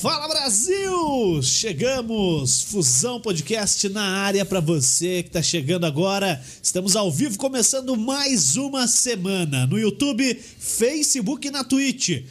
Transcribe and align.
Fala 0.00 0.28
Brasil! 0.28 1.42
Chegamos! 1.42 2.62
Fusão 2.64 3.18
Podcast 3.18 3.88
na 3.88 4.02
área 4.02 4.44
para 4.44 4.60
você 4.60 5.22
que 5.22 5.30
tá 5.30 5.42
chegando 5.42 5.86
agora. 5.86 6.42
Estamos 6.62 6.94
ao 6.94 7.10
vivo 7.10 7.38
começando 7.38 7.96
mais 7.96 8.56
uma 8.56 8.86
semana 8.86 9.66
no 9.66 9.78
YouTube, 9.78 10.34
Facebook 10.58 11.48
e 11.48 11.50
na 11.50 11.64
Twitch. 11.64 12.24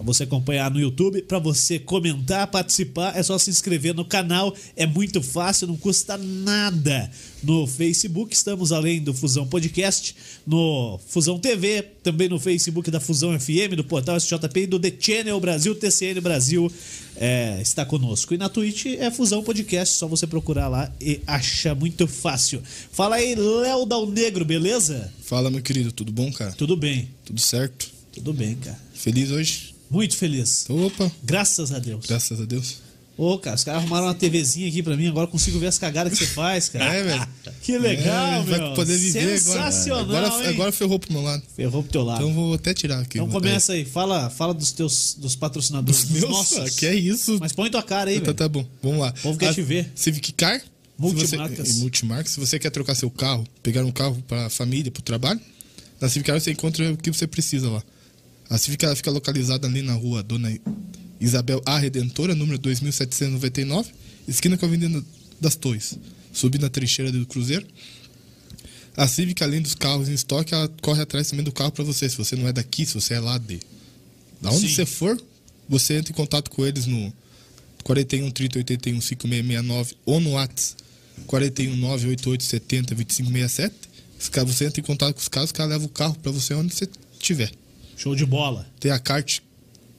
Para 0.00 0.06
você 0.06 0.22
acompanhar 0.22 0.70
no 0.70 0.80
YouTube, 0.80 1.20
para 1.20 1.38
você 1.38 1.78
comentar, 1.78 2.46
participar, 2.46 3.14
é 3.18 3.22
só 3.22 3.36
se 3.36 3.50
inscrever 3.50 3.94
no 3.94 4.02
canal. 4.02 4.56
É 4.74 4.86
muito 4.86 5.20
fácil, 5.20 5.66
não 5.66 5.76
custa 5.76 6.16
nada. 6.16 7.10
No 7.42 7.66
Facebook 7.66 8.34
estamos 8.34 8.72
além 8.72 9.02
do 9.02 9.12
Fusão 9.12 9.46
Podcast, 9.46 10.16
no 10.46 10.98
Fusão 11.06 11.38
TV, 11.38 11.82
também 12.02 12.30
no 12.30 12.40
Facebook 12.40 12.90
da 12.90 12.98
Fusão 12.98 13.38
FM, 13.38 13.76
do 13.76 13.84
portal 13.84 14.16
SJP 14.16 14.60
e 14.62 14.66
do 14.66 14.80
The 14.80 14.90
Channel 14.98 15.38
Brasil, 15.38 15.74
TCN 15.74 16.18
Brasil 16.22 16.72
é, 17.14 17.60
está 17.60 17.84
conosco. 17.84 18.32
E 18.32 18.38
na 18.38 18.48
Twitch 18.48 18.86
é 18.86 19.10
Fusão 19.10 19.42
Podcast, 19.42 19.98
só 19.98 20.08
você 20.08 20.26
procurar 20.26 20.68
lá 20.68 20.90
e 20.98 21.20
acha 21.26 21.74
muito 21.74 22.06
fácil. 22.06 22.62
Fala 22.90 23.16
aí, 23.16 23.34
Léo 23.34 23.84
Dal 23.84 24.06
Negro, 24.06 24.46
beleza? 24.46 25.12
Fala, 25.22 25.50
meu 25.50 25.60
querido, 25.60 25.92
tudo 25.92 26.10
bom, 26.10 26.32
cara? 26.32 26.52
Tudo 26.52 26.74
bem, 26.74 27.10
Tudo 27.22 27.38
certo? 27.38 28.00
tudo 28.14 28.32
bem, 28.32 28.54
cara. 28.56 28.78
Feliz 28.94 29.30
hoje? 29.30 29.69
Muito 29.90 30.16
feliz. 30.16 30.64
Opa, 30.68 31.10
Graças 31.22 31.72
a 31.72 31.78
Deus. 31.78 32.06
graças 32.06 32.40
a 32.40 32.44
Deus. 32.44 32.76
Ô, 33.18 33.36
cara, 33.38 33.54
os 33.56 33.64
caras 33.64 33.82
arrumaram 33.82 34.06
uma 34.06 34.14
TVzinha 34.14 34.66
aqui 34.68 34.82
pra 34.82 34.96
mim, 34.96 35.06
agora 35.08 35.26
eu 35.26 35.30
consigo 35.30 35.58
ver 35.58 35.66
as 35.66 35.78
cagadas 35.78 36.18
que 36.18 36.24
você 36.24 36.32
faz, 36.32 36.70
cara. 36.70 36.94
É, 36.94 37.02
velho. 37.02 37.28
Que 37.60 37.76
legal, 37.76 38.40
É, 38.40 38.44
meu. 38.44 38.44
Vai 38.44 38.74
poder 38.74 38.96
viver 38.96 39.38
Sensacional, 39.38 40.00
agora. 40.04 40.26
Agora, 40.28 40.44
hein? 40.44 40.50
agora 40.54 40.72
ferrou 40.72 40.98
pro 40.98 41.12
meu 41.12 41.20
lado. 41.20 41.42
Ferrou 41.54 41.82
pro 41.82 41.92
teu 41.92 42.02
lado. 42.02 42.22
Então 42.22 42.32
vou 42.32 42.54
até 42.54 42.72
tirar 42.72 43.00
aqui. 43.00 43.18
Então 43.18 43.26
Vou- 43.28 43.38
começa 43.40 43.74
aí, 43.74 43.84
fala, 43.84 44.30
fala 44.30 44.54
dos 44.54 44.72
teus 44.72 45.14
dos 45.18 45.36
patrocinadores, 45.36 46.00
Dos 46.04 46.08
dos 46.10 46.20
meus? 46.20 46.30
nossos. 46.32 46.58
Ah, 46.58 46.70
que 46.70 46.86
é 46.86 46.94
isso? 46.94 47.36
Mas 47.38 47.52
põe 47.52 47.70
tua 47.70 47.82
cara 47.82 48.08
aí, 48.08 48.16
Então 48.16 48.26
velho. 48.26 48.36
tá 48.38 48.48
bom, 48.48 48.64
vamos 48.82 49.00
lá. 49.00 49.10
O 49.18 49.22
povo 49.22 49.38
quer 49.38 49.52
te 49.52 49.60
ver. 49.60 49.90
Civic 49.94 50.32
Car. 50.32 50.62
Multimarcas. 50.98 51.68
Você, 51.68 51.80
multimarcas. 51.80 52.32
Se 52.32 52.40
você 52.40 52.58
quer 52.58 52.70
trocar 52.70 52.94
seu 52.94 53.10
carro, 53.10 53.46
pegar 53.62 53.84
um 53.84 53.92
carro 53.92 54.22
pra 54.26 54.48
família, 54.48 54.90
pro 54.90 55.02
trabalho, 55.02 55.40
na 56.00 56.08
Civic 56.08 56.26
Car 56.30 56.40
você 56.40 56.52
encontra 56.52 56.90
o 56.92 56.96
que 56.96 57.10
você 57.12 57.26
precisa 57.26 57.68
lá. 57.68 57.82
A 58.50 58.58
Civic 58.58 58.84
Car 58.84 58.94
fica 58.96 59.10
localizada 59.10 59.66
ali 59.66 59.80
na 59.80 59.94
rua 59.94 60.22
Dona 60.22 60.52
Isabel 61.20 61.62
A. 61.64 61.78
Redentora, 61.78 62.34
número 62.34 62.58
2799, 62.58 63.90
esquina 64.26 64.58
com 64.58 64.66
a 64.66 64.68
Avenida 64.68 65.02
das 65.40 65.54
Torres. 65.54 65.96
Subindo 66.32 66.66
a 66.66 66.68
trincheira 66.68 67.10
do 67.12 67.24
Cruzeiro. 67.26 67.66
A 68.96 69.06
Civic, 69.06 69.42
além 69.42 69.62
dos 69.62 69.74
carros 69.74 70.08
em 70.08 70.14
estoque, 70.14 70.52
ela 70.52 70.68
corre 70.82 71.00
atrás 71.02 71.28
também 71.30 71.44
do 71.44 71.52
carro 71.52 71.70
pra 71.72 71.84
você. 71.84 72.08
Se 72.08 72.16
você 72.16 72.34
não 72.36 72.48
é 72.48 72.52
daqui, 72.52 72.84
se 72.84 72.94
você 72.94 73.14
é 73.14 73.20
lá 73.20 73.38
de. 73.38 73.60
Da 74.40 74.50
onde 74.50 74.68
Sim. 74.68 74.74
você 74.74 74.86
for, 74.86 75.20
você 75.68 75.94
entra 75.94 76.12
em 76.12 76.14
contato 76.16 76.50
com 76.50 76.66
eles 76.66 76.86
no 76.86 77.12
41 77.84 78.30
30 78.30 78.58
81 78.58 79.00
5669 79.00 79.94
ou 80.04 80.20
no 80.20 80.30
WhatsApp 80.32 80.82
41 81.26 81.76
988 81.76 82.42
70 82.44 82.94
2567. 82.94 83.74
Esse 84.18 84.30
cara- 84.30 84.46
Você 84.46 84.64
entra 84.66 84.80
em 84.80 84.84
contato 84.84 85.14
com 85.14 85.20
os 85.20 85.28
caras, 85.28 85.48
os 85.48 85.52
caras 85.52 85.72
levam 85.72 85.86
o 85.86 85.90
carro 85.90 86.16
pra 86.22 86.32
você 86.32 86.52
onde 86.54 86.74
você 86.74 86.88
estiver. 87.18 87.52
Show 88.00 88.16
de 88.16 88.24
bola. 88.24 88.66
Tem 88.80 88.90
a 88.90 88.98
kart 88.98 89.40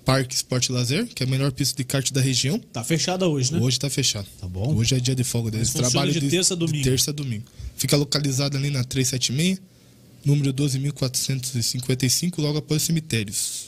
Parque 0.04 0.34
Esporte 0.34 0.72
Lazer, 0.72 1.06
que 1.06 1.22
é 1.22 1.28
a 1.28 1.30
melhor 1.30 1.52
pista 1.52 1.78
de 1.78 1.84
kart 1.84 2.12
da 2.12 2.20
região. 2.20 2.58
Tá 2.58 2.84
fechada 2.84 3.28
hoje, 3.28 3.54
né? 3.54 3.60
Hoje 3.60 3.78
tá 3.78 3.92
fechado. 3.92 4.28
Tá 4.40 4.48
bom. 4.48 4.74
Hoje 4.76 4.96
é 4.96 5.00
dia 5.00 5.14
de 5.14 5.24
folga 5.24 5.52
deles. 5.52 5.72
Mas 5.76 5.84
funciona 5.86 6.12
de 6.12 6.28
terça 6.28 6.56
a 6.56 6.58
domingo. 6.58 6.78
De 6.84 6.90
terça 6.90 7.12
a 7.12 7.14
domingo. 7.14 7.46
Fica 7.78 7.96
localizado 7.96 8.58
ali 8.58 8.72
na 8.72 8.84
376, 8.84 9.62
número 10.26 10.52
12.455, 10.52 12.40
logo 12.40 12.58
após 12.58 12.82
os 12.82 12.88
cemitérios. 12.88 13.66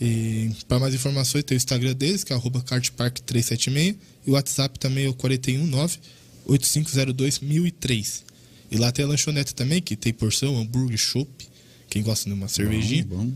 E 0.00 0.50
para 0.66 0.78
mais 0.78 0.94
informações, 0.94 1.44
tem 1.44 1.54
o 1.54 1.58
Instagram 1.58 1.92
deles, 1.92 2.24
que 2.24 2.32
é 2.32 2.36
arroba 2.36 2.62
kartpark376, 2.62 3.96
e 4.26 4.30
o 4.30 4.32
WhatsApp 4.32 4.78
também 4.78 5.04
é 5.04 5.08
o 5.10 5.14
419 5.14 5.98
8502 6.46 7.40
1003. 7.40 8.24
E 8.70 8.78
lá 8.78 8.90
tem 8.90 9.04
a 9.04 9.08
lanchonete 9.08 9.54
também, 9.54 9.82
que 9.82 9.94
tem 9.94 10.10
porção, 10.10 10.58
hambúrguer, 10.58 10.96
chopp, 10.96 11.51
quem 11.92 12.02
gosta 12.02 12.28
de 12.28 12.34
uma 12.34 12.48
cervejinha. 12.48 13.04
Bom, 13.04 13.30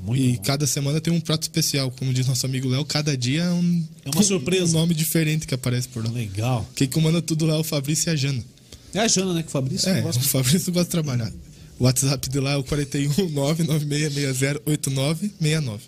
Muito 0.00 0.20
e 0.20 0.32
bom. 0.36 0.42
cada 0.42 0.66
semana 0.66 1.00
tem 1.00 1.12
um 1.12 1.20
prato 1.20 1.42
especial, 1.44 1.90
como 1.92 2.12
diz 2.12 2.26
nosso 2.26 2.44
amigo 2.44 2.68
Léo, 2.68 2.84
cada 2.84 3.16
dia 3.16 3.44
é 3.44 3.50
um, 3.52 3.86
É 4.04 4.10
uma 4.10 4.22
surpresa. 4.22 4.76
um 4.76 4.80
nome 4.80 4.94
diferente 4.94 5.46
que 5.46 5.54
aparece 5.54 5.86
por 5.88 6.04
lá. 6.04 6.10
Legal. 6.10 6.68
Quem 6.74 6.88
comanda 6.88 7.22
tudo 7.22 7.46
lá 7.46 7.54
é 7.54 7.58
o 7.58 7.64
Fabrício 7.64 8.10
e 8.10 8.12
a 8.12 8.16
Jana. 8.16 8.42
É 8.92 8.98
a 8.98 9.06
Jana, 9.06 9.32
né, 9.34 9.42
que 9.42 9.48
o 9.48 9.52
Fabrício 9.52 9.88
É, 9.88 10.00
gosta 10.00 10.20
o 10.20 10.24
Fabrício 10.24 10.72
gosta 10.72 10.86
de 10.86 10.90
trabalhar. 10.90 11.32
O 11.78 11.84
WhatsApp 11.84 12.28
de 12.28 12.40
lá 12.40 12.50
é 12.52 12.56
o 12.56 12.64
41 12.64 13.12
996608969. 13.30 15.78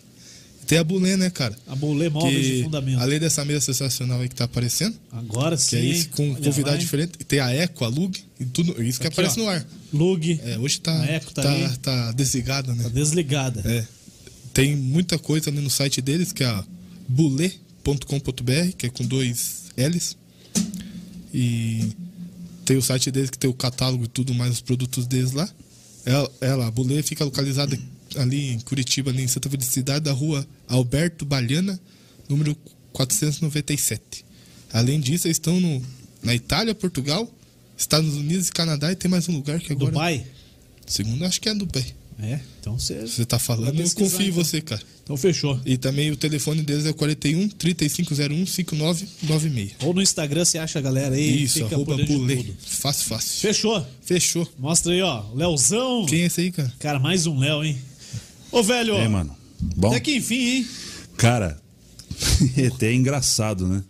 Tem 0.67 0.79
a 0.79 0.85
Bulê, 0.85 1.17
né, 1.17 1.29
cara? 1.29 1.57
A 1.67 1.75
Bolê 1.75 2.09
Móveis 2.09 2.45
de 2.45 2.53
Que, 2.53 2.63
Fundamento. 2.65 3.01
além 3.01 3.19
dessa 3.19 3.45
mesa 3.45 3.61
sensacional 3.61 4.21
aí 4.21 4.29
que 4.29 4.35
tá 4.35 4.45
aparecendo, 4.45 4.97
Agora 5.11 5.57
sim, 5.57 5.71
que 5.71 5.77
é 5.77 5.85
isso, 5.85 6.09
com 6.11 6.35
convidado 6.37 6.79
diferente, 6.79 7.13
tem 7.27 7.41
a 7.41 7.51
Eco, 7.53 7.85
a 7.85 7.89
Lug, 7.89 8.19
e 8.41 8.45
tudo 8.47 8.83
isso 8.83 9.01
que 9.01 9.07
Aqui, 9.07 9.15
aparece 9.21 9.41
ó. 9.41 9.43
no 9.45 9.49
ar. 9.51 9.67
Lug, 9.93 10.41
É, 10.45 10.59
hoje 10.59 10.81
tá, 10.81 10.99
A 11.01 11.07
Eco 11.07 11.33
tá 11.35 11.43
tá, 11.43 11.53
aí. 11.53 11.77
tá 11.79 12.13
desligada, 12.13 12.75
né? 12.75 12.85
tá 12.85 12.89
desligada. 12.89 13.61
É. 13.65 13.85
Tem 14.55 14.77
muita 14.77 15.19
coisa 15.19 15.51
ali 15.51 15.61
no 15.61 15.71
site 15.71 16.01
deles, 16.01 16.33
que 16.33 16.43
é 16.45 16.47
a 16.47 16.65
bulê.com.br, 17.09 18.73
que 18.77 18.87
é 18.87 18.89
com 18.91 19.05
dois 19.05 19.65
L's. 19.77 20.17
E 21.35 21.91
tem 22.65 22.77
o 22.77 22.83
site 22.83 23.11
deles 23.11 23.31
que 23.31 23.39
tem 23.39 23.51
o 23.51 23.55
catálogo 23.55 24.05
e 24.05 24.09
tudo 24.09 24.35
mais, 24.35 24.53
os 24.53 24.61
produtos 24.61 25.07
deles 25.07 25.33
lá. 25.33 25.49
Ela, 26.05 26.31
ela 26.41 26.67
a 26.67 26.71
Bulê, 26.71 27.03
fica 27.03 27.25
localizada 27.25 27.79
ali 28.17 28.53
em 28.53 28.61
Curitiba, 28.61 29.11
ali 29.11 29.23
em 29.23 29.29
Santa 29.29 29.49
Felicidade, 29.49 30.05
da 30.05 30.13
rua 30.13 30.47
Alberto 30.69 31.25
Balhana, 31.25 31.81
número 32.29 32.57
497. 32.93 34.25
Além 34.73 35.01
disso, 35.01 35.27
eles 35.27 35.37
estão 35.37 35.61
no, 35.61 35.83
na 36.23 36.35
Itália, 36.35 36.75
Portugal, 36.75 37.31
Estados 37.77 38.15
Unidos 38.15 38.49
e 38.49 38.53
Canadá, 38.53 38.91
e 38.93 38.97
tem 38.97 39.11
mais 39.11 39.29
um 39.29 39.33
lugar 39.33 39.61
que 39.61 39.73
agora. 39.73 39.93
Dubai? 39.93 40.27
Segundo, 40.87 41.25
acho 41.25 41.41
que 41.41 41.49
é 41.49 41.55
Dubai. 41.55 41.95
É, 42.21 42.39
então 42.61 42.79
você. 42.79 43.01
Você 43.01 43.25
tá 43.25 43.39
falando, 43.39 43.81
eu 43.81 43.91
confio 43.91 44.21
em 44.21 44.29
então. 44.29 44.45
você, 44.45 44.61
cara. 44.61 44.83
Então 45.03 45.17
fechou. 45.17 45.61
E 45.67 45.77
também 45.77 46.11
o 46.11 46.17
telefone 46.17 46.63
deles 46.63 46.87
é 46.87 46.91
o 46.91 46.95
41 46.95 47.49
3501 47.49 48.47
5996. 48.47 49.73
Ou 49.81 49.93
no 49.93 50.01
Instagram 50.01 50.45
você 50.45 50.59
acha 50.59 50.79
a 50.79 50.83
galera 50.83 51.17
aí. 51.17 51.43
Isso, 51.43 51.65
fica 51.65 51.75
arroba 51.75 51.97
bulê. 51.97 52.45
Fácil, 52.65 53.07
fácil. 53.07 53.41
Fechou. 53.41 53.87
Fechou. 54.03 54.49
Mostra 54.59 54.93
aí, 54.93 55.03
ó. 55.03 55.25
Leozão. 55.35 56.07
Quem 56.07 56.23
é 56.23 56.27
esse 56.27 56.43
aí, 56.43 56.53
cara? 56.53 56.73
Cara, 56.79 56.99
mais 57.01 57.27
um 57.27 57.39
Léo, 57.39 57.65
hein? 57.65 57.77
Ô, 58.53 58.63
velho. 58.63 58.97
Aí, 58.97 59.09
mano? 59.09 59.35
Bom, 59.77 59.89
Até 59.89 60.01
que 60.01 60.17
enfim, 60.17 60.35
hein? 60.57 60.67
cara, 61.17 61.59
é 62.57 62.67
até 62.67 62.93
engraçado, 62.93 63.67
né? 63.67 63.83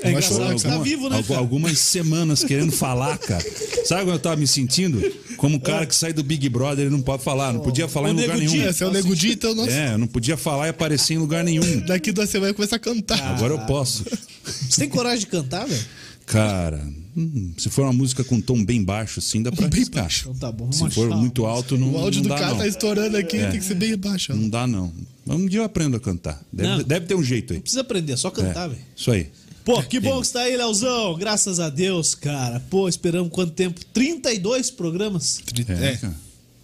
É 0.00 0.10
engraçado 0.10 0.54
que 0.54 0.60
você 0.60 0.68
tá 0.68 0.78
vivo, 0.78 1.08
né, 1.08 1.16
Algu- 1.16 1.28
cara? 1.28 1.40
algumas 1.40 1.78
semanas 1.80 2.44
querendo 2.44 2.70
falar, 2.70 3.18
cara. 3.18 3.44
Sabe 3.84 4.02
como 4.02 4.12
eu 4.12 4.18
tava 4.20 4.36
me 4.36 4.46
sentindo? 4.46 5.02
Como 5.36 5.56
um 5.56 5.58
cara 5.58 5.86
que 5.86 5.94
sai 5.94 6.12
do 6.12 6.22
Big 6.22 6.48
Brother 6.48 6.86
ele 6.86 6.94
não 6.94 7.02
pode 7.02 7.22
falar, 7.24 7.52
não 7.52 7.60
podia 7.60 7.88
falar 7.88 8.08
Ô, 8.08 8.12
em 8.12 8.20
lugar 8.20 8.36
nenhum. 8.38 8.68
Esse 8.68 8.84
é 8.84 8.86
o 8.86 8.92
Nego 8.92 9.12
então, 9.26 9.54
nossa. 9.56 9.70
É, 9.72 9.96
não 9.96 10.06
podia 10.06 10.36
falar 10.36 10.66
e 10.66 10.70
aparecer 10.70 11.14
em 11.14 11.18
lugar 11.18 11.42
nenhum. 11.42 11.80
Daqui 11.80 12.12
duas 12.12 12.30
semanas 12.30 12.50
vai 12.50 12.54
começar 12.54 12.76
a 12.76 12.78
cantar. 12.78 13.20
Agora 13.34 13.54
eu 13.54 13.58
posso. 13.60 14.04
Você 14.44 14.80
tem 14.80 14.88
coragem 14.88 15.20
de 15.20 15.26
cantar, 15.26 15.66
velho? 15.66 15.84
Cara, 16.28 16.86
hum, 17.16 17.52
se 17.56 17.70
for 17.70 17.82
uma 17.82 17.92
música 17.92 18.22
com 18.22 18.36
um 18.36 18.40
tom 18.40 18.64
bem 18.64 18.84
baixo, 18.84 19.18
assim, 19.18 19.42
dá 19.42 19.50
pra 19.50 19.66
Bem 19.66 19.78
arriscar. 19.80 20.02
baixo. 20.04 20.28
Então 20.28 20.34
tá 20.34 20.52
bom, 20.52 20.70
Se 20.70 20.88
for 20.90 21.08
muito 21.16 21.46
alto, 21.46 21.76
não, 21.78 21.92
o 21.92 21.98
áudio 21.98 22.20
não 22.20 22.24
do 22.24 22.28
dá, 22.28 22.34
cara 22.38 22.50
não. 22.52 22.58
tá 22.58 22.66
estourando 22.66 23.16
aqui, 23.16 23.36
É. 23.38 23.50
tem 23.50 23.58
que 23.60 23.64
ser 23.66 23.74
bem 23.74 23.96
baixo. 23.96 24.32
ó. 24.32 24.36
Não 24.36 24.48
dá, 24.48 24.66
não. 24.66 24.92
Um 25.26 25.46
dia 25.46 25.60
eu 25.60 25.64
aprendo 25.64 25.96
a 25.96 26.00
cantar. 26.00 26.42
Deve, 26.52 26.68
Não. 26.68 26.82
deve 26.82 27.06
ter 27.06 27.14
um 27.14 27.22
jeito 27.22 27.52
aí. 27.52 27.56
Não 27.58 27.62
precisa 27.62 27.80
aprender, 27.80 28.12
é 28.12 28.16
só 28.16 28.28
É, 28.28 28.30
cantar, 28.30 28.68
velho. 28.68 28.80
Isso 28.96 29.10
aí. 29.10 29.28
Pô, 29.64 29.82
que 29.82 30.00
bom 30.00 30.20
que 30.20 30.26
você 30.26 30.32
tá 30.32 30.40
aí, 30.40 30.56
Leozão. 30.56 31.16
Graças 31.18 31.60
a 31.60 31.68
Deus, 31.68 32.14
cara. 32.14 32.58
Pô, 32.70 32.88
esperamos 32.88 33.30
quanto 33.30 33.52
tempo? 33.52 33.84
32 33.92 34.70
programas. 34.70 35.40
Tri- 35.44 35.66
É, 35.68 35.72
É, 35.92 35.96
cara. 35.96 36.14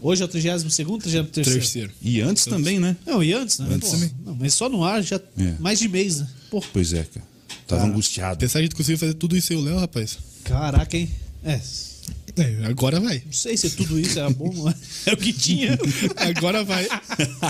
Hoje 0.01 0.23
é 0.23 0.25
o 0.25 0.29
32 0.29 0.65
º, 0.65 0.99
33 0.99 1.47
terceiro. 1.47 1.91
E 2.01 2.21
antes 2.21 2.45
também, 2.45 2.79
né? 2.79 2.97
Não, 3.07 3.23
e 3.23 3.33
antes, 3.33 3.59
né? 3.59 3.67
Antes 3.71 3.89
Pô, 3.91 3.95
também. 3.97 4.11
Não, 4.25 4.35
mas 4.35 4.55
só 4.55 4.69
no 4.69 4.83
ar 4.85 5.03
já 5.03 5.17
É. 5.39 5.55
mais 5.59 5.79
de 5.79 5.89
mês, 5.89 6.21
né? 6.21 6.29
Pô, 6.51 6.63
Pois 6.73 6.93
é, 6.95 7.03
cara. 7.05 7.27
Tava 7.67 7.85
angustiado. 7.85 8.39
Pensar 8.39 8.55
que 8.55 8.59
a 8.59 8.63
gente 8.63 8.75
conseguiu 8.75 8.99
fazer 8.99 9.15
tudo 9.15 9.37
isso 9.37 9.53
aí, 9.53 9.59
o 9.59 9.63
Léo, 9.63 9.79
rapaz. 9.79 10.19
caraca, 10.45 10.97
hein? 10.97 11.11
É, 11.45 11.61
É, 12.37 12.67
agora 12.67 12.99
vai. 13.01 13.23
não 13.25 13.33
sei 13.33 13.57
se 13.57 13.71
tudo 13.71 13.99
isso 13.99 14.19
era 14.19 14.29
bom, 14.31 14.53
não 14.53 14.69
é? 14.69 14.75
É 15.07 15.13
o 15.13 15.17
que 15.17 15.33
tinha. 15.33 15.79
Agora 16.17 16.65
vai. 16.65 16.87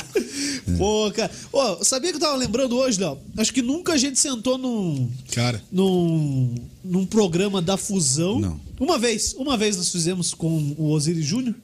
Pô, 0.77 1.11
cara. 1.15 1.31
Ô, 1.53 1.85
sabia 1.85 2.11
que 2.11 2.17
eu 2.17 2.21
tava 2.21 2.37
lembrando 2.37 2.77
hoje, 2.77 3.01
Léo? 3.01 3.19
Acho 3.37 3.53
que 3.53 3.63
nunca 3.63 3.93
a 3.93 3.97
gente 3.97 4.19
sentou 4.19 4.59
num, 4.59 5.11
Cara, 5.33 5.63
num, 5.71 6.55
num 6.85 7.07
programa 7.07 7.61
da 7.63 7.77
fusão. 7.77 8.41
Não. 8.41 8.61
Uma 8.79 8.99
vez, 8.99 9.35
uma 9.35 9.57
vez 9.57 9.77
nós 9.77 9.91
fizemos 9.91 10.35
com 10.35 10.75
o 10.77 10.91
Osiris 10.91 11.25
Júnior. 11.25 11.55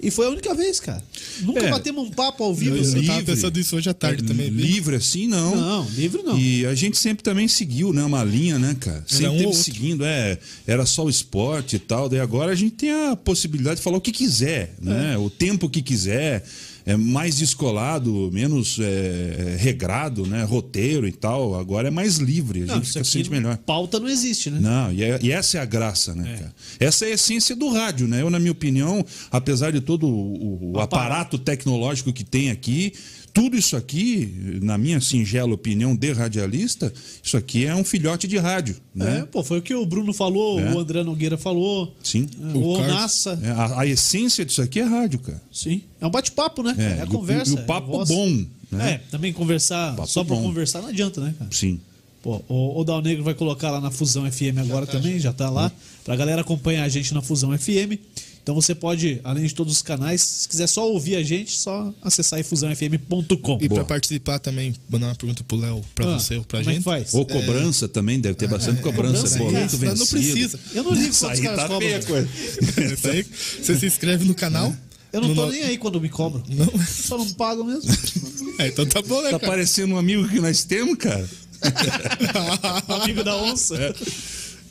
E 0.00 0.10
foi 0.10 0.26
a 0.26 0.30
única 0.30 0.52
vez, 0.54 0.80
cara. 0.80 1.02
Nunca 1.40 1.60
É. 1.60 1.70
batemos 1.70 2.08
um 2.08 2.10
papo 2.10 2.42
ao 2.44 2.54
vivo. 2.54 2.76
eu, 2.76 2.82
assim. 2.82 2.96
eu 2.98 3.06
tava 3.06 3.18
livre. 3.20 3.34
pensando 3.34 3.58
isso 3.60 3.76
hoje 3.76 3.88
à 3.88 3.94
tarde 3.94 4.22
É, 4.24 4.26
também. 4.26 4.48
Livre 4.48 4.96
assim, 4.96 5.26
não. 5.26 5.54
Não, 5.56 5.88
livre 5.90 6.22
não. 6.22 6.38
E 6.38 6.66
a 6.66 6.74
gente 6.74 6.98
sempre 6.98 7.22
também 7.22 7.46
seguiu, 7.48 7.92
né? 7.92 8.02
Uma 8.04 8.22
linha, 8.24 8.58
né, 8.58 8.76
cara? 8.78 9.02
Sempre 9.06 9.28
um 9.30 9.38
teve 9.50 9.54
seguindo, 9.54 10.04
é. 10.04 10.38
Era 10.66 10.84
só 10.84 11.04
o 11.04 11.08
esporte 11.10 11.76
e 11.76 11.78
tal. 11.78 12.08
Daí 12.08 12.20
agora 12.20 12.52
a 12.52 12.54
gente 12.54 12.72
tem 12.74 12.90
a 12.90 13.16
possibilidade 13.16 13.76
de 13.76 13.82
falar 13.82 13.96
o 13.96 14.00
que 14.00 14.12
quiser, 14.12 14.74
né? 14.80 15.16
O 15.16 15.30
tempo 15.30 15.70
que 15.70 15.80
quiser. 15.80 16.44
É 16.86 16.96
mais 16.96 17.36
descolado, 17.36 18.30
menos 18.32 18.78
é, 18.80 19.56
regrado, 19.58 20.26
né? 20.26 20.44
Roteiro 20.44 21.06
e 21.08 21.12
tal. 21.12 21.54
Agora 21.58 21.88
é 21.88 21.90
mais 21.90 22.16
livre, 22.16 22.62
a 22.64 22.66
Não, 22.66 22.74
gente 22.76 22.88
fica 22.88 23.04
sente 23.04 23.30
melhor. 23.30 23.56
pauta 23.58 23.98
não 23.98 24.08
existe, 24.08 24.50
né? 24.50 24.58
Não, 24.60 24.92
e, 24.92 25.02
é- 25.02 25.18
e 25.22 25.32
essa 25.32 25.58
é 25.58 25.60
a 25.60 25.64
graça, 25.64 26.14
né, 26.14 26.36
cara? 26.38 26.54
Essa 26.78 27.06
é 27.06 27.08
a 27.08 27.14
essência 27.14 27.56
do 27.56 27.70
rádio, 27.70 28.06
né? 28.06 28.20
Eu, 28.20 28.28
na 28.30 28.38
minha 28.38 28.52
opinião, 28.52 29.04
apesar 29.30 29.70
de 29.72 29.80
todo 29.80 30.06
o, 30.06 30.72
o 30.74 30.80
aparato 30.80 31.38
tecnológico 31.38 32.12
que 32.12 32.24
tem 32.24 32.50
aqui, 32.50 32.92
tudo 33.34 33.56
isso 33.56 33.76
aqui, 33.76 34.58
na 34.62 34.78
minha 34.78 35.00
singela 35.00 35.52
opinião 35.52 35.94
de 35.94 36.12
radialista, 36.12 36.90
isso 37.22 37.36
aqui 37.36 37.66
é 37.66 37.74
um 37.74 37.82
filhote 37.84 38.26
de 38.28 38.38
rádio, 38.38 38.76
É, 38.94 38.98
né? 39.04 39.28
pô, 39.30 39.42
foi 39.42 39.58
o 39.58 39.62
que 39.62 39.74
o 39.74 39.84
Bruno 39.84 40.14
falou, 40.14 40.60
É. 40.60 40.72
o 40.72 40.78
André 40.78 41.02
Nogueira 41.02 41.36
falou. 41.36 41.92
Sim. 42.02 42.26
O, 42.54 42.58
O 42.74 42.76
Carlos- 42.78 42.92
Onassa. 42.96 43.38
É, 43.42 43.50
a, 43.50 43.80
a 43.80 43.86
essência 43.86 44.44
disso 44.44 44.62
aqui 44.62 44.78
é 44.78 44.84
rádio, 44.84 45.18
cara. 45.18 45.42
Sim. 45.52 45.82
É 46.00 46.06
um 46.06 46.10
bate-papo, 46.10 46.62
né? 46.62 46.74
É, 46.78 46.82
É, 46.82 46.92
a 47.02 47.04
e 47.04 47.08
o- 47.08 47.08
conversa. 47.08 47.50
e 47.50 47.54
o 47.56 47.58
é 47.58 47.62
a 47.62 47.64
papo 47.66 48.04
bom, 48.06 48.44
né? 48.70 48.92
É, 48.92 49.00
também 49.10 49.32
conversar 49.32 49.94
Papo 49.96 50.08
só 50.08 50.22
pra 50.24 50.36
bom. 50.36 50.42
conversar 50.42 50.80
não 50.80 50.88
adianta, 50.88 51.20
né, 51.20 51.34
cara? 51.38 51.50
Sim. 51.52 51.80
Pô, 52.22 52.40
o, 52.48 52.80
o 52.80 52.84
Dal 52.84 53.02
Negro 53.02 53.22
vai 53.22 53.34
colocar 53.34 53.70
lá 53.70 53.80
na 53.80 53.90
Fusão 53.90 54.24
FM 54.30 54.56
agora 54.58 54.86
também, 54.86 55.18
já 55.18 55.32
tá 55.32 55.50
lá. 55.50 55.70
Pra 56.04 56.16
galera 56.16 56.40
acompanhar 56.40 56.84
a 56.84 56.88
gente 56.88 57.12
na 57.12 57.20
Fusão 57.20 57.50
FM. 57.56 57.98
Então 58.44 58.54
você 58.54 58.74
pode, 58.74 59.22
além 59.24 59.46
de 59.46 59.54
todos 59.54 59.72
os 59.72 59.80
canais, 59.80 60.20
se 60.20 60.46
quiser 60.48 60.66
só 60.66 60.86
ouvir 60.86 61.16
a 61.16 61.22
gente, 61.22 61.56
só 61.56 61.90
acessar 62.02 62.36
aí 62.36 62.42
fusãofm.com. 62.42 63.58
E 63.58 63.68
Boa. 63.68 63.80
pra 63.80 63.84
participar 63.86 64.38
também, 64.38 64.74
mandar 64.86 65.06
uma 65.06 65.14
pergunta 65.14 65.42
pro 65.42 65.56
Léo, 65.56 65.82
pra 65.94 66.04
Ah, 66.14 66.18
você 66.20 66.36
ou 66.36 66.44
pra 66.44 66.58
como 66.58 66.70
é 66.70 66.74
gente. 66.74 66.84
faz? 66.84 67.14
Ou 67.14 67.24
cobrança 67.24 67.88
também, 67.88 68.20
deve 68.20 68.34
ter 68.34 68.46
bastante 68.46 68.82
cobrança. 68.82 69.22
cobrança, 69.22 69.38
boleto 69.38 69.78
cara, 69.78 69.94
não 69.94 70.06
precisa. 70.06 70.60
Eu 70.74 70.84
não 70.84 70.92
ligo 70.92 71.14
quantos 71.18 71.40
caras 71.40 71.56
tá 71.56 71.68
cobram. 71.68 71.80
feia 71.80 71.96
a 71.98 72.02
coisa. 72.04 72.28
Isso 72.94 73.08
aí, 73.08 73.26
você 73.62 73.76
se 73.78 73.86
inscreve 73.86 74.26
no 74.26 74.34
canal. 74.34 74.76
Eu 75.10 75.22
não 75.22 75.28
no 75.28 75.34
tô 75.36 75.46
no- 75.46 75.52
nem 75.52 75.62
aí 75.62 75.78
quando 75.78 75.98
me 75.98 76.10
cobram. 76.10 76.42
Não? 76.46 76.84
Só 76.86 77.16
não 77.16 77.30
pago 77.30 77.64
mesmo. 77.64 77.90
É, 78.58 78.68
então 78.68 78.86
tá 78.86 79.02
bom, 79.02 79.20
né, 79.22 79.30
Tá 79.32 79.38
cara? 79.40 79.50
parecendo 79.52 79.94
um 79.94 79.98
amigo 79.98 80.28
que 80.28 80.38
nós 80.38 80.62
temos, 80.62 80.96
cara. 80.96 81.28
Amigo 83.02 83.24
da 83.24 83.36
onça. 83.36 83.74
É. 83.76 83.92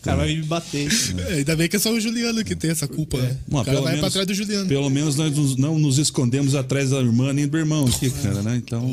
O 0.03 0.05
cara 0.05 0.17
vai 0.17 0.27
vir 0.27 0.41
me 0.41 0.44
bater. 0.45 0.89
É, 1.29 1.33
ainda 1.35 1.55
bem 1.55 1.69
que 1.69 1.77
é 1.77 1.79
só 1.79 1.89
o 1.94 1.97
Juliano 1.97 2.44
que 2.44 2.57
tem 2.57 2.69
essa 2.71 2.85
culpa, 2.89 3.17
né? 3.17 3.38
Bom, 3.47 3.61
o 3.61 3.63
cara 3.63 3.79
vai 3.79 3.97
pra 3.97 4.09
trás 4.11 4.27
do 4.27 4.33
Juliano. 4.33 4.67
Pelo 4.67 4.89
menos 4.89 5.15
nós 5.15 5.33
nos- 5.33 5.55
não 5.55 5.79
nos 5.79 5.97
escondemos 5.97 6.55
atrás 6.55 6.89
da 6.89 6.97
irmã 7.00 7.31
nem 7.31 7.47
do 7.47 7.57
irmão 7.57 7.85
aqui, 7.88 8.09
cara, 8.09 8.41
né? 8.44 8.57
Então. 8.57 8.85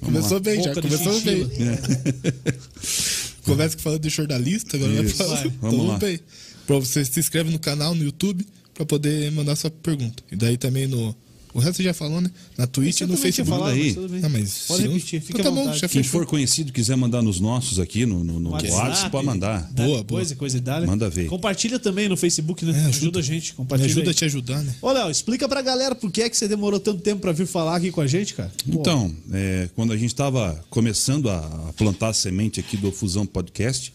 Começou 0.00 0.40
bem, 0.40 0.62
já 0.62 0.72
começou 0.74 1.20
bem. 1.20 1.46
Conversa 3.44 3.76
que 3.76 3.82
falando 3.82 4.00
de 4.00 4.08
jornalista, 4.08 4.76
agora 4.78 4.92
vai 4.94 5.04
Isso. 5.04 5.16
falar. 5.16 5.34
Vai, 5.36 5.46
Então, 5.48 5.70
vamos 5.70 5.86
lá. 5.88 5.98
bem. 5.98 6.18
Pra 6.66 6.78
você 6.78 7.04
se 7.04 7.20
inscreve 7.20 7.50
no 7.50 7.58
canal, 7.58 7.94
no 7.94 8.02
YouTube, 8.02 8.46
pra 8.72 8.86
poder 8.86 9.30
mandar 9.32 9.54
sua 9.56 9.70
pergunta. 9.70 10.22
E 10.32 10.36
daí 10.36 10.56
também 10.56 10.86
no. 10.86 11.14
O 11.54 11.60
resto 11.60 11.76
você 11.76 11.82
já 11.84 11.94
falou, 11.94 12.20
né? 12.20 12.30
Na 12.58 12.66
Twitch 12.66 13.00
e 13.00 13.06
no 13.06 13.16
Facebook. 13.16 13.48
falado, 13.48 13.72
aí. 13.74 13.84
mas 13.84 13.94
tudo 13.94 14.08
bem. 14.08 14.20
Ah, 14.24 14.28
mas 14.28 14.64
Pode 14.66 14.82
se 14.82 14.88
não- 14.88 14.94
repetir, 14.94 15.20
fica 15.20 15.40
então 15.40 15.54
tá 15.54 15.62
bom, 15.62 15.72
já 15.72 15.88
Quem 15.88 16.02
for 16.02 16.26
conhecido 16.26 16.72
quiser 16.72 16.96
mandar 16.96 17.22
nos 17.22 17.38
nossos 17.38 17.78
aqui, 17.78 18.04
no, 18.04 18.24
no, 18.24 18.40
no 18.40 18.50
WhatsApp, 18.50 19.08
pode 19.10 19.24
mandar. 19.24 19.70
dá 19.72 19.84
Boa, 19.84 20.02
Coisa, 20.04 20.34
coisa 20.34 20.56
e 20.58 20.60
dá, 20.60 20.80
Manda 20.80 21.08
ver. 21.08 21.26
Compartilha 21.28 21.78
também 21.78 22.08
no 22.08 22.16
Facebook, 22.16 22.64
né? 22.64 22.72
É, 22.72 22.74
ajuda. 22.86 22.88
ajuda. 22.96 23.18
a 23.20 23.22
gente, 23.22 23.50
Me 23.52 23.56
compartilha. 23.56 23.90
ajuda 23.90 24.06
a 24.06 24.10
aí. 24.10 24.14
te 24.14 24.24
ajudar, 24.24 24.62
né? 24.64 24.74
Ô, 24.82 24.90
Léo, 24.90 25.08
explica 25.10 25.48
pra 25.48 25.62
galera 25.62 25.94
por 25.94 26.10
que 26.10 26.22
é 26.22 26.28
que 26.28 26.36
você 26.36 26.48
demorou 26.48 26.80
tanto 26.80 27.00
tempo 27.00 27.20
pra 27.20 27.30
vir 27.30 27.46
falar 27.46 27.76
aqui 27.76 27.92
com 27.92 28.00
a 28.00 28.06
gente, 28.08 28.34
cara. 28.34 28.50
Então, 28.66 29.14
é, 29.32 29.68
quando 29.76 29.92
a 29.92 29.96
gente 29.96 30.10
estava 30.12 30.60
começando 30.68 31.30
a, 31.30 31.38
a 31.68 31.72
plantar 31.74 32.08
a 32.08 32.12
semente 32.12 32.58
aqui 32.58 32.76
do 32.76 32.90
Fusão 32.90 33.24
Podcast, 33.24 33.92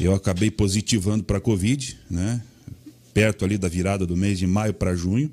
eu 0.00 0.14
acabei 0.14 0.52
positivando 0.52 1.24
para 1.24 1.38
a 1.38 1.40
Covid, 1.40 1.96
né? 2.08 2.40
Perto 3.12 3.44
ali 3.44 3.58
da 3.58 3.66
virada 3.68 4.06
do 4.06 4.16
mês 4.16 4.38
de 4.38 4.46
maio 4.46 4.72
para 4.72 4.94
junho. 4.94 5.28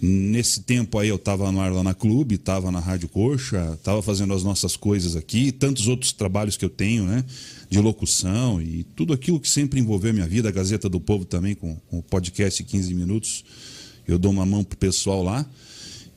Nesse 0.00 0.62
tempo 0.62 0.98
aí 0.98 1.08
eu 1.08 1.16
estava 1.16 1.50
no 1.50 1.60
ar 1.60 1.72
lá 1.72 1.82
na 1.82 1.94
Clube, 1.94 2.34
estava 2.34 2.70
na 2.70 2.80
Rádio 2.80 3.08
Coxa, 3.08 3.72
estava 3.74 4.02
fazendo 4.02 4.34
as 4.34 4.44
nossas 4.44 4.76
coisas 4.76 5.16
aqui, 5.16 5.50
tantos 5.50 5.88
outros 5.88 6.12
trabalhos 6.12 6.56
que 6.56 6.64
eu 6.64 6.68
tenho, 6.68 7.04
né? 7.04 7.24
De 7.70 7.80
locução 7.80 8.60
e 8.60 8.84
tudo 8.94 9.14
aquilo 9.14 9.40
que 9.40 9.48
sempre 9.48 9.80
envolveu 9.80 10.12
minha 10.12 10.26
vida, 10.28 10.48
a 10.50 10.52
Gazeta 10.52 10.88
do 10.88 11.00
Povo 11.00 11.24
também, 11.24 11.54
com, 11.54 11.76
com 11.88 11.98
o 11.98 12.02
podcast 12.02 12.62
15 12.62 12.94
Minutos. 12.94 13.44
Eu 14.06 14.18
dou 14.18 14.30
uma 14.30 14.44
mão 14.44 14.62
pro 14.62 14.76
pessoal 14.76 15.22
lá. 15.22 15.48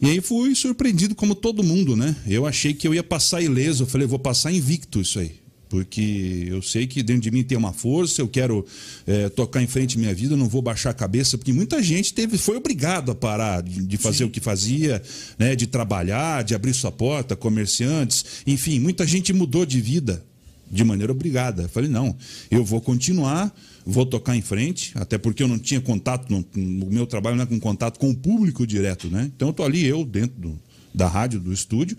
E 0.02 0.10
aí 0.10 0.22
fui 0.22 0.56
surpreendido 0.56 1.16
como 1.16 1.34
todo 1.34 1.64
mundo, 1.64 1.96
né? 1.96 2.16
Eu 2.28 2.46
achei 2.46 2.74
que 2.74 2.88
eu 2.88 2.94
ia 2.94 3.04
passar 3.04 3.42
ileso, 3.42 3.84
eu 3.84 3.88
falei, 3.88 4.06
vou 4.06 4.20
passar 4.20 4.52
invicto 4.52 5.02
isso 5.02 5.20
aí. 5.20 5.40
Porque 5.70 6.48
eu 6.50 6.62
sei 6.64 6.88
que 6.88 7.04
dentro 7.04 7.22
de 7.22 7.32
mim 7.32 7.44
tem 7.44 7.56
uma 7.58 7.72
força, 7.72 8.22
eu 8.22 8.28
quero 8.28 8.66
eh, 9.06 9.30
tocar 9.30 9.62
em 9.62 9.68
frente 9.68 10.00
minha 10.00 10.14
vida, 10.16 10.34
eu 10.34 10.38
não 10.38 10.50
vou 10.50 10.64
baixar 10.64 10.90
a 10.90 10.94
cabeça, 10.96 11.38
porque 11.38 11.54
muita 11.54 11.82
gente 11.84 12.12
teve, 12.14 12.40
foi 12.40 12.58
obrigado 12.58 13.12
a 13.12 13.16
parar 13.16 13.62
de, 13.62 13.84
de 13.86 13.98
fazer 13.98 14.24
o 14.24 14.30
que 14.32 14.40
fazia, 14.40 15.02
né? 15.38 15.56
de 15.56 15.68
trabalhar, 15.68 16.44
de 16.44 16.56
abrir 16.56 16.74
sua 16.74 16.92
porta, 16.92 17.36
comerciantes, 17.36 18.26
enfim, 18.48 18.80
muita 18.80 19.06
gente 19.06 19.32
mudou 19.32 19.64
de 19.66 19.80
vida 19.80 20.26
de 20.72 20.84
maneira 20.84 21.12
obrigada. 21.12 21.64
Eu 21.64 21.70
falei, 21.70 21.90
não, 21.90 22.16
eu 22.50 22.64
vou 22.66 22.82
continuar, 22.82 23.56
vou 23.86 24.06
tocar 24.08 24.36
em 24.36 24.42
frente, 24.42 24.92
até 24.96 25.18
porque 25.20 25.44
eu 25.44 25.48
não 25.48 25.60
tinha 25.60 25.82
contato, 25.82 26.32
não- 26.32 26.44
o 26.56 26.92
meu 26.92 27.06
trabalho 27.06 27.36
não 27.36 27.44
é 27.44 27.48
com 27.48 27.60
contato 27.60 28.00
com 28.00 28.10
o 28.10 28.16
público 28.16 28.66
direto, 28.66 29.08
né? 29.08 29.32
Então 29.36 29.50
eu 29.50 29.54
tô 29.54 29.64
ali, 29.64 29.86
eu, 29.86 30.04
dentro 30.04 30.40
do- 30.40 30.60
da 30.94 31.08
rádio, 31.08 31.40
do 31.40 31.54
estúdio, 31.54 31.96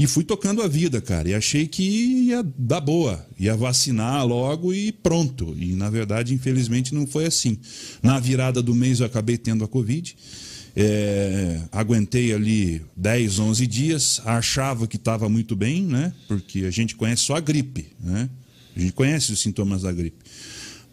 e 0.00 0.06
fui 0.06 0.24
tocando 0.24 0.62
a 0.62 0.66
vida, 0.66 0.98
cara. 0.98 1.28
E 1.28 1.34
achei 1.34 1.66
que 1.66 1.82
ia 1.82 2.42
dar 2.56 2.80
boa, 2.80 3.22
ia 3.38 3.54
vacinar 3.54 4.26
logo 4.26 4.72
e 4.72 4.90
pronto. 4.92 5.54
E 5.58 5.74
na 5.74 5.90
verdade, 5.90 6.32
infelizmente, 6.32 6.94
não 6.94 7.06
foi 7.06 7.26
assim. 7.26 7.58
Na 8.02 8.18
virada 8.18 8.62
do 8.62 8.74
mês 8.74 9.00
eu 9.00 9.06
acabei 9.06 9.36
tendo 9.36 9.62
a 9.62 9.68
Covid. 9.68 10.16
É, 10.74 11.60
aguentei 11.70 12.32
ali 12.32 12.80
10, 12.96 13.40
11 13.40 13.66
dias, 13.66 14.22
achava 14.24 14.86
que 14.86 14.96
estava 14.96 15.28
muito 15.28 15.54
bem, 15.54 15.84
né? 15.84 16.14
Porque 16.26 16.60
a 16.60 16.70
gente 16.70 16.96
conhece 16.96 17.24
só 17.24 17.36
a 17.36 17.40
gripe, 17.40 17.88
né? 18.02 18.30
A 18.74 18.80
gente 18.80 18.94
conhece 18.94 19.30
os 19.32 19.40
sintomas 19.40 19.82
da 19.82 19.92
gripe. 19.92 20.24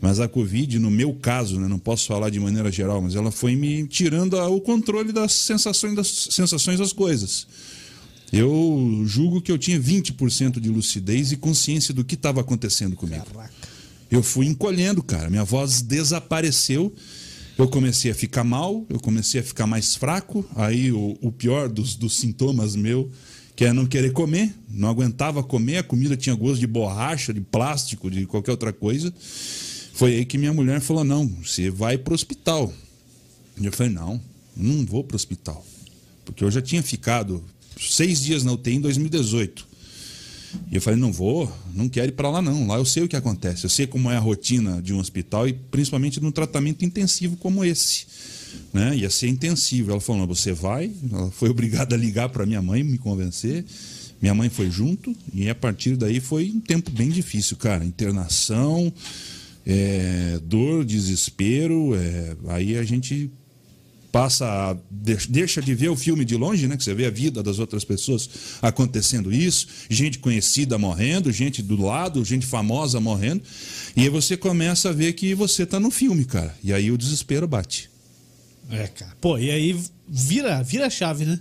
Mas 0.01 0.19
a 0.19 0.27
Covid, 0.27 0.79
no 0.79 0.91
meu 0.91 1.13
caso, 1.13 1.57
né, 1.61 1.67
não 1.69 1.79
posso 1.79 2.05
falar 2.07 2.29
de 2.29 2.41
maneira 2.41 2.69
geral, 2.69 3.01
mas 3.01 3.15
ela 3.15 3.31
foi 3.31 3.55
me 3.55 3.87
tirando 3.87 4.33
o 4.33 4.59
controle 4.59 5.13
das 5.13 5.31
sensações 5.31 5.95
das, 5.95 6.27
sensações 6.29 6.77
das 6.77 6.91
coisas. 6.91 7.47
Eu 8.31 9.03
julgo 9.05 9.41
que 9.41 9.51
eu 9.51 9.57
tinha 9.57 9.79
20% 9.79 10.59
de 10.59 10.69
lucidez 10.69 11.31
e 11.31 11.37
consciência 11.37 11.93
do 11.93 12.03
que 12.03 12.15
estava 12.15 12.41
acontecendo 12.41 12.95
comigo. 12.95 13.25
Eu 14.11 14.21
fui 14.21 14.45
encolhendo, 14.45 15.01
cara. 15.01 15.29
Minha 15.29 15.43
voz 15.43 15.81
desapareceu. 15.81 16.93
Eu 17.57 17.67
comecei 17.67 18.11
a 18.11 18.15
ficar 18.15 18.43
mal, 18.43 18.85
eu 18.87 18.99
comecei 18.99 19.41
a 19.41 19.43
ficar 19.43 19.65
mais 19.65 19.95
fraco. 19.95 20.45
Aí 20.55 20.91
o, 20.91 21.17
o 21.21 21.31
pior 21.31 21.67
dos, 21.67 21.95
dos 21.95 22.17
sintomas 22.17 22.75
meu, 22.75 23.09
que 23.55 23.65
é 23.65 23.73
não 23.73 23.85
querer 23.85 24.11
comer. 24.11 24.53
Não 24.69 24.89
aguentava 24.89 25.41
comer, 25.41 25.77
a 25.77 25.83
comida 25.83 26.15
tinha 26.15 26.35
gosto 26.35 26.59
de 26.59 26.67
borracha, 26.67 27.33
de 27.33 27.41
plástico, 27.41 28.11
de 28.11 28.25
qualquer 28.25 28.51
outra 28.51 28.71
coisa. 28.71 29.11
Foi 29.93 30.13
aí 30.13 30.25
que 30.25 30.37
minha 30.37 30.53
mulher 30.53 30.79
falou: 30.81 31.03
não, 31.03 31.27
você 31.43 31.71
vai 31.71 31.97
pro 31.97 32.13
hospital. 32.13 32.71
E 33.59 33.65
eu 33.65 33.71
falei: 33.71 33.91
não, 33.91 34.21
não 34.55 34.85
vou 34.85 35.03
pro 35.03 35.15
hospital. 35.15 35.65
Porque 36.23 36.43
eu 36.43 36.51
já 36.51 36.61
tinha 36.61 36.83
ficado 36.83 37.43
seis 37.79 38.21
dias 38.21 38.43
na 38.43 38.51
UTI 38.51 38.75
em 38.75 38.81
2018. 38.81 39.67
E 40.71 40.75
eu 40.75 40.81
falei, 40.81 40.99
não 40.99 41.11
vou, 41.11 41.51
não 41.73 41.89
quero 41.89 42.09
ir 42.09 42.13
para 42.13 42.29
lá 42.29 42.41
não. 42.41 42.67
Lá 42.67 42.77
eu 42.77 42.85
sei 42.85 43.03
o 43.03 43.07
que 43.07 43.15
acontece, 43.15 43.65
eu 43.65 43.69
sei 43.69 43.85
como 43.87 44.09
é 44.09 44.17
a 44.17 44.19
rotina 44.19 44.81
de 44.81 44.93
um 44.93 44.99
hospital 44.99 45.47
e 45.47 45.53
principalmente 45.53 46.21
num 46.21 46.31
tratamento 46.31 46.83
intensivo 46.83 47.35
como 47.37 47.63
esse. 47.63 48.05
Né? 48.73 48.97
Ia 48.97 49.09
ser 49.09 49.27
intensivo. 49.27 49.91
Ela 49.91 49.99
falou, 49.99 50.27
você 50.27 50.53
vai. 50.53 50.91
Ela 51.11 51.31
foi 51.31 51.49
obrigada 51.51 51.95
a 51.95 51.97
ligar 51.97 52.29
para 52.29 52.45
minha 52.45 52.61
mãe 52.61 52.83
me 52.83 52.97
convencer. 52.97 53.65
Minha 54.21 54.33
mãe 54.33 54.49
foi 54.49 54.69
junto 54.71 55.15
e 55.31 55.47
a 55.47 55.53
partir 55.53 55.95
daí 55.95 56.19
foi 56.19 56.49
um 56.49 56.59
tempo 56.59 56.89
bem 56.89 57.09
difícil, 57.09 57.55
cara. 57.55 57.85
Internação, 57.85 58.91
é, 59.65 60.39
dor, 60.43 60.83
desespero. 60.83 61.93
é, 61.95 62.35
aí 62.47 62.77
a 62.77 62.83
gente 62.83 63.29
passa 64.17 64.45
a, 64.71 64.73
de- 64.89 65.27
deixa 65.27 65.61
de 65.61 65.73
ver 65.75 65.89
o 65.89 65.95
filme 65.95 66.25
de 66.25 66.35
longe, 66.35 66.67
né? 66.67 66.75
Que 66.75 66.83
você 66.83 66.93
vê 66.93 67.05
a 67.05 67.09
vida 67.09 67.43
das 67.43 67.59
outras 67.59 67.83
pessoas 67.85 68.29
acontecendo 68.61 69.31
isso, 69.33 69.67
gente 69.89 70.19
conhecida 70.19 70.77
morrendo, 70.77 71.31
gente 71.31 71.61
do 71.61 71.79
lado, 71.81 72.23
gente 72.25 72.45
famosa 72.45 72.99
morrendo, 72.99 73.41
e 73.95 74.01
aí 74.01 74.09
você 74.09 74.35
começa 74.35 74.89
a 74.89 74.91
ver 74.93 75.13
que 75.13 75.33
você 75.35 75.65
tá 75.65 75.79
no 75.79 75.91
filme, 75.91 76.25
cara. 76.25 76.55
E 76.63 76.73
aí 76.73 76.91
o 76.91 76.97
desespero 76.97 77.47
bate. 77.47 77.89
É, 78.69 78.87
cara. 78.87 79.15
Pô, 79.21 79.37
e 79.37 79.49
aí 79.51 79.79
vira, 80.07 80.61
vira 80.63 80.87
a 80.87 80.89
chave, 80.89 81.25
né? 81.25 81.39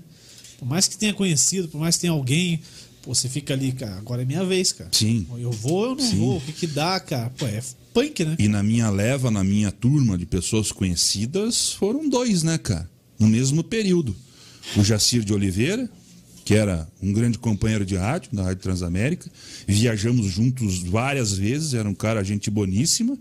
Por 0.59 0.67
mais 0.69 0.87
que 0.87 0.97
tenha 0.97 1.13
conhecido, 1.13 1.69
por 1.69 1.79
mais 1.81 1.97
que 1.97 2.03
tenha 2.03 2.13
alguém, 2.13 2.61
pô, 3.03 3.15
você 3.15 3.29
fica 3.29 3.53
ali, 3.55 3.73
cara, 3.73 3.97
agora 3.97 4.23
é 4.23 4.25
minha 4.25 4.45
vez, 4.45 4.73
cara. 4.73 4.91
Sim. 4.93 5.27
Eu 5.39 5.51
vou 5.51 5.73
ou 5.73 5.85
eu 5.87 5.95
não 5.97 6.05
Sim. 6.11 6.19
vou? 6.19 6.37
O 6.39 6.41
que 6.41 6.53
que 6.53 6.67
dá, 6.67 6.99
cara? 7.01 7.31
Pô, 7.37 7.47
é 7.47 7.61
punk, 7.97 8.25
né? 8.27 8.37
E 8.39 8.47
na 8.47 8.63
minha 8.63 8.91
leva, 8.91 9.31
na 9.31 9.43
minha 9.43 9.73
turma 9.73 10.19
de 10.19 10.27
pessoas 10.27 10.71
conhecidas, 10.71 11.73
foram 11.73 12.07
dois, 12.07 12.43
né, 12.43 12.59
cara? 12.59 12.87
No 13.19 13.27
mesmo 13.27 13.65
período. 13.65 14.15
O 14.77 14.85
Jacir 14.85 15.25
de 15.25 15.33
Oliveira, 15.33 15.89
que 16.45 16.53
era 16.53 16.87
um 17.03 17.11
grande 17.11 17.39
companheiro 17.39 17.87
de 17.87 17.97
rádio, 17.97 18.29
da 18.35 18.43
Rádio 18.43 18.63
Transamérica. 18.63 19.31
Viajamos 19.67 20.27
juntos 20.27 20.81
várias 20.81 21.33
vezes, 21.33 21.73
era 21.73 21.89
um 21.89 21.95
cara, 21.95 22.23
gente 22.23 22.51
boníssima. 22.51 23.17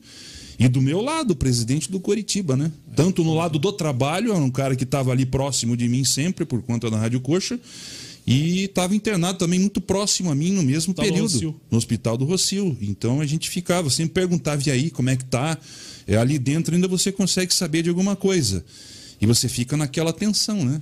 E 0.59 0.67
do 0.67 0.81
meu 0.81 0.99
lado, 0.99 1.31
o 1.31 1.35
presidente 1.35 1.89
do 1.89 1.99
Coritiba, 1.99 2.57
né? 2.57 2.69
Tanto 2.97 3.23
no 3.23 3.33
lado 3.33 3.57
do 3.57 3.71
trabalho, 3.71 4.33
era 4.33 4.43
um 4.43 4.51
cara 4.51 4.75
que 4.75 4.83
estava 4.83 5.11
ali 5.11 5.25
próximo 5.25 5.77
de 5.77 5.87
mim 5.87 6.03
sempre, 6.03 6.43
por 6.43 6.61
conta 6.61 6.89
da 6.89 6.97
Rádio 6.97 7.21
Coxa, 7.21 7.57
e 8.27 8.63
estava 8.63 8.95
internado 8.95 9.37
também 9.37 9.59
muito 9.59 9.79
próximo 9.79 10.31
a 10.31 10.35
mim 10.35 10.51
no 10.51 10.63
mesmo 10.63 10.93
Hospital 10.93 11.05
período, 11.05 11.61
no 11.69 11.77
Hospital 11.77 12.17
do 12.17 12.25
Rocio. 12.25 12.75
Então 12.81 13.21
a 13.21 13.25
gente 13.25 13.49
ficava, 13.49 13.89
sempre 13.89 14.13
perguntava, 14.13 14.61
e 14.65 14.71
aí, 14.71 14.89
como 14.89 15.09
é 15.09 15.15
que 15.15 15.25
tá? 15.25 15.57
É, 16.07 16.17
ali 16.17 16.39
dentro 16.39 16.73
ainda 16.73 16.87
você 16.87 17.11
consegue 17.11 17.53
saber 17.53 17.83
de 17.83 17.89
alguma 17.89 18.15
coisa. 18.15 18.65
E 19.21 19.27
você 19.27 19.47
fica 19.47 19.77
naquela 19.77 20.11
tensão, 20.11 20.65
né? 20.65 20.81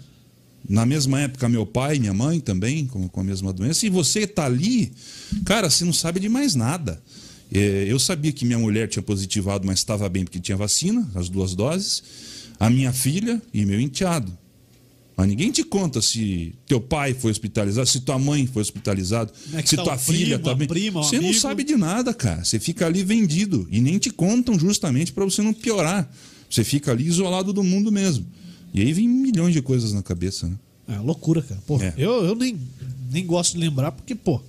Na 0.68 0.86
mesma 0.86 1.20
época, 1.20 1.50
meu 1.50 1.66
pai, 1.66 2.00
minha 2.00 2.14
mãe 2.14 2.40
também, 2.40 2.88
com, 2.88 3.10
com 3.10 3.20
a 3.20 3.24
mesma 3.24 3.52
doença. 3.52 3.86
E 3.86 3.90
você 3.90 4.26
tá 4.26 4.46
ali, 4.46 4.94
cara, 5.44 5.70
você 5.70 5.84
não 5.84 5.92
sabe 5.92 6.22
de 6.22 6.30
mais 6.30 6.56
nada. 6.56 7.02
É, 7.54 7.86
eu 7.88 8.00
sabia 8.00 8.32
que 8.32 8.46
minha 8.46 8.58
mulher 8.58 8.88
tinha 8.88 9.04
positivado, 9.04 9.68
mas 9.68 9.80
estava 9.80 10.08
bem 10.08 10.24
porque 10.24 10.40
tinha 10.40 10.58
vacina, 10.58 11.10
as 11.14 11.28
duas 11.28 11.54
doses. 11.54 12.02
A 12.58 12.70
minha 12.70 12.94
filha 12.94 13.42
e 13.54 13.66
meu 13.66 13.80
enteado. 13.80 14.36
Mas 15.16 15.28
ninguém 15.28 15.52
te 15.52 15.64
conta 15.64 16.02
se 16.02 16.56
teu 16.68 16.82
pai 16.82 17.14
foi 17.14 17.30
hospitalizado, 17.32 17.88
se 17.88 18.00
tua 18.02 18.18
mãe 18.18 18.48
foi 18.48 18.62
hospitalizado, 18.64 19.32
Como 19.46 19.58
é 19.60 19.66
se 19.66 19.76
tá 19.76 19.84
tua 19.84 19.98
filha 19.98 20.26
primo, 20.26 20.36
a 20.36 20.40
tá 20.40 20.56
bem. 20.56 20.68
prima, 20.68 21.04
Você 21.04 21.18
não 21.18 21.26
amigo? 21.26 21.40
sabe 21.40 21.64
de 21.64 21.76
nada, 21.76 22.14
cara. 22.14 22.44
Você 22.44 22.60
fica 22.60 22.86
ali 22.88 23.04
vendido 23.04 23.68
e 23.70 23.80
nem 23.80 24.00
te 24.00 24.10
contam 24.10 24.58
justamente 24.58 25.12
para 25.14 25.24
você 25.24 25.42
não 25.44 25.54
piorar. 25.54 26.12
Você 26.50 26.64
fica 26.64 26.92
ali 26.92 27.06
isolado 27.06 27.54
do 27.54 27.64
mundo 27.64 27.92
mesmo. 27.92 28.26
E 28.74 28.82
aí 28.82 28.92
vem 28.92 29.08
milhões 29.08 29.54
de 29.54 29.62
coisas 29.62 29.94
na 29.94 30.02
cabeça, 30.02 30.48
né? 30.48 30.56
É 30.88 30.98
loucura, 30.98 31.42
cara. 31.44 31.62
Pô, 31.68 31.80
É. 31.80 31.94
eu, 31.96 32.26
eu 32.26 32.36
nem, 32.36 32.58
nem 33.12 33.26
gosto 33.26 33.54
de 33.54 33.60
lembrar 33.60 33.92
porque, 33.92 34.16
pô, 34.16 34.42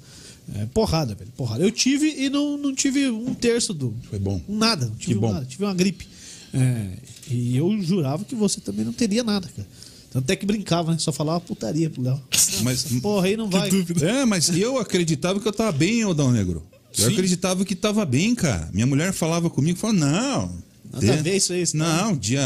é 0.54 0.64
porrada, 0.66 1.14
velho. 1.14 1.30
Porrada. 1.36 1.62
Eu 1.62 1.70
tive 1.70 2.08
e 2.24 2.30
não, 2.30 2.56
não 2.56 2.74
tive 2.74 3.08
um 3.10 3.34
terço 3.34 3.72
do. 3.74 3.94
Foi 4.08 4.18
bom. 4.18 4.40
Nada. 4.48 4.86
Não 4.86 4.96
tive 4.96 5.14
Que 5.14 5.20
bom. 5.20 5.32
nada. 5.32 5.44
Tive 5.44 5.64
uma 5.64 5.74
gripe. 5.74 6.06
É, 6.54 6.88
e 7.30 7.56
eu 7.56 7.80
jurava 7.82 8.24
que 8.24 8.34
você 8.34 8.60
também 8.60 8.84
não 8.84 8.92
teria 8.92 9.22
nada, 9.22 9.46
cara. 9.54 9.68
Tanto 10.14 10.30
é 10.30 10.36
que 10.36 10.46
brincava, 10.46 10.92
né? 10.92 10.98
Só 10.98 11.12
falava 11.12 11.40
putaria 11.40 11.90
pro 11.90 12.00
Léo. 12.00 12.22
Mas- 12.62 12.84
Porra, 13.02 13.26
aí 13.26 13.36
não 13.36 13.50
vai. 13.50 13.68
É, 14.00 14.24
mas 14.24 14.48
eu 14.56 14.78
acreditava 14.78 15.40
que 15.40 15.48
eu 15.48 15.52
tava 15.52 15.72
bem, 15.72 16.02
Aldão 16.02 16.30
Negro. 16.30 16.62
Eu 16.96 17.06
Sim. 17.08 17.12
acreditava 17.12 17.64
que 17.64 17.74
tava 17.74 18.06
bem, 18.06 18.32
cara. 18.32 18.70
Minha 18.72 18.86
mulher 18.86 19.12
falava 19.12 19.50
comigo, 19.50 19.76
falava, 19.76 19.98
não. 19.98 20.62
Nada 20.92 21.14
a 21.14 21.16
ver 21.22 21.36
isso 21.36 21.52
aí, 21.52 21.62
isso 21.62 21.76
Não, 21.76 22.16
dia, 22.16 22.40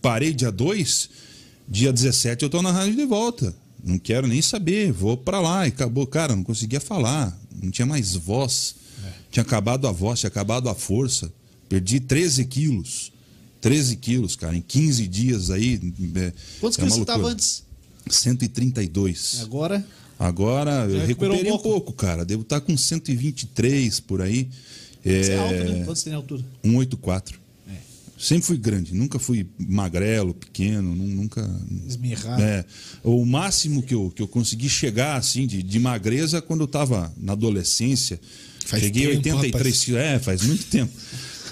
parei 0.00 0.32
dia 0.32 0.52
2, 0.52 1.10
dia 1.68 1.92
17 1.92 2.44
eu 2.44 2.48
tô 2.48 2.62
na 2.62 2.70
rádio 2.70 2.94
de 2.94 3.04
volta. 3.04 3.52
Não 3.84 3.98
quero 3.98 4.28
nem 4.28 4.40
saber, 4.40 4.92
vou 4.92 5.16
pra 5.16 5.40
lá. 5.40 5.66
E 5.66 5.70
acabou, 5.70 6.06
cara, 6.06 6.36
não 6.36 6.44
conseguia 6.44 6.80
falar. 6.80 7.36
Não 7.60 7.72
tinha 7.72 7.84
mais 7.84 8.14
voz. 8.14 8.76
É. 9.04 9.08
Tinha 9.32 9.42
acabado 9.42 9.88
a 9.88 9.92
voz, 9.92 10.20
tinha 10.20 10.28
acabado 10.28 10.68
a 10.68 10.74
força. 10.76 11.32
Perdi 11.68 11.98
13 11.98 12.44
quilos. 12.44 13.11
13 13.62 13.96
quilos, 13.96 14.36
cara, 14.36 14.54
em 14.54 14.60
15 14.60 15.06
dias 15.06 15.48
aí. 15.50 15.80
É, 16.16 16.32
Quantos 16.60 16.78
é 16.78 16.82
quilos 16.82 16.98
você 16.98 17.04
tava 17.06 17.18
loucura. 17.18 17.32
antes? 17.34 17.62
132. 18.10 19.38
Agora. 19.42 19.84
Agora 20.18 20.70
eu 20.84 20.98
Já 20.98 21.04
recuperou 21.06 21.34
recuperei 21.36 21.52
um 21.52 21.54
um 21.56 21.58
pouco. 21.58 21.92
cara. 21.92 22.24
Devo 22.24 22.42
estar 22.42 22.60
com 22.60 22.76
123 22.76 24.00
por 24.00 24.20
aí. 24.20 24.48
É, 25.04 25.22
Você 25.22 25.32
é 25.32 25.38
alto, 25.38 25.54
né? 25.72 25.84
Quanto 25.84 25.98
você 25.98 26.04
tem 26.04 26.14
altura? 26.14 26.44
184. 26.62 27.40
É. 27.68 27.72
Sempre 28.18 28.46
fui 28.46 28.56
grande, 28.56 28.94
nunca 28.94 29.18
fui 29.18 29.46
magrelo, 29.58 30.32
pequeno, 30.34 30.94
nu- 30.94 31.06
nunca. 31.08 31.48
Esmirrado. 31.88 32.40
É, 32.40 32.64
o 33.02 33.24
máximo 33.24 33.82
que 33.82 33.94
eu, 33.94 34.12
que 34.14 34.22
eu 34.22 34.28
consegui 34.28 34.68
chegar 34.68 35.16
assim 35.16 35.44
de, 35.46 35.60
de 35.62 35.78
magreza 35.80 36.40
quando 36.40 36.60
eu 36.60 36.66
estava 36.66 37.12
na 37.16 37.32
adolescência. 37.32 38.20
Faz 38.64 38.80
cheguei 38.82 39.06
tempo, 39.20 39.38
83 39.38 39.52
rapaz. 39.54 39.84
quilos. 39.84 40.00
É, 40.00 40.18
faz 40.20 40.42
muito 40.42 40.64
tempo. 40.66 40.92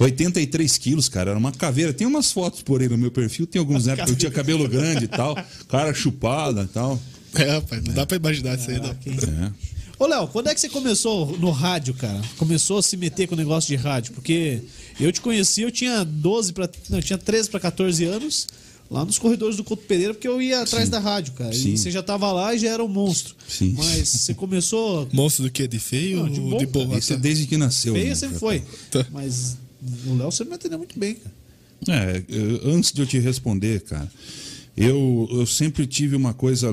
83 0.01 0.79
quilos, 0.79 1.09
cara, 1.09 1.31
era 1.31 1.39
uma 1.39 1.53
caveira. 1.53 1.93
Tem 1.93 2.07
umas 2.07 2.33
fotos 2.33 2.63
por 2.63 2.81
aí 2.81 2.89
no 2.89 2.97
meu 2.99 3.11
perfil, 3.11 3.47
tem 3.47 3.59
alguns 3.61 3.87
épocas 3.87 4.07
que 4.07 4.13
eu 4.13 4.17
tinha 4.17 4.31
cabelo 4.31 4.69
grande 4.69 5.05
e 5.05 5.09
tal, 5.09 5.37
cara 5.69 5.93
chupada 5.95 6.63
e 6.63 6.67
tal. 6.69 7.01
É, 7.35 7.45
rapaz, 7.53 7.85
não 7.85 7.95
dá 7.95 8.07
pra 8.07 8.17
imaginar 8.17 8.59
isso 8.59 8.71
aí, 8.71 8.79
não. 8.81 8.89
É. 8.91 9.53
Ô, 9.99 10.07
Léo, 10.07 10.27
quando 10.29 10.49
é 10.49 10.55
que 10.55 10.61
você 10.61 10.69
começou 10.69 11.37
no 11.39 11.51
rádio, 11.51 11.93
cara? 11.93 12.21
Começou 12.39 12.79
a 12.79 12.83
se 12.83 12.97
meter 12.97 13.29
com 13.29 13.35
o 13.35 13.39
negócio 13.39 13.69
de 13.69 13.77
rádio? 13.77 14.15
Porque 14.15 14.63
eu 14.99 15.13
te 15.13 15.21
conheci, 15.21 15.61
eu 15.61 15.71
tinha 15.71 16.03
12 16.05 16.55
para, 16.55 16.71
não, 16.89 16.99
eu 16.99 17.03
tinha 17.03 17.19
13 17.19 17.51
para 17.51 17.61
14 17.61 18.05
anos, 18.07 18.47
lá 18.91 19.05
nos 19.05 19.19
corredores 19.19 19.57
do 19.57 19.63
Couto 19.63 19.85
Pereira, 19.85 20.15
porque 20.15 20.27
eu 20.27 20.41
ia 20.41 20.63
atrás 20.63 20.89
da 20.89 20.99
rádio, 20.99 21.35
cara. 21.35 21.53
Sim. 21.53 21.75
E 21.75 21.79
você 21.79 21.91
já 21.91 22.03
tava 22.03 22.33
lá 22.33 22.55
e 22.55 22.59
já 22.59 22.71
era 22.71 22.83
um 22.83 22.89
monstro. 22.89 23.35
Sim. 23.47 23.75
Mas 23.77 24.09
você 24.09 24.33
começou 24.33 25.07
Monstro 25.13 25.45
do 25.45 25.51
quê? 25.51 25.69
De 25.69 25.79
feio 25.79 26.17
Não, 26.17 26.23
ou 26.25 26.29
de 26.31 26.59
de, 26.59 26.67
bom, 26.67 26.87
boa? 26.87 26.99
Isso 26.99 27.13
é 27.13 27.17
desde 27.17 27.47
que 27.47 27.59
nasceu. 27.59 27.93
feia, 27.93 28.09
né, 28.09 28.15
sempre 28.15 28.39
foi. 28.39 28.63
Tá. 28.91 29.07
Mas 29.13 29.59
o 30.07 30.17
Léo 30.17 30.31
você 30.31 30.45
me 30.45 30.55
atendeu 30.55 30.79
muito 30.79 30.99
bem, 30.99 31.15
cara. 31.15 31.41
É, 31.89 32.23
antes 32.65 32.93
de 32.93 33.01
eu 33.01 33.07
te 33.07 33.19
responder, 33.19 33.81
cara, 33.83 34.11
eu, 34.77 35.29
eu 35.31 35.47
sempre 35.47 35.87
tive 35.87 36.15
uma 36.15 36.35
coisa 36.35 36.73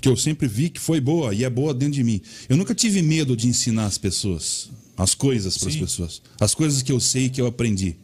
que 0.00 0.08
eu 0.08 0.16
sempre 0.16 0.46
vi 0.46 0.70
que 0.70 0.80
foi 0.80 1.00
boa 1.00 1.34
e 1.34 1.44
é 1.44 1.50
boa 1.50 1.74
dentro 1.74 1.94
de 1.94 2.04
mim. 2.04 2.20
Eu 2.48 2.56
nunca 2.56 2.74
tive 2.74 3.02
medo 3.02 3.36
de 3.36 3.48
ensinar 3.48 3.86
as 3.86 3.98
pessoas, 3.98 4.70
as 4.96 5.14
coisas 5.14 5.58
para 5.58 5.68
as 5.68 5.76
pessoas, 5.76 6.22
as 6.40 6.54
coisas 6.54 6.82
que 6.82 6.92
eu 6.92 7.00
sei 7.00 7.24
e 7.24 7.30
que 7.30 7.40
eu 7.40 7.46
aprendi. 7.46 7.96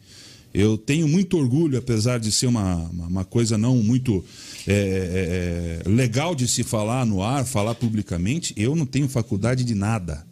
Eu 0.53 0.77
tenho 0.77 1.05
muito 1.05 1.37
orgulho, 1.37 1.77
apesar 1.77 2.17
de 2.17 2.31
ser 2.31 2.47
uma, 2.47 2.75
uma, 2.75 3.25
coisa 3.25 3.57
não 3.57 3.83
muito 3.83 4.23
é, 4.65 5.81
é, 5.83 5.85
é, 5.85 5.89
legal 5.89 6.33
de 6.33 6.47
se 6.47 6.63
falar 6.63 7.05
no 7.05 7.21
ar, 7.21 7.45
falar 7.45 7.75
publicamente, 7.75 8.53
eu 8.55 8.73
não 8.73 8.85
tenho 8.85 9.09
faculdade 9.09 9.65
de 9.65 9.75
nada. 9.75 10.25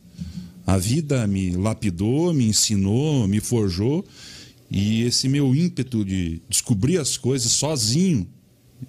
A 0.66 0.78
vida 0.78 1.28
me 1.28 1.52
lapidou, 1.52 2.34
me 2.34 2.48
ensinou, 2.48 3.28
me 3.28 3.40
forjou. 3.40 4.06
E 4.72 5.04
esse 5.04 5.28
meu 5.28 5.54
ímpeto 5.54 6.04
de 6.04 6.42
descobrir 6.50 6.98
as 6.98 7.18
coisas 7.18 7.52
sozinho, 7.52 8.28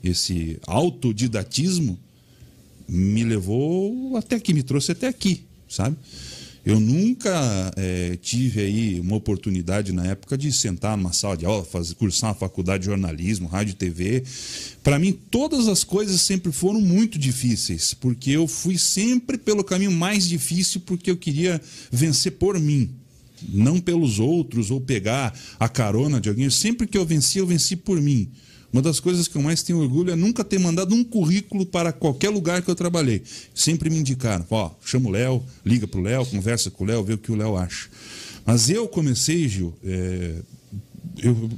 esse 0.02 0.58
autodidatismo, 0.66 1.98
me 2.88 3.24
levou 3.24 4.16
até 4.16 4.36
aqui, 4.36 4.54
me 4.54 4.62
trouxe 4.62 4.92
até 4.92 5.08
aqui, 5.08 5.44
sabe? 5.68 5.96
Eu 6.64 6.80
nunca 6.80 7.70
eh, 7.76 8.18
tive 8.22 8.60
aí 8.60 9.00
uma 9.00 9.16
oportunidade 9.16 9.92
na 9.92 10.06
época 10.06 10.38
de 10.38 10.50
sentar 10.50 10.96
numa 10.96 11.12
sala 11.12 11.36
de 11.36 11.44
aula, 11.44 11.62
fazer, 11.62 11.94
cursar 11.94 12.30
uma 12.30 12.34
faculdade 12.34 12.80
de 12.80 12.86
jornalismo, 12.86 13.46
rádio 13.48 13.72
e 13.72 13.74
TV. 13.74 14.24
Para 14.82 14.98
mim, 14.98 15.12
todas 15.30 15.68
as 15.68 15.84
coisas 15.84 16.22
sempre 16.22 16.50
foram 16.52 16.80
muito 16.80 17.18
difíceis, 17.18 17.92
porque 17.92 18.30
eu 18.30 18.48
fui 18.48 18.78
sempre 18.78 19.36
pelo 19.36 19.62
caminho 19.62 19.92
mais 19.92 20.26
difícil, 20.26 20.80
porque 20.80 21.10
eu 21.10 21.16
queria 21.16 21.60
vencer 21.92 22.32
por 22.32 22.58
mim 22.58 22.90
não 23.52 23.78
pelos 23.78 24.18
outros 24.18 24.70
ou 24.70 24.80
pegar 24.80 25.38
a 25.58 25.68
carona 25.68 26.20
de 26.20 26.28
alguém. 26.28 26.48
Sempre 26.48 26.86
que 26.86 26.96
eu 26.96 27.04
venci, 27.04 27.38
eu 27.38 27.46
venci 27.46 27.76
por 27.76 28.00
mim. 28.00 28.30
Uma 28.74 28.82
das 28.82 28.98
coisas 28.98 29.28
que 29.28 29.36
eu 29.36 29.40
mais 29.42 29.62
tenho 29.62 29.78
orgulho 29.78 30.10
é 30.10 30.16
nunca 30.16 30.42
ter 30.42 30.58
mandado 30.58 30.96
um 30.96 31.04
currículo 31.04 31.64
para 31.64 31.92
qualquer 31.92 32.28
lugar 32.30 32.60
que 32.60 32.68
eu 32.68 32.74
trabalhei. 32.74 33.22
Sempre 33.54 33.88
me 33.88 33.96
indicaram, 33.98 34.44
ó, 34.50 34.72
chama 34.84 35.08
o 35.08 35.12
Léo, 35.12 35.44
liga 35.64 35.86
pro 35.86 36.00
Léo, 36.00 36.26
conversa 36.26 36.72
com 36.72 36.82
o 36.82 36.86
Léo, 36.88 37.04
vê 37.04 37.12
o 37.14 37.18
que 37.18 37.30
o 37.30 37.36
Léo 37.36 37.56
acha. 37.56 37.88
Mas 38.44 38.68
eu 38.68 38.88
comecei, 38.88 39.46
Gil, 39.48 39.72
é, 39.84 40.34
eu- 41.22 41.50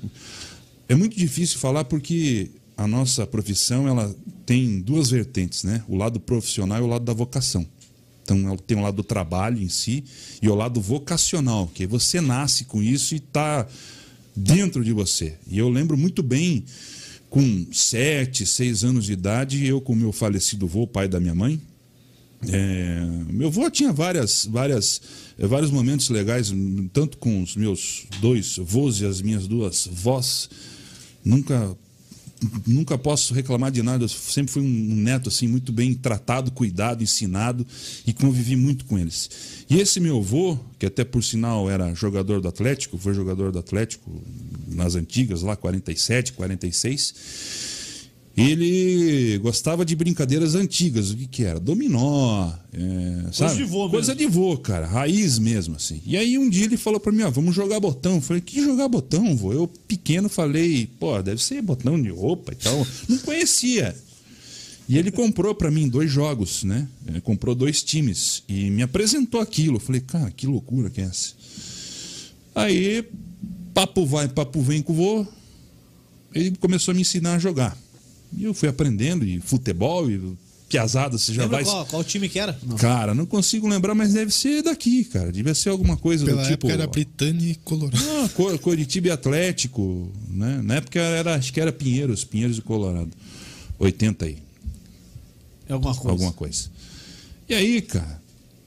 é 0.90 0.94
muito 0.94 1.16
difícil 1.16 1.58
falar 1.58 1.84
porque 1.84 2.50
a 2.76 2.86
nossa 2.86 3.26
profissão 3.26 3.88
ela 3.88 4.14
tem 4.44 4.78
duas 4.80 5.08
vertentes, 5.08 5.64
né? 5.64 5.82
O 5.88 5.96
lado 5.96 6.20
profissional 6.20 6.78
e 6.80 6.82
o 6.82 6.86
lado 6.86 7.06
da 7.06 7.14
vocação. 7.14 7.66
Então 8.24 8.58
tem 8.58 8.76
o 8.76 8.82
lado 8.82 8.96
do 8.96 9.02
trabalho 9.02 9.58
em 9.58 9.70
si 9.70 10.04
e 10.42 10.50
o 10.50 10.54
lado 10.54 10.82
vocacional, 10.82 11.66
que 11.72 11.86
você 11.86 12.20
nasce 12.20 12.66
com 12.66 12.82
isso 12.82 13.14
e 13.14 13.16
está 13.16 13.66
dentro 14.36 14.84
de 14.84 14.92
você. 14.92 15.34
E 15.48 15.56
eu 15.56 15.70
lembro 15.70 15.96
muito 15.96 16.22
bem, 16.22 16.62
com 17.36 17.66
sete, 17.70 18.46
seis 18.46 18.82
anos 18.82 19.04
de 19.04 19.12
idade, 19.12 19.66
eu 19.66 19.78
com 19.78 19.94
meu 19.94 20.10
falecido 20.10 20.64
avô, 20.64 20.86
pai 20.86 21.06
da 21.06 21.20
minha 21.20 21.34
mãe, 21.34 21.60
é, 22.48 23.06
meu 23.30 23.48
avô 23.48 23.70
tinha 23.70 23.92
várias, 23.92 24.46
várias, 24.46 25.02
eh, 25.38 25.46
vários 25.46 25.70
momentos 25.70 26.08
legais, 26.08 26.50
tanto 26.94 27.18
com 27.18 27.42
os 27.42 27.54
meus 27.54 28.06
dois 28.22 28.58
avós 28.58 29.02
e 29.02 29.04
as 29.04 29.20
minhas 29.20 29.46
duas 29.46 29.86
vós. 29.86 30.48
Nunca, 31.22 31.76
nunca 32.66 32.98
posso 32.98 33.34
reclamar 33.34 33.70
de 33.70 33.82
nada. 33.82 34.04
Eu 34.04 34.08
sempre 34.08 34.52
fui 34.52 34.62
um 34.62 34.94
neto 34.94 35.28
assim 35.28 35.46
muito 35.46 35.72
bem 35.72 35.94
tratado, 35.94 36.50
cuidado, 36.50 37.02
ensinado 37.02 37.66
e 38.06 38.12
convivi 38.12 38.56
muito 38.56 38.84
com 38.84 38.98
eles. 38.98 39.30
E 39.68 39.78
esse 39.78 40.00
meu 40.00 40.18
avô, 40.18 40.58
que 40.78 40.86
até 40.86 41.04
por 41.04 41.22
sinal 41.22 41.68
era 41.70 41.94
jogador 41.94 42.40
do 42.40 42.48
Atlético, 42.48 42.98
foi 42.98 43.14
jogador 43.14 43.50
do 43.50 43.58
Atlético 43.58 44.22
nas 44.68 44.94
antigas, 44.94 45.42
lá 45.42 45.56
47, 45.56 46.32
46. 46.32 47.14
Ele 48.36 49.38
gostava 49.38 49.82
de 49.82 49.96
brincadeiras 49.96 50.54
antigas. 50.54 51.10
O 51.10 51.16
que, 51.16 51.26
que 51.26 51.44
era? 51.44 51.58
Dominó, 51.58 52.52
é, 52.70 53.32
sabe? 53.32 53.56
de 53.56 53.64
vô 53.64 53.88
Coisa 53.88 54.14
mesmo. 54.14 54.28
de 54.28 54.36
vô, 54.36 54.58
cara. 54.58 54.86
Raiz 54.86 55.38
mesmo, 55.38 55.76
assim. 55.76 56.02
E 56.04 56.18
aí 56.18 56.36
um 56.36 56.48
dia 56.50 56.64
ele 56.64 56.76
falou 56.76 57.00
pra 57.00 57.10
mim, 57.10 57.22
ó, 57.22 57.30
vamos 57.30 57.54
jogar 57.54 57.80
botão. 57.80 58.16
Eu 58.16 58.20
falei, 58.20 58.42
que 58.42 58.62
jogar 58.62 58.88
botão, 58.88 59.34
vô? 59.34 59.54
Eu 59.54 59.66
pequeno 59.66 60.28
falei, 60.28 60.86
pô, 61.00 61.22
deve 61.22 61.42
ser 61.42 61.62
botão 61.62 62.00
de 62.00 62.10
roupa 62.10 62.52
e 62.52 62.56
tal. 62.56 62.86
Não 63.08 63.16
conhecia. 63.18 63.96
E 64.86 64.98
ele 64.98 65.10
comprou 65.10 65.54
pra 65.54 65.70
mim 65.70 65.88
dois 65.88 66.10
jogos, 66.10 66.62
né? 66.62 66.86
Ele 67.06 67.20
comprou 67.22 67.54
dois 67.54 67.82
times 67.82 68.42
e 68.46 68.70
me 68.70 68.82
apresentou 68.82 69.40
aquilo. 69.40 69.76
Eu 69.76 69.80
falei, 69.80 70.00
cara, 70.02 70.30
que 70.30 70.46
loucura 70.46 70.90
que 70.90 71.00
é 71.00 71.04
essa? 71.04 71.32
Aí 72.54 73.02
papo 73.74 74.06
vai, 74.06 74.28
papo 74.28 74.60
vem 74.60 74.80
com 74.82 74.92
o 74.92 74.96
vô, 74.96 75.26
ele 76.34 76.52
começou 76.60 76.92
a 76.92 76.94
me 76.94 77.00
ensinar 77.00 77.34
a 77.34 77.38
jogar. 77.38 77.76
E 78.32 78.44
eu 78.44 78.54
fui 78.54 78.68
aprendendo, 78.68 79.24
e 79.24 79.40
futebol, 79.40 80.10
e 80.10 80.20
piazada, 80.68 81.16
você 81.16 81.32
já 81.32 81.42
Lembra 81.42 81.58
vai. 81.58 81.64
qual, 81.64 81.86
qual 81.86 82.04
time 82.04 82.28
que 82.28 82.38
era? 82.38 82.58
Não. 82.62 82.76
Cara, 82.76 83.14
não 83.14 83.24
consigo 83.24 83.68
lembrar, 83.68 83.94
mas 83.94 84.12
deve 84.12 84.32
ser 84.32 84.62
daqui, 84.62 85.04
cara. 85.04 85.30
Devia 85.30 85.54
ser 85.54 85.68
alguma 85.68 85.96
coisa 85.96 86.24
Pela 86.24 86.42
do 86.42 86.48
tipo. 86.48 86.66
época 86.66 86.72
era 86.72 86.86
Britânia 86.88 87.50
e 87.52 87.54
Colorado. 87.56 88.02
Ah, 88.24 88.28
Cor- 88.30 88.58
Coritiba 88.58 89.08
e 89.08 89.10
Atlético, 89.10 90.10
né? 90.28 90.60
Na 90.64 90.74
época 90.76 90.98
era, 90.98 91.36
acho 91.36 91.52
que 91.52 91.60
era 91.60 91.72
Pinheiros, 91.72 92.24
Pinheiros 92.24 92.58
e 92.58 92.62
Colorado. 92.62 93.10
80 93.78 94.24
aí, 94.24 94.38
É 95.68 95.72
alguma 95.72 95.94
coisa. 95.94 96.10
alguma 96.10 96.32
coisa. 96.32 96.64
E 97.48 97.54
aí, 97.54 97.80
cara, 97.82 98.20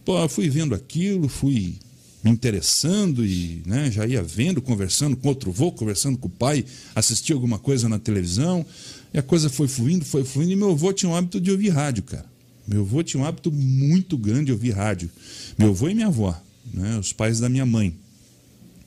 pô, 0.06 0.18
eu 0.20 0.30
fui 0.30 0.50
vendo 0.50 0.74
aquilo, 0.74 1.28
fui 1.28 1.76
me 2.24 2.30
interessando 2.32 3.26
e 3.26 3.62
né, 3.66 3.90
já 3.92 4.06
ia 4.06 4.22
vendo, 4.22 4.62
conversando 4.62 5.16
com 5.18 5.28
outro 5.30 5.52
vô, 5.52 5.72
conversando 5.72 6.18
com 6.18 6.28
o 6.28 6.32
pai, 6.32 6.64
assistia 6.96 7.34
alguma 7.36 7.58
coisa 7.58 7.88
na 7.90 7.98
televisão, 8.00 8.66
e 9.14 9.18
a 9.18 9.24
coisa 9.24 9.50
foi 9.50 9.68
fluindo, 9.68 10.06
foi 10.06 10.24
fluindo, 10.24 10.52
e 10.52 10.56
meu 10.56 10.72
avô 10.72 10.94
tinha 10.94 11.12
um 11.12 11.16
hábito 11.16 11.42
de 11.42 11.52
ouvir 11.52 11.70
rádio, 11.70 12.04
cara. 12.04 12.26
Meu 12.68 12.82
avô 12.82 13.02
tinha 13.02 13.22
um 13.22 13.26
hábito 13.26 13.52
muito 13.52 14.18
grande 14.18 14.46
de 14.46 14.52
ouvir 14.52 14.72
rádio. 14.72 15.10
Meu 15.58 15.70
avô 15.70 15.90
e 15.90 15.96
minha 15.96 16.08
avó, 16.08 16.40
né, 16.72 16.98
os 17.00 17.12
pais 17.12 17.40
da 17.40 17.50
minha 17.50 17.66
mãe, 17.66 17.96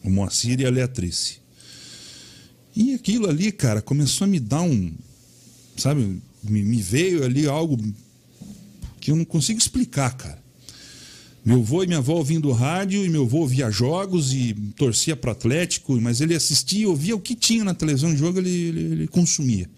o 0.04 0.10
Moacir 0.10 0.60
e 0.60 0.64
a 0.64 0.70
Leatrice. 0.70 1.38
E 2.74 2.94
aquilo 2.94 3.28
ali, 3.28 3.50
cara, 3.50 3.82
começou 3.82 4.24
a 4.24 4.28
me 4.28 4.38
dar 4.38 4.62
um. 4.62 4.92
Sabe, 5.76 6.20
me, 6.42 6.62
me 6.62 6.80
veio 6.80 7.24
ali 7.24 7.46
algo 7.46 7.76
que 9.00 9.10
eu 9.10 9.16
não 9.16 9.24
consigo 9.24 9.58
explicar, 9.58 10.16
cara. 10.16 10.40
Meu 11.44 11.58
avô 11.58 11.82
e 11.82 11.88
minha 11.88 11.98
avó 11.98 12.14
ouvindo 12.14 12.52
rádio, 12.52 13.04
e 13.04 13.08
meu 13.08 13.24
avô 13.24 13.38
ouvia 13.38 13.68
jogos 13.68 14.32
e 14.32 14.54
torcia 14.76 15.16
para 15.16 15.32
Atlético, 15.32 16.00
mas 16.00 16.20
ele 16.20 16.36
assistia, 16.36 16.88
ouvia 16.88 17.16
o 17.16 17.20
que 17.20 17.34
tinha 17.34 17.64
na 17.64 17.74
televisão 17.74 18.12
de 18.12 18.20
jogo, 18.20 18.38
ele, 18.38 18.48
ele, 18.48 18.80
ele 18.80 19.08
consumia. 19.08 19.68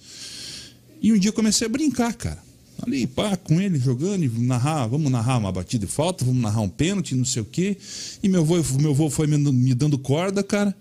E 1.04 1.12
um 1.12 1.18
dia 1.18 1.28
eu 1.28 1.34
comecei 1.34 1.66
a 1.66 1.68
brincar, 1.68 2.14
cara. 2.14 2.42
Ali, 2.82 3.06
pá, 3.06 3.36
com 3.36 3.60
ele 3.60 3.78
jogando, 3.78 4.24
e 4.24 4.28
narrar, 4.40 4.86
vamos 4.86 5.12
narrar 5.12 5.36
uma 5.36 5.52
batida 5.52 5.84
de 5.84 5.92
falta, 5.92 6.24
vamos 6.24 6.40
narrar 6.40 6.62
um 6.62 6.68
pênalti, 6.68 7.14
não 7.14 7.26
sei 7.26 7.42
o 7.42 7.44
quê. 7.44 7.76
E 8.22 8.28
meu 8.28 8.40
avô, 8.40 8.56
meu 8.78 8.92
avô 8.92 9.10
foi 9.10 9.26
me, 9.26 9.36
me 9.36 9.74
dando 9.74 9.98
corda, 9.98 10.42
cara. 10.42 10.74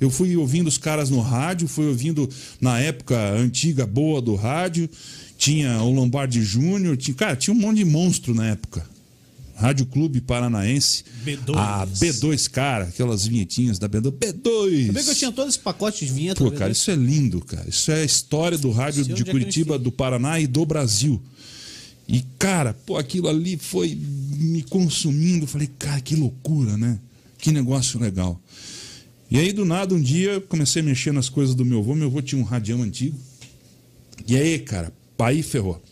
Eu 0.00 0.10
fui 0.10 0.36
ouvindo 0.36 0.66
os 0.66 0.78
caras 0.78 1.10
no 1.10 1.20
rádio, 1.20 1.68
fui 1.68 1.86
ouvindo 1.86 2.28
na 2.60 2.80
época 2.80 3.16
antiga 3.34 3.86
boa 3.86 4.20
do 4.20 4.34
rádio. 4.34 4.90
Tinha 5.36 5.80
o 5.80 5.92
Lombardi 5.92 6.42
Júnior, 6.42 6.96
tinha, 6.96 7.14
cara, 7.14 7.36
tinha 7.36 7.54
um 7.54 7.60
monte 7.60 7.76
de 7.76 7.84
monstro 7.84 8.34
na 8.34 8.48
época. 8.48 8.84
Rádio 9.58 9.86
Clube 9.86 10.20
Paranaense. 10.20 11.04
B2. 11.24 11.56
A 11.56 11.84
B2, 11.84 12.48
cara, 12.48 12.84
aquelas 12.84 13.26
vinhetinhas 13.26 13.76
da 13.76 13.88
B2. 13.88 14.12
B2! 14.12 14.86
Sabia 14.86 15.02
que 15.02 15.10
eu 15.10 15.14
tinha 15.16 15.32
todo 15.32 15.48
esse 15.48 15.58
pacote 15.58 16.06
de 16.06 16.12
vinheta? 16.12 16.44
Pô, 16.44 16.50
cara, 16.52 16.70
isso 16.70 16.88
é 16.92 16.94
lindo, 16.94 17.40
cara. 17.44 17.68
Isso 17.68 17.90
é 17.90 18.02
a 18.02 18.04
história 18.04 18.56
do 18.56 18.70
rádio 18.70 19.04
de 19.04 19.22
é 19.22 19.24
Curitiba, 19.24 19.76
do 19.76 19.90
Paraná 19.90 20.38
e 20.38 20.46
do 20.46 20.64
Brasil. 20.64 21.20
E, 22.06 22.24
cara, 22.38 22.72
pô, 22.72 22.96
aquilo 22.96 23.26
ali 23.26 23.58
foi 23.58 23.98
me 23.98 24.62
consumindo. 24.62 25.44
Falei, 25.44 25.68
cara, 25.76 26.00
que 26.00 26.14
loucura, 26.14 26.76
né? 26.76 26.96
Que 27.38 27.50
negócio 27.50 27.98
legal. 27.98 28.40
E 29.28 29.38
aí, 29.38 29.52
do 29.52 29.64
nada, 29.64 29.92
um 29.92 30.00
dia, 30.00 30.40
comecei 30.40 30.82
a 30.82 30.84
mexer 30.84 31.12
nas 31.12 31.28
coisas 31.28 31.56
do 31.56 31.64
meu 31.64 31.80
avô. 31.80 31.96
Meu 31.96 32.06
avô 32.06 32.22
tinha 32.22 32.40
um 32.40 32.44
radião 32.44 32.80
antigo. 32.80 33.18
E 34.24 34.36
aí, 34.36 34.56
cara, 34.60 34.92
pai 35.16 35.42
ferrou. 35.42 35.82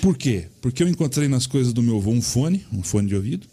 Por 0.00 0.16
quê? 0.16 0.46
Porque 0.60 0.82
eu 0.82 0.88
encontrei 0.88 1.28
nas 1.28 1.46
coisas 1.46 1.72
do 1.72 1.82
meu 1.82 1.96
avô 1.96 2.10
um 2.10 2.22
fone, 2.22 2.64
um 2.72 2.82
fone 2.82 3.08
de 3.08 3.14
ouvido, 3.14 3.46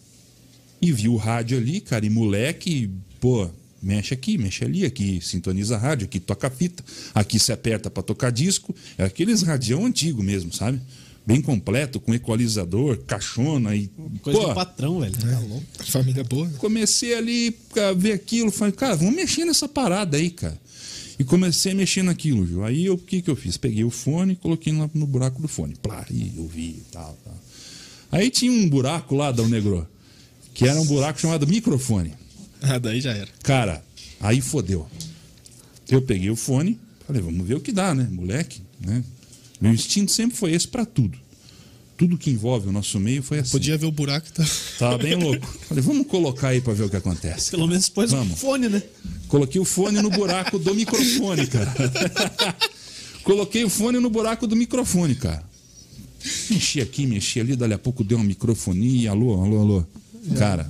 e 0.82 0.92
vi 0.92 1.08
o 1.08 1.16
rádio 1.16 1.58
ali, 1.58 1.82
cara, 1.82 2.06
e 2.06 2.10
moleque, 2.10 2.90
pô, 3.20 3.50
mexe 3.82 4.14
aqui, 4.14 4.38
mexe 4.38 4.64
ali, 4.64 4.86
aqui 4.86 5.20
sintoniza 5.22 5.76
a 5.76 5.80
rádio, 5.80 6.06
aqui 6.06 6.20
toca 6.20 6.50
fita, 6.50 6.84
aqui 7.14 7.40
se 7.40 7.52
aperta 7.52 7.90
para 7.90 8.04
tocar 8.04 8.32
disco. 8.32 8.76
É 8.98 9.06
aqueles 9.06 9.42
radião 9.42 9.86
antigo 9.86 10.22
mesmo, 10.22 10.54
sabe? 10.54 10.82
Bem 11.26 11.42
completo, 11.42 12.00
com 12.00 12.14
equalizador, 12.14 13.00
caixona 13.08 13.76
e. 13.76 13.90
Coisa 14.22 14.40
pô, 14.40 14.48
do 14.48 14.54
patrão, 14.54 15.00
velho. 15.00 15.14
Tá 15.18 15.40
louco. 15.40 15.64
Família 15.86 16.24
boa. 16.24 16.48
né? 16.48 16.54
comecei 16.60 17.16
ali 17.16 17.58
a 17.76 17.94
ver 17.94 18.12
aquilo, 18.12 18.52
falei, 18.52 18.74
cara, 18.74 18.96
vamos 18.96 19.16
mexer 19.16 19.44
nessa 19.44 19.68
parada 19.68 20.18
aí, 20.18 20.30
cara. 20.30 20.60
E 21.18 21.24
comecei 21.24 21.72
a 21.72 21.76
mexer 21.76 22.04
naquilo, 22.04 22.46
Gil. 22.46 22.64
Aí 22.64 22.90
o 22.90 22.98
que 22.98 23.22
que 23.22 23.30
eu 23.30 23.36
fiz? 23.36 23.58
Peguei 23.58 23.84
o 23.84 23.90
fone 23.90 24.34
e 24.34 24.36
coloquei 24.36 24.74
lá 24.74 24.90
no 24.94 25.08
buraco 25.08 25.42
do 25.42 25.48
fone. 25.48 25.76
Plá, 25.76 26.06
e 26.12 26.34
ouvi 26.38 26.62
e 26.62 26.84
tal, 26.92 27.18
tal. 27.24 27.38
Aí 28.12 28.30
tinha 28.30 28.52
um 28.52 28.70
buraco 28.70 29.16
lá, 29.16 29.32
Dão 29.32 29.48
Negro, 29.48 29.88
que 30.54 30.68
era 30.68 30.80
um 30.80 30.86
buraco 30.86 31.20
chamado 31.20 31.48
microfone. 31.48 32.14
Ah, 32.68 32.80
daí 32.80 33.00
já 33.00 33.12
era. 33.12 33.28
Cara, 33.44 33.84
aí 34.20 34.42
fodeu. 34.42 34.88
Eu 35.88 36.02
peguei 36.02 36.32
o 36.32 36.36
fone, 36.36 36.80
falei, 37.06 37.22
vamos 37.22 37.46
ver 37.46 37.54
o 37.54 37.60
que 37.60 37.72
dá, 37.72 37.94
né? 37.94 38.08
Moleque, 38.10 38.60
né? 38.80 39.04
Meu 39.62 39.72
instinto 39.72 40.12
sempre 40.12 40.36
foi 40.36 40.54
esse 40.54 40.68
pra 40.68 40.84
tudo. 40.84 41.16
Tudo 41.98 42.18
que 42.18 42.30
envolve 42.30 42.68
o 42.68 42.72
nosso 42.72 43.00
meio 43.00 43.24
foi 43.24 43.40
assim. 43.40 43.52
Podia 43.52 43.78
ver 43.78 43.86
o 43.86 43.92
buraco. 43.92 44.32
Tá... 44.34 44.44
Tava 44.78 44.98
bem 44.98 45.16
louco. 45.16 45.48
Falei, 45.68 45.82
vamos 45.82 46.08
colocar 46.08 46.50
aí 46.50 46.60
pra 46.60 46.74
ver 46.74 46.84
o 46.84 46.90
que 46.90 46.98
acontece. 46.98 47.52
Pelo 47.52 47.68
menos 47.68 47.88
pôs 47.88 48.12
o 48.12 48.18
Vamos. 48.18 48.40
fone, 48.40 48.68
né? 48.68 48.84
Coloquei 49.30 49.62
o 49.62 49.66
fone 49.66 50.02
no 50.02 50.10
buraco 50.10 50.60
do 50.60 50.76
microfone, 50.76 51.48
cara. 51.48 51.74
Coloquei 53.24 53.64
o 53.64 53.70
fone 53.70 54.00
no 54.00 54.10
buraco 54.10 54.46
do 54.46 54.56
microfone, 54.56 55.16
cara. 55.16 55.44
Mexi 56.50 56.82
aqui, 56.82 57.08
mexi 57.08 57.40
ali, 57.40 57.56
dali 57.56 57.74
a 57.74 57.78
pouco 57.78 58.04
deu 58.04 58.18
uma 58.18 58.26
microfonia. 58.26 59.12
Alô, 59.12 59.42
alô, 59.42 59.62
alô. 59.62 59.86
Cara, 60.38 60.70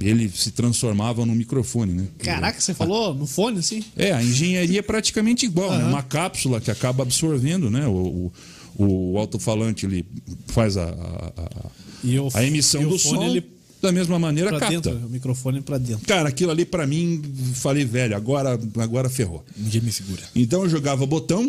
ele 0.00 0.28
se 0.28 0.50
transformava 0.50 1.24
num 1.24 1.34
microfone, 1.34 1.92
né? 1.92 2.06
Caraca, 2.18 2.60
você 2.60 2.74
falou 2.74 3.14
no 3.14 3.26
fone, 3.26 3.58
assim? 3.58 3.82
É, 3.96 4.12
a 4.12 4.22
engenharia 4.22 4.80
é 4.80 4.82
praticamente 4.82 5.46
igual, 5.46 5.70
né? 5.70 5.84
Uma 5.84 6.02
cápsula 6.02 6.60
que 6.60 6.70
acaba 6.70 7.02
absorvendo, 7.02 7.70
né? 7.70 7.86
O, 7.86 7.92
o, 7.92 8.32
o 8.76 9.16
alto-falante 9.18 9.86
ele 9.86 10.04
faz 10.48 10.76
a, 10.76 10.84
a, 10.84 11.32
a- 11.42 11.70
E 12.04 12.18
emissão 12.44 12.82
e 12.82 12.86
do 12.86 12.98
fone, 12.98 13.16
som 13.18 13.24
ele 13.24 13.44
da 13.80 13.92
mesma 13.92 14.18
maneira 14.18 14.48
pra 14.50 14.60
capta. 14.60 14.90
dentro, 14.90 15.06
o 15.06 15.10
microfone 15.10 15.60
pra 15.60 15.76
dentro. 15.78 16.06
Cara, 16.06 16.28
aquilo 16.28 16.50
ali 16.50 16.64
pra 16.64 16.86
mim, 16.86 17.22
falei, 17.54 17.84
velho, 17.84 18.16
agora, 18.16 18.58
agora 18.78 19.10
ferrou. 19.10 19.44
Ninguém 19.56 19.82
me 19.82 19.92
segura. 19.92 20.22
Então 20.34 20.62
eu 20.62 20.68
jogava 20.70 21.04
botão, 21.04 21.46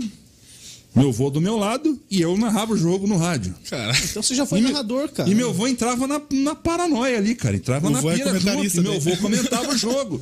meu 0.94 1.10
avô 1.10 1.30
do 1.30 1.40
meu 1.40 1.58
lado 1.58 1.98
e 2.12 2.22
eu 2.22 2.38
narrava 2.38 2.74
o 2.74 2.78
jogo 2.78 3.08
no 3.08 3.16
rádio. 3.18 3.56
Cara, 3.70 3.94
Então 4.04 4.22
você 4.22 4.36
já 4.36 4.46
foi 4.46 4.60
E 4.60 4.62
me- 4.64 4.68
narrador, 4.72 5.08
cara. 5.10 5.30
E 5.30 5.34
meu 5.36 5.50
avô 5.50 5.66
entrava 5.68 6.06
na, 6.08 6.22
na 6.32 6.56
paranoia 6.56 7.18
ali, 7.18 7.36
cara. 7.36 7.56
Entrava 7.56 7.90
na 7.90 8.00
é 8.00 8.02
pira 8.02 8.18
junto. 8.18 8.28
comentarista 8.34 8.80
E 8.80 8.84
meu 8.84 8.94
avô 8.96 9.18
comentava 9.18 9.70
o 9.72 9.78
jogo. 9.78 10.22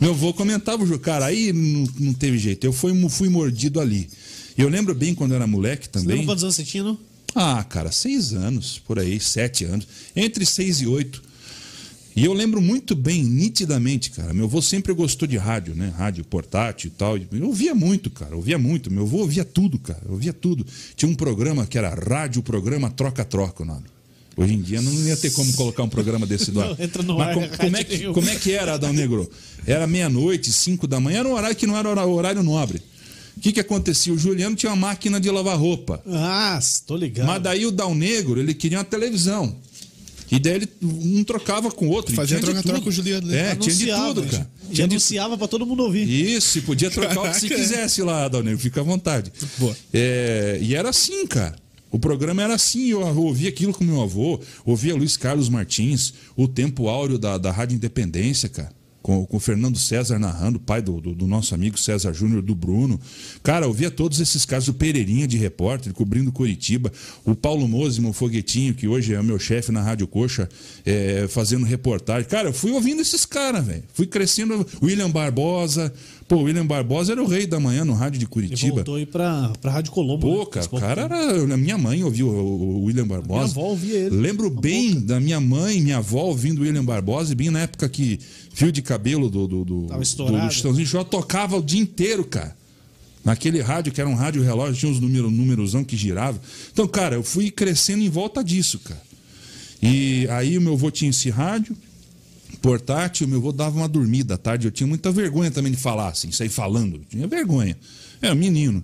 Meu 0.00 0.10
avô 0.10 0.32
comentava 0.34 0.82
o 0.82 0.86
jogo. 0.86 1.00
Cara, 1.00 1.26
aí 1.26 1.52
não, 1.52 1.86
não 2.00 2.12
teve 2.12 2.36
jeito. 2.38 2.64
Eu 2.64 2.72
fui, 2.72 2.92
fui 3.08 3.28
mordido 3.28 3.80
ali. 3.80 4.08
Eu 4.56 4.68
lembro 4.68 4.94
bem 4.94 5.14
quando 5.14 5.32
eu 5.32 5.36
era 5.36 5.46
moleque 5.46 5.86
Você 5.90 5.98
lembra 5.98 6.12
também. 6.12 6.26
quantos 6.26 6.44
anos 6.44 6.56
você 6.56 6.64
tinha, 6.64 6.84
não? 6.84 6.98
Ah, 7.34 7.64
cara, 7.64 7.90
seis 7.90 8.32
anos, 8.34 8.80
por 8.86 8.98
aí, 8.98 9.18
sete 9.18 9.64
anos. 9.64 9.86
Entre 10.14 10.44
seis 10.44 10.80
e 10.82 10.86
oito. 10.86 11.22
E 12.14 12.26
eu 12.26 12.34
lembro 12.34 12.60
muito 12.60 12.94
bem, 12.94 13.24
nitidamente, 13.24 14.10
cara. 14.10 14.34
Meu 14.34 14.44
avô 14.44 14.60
sempre 14.60 14.92
gostou 14.92 15.26
de 15.26 15.38
rádio, 15.38 15.74
né? 15.74 15.90
Rádio 15.96 16.22
portátil 16.26 16.88
e 16.88 16.90
tal. 16.90 17.16
Eu 17.16 17.46
ouvia 17.46 17.74
muito, 17.74 18.10
cara. 18.10 18.36
Ouvia 18.36 18.58
muito. 18.58 18.90
Meu 18.90 19.04
avô 19.04 19.18
ouvia 19.18 19.46
tudo, 19.46 19.78
cara. 19.78 20.02
Ouvia 20.10 20.32
tudo. 20.34 20.66
Tinha 20.94 21.10
um 21.10 21.14
programa 21.14 21.66
que 21.66 21.78
era 21.78 21.94
Rádio 21.94 22.42
Programa 22.42 22.90
Troca-Troca 22.90 23.62
o 23.62 23.66
nome. 23.66 23.84
Hoje 24.36 24.54
em 24.54 24.60
dia 24.60 24.80
não 24.82 24.92
ia 25.06 25.16
ter 25.16 25.30
como 25.32 25.50
colocar 25.54 25.82
um 25.82 25.88
programa 25.88 26.26
desse 26.26 26.50
do 26.50 26.60
ar. 26.62 26.68
Não, 26.76 26.84
entra 26.84 27.02
no 27.02 27.16
Mas 27.16 27.28
ar, 27.28 27.34
como, 27.34 27.46
rádio 27.46 27.58
como 27.58 27.76
é 27.78 27.84
que, 27.84 27.98
como 28.12 28.28
é 28.28 28.36
que 28.36 28.52
era, 28.52 28.74
Adão 28.74 28.92
Negro? 28.92 29.30
Era 29.66 29.86
meia-noite, 29.86 30.52
cinco 30.52 30.86
da 30.86 31.00
manhã. 31.00 31.20
Era 31.20 31.28
um 31.28 31.32
horário 31.32 31.56
que 31.56 31.66
não 31.66 31.76
era 31.78 32.06
horário 32.06 32.42
nobre. 32.42 32.82
O 33.36 33.40
que, 33.40 33.52
que 33.52 33.60
acontecia? 33.60 34.12
O 34.12 34.18
Juliano 34.18 34.54
tinha 34.54 34.70
uma 34.70 34.76
máquina 34.88 35.20
de 35.20 35.30
lavar 35.30 35.58
roupa. 35.58 36.02
Ah, 36.06 36.58
tô 36.86 36.96
ligado. 36.96 37.26
Mas 37.26 37.42
daí 37.42 37.66
o 37.66 37.70
Dal 37.70 37.94
Negro, 37.94 38.38
ele 38.38 38.54
queria 38.54 38.78
uma 38.78 38.84
televisão. 38.84 39.56
E 40.30 40.38
daí 40.38 40.54
ele 40.54 40.68
um 40.82 41.22
trocava 41.24 41.70
com 41.70 41.88
o 41.88 41.90
outro. 41.90 42.14
Fazia 42.14 42.38
de 42.38 42.42
troca-troca 42.42 42.78
tudo. 42.78 42.84
com 42.84 42.88
o 42.88 42.92
Juliano, 42.92 43.26
né? 43.26 43.50
É, 43.50 43.54
tinha 43.54 43.74
de 43.74 43.86
tudo, 43.86 44.22
cara. 44.22 44.36
gente. 44.36 44.46
E 44.70 44.74
Tinha 44.74 44.88
de 44.88 44.94
anunciava 44.94 45.36
pra 45.36 45.46
todo 45.46 45.66
mundo 45.66 45.82
ouvir. 45.82 46.08
Isso, 46.08 46.56
e 46.58 46.62
podia 46.62 46.90
trocar 46.90 47.18
o 47.18 47.22
que 47.34 47.48
Caraca. 47.48 47.54
quisesse 47.54 48.00
lá, 48.00 48.28
Dal 48.28 48.42
Negro. 48.42 48.58
Fica 48.58 48.80
à 48.80 48.84
vontade. 48.84 49.30
É, 49.92 50.58
e 50.62 50.74
era 50.74 50.88
assim, 50.88 51.26
cara. 51.26 51.54
O 51.90 51.98
programa 51.98 52.42
era 52.42 52.54
assim, 52.54 52.86
eu 52.88 53.00
ouvia 53.18 53.50
aquilo 53.50 53.74
com 53.74 53.84
meu 53.84 54.00
avô, 54.00 54.40
ouvia 54.64 54.94
Luiz 54.94 55.18
Carlos 55.18 55.50
Martins, 55.50 56.14
o 56.34 56.48
tempo 56.48 56.88
áureo 56.88 57.18
da, 57.18 57.36
da 57.36 57.52
Rádio 57.52 57.74
Independência, 57.76 58.48
cara. 58.48 58.72
Com, 59.02 59.26
com 59.26 59.36
o 59.36 59.40
Fernando 59.40 59.78
César 59.78 60.18
narrando, 60.18 60.60
pai 60.60 60.80
do, 60.80 61.00
do, 61.00 61.14
do 61.14 61.26
nosso 61.26 61.54
amigo 61.54 61.78
César 61.78 62.12
Júnior, 62.12 62.40
do 62.40 62.54
Bruno. 62.54 63.00
Cara, 63.42 63.66
eu 63.66 63.72
via 63.72 63.90
todos 63.90 64.20
esses 64.20 64.44
casos, 64.44 64.68
o 64.68 64.74
Pereirinha 64.74 65.26
de 65.26 65.36
repórter, 65.36 65.92
cobrindo 65.92 66.30
Curitiba, 66.30 66.92
o 67.24 67.34
Paulo 67.34 67.66
Mosimo, 67.66 68.10
o 68.10 68.12
Foguetinho, 68.12 68.74
que 68.74 68.86
hoje 68.86 69.14
é 69.14 69.22
meu 69.22 69.38
chefe 69.38 69.72
na 69.72 69.82
Rádio 69.82 70.06
Coxa, 70.06 70.48
é, 70.86 71.26
fazendo 71.28 71.64
reportagem. 71.66 72.28
Cara, 72.28 72.48
eu 72.50 72.52
fui 72.52 72.70
ouvindo 72.70 73.02
esses 73.02 73.26
caras, 73.26 73.66
velho. 73.66 73.82
Fui 73.92 74.06
crescendo, 74.06 74.66
William 74.80 75.10
Barbosa, 75.10 75.92
Pô, 76.32 76.38
o 76.38 76.42
William 76.44 76.64
Barbosa 76.64 77.12
era 77.12 77.22
o 77.22 77.26
rei 77.26 77.46
da 77.46 77.60
manhã 77.60 77.84
no 77.84 77.92
rádio 77.92 78.18
de 78.18 78.24
Ele 78.24 78.30
Curitiba. 78.30 78.76
voltou 78.76 78.94
aí 78.94 79.04
pra, 79.04 79.52
pra 79.60 79.70
Rádio 79.70 79.92
Colombo. 79.92 80.26
Pô, 80.26 80.38
né? 80.38 80.46
cara, 80.50 80.66
o 80.72 80.80
cara 80.80 81.02
era. 81.02 81.54
A 81.54 81.56
minha 81.58 81.76
mãe 81.76 82.02
ouviu 82.02 82.26
o 82.28 82.84
William 82.84 83.06
Barbosa. 83.06 83.40
Minha 83.40 83.50
avó 83.50 83.60
ouvia 83.60 83.98
ele. 83.98 84.16
Lembro 84.16 84.48
bem 84.48 84.98
da 84.98 85.20
minha 85.20 85.38
mãe 85.38 85.78
minha 85.82 85.98
avó 85.98 86.22
ouvindo 86.22 86.60
o 86.60 86.62
William 86.62 86.86
Barbosa, 86.86 87.32
e 87.32 87.34
bem 87.34 87.50
na 87.50 87.60
época 87.60 87.86
que 87.86 88.18
fio 88.54 88.72
de 88.72 88.80
cabelo 88.80 89.28
do, 89.28 89.46
do, 89.46 89.62
do, 89.62 89.82
Tava 89.88 90.00
do, 90.00 90.02
estourado. 90.02 90.46
do 90.46 90.54
Chitãozinho 90.54 91.04
tocava 91.04 91.58
o 91.58 91.62
dia 91.62 91.80
inteiro, 91.82 92.24
cara. 92.24 92.56
Naquele 93.22 93.60
rádio, 93.60 93.92
que 93.92 94.00
era 94.00 94.08
um 94.08 94.14
rádio 94.14 94.42
relógio, 94.42 94.74
tinha 94.74 94.90
uns 94.90 95.00
números, 95.00 95.30
numerosão 95.30 95.84
que 95.84 95.98
girava. 95.98 96.40
Então, 96.72 96.88
cara, 96.88 97.14
eu 97.14 97.22
fui 97.22 97.50
crescendo 97.50 98.02
em 98.02 98.08
volta 98.08 98.42
disso, 98.42 98.78
cara. 98.78 99.02
E 99.82 100.26
aí 100.30 100.56
o 100.56 100.62
meu 100.62 100.72
avô 100.72 100.90
tinha 100.90 101.10
esse 101.10 101.28
rádio, 101.28 101.76
portátil, 102.62 103.28
meu 103.28 103.38
avô 103.38 103.52
dava 103.52 103.76
uma 103.76 103.88
dormida 103.88 104.34
à 104.34 104.38
tarde. 104.38 104.66
Eu 104.66 104.70
tinha 104.70 104.86
muita 104.86 105.10
vergonha 105.10 105.50
também 105.50 105.72
de 105.72 105.78
falar, 105.78 106.08
assim, 106.08 106.30
sair 106.30 106.48
falando. 106.48 106.96
Eu 106.96 107.04
tinha 107.04 107.26
vergonha. 107.26 107.76
É, 108.22 108.32
menino. 108.34 108.82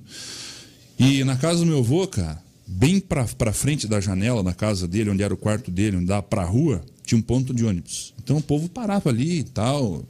E 0.99 1.23
na 1.23 1.37
casa 1.37 1.61
do 1.61 1.67
meu 1.67 1.79
avô, 1.79 2.07
cara, 2.09 2.43
bem 2.67 2.99
pra, 2.99 3.25
pra 3.25 3.53
frente 3.53 3.87
da 3.87 4.01
janela 4.01 4.43
da 4.43 4.53
casa 4.53 4.88
dele, 4.88 5.11
onde 5.11 5.23
era 5.23 5.33
o 5.33 5.37
quarto 5.37 5.71
dele, 5.71 5.97
onde 5.97 6.07
dava 6.07 6.23
pra 6.23 6.45
rua, 6.45 6.85
tinha 7.07 7.19
um 7.19 7.23
ponto 7.23 7.55
de 7.55 7.64
ônibus. 7.64 8.12
Então 8.23 8.37
o 8.37 8.43
povo 8.43 8.69
parava 8.69 9.09
ali 9.09 9.38
e 9.38 9.45
tal, 9.45 10.05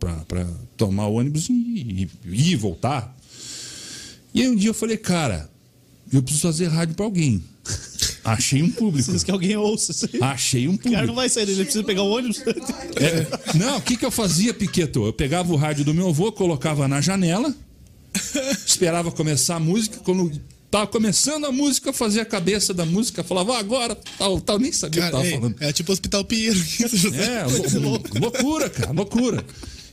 pra, 0.00 0.14
pra 0.26 0.46
tomar 0.76 1.06
o 1.06 1.14
ônibus 1.14 1.48
e, 1.50 1.52
e, 1.52 2.10
e 2.24 2.52
ir 2.52 2.56
voltar. 2.56 3.14
E 4.32 4.42
aí 4.42 4.48
um 4.48 4.56
dia 4.56 4.70
eu 4.70 4.74
falei, 4.74 4.96
cara, 4.96 5.50
eu 6.12 6.22
preciso 6.22 6.46
fazer 6.48 6.68
rádio 6.68 6.94
pra 6.94 7.04
alguém. 7.04 7.42
Achei 8.26 8.62
um 8.62 8.70
público. 8.70 9.04
Precisa 9.04 9.24
que 9.24 9.30
alguém 9.30 9.56
ouça 9.56 9.92
isso 9.92 10.08
aí. 10.12 10.20
Achei 10.22 10.66
um 10.68 10.72
O 10.74 10.78
cara 10.78 10.88
público. 10.90 11.06
não 11.06 11.14
vai 11.14 11.28
sair 11.28 11.44
ele 11.48 11.62
precisa 11.64 11.84
pegar 11.84 12.02
o 12.02 12.10
ônibus. 12.10 12.42
É, 12.96 13.56
não, 13.56 13.78
o 13.78 13.80
que, 13.80 13.96
que 13.96 14.04
eu 14.04 14.10
fazia, 14.10 14.52
Piqueto? 14.52 15.06
Eu 15.06 15.12
pegava 15.12 15.52
o 15.52 15.56
rádio 15.56 15.84
do 15.84 15.94
meu 15.94 16.08
avô, 16.08 16.30
colocava 16.32 16.86
na 16.88 17.00
janela, 17.00 17.54
esperava 18.66 19.10
começar 19.12 19.56
a 19.56 19.60
música. 19.60 19.98
Quando 20.02 20.30
tava 20.70 20.86
começando 20.86 21.44
a 21.46 21.52
música, 21.52 21.88
eu 21.90 21.92
fazia 21.92 22.22
a 22.22 22.26
cabeça 22.26 22.74
da 22.74 22.84
música, 22.84 23.22
falava, 23.22 23.54
"Ah, 23.56 23.58
agora, 23.60 23.96
tal, 24.18 24.40
tal, 24.40 24.58
nem 24.58 24.72
sabia 24.72 25.02
o 25.02 25.04
que 25.04 25.10
Cara, 25.10 25.22
tava 25.22 25.26
é, 25.26 25.38
falando. 25.38 25.56
é 25.60 25.72
tipo 25.72 25.92
Hospital 25.92 26.24
Pinheiro. 26.24 26.58
É, 27.14 27.78
lou- 27.78 28.02
loucura, 28.20 28.68
cara, 28.70 28.92
loucura. 28.92 29.44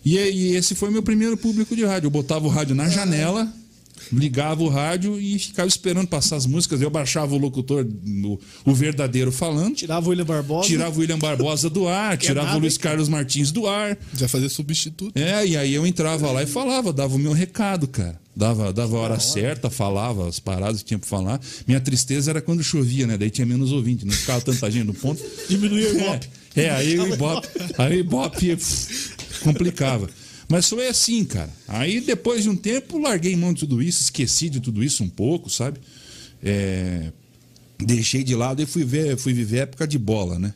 E, 0.04 0.18
e 0.18 0.56
esse 0.56 0.76
foi 0.76 0.90
meu 0.90 1.04
primeiro 1.04 1.38
público 1.38 1.76
de 1.76 1.86
rádio. 1.86 2.08
Eu 2.08 2.12
botava 2.12 2.46
o 2.46 2.50
rádio 2.50 2.76
na 2.76 2.90
janela, 2.90 3.52
ligava 4.12 4.64
o 4.64 4.70
rádio 4.70 5.20
e 5.20 5.38
ficava 5.40 5.68
esperando 5.68 6.08
passar 6.08 6.36
as 6.36 6.46
músicas. 6.46 6.82
Eu 6.82 6.90
baixava 6.90 7.34
o 7.34 7.38
locutor, 7.38 7.86
no- 8.04 8.40
o 8.66 8.74
verdadeiro 8.74 9.32
falando, 9.32 9.76
Tirava 9.76 10.06
o 10.08 10.10
William 10.10 10.26
Barbosa. 10.26 10.68
tirava 10.68 10.96
o 10.96 11.00
William 11.00 11.20
Barbosa 11.20 11.70
do 11.70 11.88
ar, 11.88 12.18
tirava 12.18 12.48
nada, 12.48 12.58
o 12.58 12.62
Luiz? 12.62 12.78
Carlos 12.78 13.08
Martins 13.10 13.52
do 13.52 13.68
ar. 13.68 13.98
Já 14.16 14.28
fazer 14.28 14.50
substituto. 14.50 15.18
É, 15.18 15.46
e 15.46 15.56
aí 15.58 15.74
eu 15.74 15.86
entrava 15.88 16.32
lá 16.32 16.44
e 16.44 16.48
falava, 16.48 16.92
dava 16.92 17.16
o 17.16 17.20
meu 17.20 17.32
recado, 17.34 17.88
cara. 17.88 18.22
Dava, 18.36 18.74
dava 18.74 18.98
a 18.98 19.00
hora 19.00 19.20
certa, 19.20 19.70
falava 19.70 20.28
as 20.28 20.40
paradas 20.40 20.80
que 20.82 20.88
tinha 20.88 20.98
pra 20.98 21.08
falar. 21.08 21.40
Minha 21.68 21.80
tristeza 21.80 22.32
era 22.32 22.42
quando 22.42 22.64
chovia, 22.64 23.06
né? 23.06 23.16
Daí 23.16 23.30
tinha 23.30 23.46
menos 23.46 23.72
ouvinte, 23.72 24.06
não 24.08 24.14
ficava 24.14 24.42
tanta 24.42 24.72
gente 24.72 24.86
no 24.88 24.94
ponto. 24.94 25.22
Diminuía 25.48 25.90
o 25.94 25.98
Ibope. 26.00 26.28
É, 26.56 26.64
é, 26.64 26.70
aí 26.72 27.00
o 27.00 27.14
Ibope, 27.14 27.48
aí 27.78 27.98
o 27.98 28.00
Ibope 28.00 28.58
complicava. 29.44 30.10
Mas 30.54 30.70
foi 30.70 30.88
assim, 30.88 31.26
cara. 31.26 31.50
Aí 31.68 32.00
depois 32.00 32.44
de 32.44 32.50
um 32.50 32.56
tempo, 32.56 33.00
larguei 33.00 33.36
mão 33.36 33.52
de 33.54 33.62
tudo 33.62 33.82
isso, 33.82 34.04
esqueci 34.04 34.50
de 34.50 34.60
tudo 34.60 34.84
isso 34.84 35.04
um 35.04 35.10
pouco, 35.10 35.50
sabe? 35.50 35.80
É, 36.44 37.12
deixei 37.80 38.24
de 38.24 38.36
lado 38.36 38.62
e 38.62 38.68
fui 38.68 38.84
ver, 38.84 39.18
fui 39.18 39.34
viver 39.34 39.62
a 39.62 39.64
época 39.64 39.88
de 39.88 39.98
bola, 39.98 40.38
né? 40.38 40.54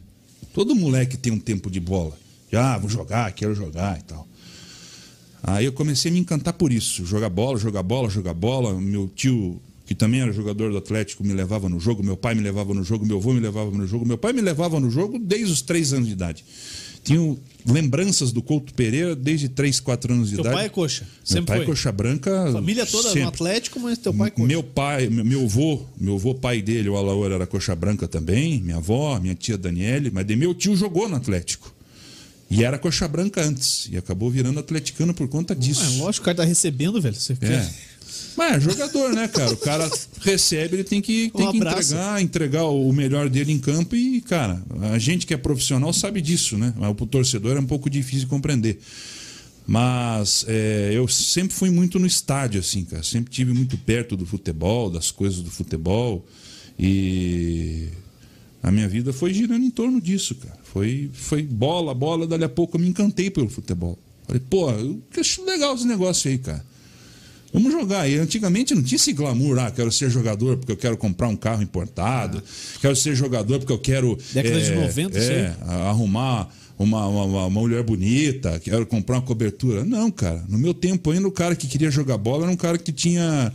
Todo 0.53 0.75
moleque 0.75 1.17
tem 1.17 1.33
um 1.33 1.39
tempo 1.39 1.67
de 1.71 1.79
bola. 1.79 2.15
Já, 2.51 2.77
vou 2.77 2.87
jogar, 2.87 3.31
quero 3.31 3.55
jogar 3.55 3.97
e 3.97 4.03
tal. 4.03 4.27
Aí 5.41 5.65
eu 5.65 5.73
comecei 5.73 6.11
a 6.11 6.13
me 6.13 6.19
encantar 6.19 6.53
por 6.53 6.71
isso. 6.71 7.03
Jogar 7.03 7.29
bola, 7.29 7.57
jogar 7.57 7.81
bola, 7.81 8.07
jogar 8.07 8.35
bola. 8.35 8.79
Meu 8.79 9.07
tio, 9.15 9.59
que 9.87 9.95
também 9.95 10.19
era 10.21 10.31
jogador 10.31 10.69
do 10.71 10.77
Atlético, 10.77 11.23
me 11.23 11.33
levava 11.33 11.67
no 11.69 11.79
jogo. 11.79 12.03
Meu 12.03 12.15
pai 12.17 12.35
me 12.35 12.41
levava 12.41 12.73
no 12.73 12.83
jogo. 12.83 13.05
Meu 13.05 13.17
avô 13.17 13.33
me 13.33 13.39
levava 13.39 13.71
no 13.71 13.87
jogo. 13.87 14.05
Meu 14.05 14.17
pai 14.17 14.33
me 14.33 14.41
levava 14.41 14.79
no 14.79 14.91
jogo 14.91 15.17
desde 15.17 15.51
os 15.51 15.61
três 15.61 15.93
anos 15.93 16.07
de 16.07 16.13
idade. 16.13 16.43
Tinha 17.03 17.37
lembranças 17.65 18.33
do 18.33 18.41
Couto 18.41 18.73
Pereira 18.73 19.15
desde 19.15 19.47
3, 19.47 19.79
4 19.79 20.13
anos 20.13 20.27
de 20.29 20.35
Teu 20.35 20.41
idade. 20.41 20.55
pai 20.57 20.65
é 20.65 20.69
coxa. 20.69 21.03
Meu 21.05 21.11
Sempre 21.23 21.45
pai 21.45 21.55
foi. 21.59 21.63
é 21.63 21.67
coxa 21.69 21.91
branca. 21.91 22.51
Família 22.51 22.85
toda 22.85 23.03
sempre. 23.07 23.21
no 23.21 23.27
Atlético, 23.29 23.79
mas 23.79 23.97
teu 23.97 24.13
pai 24.13 24.27
é 24.27 24.31
coxa. 24.31 24.45
Meu 24.47 24.61
pai, 24.61 25.07
meu, 25.07 25.23
meu 25.23 25.43
avô, 25.45 25.81
meu 25.97 26.15
avô, 26.15 26.35
pai 26.35 26.61
dele, 26.61 26.89
o 26.89 26.97
Alaor, 26.97 27.31
era 27.31 27.47
coxa 27.47 27.73
branca 27.73 28.09
também, 28.09 28.59
minha 28.59 28.75
avó, 28.75 29.17
minha 29.21 29.35
tia 29.35 29.57
Daniele, 29.57 30.11
mas 30.13 30.25
de 30.27 30.35
meu 30.35 30.53
tio 30.53 30.75
jogou 30.75 31.07
no 31.07 31.15
Atlético. 31.15 31.73
E 32.51 32.63
era 32.65 32.77
coxa 32.77 33.07
branca 33.07 33.41
antes. 33.41 33.87
E 33.89 33.95
acabou 33.97 34.29
virando 34.29 34.59
atleticano 34.59 35.13
por 35.13 35.29
conta 35.29 35.55
disso. 35.55 35.83
É 35.83 36.01
lógico, 36.03 36.23
o 36.23 36.25
cara 36.25 36.37
tá 36.37 36.43
recebendo, 36.43 36.99
velho. 36.99 37.15
Você 37.15 37.33
É. 37.33 37.35
quer- 37.35 37.73
Mas 38.37 38.57
é 38.57 38.59
jogador, 38.59 39.13
né, 39.13 39.27
cara? 39.27 39.51
O 39.51 39.57
cara 39.57 39.89
recebe, 40.21 40.75
ele 40.75 40.83
tem 40.83 41.01
que, 41.01 41.31
tem 41.35 41.47
Um 41.47 41.51
que 41.51 41.57
entregar, 41.57 42.21
entregar 42.21 42.63
o 42.65 42.93
melhor 42.93 43.27
dele 43.27 43.51
em 43.51 43.57
campo 43.57 43.95
e, 43.95 44.21
cara, 44.21 44.61
a 44.93 44.99
gente 44.99 45.25
que 45.25 45.33
é 45.33 45.37
profissional 45.37 45.91
sabe 45.91 46.21
disso, 46.21 46.55
né? 46.55 46.71
Mas 46.77 46.95
pro 46.95 47.07
torcedor 47.07 47.57
é 47.57 47.59
um 47.59 47.65
pouco 47.65 47.89
difícil 47.89 48.21
de 48.21 48.27
compreender. 48.27 48.79
Mas 49.65 50.45
é, 50.47 50.91
eu 50.93 51.07
sempre 51.07 51.53
fui 51.53 51.71
muito 51.71 51.97
no 51.97 52.05
estádio, 52.05 52.59
assim, 52.59 52.85
cara. 52.85 53.01
Sempre 53.03 53.31
tive 53.31 53.51
muito 53.53 53.75
perto 53.75 54.15
do 54.15 54.25
futebol, 54.25 54.89
das 54.89 55.09
coisas 55.09 55.41
do 55.41 55.49
futebol. 55.49 56.23
E 56.79 57.87
a 58.61 58.71
minha 58.71 58.87
vida 58.87 59.11
foi 59.11 59.33
girando 59.33 59.65
em 59.65 59.71
torno 59.71 59.99
disso, 59.99 60.35
cara. 60.35 60.57
Foi, 60.63 61.09
foi 61.11 61.41
bola, 61.41 61.93
bola, 61.93 62.27
dali 62.27 62.43
a 62.43 62.49
pouco 62.49 62.77
eu 62.77 62.81
me 62.81 62.87
encantei 62.87 63.31
pelo 63.31 63.49
futebol. 63.49 63.97
Falei, 64.27 64.41
pô, 64.47 64.69
eu 64.69 65.01
acho 65.19 65.43
legal 65.43 65.73
esse 65.73 65.87
negócio 65.87 66.29
aí, 66.29 66.37
cara. 66.37 66.63
Vamos 67.53 67.71
jogar. 67.71 68.07
E 68.09 68.15
antigamente 68.17 68.75
não 68.75 68.83
tinha 68.83 68.97
esse 68.97 69.13
glamour, 69.13 69.57
ah, 69.59 69.71
quero 69.71 69.91
ser 69.91 70.09
jogador 70.09 70.57
porque 70.57 70.71
eu 70.71 70.77
quero 70.77 70.97
comprar 70.97 71.27
um 71.27 71.35
carro 71.35 71.63
importado, 71.63 72.41
quero 72.81 72.95
ser 72.95 73.15
jogador 73.15 73.59
porque 73.59 73.73
eu 73.73 73.79
quero. 73.79 74.17
Década 74.33 74.59
de 74.61 74.71
90, 74.75 75.17
isso 75.17 75.31
é, 75.31 75.55
arrumar 75.87 76.49
uma, 76.77 77.07
uma, 77.07 77.23
uma- 77.23 77.49
mulher 77.49 77.83
bonita, 77.83 78.59
quero 78.59 78.85
comprar 78.85 79.15
uma 79.15 79.21
cobertura. 79.21 79.83
Não, 79.83 80.11
cara. 80.11 80.43
No 80.47 80.57
meu 80.57 80.73
tempo 80.73 81.09
ainda, 81.11 81.27
o 81.27 81.31
cara 81.31 81.55
que 81.55 81.67
queria 81.67 81.89
jogar 81.89 82.17
bola 82.17 82.43
era 82.43 82.51
um 82.51 82.57
cara 82.57 82.77
que 82.77 82.91
tinha 82.91 83.51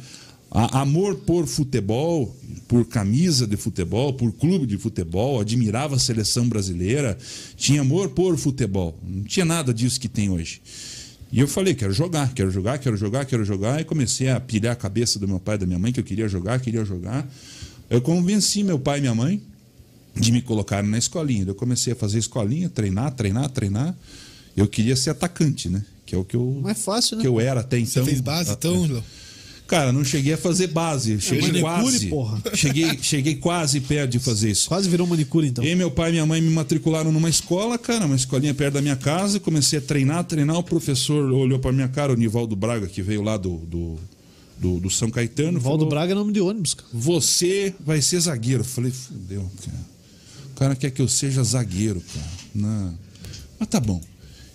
amor 0.51 1.15
por 1.17 1.47
futebol, 1.47 2.35
por 2.69 2.85
camisa 2.85 3.47
de 3.47 3.57
futebol, 3.57 4.13
por 4.13 4.33
clube 4.33 4.67
de 4.67 4.77
futebol, 4.77 5.41
admirava 5.41 5.97
a 5.97 5.99
seleção 5.99 6.49
brasileira, 6.49 7.17
tinha 7.57 7.81
amor 7.81 8.11
por 8.11 8.37
futebol. 8.37 8.99
Não 9.07 9.23
tinha 9.25 9.47
nada 9.47 9.73
disso 9.73 9.99
que 10.01 10.09
tem 10.09 10.29
hoje. 10.31 10.61
E 11.33 11.41
eu 11.41 11.49
falei, 11.49 11.75
quero 11.75 11.95
jogar, 11.95 12.35
quero 12.35 12.51
jogar, 12.51 12.79
quero 12.79 12.95
jogar, 12.95 13.25
quero 13.25 13.43
jogar. 13.43 13.81
E 13.81 13.85
comecei 13.85 14.29
a 14.29 14.39
pilhar 14.39 14.75
a 14.75 14.77
cabeça 14.77 15.19
do 15.19 15.27
meu 15.27 15.41
pai 15.41 15.55
e 15.55 15.59
da 15.59 15.67
minha 15.67 15.79
mãe 15.79 15.91
que 15.91 15.99
eu 15.99 16.05
queria 16.05 16.29
jogar, 16.29 16.61
queria 16.61 16.85
jogar. 16.85 17.27
Eu 17.89 18.03
convenci 18.03 18.63
meu 18.63 18.79
pai 18.79 18.99
e 18.99 19.01
minha 19.01 19.15
mãe 19.15 19.43
de 20.15 20.31
me 20.31 20.43
colocarem 20.43 20.91
na 20.91 20.99
escolinha. 20.99 21.45
Eu 21.47 21.55
comecei 21.55 21.95
a 21.95 21.97
fazer 21.97 22.19
escolinha, 22.19 22.69
treinar, 22.69 23.13
treinar, 23.13 23.49
treinar. 23.49 23.97
Eu 24.55 24.69
queria 24.69 24.95
ser 24.95 25.09
atacante, 25.09 25.71
né? 25.71 25.83
Que 26.05 26.15
é 26.15 26.19
o 26.19 26.25
que 26.25 26.37
eu, 26.37 26.61
Mais 26.63 26.83
fácil, 26.85 27.17
né? 27.17 27.23
que 27.23 27.29
eu 27.29 27.41
era 27.41 27.61
até 27.61 27.79
Você 27.79 27.99
então. 27.99 28.05
fez 28.05 28.21
base, 28.21 28.53
então, 28.53 28.87
Léo? 28.87 29.03
Cara, 29.67 29.91
não 29.91 30.05
cheguei 30.05 30.35
a 30.35 30.37
fazer 30.37 30.67
base. 30.67 31.19
Cheguei 31.21 31.63
manicure, 31.63 31.63
quase. 31.63 32.07
porra. 32.09 32.43
Cheguei, 32.55 32.99
cheguei 33.01 33.35
quase 33.37 33.81
perto 33.81 34.11
de 34.11 34.19
fazer 34.19 34.51
isso. 34.51 34.69
Quase 34.69 34.89
virou 34.89 35.07
manicure, 35.07 35.47
então. 35.49 35.65
E 35.65 35.75
meu 35.75 35.91
pai 35.91 36.11
e 36.11 36.13
minha 36.13 36.27
mãe 36.27 36.41
me 36.43 36.51
matricularam 36.51 37.11
numa 37.11 37.29
escola, 37.31 37.79
cara, 37.79 38.05
uma 38.05 38.17
escolinha 38.17 38.53
perto 38.53 38.75
da 38.75 38.83
minha 38.83 38.97
casa. 38.97 39.41
Comecei 39.41 39.79
a 39.79 39.83
treinar, 39.83 40.25
treinar. 40.25 40.59
O 40.59 40.63
professor 40.63 41.25
olhou 41.33 41.59
pra 41.59 41.73
minha 41.73 41.89
cara, 41.89 42.13
o 42.13 42.17
Nivaldo 42.17 42.55
Braga, 42.55 42.87
que 42.87 43.01
veio 43.01 43.23
lá 43.23 43.37
do, 43.39 43.57
do, 43.59 43.99
do, 44.59 44.81
do 44.81 44.91
São 44.91 45.11
Caetano. 45.11 45.59
Valdo 45.59 45.85
falou, 45.85 45.89
Braga 45.89 46.13
é 46.13 46.15
nome 46.15 46.33
de 46.33 46.41
ônibus, 46.41 46.75
cara. 46.75 46.89
Você 46.93 47.75
vai 47.81 48.03
ser 48.03 48.21
zagueiro. 48.21 48.61
Eu 48.61 48.67
falei, 48.67 48.91
fudeu, 48.91 49.51
cara. 49.65 49.93
O 50.51 50.55
cara 50.55 50.77
quer 50.77 50.91
que 50.91 51.01
eu 51.01 51.09
seja 51.09 51.43
zagueiro, 51.43 52.03
cara. 52.15 52.31
Não. 52.55 52.95
Mas 53.59 53.69
tá 53.69 53.81
bom. 53.81 54.01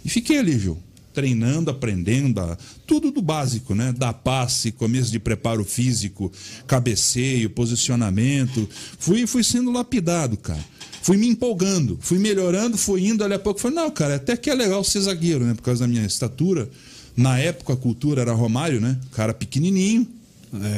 E 0.06 0.10
fiquei 0.10 0.38
ali, 0.38 0.60
Gil. 0.60 0.78
Treinando, 1.21 1.71
aprendendo, 1.71 2.56
tudo 2.86 3.10
do 3.10 3.23
básico, 3.23 3.73
né? 3.73 3.91
Da 3.91 4.13
passe, 4.13 4.71
começo 4.71 5.10
de 5.12 5.17
preparo 5.17 5.65
físico, 5.65 6.32
cabeceio, 6.67 7.49
posicionamento. 7.49 8.69
Fui, 8.99 9.25
fui 9.25 9.43
sendo 9.43 9.71
lapidado, 9.71 10.38
cara. 10.38 10.63
Fui 11.01 11.17
me 11.17 11.27
empolgando, 11.27 11.97
fui 11.99 12.19
melhorando, 12.19 12.77
fui 12.77 13.08
indo, 13.08 13.23
ali 13.23 13.34
a 13.34 13.39
pouco 13.39 13.60
falei, 13.60 13.77
não, 13.77 13.89
cara, 13.89 14.17
até 14.17 14.38
que 14.38 14.47
é 14.47 14.53
legal 14.53 14.84
ser 14.84 15.01
zagueiro, 15.01 15.43
né? 15.43 15.56
Por 15.56 15.63
causa 15.63 15.86
da 15.86 15.88
minha 15.88 16.06
estatura. 16.06 16.69
Na 17.15 17.39
época 17.39 17.73
a 17.73 17.75
cultura 17.75 18.21
era 18.21 18.32
Romário, 18.34 18.80
né? 18.80 18.95
Cara 19.12 19.34
pequenininho, 19.34 20.06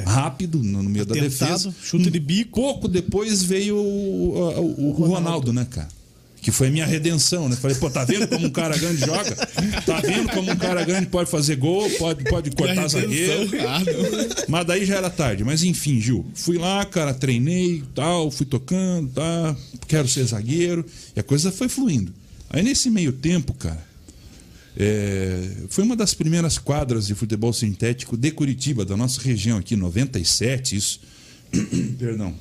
rápido 0.05 0.63
no 0.63 0.81
meio 0.83 1.05
da 1.05 1.15
Atentado, 1.15 1.49
defesa. 1.57 1.75
chute 1.83 2.09
de 2.09 2.19
bico. 2.19 2.61
Pouco 2.61 2.87
depois 2.87 3.43
veio 3.43 3.75
o, 3.75 4.37
o- 4.37 4.87
o 4.87 4.91
Ronaldo, 5.05 5.51
né, 5.51 5.67
cara? 5.69 5.89
Que 6.41 6.51
foi 6.51 6.67
a 6.67 6.71
minha 6.71 6.85
redenção, 6.85 7.49
né? 7.49 7.55
Falei, 7.57 7.75
pô, 7.75 7.89
tá 7.89 8.05
vendo 8.05 8.27
como 8.27 8.47
um 8.47 8.49
cara 8.49 8.77
grande 8.77 9.01
joga? 9.05 9.35
Tá 9.85 9.99
vendo 9.99 10.29
como 10.29 10.49
um 10.49 10.55
cara 10.55 10.83
grande 10.85 11.07
pode 11.07 11.29
fazer 11.29 11.57
gol, 11.57 11.89
pode, 11.91 12.23
pode 12.23 12.51
cortar 12.51 12.87
zagueiro? 12.87 13.49
Mas 14.47 14.65
daí 14.65 14.85
já 14.85 14.95
era 14.95 15.09
tarde. 15.09 15.43
Mas 15.43 15.63
enfim, 15.63 15.99
Gil, 15.99 16.25
fui 16.33 16.57
lá, 16.57 16.85
cara, 16.85 17.13
treinei 17.13 17.83
tal, 17.93 18.31
fui 18.31 18.45
tocando, 18.45 19.09
tá, 19.09 19.55
quero 19.87 20.07
ser 20.07 20.23
zagueiro. 20.23 20.85
E 21.15 21.19
a 21.19 21.23
coisa 21.23 21.51
foi 21.51 21.67
fluindo. 21.67 22.13
Aí 22.49 22.63
nesse 22.63 22.89
meio 22.89 23.11
tempo, 23.11 23.53
cara, 23.53 23.87
É, 24.77 25.49
foi 25.67 25.83
uma 25.83 25.95
das 25.95 26.13
primeiras 26.13 26.57
quadras 26.57 27.07
de 27.07 27.15
futebol 27.15 27.51
sintético 27.51 28.15
de 28.15 28.31
Curitiba, 28.31 28.85
da 28.85 28.95
nossa 28.95 29.19
região 29.21 29.57
aqui, 29.57 29.75
97, 29.75 30.75
isso. 30.75 31.01
Perdão. 31.99 32.33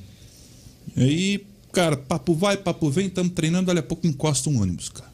E 0.95 1.03
aí, 1.03 1.45
cara, 1.71 1.97
papo 1.97 2.33
vai, 2.33 2.57
papo 2.57 2.89
vem, 2.89 3.07
estamos 3.07 3.33
treinando, 3.33 3.67
dali 3.67 3.79
a 3.79 3.83
pouco 3.83 4.07
encosta 4.07 4.49
um 4.49 4.61
ônibus, 4.61 4.89
cara. 4.89 5.09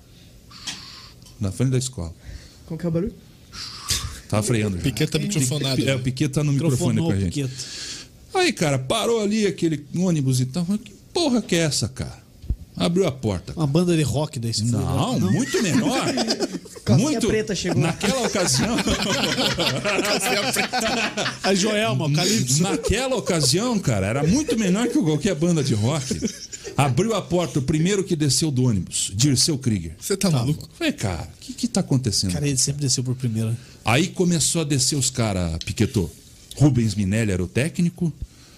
Na 1.40 1.52
frente 1.52 1.72
da 1.72 1.78
escola. 1.78 2.14
Qual 2.66 2.78
que 2.78 2.86
é 2.86 2.90
o 2.90 2.92
barulho? 2.92 3.14
Tava 4.30 4.44
freando 4.44 4.78
já. 4.78 4.84
Piquet 4.84 5.08
tá 5.08 5.20
microfonado. 5.20 5.90
É, 5.90 5.96
o 5.96 6.00
Piquet 6.00 6.30
tá 6.30 6.44
no 6.44 6.52
microfone 6.54 7.00
com 7.00 7.12
a 7.12 7.20
gente. 7.20 7.48
Aí, 8.34 8.52
cara, 8.52 8.80
parou 8.80 9.22
ali 9.22 9.46
aquele 9.46 9.86
ônibus 9.96 10.40
e 10.42 10.46
tal. 10.46 10.66
Que 10.66 10.92
porra 11.14 11.42
que 11.42 11.56
é 11.56 11.60
essa, 11.60 11.88
cara? 11.88 12.25
Abriu 12.78 13.08
a 13.08 13.12
porta. 13.12 13.54
Uma 13.56 13.66
banda 13.68 13.96
de 13.96 14.04
rock 14.04 14.38
daí. 14.40 14.54
se 14.54 14.70
for. 14.70 14.80
Não, 14.80 15.20
muito 15.20 15.62
menor. 15.64 16.06
Calcinha 16.86 17.10
muito. 17.10 17.28
preta 17.28 17.56
chegou. 17.56 17.82
Naquela 17.82 18.28
ocasião. 18.28 18.76
A 21.44 21.54
Joelma, 21.56 22.06
o 22.06 22.14
Calypso. 22.14 22.62
naquela 22.64 23.16
ocasião, 23.16 23.80
cara, 23.80 24.06
era 24.08 24.24
muito 24.24 24.58
menor 24.58 24.88
que 24.88 25.00
qualquer 25.02 25.34
banda 25.36 25.64
de 25.64 25.74
rock. 25.74 26.20
Abriu 26.78 27.16
a 27.16 27.22
porta, 27.22 27.60
o 27.60 27.62
primeiro 27.62 28.04
que 28.04 28.16
desceu 28.16 28.52
do 28.52 28.66
ônibus, 28.66 29.12
Dirceu 29.16 29.58
Krieger. 29.58 29.94
Você 30.00 30.18
tá 30.18 30.30
maluco? 30.30 30.68
Falei, 30.78 30.94
cara, 30.94 31.24
o 31.36 31.40
que 31.40 31.54
que 31.54 31.68
tá 31.68 31.80
acontecendo? 31.80 32.34
Cara, 32.34 32.48
ele 32.48 32.58
sempre 32.58 32.82
desceu 32.82 33.04
por 33.04 33.16
primeira. 33.16 33.56
Aí 33.84 34.08
começou 34.08 34.62
a 34.62 34.64
descer 34.66 34.96
os 34.98 35.10
caras, 35.10 35.58
Piquetou. 35.64 36.14
Rubens 36.58 36.94
Minelli 36.96 37.32
era 37.32 37.44
o 37.44 37.48
técnico. 37.48 38.12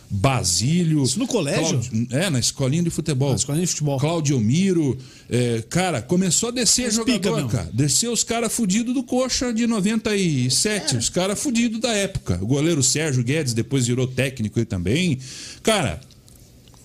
Basílio. 0.10 1.04
Isso 1.04 1.20
no 1.20 1.28
colégio? 1.28 1.80
Claudio- 1.80 2.08
é, 2.12 2.30
na 2.30 2.40
escolinha 2.40 2.84
de 2.84 2.90
futebol. 2.90 3.30
Na 3.32 3.36
escolinha 3.36 3.66
de 3.66 3.72
futebol. 3.72 4.00
Claudio 4.00 4.40
Miro. 4.40 4.98
é, 5.30 5.64
cara, 5.70 6.02
começou 6.02 6.50
a 6.50 6.52
descer 6.52 6.92
jogador, 6.92 7.48
cara. 7.50 7.70
Desceu 7.74 8.12
os 8.14 8.24
caras 8.24 8.54
fudidos 8.54 8.94
do 8.94 9.04
Coxa 9.04 9.54
de 9.54 9.68
97. 9.68 10.96
É. 10.96 10.98
Os 10.98 11.10
caras 11.10 11.40
fudidos 11.40 11.80
da 11.82 11.92
época. 11.92 12.40
O 12.42 12.48
goleiro 12.48 12.82
Sérgio 12.82 13.24
Guedes 13.24 13.54
depois 13.54 13.88
virou 13.88 14.08
técnico 14.08 14.60
aí 14.60 14.66
também. 14.66 15.18
Cara, 15.62 16.00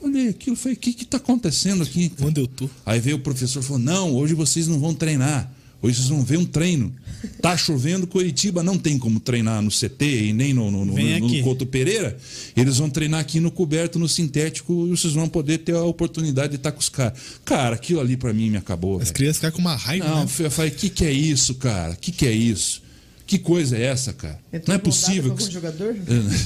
olhei 0.01 0.29
aquilo 0.29 0.55
e 0.55 0.59
falei: 0.59 0.77
o 0.77 0.81
que 0.81 0.93
que 0.93 1.05
tá 1.05 1.17
acontecendo 1.19 1.83
aqui? 1.83 2.09
cara? 2.09 2.29
Onde 2.29 2.41
eu 2.41 2.47
tô? 2.47 2.69
Aí 2.85 2.99
veio 3.01 3.17
o 3.17 3.21
professor 3.21 3.61
e 3.61 3.63
falou: 3.67 3.79
Não, 3.79 4.13
hoje 4.15 4.35
vocês 4.35 4.67
não 4.67 4.81
vão 4.81 4.93
treinar. 4.95 5.51
Hoje 5.83 5.97
vocês 5.97 6.09
vão 6.09 6.23
ver 6.23 6.39
um 6.39 6.45
treino. 6.45 6.95
Tá 7.41 7.57
chovendo, 7.57 8.07
Curitiba 8.07 8.63
não 8.63 8.79
tem 8.79 8.99
como 8.99 9.19
treinar 9.21 9.61
no 9.63 9.71
CT 9.71 10.27
e 10.29 10.33
nem 10.33 10.55
no, 10.55 10.71
no, 10.71 10.85
no, 10.85 10.95
no. 10.97 11.43
Couto 11.43 11.67
Pereira. 11.67 12.17
Eles 12.57 12.79
vão 12.79 12.89
treinar 12.89 13.21
aqui 13.21 13.41
no 13.41 13.51
coberto, 13.51 13.99
no 13.99 14.09
sintético, 14.09 14.87
e 14.87 14.91
vocês 14.91 15.13
vão 15.13 15.29
poder 15.29 15.59
ter 15.59 15.75
a 15.75 15.83
oportunidade 15.85 16.51
de 16.51 16.57
estar 16.57 16.73
com 16.73 16.81
os 16.81 16.89
caras. 16.89 17.19
Cara, 17.45 17.75
aquilo 17.75 18.01
ali 18.01 18.17
pra 18.17 18.33
mim 18.33 18.51
me 18.51 18.57
acabou. 18.57 18.97
As 18.97 19.05
velho. 19.05 19.15
crianças 19.15 19.37
ficam 19.37 19.51
com 19.53 19.59
uma 19.61 19.75
raiva, 19.77 20.09
Não, 20.09 20.25
né? 20.25 20.31
eu 20.41 20.51
falei, 20.51 20.71
que 20.71 20.89
que 20.89 21.05
é 21.05 21.13
isso, 21.13 21.55
cara? 21.57 21.95
Que 21.97 22.11
que 22.13 22.27
é 22.27 22.33
isso? 22.33 22.83
Que 23.27 23.39
coisa 23.39 23.77
é 23.79 23.83
essa, 23.83 24.13
cara? 24.13 24.39
Entrou 24.53 24.65
não 24.69 24.75
é 24.75 24.79
possível. 24.79 25.31
com 25.31 25.37
que- 25.37 25.51
jogador? 25.53 25.97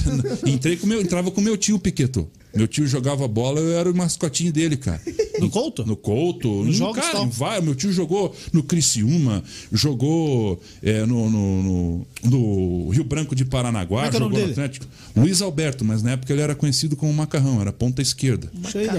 Entrei 0.45 0.77
com 0.77 0.87
meu, 0.87 1.01
entrava 1.01 1.31
com 1.31 1.41
meu 1.41 1.57
tio 1.57 1.77
Piqueto. 1.79 2.29
Meu 2.57 2.67
tio 2.67 2.87
jogava 2.87 3.27
bola, 3.27 3.59
eu 3.59 3.77
era 3.77 3.89
o 3.91 3.95
mascotinho 3.95 4.51
dele, 4.51 4.75
cara. 4.77 5.01
No 5.37 5.51
Couto? 5.51 5.85
No 5.85 5.95
Couto, 5.95 6.47
no 6.63 6.73
jogos 6.73 6.95
cara, 6.99 7.11
tal. 7.19 7.29
vai, 7.29 7.61
meu 7.61 7.75
tio 7.75 7.91
jogou 7.93 8.35
no 8.51 8.63
Criciúma, 8.63 9.43
jogou 9.71 10.59
é, 10.81 11.05
no, 11.05 11.29
no- 11.29 11.63
no- 11.63 12.07
no 12.23 12.89
Rio 12.89 13.03
Branco 13.03 13.35
de 13.35 13.45
Paranaguá, 13.45 14.05
é 14.05 14.07
é 14.07 14.11
jogou 14.13 14.29
no 14.29 14.35
dele? 14.35 14.51
Atlético. 14.53 14.87
Luiz 15.15 15.39
Alberto, 15.41 15.85
mas 15.85 16.01
na 16.01 16.11
época 16.13 16.33
ele 16.33 16.41
era 16.41 16.55
conhecido 16.55 16.95
como 16.95 17.13
Macarrão, 17.13 17.61
era 17.61 17.71
ponta 17.71 18.01
esquerda. 18.01 18.51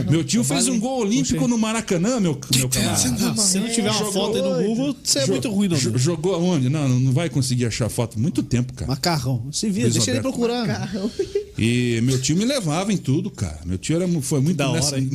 De- 0.04 0.10
Meu 0.10 0.22
tio 0.22 0.44
fez 0.44 0.68
um 0.68 0.78
gol 0.78 1.00
olímpico 1.00 1.48
no 1.48 1.58
Maracanã, 1.58 2.20
meu, 2.20 2.38
meu 2.54 2.68
essa, 2.72 3.08
camarada. 3.08 3.42
Se 3.42 3.58
não 3.58 3.68
tiver 3.68 3.90
uma 3.90 3.98
Jogou- 3.98 4.12
foto 4.12 4.36
aí 4.36 4.42
no 4.42 4.68
Google, 4.68 4.96
você 5.02 5.18
é 5.18 5.26
muito 5.26 5.50
ruim, 5.50 5.66
não. 5.68 5.76
jo- 5.76 5.98
Jogou 5.98 6.34
aonde? 6.36 6.68
Não, 6.68 6.88
não 6.88 7.12
vai 7.12 7.28
conseguir 7.28 7.66
achar 7.66 7.88
foto. 7.88 8.18
Muito 8.18 8.44
tempo, 8.44 8.72
cara. 8.74 8.88
Macarrão. 8.88 9.42
Se 9.50 9.68
vira, 9.68 9.90
deixa 9.90 10.12
ele 10.12 10.20
procurar. 10.20 10.64
Carrão. 10.66 11.10
E 11.58 12.00
meu 12.04 12.20
tio 12.20 12.36
me 12.36 12.44
levava 12.44 12.92
em 12.92 12.96
tudo, 12.96 13.28
cara. 13.30 13.47
Meu 13.64 13.78
tio 13.78 13.96
era, 13.96 14.08
foi 14.22 14.40
muito 14.40 14.56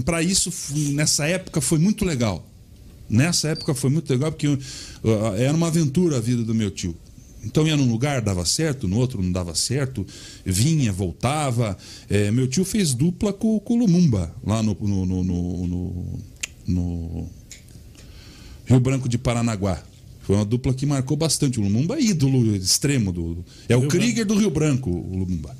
pra 0.03 0.21
isso 0.21 0.51
nessa 0.93 1.25
época 1.25 1.61
foi 1.61 1.79
muito 1.79 2.03
legal. 2.05 2.47
Nessa 3.09 3.49
época 3.49 3.73
foi 3.75 3.89
muito 3.89 4.09
legal 4.09 4.31
porque 4.31 4.47
uh, 4.47 4.59
era 5.37 5.53
uma 5.53 5.67
aventura 5.67 6.17
a 6.17 6.21
vida 6.21 6.43
do 6.43 6.55
meu 6.55 6.71
tio. 6.71 6.95
Então 7.45 7.67
ia 7.67 7.75
num 7.75 7.91
lugar, 7.91 8.21
dava 8.21 8.45
certo, 8.45 8.87
no 8.87 8.97
outro 8.97 9.21
não 9.21 9.31
dava 9.31 9.53
certo, 9.53 10.05
vinha, 10.45 10.91
voltava. 10.93 11.77
É, 12.09 12.31
meu 12.31 12.47
tio 12.47 12.63
fez 12.63 12.93
dupla 12.93 13.33
com, 13.33 13.59
com 13.59 13.73
o 13.73 13.77
Lumumba, 13.79 14.33
lá 14.45 14.63
no, 14.63 14.73
no, 14.81 15.05
no, 15.05 15.23
no- 16.65 17.29
Rio 18.65 18.79
Branco 18.79 19.09
de 19.09 19.17
Paranaguá. 19.17 19.83
Foi 20.21 20.37
uma 20.37 20.45
dupla 20.45 20.73
que 20.73 20.85
marcou 20.85 21.17
bastante. 21.17 21.59
O 21.59 21.63
Lumumba 21.63 21.97
é 21.97 22.01
ídolo 22.01 22.55
extremo 22.55 23.11
do. 23.11 23.43
É 23.67 23.75
o 23.75 23.81
Rio 23.81 23.89
Krieger 23.89 24.25
do 24.25 24.35
Rio 24.35 24.49
Branco, 24.49 24.89
o 24.89 25.17
Lumumba. 25.17 25.53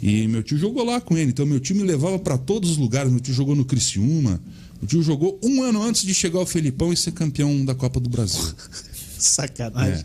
E 0.00 0.28
meu 0.28 0.42
tio 0.42 0.58
jogou 0.58 0.84
lá 0.84 1.00
com 1.00 1.16
ele. 1.16 1.30
Então 1.30 1.46
meu 1.46 1.60
tio 1.60 1.76
me 1.76 1.82
levava 1.82 2.18
para 2.18 2.38
todos 2.38 2.70
os 2.70 2.76
lugares. 2.76 3.10
Meu 3.10 3.20
tio 3.20 3.34
jogou 3.34 3.54
no 3.54 3.64
Criciúma. 3.64 4.40
Meu 4.80 4.88
tio 4.88 5.02
jogou 5.02 5.38
um 5.42 5.62
ano 5.62 5.82
antes 5.82 6.02
de 6.02 6.14
chegar 6.14 6.38
ao 6.38 6.46
Felipão 6.46 6.92
e 6.92 6.96
ser 6.96 7.12
campeão 7.12 7.64
da 7.64 7.74
Copa 7.74 7.98
do 7.98 8.08
Brasil. 8.08 8.42
Sacanagem. 9.18 10.04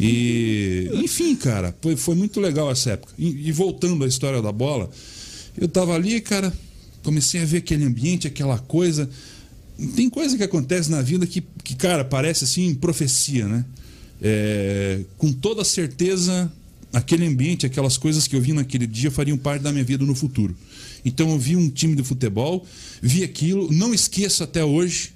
E, 0.00 0.90
enfim, 0.94 1.36
cara, 1.36 1.76
foi, 1.80 1.96
foi 1.96 2.16
muito 2.16 2.40
legal 2.40 2.70
essa 2.70 2.90
época. 2.90 3.12
E, 3.16 3.48
e 3.48 3.52
voltando 3.52 4.04
à 4.04 4.08
história 4.08 4.42
da 4.42 4.50
bola, 4.50 4.90
eu 5.56 5.68
tava 5.68 5.94
ali, 5.94 6.20
cara, 6.20 6.52
comecei 7.02 7.42
a 7.42 7.44
ver 7.44 7.58
aquele 7.58 7.84
ambiente, 7.84 8.26
aquela 8.26 8.58
coisa. 8.58 9.08
Tem 9.94 10.10
coisa 10.10 10.36
que 10.36 10.42
acontece 10.42 10.90
na 10.90 11.00
vida 11.00 11.26
que, 11.26 11.42
que 11.62 11.76
cara, 11.76 12.04
parece 12.04 12.44
assim 12.44 12.74
profecia, 12.74 13.46
né? 13.46 13.64
É, 14.20 15.00
com 15.16 15.32
toda 15.32 15.64
certeza, 15.64 16.52
aquele 16.92 17.26
ambiente, 17.26 17.66
aquelas 17.66 17.96
coisas 17.96 18.26
que 18.26 18.36
eu 18.36 18.40
vi 18.40 18.52
naquele 18.52 18.86
dia 18.86 19.10
fariam 19.10 19.36
parte 19.36 19.62
da 19.62 19.72
minha 19.72 19.84
vida 19.84 20.04
no 20.04 20.14
futuro. 20.14 20.56
Então 21.04 21.30
eu 21.30 21.38
vi 21.38 21.56
um 21.56 21.70
time 21.70 21.94
de 21.94 22.02
futebol, 22.02 22.66
vi 23.00 23.24
aquilo, 23.24 23.70
não 23.72 23.94
esqueço 23.94 24.42
até 24.42 24.64
hoje 24.64 25.12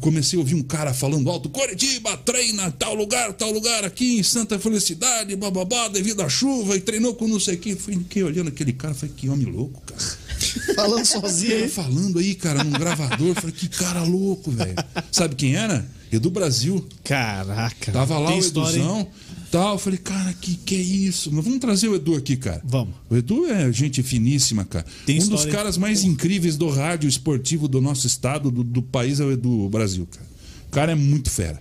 comecei 0.00 0.38
a 0.38 0.40
ouvir 0.40 0.54
um 0.54 0.62
cara 0.62 0.92
falando 0.92 1.30
alto, 1.30 1.48
Coritiba 1.48 2.16
treina 2.18 2.70
tal 2.72 2.94
lugar, 2.94 3.32
tal 3.32 3.50
lugar 3.50 3.84
aqui 3.84 4.18
em 4.18 4.22
Santa 4.22 4.58
Felicidade, 4.58 5.36
bababá, 5.36 5.88
devido 5.88 6.22
à 6.22 6.28
chuva, 6.28 6.76
e 6.76 6.80
treinou 6.80 7.14
com 7.14 7.28
não 7.28 7.40
sei 7.40 7.56
quem. 7.56 7.76
Fui 7.76 7.94
fiquei 7.94 8.22
olhando 8.22 8.48
aquele 8.48 8.72
cara, 8.72 8.94
falei, 8.94 9.14
que 9.16 9.28
homem 9.28 9.46
louco, 9.46 9.82
cara. 9.82 10.00
Falando 10.74 11.04
sozinho. 11.04 11.52
Ele 11.52 11.68
falando 11.68 12.18
aí, 12.18 12.34
cara, 12.34 12.64
num 12.64 12.70
gravador, 12.70 13.34
falei, 13.34 13.54
que 13.54 13.68
cara 13.68 14.02
louco, 14.02 14.50
velho. 14.50 14.74
Sabe 15.12 15.34
quem 15.34 15.54
era? 15.54 15.86
Edu 16.10 16.30
Brasil. 16.30 16.84
Caraca. 17.04 17.92
Tava 17.92 18.18
lá 18.18 18.30
Tem 18.30 18.38
o 18.38 18.40
história? 18.40 18.76
Eduzão, 18.76 19.06
tal. 19.50 19.74
Eu 19.74 19.78
falei, 19.78 19.98
cara, 19.98 20.32
que 20.34 20.56
que 20.56 20.74
é 20.74 20.78
isso? 20.78 21.30
Mas 21.32 21.44
vamos 21.44 21.60
trazer 21.60 21.88
o 21.88 21.94
Edu 21.94 22.14
aqui, 22.14 22.36
cara. 22.36 22.60
Vamos. 22.64 22.94
O 23.08 23.16
Edu 23.16 23.46
é 23.46 23.72
gente 23.72 24.02
finíssima, 24.02 24.64
cara. 24.64 24.86
Tem 25.04 25.16
um 25.16 25.28
dos 25.28 25.40
história, 25.40 25.52
caras 25.52 25.76
mais 25.76 26.04
incríveis 26.04 26.56
do 26.56 26.68
rádio 26.68 27.08
esportivo 27.08 27.68
do 27.68 27.80
nosso 27.80 28.06
estado, 28.06 28.50
do, 28.50 28.62
do 28.62 28.82
país, 28.82 29.20
é 29.20 29.24
o 29.24 29.32
Edu 29.32 29.68
Brasil, 29.68 30.06
cara. 30.10 30.26
O 30.68 30.70
cara 30.70 30.92
é 30.92 30.94
muito 30.94 31.30
fera. 31.30 31.60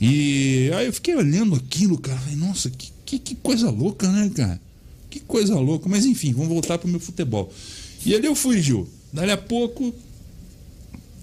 E 0.00 0.70
aí 0.74 0.86
eu 0.86 0.92
fiquei 0.92 1.14
olhando 1.14 1.54
aquilo, 1.54 1.98
cara. 1.98 2.18
Falei, 2.18 2.36
nossa, 2.36 2.70
que, 2.70 2.92
que, 3.04 3.18
que 3.18 3.34
coisa 3.36 3.70
louca, 3.70 4.10
né, 4.10 4.30
cara? 4.34 4.60
Que 5.08 5.20
coisa 5.20 5.54
louca. 5.58 5.88
Mas 5.88 6.04
enfim, 6.04 6.32
vamos 6.32 6.48
voltar 6.48 6.76
pro 6.78 6.88
meu 6.88 7.00
futebol. 7.00 7.52
E 8.04 8.14
ali 8.14 8.26
eu 8.26 8.34
fui, 8.34 8.60
Gil. 8.60 8.86
Dali 9.12 9.30
a 9.30 9.36
pouco, 9.36 9.94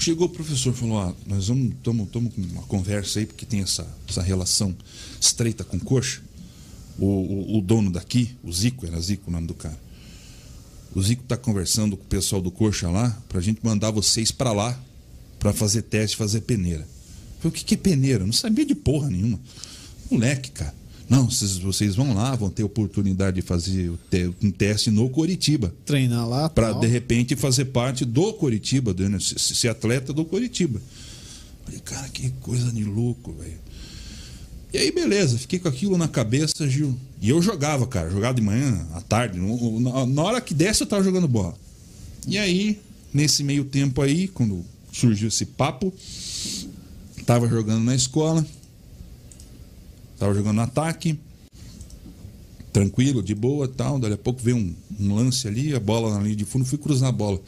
Chegou 0.04 0.28
o 0.28 0.30
professor 0.30 0.74
e 0.74 0.76
falou: 0.76 1.00
ah, 1.00 1.16
nós 1.26 1.48
vamos 1.48 1.72
estamos 1.76 2.10
com 2.12 2.20
uma 2.52 2.64
conversa 2.64 3.20
aí, 3.20 3.26
porque 3.26 3.46
tem 3.46 3.62
essa, 3.62 3.88
essa 4.06 4.22
relação 4.22 4.76
estreita 5.18 5.64
com 5.64 5.80
coxa. 5.80 6.22
O, 7.00 7.06
o, 7.06 7.58
o 7.58 7.62
dono 7.62 7.90
daqui, 7.90 8.36
o 8.44 8.52
Zico, 8.52 8.86
era 8.86 9.00
Zico 9.00 9.30
o 9.30 9.32
nome 9.32 9.48
do 9.48 9.54
cara. 9.54 9.80
O 10.94 11.02
Zico 11.02 11.24
está 11.24 11.38
conversando 11.38 11.96
com 11.96 12.04
o 12.04 12.08
pessoal 12.08 12.42
do 12.42 12.52
coxa 12.52 12.90
lá, 12.90 13.18
para 13.30 13.40
a 13.40 13.42
gente 13.42 13.62
mandar 13.64 13.92
vocês 13.92 14.30
para 14.30 14.52
lá, 14.52 14.78
para 15.40 15.54
fazer 15.54 15.84
teste, 15.84 16.18
fazer 16.18 16.42
peneira. 16.42 16.82
Eu 16.82 17.40
falei, 17.40 17.50
o 17.50 17.52
que, 17.52 17.64
que 17.64 17.76
é 17.76 17.78
peneira? 17.78 18.24
Eu 18.24 18.28
não 18.28 18.34
sabia 18.34 18.66
de 18.66 18.76
porra 18.76 19.10
nenhuma. 19.10 19.40
Moleque, 20.12 20.52
cara. 20.52 20.76
Não, 21.16 21.30
vocês, 21.30 21.58
vocês 21.58 21.96
vão 21.96 22.14
lá, 22.16 22.36
vão 22.36 22.50
ter 22.50 22.64
oportunidade 22.64 23.36
de 23.36 23.42
fazer 23.44 23.92
um 24.42 24.50
teste 24.50 24.90
no 24.90 25.08
Coritiba 25.10 25.72
Treinar 25.86 26.28
lá. 26.28 26.50
para 26.50 26.74
de 26.74 26.88
repente 26.88 27.36
fazer 27.36 27.66
parte 27.66 28.04
do 28.04 28.34
Coritiba, 28.34 28.96
né? 28.98 29.20
Se- 29.20 29.38
se- 29.38 29.56
ser 29.56 29.68
atleta 29.68 30.12
do 30.12 30.26
Coritiba. 30.26 30.82
Falei, 31.66 31.80
cara, 31.82 32.10
que 32.10 32.30
coisa 32.42 32.72
de 32.72 32.84
louco, 32.84 33.32
velho. 33.34 33.60
E 34.74 34.78
aí, 34.80 34.92
beleza, 34.92 35.38
fiquei 35.38 35.60
com 35.60 35.68
aquilo 35.68 35.98
na 36.00 36.08
cabeça, 36.08 36.68
Gil. 36.68 36.98
E 37.22 37.30
eu 37.30 37.40
jogava, 37.44 37.86
cara, 37.86 38.10
jogava 38.10 38.34
de 38.34 38.42
manhã, 38.42 38.84
à 38.96 39.02
tarde. 39.02 39.40
na 39.40 40.22
hora 40.24 40.42
que 40.42 40.54
desce, 40.56 40.82
eu 40.82 40.88
tava 40.88 41.04
jogando 41.04 41.28
bola. 41.28 41.54
E 42.28 42.40
aí, 42.40 42.80
nesse 43.14 43.44
meio 43.44 43.66
tempo 43.66 44.02
aí, 44.02 44.28
quando 44.28 44.66
surgiu 44.92 45.28
esse 45.28 45.46
papo, 45.46 45.94
tava 47.24 47.48
jogando 47.48 47.84
na 47.84 47.94
escola, 47.96 48.44
tava 50.18 50.34
jogando 50.34 50.56
no 50.56 50.62
ataque, 50.62 51.20
tranquilo, 52.72 53.22
de 53.22 53.36
boa 53.36 53.68
tal. 53.68 54.00
Dali 54.00 54.14
a 54.14 54.18
pouco 54.18 54.42
veio 54.42 54.58
um, 54.58 54.76
um 55.00 55.16
lance 55.16 55.48
ali, 55.48 55.76
a 55.76 55.80
bola 55.80 56.14
na 56.14 56.24
linha 56.24 56.36
de 56.36 56.46
fundo, 56.46 56.66
fui 56.66 56.78
cruzar 56.78 57.10
a 57.10 57.12
bola. 57.12 57.40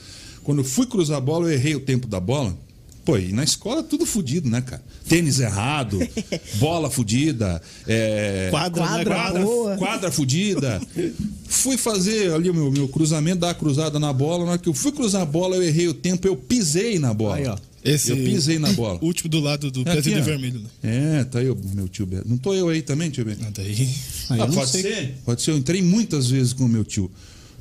Quando 0.44 0.60
eu 0.60 0.66
fui 0.66 0.86
cruzar 0.86 1.18
a 1.18 1.22
bola, 1.22 1.46
eu 1.46 1.54
errei 1.54 1.76
o 1.76 1.80
tempo 1.80 2.08
da 2.08 2.20
bola 2.20 2.56
Pô, 3.06 3.18
e 3.20 3.32
na 3.32 3.44
escola 3.44 3.84
tudo 3.84 4.04
fudido, 4.06 4.50
né, 4.50 4.62
cara? 4.62 4.84
Tênis 5.08 5.40
errado, 5.40 6.00
bola 6.58 6.90
fudida, 6.90 7.62
é, 7.88 8.48
Quadra, 8.50 8.82
né? 8.82 8.88
Quadra 8.90 9.16
Quadra. 9.16 9.42
boa. 9.44 9.78
quadra 9.78 10.12
fudida. 10.12 10.82
Fui 11.48 11.78
fazer 11.78 12.34
ali 12.34 12.50
o 12.50 12.54
meu, 12.54 12.72
meu 12.72 12.88
cruzamento, 12.88 13.42
dar 13.42 13.52
a 13.52 13.54
cruzada 13.54 14.00
na 14.00 14.12
bola. 14.12 14.44
Na 14.46 14.52
hora 14.52 14.60
que 14.60 14.68
eu 14.68 14.74
fui 14.74 14.92
cruzar 14.92 15.22
a 15.22 15.26
bola, 15.26 15.56
eu 15.56 15.62
errei 15.64 15.88
o 15.88 15.94
tempo, 15.94 16.28
eu 16.28 16.36
pisei 16.36 16.98
na 16.98 17.14
bola. 17.14 17.36
Aí, 17.36 17.46
ó. 17.48 17.56
Esse 17.84 18.10
Eu 18.10 18.18
pisei 18.18 18.58
na 18.58 18.72
bola. 18.74 18.98
Último 19.06 19.30
do 19.30 19.40
lado 19.40 19.70
do 19.70 19.82
É 19.88 19.98
ó. 19.98 20.24
vermelho. 20.24 20.60
Né? 20.82 21.20
É, 21.20 21.24
tá 21.24 21.38
aí 21.38 21.48
o 21.52 21.56
meu 21.76 21.88
tio 21.88 22.08
Beto. 22.08 22.28
Não 22.28 22.36
tô 22.40 22.56
eu 22.56 22.68
aí 22.70 22.82
também, 22.82 23.12
tio 23.12 23.24
Beto? 23.24 23.44
Ah, 23.46 23.52
daí. 23.54 23.68
Aí 23.76 23.88
Ah, 24.30 24.38
eu 24.40 24.48
não 24.48 24.56
pode 24.56 24.72
sei. 24.72 24.82
ser? 24.82 25.16
Pode 25.24 25.42
ser. 25.44 25.52
Eu 25.52 25.58
entrei 25.58 25.84
muitas 25.84 26.28
vezes 26.28 26.52
com 26.54 26.66
o 26.66 26.68
meu 26.68 26.84
tio. 26.84 27.12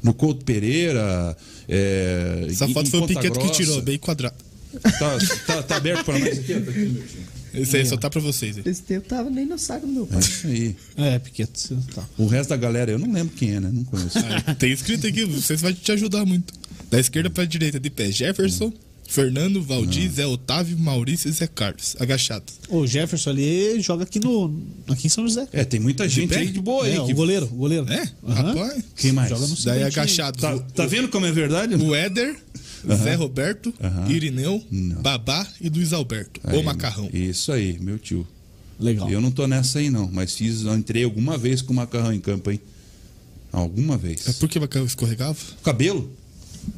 No 0.03 0.15
Couto 0.15 0.43
Pereira. 0.43 1.37
É, 1.69 2.47
Essa 2.49 2.67
foto 2.69 2.87
em 2.87 2.91
foi 2.91 3.01
o 3.01 3.07
Piqueto 3.07 3.33
que 3.39 3.45
Grossa. 3.47 3.53
tirou, 3.55 3.83
bem 3.83 3.99
quadrado. 3.99 4.35
Tá, 4.81 5.19
tá, 5.47 5.63
tá 5.63 5.77
aberto 5.77 6.05
pra 6.05 6.19
nós 6.19 6.39
aqui? 6.39 6.55
Tá 6.61 6.71
aqui, 6.71 6.79
meu 6.81 7.03
tio. 7.07 7.35
Esse 7.55 7.77
aí 7.77 7.87
só 7.87 7.97
tá 7.97 8.11
pra 8.11 8.21
vocês. 8.21 8.57
aí. 8.59 8.63
Esse 8.67 8.83
tempo 8.83 9.09
tava 9.09 9.31
nem 9.31 9.47
no 9.47 9.57
saco 9.59 9.87
do 9.87 9.93
meu 9.93 10.05
É 10.05 10.07
pai. 10.15 10.21
isso 10.21 10.47
aí. 10.49 10.77
É, 10.97 11.21
você- 11.21 11.77
Tá. 11.95 12.05
O 12.19 12.27
resto 12.27 12.51
da 12.51 12.57
galera 12.57 12.91
eu 12.91 12.99
não 12.99 13.13
lembro 13.13 13.33
quem 13.37 13.53
é, 13.55 13.61
né? 13.61 13.71
Não 13.73 13.85
conheço. 13.85 14.19
Ah, 14.19 14.55
Tem 14.55 14.73
escrito 14.73 15.07
aqui, 15.07 15.25
vocês 15.25 15.61
vai 15.61 15.73
te 15.73 15.93
ajudar 15.93 16.25
muito. 16.27 16.53
Da 16.91 16.99
esquerda 16.99 17.31
pra 17.31 17.45
direita, 17.45 17.79
de 17.79 17.91
pé, 17.91 18.11
Jefferson, 18.11 18.73
Fernando, 19.07 19.63
Valdir, 19.63 20.11
Zé 20.11 20.27
Otávio, 20.27 20.77
Maurício 20.79 21.29
e 21.29 21.33
Zé 21.33 21.47
Carlos. 21.47 21.95
Agachado. 22.01 22.45
O 22.69 22.87
Jefferson 22.89 23.31
ali 23.31 23.81
joga 23.81 24.03
aqui 24.03 24.19
no 24.19 24.61
aqui 24.89 25.07
em 25.07 25.11
São 25.11 25.23
José. 25.27 25.47
É, 25.53 25.63
tem 25.65 25.79
muita 25.79 26.09
gente 26.09 26.35
aí 26.35 26.49
de 26.51 26.61
boa 26.61 26.85
aí. 26.87 26.97
É, 26.97 27.05
que- 27.05 27.13
o 27.13 27.15
goleiro, 27.15 27.47
o 27.47 27.55
goleiro. 27.57 27.87
É? 27.93 28.09
Aham. 28.27 28.53
Rapaz. 28.55 28.85
Quem 28.97 29.13
mais? 29.13 29.29
Joga 29.31 29.47
no 29.47 29.57
Daí 29.65 29.83
agachado. 29.85 30.39
Tá, 30.41 30.59
tá 30.59 30.87
vendo 30.87 31.09
como 31.09 31.25
é 31.27 31.31
verdade? 31.31 31.75
O 31.77 31.95
Éder, 31.95 32.35
Zé 32.97 33.15
Roberto, 33.15 33.73
Irineu, 34.09 34.63
Babá 35.01 35.47
e 35.61 35.69
Luiz 35.69 35.93
Alberto. 35.93 36.41
Aí, 36.45 36.59
o 36.59 36.63
Macarrão. 36.63 37.09
Isso 37.13 37.53
aí, 37.53 37.79
meu 37.79 37.99
tio. 37.99 38.27
Legal. 38.79 39.09
Eu 39.09 39.21
não 39.21 39.31
tô 39.31 39.47
nessa 39.47 39.79
aí, 39.79 39.89
não. 39.91 40.11
Mas 40.13 40.35
fiz, 40.35 40.63
eu 40.63 40.75
entrei 40.75 41.05
alguma 41.05 41.39
vez 41.39 41.63
com 41.63 41.73
o 41.73 41.77
macarrão 41.77 42.13
em 42.13 42.21
campo, 42.21 42.51
hein? 42.51 42.61
Alguma 43.53 43.97
vez. 43.97 44.29
É 44.29 44.33
por 44.33 44.49
que 44.49 44.59
o 44.59 44.61
Macarrão 44.61 44.85
escorregava? 44.85 45.39
Cabelo? 45.63 46.11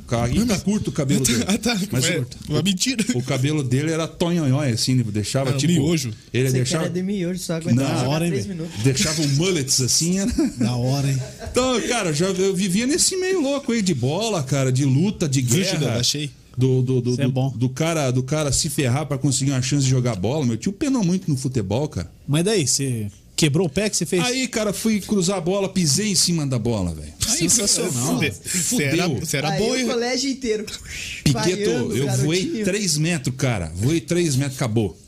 Aí 0.08 0.44
tá 0.46 0.58
curto 0.58 0.88
o 0.88 0.92
cabelo 0.92 1.24
dele. 1.24 1.44
Ah, 1.46 1.58
tá. 1.58 1.78
Mas 1.90 2.04
é, 2.04 2.18
o- 2.20 2.26
uma 2.48 2.62
mentira. 2.62 3.04
O 3.14 3.22
cabelo 3.22 3.62
dele 3.62 3.90
era 3.90 4.06
tonhonhói, 4.06 4.70
assim, 4.70 4.92
ele 4.92 5.04
deixava 5.04 5.48
Era 5.50 5.56
um 5.56 5.60
tipo. 5.60 5.72
miojo. 5.72 6.12
Ele 6.32 6.48
Você 6.48 6.52
deixava. 6.56 6.88
de 6.88 7.02
miojo, 7.02 7.38
só 7.40 7.54
aguentava 7.54 8.02
Na 8.02 8.08
hora, 8.08 8.26
hein, 8.26 8.44
minutos. 8.46 8.82
Deixava 8.84 9.20
um 9.22 9.28
mullets 9.28 9.80
assim, 9.80 10.18
era. 10.20 10.30
Da 10.58 10.76
hora, 10.76 11.10
hein? 11.10 11.18
Então, 11.50 11.80
cara, 11.88 12.12
já, 12.12 12.26
eu 12.26 12.54
vivia 12.54 12.86
nesse 12.86 13.16
meio 13.16 13.40
louco 13.40 13.72
aí 13.72 13.82
de 13.82 13.94
bola, 13.94 14.42
cara, 14.42 14.70
de 14.70 14.84
luta, 14.84 15.28
de 15.28 15.42
guerra. 15.42 15.74
Juliano? 15.74 15.98
Achei. 16.00 16.30
Do, 16.56 16.80
do, 16.80 17.00
do, 17.02 17.20
é 17.20 17.24
do- 17.24 17.32
bom. 17.32 17.50
do 17.54 17.68
cara, 17.68 18.10
do 18.10 18.22
cara 18.22 18.50
se 18.50 18.70
ferrar 18.70 19.04
pra 19.04 19.18
conseguir 19.18 19.50
uma 19.50 19.60
chance 19.60 19.84
de 19.84 19.90
jogar 19.90 20.14
bola. 20.16 20.46
Meu 20.46 20.56
tio 20.56 20.72
penou 20.72 21.04
muito 21.04 21.30
no 21.30 21.36
futebol, 21.36 21.86
cara. 21.88 22.10
Mas 22.26 22.44
daí, 22.44 22.66
você 22.66 23.08
quebrou 23.36 23.66
o 23.66 23.70
pé 23.70 23.88
que 23.90 23.96
você 23.96 24.06
fez? 24.06 24.24
Aí, 24.24 24.48
cara, 24.48 24.72
fui 24.72 25.00
cruzar 25.00 25.36
a 25.36 25.40
bola, 25.40 25.68
pisei 25.68 26.08
em 26.08 26.14
cima 26.14 26.46
da 26.46 26.58
bola, 26.58 26.94
velho. 26.94 27.12
Sensacional. 27.20 28.18
Você 28.18 28.32
Fudeu. 28.32 28.86
era, 28.86 29.08
você 29.08 29.36
era 29.36 29.50
Aí 29.50 29.58
bom, 29.60 29.76
o 29.76 29.86
colégio 29.86 30.30
inteiro. 30.30 30.64
Piqueto, 31.22 31.70
eu 31.70 32.08
voei 32.16 32.42
garotinho. 32.44 32.64
3 32.64 32.98
metros, 32.98 33.36
cara. 33.36 33.70
Voei 33.74 34.00
3 34.00 34.36
metros, 34.36 34.56
acabou. 34.56 34.98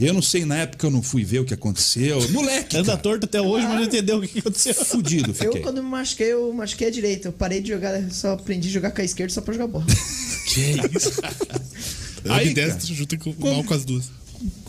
Eu 0.00 0.12
não 0.12 0.22
sei, 0.22 0.44
na 0.44 0.56
época 0.56 0.86
eu 0.88 0.90
não 0.90 1.00
fui 1.02 1.22
ver 1.22 1.38
o 1.38 1.44
que 1.44 1.54
aconteceu. 1.54 2.28
Moleque, 2.30 2.76
Anda 2.76 2.86
cara. 2.86 2.98
torto 2.98 3.26
até 3.26 3.40
hoje, 3.40 3.64
mas 3.64 3.76
não 3.76 3.84
entendeu 3.84 4.18
o 4.18 4.22
que 4.26 4.40
aconteceu. 4.40 4.74
Fudido 4.74 5.30
Eu, 5.30 5.34
fiquei. 5.34 5.60
quando 5.60 5.80
me 5.82 5.88
machuquei, 5.88 6.32
eu 6.32 6.52
machuquei 6.52 6.88
a 6.88 6.90
direita. 6.90 7.28
Eu 7.28 7.32
parei 7.32 7.60
de 7.60 7.68
jogar, 7.68 8.10
só 8.10 8.32
aprendi 8.32 8.68
a 8.68 8.72
jogar 8.72 8.90
com 8.90 9.00
a 9.00 9.04
esquerda 9.04 9.32
só 9.32 9.40
pra 9.40 9.54
jogar 9.54 9.68
bola. 9.68 9.86
Que 10.46 10.60
isso? 10.96 11.20
Aí, 12.24 12.48
Aí, 12.48 12.54
cara, 12.54 12.68
destro 12.68 12.94
junto 12.94 13.18
com 13.18 13.34
mal 13.50 13.64
com 13.64 13.74
as 13.74 13.84
duas. 13.84 14.10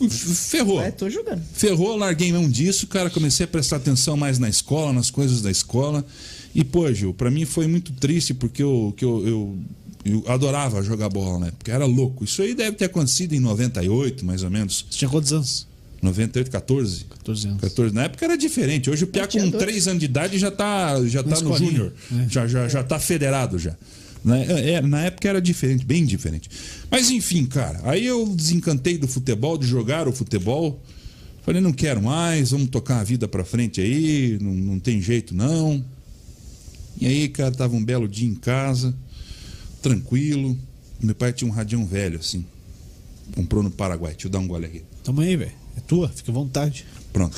Ferrou. 0.10 0.82
É, 0.82 0.92
tô 0.92 1.10
jogando. 1.10 1.42
Ferrou, 1.54 1.96
larguei 1.98 2.32
mão 2.32 2.50
disso, 2.50 2.88
cara. 2.88 3.10
Comecei 3.10 3.44
a 3.44 3.48
prestar 3.48 3.78
atenção 3.78 4.16
mais 4.16 4.40
na 4.40 4.50
escola, 4.50 4.94
nas 4.94 5.10
coisas 5.10 5.42
da 5.42 5.52
escola. 5.52 6.06
E, 6.54 6.64
pô, 6.64 6.92
Gil, 6.92 7.14
pra 7.14 7.30
mim 7.30 7.46
foi 7.46 7.68
muito 7.68 7.92
triste 7.94 8.34
porque 8.34 8.64
eu, 8.64 8.94
que 8.96 9.04
eu, 9.04 9.28
eu, 9.28 9.58
eu 10.06 10.24
adorava 10.28 10.82
jogar 10.82 11.10
bola, 11.10 11.40
né? 11.40 11.52
Porque 11.58 11.72
era 11.72 11.86
louco. 11.86 12.24
Isso 12.24 12.42
aí 12.42 12.56
deve 12.56 12.78
ter 12.78 12.86
acontecido 12.86 13.34
em 13.34 13.40
98, 13.40 14.26
mais 14.26 14.44
ou 14.44 14.50
menos. 14.50 14.86
Você 14.90 15.00
tinha 15.00 15.10
quantos 15.10 15.34
anos? 15.34 15.68
98, 16.02 16.52
14? 16.52 17.06
14 17.06 17.48
anos. 17.48 17.62
14. 17.62 17.94
Na 17.96 18.04
época 18.04 18.26
era 18.26 18.38
diferente. 18.38 18.90
Hoje 18.90 19.04
o 19.04 19.08
Piá 19.08 19.28
com 19.28 19.50
dois. 19.50 19.64
3 19.64 19.88
anos 19.88 20.00
de 20.00 20.06
idade 20.06 20.38
já 20.38 20.52
tá, 20.52 21.04
já 21.06 21.24
tá 21.24 21.42
no 21.42 21.58
júnior. 21.58 21.94
É. 22.14 22.30
Já, 22.30 22.48
já, 22.48 22.68
já 22.68 22.84
tá 22.84 23.00
federado 23.00 23.58
já. 23.58 23.76
Na, 24.26 24.40
é, 24.40 24.82
na 24.82 25.02
época 25.04 25.30
era 25.30 25.40
diferente, 25.40 25.86
bem 25.86 26.04
diferente. 26.04 26.50
Mas 26.90 27.12
enfim, 27.12 27.46
cara, 27.46 27.80
aí 27.84 28.08
eu 28.08 28.28
desencantei 28.28 28.98
do 28.98 29.08
futebol, 29.08 29.56
de 29.56 29.68
jogar 29.68 30.08
o 30.08 30.12
futebol. 30.12 30.82
Falei, 31.44 31.62
não 31.62 31.72
quero 31.72 32.02
mais, 32.02 32.50
vamos 32.50 32.70
tocar 32.70 33.02
a 33.02 33.04
vida 33.04 33.28
pra 33.28 33.46
frente 33.46 33.80
aí, 33.80 34.40
não, 34.42 34.52
não 34.52 34.80
tem 34.80 35.00
jeito 35.00 35.36
não. 35.36 35.86
E 37.00 37.06
aí, 37.06 37.30
cara, 37.30 37.52
tava 37.52 37.76
um 37.76 37.86
belo 37.86 38.08
dia 38.08 38.28
em 38.28 38.34
casa, 38.34 38.96
tranquilo. 39.80 40.58
Meu 41.00 41.14
pai 41.14 41.32
tinha 41.32 41.48
um 41.48 41.54
radião 41.54 41.86
velho, 41.86 42.18
assim. 42.18 42.44
Comprou 43.36 43.62
no 43.62 43.70
Paraguai. 43.70 44.14
Deixa 44.14 44.26
eu 44.26 44.32
dar 44.32 44.40
um 44.40 44.48
gole 44.48 44.66
aqui. 44.66 44.82
Tamo 45.04 45.22
aí, 45.22 45.36
velho. 45.36 45.52
É 45.78 45.82
tua, 45.82 46.10
fica 46.10 46.32
à 46.32 46.34
vontade. 46.34 46.84
Pronto. 47.14 47.38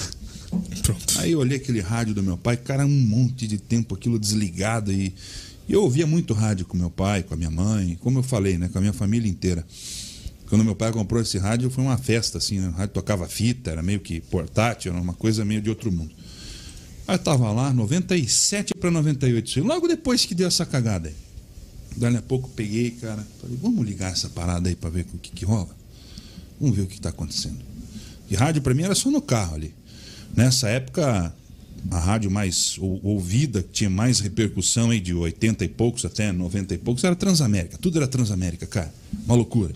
Pronto. 0.84 1.20
Aí 1.20 1.34
eu 1.34 1.40
olhei 1.40 1.58
aquele 1.58 1.82
rádio 1.82 2.14
do 2.14 2.24
meu 2.24 2.38
pai, 2.38 2.56
cara, 2.56 2.86
um 2.86 2.90
monte 2.90 3.46
de 3.46 3.58
tempo 3.58 3.94
aquilo 3.94 4.18
desligado 4.18 4.94
e, 4.94 5.14
e 5.68 5.74
eu 5.74 5.84
ouvia 5.84 6.08
muito 6.08 6.34
rádio 6.34 6.66
com 6.66 6.78
meu 6.78 6.90
pai, 6.90 7.24
com 7.24 7.34
a 7.34 7.38
minha 7.38 7.52
mãe, 7.52 7.98
como 8.02 8.20
eu 8.20 8.24
falei, 8.24 8.58
né, 8.58 8.70
com 8.70 8.78
a 8.78 8.82
minha 8.82 8.94
família 8.94 9.30
inteira. 9.30 9.66
Quando 10.50 10.64
meu 10.64 10.76
pai 10.76 10.94
comprou 10.94 11.22
esse 11.22 11.38
rádio, 11.38 11.70
foi 11.70 11.84
uma 11.84 11.98
festa, 11.98 12.38
assim, 12.38 12.60
né? 12.60 12.70
O 12.70 12.72
rádio 12.72 12.94
tocava 12.94 13.28
fita, 13.28 13.70
era 13.70 13.84
meio 13.84 14.00
que 14.00 14.22
portátil, 14.22 14.94
era 14.94 15.02
uma 15.02 15.14
coisa 15.14 15.44
meio 15.44 15.62
de 15.62 15.70
outro 15.70 15.92
mundo. 15.92 16.12
Aí 17.06 17.16
eu 17.16 17.20
tava 17.20 17.52
lá, 17.52 17.74
97 17.74 18.74
para 18.74 18.90
98, 18.90 19.46
isso 19.46 19.60
aí, 19.60 19.66
logo 19.66 19.88
depois 19.90 20.24
que 20.24 20.34
deu 20.34 20.48
essa 20.48 20.66
cagada 20.66 21.10
aí. 21.10 21.16
Daí 21.98 22.16
a 22.16 22.22
pouco 22.22 22.48
peguei, 22.50 22.92
cara, 22.92 23.26
falei, 23.42 23.58
vamos 23.62 23.86
ligar 23.86 24.12
essa 24.12 24.30
parada 24.30 24.70
aí 24.70 24.76
para 24.76 24.90
ver 24.90 25.06
o 25.14 25.18
que, 25.18 25.32
que 25.32 25.44
rola? 25.44 25.76
Vamos 26.62 26.76
ver 26.78 26.84
o 26.84 26.88
que 26.88 26.96
está 26.96 27.10
acontecendo. 27.10 27.60
E 28.30 28.36
rádio 28.36 28.62
para 28.62 28.74
mim 28.74 28.84
era 28.84 28.96
só 28.96 29.10
no 29.10 29.22
carro 29.22 29.56
ali. 29.56 29.74
Nessa 30.36 30.70
época, 30.70 31.34
a 31.92 32.00
rádio 32.00 32.30
mais 32.32 32.78
ou- 32.80 33.00
ouvida, 33.04 33.62
que 33.64 33.70
tinha 33.70 33.90
mais 33.90 34.20
repercussão 34.20 34.90
aí 34.92 35.00
de 35.00 35.14
80 35.14 35.64
e 35.66 35.68
poucos 35.68 36.04
até 36.06 36.32
90 36.32 36.74
e 36.74 36.78
poucos, 36.78 37.04
era 37.04 37.16
Transamérica. 37.16 37.78
Tudo 37.78 37.98
era 37.98 38.08
Transamérica, 38.08 38.66
cara. 38.66 38.94
Uma 39.26 39.36
loucura. 39.36 39.74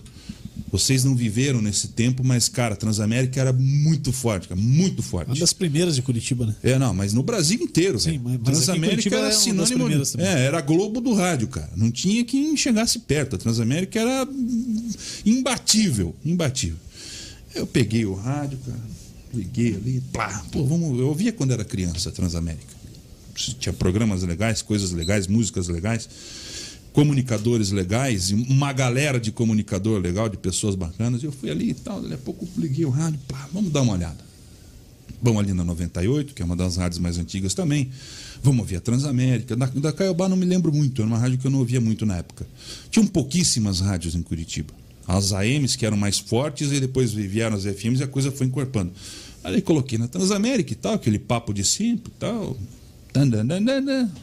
Vocês 0.70 1.04
não 1.04 1.14
viveram 1.14 1.60
nesse 1.60 1.88
tempo, 1.88 2.24
mas, 2.24 2.48
cara, 2.48 2.74
Transamérica 2.74 3.38
era 3.40 3.52
muito 3.52 4.10
forte, 4.10 4.48
cara, 4.48 4.58
muito 4.60 5.00
Uma 5.00 5.08
forte. 5.08 5.38
das 5.38 5.52
primeiras 5.52 5.94
de 5.96 6.00
Curitiba, 6.02 6.46
né? 6.46 6.54
É, 6.62 6.78
não, 6.78 6.94
mas 6.94 7.12
no 7.12 7.22
Brasil 7.22 7.60
inteiro, 7.60 7.98
Sim, 8.00 8.12
velho. 8.12 8.22
mas- 8.24 8.40
Transamérica 8.42 8.90
Curitiba 8.90 9.16
era 9.16 9.24
é 9.24 9.28
uma 9.28 9.54
das 9.56 9.68
sinônimo. 9.68 10.02
É, 10.18 10.44
era 10.46 10.60
Globo 10.62 11.00
do 11.00 11.12
rádio, 11.12 11.48
cara. 11.48 11.70
Não 11.76 11.90
tinha 11.90 12.24
quem 12.24 12.56
chegasse 12.56 12.98
perto. 13.00 13.36
A 13.36 13.38
Transamérica 13.38 13.98
era 14.00 14.26
imbatível, 15.24 16.14
imbatível. 16.24 16.78
Eu 17.54 17.66
peguei 17.66 18.06
o 18.06 18.14
rádio, 18.14 18.58
cara, 18.64 18.80
liguei 19.34 19.74
ali, 19.74 20.02
plá, 20.12 20.44
pô, 20.50 20.64
vamos. 20.64 20.98
Eu 20.98 21.08
ouvia 21.08 21.32
quando 21.32 21.52
era 21.52 21.64
criança 21.64 22.10
Transamérica. 22.10 22.82
Tinha 23.34 23.72
programas 23.72 24.22
legais, 24.22 24.60
coisas 24.60 24.90
legais, 24.92 25.26
músicas 25.26 25.68
legais, 25.68 26.08
comunicadores 26.92 27.70
legais, 27.70 28.30
uma 28.30 28.72
galera 28.72 29.18
de 29.18 29.32
comunicador 29.32 30.00
legal, 30.00 30.28
de 30.28 30.36
pessoas 30.36 30.74
bacanas. 30.74 31.22
Eu 31.22 31.32
fui 31.32 31.50
ali 31.50 31.70
e 31.70 31.74
tal, 31.74 32.00
daqui 32.02 32.14
a 32.14 32.18
pouco 32.18 32.46
liguei 32.58 32.84
o 32.84 32.90
rádio, 32.90 33.18
plá, 33.26 33.48
vamos 33.52 33.72
dar 33.72 33.82
uma 33.82 33.94
olhada. 33.94 34.32
Vamos 35.22 35.40
ali 35.40 35.52
na 35.52 35.64
98, 35.64 36.34
que 36.34 36.42
é 36.42 36.44
uma 36.44 36.56
das 36.56 36.76
rádios 36.76 36.98
mais 36.98 37.16
antigas 37.16 37.54
também. 37.54 37.90
Vamos 38.42 38.60
ouvir 38.60 38.76
a 38.76 38.80
Transamérica. 38.80 39.54
Da, 39.54 39.66
da 39.66 39.92
Caiobá 39.92 40.28
não 40.28 40.36
me 40.36 40.44
lembro 40.44 40.72
muito, 40.72 41.00
era 41.00 41.08
uma 41.08 41.16
rádio 41.16 41.38
que 41.38 41.46
eu 41.46 41.50
não 41.50 41.60
ouvia 41.60 41.80
muito 41.80 42.04
na 42.04 42.16
época. 42.16 42.44
Tinham 42.90 43.06
pouquíssimas 43.06 43.80
rádios 43.80 44.16
em 44.16 44.22
Curitiba. 44.22 44.74
As 45.06 45.32
AMs 45.32 45.76
que 45.76 45.84
eram 45.84 45.96
mais 45.96 46.18
fortes 46.18 46.70
e 46.72 46.80
depois 46.80 47.12
vieram 47.12 47.56
as 47.56 47.64
FMs 47.64 48.00
e 48.00 48.04
a 48.04 48.08
coisa 48.08 48.30
foi 48.30 48.46
encorpando. 48.46 48.92
Aí 49.44 49.60
coloquei 49.60 49.98
na 49.98 50.06
Transamérica 50.06 50.72
e 50.72 50.76
tal, 50.76 50.94
aquele 50.94 51.18
papo 51.18 51.52
de 51.52 51.64
sempre 51.64 52.12
e 52.14 52.18
tal. 52.18 52.56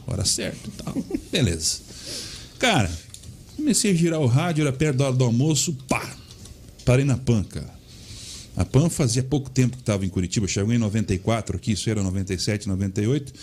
Hora 0.07 0.25
certa 0.25 0.67
e 0.67 0.83
tal. 0.83 1.05
Beleza. 1.31 1.79
Cara, 2.57 2.91
comecei 3.55 3.91
a 3.91 3.93
girar 3.93 4.19
o 4.19 4.25
rádio, 4.25 4.61
era 4.61 4.73
perto 4.73 4.97
da 4.97 5.05
hora 5.05 5.15
do 5.15 5.23
almoço, 5.23 5.73
pá! 5.87 6.15
Parei 6.85 7.05
na 7.05 7.17
PAN, 7.17 7.43
cara. 7.43 7.79
A 8.55 8.65
PAN 8.65 8.89
fazia 8.89 9.23
pouco 9.23 9.49
tempo 9.49 9.77
que 9.77 9.83
estava 9.83 10.05
em 10.05 10.09
Curitiba, 10.09 10.47
chegou 10.47 10.73
em 10.73 10.77
94 10.77 11.55
aqui, 11.55 11.73
isso 11.73 11.89
era 11.89 12.01
97, 12.01 12.67
98. 12.67 13.33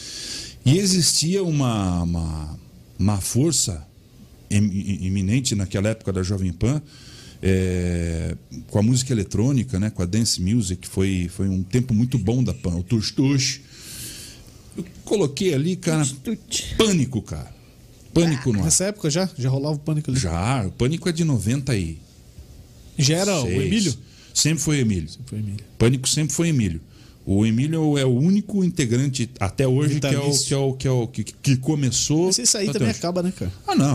E 0.64 0.78
existia 0.78 1.42
uma, 1.42 2.02
uma, 2.02 2.58
uma 2.98 3.20
força 3.20 3.86
iminente 4.50 5.54
naquela 5.54 5.88
época 5.88 6.12
da 6.12 6.22
Jovem 6.22 6.52
Pan, 6.52 6.82
é, 7.48 8.36
com 8.66 8.80
a 8.80 8.82
música 8.82 9.12
eletrônica, 9.12 9.78
né, 9.78 9.88
com 9.88 10.02
a 10.02 10.04
dance 10.04 10.42
music, 10.42 10.88
foi, 10.88 11.30
foi 11.32 11.48
um 11.48 11.62
tempo 11.62 11.94
muito 11.94 12.18
bom 12.18 12.42
da 12.42 12.52
Pan, 12.52 12.74
o 12.74 12.82
Tush 12.82 13.12
Tush. 13.12 13.60
Eu 14.76 14.84
coloquei 15.04 15.54
ali, 15.54 15.76
cara, 15.76 16.04
pânico, 16.76 17.22
cara. 17.22 17.54
Pânico 18.12 18.52
no 18.52 18.58
ar. 18.58 18.64
Nessa 18.64 18.86
época 18.86 19.08
já? 19.08 19.30
Já 19.38 19.48
rolava 19.48 19.76
o 19.76 19.78
pânico 19.78 20.10
ali. 20.10 20.18
Já, 20.18 20.66
o 20.66 20.72
pânico 20.72 21.08
é 21.08 21.12
de 21.12 21.22
90 21.22 21.76
e 21.76 21.98
Já 22.98 23.18
era 23.18 23.40
o. 23.40 23.46
Emílio? 23.48 23.94
Sempre 24.34 24.64
foi 24.64 24.80
Emílio. 24.80 25.08
Foi 25.26 25.38
o 25.38 25.40
Emílio. 25.40 25.64
Pânico 25.78 26.08
sempre 26.08 26.34
foi 26.34 26.48
Emílio. 26.48 26.80
O 27.24 27.46
Emílio 27.46 27.96
é 27.96 28.04
o 28.04 28.14
único 28.14 28.64
integrante 28.64 29.30
até 29.38 29.68
hoje 29.68 30.00
que 30.00 30.06
é 30.06 30.18
o 30.18 30.32
que, 30.32 30.54
é 30.54 30.56
o, 30.56 30.72
que, 30.74 30.88
é 30.88 30.90
o, 30.90 31.06
que, 31.06 31.24
que 31.24 31.56
começou. 31.56 32.26
Mas 32.26 32.38
isso 32.38 32.58
aí 32.58 32.66
também 32.72 32.88
hoje. 32.88 32.98
acaba, 32.98 33.22
né, 33.22 33.32
cara? 33.36 33.52
Ah, 33.66 33.74
não. 33.74 33.94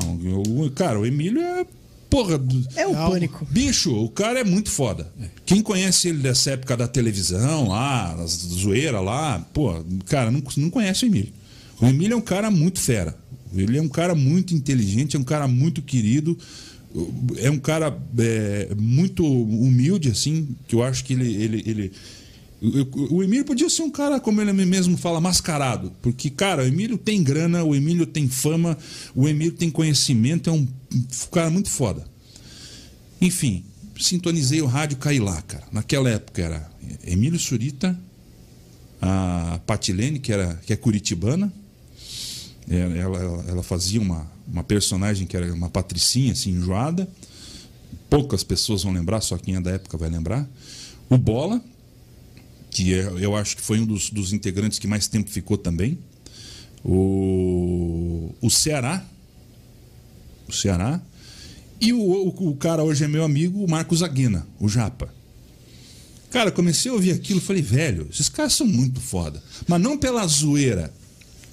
O, 0.66 0.72
cara, 0.72 1.00
o 1.00 1.06
Emílio 1.06 1.42
é. 1.42 1.66
Porra. 2.12 2.38
do- 2.38 2.68
É 2.76 2.86
o 2.86 2.92
Calma. 2.92 3.10
pânico. 3.12 3.48
Bicho, 3.50 3.92
o 3.96 4.10
cara 4.10 4.42
é 4.42 4.44
muito 4.44 4.70
foda. 4.70 5.12
Quem 5.46 5.62
conhece 5.64 6.10
ele 6.10 6.20
dessa 6.20 6.52
época 6.52 6.78
da 6.78 6.88
televisão 6.88 7.70
lá, 7.70 8.14
das 8.14 8.32
zoeira 8.32 9.00
lá, 9.00 9.40
pô, 9.54 9.84
cara, 10.06 10.30
não, 10.30 10.44
não 10.58 10.70
conhece 10.70 11.06
o 11.06 11.08
Emílio. 11.08 11.32
O 11.82 11.88
Emílio 11.88 12.14
é 12.14 12.18
um 12.18 12.22
cara 12.22 12.52
muito 12.52 12.80
fera. 12.80 13.18
Ele 13.56 13.78
é 13.78 13.82
um 13.82 13.90
cara 13.90 14.14
muito 14.14 14.54
inteligente, 14.54 15.16
é 15.16 15.20
um 15.20 15.24
cara 15.24 15.48
muito 15.48 15.82
querido. 15.82 16.38
É 17.38 17.50
um 17.50 17.58
cara 17.58 17.98
é, 18.20 18.70
muito 18.78 19.26
humilde, 19.26 20.10
assim, 20.10 20.50
que 20.68 20.76
eu 20.76 20.84
acho 20.84 21.04
que 21.06 21.14
ele. 21.14 21.34
ele, 21.42 21.64
ele 21.66 21.92
o 22.62 23.24
Emílio 23.24 23.44
podia 23.44 23.68
ser 23.70 23.82
um 23.82 23.90
cara, 23.90 24.20
como 24.20 24.40
ele 24.40 24.54
mesmo 24.54 24.96
fala, 24.96 25.20
mascarado. 25.20 25.92
Porque, 26.00 26.30
cara, 26.30 26.62
o 26.62 26.68
Emílio 26.68 26.96
tem 26.96 27.24
grana, 27.24 27.64
o 27.64 27.74
Emílio 27.74 28.06
tem 28.06 28.30
fama, 28.30 28.78
o 29.16 29.28
Emílio 29.28 29.54
tem 29.54 29.72
conhecimento, 29.72 30.48
é 30.48 30.54
um 30.54 30.68
cara 31.32 31.50
muito 31.50 31.72
foda. 31.72 32.06
Enfim, 33.20 33.66
sintonizei 34.00 34.62
o 34.62 34.68
rádio, 34.68 34.98
caí 34.98 35.20
lá, 35.20 35.42
cara. 35.42 35.64
Naquela 35.72 36.08
época 36.12 36.40
era 36.40 36.72
Emílio 37.04 37.40
Surita, 37.40 38.00
a 39.02 39.60
Patilene, 39.66 40.20
que, 40.20 40.32
era, 40.32 40.54
que 40.64 40.72
é 40.72 40.76
curitibana. 40.76 41.52
Ela, 42.70 42.96
ela, 42.96 43.46
ela 43.48 43.64
fazia 43.64 44.00
uma, 44.00 44.32
uma 44.48 44.64
personagem 44.64 45.26
que 45.26 45.36
era 45.36 45.52
uma 45.52 45.70
patricinha, 45.70 46.34
assim, 46.34 46.52
enjoada. 46.52 47.10
Poucas 48.08 48.44
pessoas 48.44 48.84
vão 48.84 48.94
lembrar, 48.94 49.20
só 49.22 49.36
quem 49.36 49.56
é 49.56 49.62
da 49.62 49.72
época 49.72 49.98
vai 49.98 50.10
lembrar. 50.10 50.48
O 51.10 51.18
Bola, 51.18 51.60
que 52.72 52.94
é- 52.96 53.12
eu 53.20 53.36
acho 53.36 53.56
que 53.56 53.62
foi 53.62 53.80
um 53.80 53.86
dos, 53.86 54.10
dos 54.10 54.34
integrantes 54.34 54.80
que 54.80 54.88
mais 54.88 55.08
tempo 55.08 55.30
ficou 55.30 55.58
também. 55.58 56.00
O, 56.84 58.34
o 58.42 58.50
Ceará. 58.50 59.04
O 60.48 60.52
Ceará. 60.54 61.00
E 61.80 61.94
o, 61.94 62.00
o, 62.00 62.50
o 62.50 62.56
cara 62.56 62.84
hoje 62.84 63.04
é 63.04 63.08
meu 63.08 63.24
amigo, 63.24 63.64
o 63.64 63.70
Marcos 63.70 64.02
Aguena, 64.04 64.48
o 64.60 64.68
Japa. 64.70 65.14
Cara, 66.30 66.52
comecei 66.52 66.90
a 66.90 66.94
ouvir 66.94 67.12
aquilo 67.12 67.40
e 67.40 67.44
falei, 67.44 67.62
velho, 67.62 68.08
esses 68.12 68.30
caras 68.30 68.54
são 68.54 68.66
muito 68.66 69.00
foda. 69.02 69.42
Mas 69.68 69.82
não 69.82 69.98
pela 69.98 70.26
zoeira. 70.28 70.94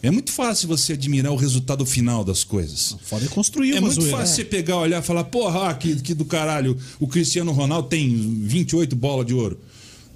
É 0.00 0.10
muito 0.12 0.30
fácil 0.30 0.68
você 0.68 0.92
admirar 0.92 1.32
o 1.32 1.36
resultado 1.36 1.84
final 1.84 2.22
das 2.24 2.44
coisas. 2.44 2.94
Foda 3.02 3.24
é 3.24 3.28
construir 3.28 3.76
É 3.76 3.80
muito 3.80 3.94
zoeira. 4.00 4.18
fácil 4.18 4.36
você 4.36 4.44
pegar, 4.44 4.76
olhar 4.76 5.02
e 5.02 5.04
falar, 5.04 5.24
porra, 5.24 5.70
ah, 5.70 5.74
que, 5.74 5.96
que 5.96 6.14
do 6.14 6.24
caralho, 6.24 6.78
o 7.00 7.08
Cristiano 7.08 7.50
Ronaldo 7.50 7.88
tem 7.88 8.08
28 8.44 8.94
bolas 8.94 9.26
de 9.26 9.34
ouro. 9.34 9.58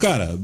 Cara, 0.03 0.37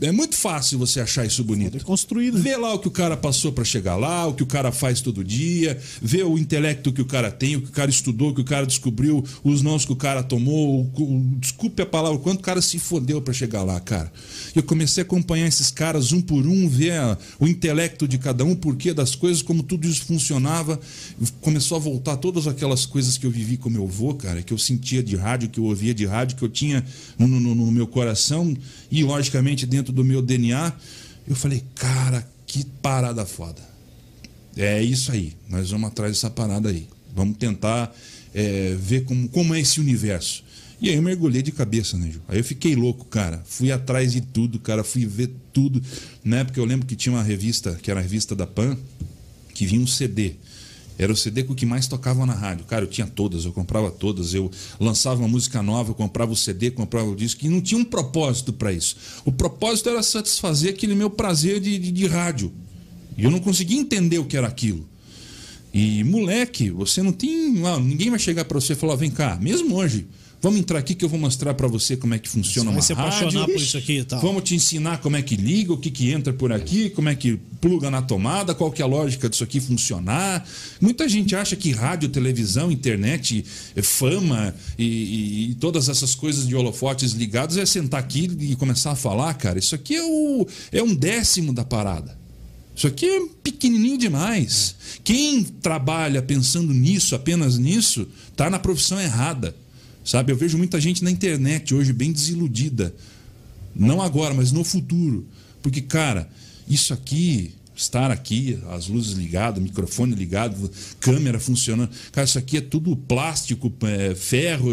é, 0.00 0.06
é 0.06 0.12
muito 0.12 0.34
fácil 0.38 0.78
você 0.78 1.00
achar 1.00 1.26
isso 1.26 1.44
bonito. 1.44 1.76
É 1.76 1.80
construído. 1.80 2.38
Vê 2.38 2.56
lá 2.56 2.72
o 2.72 2.78
que 2.78 2.88
o 2.88 2.90
cara 2.90 3.14
passou 3.14 3.52
pra 3.52 3.62
chegar 3.62 3.96
lá, 3.96 4.26
o 4.26 4.32
que 4.32 4.42
o 4.42 4.46
cara 4.46 4.72
faz 4.72 5.02
todo 5.02 5.22
dia, 5.22 5.78
vê 6.00 6.22
o 6.22 6.38
intelecto 6.38 6.90
que 6.90 7.02
o 7.02 7.04
cara 7.04 7.30
tem, 7.30 7.56
o 7.56 7.60
que 7.60 7.68
o 7.68 7.72
cara 7.72 7.90
estudou, 7.90 8.30
o 8.30 8.34
que 8.34 8.40
o 8.40 8.44
cara 8.44 8.64
descobriu, 8.66 9.22
os 9.44 9.60
nãos 9.60 9.84
que 9.84 9.92
o 9.92 9.96
cara 9.96 10.22
tomou, 10.22 10.90
o, 10.96 11.02
o- 11.02 11.34
desculpe 11.38 11.82
a 11.82 11.86
palavra, 11.86 12.16
o 12.16 12.20
quanto 12.22 12.38
o 12.40 12.42
cara 12.42 12.62
se 12.62 12.78
fodeu 12.78 13.20
pra 13.20 13.34
chegar 13.34 13.62
lá, 13.62 13.78
cara. 13.80 14.10
Eu 14.56 14.62
comecei 14.62 15.02
a 15.02 15.04
acompanhar 15.04 15.46
esses 15.46 15.70
caras 15.70 16.10
um 16.12 16.22
por 16.22 16.46
um, 16.46 16.66
ver 16.66 16.92
a- 16.92 17.18
o 17.38 17.46
intelecto 17.46 18.08
de 18.08 18.16
cada 18.16 18.44
um, 18.46 18.52
o 18.52 18.56
porquê 18.56 18.94
das 18.94 19.14
coisas, 19.14 19.42
como 19.42 19.62
tudo 19.62 19.86
isso 19.86 20.06
funcionava. 20.06 20.80
Começou 21.42 21.76
a 21.76 21.80
voltar 21.80 22.16
todas 22.16 22.46
aquelas 22.46 22.86
coisas 22.86 23.18
que 23.18 23.26
eu 23.26 23.30
vivi 23.30 23.58
com 23.58 23.68
meu 23.68 23.84
avô, 23.84 24.14
cara, 24.14 24.40
que 24.42 24.54
eu 24.54 24.58
sentia 24.58 25.02
de 25.02 25.16
rádio, 25.16 25.50
que 25.50 25.60
eu 25.60 25.64
ouvia 25.64 25.92
de 25.92 26.06
rádio, 26.06 26.38
que 26.38 26.42
eu 26.42 26.48
tinha 26.48 26.82
no, 27.18 27.28
no- 27.28 27.54
no 27.54 27.70
meu 27.70 27.86
coração 27.86 28.56
e, 28.90 29.02
logicamente, 29.02 29.66
dentro 29.66 29.92
do 29.92 30.04
meu 30.04 30.20
DNA. 30.20 30.72
Eu 31.28 31.36
falei, 31.36 31.62
cara, 31.74 32.26
que 32.46 32.64
parada 32.82 33.24
foda. 33.24 33.62
É 34.56 34.82
isso 34.82 35.12
aí. 35.12 35.34
Nós 35.48 35.70
vamos 35.70 35.88
atrás 35.88 36.12
dessa 36.12 36.30
parada 36.30 36.68
aí. 36.68 36.88
Vamos 37.14 37.36
tentar 37.36 37.94
é, 38.34 38.76
ver 38.78 39.04
como, 39.04 39.28
como 39.28 39.54
é 39.54 39.60
esse 39.60 39.80
universo. 39.80 40.44
E 40.80 40.88
aí 40.88 40.96
eu 40.96 41.02
mergulhei 41.02 41.42
de 41.42 41.52
cabeça, 41.52 41.98
né, 41.98 42.10
Ju? 42.10 42.20
Aí 42.26 42.38
eu 42.38 42.44
fiquei 42.44 42.74
louco, 42.74 43.04
cara. 43.04 43.42
Fui 43.44 43.70
atrás 43.70 44.12
de 44.12 44.22
tudo, 44.22 44.58
cara. 44.58 44.82
Fui 44.82 45.04
ver 45.04 45.30
tudo. 45.52 45.82
Na 46.24 46.38
época 46.38 46.58
eu 46.58 46.64
lembro 46.64 46.86
que 46.86 46.96
tinha 46.96 47.12
uma 47.12 47.22
revista, 47.22 47.78
que 47.82 47.90
era 47.90 48.00
a 48.00 48.02
revista 48.02 48.34
da 48.34 48.46
PAN, 48.46 48.78
que 49.52 49.66
vinha 49.66 49.80
um 49.80 49.86
CD. 49.86 50.34
Era 51.00 51.10
o 51.10 51.16
CD 51.16 51.44
com 51.44 51.54
que 51.54 51.64
mais 51.64 51.86
tocava 51.86 52.26
na 52.26 52.34
rádio. 52.34 52.66
Cara, 52.66 52.84
eu 52.84 52.86
tinha 52.86 53.06
todas, 53.06 53.46
eu 53.46 53.52
comprava 53.52 53.90
todas. 53.90 54.34
Eu 54.34 54.50
lançava 54.78 55.18
uma 55.20 55.28
música 55.28 55.62
nova, 55.62 55.92
eu 55.92 55.94
comprava 55.94 56.30
o 56.30 56.36
CD, 56.36 56.70
comprava 56.70 57.08
o 57.08 57.16
disco. 57.16 57.46
E 57.46 57.48
não 57.48 57.62
tinha 57.62 57.80
um 57.80 57.84
propósito 57.86 58.52
para 58.52 58.70
isso. 58.70 58.96
O 59.24 59.32
propósito 59.32 59.88
era 59.88 60.02
satisfazer 60.02 60.74
aquele 60.74 60.94
meu 60.94 61.08
prazer 61.08 61.58
de, 61.58 61.78
de, 61.78 61.90
de 61.90 62.06
rádio. 62.06 62.52
E 63.16 63.24
eu 63.24 63.30
não 63.30 63.40
conseguia 63.40 63.80
entender 63.80 64.18
o 64.18 64.26
que 64.26 64.36
era 64.36 64.46
aquilo. 64.46 64.86
E, 65.72 66.04
moleque, 66.04 66.68
você 66.68 67.02
não 67.02 67.12
tem. 67.12 67.50
ninguém 67.82 68.10
vai 68.10 68.18
chegar 68.18 68.44
para 68.44 68.60
você 68.60 68.74
e 68.74 68.76
falar: 68.76 68.96
vem 68.96 69.10
cá, 69.10 69.38
mesmo 69.40 69.76
hoje, 69.76 70.06
vamos 70.42 70.60
entrar 70.60 70.78
aqui 70.78 70.94
que 70.94 71.04
eu 71.04 71.08
vou 71.08 71.18
mostrar 71.18 71.52
para 71.54 71.68
você 71.68 71.96
como 71.96 72.14
é 72.14 72.18
que 72.18 72.28
funciona 72.28 72.70
Você 72.72 72.94
vai 72.94 73.04
uma 73.06 73.12
se 73.12 73.18
rádio. 73.24 73.38
apaixonar 73.40 73.46
por 73.46 73.56
isso 73.62 73.76
aqui 73.76 73.98
e 73.98 74.04
tal. 74.04 74.20
Vamos 74.20 74.42
te 74.42 74.54
ensinar 74.54 74.98
como 74.98 75.16
é 75.16 75.22
que 75.22 75.36
liga, 75.36 75.72
o 75.72 75.76
que, 75.78 75.90
que 75.90 76.10
entra 76.10 76.32
por 76.32 76.52
aqui, 76.52 76.88
como 76.90 77.08
é 77.08 77.14
que 77.14 77.38
pluga 77.60 77.90
na 77.90 78.00
tomada, 78.00 78.54
qual 78.54 78.70
que 78.72 78.80
é 78.80 78.84
a 78.84 78.88
lógica 78.88 79.28
disso 79.28 79.44
aqui 79.44 79.60
funcionar. 79.60 80.46
Muita 80.80 81.08
gente 81.08 81.36
acha 81.36 81.54
que 81.56 81.72
rádio, 81.72 82.08
televisão, 82.08 82.72
internet, 82.72 83.44
eh, 83.76 83.82
fama 83.82 84.54
e, 84.78 84.84
e- 84.84 85.50
e 85.50 85.54
todas 85.56 85.88
essas 85.88 86.14
coisas 86.14 86.46
de 86.48 86.54
holofotes 86.54 87.12
ligados 87.12 87.56
é 87.58 87.66
sentar 87.66 88.00
aqui 88.00 88.30
e 88.40 88.56
começar 88.56 88.92
a 88.92 88.96
falar, 88.96 89.34
cara. 89.34 89.58
Isso 89.58 89.74
aqui 89.74 89.94
é, 89.96 90.02
o, 90.02 90.46
é 90.72 90.82
um 90.82 90.94
décimo 90.94 91.52
da 91.52 91.64
parada. 91.64 92.18
Isso 92.74 92.86
aqui 92.86 93.04
é 93.04 93.20
pequenininho 93.42 93.98
demais. 93.98 94.74
Quem 95.04 95.44
trabalha 95.44 96.22
pensando 96.22 96.72
nisso, 96.72 97.14
apenas 97.14 97.58
nisso, 97.58 98.06
tá 98.34 98.48
na 98.48 98.58
profissão 98.58 98.98
errada. 98.98 99.54
Sabe? 100.10 100.32
Eu 100.32 100.36
vejo 100.36 100.58
muita 100.58 100.80
gente 100.80 101.04
na 101.04 101.10
internet 101.10 101.72
hoje 101.72 101.92
bem 101.92 102.10
desiludida. 102.10 102.92
Não 103.72 104.02
agora, 104.02 104.34
mas 104.34 104.50
no 104.50 104.64
futuro. 104.64 105.24
Porque, 105.62 105.80
cara, 105.80 106.28
isso 106.66 106.92
aqui, 106.92 107.54
estar 107.76 108.10
aqui, 108.10 108.58
as 108.70 108.88
luzes 108.88 109.12
ligadas, 109.12 109.62
microfone 109.62 110.12
ligado, 110.16 110.68
câmera 110.98 111.38
funcionando. 111.38 111.92
Cara, 112.10 112.24
isso 112.24 112.40
aqui 112.40 112.56
é 112.56 112.60
tudo 112.60 112.96
plástico, 112.96 113.72
é, 113.82 114.12
ferro, 114.16 114.72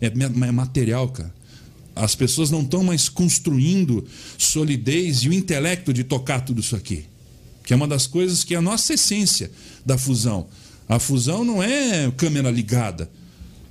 é, 0.00 0.06
é 0.06 0.28
ma- 0.30 0.50
material, 0.50 1.10
cara. 1.10 1.34
As 1.94 2.14
pessoas 2.14 2.50
não 2.50 2.62
estão 2.62 2.82
mais 2.82 3.06
construindo 3.06 4.06
solidez 4.38 5.18
e 5.18 5.28
o 5.28 5.32
intelecto 5.34 5.92
de 5.92 6.04
tocar 6.04 6.40
tudo 6.40 6.62
isso 6.62 6.74
aqui. 6.74 7.04
Que 7.64 7.74
é 7.74 7.76
uma 7.76 7.86
das 7.86 8.06
coisas 8.06 8.44
que 8.44 8.54
é 8.54 8.56
a 8.56 8.62
nossa 8.62 8.94
essência 8.94 9.50
da 9.84 9.98
fusão. 9.98 10.48
A 10.88 10.98
fusão 10.98 11.44
não 11.44 11.62
é 11.62 12.10
câmera 12.12 12.50
ligada. 12.50 13.10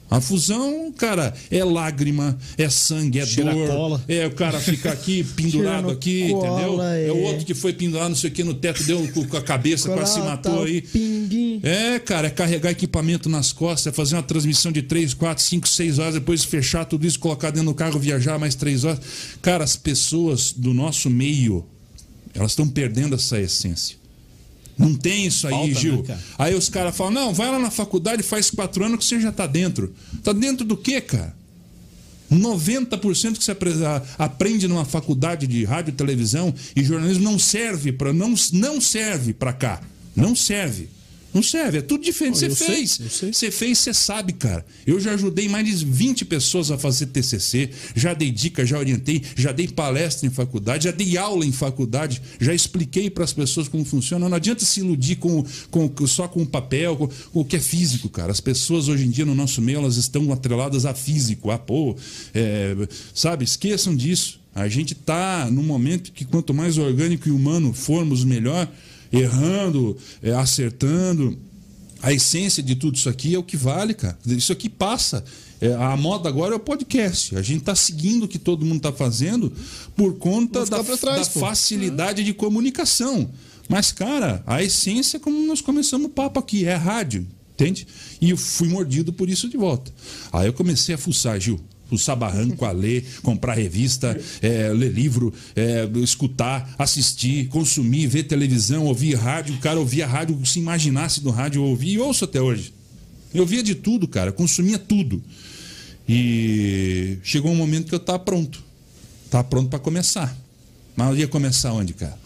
A 0.10 0.20
fusão, 0.20 0.92
cara, 0.92 1.34
é 1.52 1.64
lágrima, 1.64 2.36
é 2.58 2.68
sangue, 2.68 3.20
é 3.20 3.26
Cheira 3.26 3.54
dor. 3.54 3.68
cola. 3.68 4.04
É 4.08 4.26
o 4.26 4.32
cara 4.32 4.60
fica 4.60 4.92
aqui 4.92 5.24
pendurado 5.36 5.92
aqui, 5.92 6.30
cola, 6.30 6.48
entendeu? 6.48 6.82
É. 6.82 7.08
é. 7.08 7.12
o 7.12 7.22
outro 7.24 7.46
que 7.46 7.54
foi 7.54 7.74
pendurado, 7.74 8.10
não 8.10 8.16
sei 8.16 8.32
o 8.32 8.34
que, 8.34 8.44
no 8.44 8.56
teto, 8.56 8.84
deu 8.84 9.08
com 9.08 9.38
a 9.38 9.42
cabeça, 9.42 9.88
quase 9.90 10.16
se 10.16 10.20
matou 10.20 10.64
aí. 10.64 10.82
Pinguim. 10.82 11.60
É, 11.62 12.00
cara, 12.00 12.26
é 12.26 12.32
carregar 12.32 12.72
equipamento 12.72 13.30
nas 13.30 13.54
costas, 13.54 13.94
é 13.94 13.96
fazer 13.96 14.16
uma 14.16 14.24
transmissão 14.24 14.72
de 14.72 14.82
3, 14.82 15.14
4, 15.14 15.44
5, 15.44 15.68
6 15.68 16.00
horas, 16.00 16.14
depois 16.16 16.44
fechar 16.44 16.86
tudo 16.86 17.06
isso, 17.06 17.20
colocar 17.20 17.52
dentro 17.52 17.70
do 17.70 17.76
carro, 17.76 18.00
viajar 18.00 18.40
mais 18.40 18.56
3 18.56 18.86
horas. 18.86 19.00
Cara, 19.44 19.64
as 19.64 19.76
pessoas 19.76 20.52
do 20.52 20.74
nosso 20.74 21.08
meio, 21.08 21.66
elas 22.34 22.54
estão 22.54 22.68
perdendo 22.68 23.14
essa 23.14 23.40
essência. 23.40 23.99
Não 24.80 24.96
tem 24.96 25.26
isso 25.26 25.46
aí, 25.46 25.54
Falta, 25.54 25.74
Gil. 25.74 26.06
né, 26.08 26.18
aí 26.38 26.56
os 26.56 26.70
caras 26.70 26.96
falam: 26.96 27.12
não, 27.12 27.34
vai 27.34 27.52
lá 27.52 27.60
na 27.60 27.70
faculdade, 27.70 28.24
faz 28.24 28.50
quatro 28.50 28.86
anos 28.86 29.00
que 29.00 29.06
você 29.06 29.20
já 29.20 29.32
tá 29.32 29.46
dentro. 29.46 29.94
Tá 30.24 30.32
dentro 30.32 30.66
do 30.66 30.78
quê, 30.78 31.02
cara? 31.02 31.38
90% 32.32 33.38
que 33.38 33.44
você 33.44 33.56
aprende 34.18 34.68
numa 34.68 34.86
faculdade 34.86 35.48
de 35.48 35.66
rádio, 35.66 35.94
televisão 35.94 36.54
e 36.76 36.84
jornalismo 36.84 37.24
não 37.24 37.40
serve 37.40 37.92
para 37.92 38.14
não, 38.14 38.34
não 38.54 38.80
serve 38.80 39.34
para 39.34 39.52
cá. 39.52 39.82
Não 40.16 40.36
serve. 40.36 40.90
Não 41.34 41.44
serve, 41.44 41.78
é 41.78 41.82
tudo 41.82 42.04
diferente. 42.04 42.38
Você 42.40 42.50
fez. 42.66 42.98
Você 43.38 43.52
fez, 43.52 43.78
você 43.78 43.94
sabe, 43.94 44.34
cara. 44.34 44.66
Eu 44.86 45.00
já 45.00 45.14
ajudei 45.14 45.48
mais 45.48 45.66
de 45.66 45.86
20 45.86 46.26
pessoas 46.26 46.72
a 46.72 46.78
fazer 46.78 47.06
TCC, 47.08 47.70
já 47.96 48.14
dei 48.14 48.32
dica, 48.32 48.66
já 48.66 48.80
orientei, 48.80 49.22
já 49.36 49.52
dei 49.52 49.68
palestra 49.68 50.26
em 50.28 50.32
faculdade, 50.32 50.86
já 50.86 50.92
dei 50.92 51.18
aula 51.18 51.46
em 51.46 51.52
faculdade, 51.52 52.22
já 52.40 52.54
expliquei 52.54 53.10
para 53.10 53.24
as 53.24 53.34
pessoas 53.34 53.68
como 53.68 53.86
funciona. 53.86 54.28
Não 54.28 54.36
adianta 54.38 54.66
se 54.66 54.80
iludir 54.80 55.18
com, 55.18 55.46
com- 55.70 56.08
só 56.08 56.28
com 56.28 56.42
o 56.42 56.46
papel, 56.48 56.96
com, 56.96 57.08
com 57.08 57.40
o 57.42 57.46
que 57.46 57.58
é 57.58 57.60
físico, 57.60 58.10
cara. 58.10 58.32
As 58.32 58.40
pessoas 58.42 58.88
hoje 58.88 59.06
em 59.06 59.10
dia 59.12 59.26
no 59.26 59.36
nosso 59.36 59.62
meio 59.62 59.80
elas 59.80 59.98
estão 59.98 60.32
atreladas 60.34 60.86
a 60.86 60.94
físico, 60.96 61.52
a 61.52 61.58
pô, 61.60 61.96
é, 62.34 62.76
sabe? 63.14 63.44
Esqueçam 63.46 63.96
disso. 63.96 64.40
A 64.56 64.68
gente 64.68 64.94
está 64.94 65.48
num 65.52 65.62
momento 65.64 66.12
que 66.12 66.26
quanto 66.26 66.54
mais 66.54 66.78
orgânico 66.78 67.30
e 67.30 67.32
humano 67.32 67.72
formos, 67.72 68.24
melhor 68.26 68.68
errando, 69.12 69.98
é, 70.22 70.32
acertando. 70.32 71.38
A 72.02 72.14
essência 72.14 72.64
de 72.64 72.76
tudo 72.76 72.96
isso 72.96 73.10
aqui 73.10 73.36
é 73.36 73.38
o 73.38 73.44
que 73.44 73.58
vale, 73.58 73.94
cara. 73.94 74.18
Isso 74.26 74.54
aqui 74.54 74.70
passa. 74.70 75.24
É, 75.62 75.74
a 75.74 75.98
moda 75.98 76.30
agora 76.30 76.54
é 76.54 76.56
o 76.56 76.60
podcast. 76.60 77.36
A 77.36 77.42
gente 77.42 77.60
está 77.60 77.76
seguindo 77.76 78.24
o 78.24 78.28
que 78.28 78.40
todo 78.40 78.66
mundo 78.66 78.78
está 78.78 78.94
fazendo 78.94 79.52
por 79.96 80.18
conta 80.18 80.66
da, 80.66 80.82
trás, 80.84 81.28
da 81.28 81.40
facilidade 81.42 82.24
de 82.24 82.34
comunicação. 82.34 83.30
Mas, 83.68 83.92
cara, 83.92 84.42
a 84.48 84.64
essência 84.64 85.18
é 85.18 85.20
como 85.20 85.46
nós 85.46 85.62
começamos 85.62 86.08
o 86.08 86.10
papo 86.10 86.40
aqui, 86.40 86.66
é 86.66 86.74
rádio, 86.76 87.28
entende? 87.54 87.86
E 88.20 88.32
eu 88.32 88.38
fui 88.38 88.70
mordido 88.70 89.12
por 89.12 89.30
isso 89.30 89.50
de 89.50 89.58
volta. 89.58 89.92
Aí 90.32 90.48
eu 90.48 90.54
comecei 90.54 90.96
a 90.96 90.98
fuçar, 90.98 91.40
Gil. 91.40 91.60
Fuçar 91.90 92.16
barranco, 92.16 92.66
a 92.66 92.72
ler, 92.72 93.04
comprar 93.24 93.56
revista, 93.56 94.20
é, 94.42 94.70
ler 94.70 94.92
livro, 94.92 95.34
é, 95.56 95.90
escutar, 96.04 96.76
assistir, 96.78 97.48
consumir, 97.48 98.08
ver 98.08 98.24
televisão, 98.24 98.86
ouvir 98.86 99.16
rádio. 99.16 99.56
O 99.56 99.60
cara 99.60 99.80
ouvia 99.80 100.06
rádio, 100.06 100.40
se 100.46 100.60
imaginasse 100.60 101.22
do 101.22 101.32
rádio, 101.32 101.62
eu 101.62 101.66
ouvia 101.66 101.94
e 101.94 101.98
ouço 101.98 102.26
até 102.26 102.40
hoje. 102.40 102.74
Eu 103.34 103.46
via 103.46 103.64
de 103.64 103.76
tudo, 103.76 104.08
cara, 104.08 104.32
consumia 104.32 104.78
tudo. 104.78 105.22
E 106.08 107.18
chegou 107.24 107.52
um 107.52 107.56
momento 107.56 107.88
que 107.88 107.96
eu 107.96 108.00
estava 108.00 108.20
pronto. 108.20 108.64
Estava 109.26 109.44
pronto 109.44 109.70
para 109.70 109.80
começar. 109.80 110.36
Mas 110.96 111.10
eu 111.10 111.18
ia 111.18 111.28
começar 111.28 111.72
onde, 111.72 111.94
cara? 111.94 112.18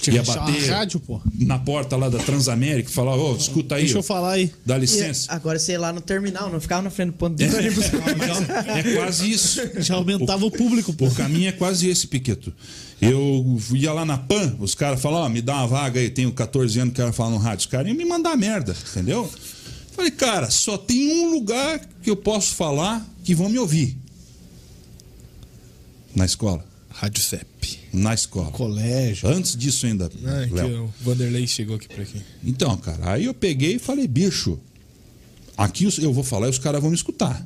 Tinha 0.00 0.16
ia 0.16 0.22
bater 0.22 0.70
rádio, 0.70 0.98
pô. 1.00 1.20
na 1.38 1.58
porta 1.58 1.96
lá 1.96 2.08
da 2.08 2.18
Transamérica 2.18 2.88
e 2.88 2.92
falar, 2.92 3.16
ô, 3.16 3.36
escuta 3.36 3.74
aí, 3.74 3.82
Deixa 3.82 3.98
eu 3.98 4.02
falar 4.02 4.32
aí. 4.32 4.50
dá 4.64 4.76
E 4.76 4.80
licença. 4.80 5.30
agora 5.32 5.58
sei 5.58 5.76
lá 5.76 5.92
no 5.92 6.00
terminal, 6.00 6.50
não 6.50 6.60
ficava 6.60 6.82
na 6.82 6.90
frente 6.90 7.08
do 7.08 7.12
ponto 7.14 7.36
de 7.36 7.44
ônibus. 7.44 7.84
É 8.68 8.94
quase 8.94 9.30
isso. 9.30 9.60
Já 9.76 9.94
aumentava 9.96 10.44
o 10.46 10.50
público, 10.50 10.92
pô. 10.92 11.06
O 11.06 11.14
caminho 11.14 11.48
é 11.48 11.52
quase 11.52 11.88
esse, 11.88 12.06
Piqueto. 12.06 12.52
Eu 13.00 13.58
ia 13.74 13.92
lá 13.92 14.04
na 14.04 14.18
PAN, 14.18 14.56
os 14.58 14.74
caras 14.74 15.00
falavam, 15.00 15.26
ó, 15.26 15.28
me 15.28 15.40
dá 15.42 15.54
uma 15.56 15.66
vaga 15.66 16.00
aí, 16.00 16.10
tenho 16.10 16.30
14 16.32 16.78
anos, 16.80 16.94
quero 16.94 17.12
falar 17.12 17.30
no 17.30 17.38
rádio. 17.38 17.60
Os 17.60 17.66
caras 17.66 17.88
iam 17.88 17.96
me 17.96 18.04
mandar 18.04 18.36
merda, 18.36 18.74
entendeu? 18.90 19.30
Falei, 19.92 20.10
cara, 20.10 20.50
só 20.50 20.78
tem 20.78 21.24
um 21.24 21.30
lugar 21.30 21.80
que 22.02 22.08
eu 22.10 22.16
posso 22.16 22.54
falar 22.54 23.06
que 23.24 23.34
vão 23.34 23.48
me 23.48 23.58
ouvir. 23.58 23.96
Na 26.14 26.24
escola. 26.24 26.64
Rádio 27.00 27.22
CEP. 27.22 27.78
Na 27.94 28.12
escola. 28.12 28.50
Colégio. 28.50 29.26
Antes 29.26 29.56
disso 29.56 29.86
ainda, 29.86 30.10
Ah, 30.22 30.46
que 30.46 30.52
Léo. 30.52 30.84
o 30.84 30.92
Vanderlei 31.02 31.46
chegou 31.46 31.76
aqui 31.76 31.88
por 31.88 32.00
aqui. 32.00 32.20
Então, 32.44 32.76
cara, 32.76 33.12
aí 33.14 33.24
eu 33.24 33.32
peguei 33.32 33.76
e 33.76 33.78
falei, 33.78 34.06
bicho, 34.06 34.60
aqui 35.56 35.88
eu 36.02 36.12
vou 36.12 36.22
falar 36.22 36.48
e 36.48 36.50
os 36.50 36.58
caras 36.58 36.78
vão 36.82 36.90
me 36.90 36.96
escutar. 36.96 37.42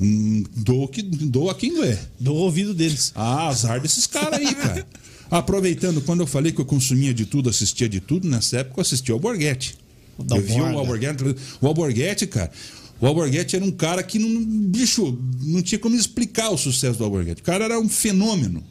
Hum, 0.00 0.44
Dou, 0.56 0.88
que, 0.88 1.02
dou 1.02 1.50
a 1.50 1.54
quem 1.54 1.74
doer. 1.74 1.98
Do 2.18 2.32
ouvido 2.34 2.72
deles. 2.72 3.12
Ah, 3.14 3.48
azar 3.48 3.82
desses 3.82 4.06
caras 4.06 4.38
aí, 4.40 4.54
cara. 4.54 4.86
Aproveitando, 5.30 6.00
quando 6.00 6.20
eu 6.20 6.26
falei 6.26 6.50
que 6.50 6.60
eu 6.60 6.64
consumia 6.64 7.12
de 7.12 7.26
tudo, 7.26 7.50
assistia 7.50 7.90
de 7.90 8.00
tudo, 8.00 8.26
nessa 8.26 8.58
época 8.60 8.78
eu 8.78 8.82
assistia 8.82 9.12
ao 9.12 9.20
Borghetti. 9.20 9.76
O 10.16 10.24
Eu 10.34 10.40
vi 10.40 10.54
o. 10.58 10.64
Alborguete. 10.64 11.22
O 11.60 11.66
Alborguete, 11.66 12.26
cara. 12.26 12.50
O 12.98 13.06
Alborguete 13.06 13.56
era 13.56 13.64
um 13.64 13.70
cara 13.70 14.02
que 14.02 14.18
não. 14.18 14.42
Bicho, 14.70 15.18
não 15.42 15.60
tinha 15.60 15.78
como 15.78 15.94
explicar 15.96 16.48
o 16.48 16.56
sucesso 16.56 16.96
do 16.96 17.04
Alborguete. 17.04 17.42
O 17.42 17.44
cara 17.44 17.64
era 17.66 17.78
um 17.78 17.88
fenômeno. 17.90 18.64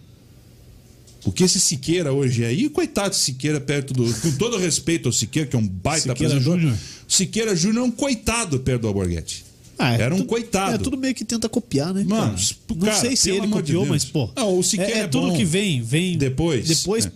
O 1.25 1.31
que 1.31 1.43
esse 1.43 1.59
Siqueira 1.59 2.13
hoje 2.13 2.43
é 2.43 2.47
aí, 2.47 2.69
coitado 2.69 3.09
de 3.09 3.15
Siqueira, 3.17 3.59
perto 3.59 3.93
do. 3.93 4.13
Com 4.21 4.31
todo 4.33 4.57
respeito 4.57 5.07
ao 5.09 5.11
Siqueira, 5.11 5.49
que 5.49 5.55
é 5.55 5.59
um 5.59 5.67
baita 5.67 6.09
Siqueira. 6.09 6.39
Júnior. 6.39 6.77
Siqueira 7.07 7.55
Júnior 7.55 7.83
é 7.83 7.87
um 7.87 7.91
coitado 7.91 8.59
perto 8.59 8.81
do 8.83 8.87
Alborguete. 8.87 9.43
Ah, 9.77 9.93
é 9.97 10.01
era 10.03 10.13
um 10.13 10.19
tudo- 10.19 10.27
coitado. 10.29 10.75
É 10.75 10.77
tudo 10.77 10.95
meio 10.97 11.13
que 11.15 11.25
tenta 11.25 11.49
copiar, 11.49 11.93
né? 11.93 12.03
Mano, 12.07 12.33
cara? 12.35 12.45
não 12.69 12.77
cara, 12.77 13.01
sei 13.01 13.15
se 13.15 13.29
ele 13.31 13.41
de 13.41 13.47
copiou, 13.47 13.81
Deus. 13.83 13.89
mas, 13.89 14.05
pô. 14.05 14.29
Não, 14.35 14.57
o 14.57 14.63
Siqueira 14.63 14.91
é, 14.93 14.99
é 14.99 15.03
é 15.03 15.07
tudo 15.07 15.35
que 15.35 15.43
vem, 15.43 15.81
vem. 15.81 16.17
Depois, 16.17 16.67
Depois. 16.67 17.05
é. 17.07 17.11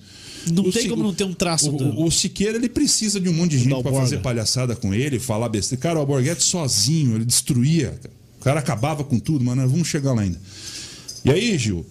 Não 0.52 0.64
O 0.64 0.72
tem 0.72 0.90
como 0.90 1.04
não 1.04 1.14
ter 1.14 1.26
um 1.26 1.34
traço. 1.34 1.70
O, 1.70 1.78
do- 1.78 1.86
o- 2.00 2.06
o 2.06 2.12
Siqueira, 2.12 2.58
ele 2.58 2.68
precisa 2.70 3.20
de 3.20 3.30
um 3.30 3.34
monte 3.34 3.52
de 3.52 3.60
gente 3.60 3.82
pra 3.84 3.92
fazer 3.94 4.18
palhaçada 4.20 4.76
com 4.76 4.94
ele, 4.94 5.20
falar 5.20 5.48
besteira. 5.50 5.82
Cara, 5.82 5.98
o 5.98 6.02
Alborguete 6.02 6.44
sozinho, 6.44 7.16
ele 7.16 7.26
destruía. 7.26 7.92
cara. 8.02 8.14
O 8.40 8.44
cara 8.44 8.60
acabava 8.60 9.04
com 9.04 9.20
tudo, 9.20 9.44
mas 9.46 9.56
nós 9.56 9.70
vamos 9.70 9.88
chegar 9.88 10.14
lá 10.14 10.22
ainda. 10.24 10.40
E 11.24 11.30
aí, 11.30 11.58
Gil? 11.58 11.86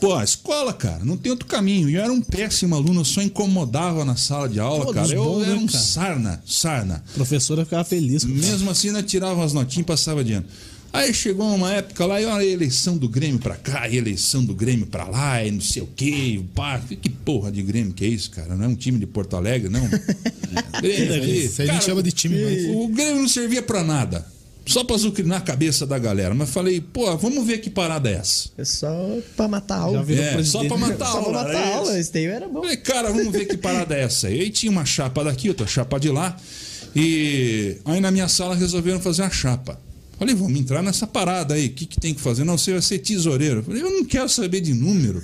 Pô, 0.00 0.14
a 0.14 0.24
escola, 0.24 0.72
cara, 0.72 1.04
não 1.04 1.16
tem 1.16 1.30
outro 1.30 1.46
caminho. 1.46 1.88
E 1.90 1.94
eu 1.96 2.02
era 2.02 2.12
um 2.12 2.22
péssimo 2.22 2.74
aluno, 2.74 3.00
eu 3.00 3.04
só 3.04 3.20
incomodava 3.22 4.04
na 4.04 4.16
sala 4.16 4.48
de 4.48 4.58
aula, 4.58 4.86
Todos 4.86 4.94
cara. 4.94 5.12
Eu 5.14 5.24
bons, 5.24 5.42
né, 5.42 5.50
era 5.50 5.58
um 5.58 5.66
cara? 5.66 5.78
sarna, 5.84 6.42
sarna. 6.46 7.04
A 7.10 7.14
professora 7.14 7.64
ficava 7.64 7.84
feliz. 7.84 8.24
Mesmo 8.24 8.70
assim, 8.70 8.88
ainda 8.88 9.02
tirava 9.02 9.44
as 9.44 9.52
notinhas 9.52 9.82
e 9.84 9.86
passava 9.86 10.24
de 10.24 10.32
ano. 10.32 10.46
Aí 10.92 11.14
chegou 11.14 11.46
uma 11.54 11.72
época 11.72 12.04
lá, 12.04 12.20
e 12.20 12.24
olha 12.24 12.38
a 12.38 12.44
eleição 12.44 12.96
do 12.98 13.08
Grêmio 13.08 13.38
pra 13.38 13.54
cá, 13.54 13.88
e 13.88 13.96
eleição 13.96 14.44
do 14.44 14.52
Grêmio 14.54 14.86
pra 14.86 15.04
lá, 15.06 15.44
e 15.44 15.52
não 15.52 15.60
sei 15.60 15.82
o 15.82 15.86
quê, 15.94 16.40
pá. 16.52 16.80
Que 17.00 17.08
porra 17.08 17.52
de 17.52 17.62
Grêmio 17.62 17.92
que 17.92 18.04
é 18.04 18.08
isso, 18.08 18.28
cara? 18.32 18.56
Não 18.56 18.64
é 18.64 18.68
um 18.68 18.74
time 18.74 18.98
de 18.98 19.06
Porto 19.06 19.36
Alegre, 19.36 19.68
não. 19.68 19.88
Grêmio. 20.82 21.24
Isso 21.24 21.62
aí 21.62 21.68
a 21.68 21.72
gente 21.72 21.78
Cara, 21.78 21.80
chama 21.80 22.02
de 22.02 22.10
time, 22.10 22.42
mas. 22.42 22.74
o 22.74 22.88
Grêmio 22.88 23.20
não 23.20 23.28
servia 23.28 23.62
pra 23.62 23.84
nada. 23.84 24.26
Só 24.66 24.84
pra 24.84 24.94
azucrinar 24.94 25.38
a 25.38 25.40
cabeça 25.40 25.86
da 25.86 25.98
galera. 25.98 26.34
Mas 26.34 26.50
falei, 26.50 26.80
pô, 26.80 27.16
vamos 27.16 27.44
ver 27.46 27.58
que 27.58 27.68
parada 27.70 28.08
é 28.08 28.14
essa. 28.14 28.50
É 28.56 28.64
só 28.64 29.18
pra 29.36 29.48
matar 29.48 29.76
a 29.76 29.80
aula. 29.80 30.06
É, 30.12 30.44
só 30.44 30.64
pra 30.64 30.76
matar 30.76 31.06
a 31.06 31.12
Só 31.12 31.22
pra 31.22 31.26
aula. 31.38 31.42
matar 31.44 31.62
a 31.62 31.76
aula. 31.76 31.98
Esse 31.98 32.12
daí 32.12 32.26
era 32.26 32.46
bom. 32.48 32.60
Falei, 32.60 32.76
cara, 32.76 33.10
vamos 33.10 33.32
ver 33.32 33.46
que 33.46 33.56
parada 33.56 33.96
é 33.96 34.02
essa. 34.02 34.30
E 34.30 34.40
aí 34.40 34.50
tinha 34.50 34.70
uma 34.70 34.84
chapa 34.84 35.24
daqui, 35.24 35.48
outra 35.48 35.66
chapa 35.66 35.98
de 35.98 36.08
lá. 36.10 36.36
E 36.94 37.78
aí 37.84 38.00
na 38.00 38.10
minha 38.10 38.28
sala 38.28 38.54
resolveram 38.54 39.00
fazer 39.00 39.22
uma 39.22 39.30
chapa. 39.30 39.80
Falei, 40.18 40.34
vamos 40.34 40.60
entrar 40.60 40.82
nessa 40.82 41.06
parada 41.06 41.54
aí. 41.54 41.66
O 41.66 41.70
que, 41.70 41.86
que 41.86 41.98
tem 41.98 42.12
que 42.14 42.20
fazer? 42.20 42.44
Não, 42.44 42.58
você 42.58 42.72
vai 42.72 42.82
ser 42.82 42.98
tesoureiro. 42.98 43.62
Falei, 43.62 43.82
eu 43.82 43.90
não 43.90 44.04
quero 44.04 44.28
saber 44.28 44.60
de 44.60 44.74
número. 44.74 45.22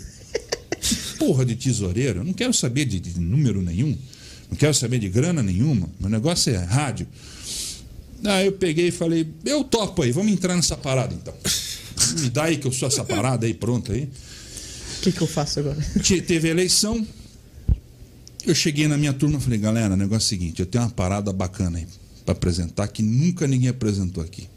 Porra 1.18 1.45
de 1.45 1.55
tesoureiro. 1.55 2.20
Eu 2.20 2.24
não 2.24 2.32
quero 2.32 2.55
saber 2.55 2.87
de, 2.87 2.99
de 2.99 3.20
número 3.20 3.61
nenhum. 3.61 3.97
Não 4.51 4.57
quero 4.57 4.72
saber 4.74 4.99
de 4.99 5.09
grana 5.09 5.43
nenhuma. 5.43 5.89
Meu 6.01 6.09
negócio 6.09 6.53
é 6.55 6.57
rádio. 6.57 7.07
Aí 8.24 8.46
eu 8.46 8.52
peguei 8.52 8.88
e 8.88 8.90
falei, 8.90 9.26
eu 9.44 9.62
topo 9.64 10.02
aí, 10.02 10.10
vamos 10.12 10.32
entrar 10.32 10.56
nessa 10.56 10.76
parada 10.76 11.14
então. 11.14 11.34
Me 12.20 12.30
dá 12.30 12.44
aí 12.44 12.56
que 12.56 12.66
eu 12.66 12.72
sou 12.72 12.88
essa 12.88 13.04
parada 13.04 13.46
aí, 13.46 13.54
pronto 13.54 13.92
aí. 13.92 14.04
O 14.98 15.00
que, 15.02 15.12
que 15.12 15.20
eu 15.20 15.26
faço 15.26 15.60
agora? 15.60 15.76
Te- 16.02 16.20
Teve 16.22 16.48
eleição. 16.48 17.06
Eu 18.44 18.54
cheguei 18.54 18.86
na 18.88 18.96
minha 18.96 19.12
turma 19.12 19.38
e 19.38 19.40
falei, 19.40 19.58
galera, 19.58 19.94
o 19.94 19.96
negócio 19.96 20.24
é 20.24 20.26
o 20.26 20.28
seguinte, 20.28 20.60
eu 20.60 20.66
tenho 20.66 20.84
uma 20.84 20.90
parada 20.90 21.32
bacana 21.32 21.78
aí 21.78 21.86
pra 22.24 22.32
apresentar 22.32 22.88
que 22.88 23.02
nunca 23.02 23.46
ninguém 23.46 23.68
apresentou 23.68 24.22
aqui. 24.22 24.48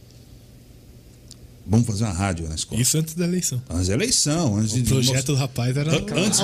Vamos 1.67 1.85
fazer 1.85 2.03
uma 2.05 2.13
rádio 2.13 2.47
na 2.49 2.55
escola. 2.55 2.81
Isso 2.81 2.97
antes 2.97 3.13
da 3.13 3.25
eleição. 3.25 3.61
Antes 3.69 3.87
da 3.89 3.93
eleição, 3.93 4.57
antes 4.57 4.73
O 4.73 4.81
de 4.81 4.89
projeto 4.89 5.25
do 5.27 5.35
rapaz 5.35 5.77
era. 5.77 5.91
An- 5.95 6.05
antes, 6.15 6.39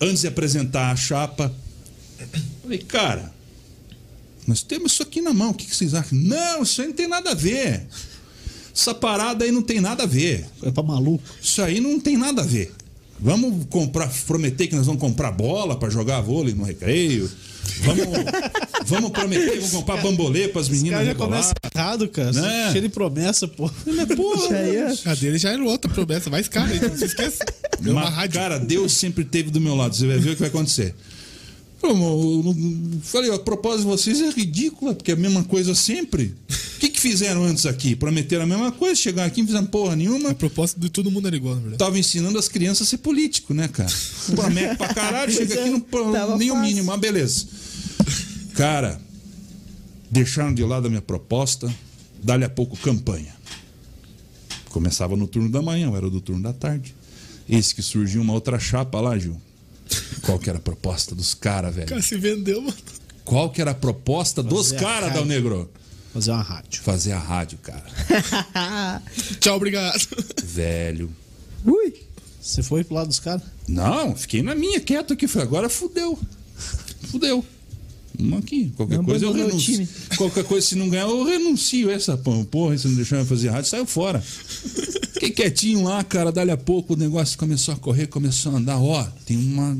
antes 0.00 0.20
de 0.22 0.26
apresentar 0.26 0.90
a 0.90 0.96
chapa, 0.96 1.52
falei, 2.62 2.78
cara, 2.78 3.32
nós 4.46 4.62
temos 4.62 4.92
isso 4.92 5.02
aqui 5.02 5.20
na 5.20 5.32
mão, 5.32 5.50
o 5.50 5.54
que, 5.54 5.66
que 5.66 5.74
vocês 5.74 5.94
acham? 5.94 6.18
Não, 6.18 6.62
isso 6.62 6.80
aí 6.80 6.88
não 6.88 6.94
tem 6.94 7.08
nada 7.08 7.30
a 7.30 7.34
ver. 7.34 7.86
Essa 8.74 8.92
parada 8.94 9.44
aí 9.44 9.52
não 9.52 9.62
tem 9.62 9.80
nada 9.80 10.02
a 10.02 10.06
ver. 10.06 10.44
É 10.62 10.70
pra 10.70 10.82
maluco. 10.82 11.22
Isso 11.40 11.62
aí 11.62 11.80
não 11.80 12.00
tem 12.00 12.16
nada 12.16 12.42
a 12.42 12.44
ver. 12.44 12.72
Vamos 13.20 13.66
comprar, 13.70 14.12
prometer 14.26 14.66
que 14.66 14.74
nós 14.74 14.86
vamos 14.86 15.00
comprar 15.00 15.30
bola 15.30 15.78
para 15.78 15.88
jogar 15.88 16.20
vôlei 16.20 16.52
no 16.52 16.64
recreio. 16.64 17.30
Vamos, 17.82 18.04
vamos 18.86 19.10
prometer, 19.10 19.56
vamos 19.56 19.70
comprar 19.70 20.02
bambolê 20.02 20.48
para 20.48 20.60
as 20.60 20.68
meninas 20.68 20.98
caras 21.00 21.06
já 21.06 21.14
começam 21.14 21.52
errado, 21.74 22.08
cara. 22.08 22.32
Né? 22.32 22.68
Cheio 22.72 22.82
de 22.82 22.88
promessa, 22.88 23.48
pô. 23.48 23.70
Mas, 23.86 24.06
porra, 24.16 24.48
Já 24.48 24.62
ia- 24.62 24.94
A 25.06 25.14
dele 25.14 25.38
já 25.38 25.50
era 25.52 25.64
outra 25.64 25.90
promessa, 25.90 26.28
mais 26.28 26.48
cara, 26.48 26.74
então 26.74 26.88
não 26.90 26.96
se. 26.98 27.14
É 27.14 27.90
uma 27.90 28.02
Mas, 28.02 28.14
rádio. 28.14 28.40
Cara, 28.40 28.58
Deus 28.58 28.92
sempre 28.92 29.22
esteve 29.22 29.50
do 29.50 29.60
meu 29.60 29.74
lado. 29.74 29.94
Você 29.94 30.06
vai 30.06 30.18
ver 30.18 30.30
o 30.30 30.34
que 30.34 30.40
vai 30.40 30.48
acontecer. 30.48 30.94
Falei, 31.84 31.96
"Mo, 31.98 32.22
eu 32.38 32.42
não- 32.54 33.00
Falei, 33.02 33.30
a 33.34 33.38
proposta 33.38 33.78
de 33.80 33.84
vocês 33.84 34.20
é 34.22 34.30
ridícula, 34.30 34.94
porque 34.94 35.10
é 35.10 35.14
a 35.14 35.16
mesma 35.18 35.44
coisa 35.44 35.74
sempre. 35.74 36.34
O 36.76 36.78
que, 36.80 36.88
que 36.88 36.98
fizeram 37.00 37.44
antes 37.44 37.66
aqui? 37.66 37.94
Prometeram 37.94 38.44
a 38.44 38.46
mesma 38.46 38.72
coisa, 38.72 38.94
chegaram 38.94 39.28
aqui, 39.28 39.40
não 39.42 39.46
fizeram 39.48 39.66
porra 39.66 39.94
nenhuma. 39.94 40.30
A 40.30 40.34
proposta 40.34 40.80
de 40.80 40.88
todo 40.88 41.10
mundo 41.10 41.26
era 41.26 41.36
igual, 41.36 41.54
na 41.56 41.60
verdade. 41.60 41.78
Tava 41.78 41.98
ensinando 41.98 42.38
as 42.38 42.48
crianças 42.48 42.86
a 42.86 42.90
ser 42.90 42.98
político, 42.98 43.52
né, 43.52 43.68
cara? 43.68 43.90
Promete 44.34 44.76
pra 44.76 44.94
caralho, 44.94 45.30
chega 45.32 45.60
aqui, 45.60 45.70
não 45.70 45.80
pro- 45.80 46.12
Tava 46.12 46.36
nem 46.38 46.50
o 46.50 46.56
mínimo, 46.60 46.86
mas 46.86 47.00
beleza. 47.00 47.46
Cara, 48.54 49.00
deixaram 50.10 50.54
de 50.54 50.62
lado 50.64 50.86
a 50.86 50.88
minha 50.90 51.02
proposta, 51.02 51.72
dali 52.22 52.44
a 52.44 52.48
pouco 52.50 52.76
campanha. 52.78 53.34
Começava 54.70 55.16
no 55.16 55.26
turno 55.26 55.48
da 55.50 55.60
manhã, 55.62 55.86
eu 55.88 55.96
era 55.96 56.08
do 56.10 56.20
turno 56.20 56.42
da 56.42 56.52
tarde. 56.52 56.94
Eis 57.48 57.72
que 57.72 57.82
surgiu 57.82 58.22
uma 58.22 58.32
outra 58.32 58.58
chapa 58.58 59.00
lá, 59.00 59.16
Gil. 59.18 59.36
Qual 60.22 60.38
que 60.38 60.48
era 60.48 60.58
a 60.58 60.62
proposta 60.62 61.14
dos 61.14 61.34
caras, 61.34 61.70
O 61.72 61.74
velho? 61.74 61.88
cara 61.88 62.02
se 62.02 62.16
vendeu, 62.16 62.60
mano. 62.62 62.74
Qual 63.24 63.50
que 63.50 63.60
era 63.60 63.70
a 63.72 63.74
proposta 63.74 64.42
dos 64.42 64.70
Fazer 64.70 64.76
a 64.76 64.80
caras. 64.80 65.12
Dal 65.14 65.24
Negro? 65.24 65.70
Fazer 66.12 66.30
uma 66.30 66.42
rádio. 66.42 66.82
Fazer 66.82 67.12
a 67.12 67.18
rádio, 67.18 67.58
cara. 67.58 67.84
Tchau, 69.40 69.56
obrigado. 69.56 69.98
Velho. 70.44 71.10
Ui. 71.64 71.94
Você 72.40 72.62
foi 72.62 72.84
pro 72.84 72.94
lado 72.94 73.08
dos 73.08 73.18
caras? 73.18 73.42
Não, 73.66 74.14
fiquei 74.14 74.42
na 74.42 74.54
minha 74.54 74.78
quieto 74.80 75.12
aqui. 75.14 75.26
Falei, 75.26 75.48
agora 75.48 75.68
fudeu. 75.68 76.18
Fudeu. 77.10 77.44
Aqui. 78.38 78.72
Qualquer 78.76 78.98
Não 78.98 79.04
coisa 79.04 79.24
eu 79.24 79.32
renuncio. 79.32 79.74
time. 79.74 79.88
Qualquer 80.16 80.44
coisa, 80.44 80.66
se 80.66 80.74
não 80.76 80.88
ganhar, 80.88 81.02
eu 81.08 81.24
renuncio. 81.24 81.90
Essa 81.90 82.16
porra, 82.16 82.44
porra, 82.44 82.78
se 82.78 82.86
não 82.88 82.94
deixar 82.94 83.16
eu 83.18 83.26
fazer 83.26 83.48
rádio, 83.50 83.68
saiu 83.70 83.86
fora. 83.86 84.20
Fiquei 85.14 85.30
quietinho 85.30 85.82
lá, 85.84 86.02
cara. 86.04 86.30
Dali 86.30 86.50
a 86.50 86.56
pouco 86.56 86.94
o 86.94 86.96
negócio 86.96 87.36
começou 87.38 87.74
a 87.74 87.76
correr, 87.76 88.06
começou 88.06 88.52
a 88.52 88.56
andar. 88.58 88.78
Ó, 88.78 89.02
tem 89.26 89.36
uma. 89.36 89.76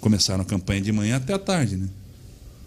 Começaram 0.00 0.42
a 0.42 0.44
campanha 0.44 0.80
de 0.80 0.92
manhã 0.92 1.16
até 1.16 1.32
a 1.32 1.38
tarde, 1.38 1.76
né? 1.76 1.88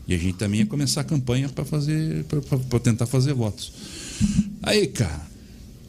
E 0.07 0.13
a 0.13 0.17
gente 0.17 0.37
também 0.37 0.61
ia 0.61 0.65
começar 0.65 1.01
a 1.01 1.03
campanha 1.03 1.47
para 1.49 1.63
fazer. 1.63 2.25
para 2.69 2.79
tentar 2.79 3.05
fazer 3.05 3.33
votos. 3.33 3.71
Aí, 4.63 4.87
cara, 4.87 5.21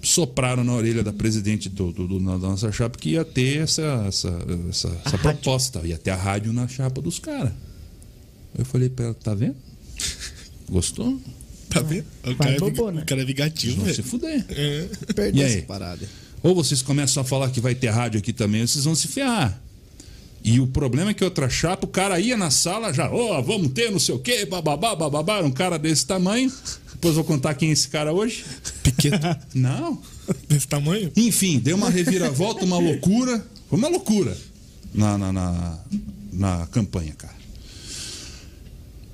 sopraram 0.02 0.62
na 0.62 0.72
orelha 0.74 1.02
da 1.02 1.12
presidente 1.12 1.68
do, 1.68 1.90
do- 1.90 2.06
do- 2.06 2.20
da 2.20 2.38
nossa 2.38 2.70
chapa 2.70 2.98
que 2.98 3.11
ia 3.11 3.24
ter 3.24 3.62
essa, 3.62 4.04
essa, 4.06 4.28
essa, 4.68 4.88
essa 5.04 5.18
proposta, 5.18 5.80
ia 5.84 5.98
ter 5.98 6.11
a 6.11 6.16
rádio 6.16 6.52
na 6.52 6.68
chapa 6.68 7.00
dos 7.02 7.18
caras. 7.18 7.52
Eu 8.59 8.64
falei 8.64 8.88
pra 8.88 9.07
ela, 9.07 9.14
tá 9.14 9.34
vendo? 9.34 9.57
Gostou? 10.68 11.20
Tá 11.68 11.80
vendo? 11.80 12.05
O 12.24 12.26
Vai 12.34 12.34
cara, 12.36 12.55
é, 12.57 12.59
bobô, 12.59 12.90
né? 12.90 13.03
o 13.03 13.07
cara 13.07 13.22
é 13.22 13.24
vingativo, 13.24 13.76
Vão 13.76 13.86
se 13.86 13.92
velho. 14.03 14.05
fuder. 14.09 14.44
É. 14.48 14.88
Perdeu 15.14 15.42
E 15.42 15.44
aí? 15.46 15.57
essa 15.59 15.66
parada. 15.66 16.09
Ou 16.42 16.55
vocês 16.55 16.82
começam 16.82 17.20
a 17.20 17.24
falar 17.24 17.51
que 17.51 17.61
vai 17.61 17.74
ter 17.74 17.88
rádio 17.90 18.18
aqui 18.18 18.32
também, 18.32 18.66
vocês 18.66 18.84
vão 18.84 18.94
se 18.94 19.07
ferrar. 19.09 19.61
E 20.42 20.59
o 20.59 20.66
problema 20.66 21.11
é 21.11 21.14
que 21.14 21.22
outra 21.22 21.51
chapa, 21.51 21.84
o 21.84 21.88
cara 21.88 22.18
ia 22.18 22.36
na 22.36 22.51
sala 22.51 22.92
já, 22.94 23.11
ó, 23.12 23.42
vamos 23.42 23.72
ter 23.72 23.90
não 23.90 23.98
sei 23.98 24.14
o 24.14 24.18
quê, 24.18 24.46
bababá, 24.46 24.96
bababá, 24.96 25.36
era 25.36 25.46
um 25.46 25.51
cara 25.51 25.78
desse 25.78 26.07
tamanho. 26.07 26.51
Depois 26.92 27.14
eu 27.16 27.22
vou 27.22 27.24
contar 27.24 27.55
quem 27.55 27.68
é 27.68 27.72
esse 27.72 27.88
cara 27.88 28.12
hoje. 28.12 28.44
Pequeno 28.82 29.18
Não. 29.55 30.01
desse 30.48 30.66
tamanho. 30.66 31.12
Enfim, 31.16 31.59
deu 31.59 31.76
uma 31.76 31.90
reviravolta, 31.90 32.64
uma 32.64 32.78
loucura. 32.78 33.44
Foi 33.68 33.78
uma 33.78 33.88
loucura 33.88 34.36
na, 34.94 35.16
na, 35.18 35.32
na, 35.32 35.78
na 36.32 36.66
campanha, 36.68 37.12
cara. 37.16 37.34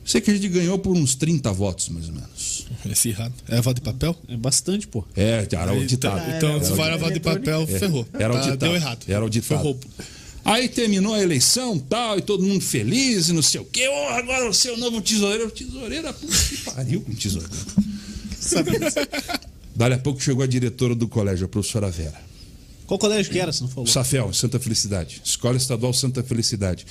Sei 0.07 0.21
que 0.21 0.31
a 0.31 0.35
gente 0.35 0.49
ganhou 0.49 0.79
por 0.79 0.97
uns 0.97 1.17
30 1.17 1.53
votos, 1.53 1.89
mais 1.89 2.07
ou 2.09 2.15
menos. 2.15 2.67
Esse 2.89 3.09
errado. 3.09 3.35
É 3.49 3.61
voto 3.61 3.75
de 3.77 3.81
papel? 3.83 4.17
É 4.29 4.37
bastante, 4.37 4.87
pô. 4.87 5.05
É, 5.17 5.47
era 5.51 5.71
auditado. 5.73 6.31
Então, 6.37 6.63
se 6.63 6.73
era 6.81 6.93
for 6.93 6.99
voto 7.01 7.13
de 7.13 7.21
papel, 7.21 7.67
ferrou. 7.67 8.07
Era 8.15 8.33
Tá, 8.35 8.39
auditado. 8.39 8.59
Deu 8.59 8.75
errado. 8.77 9.05
Era 9.09 9.19
auditado. 9.21 9.47
Foi 9.49 9.57
roubo. 9.57 9.87
Aí 10.45 10.69
terminou 10.69 11.13
a 11.13 11.21
eleição 11.21 11.77
tal, 11.77 12.19
e 12.19 12.23
todo 12.23 12.45
mundo 12.45 12.61
feliz 12.61 13.29
e 13.29 13.33
não 13.33 13.43
sei 13.43 13.61
o 13.61 13.65
quê. 13.65 13.89
Oh, 13.89 14.09
agora 14.15 14.47
você 14.47 14.69
é 14.69 14.73
o 14.73 14.77
novo 14.77 15.01
tesoureiro. 15.01 15.51
Tesoureira, 15.51 16.13
puta 16.13 16.33
que 16.33 16.57
pariu 16.59 17.01
com 17.01 17.13
tesoureiro. 17.13 17.53
Dali 19.75 19.95
a 19.95 19.99
pouco 19.99 20.21
chegou 20.23 20.45
a 20.45 20.47
diretora 20.47 20.95
do 20.95 21.09
colégio, 21.09 21.47
a 21.47 21.49
professora 21.49 21.91
Vera. 21.91 22.21
Qual 22.87 22.97
colégio 22.99 23.33
que 23.33 23.41
era, 23.41 23.53
se 23.53 23.61
não 23.63 23.69
falou? 23.69 23.87
Safel, 23.89 24.33
Santa 24.33 24.61
Felicidade. 24.61 25.21
Escola 25.25 25.57
Estadual 25.57 25.93
Santa 25.93 26.23
Felicidade. 26.23 26.87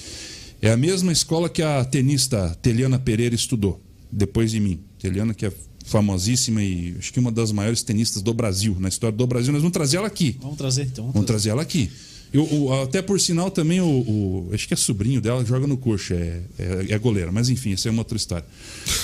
É 0.66 0.72
a 0.72 0.78
mesma 0.78 1.12
escola 1.12 1.48
que 1.48 1.62
a 1.62 1.86
tenista 1.86 2.58
Teliana 2.60 2.98
Pereira 2.98 3.36
estudou, 3.36 3.80
depois 4.12 4.50
de 4.50 4.60
mim. 4.60 4.80
Teliana, 4.98 5.32
que 5.32 5.46
é 5.46 5.54
famosíssima 5.86 6.64
e 6.64 6.96
acho 6.98 7.14
que 7.14 7.20
uma 7.20 7.32
das 7.32 7.52
maiores 7.52 7.84
tenistas 7.84 8.24
do 8.24 8.34
Brasil, 8.34 8.76
na 8.80 8.90
história 8.90 9.16
do 9.16 9.28
Brasil. 9.28 9.54
Nós 9.54 9.62
vamos 9.62 9.76
trazer 9.76 9.98
ela 9.98 10.08
aqui. 10.08 10.36
Vamos 10.42 10.58
trazer, 10.58 10.88
então. 10.88 11.12
Vamos 11.12 11.28
trazer 11.28 11.52
ela 11.52 11.62
aqui. 11.62 11.92
Eu, 12.36 12.82
até 12.84 13.02
por 13.02 13.20
sinal 13.20 13.50
também 13.50 13.80
o, 13.82 13.86
o- 13.86 14.50
Acho 14.54 14.68
que 14.68 14.74
é 14.74 14.78
sobrinho 14.78 15.22
dela, 15.22 15.44
joga 15.46 15.66
no 15.68 15.78
coxa, 15.78 16.14
é, 16.16 16.42
é, 16.60 16.94
é 16.94 16.98
goleiro. 16.98 17.32
Mas 17.32 17.50
enfim, 17.50 17.74
essa 17.74 17.88
é 17.88 17.92
uma 17.92 18.02
outra 18.02 18.18
história. 18.18 18.46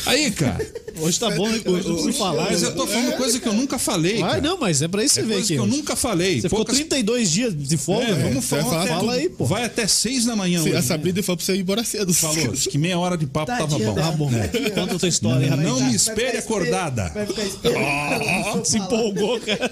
Aí, 0.05 0.29
cara. 0.31 0.65
Hoje 0.99 1.19
tá 1.19 1.29
bom, 1.31 1.47
hein? 1.47 1.61
Hoje 1.65 1.87
não 1.87 1.95
preciso 1.95 2.13
falar. 2.17 2.51
mas 2.51 2.61
eu 2.61 2.75
tô 2.75 2.85
falando 2.85 3.15
coisa 3.15 3.39
que 3.39 3.47
eu 3.47 3.53
nunca 3.53 3.79
falei. 3.79 4.21
Ah, 4.21 4.39
não, 4.41 4.57
mas 4.59 4.81
é 4.81 4.87
pra 4.87 5.03
isso 5.03 5.15
que 5.15 5.21
É 5.21 5.23
coisa 5.23 5.39
aqui. 5.39 5.47
que 5.47 5.53
eu 5.55 5.63
hoje. 5.63 5.77
nunca 5.77 5.95
falei. 5.95 6.35
Você 6.35 6.41
ficou 6.49 6.57
Poucas- 6.59 6.75
32 6.75 7.31
dias 7.31 7.55
de 7.57 7.77
folga, 7.77 8.07
É, 8.09 8.13
vamos 8.23 8.43
falar, 8.45 8.63
falar, 8.65 8.83
até 8.83 8.93
fala 8.95 9.13
aí, 9.13 9.29
pô. 9.29 9.45
Vai 9.45 9.63
até 9.63 9.87
seis 9.87 10.25
da 10.25 10.35
manhã 10.35 10.61
Se 10.61 10.69
a 10.69 10.77
hoje. 10.79 10.87
Sabrina 10.87 11.23
falou 11.23 11.37
pra 11.37 11.45
você 11.45 11.55
ir 11.55 11.61
embora 11.61 11.83
cedo. 11.85 12.13
Falou, 12.13 12.51
acho 12.51 12.69
que 12.69 12.77
meia 12.77 12.99
hora 12.99 13.17
de 13.17 13.25
papo 13.25 13.47
tava 13.47 13.65
bom. 13.67 13.77
dela. 13.79 13.93
Tá 13.95 14.11
bom. 14.11 14.29
Conta 14.75 14.95
a 14.95 14.99
tua 14.99 15.07
história 15.09 15.49
Não, 15.49 15.57
rapidinho. 15.57 15.89
me 15.89 15.95
espere 15.95 16.37
acordada. 16.37 17.09
Vai 17.13 17.25
ficar 17.25 17.43
esperando. 17.45 18.65
Se 18.67 18.77
empolgou, 18.77 19.39
cara. 19.39 19.71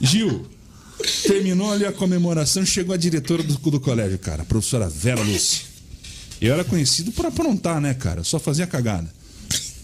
Gil, 0.00 0.46
terminou 1.22 1.72
ali 1.72 1.84
a 1.84 1.92
comemoração, 1.92 2.64
chegou 2.64 2.94
a 2.94 2.98
diretora 2.98 3.42
do, 3.42 3.54
do 3.54 3.80
colégio, 3.80 4.18
cara, 4.18 4.42
a 4.42 4.44
professora 4.44 4.88
Vera 4.88 5.22
Lúcia. 5.22 5.62
Eu 6.40 6.54
era 6.54 6.64
conhecido 6.64 7.12
por 7.12 7.26
aprontar, 7.26 7.80
né, 7.80 7.92
cara? 7.92 8.20
Eu 8.20 8.24
só 8.24 8.38
fazia 8.38 8.66
cagada. 8.66 9.12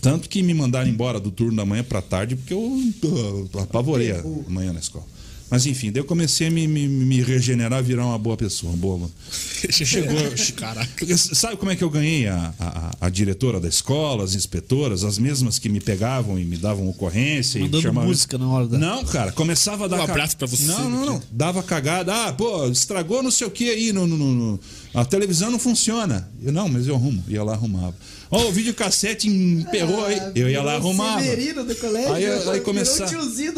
Tanto 0.01 0.29
que 0.29 0.43
me 0.43 0.55
mandaram 0.55 0.89
embora 0.89 1.19
do 1.19 1.31
turno 1.31 1.57
da 1.57 1.67
manhã 1.67 1.83
pra 1.83 2.01
tarde, 2.01 2.37
porque 2.37 2.55
eu 2.55 2.61
uh, 2.61 3.51
apavorei 3.61 4.12
a 4.12 4.23
manhã 4.49 4.73
na 4.73 4.81
escola. 4.81 5.05
Mas 5.49 5.64
enfim, 5.64 5.92
daí 5.92 6.01
eu 6.01 6.05
comecei 6.05 6.49
a 6.49 6.51
me, 6.51 6.66
me, 6.66 6.88
me 6.88 7.22
regenerar, 7.22 7.80
virar 7.82 8.05
uma 8.05 8.18
boa 8.18 8.36
pessoa, 8.36 8.72
uma 8.72 8.78
boa. 8.78 9.11
Chegou. 9.70 10.16
Caraca. 10.57 11.16
Sabe 11.16 11.57
como 11.57 11.70
é 11.70 11.76
que 11.76 11.84
eu 11.84 11.90
ganhei 11.90 12.26
a, 12.26 12.53
a, 12.59 13.07
a 13.07 13.09
diretora 13.09 13.61
da 13.61 13.68
escola, 13.68 14.24
as 14.24 14.34
inspetoras, 14.34 15.05
as 15.05 15.18
mesmas 15.18 15.59
que 15.59 15.68
me 15.68 15.80
pegavam 15.80 16.36
e 16.38 16.44
me 16.44 16.57
davam 16.57 16.88
ocorrência 16.88 17.61
Mandando 17.61 17.78
e 17.78 17.82
chamavam. 17.82 18.09
música 18.09 18.36
na 18.36 18.49
hora 18.49 18.66
da- 18.66 18.76
Não, 18.78 19.05
cara, 19.05 19.30
começava 19.30 19.84
a 19.84 19.88
dar. 19.88 20.01
Um 20.01 20.03
abraço 20.03 20.36
pra 20.36 20.49
você, 20.49 20.64
Não, 20.66 20.90
não, 20.90 21.07
não. 21.07 21.22
Dava 21.30 21.62
cagada. 21.62 22.12
Ah, 22.26 22.32
pô, 22.32 22.66
estragou 22.66 23.22
não 23.22 23.30
sei 23.30 23.47
o 23.47 23.51
que 23.51 23.70
aí. 23.70 23.92
No, 23.92 24.05
no, 24.07 24.16
no- 24.16 24.34
no- 24.34 24.61
A 24.94 25.05
televisão 25.05 25.51
não 25.51 25.59
funciona. 25.61 26.28
Eu, 26.42 26.53
não, 26.53 26.68
mas 26.68 26.88
eu 26.88 26.94
arrumo. 26.97 27.22
Ia 27.28 27.44
lá 27.44 27.53
arrumava. 27.53 27.94
Ó, 28.31 28.49
o 28.49 28.53
videocassete 28.53 29.29
emperrou 29.29 30.05
aí. 30.05 30.20
Eu 30.35 30.49
ia 30.51 30.62
lá 30.62 30.79
do 30.79 30.83
colégio. 31.16 31.33
Aí, 32.14 32.24
aí 32.55 32.61
da- 33.05 33.05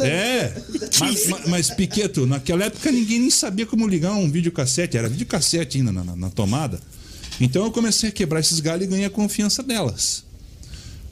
É. 0.05 0.53
Mas, 0.99 1.27
mas, 1.27 1.47
mas, 1.49 1.69
Piqueto, 1.71 2.25
naquela 2.27 2.65
época 2.65 2.91
ninguém 2.91 3.19
nem 3.19 3.29
sabia 3.29 3.65
como 3.65 3.87
ligar 3.87 4.11
um 4.13 4.29
videocassete. 4.29 4.95
Era 4.97 5.09
videocassete 5.09 5.77
ainda 5.77 5.91
na, 5.91 6.03
na- 6.03 6.15
na 6.15 6.29
tomada. 6.29 6.79
Então 7.41 7.63
eu 7.63 7.71
comecei 7.71 8.09
a 8.09 8.11
quebrar 8.11 8.39
esses 8.41 8.59
galhos 8.59 8.85
e 8.85 8.89
ganhei 8.89 9.05
a 9.05 9.09
confiança 9.09 9.63
delas. 9.63 10.23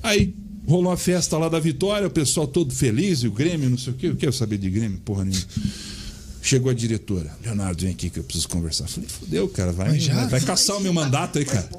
Aí 0.03 0.33
rolou 0.67 0.91
uma 0.91 0.97
festa 0.97 1.37
lá 1.37 1.47
da 1.49 1.59
Vitória, 1.59 2.05
o 2.07 2.11
pessoal 2.11 2.45
todo 2.45 2.73
feliz, 2.73 3.19
e 3.23 3.27
o 3.27 3.31
Grêmio, 3.31 3.69
não 3.69 3.77
sei 3.77 3.93
o 3.93 3.95
quê. 3.95 4.07
Eu 4.07 4.15
quero 4.17 4.33
saber 4.33 4.57
de 4.57 4.69
Grêmio, 4.69 4.99
porra 5.05 5.23
nenhuma. 5.25 5.45
Chegou 6.47 6.71
a 6.71 6.73
diretora. 6.73 7.29
Leonardo, 7.43 7.81
vem 7.83 7.91
aqui 7.91 8.09
que 8.09 8.19
eu 8.19 8.23
preciso 8.23 8.47
conversar. 8.47 8.87
Falei, 8.87 9.09
fodeu, 9.09 9.49
cara, 9.49 9.73
vai, 9.73 9.99
já? 9.99 10.13
vai, 10.13 10.27
vai 10.27 10.39
caçar 10.41 10.77
o 10.77 10.79
meu 10.79 10.93
mandato 10.93 11.39
aí, 11.39 11.43
cara. 11.43 11.69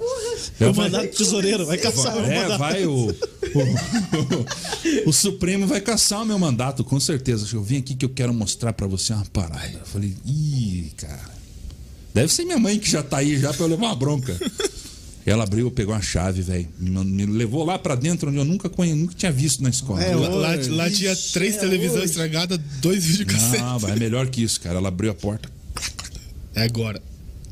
Eu 0.61 0.75
mandar 0.75 1.07
pro 1.09 1.16
tesoureiro, 1.16 1.64
vai 1.64 1.79
caçar 1.79 2.14
o 2.14 2.21
meu 2.21 2.31
É, 2.31 2.43
mandato. 2.43 2.59
vai 2.59 2.85
o, 2.85 3.09
o, 3.09 5.09
o 5.09 5.12
Supremo 5.12 5.66
vai 5.66 5.81
caçar 5.81 6.23
o 6.23 6.27
meu 6.27 6.39
mandato, 6.39 6.85
com 6.85 7.01
certeza. 7.01 7.47
Eu 7.51 7.62
vim 7.62 7.79
aqui 7.79 7.95
que 7.95 8.05
eu 8.05 8.11
quero 8.11 8.35
mostrar 8.35 8.75
pra 8.75 8.87
você 8.87 9.14
uma 9.14 9.25
parada. 9.33 9.73
Eu 9.73 9.87
falei, 9.87 10.14
ih, 10.27 10.93
cara. 10.99 11.31
Deve 12.12 12.31
ser 12.31 12.45
minha 12.45 12.59
mãe 12.59 12.79
que 12.79 12.91
já 12.91 13.03
tá 13.03 13.19
aí 13.19 13.39
já 13.39 13.55
pra 13.55 13.64
eu 13.64 13.71
levar 13.71 13.87
uma 13.87 13.97
bronca. 13.97 14.39
Ela 15.29 15.45
abriu, 15.45 15.70
pegou 15.70 15.95
uma 15.95 16.01
chave, 16.03 16.43
velho. 16.43 16.68
Me, 16.79 17.26
levou 17.26 17.64
lá 17.64 17.79
pra 17.79 17.95
dentro 17.95 18.29
onde 18.29 18.39
eu 18.39 18.45
nunca 18.45 18.68
conhe, 18.68 18.95
nunca 18.95 19.14
tinha 19.14 19.31
visto 19.33 19.62
na 19.62 19.68
escola. 19.70 20.03
É, 20.03 20.14
Lá, 20.14 20.29
lá- 20.29 20.57
lá 20.70 20.91
tinha 20.91 21.14
três 21.33 21.57
é 21.57 21.61
televisões 21.61 21.97
hoje. 22.03 22.11
estragadas, 22.11 22.59
dois 22.81 23.05
videocassetes. 23.05 23.61
Não, 23.61 23.89
é 23.89 23.97
melhor 23.97 24.29
que 24.29 24.43
isso, 24.43 24.61
cara. 24.61 24.79
Ela 24.79 24.89
abriu 24.89 25.11
a 25.11 25.14
porta. 25.14 25.51
É 26.55 26.62
agora. 26.62 27.03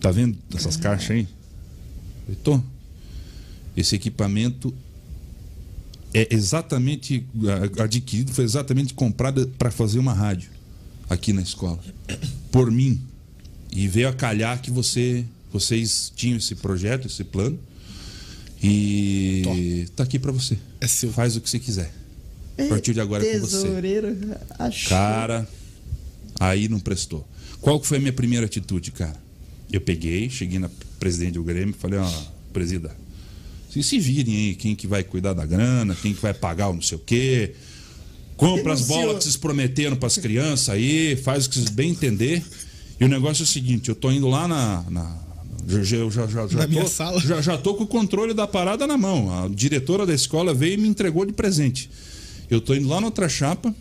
Tá 0.00 0.10
vendo 0.10 0.36
essas 0.54 0.76
caixas 0.76 1.10
aí? 1.10 1.28
Heitor, 2.28 2.62
esse 3.76 3.94
equipamento 3.94 4.72
é 6.14 6.28
exatamente 6.34 7.26
adquirido, 7.78 8.32
foi 8.32 8.44
exatamente 8.44 8.94
comprado 8.94 9.48
para 9.58 9.70
fazer 9.70 9.98
uma 9.98 10.12
rádio 10.12 10.50
aqui 11.10 11.32
na 11.32 11.42
escola. 11.42 11.78
Por 12.50 12.70
mim. 12.70 13.00
E 13.70 13.86
veio 13.86 14.08
a 14.08 14.12
calhar 14.12 14.60
que 14.62 14.70
você, 14.70 15.24
vocês 15.52 16.10
tinham 16.16 16.38
esse 16.38 16.54
projeto, 16.54 17.06
esse 17.06 17.22
plano. 17.22 17.58
E 18.62 19.86
tá 19.94 20.02
aqui 20.02 20.18
para 20.18 20.32
você. 20.32 20.58
É 20.80 20.86
seu. 20.86 21.12
Faz 21.12 21.36
o 21.36 21.40
que 21.40 21.48
você 21.48 21.58
quiser. 21.58 21.92
A 22.58 22.64
partir 22.64 22.94
de 22.94 23.00
agora 23.00 23.26
é 23.26 23.38
com 23.38 23.46
você. 23.46 23.68
Achou. 24.58 24.88
Cara, 24.88 25.48
aí 26.40 26.68
não 26.68 26.80
prestou. 26.80 27.26
Qual 27.60 27.78
que 27.80 27.86
foi 27.86 27.98
a 27.98 28.00
minha 28.00 28.12
primeira 28.12 28.46
atitude, 28.46 28.92
cara? 28.92 29.16
Eu 29.72 29.80
peguei, 29.80 30.30
cheguei 30.30 30.58
na 30.58 30.70
presidente 30.98 31.34
do 31.34 31.42
Grêmio 31.42 31.74
e 31.76 31.78
falei, 31.78 31.98
ó, 31.98 32.10
presida, 32.52 32.96
vocês 33.68 33.86
se 33.86 33.98
virem 33.98 34.36
aí, 34.36 34.54
quem 34.54 34.74
que 34.74 34.86
vai 34.86 35.04
cuidar 35.04 35.34
da 35.34 35.44
grana, 35.44 35.94
quem 36.00 36.14
que 36.14 36.22
vai 36.22 36.32
pagar 36.32 36.68
o 36.68 36.74
não 36.74 36.82
sei 36.82 36.96
o 36.96 37.00
quê. 37.00 37.54
Compra 38.36 38.72
as 38.72 38.82
bolas 38.82 39.18
que 39.18 39.24
vocês 39.24 39.36
prometeram 39.36 39.96
pras 39.96 40.16
crianças 40.16 40.70
aí, 40.70 41.16
faz 41.16 41.46
o 41.46 41.50
que 41.50 41.56
vocês 41.56 41.70
bem 41.70 41.90
entender. 41.90 42.42
E 42.98 43.04
o 43.04 43.08
negócio 43.08 43.42
é 43.42 43.44
o 43.44 43.46
seguinte, 43.46 43.88
eu 43.88 43.94
tô 43.94 44.10
indo 44.10 44.28
lá 44.28 44.48
na. 44.48 44.82
na 44.88 45.25
já, 45.66 45.82
já, 45.82 46.08
já, 46.08 46.26
já, 46.26 46.46
já 46.46 46.58
Na 46.58 46.64
tô, 46.64 46.68
minha 46.68 46.86
sala. 46.86 47.20
Já, 47.20 47.40
já 47.40 47.58
tô 47.58 47.74
com 47.74 47.84
o 47.84 47.86
controle 47.86 48.32
da 48.32 48.46
parada 48.46 48.86
na 48.86 48.96
mão. 48.96 49.44
A 49.44 49.48
diretora 49.48 50.06
da 50.06 50.14
escola 50.14 50.54
veio 50.54 50.74
e 50.74 50.76
me 50.76 50.88
entregou 50.88 51.26
de 51.26 51.32
presente. 51.32 51.90
Eu 52.48 52.60
tô 52.60 52.74
indo 52.74 52.88
lá 52.88 53.00
na 53.00 53.06
outra 53.06 53.28
chapa, 53.28 53.74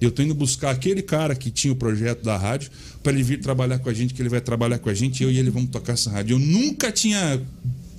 eu 0.00 0.10
tô 0.10 0.22
indo 0.22 0.34
buscar 0.34 0.70
aquele 0.70 1.02
cara 1.02 1.34
que 1.34 1.50
tinha 1.50 1.72
o 1.72 1.76
projeto 1.76 2.22
da 2.22 2.36
rádio 2.36 2.70
para 3.02 3.12
ele 3.12 3.22
vir 3.22 3.40
trabalhar 3.40 3.78
com 3.78 3.90
a 3.90 3.92
gente, 3.94 4.14
que 4.14 4.22
ele 4.22 4.28
vai 4.28 4.40
trabalhar 4.40 4.78
com 4.78 4.88
a 4.88 4.94
gente, 4.94 5.22
eu 5.22 5.30
e 5.30 5.38
ele 5.38 5.50
vamos 5.50 5.70
tocar 5.70 5.92
essa 5.92 6.10
rádio. 6.10 6.34
Eu 6.34 6.38
nunca 6.38 6.90
tinha 6.90 7.40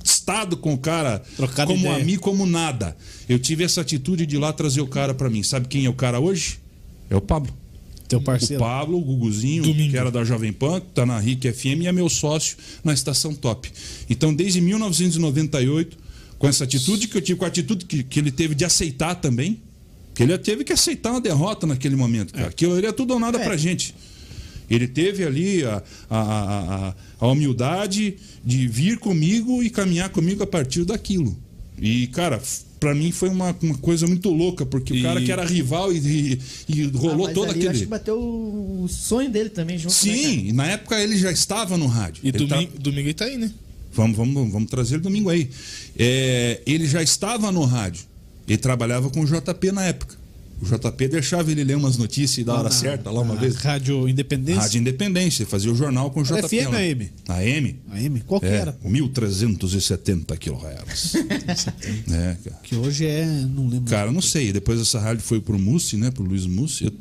estado 0.03 0.57
com 0.57 0.73
o 0.73 0.77
cara 0.77 1.21
Trocado 1.35 1.71
como 1.71 1.85
ideia. 1.85 2.01
amigo, 2.01 2.21
como 2.21 2.45
nada. 2.45 2.97
Eu 3.29 3.37
tive 3.37 3.63
essa 3.63 3.81
atitude 3.81 4.25
de 4.25 4.35
ir 4.35 4.39
lá 4.39 4.51
trazer 4.51 4.81
o 4.81 4.87
cara 4.87 5.13
para 5.13 5.29
mim. 5.29 5.43
Sabe 5.43 5.67
quem 5.67 5.85
é 5.85 5.89
o 5.89 5.93
cara 5.93 6.19
hoje? 6.19 6.59
É 7.09 7.15
o 7.15 7.21
Pablo. 7.21 7.53
Teu 8.07 8.19
O 8.19 8.21
parceiro. 8.21 8.61
Pablo, 8.63 8.97
o 8.97 9.01
Guguzinho, 9.01 9.63
Domingo. 9.63 9.91
que 9.91 9.97
era 9.97 10.09
da 10.09 10.23
Jovem 10.23 10.53
Pan, 10.53 10.79
tá 10.79 11.05
na 11.05 11.19
RIC 11.19 11.51
FM 11.51 11.81
e 11.83 11.87
é 11.87 11.91
meu 11.91 12.07
sócio 12.09 12.55
na 12.83 12.93
Estação 12.93 13.33
Top. 13.35 13.69
Então, 14.09 14.33
desde 14.33 14.61
1998, 14.61 15.97
com 16.39 16.47
essa 16.47 16.63
atitude 16.63 17.07
que 17.07 17.17
eu 17.17 17.21
tive, 17.21 17.37
com 17.39 17.45
a 17.45 17.47
atitude 17.47 17.85
que, 17.85 18.03
que 18.03 18.19
ele 18.19 18.31
teve 18.31 18.55
de 18.55 18.63
aceitar 18.63 19.15
também, 19.15 19.59
que 20.13 20.23
ele 20.23 20.37
teve 20.37 20.63
que 20.63 20.71
aceitar 20.73 21.11
uma 21.11 21.21
derrota 21.21 21.67
naquele 21.67 21.95
momento, 21.95 22.33
cara. 22.33 22.47
Aquilo 22.47 22.75
ali 22.75 22.87
é 22.87 22.91
tudo 22.91 23.13
ou 23.13 23.19
nada 23.19 23.39
É. 23.39 23.43
pra 23.43 23.57
gente. 23.57 23.93
Ele 24.69 24.87
teve 24.87 25.23
ali 25.23 25.63
a, 25.63 25.81
a, 26.09 26.19
a- 26.89 26.95
a 27.19 27.27
humildade 27.27 28.15
de 28.43 28.67
vir 28.67 28.97
comigo 28.99 29.61
e 29.63 29.69
caminhar 29.69 30.09
comigo 30.09 30.43
a 30.43 30.47
partir 30.47 30.83
daquilo. 30.85 31.37
E, 31.79 32.07
cara, 32.07 32.41
pra 32.79 32.93
mim 32.95 33.11
foi 33.11 33.29
uma, 33.29 33.55
uma 33.61 33.77
coisa 33.77 34.05
muito 34.07 34.29
louca, 34.29 34.65
porque 34.65 34.93
E- 34.93 34.99
o 34.99 35.03
cara 35.03 35.21
que 35.21 35.31
era 35.31 35.43
rival 35.45 35.91
e, 35.91 35.97
e- 35.97 36.39
e 36.67 36.83
rolou 36.87 37.27
Ah, 37.27 37.31
todo 37.33 37.49
ali 37.51 37.63
eu 37.65 37.69
Acho 37.69 37.69
aquele. 37.69 37.79
que 37.85 37.89
bateu 37.89 38.17
o 38.19 38.87
sonho 38.89 39.29
dele 39.29 39.49
também 39.49 39.77
junto. 39.77 39.91
né, 39.93 39.99
Sim, 40.13 40.47
e 40.47 40.53
na 40.53 40.65
época 40.67 40.99
ele 40.99 41.17
já 41.17 41.31
estava 41.31 41.77
no 41.77 41.87
rádio. 41.87 42.21
E 42.23 42.29
Ele 42.29 42.39
tá- 42.47 42.55
domingo, 42.55 42.79
domingo 42.79 43.07
ele 43.07 43.13
tá 43.13 43.25
aí, 43.25 43.37
né? 43.37 43.51
Vamos, 43.93 44.15
vamos, 44.15 44.51
vamos 44.51 44.69
trazer 44.69 44.95
ele 44.95 45.03
domingo 45.03 45.29
aí. 45.29 45.49
É, 45.97 46.61
ele 46.65 46.85
já 46.85 47.01
estava 47.01 47.51
no 47.51 47.63
rádio. 47.63 48.03
Ele 48.47 48.57
trabalhava 48.57 49.09
com 49.09 49.21
o 49.21 49.25
JP 49.25 49.71
na 49.71 49.83
época. 49.85 50.15
O 50.61 50.65
JP 50.65 51.07
deixava 51.07 51.51
ele 51.51 51.63
ler 51.63 51.75
umas 51.77 51.97
notícias 51.97 52.45
da 52.45 52.53
hora 52.53 52.63
na- 52.63 52.71
certa, 52.71 53.11
lá 53.11 53.21
uma 53.21 53.35
vez. 53.35 53.55
Rádio 53.57 54.07
Independência. 54.09 54.61
Rádio 54.61 54.79
Independência, 54.79 55.43
ele 55.43 55.49
fazia 55.49 55.71
o 55.71 55.75
jornal 55.75 56.09
com 56.11 56.21
o 56.21 56.23
JP. 56.23 56.47
FM 56.47 56.71
lá. 56.71 56.77
AM? 56.79 57.09
AM? 57.27 57.75
AM? 57.91 58.19
Qual 58.21 58.39
que 58.41 58.47
É, 58.47 58.55
era? 58.55 58.77
1370 58.83 60.35
kHz. 60.37 61.15
é, 62.11 62.37
cara. 62.43 62.59
Que 62.63 62.75
hoje 62.75 63.05
é. 63.05 63.25
Não 63.25 63.67
lembro. 63.67 63.89
Cara, 63.89 64.11
não 64.11 64.21
sei. 64.21 64.51
Depois 64.51 64.79
essa 64.79 64.99
rádio 64.99 65.21
foi 65.23 65.39
pro 65.39 65.57
Mussi, 65.59 65.97
né? 65.97 66.11
Pro 66.11 66.23
Luiz 66.23 66.45
Mussi. 66.45 66.85
Eu- 66.85 66.91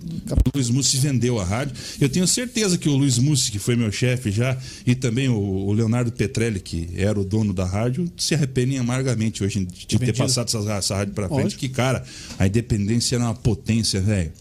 O 0.46 0.50
Luiz 0.56 0.70
Mussi 0.70 0.96
vendeu 0.98 1.38
a 1.40 1.44
rádio. 1.44 1.74
Eu 2.00 2.08
tenho 2.08 2.26
certeza 2.26 2.78
que 2.78 2.88
o 2.88 2.96
Luiz 2.96 3.18
Mussi, 3.18 3.50
que 3.50 3.58
foi 3.58 3.76
meu 3.76 3.90
chefe 3.92 4.30
já, 4.30 4.56
e 4.86 4.94
também 4.94 5.28
o, 5.28 5.34
o 5.38 5.72
Leonardo 5.72 6.12
Petrelli, 6.12 6.60
que 6.60 6.88
era 6.94 7.18
o 7.18 7.24
dono 7.24 7.52
da 7.52 7.64
rádio, 7.64 8.10
se 8.16 8.34
arrependem 8.34 8.78
amargamente 8.78 9.42
hoje 9.44 9.64
de 9.64 9.86
ter 9.86 9.98
Vendido. 9.98 10.18
passado 10.18 10.46
essa, 10.48 10.72
essa 10.72 10.96
rádio 10.96 11.14
pra 11.14 11.28
frente. 11.28 11.42
Lógico. 11.42 11.60
Que, 11.60 11.68
cara, 11.68 12.04
a 12.38 12.46
independência 12.46 13.16
era 13.16 13.24
uma 13.24 13.34
potência, 13.46 14.00
velho. 14.00 14.32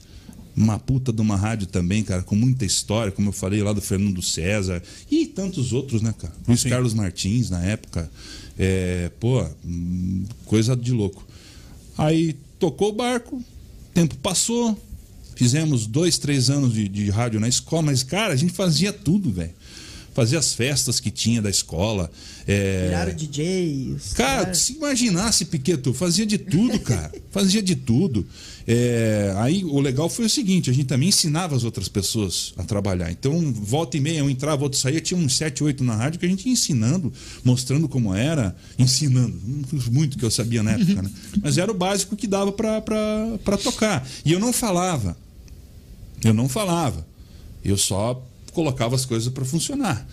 Uma 0.58 0.80
puta 0.80 1.14
de 1.14 1.22
uma 1.22 1.36
rádio 1.36 1.68
também, 1.68 2.01
cara, 2.03 2.24
com 2.24 2.36
muita 2.36 2.66
história, 2.66 3.12
como 3.12 3.30
eu 3.30 3.34
falei 3.34 3.62
lá 3.62 3.72
do 3.72 3.82
Fernando 3.82 4.20
César 4.20 4.82
e 5.12 5.28
tantos 5.28 5.74
outros, 5.74 6.01
né, 6.01 6.12
cara? 6.18 6.34
Luiz 6.47 6.64
Carlos 6.64 6.95
Martins, 6.95 7.51
na 7.51 7.64
época. 7.64 8.10
É, 8.58 9.12
pô, 9.20 9.45
hum, 9.64 10.26
coisa 10.45 10.76
de 10.76 10.91
louco. 10.91 11.24
Aí 11.95 12.36
tocou 12.58 12.89
o 12.89 12.93
barco, 12.93 13.43
tempo 13.93 14.16
passou, 14.18 14.76
fizemos 15.36 15.86
dois, 15.86 16.18
três 16.18 16.49
anos 16.49 16.74
de, 16.74 16.88
de 16.88 17.12
rádio 17.12 17.39
na 17.39 17.47
escola, 17.47 17.84
mas, 17.84 18.01
cara, 18.01 18.34
a 18.34 18.38
gente 18.38 18.53
fazia 18.53 18.91
tudo, 18.91 19.30
velho. 19.32 19.53
Fazia 20.16 20.39
as 20.39 20.53
festas 20.55 20.99
que 21.01 21.11
tinha 21.11 21.41
da 21.41 21.49
escola. 21.49 22.09
É... 22.47 22.86
Viraram 22.86 23.13
DJ. 23.13 23.93
os 23.97 24.13
Cara, 24.13 24.43
caras- 24.45 24.59
se 24.59 24.74
imaginasse, 24.74 25.43
Piqueto, 25.43 25.93
fazia 25.93 26.26
de 26.26 26.38
tudo, 26.38 26.80
cara. 26.80 27.11
Fazia 27.32 27.61
de 27.61 27.76
tudo. 27.76 28.26
É, 28.66 29.34
aí 29.38 29.66
o 29.66 29.78
legal 29.82 30.07
foi 30.07 30.26
o 30.26 30.30
seguinte: 30.30 30.70
a 30.70 30.74
gente 30.74 30.86
também 30.86 31.09
ensinava 31.09 31.53
as 31.53 31.66
outras 31.66 31.89
pessoas 31.89 32.53
a 32.55 32.63
trabalhar. 32.63 33.11
Então, 33.11 33.51
volta 33.53 33.97
e 33.97 33.99
meia, 33.99 34.24
um 34.24 34.30
entrava, 34.30 34.63
outro 34.63 34.80
saía, 34.80 35.01
tinha 35.01 35.20
uns 35.20 35.36
7, 35.36 35.61
8 35.61 35.84
na 35.84 35.95
rádio 35.97 36.18
que 36.18 36.26
a 36.26 36.30
gente 36.30 36.45
ia 36.47 36.53
ensinando, 36.53 37.11
mostrando 37.43 37.89
como 37.89 38.16
era, 38.16 38.55
ensinando. 38.80 39.38
Muito 39.91 40.18
que 40.18 40.24
eu 40.24 40.32
sabia 40.32 40.63
na 40.63 40.72
época, 40.72 41.01
né? 41.01 41.11
Mas 41.43 41.57
era 41.57 41.70
o 41.70 41.76
básico 41.76 42.16
que 42.16 42.26
dava 42.26 42.53
pra 42.53 43.57
tocar. 43.61 44.07
E 44.24 44.32
eu 44.32 44.39
não 44.39 44.53
falava. 44.53 45.18
Eu 46.24 46.34
não 46.34 46.47
falava. 46.47 47.05
Eu 47.63 47.78
só 47.78 48.26
colocava 48.56 48.95
as 48.95 49.06
coisas 49.06 49.32
para 49.32 49.45
funcionar. 49.45 50.08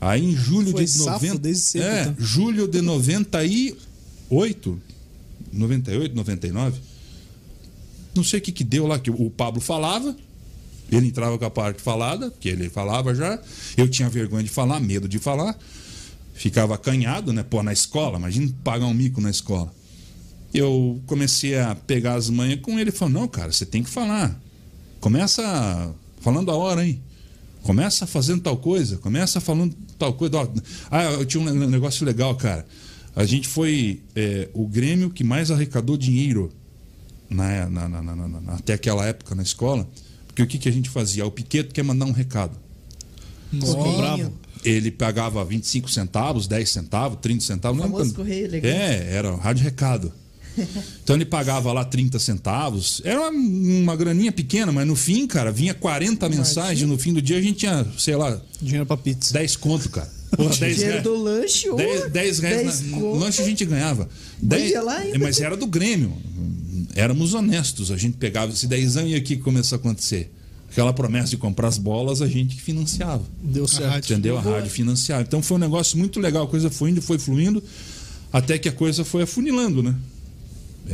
Aí 0.00 0.24
em 0.24 0.34
julho 0.34 0.70
Foi 0.70 0.84
de 0.84 0.90
safo 0.90 1.26
90, 1.26 1.38
desde 1.38 1.62
cedo, 1.62 1.84
é, 1.84 2.02
então. 2.02 2.14
julho 2.18 2.66
de 2.66 2.80
98, 2.80 4.80
98, 5.52 6.14
99. 6.14 6.80
Não 8.14 8.24
sei 8.24 8.38
o 8.38 8.42
que 8.42 8.52
que 8.52 8.64
deu 8.64 8.86
lá 8.86 8.98
que 8.98 9.10
o 9.10 9.30
Pablo 9.30 9.60
falava. 9.60 10.16
Ele 10.90 11.06
entrava 11.06 11.38
com 11.38 11.44
a 11.44 11.50
parte 11.50 11.80
falada, 11.80 12.32
que 12.38 12.48
ele 12.48 12.68
falava 12.68 13.14
já. 13.14 13.40
Eu 13.76 13.88
tinha 13.88 14.08
vergonha 14.08 14.44
de 14.44 14.50
falar, 14.50 14.80
medo 14.80 15.08
de 15.08 15.18
falar. 15.18 15.56
Ficava 16.34 16.74
acanhado, 16.74 17.32
né? 17.32 17.42
Pô, 17.42 17.62
na 17.62 17.72
escola, 17.72 18.18
imagina 18.18 18.52
pagar 18.62 18.86
um 18.86 18.94
mico 18.94 19.20
na 19.20 19.30
escola. 19.30 19.72
Eu 20.52 21.00
comecei 21.06 21.58
a 21.58 21.74
pegar 21.74 22.14
as 22.14 22.28
manhas 22.28 22.60
com 22.60 22.78
ele 22.78 22.90
e 22.90 22.92
falou: 22.92 23.20
Não, 23.20 23.28
cara, 23.28 23.52
você 23.52 23.64
tem 23.64 23.82
que 23.82 23.88
falar. 23.88 24.38
Começa 25.00 25.94
falando 26.20 26.50
a 26.50 26.54
hora, 26.54 26.86
hein? 26.86 27.00
Começa 27.62 28.06
fazendo 28.06 28.42
tal 28.42 28.56
coisa, 28.56 28.96
começa 28.98 29.40
falando 29.40 29.74
tal 29.98 30.12
coisa. 30.14 30.50
Ah, 30.90 31.04
eu 31.04 31.24
tinha 31.24 31.42
um 31.42 31.68
negócio 31.68 32.04
legal, 32.04 32.34
cara. 32.36 32.66
A 33.14 33.24
gente 33.24 33.46
foi 33.46 34.00
é, 34.16 34.48
o 34.52 34.66
Grêmio 34.66 35.10
que 35.10 35.22
mais 35.22 35.50
arrecadou 35.50 35.96
dinheiro 35.96 36.50
na, 37.30 37.68
na- 37.68 37.88
na- 37.88 38.02
na- 38.02 38.16
na- 38.16 38.40
na- 38.40 38.54
até 38.54 38.72
aquela 38.74 39.06
época 39.06 39.34
na 39.34 39.42
escola. 39.42 39.88
Porque 40.26 40.42
o 40.42 40.46
que, 40.46 40.58
que 40.58 40.68
a 40.68 40.72
gente 40.72 40.88
fazia? 40.88 41.24
O 41.26 41.30
Piqueto 41.30 41.72
quer 41.74 41.82
mandar 41.84 42.06
um 42.06 42.12
recado. 42.12 42.56
Bravo. 43.98 44.32
Ele 44.64 44.90
pagava 44.90 45.44
25 45.44 45.90
centavos, 45.90 46.46
10 46.46 46.70
centavos, 46.70 47.18
30 47.20 47.44
centavos. 47.44 47.76
não 47.78 47.84
lembro 47.86 47.98
Famoso 47.98 48.14
correio 48.16 48.46
elegante. 48.46 48.74
É, 48.74 49.12
era 49.14 49.32
o 49.32 49.36
rádio 49.36 49.62
recado. 49.64 50.12
Então 51.02 51.16
ele 51.16 51.24
pagava 51.24 51.72
lá 51.72 51.84
30 51.84 52.18
centavos. 52.18 53.00
Era 53.04 53.20
uma, 53.20 53.30
uma 53.30 53.96
graninha 53.96 54.32
pequena, 54.32 54.70
mas 54.72 54.86
no 54.86 54.94
fim, 54.96 55.26
cara, 55.26 55.50
vinha 55.50 55.74
40 55.74 56.28
mensagens. 56.28 56.88
No 56.88 56.98
fim 56.98 57.12
do 57.12 57.22
dia 57.22 57.38
a 57.38 57.42
gente 57.42 57.58
tinha, 57.58 57.86
sei 57.98 58.16
lá, 58.16 58.40
Dinheiro 58.60 58.86
pra 58.86 58.96
pizza. 58.96 59.32
10 59.32 59.56
conto, 59.56 59.88
cara. 59.90 60.10
Porra, 60.36 60.56
10 60.56 60.58
Dinheiro 60.58 60.90
reais. 60.92 61.02
do 61.02 61.22
lanche, 61.22 61.68
ô, 61.68 61.76
10, 61.76 62.10
10 62.10 62.38
reais 62.38 62.80
10 62.80 62.90
na, 62.90 62.98
lanche 62.98 63.42
a 63.42 63.44
gente 63.44 63.64
ganhava. 63.64 64.08
Mas 64.40 64.48
10, 64.48 64.70
ia 64.70 64.82
lá 64.82 64.96
ainda. 64.96 65.18
mas 65.18 65.40
era 65.40 65.56
do 65.56 65.66
Grêmio. 65.66 66.16
Éramos 66.94 67.34
honestos. 67.34 67.90
A 67.90 67.96
gente 67.96 68.16
pegava 68.16 68.52
esse 68.52 68.66
10 68.66 68.96
anos 68.96 69.10
e 69.10 69.14
aqui 69.14 69.36
que 69.36 69.42
começou 69.42 69.76
a 69.76 69.78
acontecer. 69.78 70.30
Aquela 70.70 70.92
promessa 70.92 71.28
de 71.28 71.36
comprar 71.36 71.68
as 71.68 71.76
bolas, 71.76 72.22
a 72.22 72.26
gente 72.26 72.56
que 72.56 72.62
financiava. 72.62 73.22
Deu 73.42 73.68
certo. 73.68 73.90
rádio. 73.90 74.12
Entendeu? 74.14 74.38
A 74.38 74.40
rádio 74.40 74.70
financiava. 74.70 75.22
Então 75.22 75.42
foi 75.42 75.58
um 75.58 75.60
negócio 75.60 75.98
muito 75.98 76.18
legal. 76.18 76.44
A 76.44 76.46
coisa 76.46 76.70
foi 76.70 76.90
indo, 76.90 77.02
foi 77.02 77.18
fluindo, 77.18 77.62
até 78.32 78.56
que 78.56 78.70
a 78.70 78.72
coisa 78.72 79.04
foi 79.04 79.22
afunilando, 79.22 79.82
né? 79.82 79.94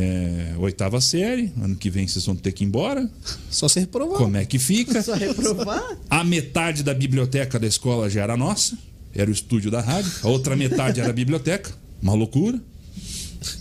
É, 0.01 0.55
oitava 0.59 1.01
série, 1.01 1.53
ano 1.61 1.74
que 1.74 1.90
vem 1.90 2.07
vocês 2.07 2.24
vão 2.24 2.36
ter 2.36 2.53
que 2.53 2.62
ir 2.62 2.68
embora. 2.68 3.11
Só 3.51 3.66
se 3.66 3.80
reprovar. 3.80 4.16
Como 4.18 4.36
é 4.36 4.44
que 4.44 4.57
fica? 4.59 5.03
Só 5.03 5.14
reprovar? 5.14 5.99
A 6.09 6.22
metade 6.22 6.84
da 6.84 6.94
biblioteca 6.94 7.59
da 7.59 7.66
escola 7.66 8.09
já 8.09 8.22
era 8.22 8.36
nossa, 8.36 8.78
era 9.12 9.28
o 9.28 9.32
estúdio 9.32 9.72
da 9.72 9.80
rádio. 9.80 10.12
A 10.22 10.28
outra 10.28 10.55
metade 10.55 11.01
era 11.01 11.11
a 11.11 11.12
biblioteca, 11.12 11.72
uma 12.01 12.14
loucura. 12.14 12.61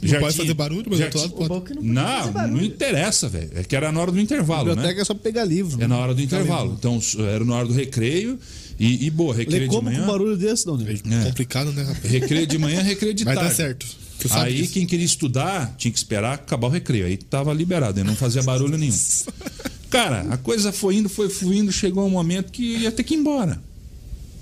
Não 0.02 0.20
pode 0.20 0.38
fazer 0.38 0.54
barulho, 0.54 0.86
mas 0.90 1.00
outro 1.00 1.20
lado 1.20 1.34
pode. 1.34 1.66
que 1.66 1.74
não 1.74 1.82
Não, 1.84 2.48
não 2.50 2.62
interessa, 2.64 3.28
velho. 3.30 3.50
É 3.56 3.64
que 3.64 3.76
era 3.76 3.92
na 3.92 4.00
hora 4.00 4.12
do 4.12 4.18
A 4.18 4.22
intervalo, 4.22 4.66
biblioteca 4.70 4.96
né? 4.96 5.02
é 5.02 5.06
só 5.06 5.14
pegar 5.16 5.44
livro. 5.44 5.82
É 5.82 5.88
na 5.88 5.98
hora 5.98 6.14
do 6.14 6.22
intervalo. 6.22 6.76
Então 6.78 7.00
era 7.20 7.44
na 7.46 7.56
hora 7.56 7.68
do 7.68 7.74
recreio 7.74 8.40
e, 8.80 9.06
e 9.06 9.10
boa, 9.10 9.34
recreio 9.36 9.62
Lê 9.62 9.68
de 9.68 9.74
como 9.76 9.88
com 9.88 9.92
manhã. 9.92 10.04
um 10.04 10.08
barulho 10.08 10.38
desse, 10.38 10.66
não, 10.68 10.78
né? 10.78 10.94
É. 10.94 11.26
Complicado, 11.26 11.72
né, 11.72 11.82
rapaz? 11.84 12.04
Recreio 12.12 12.46
de 12.48 12.58
manhã, 12.58 12.82
recreio 12.82 13.14
de 13.14 13.24
Vai 13.24 13.36
tarde. 13.36 13.50
dar 13.50 13.56
certo. 13.56 13.86
Tu 14.20 14.28
sabe 14.28 14.50
Aí 14.50 14.62
disso. 14.62 14.74
quem 14.74 14.86
queria 14.86 15.06
estudar 15.06 15.76
tinha 15.78 15.92
que 15.92 15.98
esperar 15.98 16.34
acabar 16.36 16.68
o 16.68 16.72
recreio. 16.72 17.06
Aí 17.06 17.18
tava 17.18 17.54
liberado, 17.54 18.00
aí 18.00 18.06
não 18.06 18.16
fazia 18.16 18.42
barulho 18.44 18.78
nenhum. 18.78 18.98
Cara, 19.90 20.22
a 20.34 20.38
coisa 20.38 20.72
foi 20.72 20.96
indo, 20.98 21.08
foi 21.08 21.30
fluindo, 21.30 21.72
chegou 21.72 22.06
um 22.06 22.10
momento 22.10 22.52
que 22.52 22.78
ia 22.80 22.92
ter 22.92 23.04
que 23.04 23.14
ir 23.14 23.18
embora. 23.18 23.62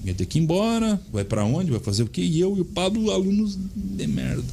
Ia 0.03 0.13
ter 0.13 0.25
que 0.25 0.39
ir 0.39 0.41
embora, 0.41 0.99
vai 1.11 1.23
pra 1.23 1.43
onde, 1.43 1.71
vai 1.71 1.79
fazer 1.79 2.03
o 2.03 2.07
quê? 2.07 2.21
E 2.21 2.39
eu 2.39 2.55
e 2.57 2.61
o 2.61 2.65
Pablo, 2.65 3.11
alunos 3.11 3.57
de 3.75 4.07
merda. 4.07 4.43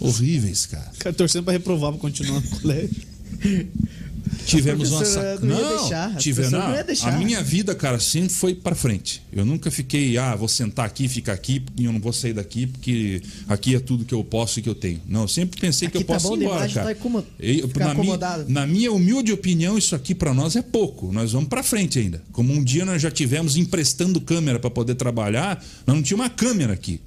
Horríveis, 0.00 0.66
cara. 0.66 0.90
Cara, 0.98 1.14
torcendo 1.14 1.44
pra 1.44 1.52
reprovar 1.52 1.92
pra 1.92 2.00
continuar 2.00 2.40
no 2.40 2.48
colégio. 2.60 3.02
Tivemos 4.46 4.90
uma 4.90 5.04
sac... 5.04 5.42
não 5.42 5.58
ia 5.58 5.78
deixar, 5.78 6.16
tive... 6.16 6.42
não, 6.48 6.68
não 6.68 6.84
deixar. 6.84 7.14
A 7.14 7.18
minha 7.18 7.42
vida, 7.42 7.74
cara, 7.74 7.98
sempre 8.00 8.30
foi 8.30 8.54
pra 8.54 8.74
frente. 8.74 9.22
Eu 9.32 9.44
nunca 9.44 9.70
fiquei, 9.70 10.16
ah, 10.18 10.34
vou 10.34 10.48
sentar 10.48 10.86
aqui, 10.86 11.08
ficar 11.08 11.32
aqui, 11.32 11.60
porque 11.60 11.84
eu 11.86 11.92
não 11.92 12.00
vou 12.00 12.12
sair 12.12 12.32
daqui, 12.32 12.66
porque 12.66 13.22
aqui 13.48 13.74
é 13.74 13.80
tudo 13.80 14.04
que 14.04 14.14
eu 14.14 14.24
posso 14.24 14.58
e 14.58 14.62
que 14.62 14.68
eu 14.68 14.74
tenho. 14.74 15.00
Não, 15.06 15.22
eu 15.22 15.28
sempre 15.28 15.60
pensei 15.60 15.88
que 15.88 15.98
Aqui 15.98 16.04
eu 16.04 16.06
tá 16.06 16.14
posso 16.14 16.28
bom 16.28 16.36
ir 16.36 16.40
embora, 16.44 16.68
cara. 16.74 16.86
tá 16.86 16.92
incomo- 16.92 17.24
Eu- 17.38 17.70
na, 17.78 17.94
minha, 17.94 18.16
na 18.48 18.66
minha 18.66 18.92
humilde 18.92 19.32
opinião, 19.32 19.76
isso 19.78 19.94
aqui 19.94 20.14
pra 20.14 20.32
nós 20.34 20.56
é 20.56 20.62
pouco. 20.62 21.12
Nós 21.12 21.32
vamos 21.32 21.48
pra 21.48 21.62
frente 21.62 21.98
ainda. 21.98 22.22
Como 22.32 22.52
um 22.52 22.62
dia 22.64 22.84
nós 22.84 23.00
já 23.02 23.10
tivemos 23.10 23.56
emprestando 23.56 24.20
câmera 24.20 24.58
pra 24.58 24.70
poder 24.70 24.94
trabalhar, 24.94 25.62
nós 25.86 25.96
não 25.96 26.02
tinha 26.02 26.16
uma 26.16 26.30
câmera 26.30 26.72
aqui. 26.72 27.00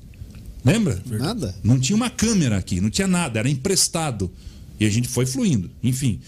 Lembra? 0.63 1.01
Nada. 1.09 1.55
Não 1.63 1.79
tinha 1.79 1.95
uma 1.95 2.09
câmera 2.09 2.57
aqui, 2.57 2.79
não 2.79 2.89
tinha 2.89 3.07
nada, 3.07 3.39
era 3.39 3.49
emprestado. 3.49 4.31
E 4.79 4.85
a 4.85 4.89
gente 4.89 5.07
foi 5.07 5.25
fluindo, 5.25 5.69
enfim. 5.83 6.19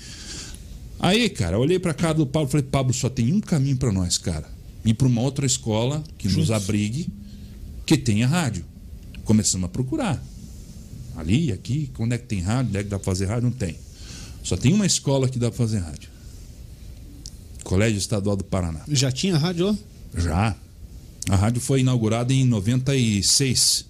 Aí, 1.04 1.28
cara, 1.28 1.60
olhei 1.60 1.78
pra 1.78 1.94
cara 1.94 2.14
do 2.14 2.26
Pablo 2.26 2.48
e 2.48 2.52
falei: 2.52 2.66
Pablo, 2.66 2.94
só 2.94 3.10
tem 3.10 3.34
um 3.34 3.42
caminho 3.42 3.76
pra 3.76 3.92
nós, 3.92 4.18
cara. 4.18 4.48
Ir 4.86 4.94
pra 4.94 5.06
uma 5.06 5.22
outra 5.22 5.46
escola 5.46 6.02
que 6.18 6.30
nos 6.30 6.50
abrigue, 6.50 7.10
que 7.86 7.98
tenha 7.98 8.26
rádio. 8.26 8.64
Começamos 9.26 9.66
a 9.66 9.68
procurar. 9.68 10.24
Ali, 11.18 11.52
aqui, 11.52 11.92
onde 12.00 12.16
é 12.16 12.18
que 12.18 12.26
tem 12.26 12.40
rádio? 12.40 12.70
Onde 12.70 12.78
é 12.78 12.84
que 12.84 12.90
dá 12.90 12.98
pra 12.98 13.04
fazer 13.04 13.26
rádio? 13.26 13.44
Não 13.44 13.52
tem. 13.52 13.76
Só 14.44 14.56
tem 14.56 14.74
uma 14.74 14.86
escola 14.86 15.28
que 15.28 15.38
dá 15.38 15.50
pra 15.50 15.58
fazer 15.58 15.80
rádio. 15.80 16.10
Colégio 17.66 17.98
Estadual 17.98 18.38
do 18.38 18.46
Paraná. 18.46 18.86
Já 18.88 19.12
tinha 19.12 19.38
rádio? 19.38 19.78
Já. 20.18 20.56
A 21.30 21.36
rádio 21.36 21.60
foi 21.60 21.82
inaugurada 21.82 22.32
em 22.32 22.46
96. 22.46 23.86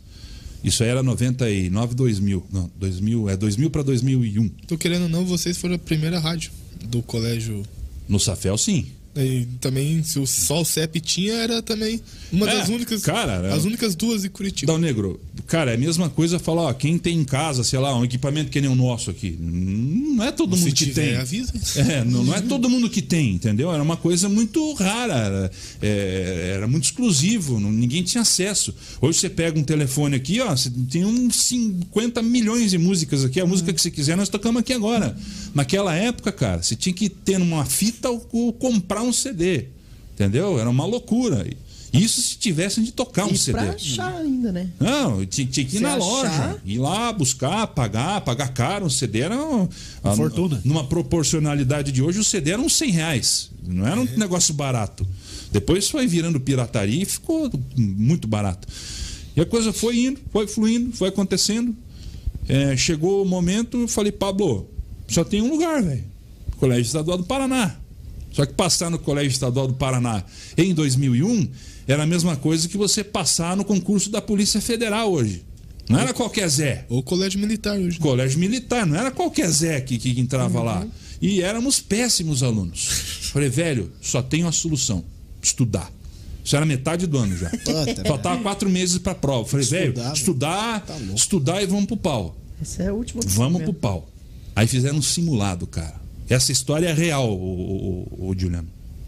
Isso 0.64 0.82
aí 0.82 0.90
era 0.90 1.04
99, 1.04 1.94
2000. 1.94 2.48
Não, 2.52 2.72
2000, 2.76 3.30
é 3.30 3.38
2000 3.38 3.70
para 3.70 3.84
2001. 3.84 4.50
Tô 4.68 4.80
querendo 4.80 5.04
ou 5.04 5.10
não, 5.10 5.24
vocês 5.24 5.60
foram 5.60 5.76
a 5.76 5.80
primeira 5.80 6.18
rádio 6.18 6.52
do 6.84 7.02
colégio. 7.02 7.64
No 8.08 8.20
Safel, 8.20 8.58
sim. 8.58 8.92
E 9.16 9.46
também, 9.62 10.02
se 10.04 10.18
o, 10.18 10.26
só 10.26 10.62
o 10.62 10.66
CEP 10.66 11.00
tinha, 11.00 11.34
era 11.34 11.62
também 11.62 12.02
uma 12.32 12.50
É, 12.50 12.58
das 12.58 12.70
únicas. 12.70 13.02
cara, 13.04 13.34
era- 13.34 13.54
As 13.54 13.64
únicas 13.64 13.94
duas 13.96 14.26
em 14.26 14.30
Curitiba. 14.30 14.72
Dal 14.72 14.80
Negro, 14.82 15.20
cara, 15.46 15.70
é 15.72 15.76
a 15.76 15.78
mesma 15.78 16.10
coisa 16.10 16.40
falar, 16.40 16.64
ó, 16.64 16.74
quem 16.74 16.98
tem 16.98 17.20
em 17.20 17.24
casa, 17.24 17.64
sei 17.64 17.78
lá, 17.78 17.96
um 17.96 18.04
equipamento 18.04 18.50
que 18.50 18.60
nem 18.60 18.70
o 18.70 18.76
nosso 18.76 19.12
aqui. 19.12 19.38
Não 19.40 20.24
é 20.24 20.32
todo 20.32 20.56
se 20.58 20.64
mundo 20.64 20.74
que 20.74 20.86
tiver, 20.86 21.10
tem. 21.12 21.18
avisa. 21.18 21.54
É, 21.76 22.04
não, 22.04 22.24
não 22.24 22.34
é 22.34 22.42
todo 22.42 22.68
mundo 22.70 22.90
que 22.90 23.02
tem, 23.04 23.32
entendeu? 23.36 23.72
Era 23.72 23.84
uma 23.84 23.98
coisa 23.98 24.28
muito 24.28 24.74
rara, 24.74 25.14
era, 25.14 25.52
é, 25.82 26.52
era 26.56 26.68
muito 26.68 26.86
exclusivo, 26.86 27.60
não- 27.60 27.72
ninguém 27.72 28.02
tinha 28.04 28.22
acesso. 28.22 28.74
Hoje 29.00 29.20
você 29.20 29.30
pega 29.30 29.60
um 29.60 29.64
telefone 29.64 30.16
aqui, 30.16 30.40
ó, 30.40 30.56
você 30.56 30.72
tem 30.90 31.06
uns 31.06 31.36
50 31.44 32.22
milhões 32.24 32.72
de 32.72 32.78
músicas 32.78 33.24
aqui, 33.24 33.40
a 33.40 33.46
música 33.46 33.72
que 33.72 33.82
você 33.82 33.92
quiser, 33.92 34.18
nós 34.18 34.30
tocamos 34.30 34.62
aqui 34.62 34.74
agora. 34.74 35.16
Naquela 35.54 35.94
época, 35.96 36.32
cara, 36.32 36.64
você 36.64 36.76
tinha 36.76 36.94
que 36.94 37.10
ter 37.10 37.38
numa 37.38 37.64
fita 37.66 38.10
ou, 38.10 38.28
ou 38.32 38.54
comprar 38.54 39.03
um 39.04 39.14
CD, 39.14 39.68
entendeu? 40.14 40.60
Era 40.60 40.70
uma 40.70 40.86
loucura. 40.86 41.46
Isso 41.94 42.22
se 42.22 42.38
tivesse 42.38 42.82
de 42.82 42.92
tocar 42.92 43.26
um 43.28 43.32
e 43.32 43.38
CD. 43.38 43.52
pra 43.60 43.72
achar 43.74 44.16
ainda, 44.18 44.52
né? 44.52 44.68
Não, 44.80 45.24
tinha, 45.28 45.46
tinha 45.46 45.64
que 45.64 45.76
ir 45.76 45.80
Você 45.80 45.84
na 45.84 45.90
achar? 45.94 46.00
loja, 46.00 46.62
ir 46.66 46.80
lá 46.80 47.14
buscar, 47.14 47.68
pagar, 47.68 48.22
pagar 48.22 48.48
caro. 48.52 48.86
Um 48.88 48.90
CD 48.90 49.20
era 49.20 49.36
uma, 49.36 49.70
a- 50.04 50.16
fortuna. 50.16 50.60
Numa 50.66 50.84
proporcionalidade 50.86 51.92
de 51.92 52.02
hoje, 52.02 52.18
o 52.18 52.24
CD 52.24 52.50
era 52.52 52.62
uns 52.62 52.76
100 52.78 52.90
reais. 52.92 53.52
Não 53.68 53.86
era 53.86 54.02
um 54.02 54.06
negócio 54.18 54.56
barato. 54.56 55.06
Depois 55.52 55.88
foi 55.88 56.08
virando 56.08 56.40
pirataria 56.40 57.04
e 57.04 57.06
ficou 57.06 57.48
muito 57.78 58.28
barato. 58.28 58.68
E 59.36 59.42
a 59.42 59.46
coisa 59.46 59.72
foi 59.72 60.00
indo, 60.00 60.20
foi 60.32 60.48
fluindo, 60.48 60.92
foi 60.96 61.10
acontecendo. 61.10 61.76
É, 62.50 62.76
chegou 62.76 63.22
o 63.22 63.26
momento, 63.26 63.78
eu 63.82 63.88
falei, 63.88 64.12
Pablo, 64.12 64.68
só 65.08 65.24
tem 65.24 65.42
um 65.44 65.50
lugar, 65.52 65.82
velho. 65.84 66.04
Colégio 66.58 66.82
Estadual 66.88 67.20
do 67.20 67.24
Paraná. 67.24 67.76
Só 68.34 68.46
que 68.46 68.54
passar 68.54 68.90
no 68.90 69.00
Colégio 69.00 69.30
Estadual 69.32 69.68
do 69.68 69.76
Paraná 69.76 70.24
em 70.58 70.74
2001 70.74 71.48
era 71.88 72.04
a 72.04 72.06
mesma 72.06 72.36
coisa 72.36 72.68
que 72.68 72.76
você 72.78 73.04
passar 73.04 73.56
no 73.56 73.64
concurso 73.64 74.10
da 74.10 74.22
Polícia 74.22 74.60
Federal 74.60 75.12
hoje. 75.12 75.46
Não 75.88 76.00
era 76.00 76.14
qualquer 76.14 76.48
Zé. 76.50 76.86
Ou 76.90 77.04
colégio 77.04 77.40
militar 77.40 77.78
hoje. 77.78 78.00
né? 78.00 78.04
Colégio 78.04 78.40
militar, 78.40 78.86
não 78.86 78.98
era 78.98 79.12
qualquer 79.12 79.50
Zé 79.50 79.80
que, 79.82 79.98
que 79.98 80.20
entrava 80.20 80.62
lá. 80.64 80.86
E 81.22 81.42
éramos 81.42 81.80
péssimos 81.80 82.42
alunos. 82.42 83.30
Falei, 83.32 83.50
velho, 83.50 83.92
só 84.02 84.22
tem 84.22 84.44
uma 84.44 84.52
solução: 84.52 85.04
estudar. 85.42 85.92
Isso 86.44 86.56
era 86.56 86.66
metade 86.66 87.06
do 87.08 87.18
ano 87.18 87.38
já. 87.38 87.50
Puta, 87.64 88.04
Faltava 88.06 88.42
quatro 88.42 88.70
meses 88.70 88.98
pra 88.98 89.14
prova. 89.16 89.48
Falei, 89.48 89.66
velho, 89.66 89.90
Estudar, 89.92 90.04
velho. 90.04 90.14
estudar, 90.16 90.86
Tá 90.86 90.98
estudar 91.16 91.64
e 91.64 91.66
vamos 91.66 91.86
pro 91.86 91.98
pau. 91.98 92.38
Essa 92.62 92.84
é 92.84 92.88
a 92.88 92.94
última 92.94 93.22
Vamos 93.26 93.62
pro 93.64 93.74
pau. 93.74 94.10
Aí 94.56 94.68
fizeram 94.68 94.98
um 94.98 95.02
simulado, 95.02 95.66
cara. 95.68 96.02
Essa 96.30 96.52
história 96.52 96.88
é 96.88 96.94
real, 96.94 97.30
o, 97.30 98.08
o, 98.20 98.30
o 98.30 98.36
Juliano. 98.38 98.68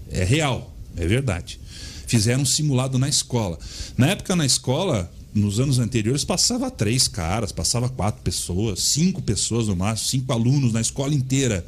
É 0.10 0.24
real, 0.24 0.76
é 0.96 1.06
verdade. 1.08 1.60
Fizeram 2.08 2.44
um 2.44 2.46
simulado 2.46 3.00
na 3.00 3.10
escola. 3.10 3.58
Na 3.98 4.08
época, 4.08 4.36
na 4.36 4.46
escola, 4.46 5.12
nos 5.34 5.60
anos 5.60 5.80
anteriores, 5.80 6.24
passava 6.24 6.70
três 6.70 7.08
caras, 7.08 7.52
passava 7.52 7.90
quatro 7.90 8.22
pessoas, 8.22 8.82
cinco 8.82 9.22
pessoas 9.22 9.68
no 9.68 9.76
máximo, 9.76 10.10
cinco 10.10 10.34
alunos 10.34 10.74
na 10.74 10.82
escola 10.82 11.14
inteira. 11.14 11.66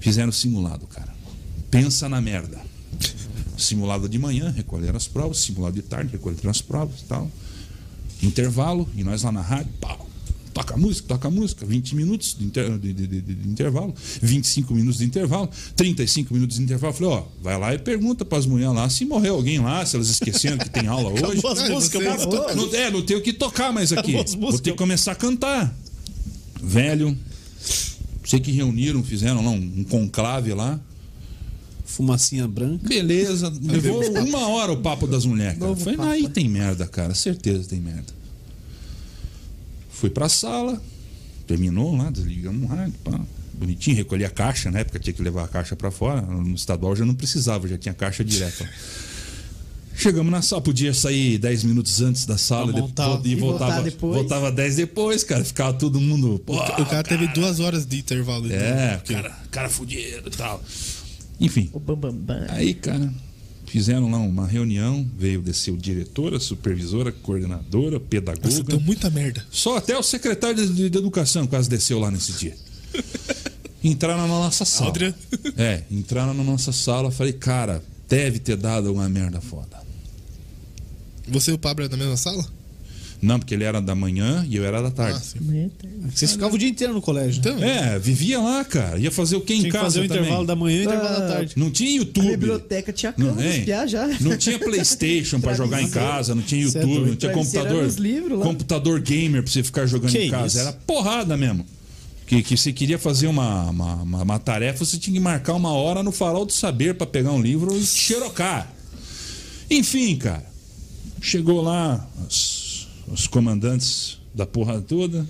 Fizeram 0.00 0.30
simulado, 0.30 0.86
cara. 0.86 1.14
Pensa 1.70 2.08
na 2.08 2.20
merda. 2.20 2.60
Simulado 3.58 4.08
de 4.08 4.18
manhã, 4.18 4.50
recolheram 4.50 4.96
as 4.96 5.08
provas, 5.08 5.38
simulado 5.38 5.74
de 5.74 5.82
tarde, 5.82 6.12
recolheram 6.12 6.50
as 6.50 6.60
provas 6.60 7.00
e 7.00 7.04
tal 7.04 7.30
intervalo, 8.22 8.88
e 8.94 9.04
nós 9.04 9.22
lá 9.22 9.32
na 9.32 9.40
rádio, 9.40 9.72
pau, 9.80 10.08
toca 10.56 10.74
música, 10.74 11.06
toca 11.08 11.28
música, 11.30 11.66
20 11.66 11.94
minutos 11.94 12.34
de, 12.38 12.46
inter- 12.46 12.78
de- 12.78 12.92
de- 12.94 13.06
de- 13.06 13.20
de 13.20 13.48
intervalo, 13.48 13.94
25 14.22 14.72
minutos 14.74 14.98
de 15.00 15.04
intervalo, 15.04 15.50
35 15.76 16.32
minutos 16.32 16.56
de 16.56 16.62
intervalo. 16.62 16.94
Falei, 16.94 17.10
ó, 17.12 17.24
vai 17.42 17.58
lá 17.60 17.74
e 17.74 17.78
pergunta 17.78 18.24
para 18.24 18.38
as 18.38 18.46
mulheres 18.46 18.74
lá 18.74 18.88
se 18.88 19.04
morreu 19.04 19.34
alguém 19.34 19.58
lá, 19.58 19.84
se 19.84 19.96
elas 19.96 20.08
esqueceram 20.08 20.56
que 20.56 20.70
tem 20.70 20.86
aula 20.86 21.10
hoje. 21.12 21.22
Acabou 21.24 21.50
as 21.52 21.68
músicas. 21.68 22.02
Não, 22.56 22.74
é, 22.74 22.90
não 22.90 23.02
tenho 23.02 23.18
o 23.20 23.22
que 23.22 23.34
tocar 23.34 23.70
mais 23.70 23.92
aqui. 23.92 24.12
Vou 24.38 24.58
ter 24.58 24.70
que 24.70 24.76
começar 24.78 25.12
a 25.12 25.14
cantar. 25.14 25.76
Velho, 26.62 27.14
sei 28.24 28.40
que 28.40 28.50
reuniram, 28.50 29.04
fizeram 29.04 29.44
lá 29.44 29.50
um, 29.50 29.72
um 29.80 29.84
conclave 29.84 30.54
lá. 30.54 30.80
Fumacinha 31.84 32.48
branca. 32.48 32.88
Beleza, 32.88 33.52
levou 33.62 34.02
uma 34.26 34.48
hora 34.48 34.72
o 34.72 34.78
papo 34.78 35.06
das 35.06 35.24
mulheres. 35.26 35.58
Cara. 35.58 35.76
Papo, 35.76 36.02
aí 36.02 36.28
tem 36.30 36.48
merda, 36.48 36.86
cara, 36.86 37.14
certeza 37.14 37.68
tem 37.68 37.78
merda. 37.78 38.16
Fui 39.98 40.10
pra 40.10 40.28
sala, 40.28 40.80
terminou 41.46 41.96
lá, 41.96 42.10
desligamos 42.10 42.62
o 42.64 42.66
rádio, 42.66 42.94
pá, 43.02 43.18
bonitinho, 43.54 43.96
recolhi 43.96 44.24
a 44.24 44.30
caixa, 44.30 44.70
na 44.70 44.80
época 44.80 44.98
tinha 44.98 45.14
que 45.14 45.22
levar 45.22 45.44
a 45.44 45.48
caixa 45.48 45.74
pra 45.74 45.90
fora, 45.90 46.20
no 46.20 46.54
estadual 46.54 46.94
já 46.94 47.04
não 47.04 47.14
precisava, 47.14 47.66
já 47.66 47.78
tinha 47.78 47.94
caixa 47.94 48.22
direta. 48.24 48.68
Chegamos 49.98 50.30
na 50.30 50.42
sala, 50.42 50.60
podia 50.60 50.92
sair 50.92 51.38
10 51.38 51.64
minutos 51.64 52.02
antes 52.02 52.26
da 52.26 52.36
sala 52.36 52.70
e, 52.70 52.74
depois, 52.74 53.24
e 53.24 53.28
E 53.30 53.34
voltava, 53.36 53.82
depois. 53.82 54.14
voltava 54.16 54.52
10 54.52 54.76
depois, 54.76 55.24
cara, 55.24 55.42
ficava 55.42 55.72
todo 55.72 55.98
mundo. 55.98 56.34
O 56.46 56.84
cara 56.84 57.02
teve 57.02 57.26
duas 57.28 57.60
horas 57.60 57.86
de 57.86 57.98
intervalo. 58.00 58.44
então, 58.46 58.58
é, 58.58 58.96
porque- 58.98 59.14
cara, 59.14 59.30
cara 59.50 59.68
fudido 59.70 60.28
e 60.28 60.36
tal. 60.36 60.62
Enfim, 61.40 61.70
O 61.72 61.80
bam, 61.80 61.96
bam, 61.96 62.12
bam. 62.14 62.44
Aí, 62.50 62.74
cara, 62.74 63.10
fizeram 63.76 64.10
lá 64.10 64.16
uma 64.16 64.46
reunião, 64.46 65.06
veio 65.18 65.42
descer 65.42 65.70
o 65.70 65.76
diretora, 65.76 66.40
supervisora, 66.40 67.12
coordenadora, 67.12 67.98
Nossa, 67.98 68.06
pedagoga. 68.08 68.62
deu 68.62 68.80
muita 68.80 69.10
merda. 69.10 69.44
Só 69.50 69.76
até 69.76 69.98
o 69.98 70.02
secretário 70.02 70.66
de, 70.66 70.88
de 70.88 70.96
educação 70.96 71.46
quase 71.46 71.68
desceu 71.68 71.98
lá 71.98 72.10
nesse 72.10 72.32
dia. 72.32 72.56
Entraram 73.84 74.22
na 74.22 74.28
nossa 74.28 74.64
sala. 74.64 74.88
Adriano. 74.88 75.14
É, 75.58 75.82
entraram 75.90 76.32
na 76.32 76.42
nossa 76.42 76.72
sala. 76.72 77.10
Falei, 77.10 77.34
cara, 77.34 77.84
deve 78.08 78.38
ter 78.38 78.56
dado 78.56 78.90
uma 78.94 79.10
merda 79.10 79.42
foda. 79.42 79.76
Você 81.28 81.50
e 81.50 81.54
o 81.54 81.58
Pablo 81.58 81.84
é 81.84 81.88
da 81.88 81.98
mesma 81.98 82.16
sala? 82.16 82.46
Não, 83.22 83.38
porque 83.38 83.54
ele 83.54 83.64
era 83.64 83.80
da 83.80 83.94
manhã 83.94 84.46
e 84.48 84.56
eu 84.56 84.64
era 84.64 84.80
da 84.82 84.88
Ah, 84.88 84.90
tarde. 84.90 85.20
Eita. 85.52 85.88
Vocês 86.14 86.32
ficavam 86.32 86.54
o 86.54 86.58
dia 86.58 86.68
inteiro 86.68 86.92
no 86.92 87.00
colégio. 87.00 87.40
Então, 87.40 87.58
é, 87.62 87.98
vivia 87.98 88.38
lá, 88.38 88.64
cara. 88.64 88.98
Ia 88.98 89.10
fazer 89.10 89.36
o 89.36 89.40
que 89.40 89.54
em 89.54 89.58
Tinha 89.60 89.70
que 89.70 89.72
casa 89.72 89.84
fazer 89.86 90.00
o 90.00 90.08
também. 90.08 90.22
intervalo 90.22 90.46
da 90.46 90.54
manhã 90.54 90.76
e 90.76 90.80
o 90.80 90.84
intervalo 90.84 91.16
da 91.18 91.24
Ah, 91.24 91.28
tarde. 91.32 91.52
Não 91.56 91.70
tinha 91.70 91.90
A 91.90 91.94
YouTube. 91.94 92.26
biblioteca 92.28 92.92
tinha 92.92 93.14
Não, 93.16 93.28
cama, 93.28 93.44
é. 93.44 93.58
espiar 93.58 93.88
já. 93.88 94.06
Não 94.20 94.36
tinha 94.36 94.58
Playstation 94.58 95.40
pra 95.40 95.54
jogar 95.54 95.80
em 95.82 95.88
casa, 95.88 96.34
não 96.34 96.42
tinha 96.42 96.60
é 96.60 96.64
YouTube, 96.64 96.84
doido. 96.86 97.06
não 97.08 97.16
tinha 97.16 97.32
computador. 97.32 97.86
livros 97.98 98.42
computador 98.42 99.00
gamer 99.00 99.42
pra 99.42 99.50
você 99.52 99.62
ficar 99.62 99.86
jogando 99.86 100.12
Que 100.12 100.18
em 100.24 100.30
casa. 100.30 100.46
isso? 100.46 100.58
Era 100.58 100.72
porrada 100.72 101.36
mesmo. 101.36 101.64
Que, 102.26 102.42
que 102.42 102.56
você 102.56 102.72
queria 102.72 102.98
fazer 102.98 103.28
uma, 103.28 103.70
uma, 103.70 103.94
uma- 104.02 104.22
uma 104.22 104.38
tarefa, 104.38 104.84
você 104.84 104.98
tinha 104.98 105.14
que 105.14 105.20
marcar 105.20 105.54
uma 105.54 105.72
hora 105.72 106.02
no 106.02 106.10
farol 106.10 106.44
do 106.44 106.52
saber 106.52 106.94
pra 106.96 107.06
pegar 107.06 107.30
um 107.32 107.40
livro 107.40 107.76
e 107.76 107.84
xerocar. 107.86 108.70
Enfim, 109.70 110.16
cara. 110.16 110.44
Chegou 111.20 111.60
lá 111.62 112.06
os 113.08 113.26
comandantes 113.26 114.18
da 114.34 114.46
porra 114.46 114.80
toda. 114.80 115.26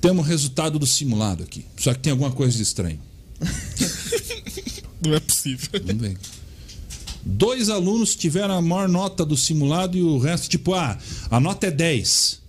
Temos 0.00 0.24
o 0.24 0.28
resultado 0.28 0.78
do 0.78 0.86
simulado 0.86 1.42
aqui. 1.42 1.64
Só 1.76 1.92
que 1.92 2.00
tem 2.00 2.12
alguma 2.12 2.30
coisa 2.30 2.56
de 2.56 2.62
estranho. 2.62 3.00
não 5.04 5.14
é 5.14 5.20
possível. 5.20 5.68
Vamos 5.84 6.02
ver. 6.02 6.18
Dois 7.24 7.68
alunos 7.68 8.14
tiveram 8.14 8.54
a 8.54 8.62
maior 8.62 8.88
nota 8.88 9.24
do 9.24 9.36
simulado 9.36 9.96
e 9.98 10.02
o 10.02 10.18
resto, 10.18 10.48
tipo, 10.48 10.72
ah, 10.74 10.98
a 11.30 11.40
nota 11.40 11.66
é 11.66 11.70
10. 11.70 12.40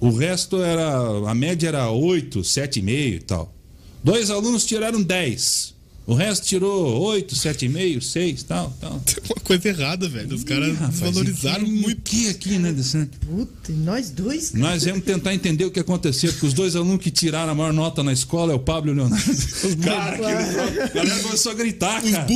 O 0.00 0.10
resto 0.10 0.62
era. 0.62 1.30
A 1.30 1.34
média 1.34 1.68
era 1.68 1.90
8, 1.90 2.40
7,5 2.40 2.88
e 2.88 3.20
tal. 3.20 3.54
Dois 4.02 4.30
alunos 4.30 4.64
tiraram 4.64 5.02
10. 5.02 5.73
O 6.06 6.12
resto 6.12 6.44
tirou 6.46 7.00
8, 7.02 7.34
7,5, 7.34 8.02
6 8.02 8.42
tal, 8.42 8.70
tal. 8.78 9.00
Tem 9.00 9.16
uma 9.24 9.40
coisa 9.42 9.68
errada, 9.68 10.06
velho. 10.06 10.34
Os 10.34 10.44
caras 10.44 10.76
rapaz, 10.76 11.00
valorizaram 11.00 11.62
e 11.62 11.64
que- 11.64 11.72
muito. 11.72 11.98
O 11.98 12.02
que 12.02 12.28
aqui, 12.28 12.58
né, 12.58 12.72
desse- 12.72 13.08
Puta, 13.26 13.72
e 13.72 13.74
nós 13.74 14.10
dois? 14.10 14.50
cara? 14.50 14.62
Nós 14.64 14.84
vamos 14.84 15.02
tentar 15.02 15.32
entender 15.34 15.64
o 15.64 15.70
que 15.70 15.80
aconteceu, 15.80 16.30
porque 16.32 16.44
os 16.46 16.52
dois 16.52 16.76
alunos 16.76 17.00
que 17.02 17.10
tiraram 17.10 17.52
a 17.52 17.54
maior 17.54 17.72
nota 17.72 18.02
na 18.02 18.12
escola 18.12 18.52
é 18.52 18.54
o 18.54 18.58
Pablo 18.58 18.90
e 18.90 18.92
o 18.92 18.96
Leonardo. 18.96 19.24
Cara, 19.82 20.12
aquilo- 20.16 20.82
a 20.82 20.88
galera 20.88 21.22
começou 21.22 21.52
a 21.52 21.54
gritar, 21.54 22.02
cara. 22.02 22.26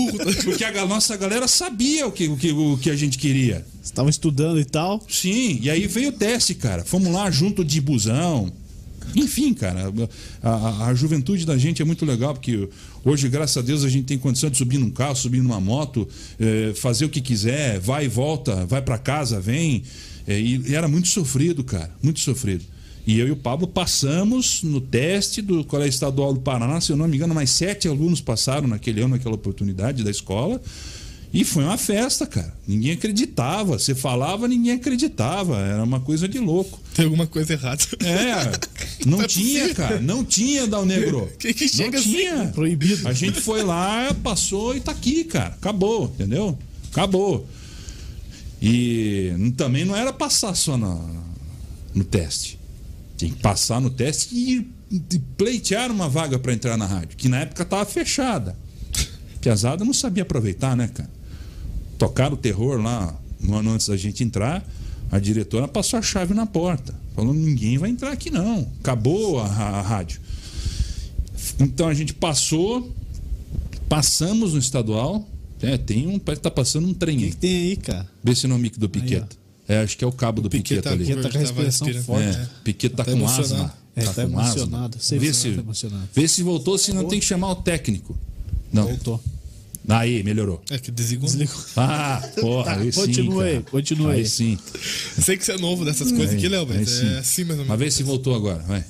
Porque 0.45 0.65
a 0.65 0.87
nossa 0.87 1.15
galera 1.19 1.47
sabia 1.47 2.07
o 2.07 2.13
que, 2.13 2.27
o, 2.27 2.37
que, 2.39 2.51
o 2.53 2.79
que 2.79 2.89
a 2.89 2.97
gente 2.97 3.19
queria. 3.19 3.67
Vocês 3.75 3.85
estavam 3.85 4.09
estudando 4.09 4.59
e 4.59 4.65
tal. 4.65 5.05
Sim, 5.09 5.59
e 5.63 5.69
aí 5.69 5.87
veio 5.87 6.09
o 6.09 6.13
teste, 6.13 6.55
cara. 6.55 6.85
Fomos 6.85 7.13
lá 7.13 7.31
junto 7.31 7.63
de 7.63 7.81
busão. 7.83 8.51
Enfim, 9.17 9.55
cara, 9.55 9.93
a, 10.43 10.49
a- 10.51 10.87
a 10.89 10.95
juventude 10.95 11.45
da 11.47 11.57
gente 11.59 11.81
é 11.83 11.85
muito 11.85 12.05
legal, 12.05 12.35
porque 12.35 12.69
hoje, 13.05 13.29
graças 13.29 13.57
a 13.57 13.63
Deus, 13.63 13.85
a 13.85 13.89
gente 13.89 14.05
tem 14.07 14.19
condição 14.19 14.51
de 14.51 14.57
subir 14.57 14.79
num 14.79 14.91
carro, 14.91 15.17
subir 15.17 15.43
numa 15.43 15.61
moto, 15.61 16.07
eh, 16.39 16.73
fazer 16.77 17.05
o 17.05 17.09
que 17.09 17.21
quiser, 17.21 17.79
vai 17.81 18.05
e 18.07 18.09
volta, 18.09 18.67
vai 18.67 18.83
pra 18.83 18.99
casa, 18.99 19.41
vem. 19.41 19.83
E, 20.27 20.61
e 20.69 20.75
era 20.75 20.87
muito 20.89 21.09
sofrido, 21.09 21.65
cara, 21.65 21.91
muito 22.03 22.21
sofrido. 22.21 22.65
E 23.07 23.19
eu 23.19 23.27
e 23.27 23.31
o 23.31 23.37
Pablo 23.37 23.67
passamos 23.67 24.63
no 24.63 24.81
teste 24.83 25.41
do 25.41 25.65
Colégio 25.65 25.95
Estadual 25.95 26.35
do 26.35 26.41
Paraná, 26.41 26.79
se 26.81 26.93
eu 26.93 26.97
não 26.97 27.09
me 27.09 27.17
engano, 27.17 27.35
mais 27.35 27.49
sete 27.51 27.89
alunos 27.89 28.21
passaram 28.21 28.69
naquele 28.69 29.01
ano, 29.01 29.11
naquela 29.15 29.35
oportunidade 29.35 30.05
da 30.05 30.11
escola. 30.11 30.61
E 31.33 31.45
foi 31.45 31.63
uma 31.63 31.77
festa, 31.77 32.27
cara. 32.27 32.55
Ninguém 32.67 32.93
acreditava. 32.93 33.79
Você 33.79 33.95
falava, 33.95 34.49
ninguém 34.49 34.73
acreditava. 34.73 35.59
Era 35.59 35.83
uma 35.83 36.01
coisa 36.01 36.27
de 36.27 36.39
louco. 36.39 36.81
Tem 36.95 37.05
alguma 37.05 37.27
coisa 37.27 37.53
errada. 37.53 37.83
É. 38.03 38.51
Não 39.07 39.23
é 39.23 39.27
tinha, 39.27 39.61
possível. 39.61 39.75
cara. 39.75 40.01
Não 40.01 40.25
tinha, 40.25 40.67
Dal 40.67 40.85
Negro. 40.85 41.31
Que 41.39 41.55
que 41.55 41.69
chega 41.69 41.93
não 41.93 41.99
assim? 41.99 42.11
tinha. 42.13 42.47
Proibido. 42.49 43.07
A 43.09 43.13
gente 43.13 43.41
foi 43.41 43.63
lá, 43.63 44.15
passou 44.23 44.75
e 44.77 44.81
tá 44.81 44.93
aqui, 44.93 45.25
cara. 45.25 45.55
Acabou, 45.55 46.07
entendeu? 46.07 46.59
Acabou. 46.91 47.47
E 48.61 49.33
também 49.57 49.85
não 49.85 49.95
era 49.95 50.13
passar 50.13 50.55
só 50.55 50.77
na, 50.77 50.99
no 51.95 52.05
teste. 52.05 52.59
Tinha 53.17 53.31
que 53.31 53.41
passar 53.41 53.81
no 53.81 53.91
teste 53.91 54.35
e, 54.35 54.69
e 54.91 55.19
pleitear 55.37 55.91
uma 55.91 56.09
vaga 56.09 56.39
para 56.39 56.53
entrar 56.53 56.77
na 56.77 56.87
rádio, 56.87 57.17
que 57.17 57.29
na 57.29 57.41
época 57.41 57.65
tava 57.65 57.85
fechada. 57.85 58.57
Piazada 59.41 59.85
não 59.85 59.93
sabia 59.93 60.23
aproveitar, 60.25 60.77
né, 60.77 60.89
cara? 60.89 61.11
Tocaram 61.97 62.35
o 62.35 62.37
terror 62.37 62.81
lá 62.81 63.17
um 63.43 63.55
ano 63.55 63.73
antes 63.73 63.89
da 63.89 63.97
gente 63.97 64.23
entrar. 64.25 64.65
A 65.11 65.19
diretora 65.19 65.67
passou 65.67 65.99
a 65.99 66.03
chave 66.03 66.35
na 66.35 66.45
porta. 66.47 66.95
Falou: 67.19 67.35
ninguém 67.35 67.77
vai 67.79 67.91
entrar 67.91 68.13
aqui, 68.13 68.31
não. 68.31 68.69
Acabou 68.79 69.41
a, 69.41 69.47
a- 69.47 69.79
a 69.79 69.83
rádio. 69.83 70.21
Então 71.59 71.89
a 71.89 71.95
gente 71.95 72.15
passou, 72.15 72.93
passamos 73.89 74.53
no 74.53 74.59
estadual. 74.61 75.29
É, 75.61 75.77
tem 75.77 76.07
um. 76.07 76.17
Parece 76.19 76.39
que 76.41 76.45
tá 76.45 76.51
passando 76.51 76.87
um 76.87 76.95
trem 76.95 77.17
O 77.17 77.19
que, 77.19 77.25
aí. 77.25 77.31
que 77.33 77.37
tem 77.37 77.57
aí, 77.57 77.77
cara? 77.77 78.09
Vê 78.23 78.35
se 78.37 78.47
não 78.47 78.55
é 78.55 78.59
o 78.59 78.63
mic 78.63 78.79
do 78.79 78.89
Piqueta. 78.89 79.37
É, 79.67 79.81
acho 79.83 79.99
que 79.99 80.05
é 80.05 80.07
o 80.07 80.13
cabo 80.13 80.41
do 80.41 80.49
Piquet 80.49 80.77
Piqueta 80.77 80.89
tá 80.91 80.95
ali. 80.95 81.05
Piquet 81.05 81.23
tá 81.23 81.29
com 81.31 81.37
a 81.37 81.41
respiração 81.41 81.93
forte. 82.05 82.25
É, 82.39 82.49
Piquet 82.63 82.89
tá, 82.91 82.97
Tá 83.05 83.11
com 83.11 83.19
emocionado. 83.19 83.55
asma. 83.65 83.75
É, 83.97 84.05
tá 84.05 84.13
com 84.15 84.21
emocionado. 84.23 84.99
asma. 84.99 85.19
Vê 85.19 85.35
se, 85.35 85.51
tá 85.53 85.61
emocionado. 85.61 86.09
vê 86.15 86.29
se 86.29 86.43
voltou, 86.45 86.79
se 86.79 86.93
não 86.93 87.05
tem 87.09 87.19
que 87.19 87.27
chamar 87.27 87.51
o 87.51 87.57
técnico. 87.57 88.17
Não. 88.73 88.85
Voltou. 88.87 89.21
Aí, 89.89 90.23
melhorou. 90.23 90.61
É 90.71 90.79
que 90.79 90.91
desligou. 90.91 91.27
Desligou. 91.27 91.57
Ah, 91.77 92.21
porra, 92.41 92.65
Tá, 92.75 92.77
aí 92.81 92.93
sim. 92.93 93.01
continua 93.01 93.45
aí, 93.45 93.53
cara. 93.63 93.65
aí. 94.13 94.19
Aí 94.21 94.29
sim. 94.29 94.59
Sei 95.23 95.37
que 95.37 95.45
você 95.45 95.53
é 95.53 95.59
novo 95.59 95.85
dessas 95.85 96.13
coisas 96.13 96.35
aqui, 96.35 96.47
Léo, 96.47 96.67
aí 96.71 96.79
mas 96.79 96.91
sim. 96.91 97.07
é 97.07 97.19
assim 97.21 97.45
mais 97.45 97.59
ou 97.59 97.65
Mas 97.67 97.79
vê 97.79 97.91
se 97.91 98.03
voltou 98.03 98.35
agora, 98.35 98.63
vai. 98.65 98.85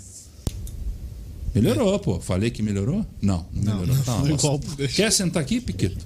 Melhorou, 1.55 1.99
pô. 1.99 2.20
Falei 2.20 2.51
que 2.51 2.62
melhorou? 2.62 3.05
Não, 3.22 3.46
não, 3.53 3.80
melhorou. 3.80 3.94
Uma 3.94 4.05
Foi 4.20 4.28
bosta. 4.30 4.46
igual. 4.46 4.61
Quer 4.94 5.12
sentar 5.12 5.42
aqui, 5.42 5.61
Piquet? 5.61 5.96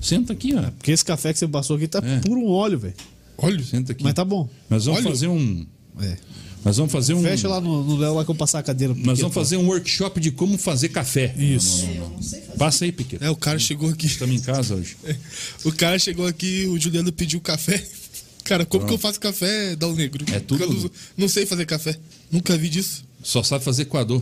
Senta 0.00 0.32
aqui, 0.32 0.54
ó. 0.54 0.62
Porque 0.70 0.90
esse 0.92 1.04
café 1.04 1.32
que 1.32 1.38
você 1.38 1.46
passou 1.48 1.76
aqui 1.76 1.86
tá 1.88 1.98
É. 2.04 2.20
puro 2.20 2.40
um 2.40 2.48
óleo, 2.50 2.78
velho. 2.78 2.94
Olha, 3.36 3.62
Senta 3.64 3.92
aqui. 3.92 4.04
Mas 4.04 4.14
tá 4.14 4.24
bom. 4.24 4.48
Nós 4.70 4.84
vamos 4.86 5.00
Olha. 5.00 5.10
fazer 5.10 5.28
um. 5.28 5.66
É. 6.00 6.16
Nós 6.64 6.76
vamos 6.78 6.90
fazer 6.92 7.12
um. 7.14 7.22
Fecha 7.22 7.46
lá 7.48 7.60
no, 7.60 7.84
no 7.84 7.96
Léo 7.96 8.14
lá 8.14 8.24
que 8.24 8.30
eu 8.30 8.34
passar 8.34 8.60
a 8.60 8.62
cadeira. 8.62 8.94
Nós 8.96 9.18
vamos 9.18 9.34
fazer 9.34 9.56
um 9.58 9.66
workshop 9.66 10.18
de 10.18 10.30
como 10.30 10.56
fazer 10.56 10.88
café. 10.88 11.34
Isso. 11.36 11.84
Não, 11.86 11.94
não, 11.94 12.08
não. 12.10 12.56
Passa 12.56 12.84
aí, 12.84 12.92
Piquet. 12.92 13.18
é, 13.20 13.28
o 13.28 13.36
cara 13.36 13.58
chegou 13.58 13.90
aqui. 13.90 14.06
Estamos 14.06 14.34
em 14.34 14.40
casa 14.40 14.74
hoje. 14.74 14.96
O 15.64 15.72
cara 15.72 15.98
chegou 15.98 16.26
aqui, 16.26 16.66
o 16.66 16.78
Juliano 16.78 17.12
pediu 17.12 17.40
café. 17.40 17.82
Cara, 18.44 18.66
como 18.66 18.84
que 18.86 18.92
eu 18.92 18.98
faço 18.98 19.18
café, 19.18 19.74
Dal 19.74 19.94
Negro? 19.94 20.22
É 20.30 20.38
tudo- 20.38 20.66
não, 20.68 20.90
não 21.16 21.28
sei 21.28 21.46
fazer 21.46 21.64
café. 21.64 21.96
Nunca 22.30 22.54
vi 22.58 22.68
disso. 22.68 23.02
Só 23.22 23.42
sabe 23.42 23.64
fazer 23.64 23.86
coador. 23.86 24.20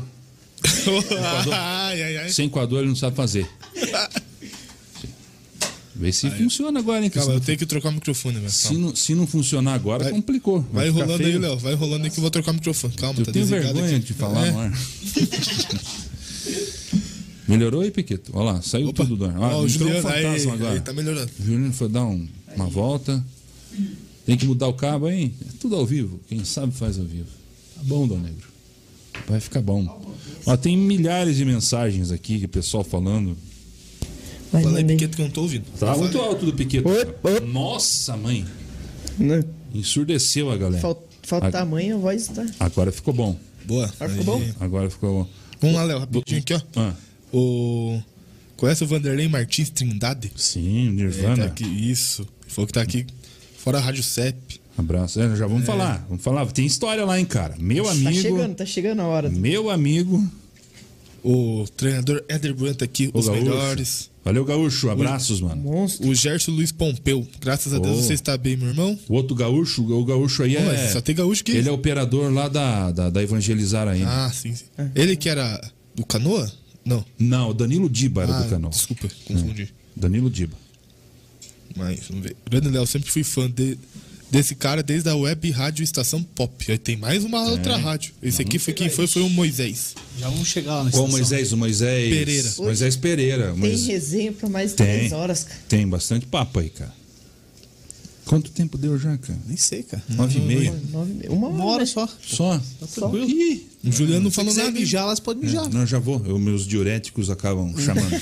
ai, 1.52 2.02
ai, 2.02 2.16
ai. 2.18 2.28
Sem 2.30 2.48
coador 2.48 2.78
ele 2.80 2.88
não 2.88 2.94
sabe 2.94 3.16
fazer. 3.16 3.48
Vê 6.02 6.12
se 6.12 6.28
funciona 6.30 6.80
agora, 6.80 7.04
hein? 7.04 7.10
Calma, 7.10 7.34
eu 7.34 7.40
tenho 7.40 7.56
que 7.56 7.64
trocar 7.64 7.90
o 7.90 7.92
microfone, 7.92 8.38
velho. 8.40 8.50
se 8.50 8.74
não, 8.74 8.96
se 8.96 9.14
não 9.14 9.24
funcionar 9.24 9.74
agora, 9.74 10.02
Vai- 10.02 10.12
complicou. 10.12 10.60
Vai 10.72 10.86
ficar 10.88 11.04
rolando 11.04 11.22
aí, 11.22 11.28
feio. 11.30 11.40
Léo. 11.40 11.58
Vai 11.58 11.74
rolando 11.74 12.04
aí 12.04 12.10
que 12.10 12.18
eu 12.18 12.22
vou 12.22 12.30
trocar 12.30 12.50
o 12.50 12.54
microfone. 12.54 12.94
Calma, 12.94 13.20
Eu 13.20 13.26
tá 13.26 13.30
tenho 13.32 13.46
vergonha 13.46 13.96
aqui. 13.96 14.06
de 14.06 14.14
falar 14.14 14.46
É. 14.46 14.50
no 14.50 14.58
ar. 14.58 14.72
Melhorou 17.46 17.82
aí, 17.82 17.90
Piqueto? 17.90 18.30
Olha 18.34 18.52
lá, 18.52 18.62
saiu 18.62 18.88
Opa. 18.88 19.04
tudo 19.04 19.16
do 19.16 19.24
ar. 19.26 19.36
Ah, 19.36 19.40
o 19.40 19.50
entrou 19.50 19.64
um 19.64 19.68
Juliano, 19.68 20.08
aí, 20.08 20.22
fantasma 20.24 20.52
agora. 20.54 20.72
aí, 20.74 20.80
tá 20.80 20.92
melhorando. 20.92 21.30
O 21.38 21.44
Juliano 21.44 21.72
foi 21.72 21.88
dar 21.88 22.04
um- 22.04 22.26
uma 22.56 22.66
volta. 22.66 23.24
Tem 24.24 24.36
que 24.36 24.46
mudar 24.46 24.68
o 24.68 24.74
cabo 24.74 25.06
aí. 25.06 25.32
É 25.42 25.52
tudo 25.60 25.76
ao 25.76 25.84
vivo. 25.86 26.20
Quem 26.28 26.44
sabe 26.44 26.72
faz 26.72 26.98
ao 26.98 27.04
vivo. 27.04 27.26
Tá 27.76 27.82
bom, 27.84 28.06
Dom 28.06 28.18
Negro. 28.18 28.48
Vai 29.28 29.40
ficar 29.40 29.60
bom. 29.60 30.02
Ó, 30.46 30.56
tem 30.56 30.76
milhares 30.76 31.36
de 31.36 31.44
mensagens 31.44 32.10
aqui 32.10 32.46
pessoal 32.48 32.82
falando. 32.84 33.36
Vai, 34.52 34.62
Fala 34.62 34.78
aí. 34.78 34.84
Piqueto, 34.84 35.16
que 35.16 35.22
eu 35.22 35.26
não 35.26 35.32
tô 35.32 35.42
ouvindo. 35.42 35.64
Tá 35.78 35.96
muito 35.96 36.18
alto 36.18 36.44
do 36.46 36.52
Piqueto. 36.52 36.88
Nossa, 37.46 38.16
mãe. 38.16 38.44
Não, 39.18 39.42
Ensurdeceu 39.74 40.50
a 40.50 40.56
galera. 40.56 40.80
Falta, 40.82 41.02
falta 41.22 41.46
Ag- 41.46 41.52
tamanho, 41.52 41.96
a 41.96 41.98
voz 42.00 42.28
tá. 42.28 42.44
Agora 42.60 42.92
ficou 42.92 43.14
bom. 43.14 43.36
Boa. 43.64 43.86
Agora 43.98 44.10
ficou 44.18 44.24
bom? 44.38 44.44
Agora 44.60 44.90
ficou 44.90 45.10
bom. 45.24 45.30
Vamos 45.60 45.76
lá, 45.76 45.84
Léo, 45.84 45.98
rapidinho 46.00 46.40
aqui, 46.40 46.54
ó. 46.54 46.60
Ah, 46.76 46.92
O... 47.32 48.00
Conhece 48.56 48.84
o 48.84 48.86
Vanderlei 48.86 49.26
Martins 49.28 49.70
Trindade? 49.70 50.30
sim, 50.36 50.86
Ele 50.88 50.90
Nirvana. 50.92 51.36
tá 51.36 51.44
aqui, 51.46 51.64
isso. 51.64 52.22
Ele 52.22 52.50
falou 52.50 52.66
que 52.66 52.72
tá 52.74 52.82
aqui 52.82 53.06
fora 53.56 53.78
a 53.78 53.80
Rádio 53.80 54.02
CEP. 54.02 54.60
Abraço. 54.76 55.20
É, 55.20 55.34
já 55.36 55.46
vamos 55.46 55.64
falar. 55.66 56.04
Vamos 56.08 56.22
falar. 56.22 56.46
Tem 56.52 56.64
história 56.66 57.04
lá, 57.04 57.18
hein, 57.18 57.24
cara. 57.24 57.54
Meu 57.58 57.88
amigo. 57.88 58.04
Tá 58.10 58.12
chegando, 58.22 58.54
tá 58.54 58.66
chegando 58.66 59.00
a 59.00 59.06
hora. 59.06 59.28
Meu 59.30 59.68
amigo. 59.70 60.24
O 61.24 61.64
treinador 61.76 62.22
Éder 62.28 62.54
Bueno 62.54 62.74
tá 62.74 62.84
aqui, 62.84 63.10
O 63.12 63.18
os 63.18 63.26
Gaúcho. 63.26 63.42
melhores. 63.42 64.10
Valeu, 64.24 64.44
Gaúcho. 64.44 64.88
Abraços, 64.88 65.40
mano. 65.40 65.60
Monstro. 65.62 66.08
O 66.08 66.14
Gerson 66.14 66.52
Luiz 66.52 66.70
Pompeu. 66.70 67.26
Graças 67.40 67.74
a 67.74 67.78
Deus 67.78 67.98
Oh. 67.98 68.02
você 68.02 68.14
está 68.14 68.36
bem, 68.36 68.56
meu 68.56 68.68
irmão. 68.68 68.96
O 69.08 69.14
outro 69.14 69.34
gaúcho, 69.34 69.82
o 69.84 70.04
gaúcho 70.04 70.44
aí 70.44 70.54
Pô, 70.54 70.62
é. 70.70 70.88
Só 70.92 71.00
tem 71.00 71.14
gaúcho 71.14 71.42
aqui. 71.42 71.52
Ele 71.52 71.68
é 71.68 71.72
operador 71.72 72.32
lá 72.32 72.46
da, 72.48 72.92
da, 72.92 73.10
da 73.10 73.22
Evangelizar 73.22 73.88
ainda. 73.88 74.26
Ah, 74.26 74.30
sim, 74.32 74.54
sim. 74.54 74.64
Ele 74.94 75.16
que 75.16 75.28
era 75.28 75.60
do 75.94 76.06
Canoa? 76.06 76.50
Não. 76.84 77.04
Não, 77.18 77.50
o 77.50 77.54
Danilo 77.54 77.88
Diba 77.90 78.22
era 78.22 78.36
Ah, 78.36 78.42
do 78.42 78.48
canal. 78.48 78.70
Desculpa, 78.70 79.08
confundi. 79.24 79.72
Danilo 79.96 80.30
Diba. 80.30 80.56
Mas, 81.76 82.00
vamos 82.08 82.22
ver. 82.24 82.36
Grande 82.48 82.68
Léo, 82.68 82.86
sempre 82.86 83.10
fui 83.10 83.24
fã 83.24 83.50
de- 83.50 83.78
desse 84.32 84.54
cara 84.54 84.82
desde 84.82 85.08
a 85.10 85.14
web 85.14 85.50
rádio 85.50 85.84
Estação 85.84 86.22
Pop. 86.22 86.72
Aí 86.72 86.78
tem 86.78 86.96
mais 86.96 87.22
uma 87.22 87.42
outra 87.50 87.76
rádio. 87.76 88.14
Esse 88.22 88.40
aqui 88.40 88.58
foi 88.58 88.72
quem 88.72 88.88
foi, 88.88 89.06
foi 89.06 89.20
o 89.22 89.28
Moisés. 89.28 89.94
Já 90.18 90.28
vamos 90.30 90.48
chegar 90.48 90.76
lá 90.76 90.84
na 90.84 90.90
Qual. 90.90 91.06
Moisés? 91.06 91.52
O 91.52 91.56
Moisés. 91.58 92.08
Pereira. 92.12 92.52
Moisés 92.58 92.96
Pereira. 92.96 93.48
Tem 93.50 93.56
Moisés- 93.58 93.86
resenha 93.86 94.32
pra 94.32 94.48
mais 94.48 94.70
de 94.70 94.76
Tem. 94.78 94.86
3 95.00 95.12
horas, 95.12 95.44
cara. 95.44 95.60
Tem 95.68 95.86
bastante 95.86 96.24
papo 96.26 96.58
aí, 96.60 96.70
cara. 96.70 97.02
Quanto 98.24 98.50
tempo 98.52 98.78
deu 98.78 98.96
já, 98.98 99.18
cara? 99.18 99.38
Nem 99.46 99.56
sei, 99.56 99.82
cara. 99.82 100.02
Nove 100.08 100.38
e 100.38 100.42
meia. 100.42 100.72
Nove 100.90 101.10
e 101.10 101.14
meia. 101.14 101.30
Uma 101.32 101.48
hora, 101.48 101.54
Uma 101.56 101.64
hora 101.66 101.80
né? 101.80 101.86
só. 101.86 102.08
Só? 102.24 102.60
Só. 102.88 103.12
Ih, 103.16 103.66
O 103.84 103.90
Juliano 103.92 104.22
não 104.24 104.30
falou 104.30 104.54
nada. 104.54 104.70
mijar, 104.70 105.02
elas 105.02 105.18
podem 105.20 105.42
mijar. 105.42 105.68
Não, 105.68 105.84
já 105.84 105.98
vou. 105.98 106.24
Eu, 106.24 106.38
meus 106.38 106.64
diuréticos 106.66 107.28
acabam 107.28 107.74
chamando. 107.78 108.14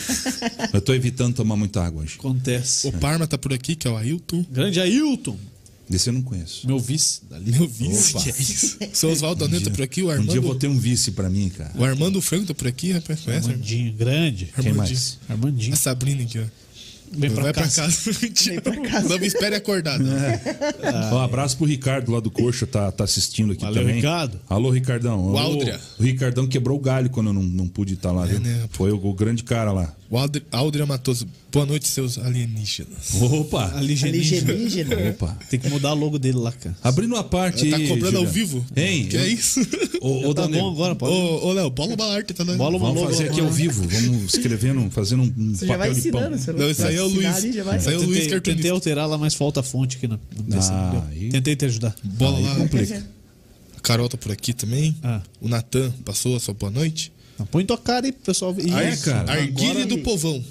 Eu 0.72 0.80
tô 0.80 0.94
evitando 0.94 1.34
tomar 1.34 1.54
muita 1.54 1.84
água 1.84 2.02
hoje. 2.02 2.16
Acontece. 2.18 2.88
O 2.88 2.92
Parma 2.92 3.26
tá 3.26 3.36
por 3.38 3.52
aqui, 3.52 3.76
que 3.76 3.86
é 3.86 3.90
o 3.90 3.96
Ailton. 3.96 4.44
Grande 4.50 4.80
Ailton, 4.80 5.36
Desse 5.90 6.08
eu 6.08 6.12
não 6.12 6.22
conheço. 6.22 6.66
meu 6.68 6.78
vice 6.78 7.20
dali. 7.28 7.50
Meu 7.50 7.66
vice. 7.68 8.16
Opa. 8.16 8.22
Que 8.24 8.30
é 8.30 8.34
isso? 8.40 8.78
O 8.92 8.96
seu 8.96 9.10
Oswaldo 9.10 9.44
Aneta 9.44 9.64
tá 9.68 9.70
por 9.76 9.82
aqui, 9.82 10.02
o 10.02 10.06
Um 10.06 10.10
Armando. 10.10 10.28
dia 10.28 10.38
eu 10.38 10.42
vou 10.42 10.54
ter 10.54 10.68
um 10.68 10.78
vice 10.78 11.10
pra 11.10 11.28
mim, 11.28 11.48
cara. 11.50 11.72
O 11.74 11.84
Armando 11.84 12.22
Franco 12.22 12.46
tá 12.46 12.54
por 12.54 12.68
aqui, 12.68 12.92
rapaz. 12.92 13.20
Conhece? 13.20 13.50
Armandinho, 13.50 13.92
grande. 13.92 14.44
Quem 14.46 14.68
Armandinho. 14.68 14.76
mais? 14.76 15.18
Armandinho. 15.28 15.74
A 15.74 15.76
Sabrina 15.76 16.22
aqui, 16.22 16.38
ó. 16.38 16.44
Vem 17.12 17.28
pra 17.28 17.42
Vai 17.42 17.52
pra 17.52 17.62
casa. 17.64 17.82
casa. 17.82 18.18
Mentira. 18.22 18.60
pra 18.62 18.76
casa. 18.82 19.08
Não 19.08 19.18
me 19.18 19.26
espere 19.26 19.56
acordado. 19.56 20.04
Ó, 21.12 21.18
abraço 21.20 21.56
pro 21.56 21.66
Ricardo 21.66 22.12
lá 22.12 22.20
do 22.20 22.30
Coxa, 22.30 22.68
tá, 22.68 22.92
tá 22.92 23.02
assistindo 23.02 23.52
aqui 23.52 23.62
Valeu, 23.62 23.82
também. 23.82 23.96
Ricardo. 23.96 24.38
Alô, 24.48 24.70
Ricardão. 24.70 25.32
O 25.32 25.36
Aldria. 25.36 25.80
O 25.98 26.04
Ricardão 26.04 26.46
quebrou 26.46 26.78
o 26.78 26.80
galho 26.80 27.10
quando 27.10 27.26
eu 27.28 27.32
não, 27.32 27.42
não 27.42 27.66
pude 27.66 27.94
estar 27.94 28.12
lá, 28.12 28.26
viu? 28.26 28.38
né? 28.38 28.68
Foi 28.70 28.92
o, 28.92 29.06
o 29.06 29.12
grande 29.12 29.42
cara 29.42 29.72
lá. 29.72 29.92
O 30.08 30.16
Aldria, 30.16 30.44
Aldria 30.52 30.86
Matoso. 30.86 31.26
Boa 31.52 31.66
noite, 31.66 31.88
seus 31.88 32.16
alienígenas. 32.16 33.14
Opa! 33.20 33.72
Alienígena. 33.76 34.52
Alienígena. 34.52 34.96
Opa! 35.10 35.36
Tem 35.50 35.58
que 35.58 35.68
mudar 35.68 35.92
o 35.92 35.96
logo 35.96 36.16
dele 36.16 36.38
lá, 36.38 36.52
cara. 36.52 36.76
Abrindo 36.80 37.16
a 37.16 37.24
parte 37.24 37.68
Tá 37.68 37.76
aí, 37.76 37.88
cobrando 37.88 38.18
ao 38.18 38.26
vivo? 38.26 38.64
Hein? 38.76 39.06
Que 39.08 39.16
é 39.16 39.26
isso? 39.26 39.60
Ô, 40.00 40.28
ô, 40.28 40.34
Tá 40.34 40.42
Danilo, 40.42 40.62
bom 40.62 40.70
agora, 40.72 40.94
pode. 40.94 41.12
Ô, 41.12 41.48
ô, 41.48 41.52
Léo, 41.52 41.68
bola 41.70 41.94
uma 41.94 42.06
arte, 42.14 42.32
tá 42.32 42.44
dando. 42.44 42.56
Bola 42.58 42.76
uma 42.76 42.86
Vamos 42.86 43.02
logo 43.02 43.12
fazer 43.12 43.30
aqui 43.30 43.40
ao 43.40 43.50
vivo. 43.50 43.82
Vamos 43.88 44.32
escrevendo, 44.34 44.88
fazendo 44.92 45.24
um, 45.24 45.54
Você 45.54 45.66
já 45.66 45.76
vai 45.76 45.88
papel 45.88 46.02
de 46.02 46.10
pão. 46.12 46.20
ensinando, 46.20 46.38
você 46.38 46.52
Não, 46.52 46.70
isso 46.70 46.86
aí 46.86 46.96
é 46.96 47.02
o 47.02 47.08
Luiz. 47.08 47.26
ali, 47.36 47.52
já 47.52 47.64
vai. 47.64 47.78
Isso 47.78 47.88
aí 47.88 47.94
é 47.94 47.98
o 47.98 48.02
Luiz 48.02 48.12
Tentei, 48.18 48.30
cartunista. 48.30 48.56
tentei 48.62 48.70
alterar 48.70 49.08
lá, 49.08 49.18
mas 49.18 49.34
falta 49.34 49.58
a 49.58 49.62
fonte 49.64 49.96
aqui 49.96 50.06
no, 50.06 50.20
no 50.36 50.44
PC, 50.44 50.68
Ah, 50.72 51.04
aí- 51.10 51.28
Tentei 51.30 51.56
te 51.56 51.64
ajudar. 51.64 51.96
Bola 52.04 52.38
lá. 52.38 52.54
complica. 52.54 53.04
A 53.76 53.80
Carol 53.80 54.08
tá 54.08 54.16
por 54.16 54.30
aqui 54.30 54.52
também. 54.52 54.94
Ah. 55.02 55.20
O 55.40 55.48
Natan 55.48 55.90
passou 56.04 56.36
a 56.36 56.40
sua 56.40 56.54
boa 56.54 56.70
noite. 56.70 57.10
Não, 57.36 57.44
põe 57.46 57.64
tua 57.64 57.78
cara 57.78 58.06
aí 58.06 58.12
pro 58.12 58.22
pessoal 58.22 58.54
ver. 58.54 58.70
Ah, 58.72 58.82
é, 58.84 58.96
cara? 58.98 59.32
Arguilha 59.32 59.70
Agora- 59.70 59.86
do 59.86 59.98
Povão. 59.98 60.44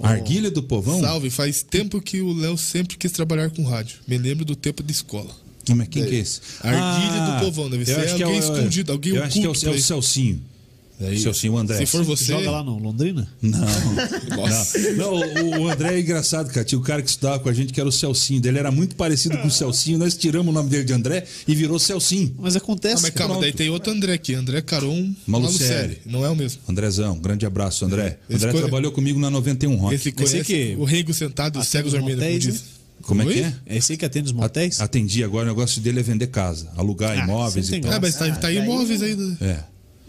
Arguilha 0.00 0.50
do 0.50 0.62
Povão? 0.62 1.00
Salve, 1.00 1.30
faz 1.30 1.62
tempo 1.62 2.00
que 2.00 2.20
o 2.20 2.32
Léo 2.32 2.56
sempre 2.58 2.96
quis 2.96 3.12
trabalhar 3.12 3.50
com 3.50 3.64
rádio. 3.64 3.98
Me 4.06 4.18
lembro 4.18 4.44
do 4.44 4.54
tempo 4.54 4.82
de 4.82 4.92
escola. 4.92 5.34
Quem, 5.64 5.76
quem 5.86 6.04
que 6.04 6.14
é 6.14 6.18
esse? 6.18 6.40
Arguilha 6.60 7.32
do 7.32 7.44
Povão, 7.44 7.70
deve 7.70 7.82
eu 7.82 7.86
ser 7.86 8.00
acho 8.00 8.16
que 8.16 8.22
alguém 8.22 8.38
é 8.38 8.40
escondido, 8.40 8.92
alguém 8.92 9.16
Eu 9.16 9.24
acho 9.24 9.40
que 9.40 9.46
é 9.46 9.48
o, 9.48 9.52
oculto 9.52 9.68
é 9.68 9.96
o 9.96 10.02
pra 10.02 10.55
ele. 11.00 11.10
Celcinho. 11.10 11.16
Aí, 11.16 11.18
Celcinho, 11.22 11.52
o 11.54 11.58
André. 11.58 11.76
Se 11.78 11.86
for 11.86 12.04
você. 12.04 12.32
Joga 12.32 12.50
lá 12.50 12.62
no 12.62 12.78
Londrina? 12.78 13.28
Não. 13.42 13.58
Nossa. 14.36 14.78
Não, 14.92 15.14
o, 15.14 15.58
o 15.62 15.68
André 15.68 15.94
é 15.96 16.00
engraçado, 16.00 16.50
cara. 16.52 16.64
Tinha 16.64 16.78
o 16.78 16.82
cara 16.82 17.02
que 17.02 17.08
estudava 17.10 17.38
com 17.38 17.48
a 17.48 17.52
gente 17.52 17.72
que 17.72 17.80
era 17.80 17.88
o 17.88 17.92
Celcinho. 17.92 18.40
Ele 18.44 18.58
era 18.58 18.70
muito 18.70 18.96
parecido 18.96 19.36
com 19.38 19.48
o 19.48 19.50
Celcinho. 19.50 19.98
Nós 19.98 20.16
tiramos 20.16 20.48
o 20.48 20.52
nome 20.52 20.68
dele 20.70 20.84
de 20.84 20.92
André 20.92 21.24
e 21.46 21.54
virou 21.54 21.78
Celcinho. 21.78 22.34
Mas 22.38 22.54
Ah, 22.54 22.58
acontece. 22.58 23.02
mas 23.02 23.10
cara. 23.10 23.14
calma, 23.18 23.34
Pronto. 23.34 23.42
daí 23.42 23.52
tem 23.52 23.68
outro 23.70 23.92
André 23.92 24.12
aqui. 24.14 24.34
André 24.34 24.60
Caron 24.62 25.12
Malucelli. 25.26 25.98
Não 26.06 26.24
é 26.24 26.30
o 26.30 26.36
mesmo. 26.36 26.60
Andrezão, 26.68 27.18
grande 27.18 27.44
abraço, 27.46 27.84
André. 27.84 28.18
Esse 28.28 28.44
André 28.44 28.52
co- 28.52 28.58
trabalhou 28.60 28.92
comigo 28.92 29.18
na 29.18 29.30
91 29.30 29.76
Rock. 29.76 29.94
Esse 29.94 30.12
conhece 30.12 30.44
que- 30.44 30.76
o 30.78 30.84
Rengo 30.84 31.12
sentado 31.14 31.58
e 31.58 31.60
os 31.60 31.66
Ah, 31.66 31.70
cegos 31.70 31.92
dormindo, 31.92 32.20
como 32.22 32.38
diz. 32.38 32.64
Como 33.02 33.22
é 33.22 33.24
Oi? 33.26 33.34
que 33.34 33.40
é? 33.40 33.54
É 33.66 33.76
esse 33.76 33.92
aí 33.92 33.98
que 33.98 34.04
atende 34.04 34.26
os 34.26 34.32
motéis? 34.32 34.80
Atendi 34.80 35.22
agora, 35.22 35.44
o 35.44 35.48
negócio 35.48 35.80
dele 35.80 36.00
é 36.00 36.02
vender 36.02 36.26
casa, 36.28 36.70
alugar 36.76 37.12
Ah, 37.16 37.22
imóveis 37.24 37.68
não 37.70 37.78
e 37.78 37.80
tal. 37.82 37.92
É, 37.92 38.00
mas 38.00 38.14
tá, 38.16 38.24
Ah, 38.26 38.34
tá 38.34 38.48
aí 38.48 38.56
daí- 38.56 38.64
imóveis 38.64 39.02
aí. 39.02 39.14
do- 39.14 39.36
É. 39.40 39.62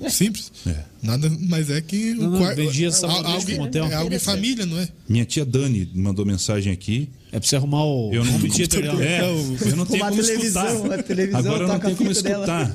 Simples. 0.09 0.51
É. 0.65 0.75
Nada 1.01 1.29
mais 1.41 1.69
é 1.69 1.81
que 1.81 2.13
Não, 2.13 2.27
o 2.27 2.31
não, 2.31 2.39
quarto. 2.39 2.55
vendia 2.57 2.91
pro 2.91 3.57
motel. 3.57 3.85
É 3.85 3.93
algo 3.95 4.13
em 4.13 4.19
família, 4.19 4.65
não 4.65 4.79
é? 4.79 4.87
Minha 5.09 5.25
tia 5.25 5.43
Dani 5.45 5.89
mandou 5.95 6.25
mensagem 6.25 6.71
aqui. 6.71 7.09
É 7.31 7.39
pra 7.39 7.47
você 7.47 7.55
arrumar 7.55 7.83
o 7.83 8.13
Eu 8.13 8.23
não 8.23 8.35
home 8.35 8.49
theater 8.49 8.81
dela. 8.81 9.03
É, 9.03 9.21
eu 9.21 9.75
não 9.75 9.85
tenho 9.85 9.99
como 10.05 10.15
televisão, 10.23 10.75
escutar. 10.75 10.99
a 10.99 11.03
televisão 11.03 11.39
Agora 11.39 11.63
eu 11.63 11.67
não 11.67 11.79
tenho 11.79 11.93
a 11.93 11.97
como 11.97 12.11
escutar. 12.11 12.73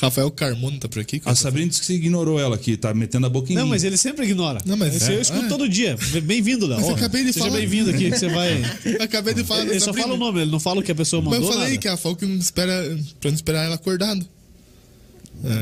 Rafael 0.00 0.30
Carmona 0.30 0.78
tá 0.78 0.88
por 0.88 1.00
aqui. 1.00 1.22
A. 1.24 1.34
Sabrina 1.34 1.68
disse 1.68 1.80
que 1.80 1.86
você 1.86 1.94
ignorou 1.94 2.38
ela 2.38 2.54
aqui, 2.56 2.76
tá 2.76 2.92
metendo 2.92 3.26
a 3.26 3.30
boca 3.30 3.50
em 3.50 3.56
Não, 3.56 3.64
mim. 3.64 3.70
mas 3.70 3.82
ele 3.82 3.96
sempre 3.96 4.26
ignora. 4.26 4.60
Não, 4.66 4.76
mas 4.76 4.94
Esse 4.94 5.10
é, 5.12 5.16
eu 5.16 5.22
escuto 5.22 5.46
é. 5.46 5.48
todo 5.48 5.66
dia. 5.68 5.96
Bem-vindo, 6.22 6.66
Léo. 6.66 6.80
Mas 6.80 6.90
acabei 6.90 7.24
de 7.24 7.32
Seja 7.32 7.46
falar. 7.46 7.58
bem-vindo 7.58 7.88
aqui, 7.90 8.10
que 8.10 8.18
você 8.18 8.28
vai. 8.28 8.62
Acabei 9.00 9.32
de 9.32 9.42
falar 9.44 9.62
Ele 9.62 9.80
só 9.80 9.86
Sabrina. 9.86 10.08
fala 10.08 10.14
o 10.14 10.18
nome, 10.18 10.42
ele 10.42 10.50
não 10.50 10.60
fala 10.60 10.80
o 10.80 10.82
que 10.82 10.92
a 10.92 10.94
pessoa 10.94 11.22
Mas 11.22 11.30
mandou. 11.32 11.48
eu 11.48 11.52
falei 11.54 11.76
nada. 11.78 11.96
que 11.96 11.96
falou 12.02 12.16
que 12.16 12.26
não 12.26 12.36
espera, 12.36 12.98
pra 13.20 13.30
não 13.30 13.34
esperar 13.34 13.64
ela 13.64 13.74
acordado. 13.76 14.28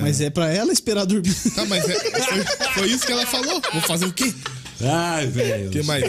Mas 0.01 0.21
é 0.21 0.31
pra 0.31 0.49
ela 0.53 0.73
esperar 0.73 1.05
dormir. 1.05 1.35
Tá, 1.55 1.65
mas 1.67 1.89
é- 1.89 1.99
foi, 1.99 2.45
foi 2.75 2.89
isso 2.91 3.05
que 3.07 3.13
ela 3.13 3.27
falou. 3.27 3.61
Vou 3.73 3.83
fazer 3.83 4.07
o 4.07 4.13
quê? 4.13 4.33
Ai, 4.83 5.27
velho. 5.27 5.69
O 5.69 5.71
que 5.71 5.83
mais? 5.83 6.05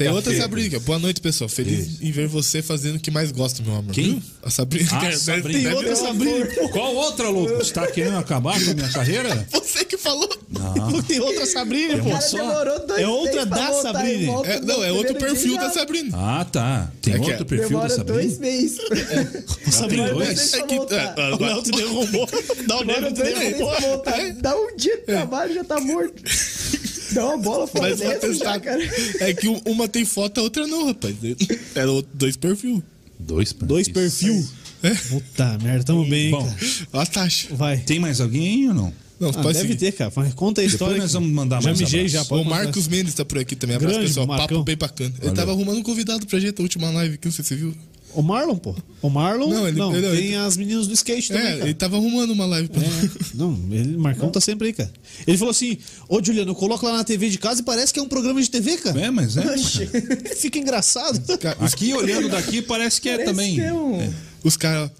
Tem 0.00 0.08
outra 0.10 0.34
Sabrina. 0.34 0.78
Boa 0.80 0.98
noite, 0.98 1.20
pessoal. 1.20 1.48
Feliz 1.48 2.00
em 2.00 2.10
ver 2.10 2.26
você 2.26 2.62
fazendo 2.62 2.96
o 2.96 2.98
que 3.00 3.10
mais 3.10 3.30
gosta, 3.30 3.62
meu 3.62 3.74
amor. 3.76 3.92
Quem? 3.92 4.12
Viu? 4.14 4.22
A 4.42 4.48
Sabrina. 4.50 4.88
Ah, 4.92 5.12
Sabrina. 5.12 5.58
Tem 5.68 5.72
outra 5.74 5.94
Sabrina. 5.96 6.46
Qual 6.72 6.94
outra, 6.94 7.28
louco? 7.28 7.56
Você 7.56 7.72
tá 7.72 7.86
querendo 7.86 8.16
acabar 8.16 8.58
com 8.64 8.70
a 8.70 8.74
minha 8.74 8.88
carreira? 8.88 9.46
Você 9.52 9.84
que 9.84 9.98
falou. 9.98 10.28
Tem 11.06 11.20
outra 11.20 11.44
Sabrina, 11.44 11.94
Tem 11.94 12.02
pô. 12.02 12.96
É 12.96 13.06
outra 13.06 13.44
da 13.44 13.72
Sabrina. 13.74 14.32
É, 14.46 14.60
não, 14.60 14.82
é 14.82 14.90
outro 14.90 15.14
perfil 15.16 15.50
dia 15.52 15.60
da. 15.60 15.70
Sabrina. 15.70 16.10
Ah, 16.16 16.46
tá. 16.50 16.90
Tem 17.02 17.14
É 17.14 17.18
que 17.18 17.24
outro 17.30 17.42
é- 17.42 17.44
perfil 17.44 17.68
Demora 17.68 17.88
da 17.88 17.94
Sabrina? 17.94 18.20
dois 18.22 18.38
meses. 18.38 18.78
O 19.66 19.70
Sabrina. 19.72 20.08
dois? 20.08 20.28
meses 20.28 20.54
É 20.54 20.62
que- 20.62 20.74
é, 20.74 21.34
O 21.34 21.44
Léo 21.44 21.62
te 21.62 21.70
derrubou. 21.72 22.28
Dá 22.66 22.78
pra 22.78 23.80
voltar. 23.80 24.32
Dá 24.40 24.56
um 24.56 24.76
dia 24.76 24.96
de 24.96 25.02
trabalho 25.02 25.54
já 25.54 25.62
tá 25.64 25.78
morto. 25.78 26.22
Dá 27.12 27.26
uma 27.26 27.38
bola 27.38 27.66
fora 27.66 27.94
dentro 27.96 28.32
já, 28.34 28.58
cara. 28.60 28.82
É 29.20 29.32
que 29.34 29.48
um- 29.48 29.60
uma 29.66 29.88
tem 29.88 30.04
foto, 30.04 30.38
a 30.38 30.42
outra 30.42 30.66
não, 30.66 30.86
rapaz. 30.86 31.14
Era 31.74 31.90
outro- 31.90 32.10
dois 32.14 32.36
perfil. 32.36 32.82
Dois, 33.18 33.52
Dois 33.52 33.88
perfil. 33.88 34.48
Puta 35.10 35.58
merda, 35.62 35.84
tamo 35.84 36.08
bem, 36.08 36.26
hein, 36.26 36.30
Bom, 36.30 36.44
cara. 36.44 36.56
Olha 36.94 37.02
a 37.02 37.06
taxa. 37.06 37.48
Vai. 37.54 37.78
Tem 37.78 37.98
mais 37.98 38.20
alguém 38.20 38.48
aí 38.62 38.68
ou 38.68 38.74
não? 38.74 38.92
Não, 39.20 39.28
Ah, 39.28 39.32
pode 39.34 39.52
deve 39.58 39.68
seguir. 39.68 39.78
ter, 39.78 39.92
cara. 39.92 40.10
Mas 40.16 40.32
Conta 40.32 40.62
a 40.62 40.64
história. 40.64 40.96
nós 40.96 41.04
aqui. 41.04 41.12
vamos 41.14 41.30
mandar 41.30 41.60
já 41.60 41.68
mais 41.68 41.78
mijei, 41.78 42.08
já. 42.08 42.24
Pode 42.24 42.40
O 42.40 42.44
contar. 42.44 42.64
Marcos 42.64 42.88
Mendes 42.88 43.12
tá 43.12 43.22
por 43.22 43.38
aqui 43.38 43.54
também. 43.54 43.76
Abraço, 43.76 43.94
Grande, 43.96 44.08
pessoal. 44.08 44.26
Marcão. 44.26 44.46
Papo 44.48 44.62
bem 44.64 44.76
bacana. 44.78 45.10
Ele 45.10 45.18
Valeu. 45.18 45.34
tava 45.34 45.50
arrumando 45.52 45.76
um 45.78 45.82
convidado 45.82 46.26
pra 46.26 46.40
gente 46.40 46.58
a 46.58 46.62
última 46.62 46.88
live 46.90 47.16
aqui, 47.16 47.26
não 47.26 47.32
sei 47.32 47.44
se 47.44 47.48
você 47.50 47.56
viu. 47.56 47.74
O 48.14 48.22
Marlon, 48.22 48.56
pô. 48.56 48.74
O 49.02 49.08
Marlon. 49.08 49.48
Não, 49.50 49.60
Não, 49.72 49.96
ele- 49.96 50.06
ele- 50.06 50.16
tem 50.16 50.26
ele- 50.28 50.36
as 50.36 50.56
meninas 50.56 50.86
do 50.86 50.94
skate 50.94 51.28
também. 51.28 51.42
É, 51.46 51.50
cara. 51.52 51.64
ele 51.64 51.74
tava 51.74 51.96
arrumando 51.96 52.30
uma 52.32 52.44
live 52.46 52.68
pra 52.68 52.82
É, 52.82 53.10
não, 53.34 53.58
ele, 53.70 53.96
Marcão 53.96 54.30
tá 54.30 54.40
sempre 54.40 54.68
aí, 54.68 54.72
cara. 54.72 54.92
Ele 55.26 55.38
falou 55.38 55.52
assim: 55.52 55.78
Ô 56.08 56.22
Juliano, 56.22 56.50
eu 56.50 56.54
coloco 56.54 56.84
lá 56.86 56.96
na 56.96 57.04
TV 57.04 57.28
de 57.30 57.38
casa 57.38 57.60
e 57.60 57.64
parece 57.64 57.92
que 57.92 58.00
é 58.00 58.02
um 58.02 58.08
programa 58.08 58.42
de 58.42 58.50
TV, 58.50 58.76
cara. 58.78 59.00
É, 59.00 59.10
mas 59.10 59.36
é. 59.36 59.56
Fica 60.36 60.58
engraçado. 60.58 61.20
Cara, 61.38 61.56
os, 61.64 61.72
Aqui 61.72 61.92
olhando 61.94 62.28
daqui 62.28 62.60
parece 62.62 63.00
que 63.00 63.08
é 63.08 63.12
Parece 63.12 63.30
também. 63.30 63.54
que 63.54 63.60
é 63.60 63.72
um- 63.72 64.12
os 64.42 64.56
caras. 64.56 64.90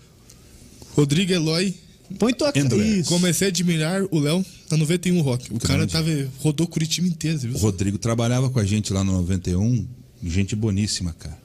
Rodrigo 0.95 1.33
Eloy. 1.33 1.75
Põe 2.19 2.33
tua 2.35 2.53
cara. 2.53 2.67
André. 2.67 3.03
Comecei 3.07 3.47
a 3.47 3.51
admirar 3.51 4.03
o 4.11 4.19
Léo 4.19 4.45
na 4.71 4.77
91 4.77 5.21
Rock. 5.21 5.53
O 5.55 5.61
cara 5.61 5.87
tava, 5.87 6.09
rodou 6.39 6.67
Curitiba 6.67 7.07
inteiro, 7.07 7.39
viu? 7.39 7.55
O 7.55 7.59
Rodrigo 7.59 7.99
trabalhava 7.99 8.51
com 8.51 8.59
a 8.59 8.65
gente 8.65 8.93
lá 8.93 9.05
no 9.05 9.13
91. 9.13 9.87
Gente 10.23 10.57
boníssima, 10.57 11.15
cara. 11.19 11.39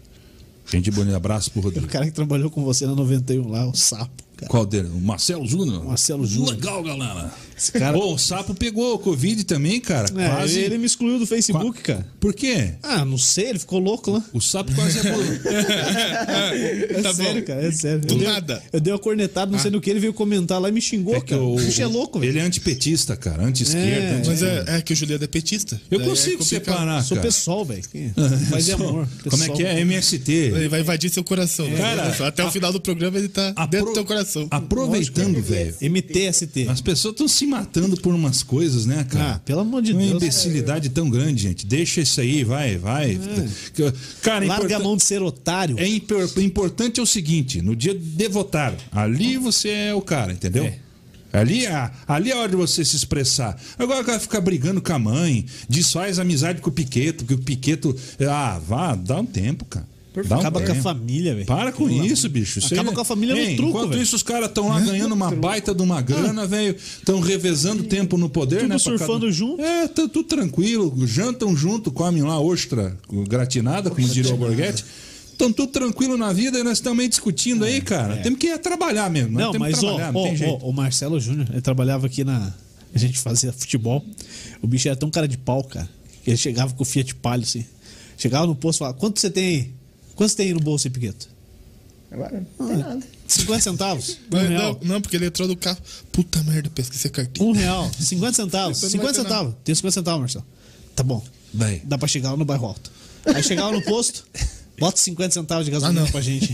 Gente 0.68 0.92
bonita. 0.92 1.18
Abraço 1.18 1.52
pro 1.52 1.62
O 1.62 1.64
Rodrigo. 1.64 1.88
cara 1.88 2.06
que 2.06 2.12
trabalhou 2.12 2.50
com 2.50 2.64
você 2.64 2.86
na 2.86 2.96
91 2.96 3.48
lá, 3.48 3.66
o 3.68 3.76
sapo. 3.76 4.25
Cara. 4.38 4.50
Qual 4.50 4.66
dele? 4.66 4.90
O 4.94 5.00
Marcelo 5.00 5.46
Júnior? 5.48 5.84
Marcelo 5.86 6.26
Júnior. 6.26 6.56
Legal, 6.56 6.84
galera. 6.84 7.32
Esse 7.58 7.72
cara- 7.72 7.98
Pô, 7.98 8.14
o 8.14 8.18
Sapo 8.18 8.54
pegou 8.54 8.96
o 8.96 9.00
Covid 9.00 9.44
também, 9.46 9.80
cara. 9.80 10.10
É, 10.22 10.28
quase. 10.30 10.60
ele, 10.60 10.78
me 10.78 10.86
excluiu 10.86 11.18
do 11.18 11.26
Facebook, 11.26 11.82
cara. 11.82 12.06
Por 12.20 12.34
quê? 12.34 12.74
Ah, 12.84 13.06
não 13.06 13.18
sei, 13.18 13.50
ele 13.52 13.60
ficou 13.60 13.80
louco 13.80 14.12
lá. 14.12 14.22
O 14.34 14.42
Sapo 14.42 14.74
quase 14.76 15.00
é 15.00 15.02
É 17.00 17.02
Tá 17.02 17.14
sério, 17.14 17.42
bom. 17.42 17.48
cara, 17.48 17.66
é 17.66 17.72
sério. 17.72 18.02
Do 18.02 18.14
eu 18.14 18.18
dei- 18.18 18.28
nada. 18.28 18.62
Eu 18.74 18.80
dei 18.80 18.92
uma 18.94 19.00
cornetada, 19.00 19.52
não 19.52 19.60
sei 19.60 19.72
no 19.72 19.80
que, 19.80 19.90
ele 19.90 20.00
veio 20.00 20.14
comentar 20.14 20.60
lá 20.60 20.68
e 20.70 20.72
me 20.72 20.82
xingou, 20.82 21.16
É 21.16 21.22
que 21.22 21.28
cara. 21.28 21.42
o, 21.42 21.54
O 21.56 21.58
bicho 21.58 21.82
é 21.82 21.86
louco, 21.86 22.20
velho. 22.20 22.32
Ele 22.32 22.40
é 22.40 22.42
antipetista, 22.42 23.16
cara. 23.16 23.44
Anti-esquerda. 23.46 23.86
É, 23.88 24.16
anti- 24.18 24.28
Mas 24.28 24.44
é, 24.44 24.66
é 24.68 24.82
que 24.82 24.94
o 24.94 24.96
Juliano 24.96 25.24
é 25.24 25.28
petista. 25.28 25.80
Eu 25.90 26.00
Daí 26.00 26.08
é 26.08 26.10
consigo 26.10 26.44
separar, 26.44 27.04
Sou 27.04 27.16
cara. 27.16 27.28
pessoal, 27.28 27.64
velho. 27.66 27.84
Faz 28.50 28.66
de 28.66 28.72
amor. 28.74 29.08
Como 29.24 29.36
é 29.36 29.40
pessoal. 29.40 29.58
que 29.58 29.64
é? 29.64 29.80
MST. 29.80 30.32
Ele 30.32 30.68
vai 30.68 30.82
invadir 30.82 31.10
seu 31.10 31.24
coração. 31.24 31.68
né? 31.70 31.78
Cara, 31.78 32.28
Até 32.28 32.44
o 32.44 32.52
final 32.52 32.72
do 32.74 32.82
programa 32.82 33.18
ele 33.18 33.30
tá 33.30 33.52
dentro 33.70 33.88
do 33.88 33.94
teu 33.94 34.04
coração. 34.06 34.25
Aproveitando, 34.50 35.42
velho. 35.42 35.74
MTST. 35.82 36.68
As 36.70 36.82
pessoas 36.82 37.14
estão 37.14 37.28
se 37.28 37.46
matando 37.46 37.98
por 37.98 38.14
umas 38.14 38.44
coisas, 38.44 38.86
né, 38.86 39.04
cara? 39.10 39.36
Ah, 39.36 39.40
pelo 39.40 39.62
amor 39.62 39.82
de 39.82 39.92
Uma 39.94 40.02
Deus. 40.02 40.14
imbecilidade 40.14 40.90
tão 40.90 41.10
grande, 41.10 41.44
gente. 41.44 41.66
Deixa 41.66 42.02
isso 42.02 42.20
aí, 42.22 42.44
vai, 42.44 42.78
vai. 42.78 43.20
Que- 43.74 43.92
Cara, 44.22 44.46
Larga 44.46 44.66
importa- 44.66 44.76
a 44.76 44.80
mão 44.80 44.98
de 44.98 45.04
ser 45.04 45.22
otário. 45.22 45.80
É 45.80 45.88
impor- 45.88 46.30
importante 46.38 47.00
é 47.00 47.04
o 47.04 47.06
seguinte: 47.06 47.62
no 47.62 47.76
dia 47.76 47.94
de 47.94 48.28
votar, 48.28 48.76
ali 48.92 49.38
você 49.38 49.70
é 49.70 49.94
o 49.94 50.02
cara, 50.02 50.34
entendeu? 50.34 50.66
É. 50.66 50.80
Ali, 51.34 51.66
é- 51.66 51.92
ali 52.08 52.32
é 52.32 52.34
a 52.34 52.38
hora 52.38 52.50
de 52.50 52.56
você 52.56 52.86
se 52.86 52.96
expressar. 52.96 53.62
Agora 53.78 54.02
vai 54.04 54.18
ficar 54.20 54.40
brigando 54.40 54.82
com 54.82 54.94
a 54.94 55.00
mãe, 55.00 55.46
desfaz 55.68 56.18
amizade 56.18 56.62
com 56.62 56.70
o 56.70 56.74
Piqueto, 56.74 57.26
que 57.26 57.34
o 57.34 57.38
Piqueto. 57.38 57.94
Ah, 58.30 58.58
vá, 58.66 58.96
dá 58.96 59.20
um 59.20 59.26
tempo, 59.26 59.66
cara. 59.66 59.86
Dá 60.24 60.36
um 60.36 60.40
Acaba 60.40 60.62
com 60.62 60.72
a 60.72 60.76
família, 60.76 61.34
velho. 61.34 61.46
Para 61.46 61.72
com 61.72 61.88
Pelo 61.88 62.06
isso, 62.06 62.30
bicho. 62.30 62.60
Isso 62.60 62.74
Acaba 62.74 62.90
aí- 62.90 62.96
com 62.96 63.02
a 63.02 63.06
família 63.06 63.36
no 63.36 63.42
Hein, 63.42 63.56
truco, 63.56 63.70
Enquanto 63.72 63.90
velho. 63.90 64.02
isso, 64.02 64.16
os 64.16 64.24
caras 64.24 64.50
estão 64.50 64.70
lá 64.70 64.80
ganhando 64.80 65.14
uma 65.14 65.32
baita 65.32 65.74
de 65.76 65.82
uma 65.82 66.02
grana, 66.02 66.46
velho. 66.48 66.76
Estão 66.76 67.20
revezando 67.20 67.84
tempo 67.84 68.18
no 68.18 68.30
poder, 68.30 68.60
Tudo 68.62 68.70
né? 68.70 68.78
surfando 68.78 69.32
junto. 69.32 69.62
É, 69.62 69.88
tá 69.88 70.08
tudo 70.08 70.24
tranquilo. 70.24 70.94
Jantam 71.06 71.56
junto, 71.56 71.92
comem 71.92 72.22
lá 72.24 72.40
ostra 72.40 72.98
gratinada, 73.28 73.90
como 73.90 74.08
diria 74.08 74.34
o 74.34 74.38
Borghetti. 74.38 74.86
Estão 75.32 75.52
tudo 75.52 75.70
tranquilo 75.72 76.16
na 76.16 76.32
vida 76.32 76.58
e 76.60 76.64
nós 76.64 76.78
estamos 76.78 77.02
aí 77.02 77.10
discutindo 77.10 77.66
aí, 77.66 77.82
cara. 77.82 78.16
Temos 78.18 78.40
que 78.40 78.48
ir 78.48 78.58
trabalhar 78.60 79.10
mesmo. 79.10 79.32
nós 79.32 79.44
Não, 79.44 79.52
temos 79.52 79.68
mas 79.68 79.80
que 79.80 79.86
ó, 79.86 79.90
trabalhar, 79.90 80.14
não 80.14 80.22
ó, 80.22 80.24
tem 80.24 80.36
jeito. 80.38 80.60
ó, 80.66 80.70
o 80.70 80.72
Marcelo 80.72 81.20
Júnior, 81.20 81.48
ele 81.52 81.62
trabalhava 81.62 82.06
aqui 82.08 82.24
na. 82.24 82.54
A 82.94 82.98
gente 82.98 83.20
fazia 83.20 83.52
futebol. 83.52 84.02
O 84.62 84.68
bicho 84.68 84.88
era 84.88 84.96
tão 84.96 85.10
cara 85.12 85.28
de 85.28 85.38
pau, 85.38 85.62
cara. 85.66 85.90
que 86.24 86.30
Ele 86.30 86.38
chegava 86.38 86.74
com 86.74 86.84
o 86.84 86.86
Fiat 86.86 87.14
Palio, 87.16 87.44
assim. 87.44 87.66
Chegava 88.18 88.48
no 88.48 88.56
posto 88.56 88.78
e 88.78 88.80
falava: 88.80 88.98
quanto 88.98 89.20
você 89.20 89.30
tem 89.30 89.46
aí? 89.46 89.72
Quanto 90.16 90.30
você 90.30 90.36
tem 90.38 90.48
aí 90.48 90.54
no 90.54 90.60
bolso 90.60 90.90
Piqueto? 90.90 91.28
Agora 92.12 92.44
não 92.60 92.68
tem 92.68 92.78
nada. 92.78 93.04
50 93.28 93.62
centavos? 93.62 94.18
Um 94.32 94.36
Não, 94.38 94.48
real. 94.48 94.80
não, 94.84 95.02
porque 95.02 95.16
ele 95.16 95.26
entrou 95.26 95.48
do 95.48 95.56
carro. 95.58 95.78
Puta 96.12 96.42
merda, 96.44 96.70
pesquisei 96.70 97.10
a 97.10 97.14
carteira. 97.14 97.50
Um 97.50 97.54
real. 97.54 97.92
50 98.00 98.34
centavos. 98.34 98.78
Isso 98.84 98.86
não 98.98 99.04
vai 99.04 99.14
50 99.14 99.14
ter 99.14 99.22
centavos. 99.30 99.56
Tem 99.64 99.76
50 99.76 99.92
centavos, 99.94 100.20
Marcelo. 100.22 100.46
Tá 100.96 101.04
bom. 101.04 101.24
Vai. 101.54 101.82
Dá 101.84 101.98
pra 101.98 102.08
chegar 102.08 102.32
lá 102.32 102.38
no 102.38 102.46
bairro 102.46 102.68
alto. 102.68 102.92
Aí 103.26 103.42
chegava 103.44 103.72
no 103.72 103.82
posto, 103.82 104.24
bota 104.80 104.98
50 105.00 105.34
centavos 105.34 105.66
de 105.66 105.72
gasolina 105.72 106.02
Ah, 106.02 106.04
não. 106.04 106.12
pra 106.12 106.22
gente. 106.22 106.54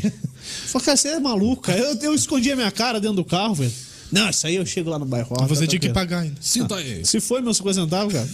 Falei, 0.67 0.85
cara, 0.85 0.97
você 0.97 1.07
é 1.09 1.19
maluco, 1.19 1.61
cara. 1.63 1.77
Eu, 1.79 1.95
eu 1.99 2.15
escondi 2.15 2.51
a 2.51 2.55
minha 2.55 2.71
cara 2.71 2.99
dentro 2.99 3.17
do 3.17 3.25
carro, 3.25 3.53
velho. 3.53 3.73
Não, 4.11 4.29
isso 4.29 4.45
aí 4.47 4.55
eu 4.55 4.65
chego 4.65 4.89
lá 4.89 4.97
no 4.99 5.05
bairro 5.05 5.27
alto. 5.31 5.47
Você 5.47 5.61
tá 5.61 5.67
tinha 5.67 5.79
que 5.79 5.89
pagar 5.89 6.19
ainda. 6.21 6.35
Sinta 6.41 6.75
aí. 6.75 7.05
Se 7.05 7.19
foi 7.19 7.41
meus 7.41 7.57
50 7.57 7.81
centavos, 7.81 8.13
cara. 8.13 8.27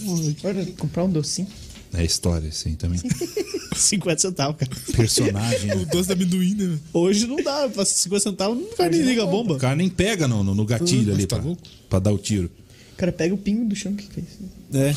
Comprar 0.78 1.04
um 1.04 1.10
docinho. 1.10 1.48
É 1.94 2.04
história, 2.04 2.50
sim, 2.52 2.74
também. 2.74 3.00
50 3.74 4.20
centavos, 4.20 4.56
cara. 4.56 4.70
Personagem. 4.94 5.72
O 5.72 5.78
né? 5.78 5.84
doce 5.86 6.08
da 6.08 6.14
amendoim, 6.14 6.54
né? 6.54 6.78
Hoje 6.92 7.26
não 7.26 7.36
dá, 7.36 7.68
pra 7.68 7.84
50 7.84 8.22
centavos, 8.22 8.58
não 8.58 8.76
vai 8.76 8.88
nem 8.90 9.02
liga 9.02 9.22
a 9.22 9.24
O 9.24 9.30
bomba. 9.30 9.56
cara 9.58 9.76
nem 9.76 9.88
pega 9.88 10.26
no, 10.28 10.42
no, 10.44 10.54
no 10.54 10.64
gatilho 10.64 11.12
ali 11.12 11.26
tá 11.26 11.36
pra, 11.36 11.44
louco? 11.44 11.62
pra 11.88 11.98
dar 11.98 12.12
o 12.12 12.18
tiro. 12.18 12.50
O 12.94 12.96
cara 12.98 13.12
pega 13.12 13.32
o 13.34 13.38
pingo 13.38 13.64
do 13.66 13.76
chão 13.76 13.94
que 13.94 14.04
fez. 14.06 14.26
É. 14.74 14.94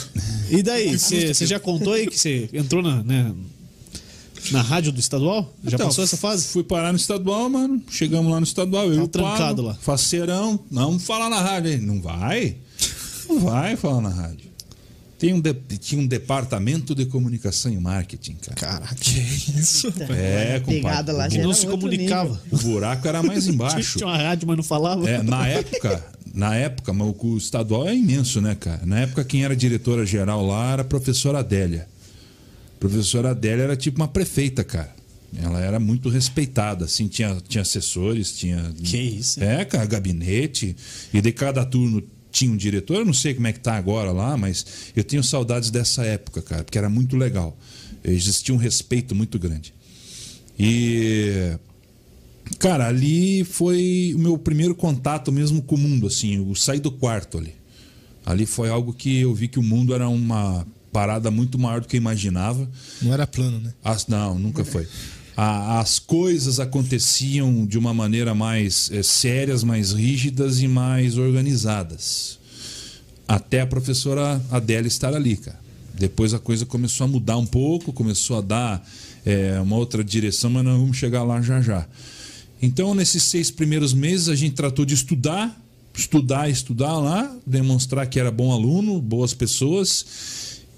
E 0.49 0.63
daí, 0.63 0.97
você 0.97 1.45
já 1.45 1.59
contou 1.59 1.93
aí 1.93 2.07
que 2.07 2.17
você 2.19 2.49
entrou 2.51 2.81
na, 2.81 3.03
né, 3.03 3.31
na 4.51 4.61
rádio 4.61 4.91
do 4.91 4.99
estadual? 4.99 5.53
Já 5.63 5.75
Então, 5.75 5.87
passou 5.87 6.03
essa 6.03 6.17
fase? 6.17 6.47
Fui 6.47 6.63
parar 6.63 6.91
no 6.91 6.97
estadual, 6.97 7.47
mano. 7.47 7.81
Chegamos 7.89 8.31
lá 8.31 8.39
no 8.39 8.45
estadual. 8.45 8.85
Eu 8.91 8.95
Tá 8.95 9.01
e 9.01 9.03
o 9.03 9.07
trancado 9.07 9.61
lá. 9.61 9.75
Faceirão. 9.75 10.59
Não, 10.69 10.87
vamos 10.87 11.03
falar 11.03 11.29
na 11.29 11.39
rádio 11.39 11.71
aí. 11.71 11.77
Não 11.79 12.01
vai? 12.01 12.57
Não 13.29 13.39
vai 13.39 13.75
falar 13.77 14.01
na 14.01 14.09
rádio. 14.09 14.50
Tem 15.21 15.35
um 15.35 15.39
de- 15.39 15.53
tinha 15.77 16.01
um 16.01 16.07
departamento 16.07 16.95
de 16.95 17.05
comunicação 17.05 17.71
e 17.71 17.77
marketing, 17.79 18.33
cara. 18.41 18.55
Caraca. 18.55 18.95
Isso. 19.55 19.93
É, 20.09 20.59
compadre. 20.59 21.15
lá 21.15 21.27
O 21.27 21.29
já 21.29 21.43
não 21.43 21.53
se 21.53 21.67
comunicava. 21.67 22.41
nível. 22.43 22.59
O 22.59 22.63
buraco 22.71 23.07
era 23.07 23.21
mais 23.21 23.45
embaixo. 23.45 23.99
Tinha 23.99 24.07
uma 24.07 24.17
rádio, 24.17 24.47
mas 24.47 24.57
não 24.57 24.63
falava. 24.63 25.07
É, 25.07 25.21
na 25.21 25.45
época, 25.47 26.03
na 26.33 26.55
época, 26.55 26.91
mas 26.91 27.13
o 27.19 27.37
estadual 27.37 27.87
é 27.87 27.95
imenso, 27.95 28.41
né, 28.41 28.55
cara? 28.59 28.81
Na 28.83 29.01
época, 29.01 29.23
quem 29.23 29.43
era 29.45 29.55
diretora 29.55 30.07
geral 30.07 30.43
lá 30.43 30.71
era 30.73 30.81
a 30.81 30.85
professora 30.85 31.37
Adélia. 31.37 31.87
A 32.75 32.79
professora 32.79 33.29
Adélia 33.29 33.61
era 33.61 33.75
tipo 33.77 34.01
uma 34.01 34.07
prefeita, 34.07 34.63
cara. 34.63 34.89
Ela 35.39 35.61
era 35.61 35.79
muito 35.79 36.09
respeitada, 36.09 36.85
assim, 36.85 37.07
tinha, 37.07 37.37
tinha 37.47 37.61
assessores, 37.61 38.33
tinha. 38.33 38.73
Que 38.83 38.97
isso? 38.97 39.41
É, 39.43 39.63
cara, 39.65 39.85
gabinete. 39.85 40.75
E 41.13 41.21
de 41.21 41.31
cada 41.31 41.63
turno 41.63 42.01
tinha 42.31 42.51
um 42.51 42.57
diretor. 42.57 42.97
Eu 42.97 43.05
não 43.05 43.13
sei 43.13 43.33
como 43.33 43.47
é 43.47 43.53
que 43.53 43.59
tá 43.59 43.75
agora 43.75 44.11
lá, 44.11 44.35
mas 44.37 44.65
eu 44.95 45.03
tenho 45.03 45.23
saudades 45.23 45.69
dessa 45.69 46.03
época, 46.03 46.41
cara, 46.41 46.63
porque 46.63 46.77
era 46.77 46.89
muito 46.89 47.15
legal. 47.17 47.57
Existia 48.03 48.53
um 48.53 48.57
respeito 48.57 49.13
muito 49.13 49.37
grande. 49.37 49.73
E 50.57 51.55
cara, 52.57 52.87
ali 52.87 53.43
foi 53.43 54.13
o 54.15 54.19
meu 54.19 54.37
primeiro 54.37 54.75
contato 54.75 55.31
mesmo 55.31 55.61
com 55.61 55.75
o 55.75 55.77
mundo, 55.77 56.07
assim, 56.07 56.37
eu 56.37 56.55
saí 56.55 56.79
do 56.79 56.91
quarto 56.91 57.37
ali. 57.37 57.53
Ali 58.25 58.45
foi 58.45 58.69
algo 58.69 58.93
que 58.93 59.19
eu 59.19 59.33
vi 59.33 59.47
que 59.47 59.59
o 59.59 59.63
mundo 59.63 59.93
era 59.93 60.07
uma 60.07 60.65
parada 60.91 61.31
muito 61.31 61.57
maior 61.57 61.81
do 61.81 61.87
que 61.87 61.95
eu 61.95 61.99
imaginava. 61.99 62.69
Não 63.01 63.13
era 63.13 63.25
plano, 63.25 63.59
né? 63.59 63.73
As, 63.83 64.07
não, 64.07 64.37
nunca 64.37 64.63
foi. 64.63 64.87
A- 65.43 65.79
as 65.79 65.97
coisas 65.97 66.59
aconteciam 66.59 67.65
de 67.65 67.75
uma 67.75 67.95
maneira 67.95 68.35
mais 68.35 68.91
eh, 68.93 69.01
sérias, 69.01 69.63
mais 69.63 69.91
rígidas 69.91 70.61
e 70.61 70.67
mais 70.67 71.17
organizadas. 71.17 72.37
Até 73.27 73.61
a 73.61 73.65
professora 73.65 74.39
Adélia 74.51 74.87
estar 74.87 75.15
ali, 75.15 75.35
cara. 75.37 75.59
Depois 75.95 76.33
a 76.35 76.39
coisa 76.39 76.63
começou 76.63 77.05
a 77.05 77.07
mudar 77.07 77.37
um 77.37 77.45
pouco, 77.47 77.91
começou 77.91 78.37
a 78.37 78.41
dar 78.41 78.87
eh, 79.25 79.59
uma 79.63 79.77
outra 79.77 80.03
direção, 80.03 80.51
mas 80.51 80.63
nós 80.63 80.77
vamos 80.79 80.97
chegar 80.97 81.23
lá 81.23 81.41
já 81.41 81.59
já. 81.59 81.87
Então, 82.61 82.93
nesses 82.93 83.23
seis 83.23 83.49
primeiros 83.49 83.95
meses, 83.95 84.29
a 84.29 84.35
gente 84.35 84.53
tratou 84.53 84.85
de 84.85 84.93
estudar, 84.93 85.59
estudar, 85.97 86.51
estudar 86.51 86.99
lá, 86.99 87.35
demonstrar 87.47 88.05
que 88.05 88.19
era 88.19 88.29
bom 88.29 88.51
aluno, 88.51 89.01
boas 89.01 89.33
pessoas. 89.33 90.05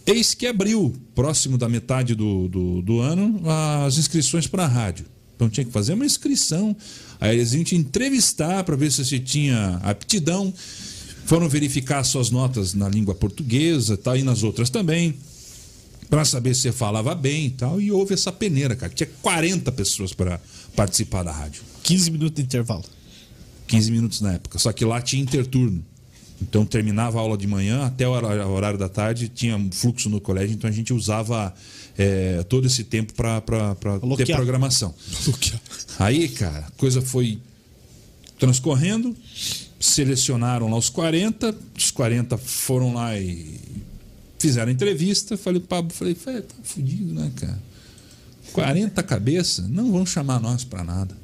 Eis 0.06 0.34
que 0.34 0.46
abriu, 0.48 0.94
próximo 1.16 1.58
da 1.58 1.70
metade 1.70 2.14
do, 2.14 2.48
do, 2.48 2.82
do 2.82 3.00
ano, 3.00 3.42
as 3.86 3.98
inscrições 3.98 4.48
para 4.48 4.66
a 4.66 4.68
rádio. 4.68 5.06
Então 5.36 5.50
tinha 5.50 5.66
que 5.66 5.72
fazer 5.72 5.94
uma 5.94 6.06
inscrição. 6.06 6.76
Aí 7.20 7.38
eles 7.38 7.54
iam 7.54 7.64
te 7.64 7.76
entrevistar 7.76 8.64
para 8.64 8.76
ver 8.76 8.92
se 8.92 9.04
você 9.04 9.20
tinha 9.20 9.80
aptidão. 9.84 10.54
Foram 11.26 11.48
verificar 11.48 12.04
suas 12.04 12.30
notas 12.30 12.74
na 12.74 12.90
língua 12.90 13.16
portuguesa 13.16 13.96
tá, 13.98 14.18
e 14.18 14.24
nas 14.24 14.44
outras 14.44 14.70
também. 14.70 15.16
Para 16.10 16.26
saber 16.26 16.54
se 16.54 16.64
você 16.64 16.72
falava 16.72 17.16
bem 17.16 17.48
e 17.48 17.52
tal. 17.52 17.80
E 17.80 17.92
houve 17.92 18.14
essa 18.14 18.32
peneira, 18.32 18.76
cara. 18.76 18.94
Tinha 18.94 19.10
40 19.22 19.72
pessoas 19.72 20.14
para 20.14 20.40
participar 20.76 21.24
da 21.24 21.32
rádio. 21.32 21.64
15 21.82 22.12
minutos 22.12 22.36
de 22.36 22.42
intervalo. 22.42 22.84
15 23.68 23.92
minutos 23.92 24.22
na 24.22 24.34
época. 24.34 24.60
Só 24.60 24.72
que 24.74 24.84
lá 24.84 25.02
tinha 25.02 25.22
interturno. 25.22 25.84
Então 26.44 26.66
terminava 26.66 27.18
a 27.18 27.22
aula 27.22 27.38
de 27.38 27.48
manhã, 27.48 27.86
até 27.86 28.08
o 28.08 28.12
horário, 28.12 28.78
da 28.78 28.90
tarde 28.90 29.30
tinha 29.30 29.56
um 29.56 29.72
fluxo 29.72 30.10
no 30.10 30.20
colégio, 30.20 30.54
então 30.54 30.70
a 30.70 30.74
gente 30.74 30.94
usava 30.94 31.54
é, 31.98 32.44
todo 32.44 32.68
esse 32.68 32.84
tempo 32.84 33.14
para 33.14 33.42
ter 33.42 34.00
Bloquear. 34.00 34.38
programação. 34.38 34.94
Aí, 35.98 36.28
cara, 36.30 36.66
a 36.68 36.72
coisa 36.72 37.02
foi 37.02 37.40
transcorrendo, 38.38 39.16
selecionaram 39.80 40.70
lá 40.70 40.78
os 40.78 40.90
40, 40.90 41.56
os 41.78 41.92
40 41.92 42.38
foram 42.38 42.94
lá 42.94 43.18
e 43.18 43.60
fizeram 44.38 44.72
entrevista. 44.72 45.38
Falei, 45.38 45.62
Pablo, 45.62 45.94
falei, 45.94 46.14
"Fé, 46.14 46.42
tá 46.42 46.56
fudido, 46.64 47.14
né, 47.14 47.32
cara? 47.36 47.60
40 48.52 49.02
cabeças, 49.02 49.68
não 49.70 49.92
vão 49.92 50.06
chamar 50.06 50.40
nós 50.40 50.64
para 50.64 50.84
nada. 50.84 51.23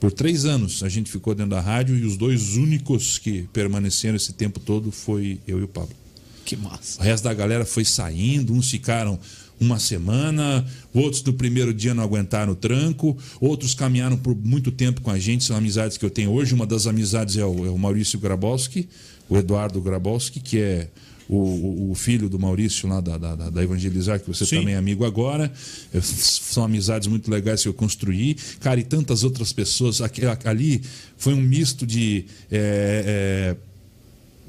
Por 0.00 0.12
três 0.12 0.44
anos 0.44 0.82
a 0.82 0.88
gente 0.88 1.10
ficou 1.10 1.34
dentro 1.34 1.50
da 1.50 1.60
rádio 1.60 1.96
e 1.96 2.04
os 2.04 2.16
dois 2.16 2.56
únicos 2.56 3.18
que 3.18 3.48
permaneceram 3.52 4.16
esse 4.16 4.32
tempo 4.32 4.60
todo 4.60 4.92
foi 4.92 5.40
eu 5.46 5.58
e 5.58 5.62
o 5.64 5.68
Pablo. 5.68 5.94
Que 6.44 6.56
massa. 6.56 7.00
O 7.00 7.04
resto 7.04 7.24
da 7.24 7.34
galera 7.34 7.64
foi 7.64 7.84
saindo, 7.84 8.54
uns 8.54 8.70
ficaram 8.70 9.18
uma 9.60 9.78
semana, 9.78 10.64
outros 10.94 11.22
no 11.22 11.32
primeiro 11.32 11.74
dia 11.74 11.92
não 11.92 12.02
aguentaram 12.02 12.52
o 12.52 12.56
tranco, 12.56 13.16
outros 13.40 13.74
caminharam 13.74 14.16
por 14.16 14.34
muito 14.36 14.70
tempo 14.70 15.00
com 15.00 15.10
a 15.10 15.18
gente, 15.18 15.44
são 15.44 15.56
amizades 15.56 15.96
que 15.96 16.04
eu 16.04 16.10
tenho 16.10 16.30
hoje. 16.30 16.54
Uma 16.54 16.66
das 16.66 16.86
amizades 16.86 17.36
é 17.36 17.44
o, 17.44 17.66
é 17.66 17.70
o 17.70 17.76
Maurício 17.76 18.18
Grabowski, 18.18 18.88
o 19.28 19.36
Eduardo 19.36 19.80
Grabowski, 19.80 20.40
que 20.40 20.58
é 20.58 20.88
o, 21.28 21.90
o- 21.90 21.94
filho 21.94 22.28
do 22.28 22.38
Maurício 22.38 22.88
lá 22.88 23.00
da, 23.00 23.18
da, 23.18 23.34
da- 23.50 23.62
Evangelizar, 23.62 24.18
que 24.18 24.26
você 24.28 24.46
Sim. 24.46 24.60
também 24.60 24.74
é 24.74 24.76
amigo 24.78 25.04
agora. 25.04 25.52
Eu- 25.92 26.00
São 26.02 26.64
amizades 26.64 27.06
muito 27.08 27.30
legais 27.30 27.62
que 27.62 27.68
eu 27.68 27.74
construí. 27.74 28.36
Cara, 28.60 28.80
e 28.80 28.82
tantas 28.84 29.22
outras 29.24 29.52
pessoas. 29.52 30.00
Ali 30.44 30.82
foi 31.16 31.34
um 31.34 31.40
misto 31.40 31.86
de. 31.86 32.24
é, 32.50 33.54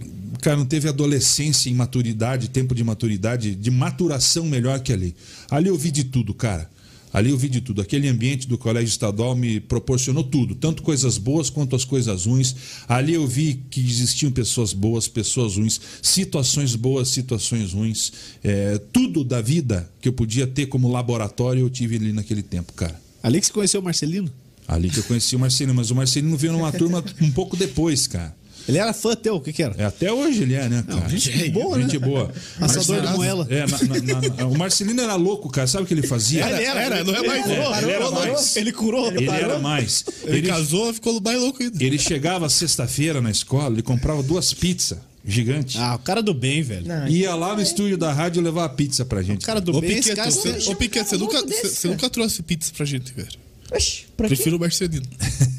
é, 0.02 0.08
cara, 0.42 0.56
não 0.58 0.66
teve 0.66 0.88
adolescência 0.88 1.70
e 1.70 1.74
maturidade, 1.74 2.50
tempo 2.50 2.74
de 2.74 2.84
maturidade, 2.84 3.56
de 3.56 3.72
maturação 3.72 4.46
melhor 4.46 4.80
que 4.80 4.94
ali. 4.94 5.16
Ali 5.50 5.68
eu 5.70 5.78
vi 5.78 5.92
de 5.92 6.06
tudo, 6.06 6.34
cara. 6.34 6.70
Ali 7.12 7.32
eu 7.32 7.38
vi 7.38 7.50
de 7.50 7.62
tudo. 7.62 7.82
Aquele 7.82 8.08
ambiente 8.08 8.48
do 8.48 8.58
colégio 8.58 8.90
estadual 8.90 9.36
me 9.36 9.60
proporcionou 9.60 10.24
tudo, 10.24 10.56
tanto 10.56 10.84
coisas 10.84 11.18
boas 11.18 11.50
quanto 11.50 11.76
as 11.76 11.84
coisas 11.84 12.26
ruins. 12.26 12.56
Ali 12.88 13.14
eu 13.14 13.28
vi 13.28 13.62
que 13.70 13.80
existiam 13.80 14.32
pessoas 14.32 14.74
boas, 14.74 15.08
pessoas 15.08 15.58
ruins, 15.58 15.80
situações 16.02 16.76
boas, 16.76 17.10
situações 17.10 17.74
ruins. 17.74 18.12
É, 18.44 18.78
tudo 18.94 19.24
da 19.24 19.42
vida 19.42 19.90
que 20.02 20.08
eu 20.08 20.14
podia 20.14 20.46
ter 20.46 20.68
como 20.68 20.92
laboratório 20.92 21.62
eu 21.62 21.70
tive 21.70 21.96
ali 21.96 22.14
naquele 22.14 22.44
tempo, 22.44 22.74
cara. 22.74 23.00
Ali 23.22 23.40
que 23.40 23.48
você 23.48 23.54
conheceu 23.54 23.82
o 23.82 23.84
Marcelino? 23.84 24.32
Ali 24.68 24.90
que 24.90 25.00
eu 25.00 25.04
conheci 25.04 25.36
o 25.36 25.40
Marcelino, 25.40 25.74
mas 25.74 25.90
o 25.90 25.96
Marcelino 25.96 26.38
veio 26.38 26.54
numa 26.54 26.72
turma 26.72 27.04
um 27.20 27.32
pouco 27.32 27.58
depois, 27.58 28.06
cara. 28.06 28.36
Ele 28.68 28.78
era 28.78 28.94
fã 28.94 29.16
teu, 29.16 29.36
o 29.36 29.42
que 29.42 29.52
que 29.52 29.64
era? 29.64 29.74
É, 29.78 29.86
até 29.86 30.12
hoje 30.12 30.44
ele 30.44 30.54
é, 30.54 30.70
né, 30.70 30.84
cara? 30.88 31.10
gente 31.10 31.50
boa, 31.50 31.78
né? 31.78 31.84
Gente 31.84 31.98
boa. 32.00 32.32
Assador 32.60 33.02
de 33.02 33.14
moela. 33.14 33.48
É, 33.50 33.66
na- 33.66 34.14
na- 34.22 34.36
na- 34.38 34.46
o 34.48 34.58
Marcelino 34.58 35.02
era 35.02 35.16
louco, 35.16 35.50
cara. 35.50 35.68
Sabe 35.68 35.84
o 35.86 35.88
que 35.88 35.94
ele 35.94 36.06
fazia? 36.06 36.46
Ele 36.46 36.64
era, 36.64 36.82
era, 36.82 37.04
não 37.04 37.16
é 37.16 37.26
mais, 37.26 37.46
Ele, 37.46 37.56
não. 37.56 37.64
curou, 37.64 37.76
Ele 37.78 37.92
era 37.92 38.12
mais. 38.12 38.56
Ele 38.56 38.72
curou. 38.72 39.08
Ele 39.12 39.30
era 39.30 39.60
mais. 39.60 40.04
Ele, 40.24 40.38
Ele, 40.40 40.48
casou, 40.48 40.94
ficou 40.94 41.20
mais 41.22 41.40
louco 41.40 41.62
ainda. 41.64 41.84
ele 41.84 41.98
chegava 41.98 42.48
sexta-feira 42.50 43.22
na 43.22 43.32
escola, 43.32 43.74
ele 43.74 43.82
comprava 43.82 44.22
duas 44.22 44.54
pizzas 44.54 44.98
gigantes. 45.26 45.76
Ah, 45.80 45.96
o 45.96 46.00
cara 46.00 46.24
do 46.24 46.34
bem, 46.34 46.62
velho. 46.64 46.88
Não, 46.88 47.08
Ia 47.08 47.36
lá 47.36 47.56
no 47.56 47.62
estúdio 47.62 47.98
da 47.98 48.12
rádio 48.12 48.42
levar 48.42 48.66
a 48.66 48.70
pizza 48.70 49.04
pra 49.06 49.22
gente. 49.22 49.44
O 49.44 49.46
cara 49.46 49.60
do 49.62 49.76
Ô, 49.76 49.82
bem, 49.82 49.92
esse 49.92 50.10
Piquet, 50.10 50.16
cara... 50.16 50.32
você, 50.32 50.70
ô, 50.72 50.76
Piquet, 50.76 51.04
você, 51.04 51.18
nunca, 51.18 51.44
desse, 51.44 51.68
você 51.70 51.82
cara. 51.88 51.94
nunca 51.96 52.10
trouxe 52.10 52.42
pizza 52.42 52.72
pra 52.76 52.86
gente, 52.86 53.14
cara. 53.14 53.28
Oxi, 53.72 54.06
pra? 54.18 54.28
Prefiro 54.28 54.58
o 54.58 54.60
Marcelino. 54.60 55.06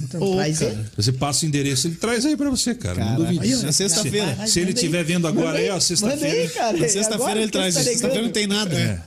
Então, 0.02 0.20
Ô, 0.22 0.34
traz 0.34 0.58
cara. 0.58 0.72
ele. 0.72 0.84
Você 0.96 1.12
passa 1.12 1.44
o 1.44 1.48
endereço, 1.48 1.86
ele 1.86 1.94
traz 1.94 2.26
aí 2.26 2.36
pra 2.36 2.50
você, 2.50 2.74
cara. 2.74 2.96
Caraca, 2.96 3.16
não 3.18 3.24
duvide. 3.24 3.44
aí, 3.46 3.54
ó, 3.54 3.62
na 3.62 3.72
sexta-feira. 3.72 4.34
Vai, 4.34 4.46
Se 4.48 4.58
ele 4.58 4.66
manda 4.66 4.70
aí. 4.70 4.74
estiver 4.84 5.04
vendo 5.04 5.28
agora 5.28 5.58
aí, 5.58 5.68
ó, 5.68 5.72
Manda 5.74 5.80
sexta-feira. 5.80 6.50
cara. 6.50 6.76
Na 6.78 6.88
sexta-feira 6.88 7.38
ele 7.40 7.46
que 7.46 7.52
traz 7.52 7.74
tá 7.74 7.80
isso. 7.80 7.90
Sexta-feira 7.90 8.22
não 8.22 8.28
ligando. 8.28 8.32
tem 8.34 8.46
nada. 8.48 8.74
É, 8.76 9.02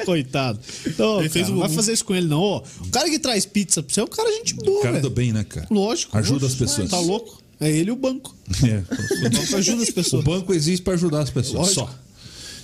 é. 0.00 0.04
Coitado. 0.08 0.58
Então, 0.86 1.20
Ele 1.20 1.28
fez 1.28 1.44
cara, 1.44 1.54
um- 1.54 1.58
não 1.60 1.66
vai 1.68 1.76
fazer 1.76 1.92
isso 1.92 2.04
com 2.04 2.14
ele, 2.14 2.26
não. 2.26 2.62
O 2.80 2.88
cara 2.90 3.10
que 3.10 3.18
traz 3.18 3.44
pizza 3.44 3.82
pra 3.82 3.92
você 3.94 4.00
é 4.00 4.04
um 4.04 4.06
cara 4.06 4.30
gente 4.32 4.54
boa, 4.54 4.78
O 4.78 4.82
cara 4.82 4.96
do 4.96 5.02
velho. 5.02 5.14
bem, 5.14 5.32
né, 5.34 5.44
cara? 5.44 5.66
Lógico. 5.70 6.16
Ajuda 6.16 6.46
Oxe, 6.46 6.54
as 6.54 6.58
pessoas. 6.58 6.90
Tá 6.90 6.98
louco? 6.98 7.42
É 7.60 7.70
ele 7.70 7.90
e 7.90 7.92
o 7.92 7.96
banco. 7.96 8.34
É. 8.64 9.26
O 9.26 9.30
banco 9.30 9.56
ajuda 9.56 9.82
as 9.82 9.88
O 9.88 9.92
pessoas. 9.92 10.24
banco 10.24 10.54
existe 10.54 10.82
para 10.82 10.94
ajudar 10.94 11.20
as 11.20 11.30
pessoas. 11.30 11.76
Lógico. 11.76 11.80
Só. 11.86 11.94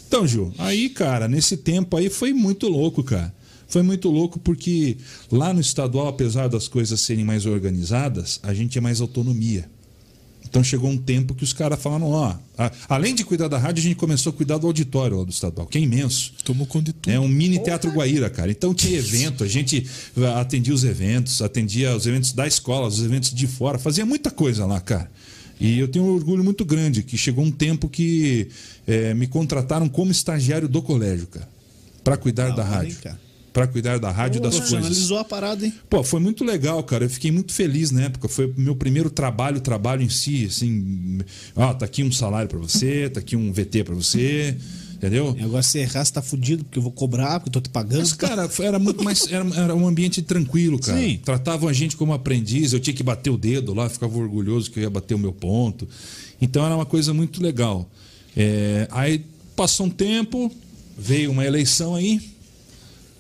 Então, 0.09 0.27
Gil, 0.27 0.55
aí, 0.59 0.89
cara, 0.89 1.27
nesse 1.29 1.57
tempo 1.57 1.97
aí 1.97 2.09
foi 2.09 2.33
muito 2.33 2.69
louco, 2.69 3.03
cara. 3.03 3.33
Foi 3.69 3.83
muito 3.83 4.09
louco 4.11 4.39
porque 4.39 4.97
lá 5.31 5.53
no 5.53 5.61
estadual, 5.61 6.09
apesar 6.09 6.49
das 6.49 6.69
coisas 6.69 7.01
serem 7.01 7.25
mais 7.25 7.47
organizadas, 7.47 8.39
a 8.43 8.53
gente 8.55 8.71
tinha 8.73 8.83
mais 8.83 9.01
autonomia. 9.01 9.69
Então 10.47 10.63
chegou 10.63 10.89
um 10.89 10.97
tempo 10.99 11.35
que 11.35 11.43
os 11.43 11.53
caras 11.53 11.81
falaram, 11.83 12.11
ó, 12.11 12.35
a- 12.57 12.71
além 12.89 13.13
de 13.15 13.25
cuidar 13.25 13.49
da 13.49 13.59
rádio, 13.59 13.81
a 13.81 13.83
gente 13.85 13.97
começou 13.97 14.31
a 14.31 14.33
cuidar 14.33 14.59
do 14.59 14.67
auditório 14.69 15.19
lá 15.19 15.25
do 15.25 15.31
estadual, 15.31 15.67
que 15.67 15.79
é 15.79 15.81
imenso. 15.81 16.33
Tomou 16.45 16.65
conta 16.67 16.87
de 16.87 16.93
tudo. 16.93 17.13
É 17.13 17.19
um 17.19 17.27
mini 17.27 17.59
teatro 17.59 17.91
Guaíra, 17.91 18.31
cara. 18.31 18.51
Então 18.53 18.73
tinha 18.73 18.97
evento, 18.99 19.43
a 19.43 19.49
gente 19.49 19.85
atendia 20.39 20.73
os 20.75 20.85
eventos, 20.85 21.43
atendia 21.43 21.97
os 21.97 22.07
eventos 22.07 22.33
da 22.33 22.47
escola, 22.47 22.87
os 22.87 23.03
eventos 23.03 23.35
de 23.35 23.47
fora, 23.49 23.79
fazia 23.79 24.07
muita 24.07 24.31
coisa 24.31 24.65
lá, 24.67 24.81
cara. 24.81 25.11
E 25.59 25.79
eu 25.79 25.89
tenho 25.89 26.05
um 26.05 26.15
orgulho 26.15 26.45
muito 26.45 26.65
grande 26.65 27.03
que 27.03 27.17
chegou 27.17 27.45
um 27.45 27.51
tempo 27.51 27.89
que 27.89 28.49
eh, 28.87 29.15
me 29.15 29.27
contrataram 29.27 29.89
como 29.89 30.13
estagiário 30.13 30.69
do 30.69 30.83
colégio, 30.83 31.27
cara, 31.27 31.49
para 32.05 32.17
cuidar 32.17 32.51
da 32.51 32.63
hora, 32.63 32.63
hein, 32.63 32.75
rádio, 32.75 32.97
cara? 33.03 33.21
Para 33.55 33.69
cuidar 33.69 33.99
da 34.01 34.11
rádio 34.11 34.41
e 34.41 34.43
das 34.43 34.59
coisas. 34.59 35.13
A 35.13 35.23
parada, 35.23 35.65
hein? 35.65 35.73
Pô, 35.89 36.03
foi 36.03 36.19
muito 36.19 36.45
legal, 36.45 36.83
cara. 36.83 37.05
Eu 37.05 37.09
fiquei 37.09 37.31
muito 37.31 37.53
feliz 37.53 37.93
na 37.93 38.03
época. 38.03 38.29
Foi 38.29 38.53
meu 38.57 38.75
primeiro 38.75 39.09
trabalho, 39.09 39.61
trabalho 39.61 40.03
em 40.03 40.09
si, 40.09 40.47
assim. 40.47 41.21
Ó, 41.55 41.73
tá 41.73 41.87
aqui 41.87 42.03
um 42.03 42.11
salário 42.11 42.49
pra 42.49 42.59
você, 42.59 43.09
tá 43.09 43.21
aqui 43.21 43.37
um 43.37 43.53
VT 43.53 43.85
pra 43.85 43.95
você, 43.95 44.57
entendeu? 44.95 45.37
E 45.39 45.45
agora 45.45 45.63
se 45.63 45.79
errar, 45.79 46.05
você 46.05 46.13
tá 46.13 46.21
fudido, 46.21 46.65
porque 46.65 46.81
eu 46.81 46.83
vou 46.83 46.91
cobrar, 46.91 47.39
porque 47.39 47.51
eu 47.51 47.53
tô 47.53 47.61
te 47.61 47.69
pagando. 47.69 48.01
Mas, 48.01 48.13
cara, 48.13 48.51
era 48.59 48.79
muito 48.81 49.05
mais. 49.05 49.31
Era, 49.31 49.47
era 49.55 49.75
um 49.77 49.87
ambiente 49.87 50.21
tranquilo, 50.21 50.81
cara. 50.81 50.99
Sim. 50.99 51.21
Tratavam 51.25 51.69
a 51.69 51.73
gente 51.73 51.97
como 51.97 52.13
aprendiz, 52.13 52.73
eu 52.73 52.81
tinha 52.81 52.93
que 52.93 53.05
bater 53.05 53.31
o 53.31 53.39
dedo 53.39 53.73
lá, 53.73 53.89
ficava 53.89 54.19
orgulhoso 54.19 54.69
que 54.69 54.81
eu 54.81 54.83
ia 54.83 54.91
bater 54.91 55.15
o 55.15 55.19
meu 55.19 55.33
ponto. 55.33 55.89
Então 56.43 56.67
era 56.67 56.75
uma 56.75 56.87
coisa 56.87 57.15
muito 57.15 57.41
legal. 57.41 57.89
É, 58.37 58.89
aí 58.91 59.25
passou 59.55 59.87
um 59.87 59.91
tempo, 59.91 60.51
veio 60.99 61.31
uma 61.31 61.45
eleição 61.45 61.95
aí, 61.95 62.34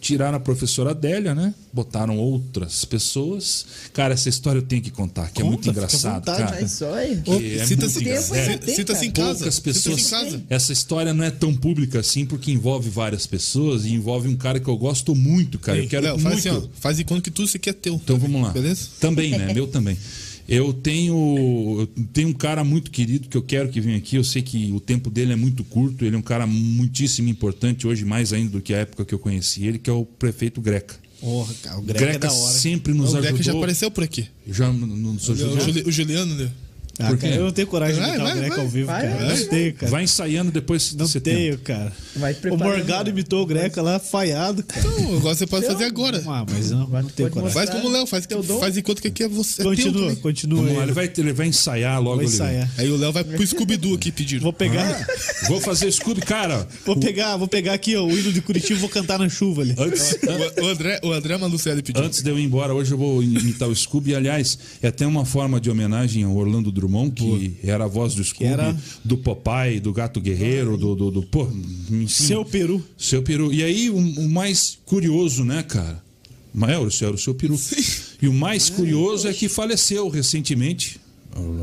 tiraram 0.05 0.36
a 0.36 0.40
professora 0.40 0.90
Adélia, 0.90 1.35
né? 1.35 1.55
Botaram 1.72 2.18
outras 2.18 2.85
pessoas. 2.85 3.64
Cara, 3.94 4.12
essa 4.12 4.28
história 4.28 4.59
eu 4.59 4.62
tenho 4.62 4.82
que 4.82 4.90
contar, 4.90 5.31
que 5.31 5.40
é 5.40 5.44
Conta, 5.44 5.47
muito 5.47 5.64
fica 5.64 5.70
à 5.70 5.72
engraçado, 5.72 6.14
vontade, 6.26 6.43
cara. 6.43 6.60
É 6.60 7.66
Cita-se 7.66 8.05
muito 8.05 8.32
né? 8.35 8.59
tem, 8.59 8.74
cita-se 8.74 9.06
em 9.06 9.10
casa. 9.10 9.39
Poucas 9.39 9.59
pessoas. 9.60 10.02
Cita-se 10.02 10.24
em 10.24 10.28
casa. 10.31 10.43
Essa 10.51 10.72
história 10.72 11.14
não 11.14 11.24
é 11.24 11.31
tão 11.31 11.55
pública 11.55 12.01
assim, 12.01 12.26
porque 12.26 12.52
envolve 12.52 12.90
várias 12.90 13.26
pessoas 13.26 13.86
e 13.86 13.94
envolve 13.94 14.28
um 14.28 14.36
cara 14.36 14.60
que 14.60 14.68
eu 14.68 14.76
gosto 14.76 15.14
muito, 15.14 15.59
cara. 15.59 15.78
Eu 15.78 15.89
quero 15.89 16.05
Léo, 16.05 16.18
faz 16.18 16.35
muito. 16.35 16.48
assim, 16.48 16.66
ó. 16.66 16.81
Faz 16.81 16.98
de 16.98 17.05
conta 17.05 17.22
que 17.22 17.31
tudo 17.31 17.47
isso 17.47 17.56
aqui 17.56 17.70
é 17.70 17.72
teu. 17.72 17.94
Então 17.94 18.18
vamos 18.18 18.43
lá. 18.43 18.51
Beleza? 18.51 18.89
Também, 19.01 19.31
né? 19.31 19.55
Meu 19.55 19.66
também. 19.66 19.97
Eu 20.49 20.73
tenho, 20.73 21.77
eu 21.97 22.05
tenho 22.12 22.29
um 22.29 22.33
cara 22.33 22.62
muito 22.62 22.91
querido 22.91 23.29
que 23.29 23.37
eu 23.37 23.43
quero 23.43 23.69
que 23.71 23.81
venha 23.81 23.97
aqui. 23.97 24.16
Eu 24.16 24.25
sei 24.25 24.43
que 24.43 24.71
o 24.73 24.81
tempo 24.81 25.11
dele 25.11 25.33
é 25.33 25.37
muito 25.37 25.65
curto. 25.65 26.05
Ele 26.05 26.16
é 26.16 26.19
um 26.19 26.23
cara 26.23 26.47
muitíssimo 26.47 27.29
importante 27.29 27.87
hoje, 27.87 28.05
mais 28.05 28.33
ainda 28.33 28.51
do 28.51 28.61
que 28.61 28.75
a 28.75 28.79
época 28.79 29.05
que 29.05 29.15
eu 29.15 29.19
conheci 29.19 29.65
ele, 29.66 29.79
que 29.79 29.89
é 29.89 29.93
o 29.93 30.05
prefeito 30.05 30.61
Greca. 30.61 30.97
Porra, 31.21 31.55
cara, 31.62 31.79
o 31.79 31.83
Greca, 31.83 31.99
é 31.99 32.07
Greca 32.09 32.19
da 32.29 32.33
hora. 32.33 32.53
sempre 32.55 32.93
O 32.93 32.97
nos 32.97 33.12
Greca 33.12 33.29
ajudou. 33.29 33.43
já 33.43 33.53
apareceu 33.53 33.91
por 33.91 34.05
aqui. 34.05 34.27
Já 34.47 34.71
nos 34.71 35.29
O, 35.29 35.33
ajudou. 35.33 35.87
O 35.87 35.91
Juliano, 35.91 36.35
né? 36.35 36.51
Ah, 36.99 37.09
Por 37.09 37.19
cara, 37.19 37.35
eu 37.35 37.45
não 37.45 37.51
tenho 37.53 37.66
coragem 37.66 37.97
de 37.97 38.01
Vai, 38.01 38.11
imitar 38.11 38.25
vai, 38.27 38.33
o 38.35 38.39
Greca 38.41 38.55
vai. 38.57 38.65
ao 38.65 38.71
vivo, 38.71 38.87
Vai, 38.87 39.03
cara. 39.03 39.15
vai, 39.27 39.37
não 39.39 39.47
tenho, 39.49 39.75
cara. 39.75 39.91
Vai 39.93 40.05
ensaiando 40.05 40.51
depois 40.53 40.91
de 40.91 40.97
Não 40.97 41.07
setembro. 41.09 41.41
tenho, 41.41 41.59
cara. 41.59 41.93
Vai 42.16 42.37
O 42.53 42.57
Morgado 42.57 43.05
né? 43.05 43.11
imitou 43.11 43.43
o 43.43 43.47
Greca 43.47 43.83
lá, 43.83 43.99
falhado, 43.99 44.62
cara. 44.62 44.81
Então, 44.87 45.16
agora 45.16 45.35
você 45.35 45.47
pode 45.47 45.66
fazer 45.66 45.85
agora. 45.85 46.23
Ah, 46.27 46.47
mas 46.49 46.71
não, 46.71 46.87
não 46.89 47.03
tenho 47.05 47.29
pode 47.29 47.31
coragem. 47.31 47.53
Faz 47.53 47.71
como 47.71 47.89
o 47.89 47.91
Léo, 47.93 48.07
faz, 48.07 48.27
faz 48.61 48.77
enquanto 48.77 49.03
que 49.03 49.09
aqui 49.09 49.23
é 49.25 49.29
você. 49.29 49.61
é 49.61 49.65
teu 49.65 49.71
Continua, 49.73 50.01
também. 50.03 50.16
continua 50.16 50.59
Vamos 50.61 50.73
lá, 50.75 50.81
aí. 50.83 50.87
ele 50.87 50.93
vai, 50.93 51.12
ele 51.19 51.33
vai 51.33 51.47
ensaiar 51.49 51.97
logo 52.01 52.16
Vou 52.16 52.25
ali. 52.25 52.29
ensaiar. 52.35 52.71
Aí 52.79 52.89
o 52.91 52.97
Léo 52.97 53.12
vai 53.12 53.25
pro 53.25 53.45
Scooby-Doo 53.47 53.95
aqui 53.95 54.12
pedir. 54.12 54.39
Vou 54.41 54.53
pegar, 54.53 55.07
Vou 55.49 55.61
fazer 55.61 55.91
Scooby, 55.91 56.21
cara. 56.21 56.66
vou 56.87 56.97
pegar, 56.97 57.37
vou 57.37 57.49
pegar 57.49 57.73
aqui 57.75 57.97
ó, 57.97 58.05
o 58.05 58.11
hino 58.16 58.33
de 58.33 58.41
Curitiba 58.41 58.75
e 58.79 58.81
vou 58.81 58.89
cantar 58.89 59.19
na 59.19 59.29
chuva 59.29 59.62
ali. 59.62 59.75
Antes, 59.77 60.16
O, 60.62 60.66
André, 60.66 61.01
o 61.03 61.12
André 61.12 61.37
Malucelli 61.39 61.83
pediu. 61.83 62.03
Antes 62.05 62.23
de 62.23 62.31
eu 62.31 62.39
ir 62.39 62.45
embora, 62.45 62.73
hoje 62.73 62.93
eu 62.93 62.99
vou 62.99 63.23
imitar 63.23 63.69
o 63.69 63.75
Scooby. 63.75 64.11
E, 64.12 64.15
aliás, 64.15 64.57
é 64.83 64.89
até 64.89 65.07
uma 65.07 65.25
forma 65.25 65.61
de 65.61 65.71
homenagem 65.71 66.23
ao 66.25 66.37
Orlando 66.37 66.71
Drummond, 66.71 66.84
que 67.15 67.59
era 67.62 67.85
a 67.85 67.89
voz 67.89 68.15
do 68.15 68.23
Scooby, 68.24 68.44
era- 68.52 68.77
do 69.05 69.16
Popeye, 69.16 69.81
do 69.81 69.93
Gato 69.93 70.20
Guerreiro, 70.20 70.77
do. 70.77 70.94
do, 70.94 71.11
do 71.11 71.23
pô, 71.23 71.48
Seu 72.09 72.44
peru. 72.44 72.85
Seu 72.98 73.23
peru. 73.23 73.52
E 73.52 73.62
aí, 73.62 73.90
o, 73.90 73.97
o 73.97 74.28
mais 74.28 74.78
curioso, 74.85 75.44
né, 75.44 75.62
cara? 75.62 76.02
Mas 76.52 76.70
é, 76.70 76.78
o 76.78 77.06
era 77.06 77.15
o 77.15 77.19
seu 77.19 77.35
peru. 77.35 77.59
E 78.23 78.28
o 78.28 78.32
mais 78.32 78.70
curioso 78.70 79.27
é 79.27 79.32
que 79.35 79.48
faleceu 79.48 80.09
recentemente, 80.09 81.01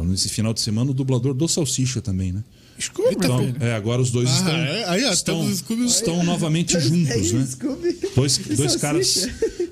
nesse 0.05 0.27
final 0.27 0.53
de 0.53 0.59
semana, 0.59 0.91
o 0.91 0.93
dublador 0.93 1.33
do 1.33 1.47
Salsicha 1.47 2.01
também, 2.01 2.31
né? 2.33 2.43
Scooby, 2.79 3.15
Então, 3.15 3.53
é, 3.59 3.73
agora 3.73 4.01
os 4.01 4.09
dois 4.11 4.27
Ah, 4.29 4.33
estão, 4.35 4.55
é? 4.55 4.83
Aí, 4.89 5.03
estão, 5.13 5.51
estão 5.85 6.23
novamente 6.23 6.77
juntos, 6.79 7.11
Aí, 7.11 7.33
né? 7.33 7.47
Dois, 8.15 8.37
dois 8.37 8.75
caras, 8.75 9.27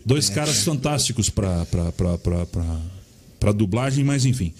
dois 0.05 0.29
caras 0.29 0.63
fantásticos 0.63 1.29
para 1.29 1.65
para 3.39 3.51
dublagem, 3.51 4.03
mas 4.03 4.25
enfim. 4.25 4.53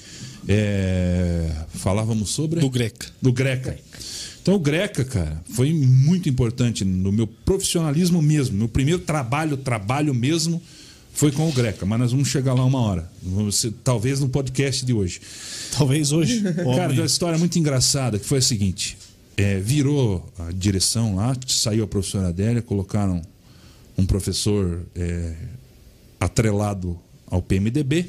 É, 0.47 1.51
falávamos 1.69 2.29
sobre 2.31 2.59
Do 2.59 2.69
Greca. 2.69 3.07
do 3.21 3.31
Greca. 3.31 3.77
Então 4.41 4.55
o 4.55 4.59
Greca, 4.59 5.03
cara, 5.05 5.43
foi 5.53 5.71
muito 5.73 6.27
importante 6.29 6.83
no 6.83 7.11
meu 7.11 7.27
profissionalismo 7.27 8.21
mesmo. 8.21 8.57
Meu 8.57 8.67
primeiro 8.67 8.99
trabalho, 9.01 9.57
trabalho 9.57 10.13
mesmo, 10.13 10.59
foi 11.13 11.31
com 11.31 11.47
o 11.47 11.51
Greca. 11.51 11.85
Mas 11.85 11.99
nós 11.99 12.11
vamos 12.11 12.29
chegar 12.29 12.53
lá 12.53 12.65
uma 12.65 12.79
hora. 12.79 13.11
Ser- 13.51 13.73
talvez 13.83 14.19
no 14.21 14.29
podcast 14.29 14.83
de 14.85 14.93
hoje. 14.93 15.21
Talvez 15.77 16.11
hoje. 16.11 16.41
Cara, 16.75 16.89
tem 16.89 16.99
uma 16.99 17.05
história 17.05 17.37
muito 17.37 17.59
engraçada 17.59 18.17
que 18.17 18.25
foi 18.25 18.39
a 18.39 18.41
seguinte: 18.41 18.97
é, 19.37 19.59
virou 19.59 20.27
a 20.39 20.51
direção 20.51 21.15
lá, 21.17 21.35
saiu 21.45 21.83
a 21.83 21.87
professora 21.87 22.29
Adélia, 22.29 22.61
colocaram 22.61 23.21
um 23.97 24.05
professor 24.05 24.81
é, 24.95 25.35
atrelado 26.19 26.97
ao 27.27 27.41
PMDB, 27.41 28.07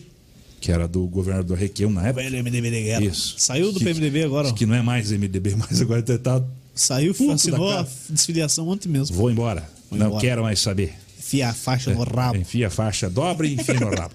que 0.61 0.70
era 0.70 0.87
do 0.87 1.07
governador 1.07 1.57
Requião 1.57 1.91
na 1.91 2.07
época. 2.09 2.23
Velho 2.23 2.39
MDB 2.45 2.70
de 2.70 2.82
guerra. 2.82 3.05
Isso. 3.05 3.35
Saiu 3.39 3.73
do 3.73 3.78
Que- 3.78 3.85
PMDB 3.87 4.24
agora. 4.24 4.53
Que 4.53 4.66
não 4.66 4.74
é 4.74 4.82
mais 4.82 5.11
MDB, 5.11 5.57
mas 5.59 5.81
agora 5.81 6.03
tá. 6.03 6.43
Saiu, 6.74 7.15
Puto 7.15 7.32
assinou 7.32 7.70
a 7.70 7.87
desfiliação 8.09 8.69
ontem 8.69 8.89
mesmo. 8.89 9.16
Vou 9.16 9.31
embora. 9.31 9.69
Vou 9.91 9.99
não 9.99 10.07
embora. 10.07 10.20
quero 10.20 10.43
mais 10.43 10.61
saber. 10.61 10.95
Enfia 11.19 11.49
a 11.49 11.55
faixa 11.55 11.93
no 11.93 12.03
rabo. 12.03 12.39
Enfia 12.39 12.66
a 12.66 12.70
faixa, 12.70 13.09
dobra 13.09 13.47
e 13.47 13.55
enfia 13.55 13.74
no 13.74 13.89
rabo. 13.95 14.15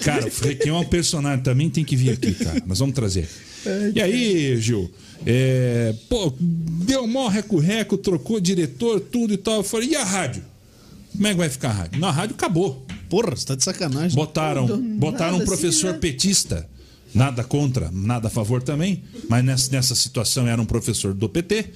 Cara, 0.00 0.26
o 0.26 0.44
Requião 0.44 0.76
é 0.76 0.80
um 0.80 0.84
personagem 0.84 1.42
também, 1.42 1.70
tem 1.70 1.84
que 1.84 1.96
vir 1.96 2.10
aqui, 2.10 2.32
cara. 2.34 2.62
Nós 2.66 2.78
vamos 2.78 2.94
trazer. 2.94 3.28
E 3.94 4.00
aí, 4.02 4.60
Gil? 4.60 4.90
é, 5.24 5.94
pô, 6.08 6.32
deu 6.38 7.06
mó 7.06 7.28
reco-reco, 7.28 7.96
trocou 7.96 8.38
diretor, 8.40 9.00
tudo 9.00 9.32
e 9.32 9.38
tal. 9.38 9.56
Eu 9.56 9.64
falei, 9.64 9.88
e 9.90 9.96
a 9.96 10.04
rádio? 10.04 10.42
Como 11.12 11.26
é 11.26 11.30
que 11.30 11.36
vai 11.38 11.48
ficar 11.48 11.70
a 11.70 11.72
rádio? 11.72 12.00
Na 12.00 12.10
rádio 12.10 12.34
acabou. 12.34 12.83
Porra, 13.14 13.36
você 13.36 13.46
tá 13.46 13.54
de 13.54 13.62
sacanagem. 13.62 14.16
Botaram, 14.16 14.66
botaram 14.98 15.36
um 15.36 15.44
professor 15.44 15.90
assim, 15.90 15.94
né? 15.94 16.00
petista. 16.00 16.68
Nada 17.14 17.44
contra, 17.44 17.88
nada 17.92 18.26
a 18.26 18.30
favor 18.30 18.60
também. 18.60 19.04
Mas 19.28 19.44
nessa, 19.44 19.70
nessa 19.70 19.94
situação 19.94 20.48
era 20.48 20.60
um 20.60 20.64
professor 20.64 21.14
do 21.14 21.28
PT. 21.28 21.66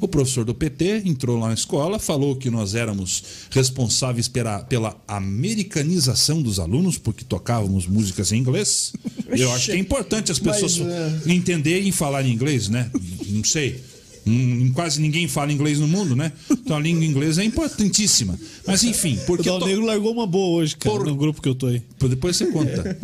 O 0.00 0.08
professor 0.08 0.42
do 0.42 0.54
PT 0.54 1.02
entrou 1.04 1.38
lá 1.38 1.48
na 1.48 1.54
escola, 1.54 1.98
falou 1.98 2.34
que 2.34 2.48
nós 2.48 2.74
éramos 2.74 3.22
responsáveis 3.50 4.26
pela, 4.26 4.60
pela 4.60 4.96
americanização 5.06 6.40
dos 6.40 6.58
alunos, 6.58 6.96
porque 6.96 7.26
tocávamos 7.26 7.86
músicas 7.86 8.32
em 8.32 8.38
inglês. 8.38 8.94
Eu 9.28 9.52
acho 9.52 9.66
que 9.66 9.72
é 9.72 9.78
importante 9.78 10.32
as 10.32 10.38
pessoas 10.38 10.78
Mas, 10.78 11.26
é. 11.26 11.32
entenderem 11.34 11.88
e 11.88 11.92
falar 11.92 12.24
inglês, 12.24 12.70
né? 12.70 12.90
Não 13.28 13.44
sei. 13.44 13.84
Hum, 14.26 14.72
Quase 14.74 15.00
ninguém 15.00 15.28
fala 15.28 15.52
inglês 15.52 15.78
no 15.78 15.86
mundo, 15.86 16.16
né? 16.16 16.32
Então 16.50 16.76
a 16.76 16.80
língua 16.80 17.04
inglesa 17.04 17.42
é 17.42 17.44
importantíssima. 17.44 18.38
Mas 18.66 18.82
enfim, 18.82 19.16
O 19.22 19.24
porque 19.26 19.48
to- 19.48 19.64
Negro 19.64 19.84
largou 19.86 20.12
uma 20.12 20.26
boa 20.26 20.58
hoje, 20.60 20.76
cara, 20.76 20.96
Por- 20.96 21.06
no 21.06 21.14
grupo 21.14 21.40
que 21.40 21.48
eu 21.48 21.54
tô 21.54 21.66
aí. 21.66 21.82
Depois 22.08 22.36
você 22.36 22.46
conta. 22.46 22.98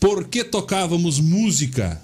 Por 0.00 0.24
que 0.26 0.42
tocávamos 0.42 1.20
música 1.20 2.00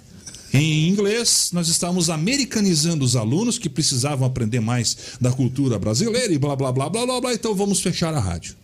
em 0.52 0.88
inglês? 0.88 1.50
Nós 1.52 1.68
estávamos 1.68 2.10
americanizando 2.10 3.04
os 3.04 3.16
alunos 3.16 3.58
que 3.58 3.68
precisavam 3.68 4.26
aprender 4.26 4.60
mais 4.60 4.96
da 5.20 5.32
cultura 5.32 5.78
brasileira 5.78 6.32
e 6.32 6.38
blá 6.38 6.54
blá 6.54 6.70
blá 6.70 6.88
blá 6.90 7.06
blá 7.06 7.20
blá. 7.20 7.32
Então 7.34 7.54
vamos 7.54 7.80
fechar 7.80 8.12
a 8.14 8.20
rádio. 8.20 8.54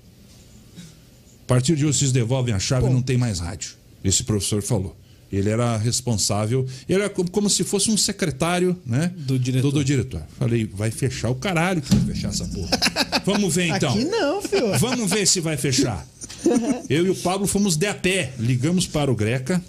A 1.44 1.46
partir 1.46 1.76
de 1.76 1.86
hoje 1.86 1.98
vocês 1.98 2.12
devolvem 2.12 2.54
a 2.54 2.58
chave 2.58 2.86
e 2.86 2.90
não 2.90 3.00
tem 3.02 3.16
mais 3.16 3.38
rádio. 3.38 3.70
Esse 4.04 4.24
professor 4.24 4.62
falou. 4.62 4.96
Ele 5.30 5.50
era 5.50 5.76
responsável, 5.76 6.64
ele 6.88 7.00
era 7.00 7.10
como, 7.10 7.50
se 7.50 7.64
fosse 7.64 7.90
um 7.90 7.96
secretário, 7.96 8.78
né? 8.86 9.12
Do 9.16 9.38
diretor. 9.38 9.70
Do, 9.70 9.78
do 9.78 9.84
diretor. 9.84 10.22
Falei, 10.38 10.70
vai 10.72 10.90
fechar 10.90 11.30
o 11.30 11.34
caralho 11.34 11.82
que 11.82 11.94
vai 11.94 12.14
fechar 12.14 12.28
essa 12.28 12.44
porra. 12.46 12.70
Vamos 13.26 13.54
ver 13.54 13.66
então. 13.66 13.90
Aqui 13.90 14.04
não, 14.04 14.40
filho. 14.40 14.78
Vamos 14.78 15.10
ver 15.10 15.26
se 15.26 15.40
vai 15.40 15.56
fechar. 15.56 16.06
Eu 16.88 17.06
e 17.06 17.10
o 17.10 17.14
Pablo 17.16 17.46
fomos 17.46 17.76
de 17.76 17.86
a 17.86 17.94
pé. 17.94 18.32
Ligamos 18.38 18.86
para 18.86 19.10
o 19.10 19.16
Greca, 19.16 19.62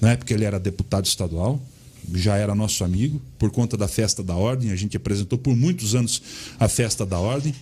na 0.00 0.12
época 0.12 0.32
ele 0.32 0.44
era 0.44 0.60
deputado 0.60 1.06
estadual, 1.06 1.60
já 2.14 2.36
era 2.36 2.54
nosso 2.54 2.84
amigo, 2.84 3.20
por 3.38 3.50
conta 3.50 3.76
da 3.76 3.88
festa 3.88 4.22
da 4.22 4.34
ordem. 4.34 4.70
A 4.70 4.76
gente 4.76 4.96
apresentou 4.96 5.38
por 5.38 5.54
muitos 5.56 5.94
anos 5.94 6.22
a 6.58 6.68
festa 6.68 7.04
da 7.04 7.18
ordem. 7.18 7.54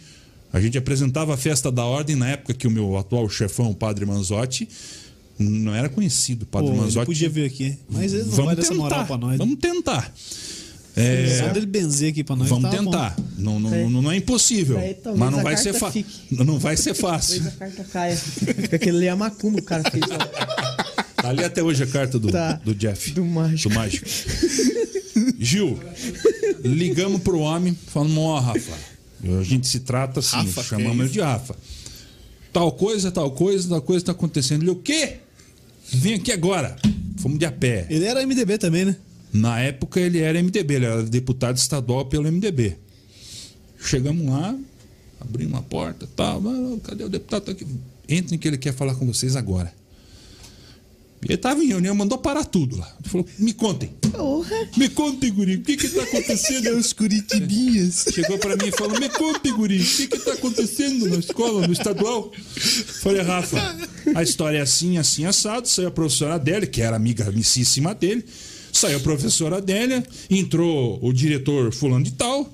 A 0.52 0.60
gente 0.60 0.78
apresentava 0.78 1.34
a 1.34 1.36
festa 1.36 1.70
da 1.72 1.84
ordem 1.84 2.16
na 2.16 2.28
época 2.28 2.54
que 2.54 2.66
o 2.66 2.70
meu 2.70 2.96
atual 2.96 3.28
chefão, 3.28 3.70
o 3.70 3.74
padre 3.74 4.06
Manzotti, 4.06 4.68
não 5.38 5.74
era 5.74 5.88
conhecido. 5.88 6.42
O 6.44 6.46
padre 6.46 6.70
Pô, 6.70 6.76
Manzotti. 6.76 7.06
podia 7.06 7.28
vir 7.28 7.44
aqui. 7.46 7.78
Mas 7.90 8.12
ele 8.12 8.22
não 8.24 8.30
vamos 8.30 8.44
vai 8.46 8.56
dar 8.56 8.62
essa 8.62 8.70
tentar. 8.72 8.82
moral 8.82 9.06
pra 9.06 9.18
nós. 9.18 9.38
Vamos 9.38 9.56
tentar. 9.58 10.12
Só 11.38 11.48
dele 11.52 11.66
benzer 11.66 12.10
aqui 12.10 12.24
pra 12.24 12.34
nós. 12.36 12.48
Vamos 12.48 12.70
tá 12.70 12.76
bom. 12.78 12.84
tentar. 12.84 13.16
Não, 13.36 13.60
não, 13.60 13.74
É. 13.74 13.82
não, 13.88 14.02
não 14.02 14.10
é 14.10 14.16
impossível. 14.16 14.76
Talvez 14.76 15.18
Mas 15.18 15.30
não 15.32 15.42
vai 15.42 15.56
ser 15.56 15.74
fácil. 15.74 16.02
fique. 16.04 16.34
Não 16.44 16.58
vai 16.58 16.76
ser 16.76 16.94
fácil. 16.94 17.46
A 17.46 17.50
carta 17.50 17.84
caia. 17.84 18.18
Aquele 18.72 18.96
ali 18.96 19.06
é 19.06 19.10
a 19.10 19.16
macumba, 19.16 19.58
o 19.58 19.62
cara 19.62 19.82
fez. 19.90 20.02
ó. 20.10 20.16
Tá 21.22 21.28
ali 21.28 21.44
até 21.44 21.62
hoje 21.62 21.82
a 21.82 21.86
carta 21.86 22.18
do, 22.18 22.30
Tá. 22.30 22.52
do 22.54 22.74
Jeff. 22.74 23.10
Do 23.12 23.24
mágico. 23.26 23.68
Do 23.68 23.74
mágico. 23.74 24.06
Gil, 25.38 25.78
ligamos 26.64 27.20
pro 27.22 27.38
homem, 27.40 27.76
falamos, 27.88 28.18
ó, 28.18 28.38
Rafa, 28.38 28.72
a 29.38 29.42
gente 29.42 29.66
se 29.66 29.80
trata 29.80 30.20
assim, 30.20 30.36
Rafa, 30.36 30.62
chamamos 30.62 30.98
é 30.98 31.02
ele 31.04 31.08
de 31.10 31.20
Rafa. 31.20 31.54
Tal 32.52 32.72
coisa, 32.72 33.10
tal 33.10 33.30
coisa, 33.30 33.68
tal 33.68 33.82
coisa 33.82 34.04
tá 34.06 34.12
acontecendo. 34.12 34.62
Ele, 34.62 34.70
o 34.70 34.76
quê? 34.76 35.16
Vem 35.92 36.14
aqui 36.14 36.32
agora. 36.32 36.76
Fomos 37.18 37.38
de 37.38 37.46
a 37.46 37.52
pé. 37.52 37.86
Ele 37.90 38.04
era 38.04 38.24
MDB 38.26 38.58
também, 38.58 38.84
né? 38.84 38.96
Na 39.32 39.60
época 39.60 40.00
ele 40.00 40.20
era 40.20 40.38
MDB, 40.42 40.74
ele 40.74 40.84
era 40.86 41.02
deputado 41.02 41.56
estadual 41.56 42.06
pelo 42.06 42.30
MDB. 42.30 42.76
Chegamos 43.78 44.26
lá, 44.26 44.56
abrimos 45.20 45.52
uma 45.52 45.62
porta, 45.62 46.08
tal, 46.16 46.42
"Ah, 46.46 46.78
cadê 46.82 47.04
o 47.04 47.08
deputado? 47.08 47.44
Tá 47.44 47.52
aqui. 47.52 47.66
Entrem 48.08 48.38
que 48.38 48.48
ele 48.48 48.56
quer 48.58 48.72
falar 48.72 48.94
com 48.94 49.06
vocês 49.06 49.36
agora. 49.36 49.72
E 51.22 51.26
ele 51.26 51.34
estava 51.34 51.62
em 51.62 51.68
reunião, 51.68 51.94
mandou 51.94 52.18
parar 52.18 52.44
tudo 52.44 52.76
lá. 52.76 52.88
Ele 53.00 53.08
falou: 53.10 53.26
me 53.38 53.52
contem. 53.52 53.88
Porra. 54.12 54.68
Me 54.76 54.88
contem, 54.88 55.32
guri, 55.32 55.56
o 55.56 55.62
que 55.62 55.76
que 55.76 55.88
tá 55.88 56.02
acontecendo? 56.02 56.76
Os 56.76 56.92
curitibinhas. 56.92 58.04
Chegou 58.14 58.38
para 58.38 58.56
mim 58.56 58.68
e 58.68 58.72
falou: 58.72 58.98
me 59.00 59.08
conte, 59.08 59.50
guri, 59.50 59.80
o 59.80 59.84
que 59.84 60.06
que 60.08 60.18
tá 60.18 60.32
acontecendo 60.34 61.08
na 61.08 61.16
escola, 61.16 61.66
no 61.66 61.72
estadual? 61.72 62.30
Falei, 63.02 63.22
Rafa, 63.22 63.58
a 64.14 64.22
história 64.22 64.58
é 64.58 64.60
assim, 64.60 64.98
assim, 64.98 65.24
assado. 65.24 65.66
Saiu 65.68 65.88
a 65.88 65.90
professora 65.90 66.34
Adélia, 66.34 66.66
que 66.66 66.80
era 66.80 66.94
amiga 66.96 67.28
amicíssima 67.28 67.94
dele. 67.94 68.24
Saiu 68.72 68.98
a 68.98 69.00
professora 69.00 69.56
Adélia, 69.56 70.06
entrou 70.30 70.98
o 71.02 71.12
diretor 71.12 71.72
fulano 71.72 72.04
de 72.04 72.12
tal, 72.12 72.52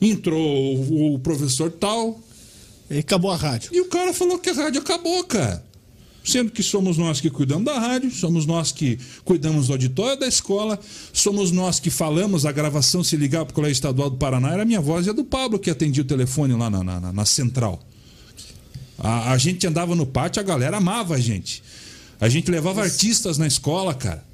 entrou 0.00 0.76
o, 0.76 1.14
o 1.14 1.18
professor 1.18 1.70
tal, 1.70 2.18
E 2.90 2.98
acabou 2.98 3.30
a 3.30 3.36
rádio. 3.36 3.70
e 3.72 3.80
o 3.80 3.86
cara 3.86 4.12
falou 4.14 4.38
que 4.38 4.50
a 4.50 4.54
rádio 4.54 4.80
acabou, 4.80 5.22
cara. 5.24 5.62
Sendo 6.24 6.50
que 6.50 6.62
somos 6.62 6.96
nós 6.96 7.20
que 7.20 7.28
cuidamos 7.28 7.66
da 7.66 7.78
rádio, 7.78 8.10
somos 8.10 8.46
nós 8.46 8.72
que 8.72 8.98
cuidamos 9.26 9.66
do 9.66 9.74
auditório 9.74 10.18
da 10.18 10.26
escola, 10.26 10.80
somos 11.12 11.52
nós 11.52 11.78
que 11.78 11.90
falamos 11.90 12.46
a 12.46 12.50
gravação 12.50 13.04
se 13.04 13.14
ligar 13.14 13.44
para 13.44 13.52
o 13.52 13.54
Colégio 13.54 13.74
Estadual 13.74 14.08
do 14.08 14.16
Paraná, 14.16 14.50
era 14.52 14.62
a 14.62 14.64
minha 14.64 14.80
voz 14.80 15.06
e 15.06 15.10
a 15.10 15.12
do 15.12 15.22
Pablo 15.22 15.58
que 15.58 15.68
atendia 15.70 16.02
o 16.02 16.06
telefone 16.06 16.54
lá 16.54 16.70
na, 16.70 16.82
na- 16.82 17.12
na- 17.12 17.24
central. 17.26 17.78
A, 18.98 19.32
a 19.32 19.38
gente 19.38 19.66
andava 19.66 19.94
no 19.94 20.06
pátio, 20.06 20.40
a 20.40 20.42
galera 20.42 20.78
amava 20.78 21.14
a 21.16 21.20
gente. 21.20 21.62
A 22.20 22.28
gente 22.28 22.50
levava 22.50 22.82
artistas 22.82 23.36
na 23.36 23.46
escola, 23.46 23.92
cara. 23.92 24.24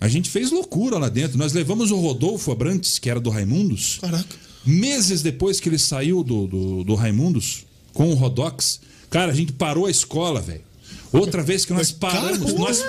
A 0.00 0.06
gente 0.08 0.28
fez 0.28 0.50
loucura 0.50 0.98
lá 0.98 1.08
dentro. 1.08 1.38
Nós 1.38 1.52
levamos 1.54 1.90
o 1.90 1.96
Rodolfo 1.96 2.50
Abrantes, 2.52 2.98
que 2.98 3.08
era 3.08 3.20
do 3.20 3.30
Raimundos. 3.30 3.98
Caraca. 4.00 4.36
Meses 4.66 5.22
depois 5.22 5.60
que 5.60 5.68
ele 5.68 5.78
saiu 5.78 6.22
do, 6.22 6.46
do, 6.46 6.84
do 6.84 6.94
Raimundos, 6.94 7.64
com 7.94 8.10
o 8.10 8.14
Rodox, 8.14 8.80
cara, 9.08 9.32
a 9.32 9.34
gente 9.34 9.52
parou 9.52 9.86
a 9.86 9.90
escola, 9.90 10.40
velho. 10.42 10.60
Outra 11.12 11.42
vez 11.42 11.64
que 11.64 11.72
nós 11.72 11.90
paramos. 11.90 12.54
Nós, 12.54 12.84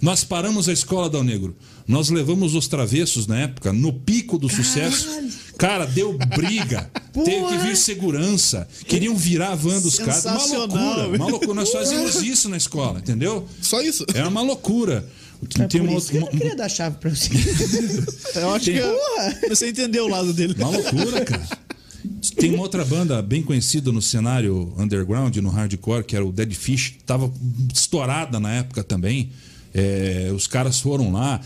nós 0.00 0.24
paramos 0.24 0.68
a 0.68 0.72
escola 0.72 1.08
Dal 1.08 1.24
Negro. 1.24 1.56
Nós 1.86 2.10
levamos 2.10 2.54
os 2.54 2.68
travessos 2.68 3.26
na 3.26 3.40
época, 3.40 3.72
no 3.72 3.92
pico 3.92 4.38
do 4.38 4.48
sucesso. 4.48 5.08
Cara, 5.58 5.84
deu 5.84 6.16
briga. 6.36 6.90
Teve 7.12 7.46
que 7.46 7.58
vir 7.58 7.76
segurança. 7.76 8.66
Queriam 8.86 9.16
virar 9.16 9.52
a 9.52 9.54
van 9.54 9.80
dos 9.80 9.98
caras. 9.98 10.24
Uma 10.24 10.46
loucura. 10.58 11.02
velho. 11.08 11.16
Uma 11.16 11.28
loucura. 11.28 11.54
Nós 11.54 11.70
fazíamos 11.70 12.22
isso 12.22 12.48
na 12.48 12.56
escola, 12.56 12.98
entendeu? 12.98 13.46
Só 13.60 13.80
isso. 13.80 14.04
Era 14.14 14.28
uma 14.28 14.42
loucura. 14.42 15.06
É 15.58 15.66
Tem 15.66 15.80
por 15.80 15.88
uma, 15.90 15.98
isso 15.98 16.08
que 16.08 16.16
eu 16.18 16.20
não 16.20 16.28
queria 16.28 16.54
dar 16.54 16.68
chave 16.68 16.96
pra 16.98 17.10
você. 17.10 17.30
Eu 18.36 18.54
acho 18.54 18.70
que 18.70 19.48
você 19.48 19.70
entendeu 19.70 20.04
o 20.04 20.08
lado 20.08 20.32
dele. 20.32 20.54
Uma 20.56 20.68
loucura, 20.70 21.24
cara. 21.24 21.48
Tem 22.36 22.52
uma 22.52 22.62
outra 22.62 22.84
banda 22.84 23.20
bem 23.22 23.42
conhecida 23.42 23.92
no 23.92 24.02
cenário 24.02 24.72
underground, 24.76 25.36
no 25.36 25.50
hardcore, 25.50 26.04
que 26.04 26.16
era 26.16 26.24
o 26.24 26.32
Dead 26.32 26.52
Fish, 26.52 26.90
que 26.90 27.04
tava 27.04 27.32
estourada 27.72 28.40
na 28.40 28.52
época 28.52 28.82
também. 28.82 29.30
É, 29.72 30.30
os 30.34 30.46
caras 30.46 30.80
foram 30.80 31.12
lá. 31.12 31.40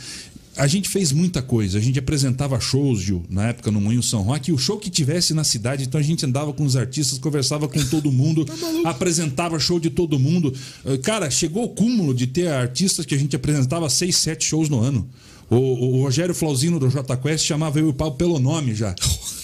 A 0.57 0.67
gente 0.67 0.89
fez 0.89 1.13
muita 1.13 1.43
coisa. 1.43 1.77
A 1.77 1.81
gente 1.81 1.99
apresentava 1.99 2.59
shows, 2.59 3.01
Gil, 3.01 3.23
na 3.29 3.49
época 3.49 3.71
no 3.71 3.81
Moinho 3.81 4.03
São 4.03 4.23
Roque. 4.23 4.51
E 4.51 4.55
o 4.55 4.59
show 4.59 4.79
que 4.79 4.89
tivesse 4.89 5.35
na 5.35 5.45
cidade, 5.45 5.85
então 5.85 6.01
a 6.01 6.03
gente 6.03 6.25
andava 6.25 6.53
com 6.53 6.65
os 6.65 6.77
artistas, 6.77 7.19
conversava 7.19 7.69
com 7.69 7.85
todo 7.87 8.11
mundo, 8.11 8.47
apresentava 8.85 9.59
show 9.59 9.79
de 9.79 9.91
todo 9.91 10.19
mundo. 10.19 10.55
Cara, 11.03 11.31
chegou 11.31 11.65
o 11.65 11.69
cúmulo 11.69 12.15
de 12.15 12.27
ter 12.27 12.49
artistas 12.49 13.05
que 13.05 13.15
a 13.15 13.19
gente 13.19 13.37
apresentava 13.37 13.89
seis, 13.91 14.17
sete 14.17 14.47
shows 14.47 14.71
no 14.71 14.81
ano. 14.81 15.07
O, 15.49 15.57
o 15.57 16.03
Rogério 16.03 16.35
Flauzino 16.35 16.77
do 16.81 16.89
J 16.91 17.17
Quest 17.19 17.47
chamava 17.47 17.79
eu 17.79 17.87
e 17.87 17.91
o 17.91 17.95
Paulo 17.95 18.17
pelo 18.17 18.41
nome 18.41 18.75
já. 18.75 18.95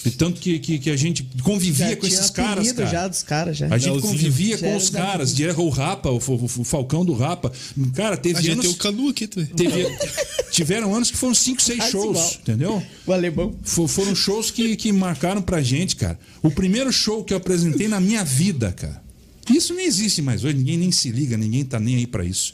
E 0.05 0.11
tanto 0.11 0.41
que, 0.41 0.59
que, 0.59 0.79
que 0.81 0.91
a 0.91 0.97
gente 0.97 1.23
convivia 1.45 1.91
Já 1.91 1.97
com 1.97 2.07
esses 2.09 2.29
caras, 2.29 2.73
cara. 2.73 2.91
já 2.91 3.07
dos 3.07 3.23
caras, 3.23 3.57
já. 3.57 3.67
A 3.67 3.79
gente 3.79 3.91
Leozinho. 3.93 4.13
convivia 4.13 4.59
Já 4.59 4.67
com 4.67 4.77
os 4.77 4.91
caras, 4.91 5.33
de 5.33 5.47
o 5.49 5.69
Rapa, 5.69 6.11
o, 6.11 6.17
F- 6.19 6.33
o 6.59 6.65
Falcão 6.65 7.05
do 7.05 7.13
Rapa. 7.13 7.53
Cara, 7.95 8.17
teve 8.17 8.39
A 8.41 8.43
gente 8.43 8.51
anos. 8.55 8.65
tem 8.67 8.75
o 8.75 8.77
Canu 8.79 9.09
aqui 9.11 9.29
também. 9.29 9.49
teve- 9.55 9.87
tiveram 10.51 10.93
anos 10.93 11.09
que 11.09 11.17
foram 11.17 11.35
cinco, 11.35 11.63
seis 11.63 11.79
Quase 11.79 11.93
shows, 11.93 12.17
igual. 12.19 12.33
entendeu? 12.43 12.83
O 13.07 13.13
alemão. 13.13 13.55
Fo- 13.63 13.87
Foram 13.87 14.15
shows 14.17 14.51
que, 14.51 14.75
que 14.77 14.91
marcaram 14.93 15.41
pra 15.41 15.63
gente, 15.63 15.95
cara. 15.95 16.19
O 16.43 16.51
primeiro 16.51 16.93
show 16.93 17.23
que 17.23 17.33
eu 17.33 17.37
apresentei 17.37 17.87
na 17.87 18.01
minha 18.01 18.25
vida, 18.25 18.73
cara. 18.73 19.01
Isso 19.49 19.73
não 19.73 19.81
existe 19.81 20.21
mais 20.23 20.43
hoje, 20.45 20.57
ninguém 20.57 20.79
nem 20.79 20.91
se 20.93 21.11
liga, 21.11 21.37
ninguém 21.37 21.65
tá 21.65 21.79
nem 21.79 21.97
aí 21.97 22.07
pra 22.07 22.25
isso. 22.25 22.53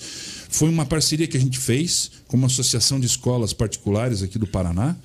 Foi 0.49 0.69
uma 0.69 0.87
parceria 0.87 1.27
que 1.27 1.37
a 1.37 1.41
gente 1.41 1.59
fez 1.59 2.11
com 2.27 2.37
uma 2.37 2.47
associação 2.47 2.99
de 2.99 3.07
escolas 3.07 3.53
particulares 3.53 4.23
aqui 4.23 4.39
do 4.39 4.47
Paraná. 4.47 4.97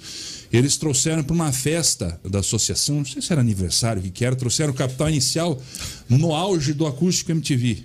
Eles 0.51 0.77
trouxeram 0.77 1.23
para 1.23 1.33
uma 1.33 1.51
festa 1.51 2.19
da 2.23 2.39
associação, 2.39 2.97
não 2.97 3.05
sei 3.05 3.21
se 3.21 3.31
era 3.31 3.41
aniversário, 3.41 3.99
o 3.99 4.03
que, 4.03 4.11
que 4.11 4.25
era, 4.25 4.35
trouxeram 4.35 4.71
o 4.71 4.75
Capital 4.75 5.09
Inicial 5.09 5.61
no 6.07 6.33
auge 6.33 6.73
do 6.73 6.85
acústico 6.85 7.31
MTV. 7.31 7.83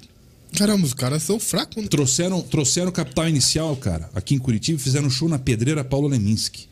Caramba, 0.57 0.87
os 0.87 0.95
caras 0.95 1.23
são 1.23 1.41
fracos, 1.41 1.83
né? 1.83 1.89
Trouxeram, 1.89 2.41
trouxeram 2.43 2.89
o 2.89 2.93
Capital 2.93 3.29
Inicial, 3.29 3.75
cara, 3.77 4.11
aqui 4.15 4.35
em 4.35 4.39
Curitiba, 4.39 4.79
e 4.79 4.83
fizeram 4.83 5.07
um 5.07 5.11
show 5.11 5.29
na 5.29 5.39
Pedreira 5.39 5.83
Paulo 5.83 6.09
Leminski. 6.09 6.69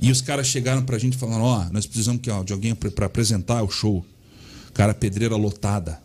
E 0.00 0.10
os 0.10 0.20
caras 0.20 0.46
chegaram 0.46 0.82
pra 0.84 0.98
gente 0.98 1.16
falando: 1.16 1.42
Ó, 1.42 1.66
nós 1.70 1.86
precisamos 1.86 2.20
que, 2.20 2.30
ó, 2.30 2.42
de 2.42 2.52
alguém 2.52 2.74
pra 2.74 2.90
pra 2.90 3.06
apresentar 3.06 3.62
o 3.62 3.70
show. 3.70 4.04
Cara, 4.72 4.92
pedreira 4.92 5.36
lotada. 5.36 6.00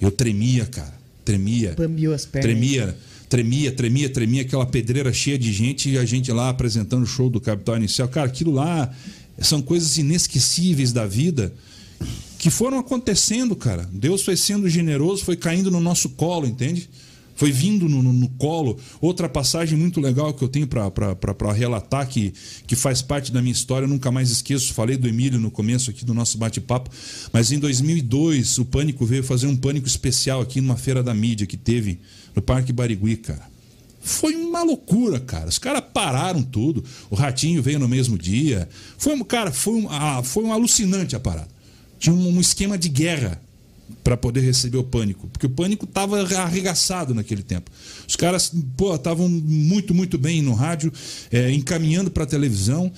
Eu 0.00 0.10
tremia, 0.10 0.64
cara. 0.66 0.94
Tremia. 1.24 1.74
Bambiou 1.76 2.14
as 2.14 2.24
pernas. 2.24 2.50
Tremia, 2.50 2.96
tremia, 3.32 3.72
tremia, 3.72 4.10
tremia, 4.10 4.42
aquela 4.42 4.66
pedreira 4.66 5.10
cheia 5.10 5.38
de 5.38 5.50
gente 5.54 5.88
e 5.88 5.96
a 5.96 6.04
gente 6.04 6.30
lá 6.30 6.50
apresentando 6.50 7.04
o 7.04 7.06
show 7.06 7.30
do 7.30 7.40
Capital 7.40 7.78
Inicial. 7.78 8.06
Cara, 8.06 8.26
aquilo 8.26 8.52
lá 8.52 8.94
são 9.38 9.62
coisas 9.62 9.96
inesquecíveis 9.96 10.92
da 10.92 11.06
vida 11.06 11.50
que 12.38 12.50
foram 12.50 12.78
acontecendo, 12.78 13.56
cara. 13.56 13.88
Deus 13.90 14.22
foi 14.22 14.36
sendo 14.36 14.68
generoso, 14.68 15.24
foi 15.24 15.34
caindo 15.34 15.70
no 15.70 15.80
nosso 15.80 16.10
colo, 16.10 16.46
entende? 16.46 16.90
Foi 17.42 17.50
vindo 17.50 17.88
no, 17.88 18.00
no- 18.04 18.12
no 18.12 18.28
colo. 18.28 18.78
Outra 19.00 19.28
passagem 19.28 19.76
muito 19.76 20.00
legal 20.00 20.32
que 20.32 20.44
eu 20.44 20.48
tenho 20.48 20.64
para 20.68 21.52
relatar, 21.52 22.06
que, 22.08 22.32
que 22.68 22.76
faz 22.76 23.02
parte 23.02 23.32
da 23.32 23.42
minha 23.42 23.50
história, 23.52 23.84
eu 23.84 23.88
nunca 23.88 24.12
mais 24.12 24.30
esqueço. 24.30 24.72
Falei 24.72 24.96
do 24.96 25.08
Emílio 25.08 25.40
no 25.40 25.50
começo 25.50 25.90
aqui 25.90 26.04
do 26.04 26.14
nosso 26.14 26.38
bate-papo, 26.38 26.88
mas 27.32 27.50
em 27.50 27.58
2002 27.58 28.58
o 28.58 28.64
Pânico 28.64 29.04
veio 29.04 29.24
fazer 29.24 29.48
um 29.48 29.56
Pânico 29.56 29.88
especial 29.88 30.40
aqui 30.40 30.60
numa 30.60 30.76
feira 30.76 31.02
da 31.02 31.12
mídia 31.12 31.44
que 31.44 31.56
teve 31.56 31.98
no 32.32 32.40
Parque 32.40 32.72
Barigui, 32.72 33.16
cara. 33.16 33.42
Foi 34.00 34.36
uma 34.36 34.62
loucura, 34.62 35.18
cara. 35.18 35.48
Os 35.48 35.58
caras 35.58 35.82
pararam 35.92 36.44
tudo. 36.44 36.84
O 37.10 37.16
Ratinho 37.16 37.60
veio 37.60 37.80
no 37.80 37.88
mesmo 37.88 38.16
dia. 38.16 38.68
Foi, 38.96 39.16
um- 39.16 39.24
cara, 39.24 39.50
foi 39.50 39.74
um, 39.74 39.88
ah, 39.90 40.22
foi 40.22 40.44
um 40.44 40.52
alucinante 40.52 41.16
a 41.16 41.18
parada. 41.18 41.48
Tinha 41.98 42.14
um, 42.14 42.36
um 42.36 42.40
esquema 42.40 42.78
de 42.78 42.88
guerra 42.88 43.42
para 44.02 44.16
poder 44.16 44.40
receber 44.40 44.78
o 44.78 44.84
pânico, 44.84 45.28
porque 45.28 45.46
o 45.46 45.50
pânico 45.50 45.86
tava 45.86 46.20
arregaçado 46.20 47.14
naquele 47.14 47.42
tempo. 47.42 47.70
Os 48.06 48.16
caras, 48.16 48.52
estavam 48.94 49.28
muito, 49.28 49.94
muito 49.94 50.18
bem 50.18 50.42
no 50.42 50.54
rádio, 50.54 50.92
eh, 51.30 51.52
encaminhando 51.52 52.10
para 52.10 52.26
televisão. 52.26 52.92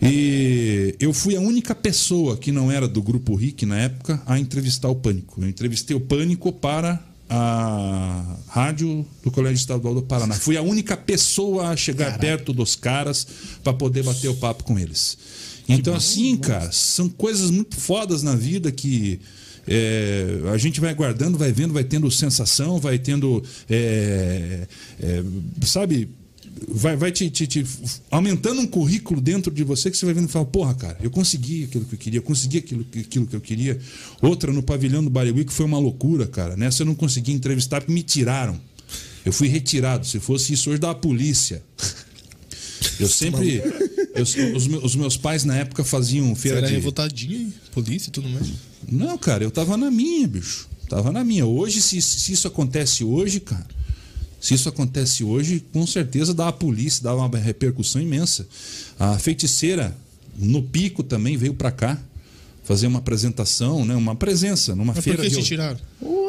E 0.00 0.94
eu 0.98 1.12
fui 1.12 1.36
a 1.36 1.40
única 1.40 1.74
pessoa 1.74 2.36
que 2.36 2.52
não 2.52 2.70
era 2.70 2.86
do 2.86 3.02
grupo 3.02 3.34
RIC 3.34 3.64
na 3.64 3.78
época 3.78 4.20
a 4.26 4.38
entrevistar 4.38 4.88
o 4.88 4.94
Pânico. 4.94 5.40
Eu 5.40 5.48
entrevistei 5.48 5.96
o 5.96 6.00
Pânico 6.00 6.52
para 6.52 7.02
a 7.28 8.36
rádio 8.48 9.06
do 9.22 9.30
Colégio 9.30 9.56
Estadual 9.56 9.94
do 9.94 10.02
Paraná. 10.02 10.34
Fui 10.34 10.56
a 10.56 10.62
única 10.62 10.96
pessoa 10.96 11.68
a 11.68 11.76
chegar 11.76 12.18
perto 12.18 12.52
dos 12.52 12.74
caras 12.74 13.26
para 13.62 13.72
poder 13.72 14.02
bater 14.02 14.28
o 14.28 14.34
papo 14.34 14.64
com 14.64 14.78
eles. 14.78 15.16
Então, 15.68 15.94
assim, 15.94 16.36
cara, 16.36 16.70
são 16.70 17.08
coisas 17.08 17.50
muito 17.50 17.76
fodas 17.76 18.22
na 18.22 18.34
vida 18.36 18.70
que 18.70 19.20
é, 19.66 20.40
a 20.52 20.56
gente 20.58 20.80
vai 20.80 20.94
guardando, 20.94 21.36
vai 21.38 21.52
vendo, 21.52 21.72
vai 21.74 21.84
tendo 21.84 22.10
sensação, 22.10 22.78
vai 22.78 22.98
tendo. 22.98 23.42
é, 23.68 24.66
é, 25.00 25.22
sabe? 25.64 26.08
vai, 26.68 26.96
vai 26.96 27.10
te, 27.10 27.28
te- 27.30 27.46
te 27.46 27.66
aumentando 28.10 28.60
um 28.60 28.66
currículo 28.66 29.20
dentro 29.20 29.52
de 29.52 29.64
você 29.64 29.90
que 29.90 29.96
você 29.96 30.04
vai 30.06 30.14
vendo 30.14 30.28
e 30.28 30.30
fala, 30.32 30.44
porra, 30.46 30.72
cara, 30.74 30.96
eu 31.02 31.10
consegui 31.10 31.64
aquilo 31.64 31.84
que 31.84 31.94
eu 31.94 31.98
queria, 31.98 32.18
eu 32.18 32.22
consegui 32.22 32.58
aquilo, 32.58 32.84
que- 32.84 33.00
aquilo 33.00 33.26
que 33.26 33.34
eu 33.36 33.40
queria. 33.40 33.78
Outra 34.22 34.52
no 34.52 34.62
pavilhão 34.62 35.02
do 35.02 35.10
Barigui 35.10 35.44
que 35.44 35.52
foi 35.52 35.66
uma 35.66 35.78
loucura, 35.78 36.26
cara. 36.26 36.56
Nessa 36.56 36.82
eu 36.82 36.86
não 36.86 36.94
consegui 36.94 37.32
entrevistar 37.32 37.80
porque 37.80 37.92
me 37.92 38.02
tiraram. 38.02 38.58
Eu 39.24 39.32
fui 39.32 39.48
retirado. 39.48 40.06
Se 40.06 40.20
fosse 40.20 40.52
isso 40.52 40.70
hoje 40.70 40.78
da 40.80 40.94
polícia. 40.94 41.62
Eu 43.00 43.08
sempre. 43.08 43.62
eu- 44.14 44.22
os, 44.22 44.34
meus, 44.66 44.84
os 44.84 44.96
meus 44.96 45.16
pais 45.16 45.44
na 45.44 45.56
época 45.56 45.82
faziam 45.84 46.34
Você 46.34 46.42
feira 46.42 46.58
era 46.58 46.66
de. 46.68 46.74
revoltadinho, 46.74 47.36
hein? 47.38 47.54
Polícia 47.72 48.08
e 48.08 48.12
tudo 48.12 48.28
mais. 48.28 48.46
Não, 48.90 49.16
cara, 49.18 49.42
eu 49.44 49.50
tava 49.50 49.76
na 49.76 49.90
minha, 49.90 50.26
bicho. 50.28 50.68
Tava 50.88 51.10
na 51.10 51.24
minha. 51.24 51.46
Hoje, 51.46 51.80
se, 51.80 52.00
se 52.02 52.32
isso 52.32 52.46
acontece 52.46 53.02
hoje, 53.02 53.40
cara, 53.40 53.66
se 54.40 54.54
isso 54.54 54.68
acontece 54.68 55.24
hoje, 55.24 55.64
com 55.72 55.86
certeza 55.86 56.34
dá 56.34 56.48
a 56.48 56.52
polícia, 56.52 57.02
dá 57.02 57.14
uma 57.14 57.28
repercussão 57.38 58.00
imensa. 58.00 58.46
A 58.98 59.18
feiticeira, 59.18 59.96
no 60.38 60.62
pico 60.62 61.02
também, 61.02 61.36
veio 61.36 61.54
pra 61.54 61.70
cá 61.70 61.98
fazer 62.62 62.86
uma 62.86 62.98
apresentação, 62.98 63.84
né? 63.84 63.94
Uma 63.94 64.14
presença 64.14 64.72
numa 64.74 64.86
Mas 64.94 64.96
por 64.96 65.02
feira 65.02 65.22
que 65.22 65.28
de. 65.30 65.36
te 65.36 65.42
tiraram? 65.42 65.78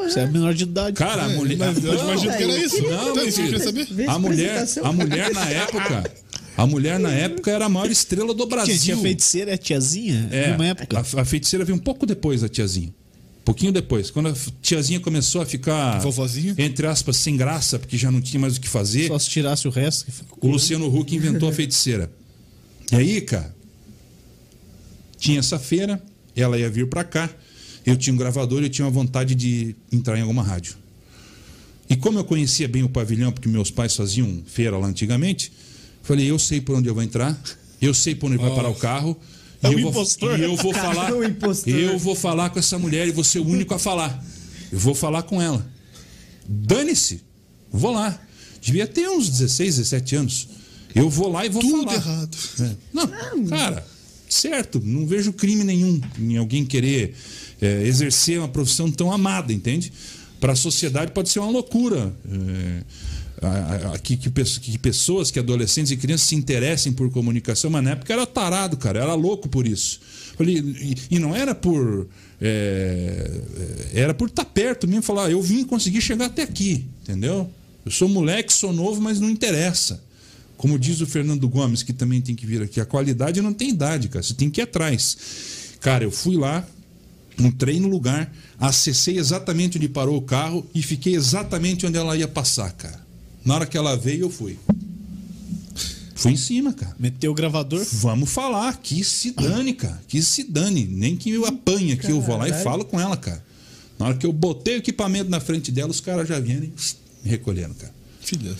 Você 0.04 0.20
é 0.20 0.28
menor 0.28 0.54
de 0.54 0.64
idade. 0.64 0.96
Cara, 0.96 1.26
a 1.26 1.32
É, 1.32 1.36
mulher. 1.36 1.58
mas 1.58 1.84
eu 1.84 1.94
Não, 1.94 2.04
imagino 2.04 2.32
que 2.38 2.44
era 2.44 2.54
velho. 2.54 2.66
isso. 2.66 2.82
Não, 2.84 3.12
Então, 3.12 3.32
filho. 3.32 3.86
Vê 3.92 4.06
A 4.06 4.20
mulher, 4.20 4.66
a 4.84 4.92
mulher 4.94 5.34
na 5.34 5.50
época, 5.50 6.12
a 6.58 6.66
mulher 6.66 7.00
na 7.00 7.12
época 7.12 7.52
era 7.52 7.66
a 7.66 7.70
maior 7.70 7.90
estrela 7.92 8.34
do 8.34 8.46
Tinha, 8.46 8.48
Brasil. 8.48 8.78
tinha 8.80 8.98
feiticeira, 8.98 9.54
é 9.54 9.58
tiazinha? 9.58 10.28
É, 10.32 10.52
Numa 10.52 10.68
época. 10.68 10.98
A, 11.18 11.22
a 11.22 11.26
feiticeira 11.26 11.66
veio 11.66 11.76
um 11.76 11.82
pouco 11.82 12.06
depois 12.06 12.42
da 12.42 12.50
tiazinha. 12.50 12.90
Um 12.90 13.44
pouquinho 13.46 13.72
depois. 13.72 14.10
Quando 14.10 14.30
a 14.30 14.34
tiazinha 14.62 15.00
começou 15.00 15.42
a 15.42 15.46
ficar, 15.46 16.00
Vovozinha? 16.00 16.56
entre 16.58 16.88
aspas, 16.88 17.18
sem 17.18 17.38
graça, 17.38 17.78
porque 17.78 17.98
já 17.98 18.10
não 18.10 18.20
tinha 18.22 18.40
mais 18.40 18.58
o 18.58 18.62
que 18.62 18.68
fazer, 18.70 19.08
Só 19.08 19.20
se 19.20 19.30
tirasse 19.30 19.68
o 19.68 19.72
resto. 19.72 20.06
o 20.42 20.48
Luciano 20.48 20.88
Huck 20.88 21.16
inventou 21.16 21.50
a 21.50 21.52
feiticeira. 21.54 22.10
E 22.92 22.96
aí, 22.96 23.22
cara, 23.22 23.54
tinha 25.18 25.40
essa 25.40 25.58
feira, 25.60 26.02
ela 26.36 26.58
ia 26.58 26.70
vir 26.70 26.88
pra 26.88 27.04
cá, 27.04 27.30
eu 27.86 27.96
tinha 27.96 28.14
um 28.14 28.18
gravador 28.18 28.62
e 28.62 28.66
eu 28.66 28.70
tinha 28.70 28.86
uma 28.86 28.92
vontade 28.92 29.36
de 29.36 29.76
entrar 29.92 30.18
em 30.18 30.22
alguma 30.22 30.42
rádio. 30.44 30.76
E 31.90 31.96
como 31.96 32.18
eu 32.18 32.24
conhecia 32.24 32.68
bem 32.68 32.82
o 32.84 32.90
pavilhão, 32.90 33.32
porque 33.32 33.48
meus 33.48 33.70
pais 33.70 33.96
faziam 33.96 34.42
feira 34.48 34.76
lá 34.78 34.88
antigamente, 34.88 35.52
falei, 36.06 36.30
eu 36.30 36.40
sei 36.40 36.62
por 36.62 36.76
onde 36.76 36.88
eu 36.88 36.94
vou 36.94 37.04
entrar, 37.04 37.38
eu 37.82 37.94
sei 37.94 38.16
por 38.16 38.28
onde 38.32 38.38
vai 38.38 38.54
parar 38.56 38.70
o 38.70 38.76
carro. 38.76 39.18
É 39.62 39.68
e 39.68 39.76
um 39.76 39.80
eu 39.80 39.82
vou, 39.82 39.92
impostor. 39.92 40.40
e 40.40 40.44
eu 40.44 40.56
vou 40.56 40.74
falar. 40.74 41.10
é 41.10 41.14
um 41.14 41.24
impostor. 41.24 41.74
Eu 41.74 41.98
vou 41.98 42.16
falar 42.16 42.50
com 42.52 42.60
essa 42.60 42.78
mulher 42.78 43.08
e 43.08 43.12
vou 43.12 43.24
ser 43.24 43.40
o 43.40 43.48
único 43.48 43.74
a 43.74 43.80
falar. 43.80 44.24
Eu 44.72 44.78
vou 44.78 44.94
falar 44.94 45.24
com 45.24 45.42
ela. 45.42 45.66
Dane-se. 46.48 47.22
Vou 47.72 47.92
lá. 47.92 48.20
Devia 48.62 48.86
ter 48.88 49.10
uns 49.10 49.30
16, 49.30 49.78
17 49.78 50.16
anos. 50.16 50.48
Eu 50.94 51.10
vou 51.10 51.32
lá 51.32 51.46
e 51.46 51.50
vou 51.50 51.62
Tudo 51.62 51.84
falar. 51.84 51.96
errado. 51.96 52.38
É. 52.62 52.76
Não, 52.94 53.08
cara, 53.48 53.86
certo. 54.30 54.82
Não 54.84 55.06
vejo 55.06 55.34
crime 55.34 55.64
nenhum 55.64 56.00
em 56.20 56.38
alguém 56.38 56.66
querer 56.66 57.16
é, 57.62 57.84
exercer 57.84 58.40
uma 58.40 58.48
profissão 58.48 58.92
tão 58.92 59.12
amada, 59.12 59.52
entende? 59.52 59.92
para 60.40 60.54
a 60.54 60.56
sociedade 60.56 61.12
pode 61.12 61.30
ser 61.30 61.40
uma 61.40 61.50
loucura. 61.50 62.14
É, 62.32 62.84
que, 64.02 64.18
que 64.18 64.30
que 64.30 64.78
pessoas, 64.78 65.32
que 65.32 65.40
adolescentes 65.40 65.92
e 65.92 65.98
crianças 65.98 66.28
se 66.28 66.36
interessem 66.36 66.92
por 66.94 67.10
comunicação, 67.12 67.70
mas 67.70 67.84
na 67.84 67.92
época 67.92 68.14
era 68.14 68.26
tarado, 68.26 68.78
cara, 68.78 69.00
era 69.00 69.14
louco 69.14 69.50
por 69.50 69.68
isso. 69.68 70.00
Falei, 70.38 70.58
e, 70.58 70.96
e 71.12 71.20
não 71.20 71.36
era 71.36 71.56
por. 71.56 72.08
é, 72.42 73.42
é, 73.94 74.02
era 74.02 74.14
por 74.14 74.28
estar 74.28 74.46
perto 74.46 74.88
mesmo, 74.88 75.02
falar, 75.02 75.26
"Ah, 75.26 75.32
eu 75.32 75.42
vim 75.42 75.64
conseguir 75.64 76.02
chegar 76.02 76.26
até 76.26 76.44
aqui, 76.44 76.86
entendeu? 77.04 77.50
Eu 77.86 77.92
sou 77.92 78.10
moleque, 78.10 78.52
sou 78.52 78.74
novo, 78.74 79.02
mas 79.02 79.20
não 79.20 79.30
interessa. 79.30 80.04
Como 80.58 80.80
diz 80.80 81.02
o 81.02 81.06
Fernando 81.06 81.48
Gomes, 81.48 81.84
que 81.84 81.94
também 81.94 82.22
tem 82.22 82.34
que 82.36 82.46
vir 82.46 82.62
aqui, 82.62 82.80
a 82.80 82.86
qualidade 82.86 83.42
não 83.42 83.54
tem 83.54 83.70
idade, 83.70 84.08
cara, 84.10 84.24
você 84.24 84.34
tem 84.34 84.50
que 84.50 84.60
ir 84.62 84.64
atrás. 84.64 85.18
Cara, 85.80 86.04
eu 86.04 86.12
fui 86.12 86.36
lá, 86.36 86.66
entrei 87.38 87.80
no 87.80 87.88
lugar, 87.88 88.34
acessei 88.58 89.18
exatamente 89.18 89.78
onde 89.78 89.88
parou 89.88 90.18
o 90.18 90.22
carro 90.22 90.66
e 90.74 90.82
fiquei 90.82 91.16
exatamente 91.16 91.86
onde 91.86 91.98
ela 91.98 92.18
ia 92.18 92.28
passar, 92.28 92.72
cara. 92.72 93.05
Na 93.46 93.56
hora 93.56 93.66
que 93.66 93.78
ela 93.78 93.96
veio, 93.96 94.22
eu 94.22 94.30
fui. 94.30 94.58
Fui 96.16 96.32
em 96.32 96.38
cima, 96.38 96.74
cara. 96.74 96.96
Meteu 96.98 97.32
o 97.32 97.36
gravador. 97.36 97.86
Vamos 97.94 98.32
falar, 98.32 98.76
que 98.82 99.04
se 99.04 99.32
dane, 99.32 99.74
cara. 99.74 100.02
Que 100.08 100.22
se 100.24 100.44
dane. 100.44 100.86
Nem 100.86 101.16
que 101.16 101.30
eu 101.30 101.46
apanhe 101.46 101.94
aqui, 101.94 102.10
eu 102.10 102.20
vou 102.20 102.38
lá 102.38 102.50
e 102.50 102.64
falo 102.64 102.84
com 102.84 103.00
ela, 103.00 103.16
cara. 103.16 103.44
Na 104.00 104.08
hora 104.08 104.18
que 104.18 104.26
eu 104.26 104.34
botei 104.34 104.76
o 104.76 104.78
equipamento 104.78 105.30
na 105.30 105.40
frente 105.40 105.72
dela, 105.72 105.92
os 105.92 106.00
caras 106.00 106.28
já 106.28 106.40
vieram 106.40 106.62
me 106.62 106.74
recolhendo, 107.24 107.76
cara. 107.76 107.94
Filha. 108.22 108.56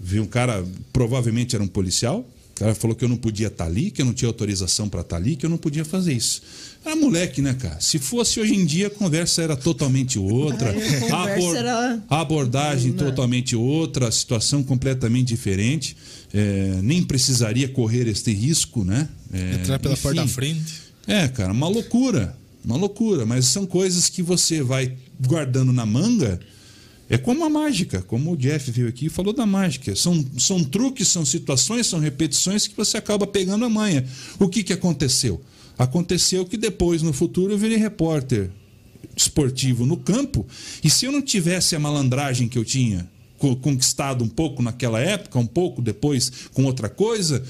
Vi 0.00 0.18
um 0.18 0.26
cara, 0.26 0.64
provavelmente 0.92 1.54
era 1.54 1.62
um 1.62 1.68
policial. 1.68 2.20
O 2.20 2.54
cara 2.54 2.74
falou 2.74 2.96
que 2.96 3.04
eu 3.04 3.08
não 3.08 3.16
podia 3.16 3.48
estar 3.48 3.66
ali, 3.66 3.90
que 3.90 4.00
eu 4.00 4.06
não 4.06 4.14
tinha 4.14 4.28
autorização 4.28 4.88
para 4.88 5.02
estar 5.02 5.16
ali, 5.16 5.36
que 5.36 5.44
eu 5.44 5.50
não 5.50 5.58
podia 5.58 5.84
fazer 5.84 6.12
isso. 6.12 6.42
Era 6.84 6.96
moleque, 6.96 7.42
né, 7.42 7.52
cara? 7.54 7.78
Se 7.80 7.98
fosse 7.98 8.40
hoje 8.40 8.54
em 8.54 8.64
dia, 8.64 8.86
a 8.86 8.90
conversa 8.90 9.42
era 9.42 9.54
totalmente 9.56 10.18
outra. 10.18 10.70
A 11.12 11.28
conversa 11.28 11.58
era- 11.58 12.02
a 12.08 12.20
abordagem 12.20 12.92
Não. 12.92 12.98
totalmente 13.04 13.54
outra, 13.54 14.08
a 14.08 14.12
situação 14.12 14.62
completamente 14.62 15.28
diferente. 15.28 15.94
É, 16.32 16.78
nem 16.82 17.02
precisaria 17.02 17.68
correr 17.68 18.06
este 18.08 18.32
risco, 18.32 18.84
né? 18.84 19.08
É, 19.32 19.56
Entrar 19.56 19.78
pela 19.78 19.92
enfim. 19.94 20.02
porta 20.02 20.22
da 20.22 20.28
frente. 20.28 20.74
É, 21.06 21.28
cara, 21.28 21.52
uma 21.52 21.68
loucura. 21.68 22.34
Uma 22.64 22.76
loucura. 22.76 23.26
Mas 23.26 23.46
são 23.46 23.66
coisas 23.66 24.08
que 24.08 24.22
você 24.22 24.62
vai 24.62 24.94
guardando 25.26 25.72
na 25.72 25.84
manga. 25.84 26.40
É 27.10 27.18
como 27.18 27.44
a 27.44 27.50
mágica, 27.50 28.00
como 28.02 28.32
o 28.32 28.36
Jeff 28.36 28.70
veio 28.70 28.88
aqui 28.88 29.06
e 29.06 29.08
falou 29.10 29.32
da 29.32 29.44
mágica. 29.44 29.94
São, 29.96 30.24
são 30.38 30.62
truques, 30.62 31.08
são 31.08 31.26
situações, 31.26 31.88
são 31.88 31.98
repetições 31.98 32.66
que 32.68 32.76
você 32.76 32.96
acaba 32.96 33.26
pegando 33.26 33.64
a 33.64 33.68
manha. 33.68 34.04
O 34.38 34.48
que, 34.48 34.62
que 34.62 34.72
aconteceu? 34.72 35.42
Aconteceu 35.80 36.44
que 36.44 36.58
depois, 36.58 37.00
no 37.00 37.10
futuro, 37.10 37.54
eu 37.54 37.58
virei 37.58 37.78
repórter 37.78 38.50
esportivo 39.16 39.86
no 39.86 39.96
campo. 39.96 40.46
E 40.84 40.90
se 40.90 41.06
eu 41.06 41.12
não 41.12 41.22
tivesse 41.22 41.74
a 41.74 41.78
malandragem 41.80 42.48
que 42.48 42.58
eu 42.58 42.64
tinha 42.66 43.08
co- 43.38 43.56
conquistado 43.56 44.22
um 44.22 44.28
pouco 44.28 44.62
naquela 44.62 45.00
época, 45.00 45.38
um 45.38 45.46
pouco 45.46 45.80
depois 45.80 46.30
com 46.52 46.64
outra 46.64 46.90
coisa, 46.90 47.42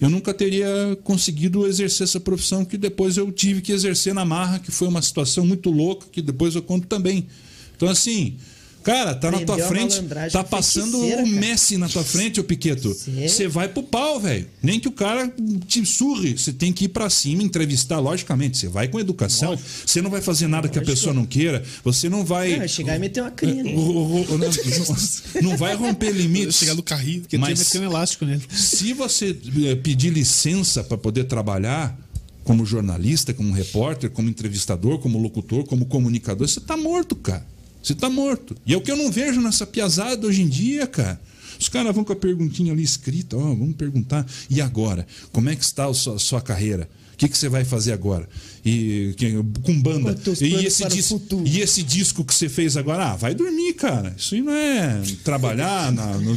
eu 0.00 0.10
nunca 0.10 0.34
teria 0.34 0.98
conseguido 1.04 1.64
exercer 1.64 2.02
essa 2.02 2.18
profissão 2.18 2.64
que 2.64 2.76
depois 2.76 3.16
eu 3.16 3.30
tive 3.30 3.60
que 3.60 3.70
exercer 3.70 4.12
na 4.12 4.24
marra, 4.24 4.58
que 4.58 4.72
foi 4.72 4.88
uma 4.88 5.00
situação 5.00 5.46
muito 5.46 5.70
louca, 5.70 6.06
que 6.10 6.20
depois 6.20 6.56
eu 6.56 6.62
conto 6.62 6.88
também. 6.88 7.28
Então, 7.76 7.88
assim, 7.88 8.36
cara, 8.82 9.14
tá 9.14 9.30
na 9.30 9.40
tua 9.40 9.58
frente, 9.58 10.00
tá 10.32 10.42
passando 10.44 11.00
o 11.04 11.08
cara. 11.08 11.26
Messi 11.26 11.76
na 11.76 11.88
tua 11.88 12.02
frente, 12.04 12.40
ô 12.40 12.44
Piqueto. 12.44 12.94
Você 12.94 13.48
vai 13.48 13.68
pro 13.68 13.82
pau, 13.82 14.18
velho. 14.20 14.46
Nem 14.62 14.78
que 14.80 14.88
o 14.88 14.92
cara 14.92 15.32
te 15.66 15.84
surre. 15.84 16.36
Você 16.38 16.52
tem 16.52 16.72
que 16.72 16.84
ir 16.86 16.88
pra 16.88 17.08
cima, 17.10 17.42
entrevistar, 17.42 17.98
logicamente. 17.98 18.58
Você 18.58 18.68
vai 18.68 18.88
com 18.88 18.98
educação. 18.98 19.58
Você 19.86 20.00
não 20.02 20.10
vai 20.10 20.20
fazer 20.20 20.46
nada 20.48 20.68
que 20.68 20.78
a 20.78 20.80
Lógico. 20.80 20.96
pessoa 20.96 21.14
não 21.14 21.24
queira. 21.26 21.62
Você 21.84 22.08
não 22.08 22.24
vai. 22.24 22.50
Não, 22.52 22.58
vai 22.58 22.68
chegar 22.68 22.96
e 22.96 22.98
meter 22.98 23.20
uma 23.22 23.30
crina. 23.30 23.70
Não, 23.70 25.50
não 25.50 25.56
vai 25.56 25.74
romper 25.74 26.10
limites. 26.12 26.56
Chegar 26.56 26.74
no 26.74 26.82
carrinho. 26.82 27.20
Porque 27.22 27.38
Mas- 27.38 27.58
tinha 27.58 27.64
meteu 27.64 27.82
um 27.82 27.84
elástico 27.84 28.24
nele. 28.24 28.42
Se 28.50 28.92
você 28.92 29.36
eh, 29.64 29.74
pedir 29.76 30.10
licença 30.10 30.82
para 30.82 30.96
poder 30.98 31.24
trabalhar 31.24 31.98
como 32.44 32.64
jornalista, 32.64 33.32
como 33.32 33.52
repórter, 33.52 34.10
como 34.10 34.28
entrevistador, 34.28 34.98
como 34.98 35.18
locutor, 35.18 35.64
como 35.64 35.86
comunicador, 35.86 36.48
você 36.48 36.60
tá 36.60 36.76
morto, 36.76 37.14
cara. 37.14 37.46
Você 37.82 37.94
tá 37.94 38.08
morto. 38.10 38.56
E 38.66 38.74
é 38.74 38.76
o 38.76 38.80
que 38.80 38.90
eu 38.90 38.96
não 38.96 39.10
vejo 39.10 39.40
nessa 39.40 39.66
piazada 39.66 40.26
hoje 40.26 40.42
em 40.42 40.48
dia, 40.48 40.86
cara. 40.86 41.20
Os 41.58 41.68
caras 41.68 41.94
vão 41.94 42.04
com 42.04 42.12
a 42.12 42.16
perguntinha 42.16 42.72
ali 42.72 42.82
escrita, 42.82 43.36
ó, 43.36 43.40
vamos 43.54 43.76
perguntar. 43.76 44.26
E 44.48 44.60
agora? 44.60 45.06
Como 45.32 45.48
é 45.50 45.56
que 45.56 45.62
está 45.64 45.86
a 45.86 45.92
sua, 45.94 46.18
sua 46.18 46.40
carreira? 46.40 46.88
O 47.12 47.16
que, 47.20 47.28
que 47.28 47.36
você 47.36 47.50
vai 47.50 47.66
fazer 47.66 47.92
agora? 47.92 48.26
E 48.64 49.12
que- 49.18 49.30
com 49.62 49.78
banda. 49.82 50.18
E 50.40 50.54
esse, 50.64 50.78
para 50.82 50.90
o 50.92 50.96
dis- 50.96 51.08
futuro? 51.08 51.46
e 51.46 51.60
esse 51.60 51.82
disco 51.82 52.24
que 52.24 52.32
você 52.34 52.48
fez 52.48 52.78
agora? 52.78 53.10
Ah, 53.10 53.16
vai 53.16 53.34
dormir, 53.34 53.74
cara. 53.74 54.14
Isso 54.16 54.34
aí 54.34 54.40
não 54.40 54.54
é 54.54 55.02
trabalhar, 55.22 55.92
na- 55.92 56.14
no, 56.16 56.34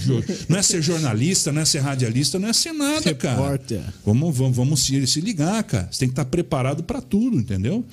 não 0.50 0.58
é 0.58 0.62
ser 0.62 0.82
jornalista, 0.82 1.54
não 1.54 1.62
é 1.62 1.66
ser 1.66 1.80
radialista, 1.80 2.38
não 2.38 2.50
é 2.50 2.54
ser 2.54 2.74
nada, 2.74 3.16
cara. 3.16 3.36
Repórter. 3.42 3.82
Vamos, 4.06 4.36
vamos, 4.38 4.56
vamos 4.58 4.82
se, 4.82 5.08
se 5.08 5.22
ligar, 5.22 5.64
cara. 5.64 5.88
Você 5.90 6.00
tem 6.00 6.10
que 6.10 6.14
estar 6.14 6.26
preparado 6.26 6.84
para 6.84 7.00
tudo, 7.00 7.38
entendeu? 7.38 7.86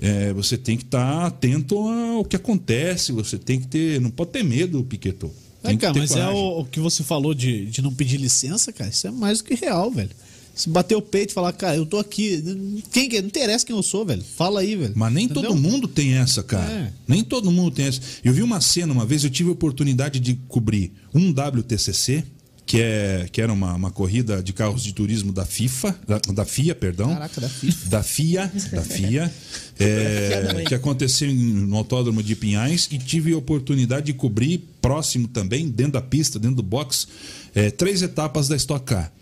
É, 0.00 0.32
você 0.32 0.56
tem 0.56 0.76
que 0.76 0.84
estar 0.84 1.26
atento 1.26 1.76
ao 1.78 2.24
que 2.24 2.36
acontece. 2.36 3.12
Você 3.12 3.38
tem 3.38 3.60
que 3.60 3.66
ter. 3.66 4.00
Não 4.00 4.10
pode 4.10 4.30
ter 4.30 4.42
medo, 4.42 4.82
Piquetou. 4.84 5.34
É, 5.62 5.76
cara, 5.76 5.94
mas 5.96 6.10
é 6.10 6.14
coragem. 6.14 6.34
o, 6.34 6.60
o 6.60 6.64
que 6.64 6.80
você 6.80 7.02
falou 7.04 7.32
de, 7.34 7.66
de 7.66 7.82
não 7.82 7.94
pedir 7.94 8.16
licença, 8.16 8.72
cara. 8.72 8.90
Isso 8.90 9.06
é 9.06 9.10
mais 9.10 9.38
do 9.38 9.44
que 9.44 9.54
real, 9.54 9.90
velho. 9.90 10.10
Se 10.54 10.68
bater 10.68 10.94
o 10.94 11.00
peito 11.00 11.30
e 11.30 11.34
falar, 11.34 11.52
cara, 11.52 11.76
eu 11.76 11.86
tô 11.86 11.98
aqui. 11.98 12.42
Quem 12.90 13.08
que 13.08 13.16
é? 13.16 13.22
Não 13.22 13.28
interessa 13.28 13.64
quem 13.64 13.74
eu 13.74 13.82
sou, 13.82 14.04
velho. 14.04 14.22
Fala 14.22 14.60
aí, 14.60 14.76
velho. 14.76 14.92
Mas 14.94 15.12
nem 15.12 15.24
Entendeu? 15.24 15.50
todo 15.50 15.58
mundo 15.58 15.88
tem 15.88 16.14
essa, 16.14 16.42
cara. 16.42 16.70
É. 16.70 16.92
Nem 17.08 17.24
todo 17.24 17.50
mundo 17.50 17.70
tem 17.70 17.86
essa. 17.86 18.00
Eu 18.22 18.34
vi 18.34 18.42
uma 18.42 18.60
cena 18.60 18.92
uma 18.92 19.06
vez, 19.06 19.24
eu 19.24 19.30
tive 19.30 19.48
a 19.48 19.52
oportunidade 19.52 20.20
de 20.20 20.34
cobrir 20.48 20.92
um 21.14 21.30
WTCC, 21.30 22.24
que, 22.72 22.80
é, 22.80 23.28
que 23.30 23.42
era 23.42 23.52
uma, 23.52 23.74
uma 23.74 23.90
corrida 23.90 24.42
de 24.42 24.54
carros 24.54 24.82
de 24.82 24.94
turismo 24.94 25.30
da 25.30 25.44
FIFA, 25.44 25.94
da, 26.08 26.18
da 26.32 26.44
FIA, 26.46 26.74
perdão. 26.74 27.12
Caraca, 27.12 27.38
da 27.38 27.48
FIFA. 27.50 27.90
Da 27.90 28.02
FIA, 28.02 28.52
da 28.72 28.82
FIA, 28.82 29.34
é, 29.78 30.64
que 30.66 30.74
aconteceu 30.74 31.30
no 31.34 31.76
Autódromo 31.76 32.22
de 32.22 32.34
Pinhais 32.34 32.88
e 32.90 32.96
tive 32.96 33.34
a 33.34 33.36
oportunidade 33.36 34.06
de 34.06 34.14
cobrir 34.14 34.66
próximo 34.80 35.28
também, 35.28 35.68
dentro 35.68 35.92
da 35.92 36.00
pista, 36.00 36.38
dentro 36.38 36.56
do 36.56 36.62
box, 36.62 37.08
é, 37.54 37.70
três 37.70 38.00
etapas 38.00 38.48
da 38.48 38.56
Stock 38.56 38.86
Car. 38.86 39.12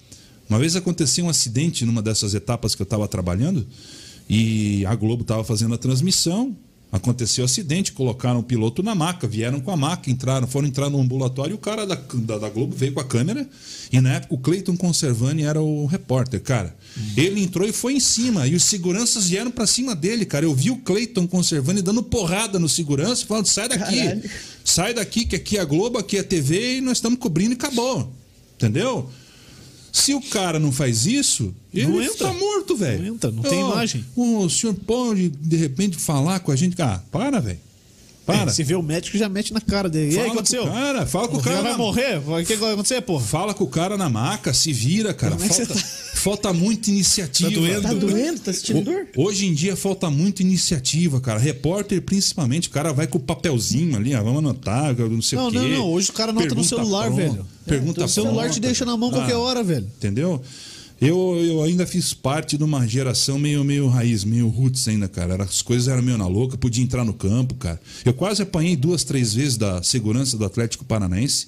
Uma 0.48 0.60
vez 0.60 0.76
aconteceu 0.76 1.24
um 1.24 1.28
acidente 1.28 1.84
numa 1.84 2.00
dessas 2.00 2.34
etapas 2.34 2.76
que 2.76 2.82
eu 2.82 2.84
estava 2.84 3.08
trabalhando 3.08 3.66
e 4.28 4.86
a 4.86 4.94
Globo 4.94 5.22
estava 5.22 5.42
fazendo 5.42 5.74
a 5.74 5.78
transmissão. 5.78 6.56
Aconteceu 6.92 7.44
acidente, 7.44 7.92
colocaram 7.92 8.40
o 8.40 8.42
piloto 8.42 8.82
na 8.82 8.96
maca, 8.96 9.28
vieram 9.28 9.60
com 9.60 9.70
a 9.70 9.76
maca, 9.76 10.10
entraram, 10.10 10.48
foram 10.48 10.66
entrar 10.66 10.90
no 10.90 11.00
ambulatório 11.00 11.52
e 11.52 11.54
o 11.54 11.58
cara 11.58 11.86
da, 11.86 11.94
da, 11.94 12.38
da 12.38 12.48
Globo 12.48 12.74
veio 12.74 12.92
com 12.92 13.00
a 13.00 13.04
câmera. 13.04 13.48
E 13.92 14.00
na 14.00 14.14
época 14.14 14.34
o 14.34 14.38
Cleiton 14.38 14.76
Conservani 14.76 15.44
era 15.44 15.62
o 15.62 15.86
repórter, 15.86 16.40
cara. 16.40 16.76
Ele 17.16 17.42
entrou 17.42 17.68
e 17.68 17.72
foi 17.72 17.92
em 17.92 18.00
cima. 18.00 18.48
E 18.48 18.56
os 18.56 18.64
seguranças 18.64 19.28
vieram 19.28 19.52
para 19.52 19.68
cima 19.68 19.94
dele, 19.94 20.24
cara. 20.24 20.44
Eu 20.44 20.54
vi 20.54 20.72
o 20.72 20.78
Cleiton 20.78 21.28
Conservani 21.28 21.80
dando 21.80 22.02
porrada 22.02 22.58
no 22.58 22.68
segurança, 22.68 23.24
falando: 23.24 23.46
sai 23.46 23.68
daqui, 23.68 23.96
Caralho. 23.96 24.30
sai 24.64 24.94
daqui, 24.94 25.24
que 25.26 25.36
aqui 25.36 25.58
é 25.58 25.60
a 25.60 25.64
Globo, 25.64 25.96
aqui 25.96 26.16
é 26.16 26.20
a 26.20 26.24
TV 26.24 26.78
e 26.78 26.80
nós 26.80 26.98
estamos 26.98 27.20
cobrindo 27.20 27.52
e 27.52 27.54
acabou. 27.54 28.12
Entendeu? 28.56 29.08
Se 29.92 30.14
o 30.14 30.20
cara 30.20 30.58
não 30.58 30.70
faz 30.72 31.06
isso, 31.06 31.54
ele 31.74 31.86
Não 31.88 32.02
entra. 32.02 32.28
tá 32.28 32.32
morto, 32.32 32.76
velho. 32.76 33.02
Não 33.02 33.14
entra, 33.14 33.30
não 33.30 33.42
tem 33.42 33.62
Ó, 33.62 33.72
imagem. 33.72 34.04
O 34.16 34.48
senhor 34.48 34.74
pode, 34.74 35.28
de 35.28 35.56
repente, 35.56 35.96
falar 35.96 36.40
com 36.40 36.52
a 36.52 36.56
gente? 36.56 36.80
Ah, 36.80 37.00
para, 37.10 37.40
velho. 37.40 37.58
Para. 38.32 38.50
É, 38.50 38.54
se 38.54 38.62
vê 38.62 38.74
o 38.74 38.82
médico, 38.82 39.16
já 39.18 39.28
mete 39.28 39.52
na 39.52 39.60
cara 39.60 39.88
dele. 39.88 40.14
E 40.14 40.18
aí, 40.18 40.26
Fala 40.26 40.26
o 40.26 40.30
que 40.30 40.36
aconteceu? 40.38 40.62
com 40.62 40.68
o 40.68 40.72
cara, 40.72 41.06
fala 41.06 41.28
com 41.28 41.36
o 41.36 41.38
Já 41.40 41.44
cara 41.44 41.62
vai 41.62 41.72
na- 41.72 41.78
morrer? 41.78 42.16
O 42.18 42.44
que 42.46 42.56
vai 42.56 42.72
acontecer, 42.72 43.00
porra? 43.02 43.24
Fala 43.24 43.54
com 43.54 43.64
o 43.64 43.68
cara 43.68 43.96
na 43.96 44.08
maca, 44.08 44.52
se 44.52 44.72
vira, 44.72 45.12
cara. 45.14 45.32
Como 45.36 45.44
é 45.44 45.48
Falta, 45.48 45.74
você 45.74 45.84
falta 46.14 46.52
muita 46.52 46.90
iniciativa. 46.90 47.50
Tá 47.50 47.56
doendo? 47.56 47.82
Tá 47.82 47.92
doendo? 47.94 48.40
Tá 48.40 48.52
sentindo 48.52 48.82
dor? 48.82 49.06
Ho- 49.16 49.24
Hoje 49.24 49.46
em 49.46 49.54
dia 49.54 49.76
falta 49.76 50.10
muita 50.10 50.42
iniciativa, 50.42 51.20
cara. 51.20 51.38
Repórter, 51.38 52.00
principalmente, 52.02 52.68
o 52.68 52.70
cara 52.70 52.92
vai 52.92 53.06
com 53.06 53.18
o 53.18 53.20
papelzinho 53.20 53.96
ali, 53.96 54.14
ah, 54.14 54.22
vamos 54.22 54.38
anotar, 54.38 54.94
não 54.96 55.22
sei 55.22 55.38
Não, 55.38 55.48
o 55.48 55.50
quê. 55.52 55.58
não, 55.58 55.68
não. 55.68 55.86
Hoje 55.92 56.10
o 56.10 56.12
cara 56.12 56.30
anota 56.30 56.54
no 56.54 56.64
celular, 56.64 57.06
pronta, 57.06 57.22
velho. 57.22 57.46
Pergunta 57.66 58.04
o 58.04 58.08
celular 58.08 58.34
pronta. 58.42 58.50
te 58.54 58.60
deixa 58.60 58.84
na 58.84 58.96
mão 58.96 59.10
qualquer 59.10 59.34
Ah, 59.34 59.38
hora, 59.38 59.62
velho. 59.62 59.86
Entendeu? 59.96 60.42
Eu, 61.00 61.34
eu 61.42 61.62
ainda 61.62 61.86
fiz 61.86 62.12
parte 62.12 62.58
de 62.58 62.62
uma 62.62 62.86
geração 62.86 63.38
meio, 63.38 63.64
meio 63.64 63.88
raiz, 63.88 64.22
meio 64.22 64.48
roots 64.48 64.86
ainda, 64.86 65.08
cara. 65.08 65.42
As 65.42 65.62
coisas 65.62 65.88
eram 65.88 66.02
meio 66.02 66.18
na 66.18 66.26
louca, 66.26 66.58
podia 66.58 66.84
entrar 66.84 67.04
no 67.06 67.14
campo, 67.14 67.54
cara. 67.54 67.80
Eu 68.04 68.12
quase 68.12 68.42
apanhei 68.42 68.76
duas, 68.76 69.02
três 69.02 69.32
vezes 69.32 69.56
da 69.56 69.82
segurança 69.82 70.36
do 70.36 70.44
Atlético 70.44 70.84
Paranaense, 70.84 71.46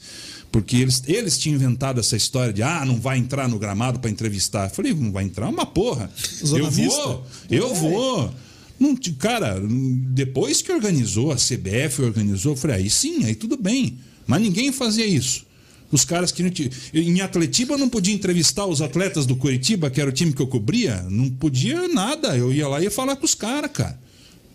porque 0.51 0.77
eles, 0.77 1.03
eles 1.07 1.37
tinham 1.37 1.57
inventado 1.57 2.01
essa 2.01 2.17
história 2.17 2.51
de, 2.51 2.63
ah, 2.63 2.83
não 2.87 2.99
vai 2.99 3.19
entrar 3.19 3.47
no 3.47 3.59
gramado 3.59 4.01
para 4.01 4.11
entrevistar. 4.11 4.69
Eu 4.69 4.71
falei, 4.71 4.95
não 4.95 5.13
vai 5.13 5.25
entrar 5.25 5.51
uma 5.51 5.67
porra. 5.67 6.11
Zona 6.43 6.65
eu 6.65 6.71
Vista. 6.71 7.03
vou, 7.03 7.27
eu 7.51 7.75
vou. 7.75 8.35
Não, 8.81 8.97
cara, 9.19 9.63
depois 10.09 10.63
que 10.63 10.73
organizou, 10.73 11.31
a 11.31 11.37
CBF 11.37 12.01
organizou, 12.01 12.53
eu 12.53 12.57
falei, 12.57 12.77
aí 12.77 12.91
sim, 12.91 13.25
aí 13.25 13.35
tudo 13.35 13.59
bem. 13.59 13.99
Mas 14.27 14.41
ninguém 14.41 14.73
fazia 14.73 15.07
isso. 15.07 15.45
Os 15.93 16.07
caras 16.07 16.33
que 16.33 16.43
não 16.43 16.51
tinham. 16.51 16.71
Em 16.95 17.21
Atletiba 17.21 17.75
eu 17.75 17.79
não 17.79 17.89
podia 17.89 18.15
entrevistar 18.15 18.65
os 18.65 18.81
atletas 18.81 19.27
do 19.27 19.37
Curitiba, 19.37 19.91
que 19.91 20.01
era 20.01 20.09
o 20.09 20.13
time 20.13 20.33
que 20.33 20.41
eu 20.41 20.47
cobria. 20.47 21.03
Não 21.11 21.29
podia 21.29 21.87
nada. 21.87 22.35
Eu 22.35 22.51
ia 22.51 22.67
lá 22.67 22.81
e 22.81 22.85
ia 22.85 22.91
falar 22.91 23.15
com 23.15 23.27
os 23.27 23.35
caras, 23.35 23.71
cara. 23.71 24.01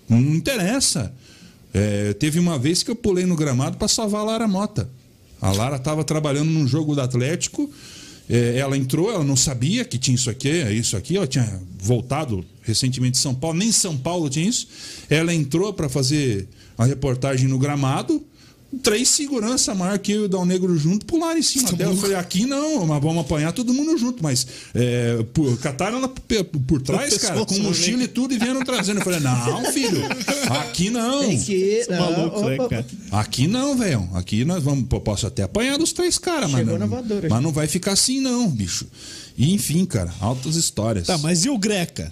Não 0.10 0.20
interessa. 0.20 1.14
É, 1.72 2.14
teve 2.14 2.40
uma 2.40 2.58
vez 2.58 2.82
que 2.82 2.90
eu 2.90 2.96
pulei 2.96 3.26
no 3.26 3.36
gramado 3.36 3.78
para 3.78 3.88
salvar 3.88 4.22
a 4.22 4.24
Lara 4.24 4.48
Mota. 4.48 4.90
A 5.40 5.52
Lara 5.52 5.76
estava 5.76 6.04
trabalhando 6.04 6.50
num 6.50 6.68
jogo 6.68 6.96
do 6.96 7.02
Atlético. 7.02 7.70
é, 8.28 8.58
ela 8.58 8.76
entrou, 8.76 9.12
ela 9.12 9.24
não 9.24 9.36
sabia 9.36 9.86
que 9.86 10.00
tinha 10.00 10.16
isso 10.16 10.30
aqui, 10.30 10.50
isso 10.50 10.98
aqui. 10.98 11.18
Ela 11.18 11.28
tinha 11.28 11.62
voltado 11.80 12.44
recentemente 12.64 13.12
de 13.12 13.20
São 13.20 13.36
Paulo, 13.36 13.58
nem 13.60 13.70
em 13.70 13.72
São 13.72 13.96
Paulo 13.96 14.28
tinha 14.30 14.50
isso. 14.50 14.68
Ela 15.08 15.34
entrou 15.34 15.72
para 15.72 15.88
fazer 15.88 16.48
a 16.78 16.86
reportagem 16.86 17.48
no 17.48 17.60
gramado. 17.60 18.26
Três 18.84 19.08
segurança 19.08 19.74
maior 19.74 19.98
que 19.98 20.12
eu 20.12 20.24
e 20.24 20.26
o 20.26 20.28
Dal 20.28 20.46
Negro 20.46 20.78
junto 20.78 21.06
pularam 21.06 21.38
em 21.40 21.42
cima 21.42 21.72
dela. 21.72 21.94
Eu 21.94 21.98
falei, 21.98 22.18
aqui 22.18 22.46
não, 22.46 22.86
mas 22.86 23.02
vamos 23.02 23.20
apanhar 23.22 23.54
todo 23.54 23.74
mundo 23.74 23.98
junto. 23.98 24.22
Mas 24.22 24.46
é, 24.76 25.24
por, 25.34 25.58
cataram 25.60 26.00
ela 26.00 26.10
por, 26.10 26.44
por 26.44 26.82
trás, 26.82 27.18
cara, 27.18 27.46
com 27.46 27.58
mochila 27.60 28.04
e 28.04 28.08
tudo, 28.10 28.34
e 28.34 28.38
vieram 28.38 28.62
trazendo. 28.64 29.00
Eu 29.00 29.04
falei, 29.06 29.22
não, 29.22 29.72
filho, 29.72 30.02
aqui 30.60 30.90
não. 30.90 31.22
Tem 31.22 31.42
que. 31.42 31.84
São 31.86 31.96
malucos, 31.98 32.42
né, 32.42 32.58
cara? 32.70 32.86
Aqui 33.14 33.48
não, 33.48 33.78
velho. 33.78 34.10
Aqui 34.14 34.44
nós 34.44 34.62
vamos. 34.62 34.86
Posso 35.04 35.26
até 35.28 35.44
apanhar 35.44 35.78
dos 35.78 35.94
três 35.94 36.18
caras, 36.18 36.52
mas, 36.52 36.66
não- 36.66 36.78
mas 37.30 37.42
não 37.44 37.54
vai 37.54 37.68
ficar 37.68 37.94
assim, 37.94 38.20
não, 38.20 38.50
bicho. 38.50 38.86
E 39.38 39.54
enfim, 39.54 39.86
cara, 39.86 40.14
altas 40.20 40.56
histórias. 40.58 41.08
Tá, 41.08 41.18
mas 41.18 41.46
e 41.46 41.50
o 41.50 41.58
Greca? 41.58 42.12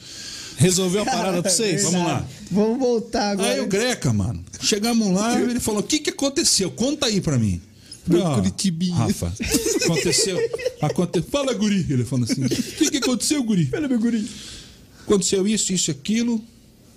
Resolveu 0.57 1.01
a 1.03 1.05
parada 1.05 1.41
pra 1.41 1.51
vocês? 1.51 1.83
Vamos 1.83 2.07
lá. 2.07 2.25
Vamos 2.51 2.79
voltar 2.79 3.31
agora. 3.31 3.53
Aí 3.53 3.59
o 3.59 3.67
Greca, 3.67 4.13
mano, 4.13 4.43
chegamos 4.61 5.11
lá 5.13 5.39
ele 5.39 5.59
falou: 5.59 5.81
o 5.81 5.83
que, 5.83 5.99
que 5.99 6.09
aconteceu? 6.09 6.71
Conta 6.71 7.07
aí 7.07 7.19
pra 7.19 7.37
mim. 7.37 7.61
"Ó, 8.11 8.35
Curitibinha." 8.35 8.95
Rafa, 8.95 9.33
aconteceu. 9.83 10.37
Aconte... 10.81 11.21
Fala, 11.23 11.53
guri. 11.53 11.85
Ele 11.89 12.05
falou 12.05 12.25
assim: 12.29 12.45
o 12.45 12.49
que, 12.49 12.91
que 12.91 12.97
aconteceu, 12.97 13.43
guri? 13.43 13.65
Pelo 13.65 13.89
meu 13.89 13.99
guri. 13.99 14.29
Aconteceu 15.05 15.47
isso, 15.47 15.73
isso 15.73 15.89
e 15.89 15.91
aquilo. 15.91 16.41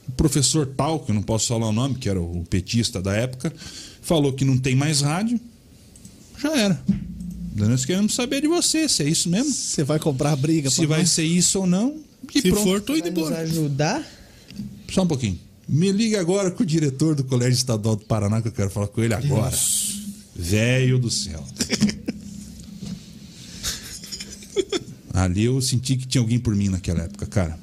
O 0.08 0.12
professor 0.12 0.66
tal, 0.66 1.00
que 1.00 1.10
eu 1.10 1.14
não 1.14 1.22
posso 1.22 1.48
falar 1.48 1.68
o 1.68 1.72
nome, 1.72 1.96
que 1.96 2.08
era 2.08 2.20
o 2.20 2.44
petista 2.48 3.02
da 3.02 3.12
época, 3.12 3.52
falou 4.00 4.32
que 4.32 4.44
não 4.44 4.56
tem 4.56 4.74
mais 4.74 5.02
rádio. 5.02 5.38
Já 6.38 6.56
era. 6.56 6.82
Nós 7.54 7.84
queremos 7.84 8.14
saber 8.14 8.40
de 8.40 8.46
você, 8.48 8.88
se 8.88 9.02
é 9.02 9.08
isso 9.08 9.28
mesmo. 9.28 9.52
Você 9.52 9.82
vai 9.82 9.98
comprar 9.98 10.36
briga 10.36 10.70
Se 10.70 10.86
vai 10.86 11.00
nós? 11.00 11.10
ser 11.10 11.24
isso 11.24 11.58
ou 11.58 11.66
não. 11.66 11.96
E 12.34 12.40
Se 12.42 12.50
pronto. 12.50 12.64
for, 12.64 12.80
tô 12.80 12.94
indo 12.96 13.02
Vai 13.02 13.10
nos 13.12 13.18
embora. 13.28 13.38
ajudar? 13.42 14.06
Só 14.92 15.02
um 15.02 15.06
pouquinho. 15.06 15.38
Me 15.68 15.92
liga 15.92 16.20
agora 16.20 16.50
com 16.50 16.62
o 16.62 16.66
diretor 16.66 17.14
do 17.14 17.24
Colégio 17.24 17.54
Estadual 17.56 17.96
do 17.96 18.04
Paraná, 18.04 18.40
que 18.42 18.48
eu 18.48 18.52
quero 18.52 18.70
falar 18.70 18.88
com 18.88 19.02
ele 19.02 19.14
agora. 19.14 19.56
Velho 20.34 20.98
do 20.98 21.10
céu. 21.10 21.44
Ali 25.12 25.44
eu 25.44 25.60
senti 25.60 25.96
que 25.96 26.06
tinha 26.06 26.20
alguém 26.22 26.38
por 26.38 26.54
mim 26.54 26.68
naquela 26.68 27.02
época, 27.02 27.26
cara. 27.26 27.58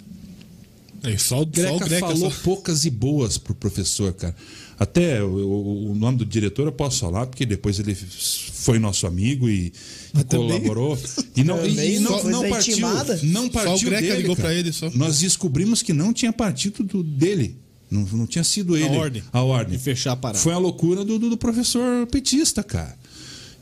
É, 1.03 1.17
só, 1.17 1.37
o- 1.37 1.43
só 1.43 1.43
o 1.43 1.45
Greca 1.45 1.85
Greca. 1.85 2.07
falou 2.07 2.31
só. 2.31 2.39
poucas 2.43 2.83
e 2.85 2.89
boas 2.89 3.37
pro 3.37 3.53
professor, 3.55 4.11
cara. 4.13 4.35
Até 4.77 5.23
o, 5.23 5.27
o- 5.27 5.91
o 5.91 5.95
nome 5.95 6.17
do 6.17 6.25
diretor 6.25 6.65
eu 6.67 6.71
posso 6.71 6.99
falar, 6.99 7.25
porque 7.27 7.45
depois 7.45 7.79
ele 7.79 7.95
foi 7.95 8.77
nosso 8.79 9.07
amigo 9.07 9.47
e, 9.49 9.71
e 10.17 10.23
colaborou. 10.25 10.97
E 11.35 11.43
não, 11.43 11.65
e- 11.65 11.69
e 11.69 11.75
Também 11.75 11.99
não, 11.99 12.19
foi 12.19 12.31
não 12.31 12.49
partiu. 12.49 12.73
intimada. 12.73 13.19
Não 13.23 13.49
partiu 13.49 13.89
Greca 13.89 14.01
dele, 14.01 14.17
ligou 14.21 14.35
pra 14.35 14.53
ele 14.53 14.71
só. 14.73 14.89
Nós 14.93 15.19
descobrimos 15.19 15.81
que 15.81 15.93
não 15.93 16.11
tinha 16.11 16.33
partido 16.33 16.83
do- 16.83 17.03
dele. 17.03 17.57
Não, 17.89 18.01
não 18.13 18.25
tinha 18.27 18.43
sido 18.43 18.75
ele. 18.75 18.97
ordem. 18.97 19.23
A 19.31 19.41
ordem. 19.43 19.77
De 19.77 19.83
fechar 19.83 20.13
a 20.13 20.15
parada. 20.15 20.39
Foi 20.39 20.51
a 20.53 20.57
loucura 20.57 21.05
do, 21.05 21.17
do- 21.19 21.29
do 21.29 21.37
professor 21.37 22.05
petista, 22.07 22.63
cara. 22.63 22.97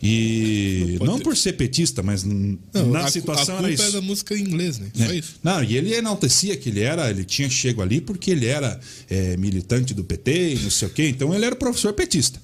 E 0.05 0.97
não 1.01 1.17
ter- 1.17 1.23
por 1.23 1.37
ser 1.37 1.53
petista, 1.53 2.03
mas 2.03 2.23
Não, 2.25 2.57
na 2.91 3.05
a, 3.05 3.11
situação 3.11 3.55
a 3.55 3.59
era 3.59 3.67
culpa 3.69 3.83
isso. 3.83 3.83
é 3.83 3.91
da 3.91 4.01
música 4.05 4.35
em 4.37 4.41
inglês, 4.41 4.77
né? 4.77 4.87
Só 4.93 5.03
É. 5.05 5.15
isso. 5.15 5.35
Não, 5.41 5.63
e 5.63 5.77
ele 5.77 5.93
enaltecia 5.93 6.57
que 6.57 6.67
ele 6.69 6.81
era, 6.81 7.09
ele 7.09 7.23
tinha 7.23 7.49
chego 7.49 7.81
ali 7.81 8.01
porque 8.01 8.31
ele 8.31 8.45
era 8.45 8.79
é, 9.09 9.37
militante 9.37 9.93
do 9.93 10.03
PT 10.03 10.55
e 10.55 10.59
não 10.59 10.69
sei 10.69 10.87
o 10.89 10.91
quê. 10.91 11.07
Então 11.07 11.33
ele 11.33 11.45
era 11.45 11.55
professor 11.55 11.93
petista. 11.93 12.39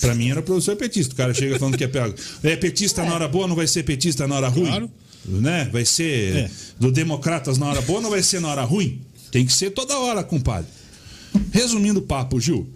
Pra 0.00 0.14
mim 0.14 0.30
era 0.30 0.40
professor 0.42 0.76
petista. 0.76 1.12
O 1.12 1.16
cara 1.16 1.34
chega 1.34 1.58
falando 1.58 1.76
que 1.76 1.84
é, 1.84 1.90
é 2.44 2.56
petista 2.56 3.04
na 3.04 3.14
hora 3.14 3.28
boa, 3.28 3.46
não 3.46 3.54
vai 3.56 3.66
ser 3.66 3.82
petista 3.82 4.26
na 4.26 4.36
hora 4.36 4.48
ruim. 4.48 4.66
Claro. 4.66 4.90
Né? 5.26 5.68
Vai 5.72 5.84
ser 5.84 6.36
É. 6.36 6.50
do 6.80 6.90
Democratas 6.90 7.58
na 7.58 7.66
hora 7.66 7.82
boa, 7.82 8.00
não 8.00 8.10
vai 8.10 8.22
ser 8.22 8.40
na 8.40 8.48
hora 8.48 8.62
ruim. 8.62 9.00
Tem 9.30 9.44
que 9.44 9.52
ser 9.52 9.70
toda 9.70 9.98
hora, 9.98 10.22
compadre. 10.24 10.70
Resumindo 11.52 11.98
o 12.00 12.02
papo, 12.02 12.40
Gil. 12.40 12.66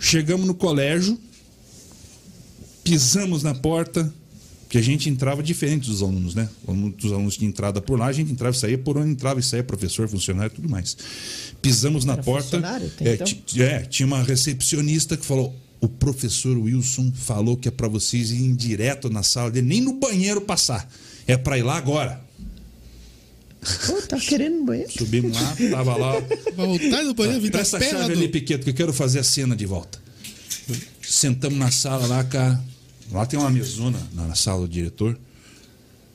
Chegamos 0.00 0.46
no 0.46 0.54
colégio, 0.54 1.18
pisamos 2.82 3.42
na 3.42 3.54
porta, 3.54 4.12
que 4.68 4.78
a 4.78 4.82
gente 4.82 5.08
entrava 5.10 5.42
diferente 5.42 5.90
dos 5.90 6.02
alunos, 6.02 6.34
né? 6.34 6.48
Muitos 6.66 7.12
alunos 7.12 7.36
tinham 7.36 7.50
entrada 7.50 7.82
por 7.82 7.98
lá, 7.98 8.06
a 8.06 8.12
gente 8.12 8.32
entrava 8.32 8.56
e 8.56 8.58
saía 8.58 8.78
por 8.78 8.96
onde 8.96 9.10
entrava 9.10 9.38
e 9.38 9.42
saía, 9.42 9.62
professor, 9.62 10.08
funcionário 10.08 10.50
e 10.50 10.56
tudo 10.56 10.68
mais. 10.68 10.96
Pisamos 11.60 12.06
na 12.06 12.14
Era 12.14 12.22
porta. 12.22 12.56
É, 13.00 13.14
então? 13.14 13.26
é, 13.62 13.80
tinha 13.80 14.06
uma 14.06 14.22
recepcionista 14.22 15.14
que 15.14 15.26
falou: 15.26 15.54
o 15.78 15.88
professor 15.88 16.56
Wilson 16.56 17.12
falou 17.14 17.56
que 17.56 17.68
é 17.68 17.70
para 17.70 17.86
vocês 17.86 18.30
irem 18.30 18.54
direto 18.54 19.10
na 19.10 19.22
sala 19.22 19.50
dele, 19.50 19.66
nem 19.66 19.80
no 19.82 19.92
banheiro 19.92 20.40
passar. 20.40 20.90
É 21.26 21.36
para 21.36 21.58
ir 21.58 21.62
lá 21.62 21.76
agora. 21.76 22.20
Pô, 23.86 24.00
tá 24.08 24.18
querendo 24.18 24.54
ir 24.54 24.58
no 24.60 24.64
banheiro? 24.64 24.90
Subimos 24.90 25.38
lá, 25.38 25.56
tava 25.70 25.96
lá. 25.96 26.12
Voltar 26.56 27.04
no 27.04 27.14
banheiro, 27.14 27.40
das 27.42 27.50
Presta 27.50 27.76
a 27.76 27.80
chave 27.80 28.12
ali. 28.12 28.28
Piqueto, 28.28 28.64
que 28.64 28.70
eu 28.70 28.74
quero 28.74 28.92
fazer 28.92 29.18
a 29.18 29.24
cena 29.24 29.54
de 29.54 29.66
volta. 29.66 30.00
Sentamos 31.02 31.58
na 31.58 31.70
sala 31.70 32.06
lá, 32.06 32.24
cara. 32.24 32.71
Lá 33.10 33.26
tem 33.26 33.38
uma 33.38 33.50
mesona 33.50 33.98
na 34.12 34.28
na 34.28 34.34
sala 34.34 34.62
do 34.62 34.68
diretor. 34.68 35.18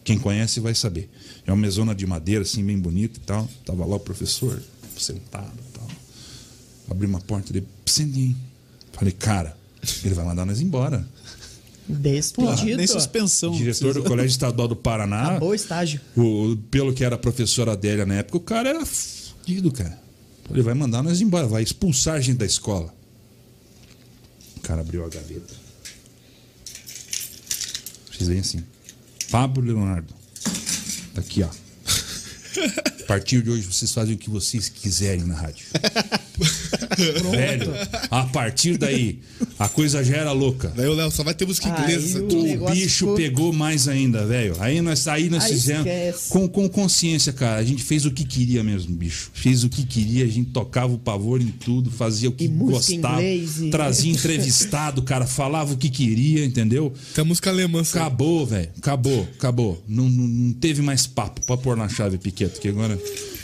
Quem 0.04 0.18
conhece 0.18 0.60
vai 0.60 0.74
saber. 0.74 1.10
É 1.46 1.52
uma 1.52 1.58
mesona 1.58 1.94
de 1.94 2.06
madeira, 2.08 2.44
assim, 2.44 2.64
bem 2.64 2.80
bonita 2.80 3.20
e 3.20 3.22
tal. 3.22 3.48
Tava 3.66 3.86
lá 3.86 3.98
o 3.98 4.00
professor, 4.00 4.62
sentado 4.98 5.52
e 5.70 5.78
tal. 5.78 5.88
Abri 6.90 7.06
uma 7.06 7.20
porta 7.20 7.52
dele, 7.52 7.68
Psendinho. 7.84 8.36
Falei, 8.94 9.12
cara, 9.12 9.58
ele 10.04 10.14
vai 10.14 10.26
mandar 10.26 10.46
nós 10.46 10.62
embora. 10.62 11.06
Despedido. 11.88 12.78
Nem 12.78 12.86
ó. 12.86 12.88
suspensão. 12.88 13.52
Diretor 13.52 13.94
do 13.94 14.04
Colégio 14.04 14.30
Estadual 14.30 14.68
do 14.68 14.76
Paraná. 14.76 15.24
Acabou 15.24 15.50
o 15.50 15.56
estágio. 15.56 16.02
O, 16.16 16.58
pelo 16.72 16.94
que 16.94 17.04
era 17.04 17.16
a 17.16 17.18
professora 17.18 17.74
Adélia 17.74 18.06
na 18.06 18.16
época, 18.16 18.38
o 18.38 18.42
cara 18.42 18.70
era 18.70 18.86
fudido, 18.86 19.72
cara. 19.72 19.98
Ele 20.50 20.62
vai 20.62 20.74
mandar 20.74 21.04
nós 21.04 21.22
embora, 21.22 21.48
vai 21.48 21.64
expulsar 21.64 22.16
a 22.16 22.22
gente 22.22 22.38
da 22.38 22.46
escola. 22.46 22.94
O 24.56 24.60
cara 24.62 24.82
abriu 24.82 25.06
a 25.06 25.10
gaveta. 25.10 25.67
Bem 28.26 28.40
assim. 28.40 28.64
Pablo 29.30 29.64
Leonardo. 29.64 30.14
Tá 31.14 31.22
aqui, 31.22 31.44
ó. 31.44 31.50
A 33.08 33.14
partir 33.16 33.42
de 33.42 33.50
hoje 33.50 33.62
vocês 33.64 33.90
fazem 33.94 34.16
o 34.16 34.18
que 34.18 34.30
vocês 34.30 34.68
quiserem 34.68 35.24
na 35.24 35.34
rádio. 35.34 35.66
Velho, 37.32 37.72
a 38.12 38.24
partir 38.26 38.78
daí, 38.78 39.20
a 39.58 39.70
coisa 39.70 40.04
já 40.04 40.18
era 40.18 40.32
louca. 40.34 40.72
Daí 40.76 40.88
o 40.88 40.94
Léo 40.94 41.10
só 41.10 41.24
vai 41.24 41.34
ter 41.34 41.46
música 41.48 41.74
Aí 41.74 41.84
inglesa. 41.96 42.20
o- 42.24 42.28
tudo. 42.28 42.66
O 42.66 42.70
bicho 42.72 43.00
ficou- 43.00 43.16
pegou 43.16 43.54
mais 43.54 43.88
ainda, 43.88 44.26
velho. 44.26 44.56
Aí 44.60 44.82
nós, 44.82 45.08
aí 45.08 45.30
nós 45.30 45.46
Aí 45.46 45.52
fizemos. 45.54 45.88
esquece. 45.88 46.30
Com, 46.30 46.48
com 46.50 46.68
consciência, 46.70 47.32
cara. 47.32 47.60
A 47.60 47.64
gente 47.64 47.82
fez 47.84 48.06
o 48.06 48.12
que 48.12 48.24
queria 48.26 48.64
mesmo, 48.64 48.94
bicho. 48.96 49.32
Fez 49.34 49.64
o 49.64 49.70
que 49.70 49.86
queria, 49.86 50.26
a 50.26 50.28
gente 50.28 50.50
tocava 50.52 50.94
o 50.94 50.98
pavor 51.00 51.42
em 51.42 51.48
tudo, 51.48 51.90
fazia 51.90 52.30
o 52.30 52.32
que 52.34 52.44
E 52.46 52.48
gostava. 52.50 53.16
inglês 53.22 53.60
e- 53.62 53.70
Trazia 53.70 54.12
entrevistado, 54.12 55.02
cara. 55.02 55.26
Falava 55.26 55.74
o 55.74 55.78
que 55.78 55.90
queria, 55.90 56.46
entendeu? 56.46 56.94
Tem 57.16 57.22
a 57.22 57.26
música 57.26 57.50
alemã. 57.50 57.84
só. 57.84 58.00
Acabou, 58.00 58.46
velho. 58.46 58.70
Acabou, 58.78 59.28
acabou. 59.38 59.84
Não, 59.88 60.10
não, 60.10 60.28
não 60.28 60.54
teve 60.54 60.82
mais 60.82 61.08
papo 61.08 61.42
pra 61.46 61.56
pôr 61.58 61.78
na 61.78 61.88
chave, 61.90 62.18
Piqueto. 62.18 62.60
Que 62.60 62.68
agora. 62.68 62.97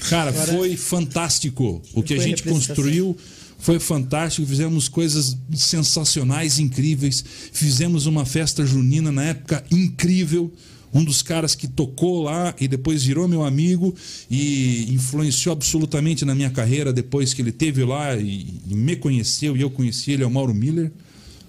Cara, 0.10 0.34
foi 0.34 0.76
fantástico. 0.76 1.82
O 1.94 2.04
que 2.04 2.14
a 2.14 2.20
gente 2.20 2.44
construiu 2.44 3.18
foi 3.60 3.80
fantástico. 3.80 4.46
Fizemos 4.46 4.88
coisas 4.88 5.38
sensacionais, 5.56 6.60
incríveis. 6.60 7.24
Fizemos 7.52 8.06
uma 8.06 8.26
festa 8.26 8.66
junina 8.66 9.12
na 9.12 9.24
época 9.24 9.64
incrível. 9.72 10.52
Um 10.94 11.04
dos 11.04 11.24
caras 11.24 11.56
que 11.56 11.68
tocou 11.68 12.22
lá 12.22 12.54
e 12.60 12.68
depois 12.68 13.04
virou 13.04 13.28
meu 13.28 13.44
amigo 13.44 13.96
e 14.30 14.86
influenciou 14.94 15.54
absolutamente 15.54 16.24
na 16.24 16.36
minha 16.36 16.52
carreira 16.52 16.94
depois 16.94 17.34
que 17.34 17.42
ele 17.42 17.52
teve 17.52 17.84
lá 17.84 18.16
e, 18.16 18.62
e 18.70 18.76
me 18.76 18.96
conheceu 18.96 19.58
e 19.58 19.62
eu 19.62 19.72
conheci 19.72 20.12
ele, 20.12 20.24
é 20.24 20.28
o 20.28 20.30
Mauro 20.30 20.54
Miller. 20.54 20.92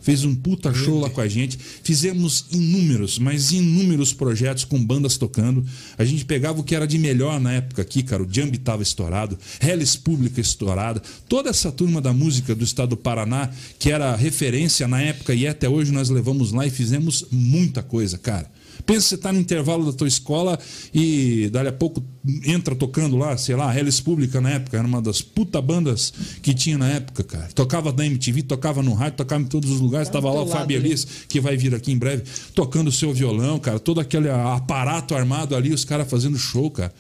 Fez 0.05 0.23
um 0.23 0.35
puta 0.35 0.73
show 0.75 1.01
lá 1.01 1.09
com 1.09 1.23
a 1.23 1.27
gente. 1.27 1.59
Fizemos 1.59 2.45
inúmeros, 2.53 3.19
mas 3.19 3.53
inúmeros 3.53 4.13
projetos 4.13 4.63
com 4.63 4.79
bandas 4.85 5.17
tocando. 5.17 5.65
A 5.97 6.05
gente 6.05 6.27
pegava 6.27 6.61
o 6.61 6.63
que 6.63 6.75
era 6.75 6.87
de 6.87 6.99
melhor 6.99 7.41
na 7.41 7.55
época 7.55 7.81
aqui, 7.81 8.03
cara. 8.03 8.23
O 8.23 8.29
Jambi 8.31 8.59
tava 8.59 8.83
estourado, 8.83 9.39
Hellis 9.63 9.97
Pública 9.97 10.43
estourada. 10.43 11.03
Toda 11.27 11.49
essa 11.49 11.73
turma 11.73 12.03
da 12.03 12.13
música 12.13 12.55
do 12.55 12.63
estado 12.63 12.91
do 12.91 12.99
Paraná, 12.99 13.51
que 13.79 13.91
era 13.91 14.15
referência 14.15 14.87
na 14.87 15.01
época 15.01 15.33
e 15.35 15.47
até 15.47 15.71
hoje 15.71 15.91
nós 15.91 16.11
levamos 16.11 16.53
lá 16.53 16.67
e 16.67 16.71
fizemos 16.71 17.25
muita 17.31 17.83
coisa, 17.83 18.19
cara. 18.19 18.47
Pensa 18.87 19.09
você 19.09 19.17
tá 19.17 19.33
no 19.33 19.41
intervalo 19.41 19.85
da 19.91 19.93
tua 19.93 20.09
escola 20.09 20.59
e 20.93 21.49
dali 21.51 21.69
a 21.69 21.73
pouco 21.73 22.03
entra 22.45 22.75
tocando 22.75 23.17
lá, 23.17 23.37
sei 23.37 23.55
lá, 23.55 23.77
Hellis 23.77 24.01
Pública 24.01 24.41
na 24.41 24.51
época, 24.51 24.79
era 24.79 24.87
uma 24.87 25.01
das 25.01 25.21
puta 25.21 25.61
bandas 25.61 26.13
que 26.43 26.55
tinha 26.55 26.79
na 26.79 26.89
época, 26.89 27.23
cara. 27.23 27.49
Tocava 27.55 27.93
na 27.93 28.07
MTV, 28.07 28.43
tocava 28.43 28.83
no 28.83 28.95
rádio, 28.95 29.19
tocava 29.19 29.43
em 29.43 29.47
todos 29.47 29.71
os 29.71 29.81
lugares, 29.81 30.09
tava 30.09 30.29
do 30.29 30.35
lá 30.35 30.43
o 30.43 30.47
Fábio? 30.47 30.77
Elis, 30.77 31.07
que 31.29 31.41
vai 31.41 31.57
vir 31.57 31.75
aqui 31.75 31.93
em 31.93 31.99
breve, 31.99 32.25
tocando 32.55 32.89
o 32.89 32.93
seu 32.93 33.13
violão, 33.13 33.59
cara, 33.59 33.79
todo 33.79 34.01
aquele 34.01 34.31
aparato 34.31 35.15
armado 35.15 35.55
ali, 35.55 35.73
os 35.73 35.85
caras 35.85 36.09
fazendo 36.09 36.39
show, 36.39 36.71
cara. 36.71 36.93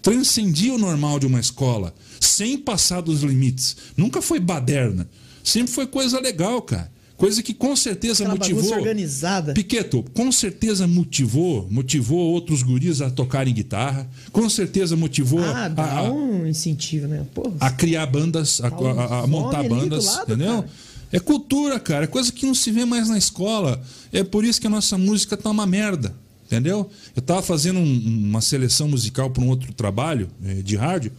Transcendia 0.00 0.74
o 0.74 0.78
normal 0.78 1.20
de 1.20 1.26
uma 1.26 1.38
escola, 1.38 1.94
sem 2.20 2.58
passar 2.58 3.00
dos 3.00 3.22
limites. 3.22 3.76
Nunca 3.96 4.20
foi 4.20 4.40
baderna. 4.40 5.08
Sempre 5.44 5.72
foi 5.72 5.86
coisa 5.86 6.20
legal, 6.20 6.60
cara. 6.62 6.90
Coisa 7.22 7.40
que 7.40 7.54
com 7.54 7.76
certeza 7.76 8.24
Aquela 8.24 8.36
motivou. 8.36 8.72
organizada. 8.78 9.54
Piqueto, 9.54 10.04
com 10.12 10.32
certeza 10.32 10.88
motivou, 10.88 11.68
motivou 11.70 12.18
outros 12.18 12.64
guris 12.64 13.00
a 13.00 13.10
tocarem 13.10 13.54
guitarra. 13.54 14.10
Com 14.32 14.50
certeza 14.50 14.96
motivou 14.96 15.38
Ah, 15.38 15.66
a, 15.66 15.68
dá 15.68 15.98
a- 15.98 16.10
um 16.12 16.44
incentivo, 16.48 17.06
né? 17.06 17.24
Porra. 17.32 17.54
a 17.60 17.70
criar 17.70 18.06
bandas, 18.06 18.60
a, 18.60 18.68
Tá 18.68 18.76
a- 18.76 19.20
a 19.22 19.26
montar 19.28 19.62
bandas, 19.68 20.06
lado, 20.06 20.32
entendeu? 20.32 20.62
cara. 20.62 20.68
É 21.12 21.20
cultura, 21.20 21.78
cara. 21.78 22.06
É 22.06 22.08
coisa 22.08 22.32
que 22.32 22.44
não 22.44 22.56
se 22.56 22.72
vê 22.72 22.84
mais 22.84 23.08
na 23.08 23.16
escola. 23.16 23.80
É 24.12 24.24
por 24.24 24.44
isso 24.44 24.60
que 24.60 24.66
a 24.66 24.70
nossa 24.70 24.98
música 24.98 25.36
tá 25.36 25.48
uma 25.48 25.64
merda, 25.64 26.12
entendeu? 26.46 26.90
Eu 27.14 27.22
tava 27.22 27.40
fazendo 27.40 27.78
um- 27.78 28.26
uma 28.30 28.40
seleção 28.40 28.88
musical 28.88 29.30
para 29.30 29.44
um 29.44 29.48
outro 29.48 29.72
trabalho 29.72 30.28
eh, 30.44 30.54
de 30.60 30.74
rádio. 30.74 31.12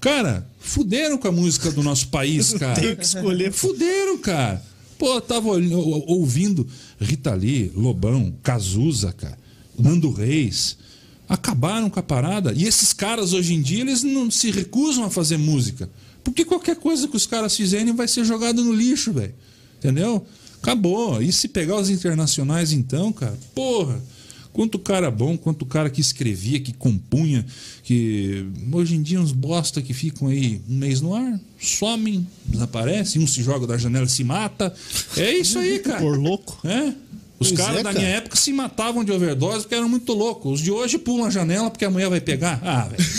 Cara, 0.00 0.46
fuderam 0.58 1.18
com 1.18 1.28
a 1.28 1.32
música 1.32 1.70
do 1.70 1.82
nosso 1.82 2.08
país, 2.08 2.54
cara. 2.58 2.80
Tenho 2.80 2.96
que 2.96 3.04
escolher. 3.04 3.52
Fuderam, 3.52 4.16
cara. 4.16 4.72
Pô, 5.04 5.20
tava 5.20 5.50
ouvindo 6.06 6.66
Rita 6.98 7.34
Lee, 7.34 7.70
Lobão, 7.76 8.34
Cazuza, 8.42 9.12
cara, 9.12 9.36
Nando 9.78 10.10
Reis. 10.10 10.78
Acabaram 11.28 11.90
com 11.90 12.00
a 12.00 12.02
parada. 12.02 12.54
E 12.54 12.64
esses 12.64 12.94
caras 12.94 13.34
hoje 13.34 13.52
em 13.52 13.60
dia, 13.60 13.82
eles 13.82 14.02
não 14.02 14.30
se 14.30 14.50
recusam 14.50 15.04
a 15.04 15.10
fazer 15.10 15.36
música. 15.36 15.90
Porque 16.22 16.42
qualquer 16.42 16.76
coisa 16.76 17.06
que 17.06 17.18
os 17.18 17.26
caras 17.26 17.54
fizerem 17.54 17.94
vai 17.94 18.08
ser 18.08 18.24
jogado 18.24 18.64
no 18.64 18.72
lixo, 18.72 19.12
velho. 19.12 19.34
Entendeu? 19.76 20.24
Acabou. 20.62 21.20
E 21.20 21.30
se 21.30 21.48
pegar 21.48 21.76
os 21.76 21.90
internacionais, 21.90 22.72
então, 22.72 23.12
cara, 23.12 23.38
porra. 23.54 24.02
Quanto 24.54 24.78
cara 24.78 25.10
bom, 25.10 25.36
quanto 25.36 25.66
cara 25.66 25.90
que 25.90 26.00
escrevia, 26.00 26.60
que 26.60 26.72
compunha, 26.72 27.44
que 27.82 28.46
hoje 28.72 28.94
em 28.94 29.02
dia 29.02 29.20
uns 29.20 29.32
bosta 29.32 29.82
que 29.82 29.92
ficam 29.92 30.28
aí 30.28 30.62
um 30.70 30.76
mês 30.76 31.00
no 31.00 31.12
ar, 31.12 31.40
somem, 31.58 32.24
desaparecem, 32.46 33.20
um 33.20 33.26
se 33.26 33.42
joga 33.42 33.66
da 33.66 33.76
janela 33.76 34.06
e 34.06 34.08
se 34.08 34.22
mata. 34.22 34.72
É 35.16 35.32
isso 35.32 35.58
aí, 35.58 35.80
cara. 35.80 35.98
Por 35.98 36.16
louco. 36.16 36.56
É. 36.62 36.94
Os 37.36 37.50
caras 37.50 37.80
é, 37.80 37.82
da 37.82 37.92
cara. 37.92 37.98
minha 37.98 38.16
época 38.16 38.36
se 38.36 38.52
matavam 38.52 39.02
de 39.02 39.10
overdose 39.10 39.62
porque 39.62 39.74
eram 39.74 39.88
muito 39.88 40.12
loucos. 40.12 40.52
Os 40.52 40.60
de 40.60 40.70
hoje 40.70 40.98
pulam 40.98 41.26
a 41.26 41.30
janela 41.30 41.68
porque 41.68 41.84
a 41.84 41.90
mulher 41.90 42.08
vai 42.08 42.20
pegar. 42.20 42.60
Ah, 42.62 42.88
velho. 42.88 43.04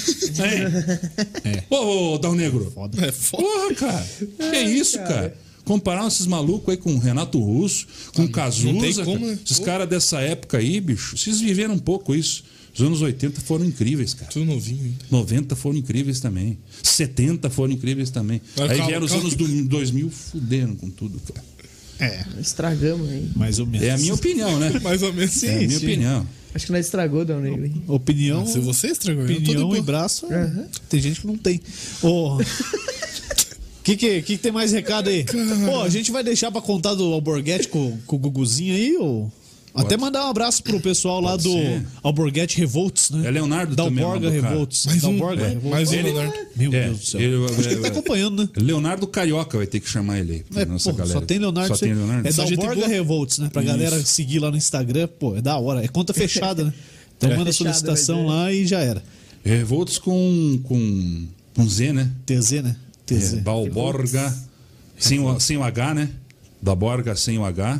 É. 1.45 1.63
Ô, 1.69 2.13
ô, 2.13 2.17
Dal 2.17 2.33
Negro. 2.33 2.73
É 2.97 3.11
foda. 3.11 3.43
Porra, 3.43 3.75
cara. 3.75 4.07
Que 4.51 4.59
isso, 4.63 4.97
cara? 4.99 5.44
Comparar 5.65 6.07
esses 6.07 6.25
malucos 6.27 6.69
aí 6.69 6.77
com 6.77 6.93
o 6.93 6.99
Renato 6.99 7.39
Russo, 7.39 7.85
com 8.13 8.21
o 8.21 8.25
não 8.25 8.31
tem 8.31 8.31
Cazuza. 8.31 9.03
como, 9.03 9.19
cara. 9.19 9.31
né? 9.31 9.39
Esses 9.43 9.59
caras 9.59 9.89
dessa 9.89 10.21
época 10.21 10.57
aí, 10.59 10.79
bicho, 10.79 11.17
vocês 11.17 11.41
viveram 11.41 11.73
um 11.73 11.79
pouco 11.79 12.15
isso. 12.15 12.43
Os 12.73 12.81
anos 12.81 13.01
80 13.01 13.39
foram 13.41 13.63
incríveis, 13.65 14.13
cara. 14.13 14.29
Tudo 14.31 14.45
novinho 14.45 14.83
ainda. 14.83 14.97
90 15.09 15.55
foram 15.55 15.77
incríveis 15.77 16.19
também. 16.19 16.57
70 16.83 17.49
foram 17.49 17.73
incríveis 17.73 18.09
também. 18.09 18.41
Mas 18.57 18.69
aí 18.69 18.77
calma, 18.77 18.85
vieram 18.87 19.05
os 19.05 19.11
calma. 19.11 19.23
anos 19.27 19.35
do 19.35 19.47
2000, 19.67 20.09
fuderam 20.09 20.75
com 20.75 20.89
tudo, 20.89 21.19
cara. 21.33 21.45
É, 21.97 22.25
Estragamos 22.41 23.09
aí. 23.09 23.31
mais 23.35 23.57
ou 23.59 23.65
menos. 23.65 23.87
É 23.87 23.91
a 23.91 23.97
minha 23.97 24.13
opinião, 24.13 24.59
né? 24.59 24.69
Mais 24.83 25.01
ou 25.01 25.13
menos. 25.13 25.41
é 25.43 25.53
a 25.53 25.57
minha 25.59 25.79
sim. 25.79 25.85
opinião. 25.85 26.27
Acho 26.53 26.65
que 26.65 26.71
nós 26.73 26.85
estragou, 26.85 27.23
Dão 27.23 27.39
Negro. 27.39 27.65
hein? 27.65 27.81
Opinião. 27.87 28.45
Se 28.45 28.59
você 28.59 28.87
estragou, 28.87 29.23
eu 29.23 29.27
tô 29.35 29.41
Opinião 29.41 29.75
e 29.77 29.81
braço. 29.81 30.27
Tem 30.89 30.99
gente 31.01 31.21
que 31.21 31.27
não 31.27 31.37
tem. 31.37 31.61
Ô. 32.03 32.37
Que 33.85 33.95
que, 33.95 34.21
que 34.23 34.37
tem 34.37 34.51
mais 34.51 34.71
recado 34.71 35.09
aí? 35.09 35.23
Pô, 35.65 35.81
a 35.81 35.89
gente 35.89 36.11
vai 36.11 36.23
deixar 36.23 36.51
pra 36.51 36.59
contar 36.59 36.95
do 36.95 37.13
Alborguete 37.13 37.67
com, 37.67 37.97
com 38.07 38.15
o 38.15 38.19
Guguzinho 38.19 38.73
aí, 38.75 38.97
ou... 38.97 39.31
Até 39.75 39.97
mandar 39.97 40.25
um 40.25 40.29
abraço 40.29 40.63
pro 40.63 40.79
pessoal 40.79 41.19
lá 41.19 41.31
Pode 41.31 41.43
do 41.43 41.51
ser. 41.51 41.85
Alborguete 42.01 42.57
Revolts, 42.57 43.09
né? 43.11 43.27
É 43.27 43.31
Leonardo 43.31 43.75
da 43.75 43.83
também, 43.83 44.05
cara. 44.05 44.29
Revolts. 44.29 44.85
Mais 44.85 45.01
da 45.01 45.07
um, 45.09 45.11
Alborga 45.11 45.43
é, 45.43 45.47
Revolts. 45.49 45.69
mais 45.71 45.89
um, 45.89 45.93
Ele- 45.93 46.03
Leonardo. 46.13 46.33
Meu 46.55 46.73
É, 46.73 46.83
Deus 46.85 46.99
do 46.99 47.05
céu. 47.05 47.19
ele- 47.21 47.45
Acho 47.45 47.55
que 47.55 47.67
ele 47.67 47.81
tá 47.81 47.87
é, 47.87 47.91
acompanhando, 47.91 48.43
né? 48.43 48.49
Leonardo 48.55 49.05
Carioca 49.05 49.57
vai 49.57 49.67
ter 49.67 49.81
que 49.81 49.89
chamar 49.89 50.17
ele 50.19 50.31
aí. 50.31 50.43
pra 50.49 50.61
É, 50.61 50.65
nossa 50.65 50.89
pô, 50.91 50.95
galera. 50.97 51.19
só 51.19 51.25
tem 51.25 51.37
Leonardo. 51.39 51.67
Só 51.77 51.85
tem 51.85 51.93
Leonardo. 51.93 52.21
É 52.21 52.31
da 52.31 52.35
Só 52.35 52.45
gente 52.45 52.57
Alborga 52.59 52.75
boa. 52.83 52.87
Revolts, 52.87 53.37
né? 53.39 53.49
Pra 53.51 53.61
Isso. 53.61 53.71
galera 53.71 54.05
seguir 54.05 54.39
lá 54.39 54.49
no 54.49 54.55
Instagram. 54.57 55.09
Pô, 55.19 55.35
é 55.35 55.41
da 55.41 55.57
hora. 55.57 55.83
É 55.83 55.87
conta 55.89 56.13
fechada, 56.13 56.63
né? 56.63 56.73
Então 57.17 57.31
É. 57.31 57.37
manda 57.37 57.51
Fechada, 57.51 57.73
solicitação 57.73 58.25
lá 58.27 58.51
e 58.53 58.65
já 58.65 58.79
era. 58.79 59.03
Revoltos 59.43 59.97
com, 59.97 60.57
com, 60.63 61.27
com 61.53 61.67
Z, 61.69 61.91
né? 61.93 62.09
TZ, 62.25 62.51
né? 62.63 62.75
TZ. 63.05 63.33
É, 63.33 63.35
Balborga. 63.37 64.35
Sem 64.97 65.19
o, 65.19 65.39
sem 65.39 65.57
o 65.57 65.63
H, 65.63 65.93
né? 65.93 66.09
Da 66.61 66.73
Borga 66.73 67.15
sem 67.15 67.37
o 67.37 67.45
H. 67.45 67.79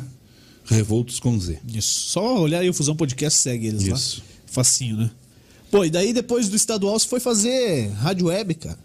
Revoltos 0.66 1.20
com 1.20 1.38
Z. 1.38 1.58
Isso. 1.72 2.08
Só 2.10 2.40
olhar 2.40 2.60
aí 2.60 2.68
o 2.68 2.74
Fusão 2.74 2.96
Podcast, 2.96 3.38
segue 3.38 3.68
eles 3.68 3.82
Isso. 3.82 4.18
lá. 4.20 4.24
Facinho, 4.46 4.96
né? 4.96 5.10
Pô, 5.70 5.84
e 5.84 5.90
daí 5.90 6.12
depois 6.12 6.48
do 6.48 6.56
estadual 6.56 6.98
você 6.98 7.06
foi 7.06 7.20
fazer 7.20 7.88
rádio 7.98 8.26
web, 8.26 8.54
cara. 8.54 8.78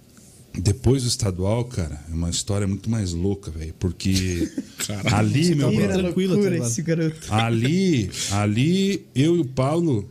Depois 0.53 1.03
do 1.03 1.07
estadual, 1.07 1.63
cara, 1.65 2.03
é 2.09 2.13
uma 2.13 2.29
história 2.29 2.67
muito 2.67 2.89
mais 2.89 3.13
louca, 3.13 3.49
velho. 3.49 3.73
Porque 3.79 4.51
ali, 5.11 5.55
meu 5.55 5.67
tá 5.67 5.71
Vira 5.71 5.87
brother, 5.87 6.03
tranquilo 6.03 6.33
loucura 6.33 6.49
até 6.49 6.57
agora. 6.57 6.71
esse 6.71 6.81
garoto. 6.81 7.33
Ali, 7.33 8.11
ali, 8.31 9.05
eu 9.15 9.37
e 9.37 9.39
o 9.39 9.45
Paulo 9.45 10.09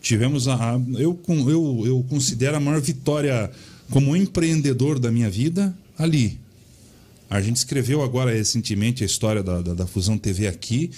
tivemos 0.00 0.48
a. 0.48 0.54
a- 0.74 0.80
eu, 0.98 1.14
com- 1.14 1.48
eu, 1.50 1.82
eu 1.86 2.04
considero 2.08 2.56
a 2.56 2.60
maior 2.60 2.80
vitória 2.80 3.50
como 3.92 4.16
empreendedor 4.16 4.98
da 4.98 5.12
minha 5.12 5.28
vida 5.28 5.76
ali. 5.98 6.40
A 7.28 7.40
gente 7.40 7.56
escreveu 7.56 8.02
agora 8.02 8.32
recentemente 8.32 9.02
a 9.02 9.06
história 9.06 9.42
da, 9.42 9.60
da, 9.60 9.74
da 9.74 9.86
Fusão 9.86 10.16
TV 10.16 10.48
aqui, 10.48 10.90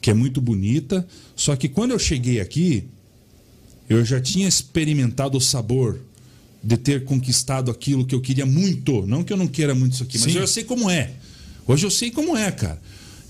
que 0.00 0.10
é 0.10 0.14
muito 0.14 0.40
bonita. 0.40 1.06
Só 1.34 1.56
que 1.56 1.68
quando 1.68 1.92
eu 1.92 1.98
cheguei 1.98 2.38
aqui, 2.38 2.84
eu 3.88 4.04
já 4.04 4.20
tinha 4.20 4.46
experimentado 4.46 5.38
o 5.38 5.40
sabor 5.40 6.00
de 6.62 6.76
ter 6.76 7.04
conquistado 7.04 7.70
aquilo 7.70 8.04
que 8.04 8.14
eu 8.14 8.20
queria 8.20 8.44
muito. 8.44 9.06
Não 9.06 9.24
que 9.24 9.32
eu 9.32 9.36
não 9.36 9.46
queira 9.46 9.74
muito 9.74 9.94
isso 9.94 10.02
aqui, 10.02 10.18
mas 10.18 10.32
Sim. 10.32 10.38
eu 10.38 10.46
sei 10.46 10.64
como 10.64 10.90
é. 10.90 11.12
Hoje 11.66 11.86
eu 11.86 11.90
sei 11.90 12.10
como 12.10 12.36
é, 12.36 12.50
cara. 12.50 12.80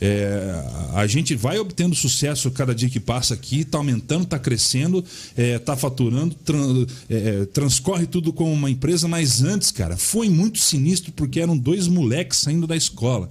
É, 0.01 0.65
a 0.95 1.07
gente 1.09 1.35
vai 1.35 1.59
obtendo 1.59 1.95
sucesso 1.95 2.51
cada 2.53 2.73
dia 2.75 2.89
que 2.89 3.01
passa 3.01 3.35
aqui, 3.35 3.65
tá 3.65 3.79
aumentando, 3.79 4.25
tá 4.25 4.39
crescendo, 4.39 5.05
é, 5.37 5.59
tá 5.59 5.77
faturando, 5.77 6.35
tran- 6.37 6.87
é, 7.11 7.16
é, 7.16 7.47
transcorre 7.47 8.07
tudo 8.07 8.33
como 8.33 8.53
uma 8.53 8.70
empresa, 8.70 9.09
mas 9.09 9.43
antes, 9.43 9.73
cara, 9.73 9.97
foi 9.97 10.29
muito 10.29 10.59
sinistro 10.61 11.11
porque 11.12 11.41
eram 11.41 11.57
dois 11.59 11.89
moleques 11.89 12.39
saindo 12.39 12.66
da 12.66 12.77
escola. 12.77 13.31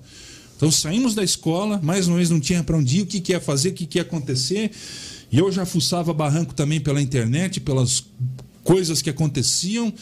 Então 0.57 0.71
saímos 0.71 1.15
da 1.15 1.23
escola, 1.23 1.79
mais 1.81 2.07
uma 2.07 2.17
vez 2.17 2.29
não 2.29 2.39
tinha 2.39 2.63
para 2.63 2.75
onde 2.77 2.97
ir, 2.97 3.01
o 3.03 3.05
que, 3.05 3.21
que 3.21 3.31
ia 3.31 3.39
fazer, 3.39 3.69
o 3.69 3.73
que, 3.73 3.85
que 3.85 3.97
ia 3.99 4.01
acontecer. 4.01 4.71
E 5.31 5.37
eu 5.37 5.51
já 5.51 5.65
fuçava 5.65 6.11
barranco 6.13 6.53
também 6.53 6.79
pela 6.79 7.01
internet, 7.01 7.59
pelas 7.59 8.03
coisas 8.63 9.01
que 9.01 9.09
aconteciam. 9.09 9.93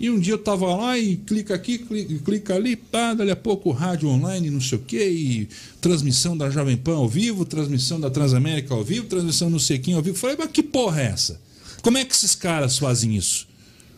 E 0.00 0.08
um 0.08 0.18
dia 0.18 0.32
eu 0.32 0.38
tava 0.38 0.74
lá 0.74 0.98
e 0.98 1.16
clica 1.18 1.54
aqui, 1.54 1.76
clica, 1.76 2.14
clica 2.24 2.54
ali, 2.54 2.74
pá, 2.74 3.12
dali 3.12 3.30
a 3.30 3.36
pouco 3.36 3.70
rádio 3.70 4.08
online, 4.08 4.48
não 4.48 4.60
sei 4.60 4.78
o 4.78 4.80
quê, 4.80 5.10
e 5.10 5.48
transmissão 5.78 6.34
da 6.34 6.48
Jovem 6.48 6.74
Pan 6.78 6.94
ao 6.96 7.06
vivo, 7.06 7.44
transmissão 7.44 8.00
da 8.00 8.08
Transamérica 8.08 8.72
ao 8.72 8.82
vivo, 8.82 9.06
transmissão 9.06 9.50
no 9.50 9.60
Sequinho 9.60 9.98
ao 9.98 10.02
vivo. 10.02 10.16
Falei, 10.16 10.36
mas 10.38 10.50
que 10.50 10.62
porra 10.62 11.02
é 11.02 11.06
essa? 11.08 11.38
Como 11.82 11.98
é 11.98 12.04
que 12.06 12.14
esses 12.14 12.34
caras 12.34 12.78
fazem 12.78 13.14
isso? 13.14 13.46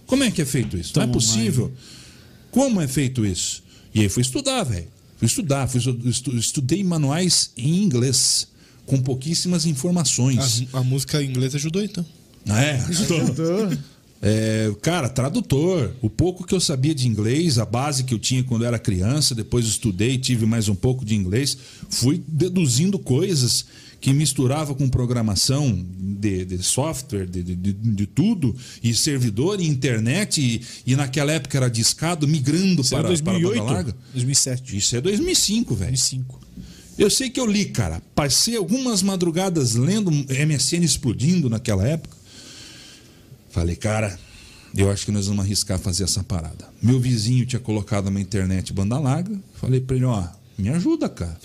Como 0.05 0.25
é 0.25 0.31
que 0.33 0.43
é 0.43 0.45
feito 0.45 0.77
isso? 0.77 0.93
Não 0.97 1.05
é 1.05 1.07
possível. 1.07 1.73
Como 2.51 2.81
é 2.81 2.89
feito 2.89 3.25
isso? 3.25 3.63
E 3.95 4.01
aí 4.01 4.09
fui 4.09 4.23
estudar, 4.23 4.65
velho. 4.65 4.89
Fui 5.19 5.27
estudar, 5.27 5.69
fui 5.69 5.79
estu- 5.79 6.09
estu- 6.09 6.37
estudei 6.37 6.83
manuais 6.83 7.53
em 7.57 7.81
inglês, 7.83 8.49
com 8.87 9.01
pouquíssimas 9.01 9.67
informações. 9.67 10.65
A, 10.73 10.79
a 10.81 10.83
música 10.83 11.23
em 11.23 11.29
inglês 11.31 11.55
ajudou, 11.55 11.81
então. 11.83 12.05
Ah, 12.49 12.61
é, 12.61 12.75
ajudou. 12.89 13.21
É, 14.25 14.71
cara, 14.81 15.09
tradutor. 15.09 15.93
O 16.01 16.09
pouco 16.09 16.47
que 16.47 16.55
eu 16.55 16.61
sabia 16.61 16.95
de 16.95 17.09
inglês, 17.09 17.59
a 17.59 17.65
base 17.67 18.05
que 18.05 18.15
eu 18.15 18.21
tinha 18.21 18.45
quando 18.45 18.63
eu 18.63 18.69
era 18.69 18.79
criança, 18.79 19.35
depois 19.35 19.67
estudei, 19.67 20.17
tive 20.17 20.47
mais 20.47 20.69
um 20.69 20.77
pouco 20.77 21.05
de 21.05 21.17
inglês, 21.17 21.59
fui 21.91 22.23
deduzindo 22.29 23.01
coisas 23.01 23.65
que 24.01 24.13
misturava 24.13 24.75
com 24.75 24.89
programação 24.89 25.85
de, 25.99 26.45
de 26.45 26.63
software, 26.63 27.27
de, 27.27 27.43
de, 27.43 27.55
de- 27.73 28.07
tudo, 28.07 28.55
e 28.83 28.93
servidor, 28.95 29.61
e 29.61 29.67
internet, 29.67 30.41
e, 30.41 30.61
e 30.93 30.97
naquela 30.97 31.33
época 31.33 31.57
era 31.57 31.69
discado, 31.69 32.27
migrando 32.27 32.83
Isso 32.83 32.95
era 32.97 33.05
para, 33.09 33.17
para 33.23 33.33
a 33.33 33.35
banda 33.35 33.47
2008? 33.49 33.73
larga. 33.73 33.97
2007. 34.13 34.77
Isso 34.77 34.97
é 34.97 35.01
2005, 35.01 35.75
velho. 35.75 35.91
2005. 35.93 36.41
Eu 36.99 37.09
sei 37.11 37.31
que 37.31 37.39
eu 37.41 37.47
li, 37.47 37.65
cara. 37.67 38.03
Passei 38.15 38.57
algumas 38.57 39.03
madrugadas 39.03 39.75
lendo 39.75 40.11
MSN 40.11 40.83
explodindo 40.85 41.49
naquela 41.49 41.87
época. 41.87 42.22
Falei, 43.53 43.77
cara, 43.77 44.19
eu 44.75 44.91
acho 44.91 45.05
que 45.05 45.13
nós 45.13 45.27
vamos 45.27 45.45
arriscar 45.45 45.79
fazer 45.79 46.05
essa 46.05 46.25
parada. 46.25 46.69
Meu 46.83 46.99
vizinho 46.99 47.45
tinha 47.45 47.61
colocado 47.61 48.09
uma 48.09 48.21
internet 48.21 48.73
banda 48.73 48.99
larga. 48.99 49.39
Falei 49.55 49.81
pra 49.81 49.95
ele, 49.95 50.07
ó, 50.07 50.25
me 50.59 50.71
ajuda, 50.71 51.09
cara. 51.09 51.39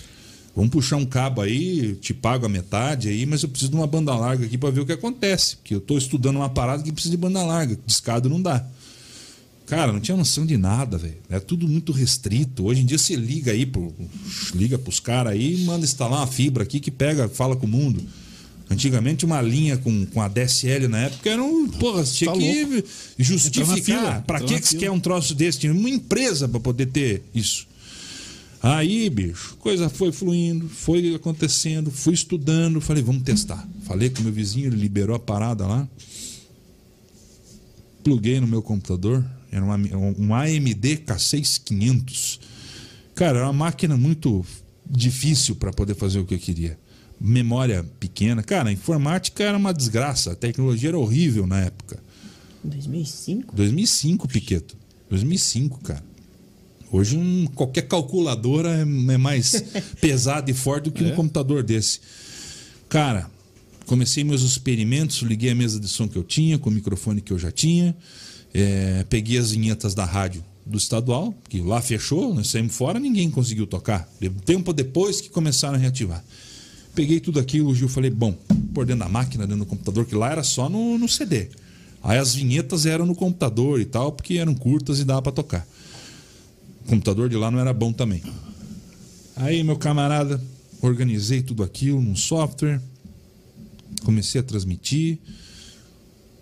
Vamos 0.56 0.72
puxar 0.72 0.96
um 0.96 1.04
cabo 1.04 1.42
aí, 1.42 1.94
te 1.96 2.12
pago 2.12 2.46
a 2.46 2.48
metade 2.48 3.08
aí, 3.08 3.24
mas 3.26 3.42
eu 3.42 3.48
preciso 3.48 3.70
de 3.70 3.76
uma 3.76 3.86
banda 3.86 4.12
larga 4.16 4.46
aqui 4.46 4.58
pra 4.58 4.70
ver 4.70 4.80
o 4.80 4.86
que 4.86 4.92
acontece. 4.92 5.56
Porque 5.56 5.74
eu 5.74 5.80
tô 5.80 5.96
estudando 5.98 6.36
uma 6.36 6.48
parada 6.48 6.82
que 6.82 6.90
precisa 6.90 7.12
de 7.12 7.16
banda 7.16 7.44
larga. 7.44 7.78
Discado 7.86 8.28
não 8.28 8.40
dá. 8.40 8.66
Cara, 9.66 9.92
não 9.92 10.00
tinha 10.00 10.16
noção 10.16 10.46
de 10.46 10.56
nada, 10.56 10.96
velho. 10.96 11.18
É 11.28 11.38
tudo 11.38 11.68
muito 11.68 11.92
restrito. 11.92 12.64
Hoje 12.64 12.80
em 12.80 12.86
dia 12.86 12.96
você 12.96 13.14
liga 13.14 13.52
aí, 13.52 13.66
pro, 13.66 13.94
liga 14.54 14.78
pros 14.78 14.98
caras 14.98 15.34
aí 15.34 15.58
manda 15.64 15.84
instalar 15.84 16.20
uma 16.20 16.26
fibra 16.26 16.62
aqui 16.62 16.80
que 16.80 16.90
pega, 16.90 17.28
fala 17.28 17.54
com 17.54 17.66
o 17.66 17.68
mundo. 17.68 18.02
Antigamente 18.70 19.24
uma 19.24 19.40
linha 19.40 19.78
com, 19.78 20.04
com 20.06 20.20
a 20.20 20.28
DSL 20.28 20.88
na 20.88 20.98
época 21.04 21.30
era 21.30 21.42
um. 21.42 21.66
Porra, 21.68 22.04
você 22.04 22.16
tinha 22.18 22.30
Tá 22.32 22.38
que 22.38 22.44
na 23.18 23.24
justificar. 23.24 24.24
entra 24.46 24.60
que 24.60 24.68
você 24.68 24.76
quer 24.76 24.90
um 24.90 25.00
troço 25.00 25.34
desse? 25.34 25.60
Tinha 25.60 25.72
uma 25.72 25.88
empresa 25.88 26.46
pra 26.46 26.60
poder 26.60 26.86
ter 26.86 27.22
isso. 27.34 27.66
Aí, 28.62 29.08
bicho, 29.08 29.56
coisa 29.60 29.88
foi 29.88 30.10
fluindo, 30.12 30.68
foi 30.68 31.14
acontecendo, 31.14 31.90
fui 31.90 32.12
estudando, 32.12 32.80
falei, 32.80 33.02
vamos 33.02 33.22
testar. 33.22 33.66
Falei 33.84 34.10
com 34.10 34.22
meu 34.22 34.32
vizinho, 34.32 34.66
ele 34.66 34.76
liberou 34.76 35.14
a 35.16 35.18
parada 35.18 35.66
lá. 35.66 35.88
Pluguei 38.02 38.40
no 38.40 38.46
meu 38.46 38.60
computador, 38.62 39.24
era 39.50 39.64
uma, 39.64 39.76
um 39.76 40.34
AMD 40.34 40.98
K6500. 41.06 42.40
Cara, 43.14 43.38
era 43.38 43.46
uma 43.46 43.52
máquina 43.52 43.96
muito 43.96 44.44
difícil 44.88 45.54
para 45.56 45.72
poder 45.72 45.94
fazer 45.94 46.18
o 46.18 46.24
que 46.24 46.34
eu 46.34 46.38
queria. 46.38 46.78
Memória 47.20 47.84
pequena. 47.98 48.42
Cara, 48.42 48.68
a 48.68 48.72
informática 48.72 49.42
era 49.42 49.56
uma 49.56 49.72
desgraça, 49.72 50.32
a 50.32 50.36
tecnologia 50.36 50.90
era 50.90 50.98
horrível 50.98 51.46
na 51.46 51.60
época. 51.60 51.98
2005? 52.62 53.54
2005, 53.54 54.28
Piqueto. 54.28 54.76
2005, 55.08 55.80
cara. 55.80 56.04
Hoje 56.90 57.16
um, 57.16 57.46
qualquer 57.54 57.82
calculadora 57.82 58.70
é, 58.70 58.80
é 58.82 59.18
mais 59.18 59.62
pesada 60.00 60.50
e 60.50 60.54
forte 60.54 60.84
do 60.84 60.92
que 60.92 61.04
um 61.04 61.14
computador 61.14 61.62
desse. 61.62 62.00
Cara, 62.88 63.30
comecei 63.84 64.24
meus 64.24 64.42
experimentos, 64.42 65.18
liguei 65.18 65.50
a 65.50 65.54
mesa 65.54 65.78
de 65.78 65.88
som 65.88 66.08
que 66.08 66.16
eu 66.16 66.24
tinha, 66.24 66.58
com 66.58 66.70
o 66.70 66.72
microfone 66.72 67.20
que 67.20 67.32
eu 67.32 67.38
já 67.38 67.50
tinha, 67.50 67.94
é, 68.54 69.04
peguei 69.08 69.38
as 69.38 69.50
vinhetas 69.50 69.94
da 69.94 70.04
rádio 70.04 70.42
do 70.64 70.78
estadual, 70.78 71.34
que 71.48 71.60
lá 71.60 71.80
fechou, 71.80 72.34
nós 72.34 72.48
saímos 72.48 72.74
fora, 72.74 72.98
ninguém 72.98 73.30
conseguiu 73.30 73.66
tocar. 73.66 74.08
Tempo 74.44 74.72
depois 74.72 75.20
que 75.20 75.30
começaram 75.30 75.74
a 75.74 75.78
reativar. 75.78 76.22
Peguei 76.98 77.20
tudo 77.20 77.38
aquilo, 77.38 77.70
o 77.70 77.74
Gil 77.76 77.88
falei, 77.88 78.10
bom, 78.10 78.32
por 78.74 78.84
dentro 78.84 79.04
da 79.04 79.08
máquina, 79.08 79.46
dentro 79.46 79.64
do 79.64 79.66
computador, 79.66 80.04
que 80.04 80.16
lá 80.16 80.32
era 80.32 80.42
só 80.42 80.68
no, 80.68 80.98
no 80.98 81.08
CD. 81.08 81.46
Aí 82.02 82.18
as 82.18 82.34
vinhetas 82.34 82.86
eram 82.86 83.06
no 83.06 83.14
computador 83.14 83.80
e 83.80 83.84
tal, 83.84 84.10
porque 84.10 84.34
eram 84.34 84.52
curtas 84.52 84.98
e 84.98 85.04
dava 85.04 85.22
para 85.22 85.30
tocar. 85.30 85.64
O 86.84 86.88
computador 86.88 87.28
de 87.28 87.36
lá 87.36 87.52
não 87.52 87.60
era 87.60 87.72
bom 87.72 87.92
também. 87.92 88.20
Aí, 89.36 89.62
meu 89.62 89.76
camarada, 89.76 90.42
organizei 90.82 91.40
tudo 91.40 91.62
aquilo 91.62 92.02
num 92.02 92.16
software, 92.16 92.80
comecei 94.02 94.40
a 94.40 94.42
transmitir, 94.42 95.20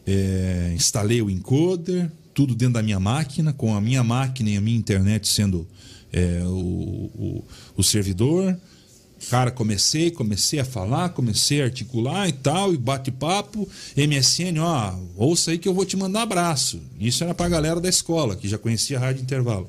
é, 0.06 0.72
instalei 0.74 1.20
o 1.20 1.28
encoder, 1.28 2.10
tudo 2.32 2.54
dentro 2.54 2.72
da 2.72 2.82
minha 2.82 2.98
máquina, 2.98 3.52
com 3.52 3.74
a 3.74 3.80
minha 3.82 4.02
máquina 4.02 4.48
e 4.48 4.56
a 4.56 4.60
minha 4.62 4.78
internet 4.78 5.28
sendo 5.28 5.68
é, 6.10 6.42
o, 6.46 6.48
o, 6.48 7.44
o 7.76 7.82
servidor. 7.82 8.58
Cara, 9.30 9.50
comecei, 9.50 10.10
comecei 10.10 10.60
a 10.60 10.64
falar, 10.64 11.08
comecei 11.08 11.60
a 11.60 11.64
articular 11.64 12.28
e 12.28 12.32
tal, 12.32 12.72
e 12.72 12.76
bate-papo. 12.76 13.68
MSN, 13.96 14.58
ó, 14.60 14.94
ouça 15.16 15.50
aí 15.50 15.58
que 15.58 15.68
eu 15.68 15.74
vou 15.74 15.84
te 15.84 15.96
mandar 15.96 16.22
abraço. 16.22 16.80
Isso 16.98 17.24
era 17.24 17.34
pra 17.34 17.48
galera 17.48 17.80
da 17.80 17.88
escola, 17.88 18.36
que 18.36 18.48
já 18.48 18.56
conhecia 18.56 18.98
a 18.98 19.00
Rádio 19.00 19.22
Intervalo. 19.22 19.68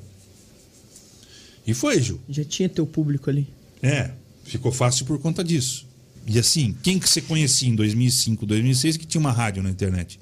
E 1.66 1.74
foi, 1.74 2.00
Ju. 2.00 2.20
Já 2.28 2.44
tinha 2.44 2.68
teu 2.68 2.86
público 2.86 3.28
ali. 3.28 3.48
É, 3.82 4.12
ficou 4.44 4.70
fácil 4.70 5.04
por 5.04 5.18
conta 5.18 5.42
disso. 5.42 5.86
E 6.26 6.38
assim, 6.38 6.74
quem 6.82 6.98
que 6.98 7.08
você 7.08 7.20
conhecia 7.20 7.68
em 7.68 7.74
2005, 7.74 8.46
2006 8.46 8.96
que 8.96 9.06
tinha 9.06 9.20
uma 9.20 9.32
rádio 9.32 9.62
na 9.62 9.70
internet? 9.70 10.20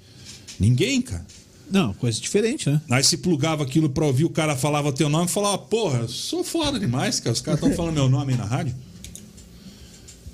Ninguém, 0.59 1.03
cara. 1.03 1.27
Não, 1.71 1.93
coisa 1.95 2.19
diferente, 2.21 2.71
né? 2.71 2.81
Aí 2.89 3.03
se 3.03 3.17
plugava 3.17 3.65
aquilo 3.65 3.91
pra 3.91 4.07
ouvir, 4.07 4.25
o 4.25 4.31
cara 4.31 4.57
falava 4.57 4.93
teu 4.93 5.09
nome 5.09 5.27
e 5.27 5.29
falava, 5.29 5.59
porra, 5.59 6.07
sou 6.07 6.45
foda 6.45 6.79
demais, 6.79 7.21
cara. 7.21 7.33
Os 7.33 7.41
caras 7.41 7.61
estão 7.61 7.75
falando 7.77 7.95
meu 7.95 8.09
nome 8.09 8.33
aí 8.33 8.39
na 8.39 8.45
rádio. 8.45 8.75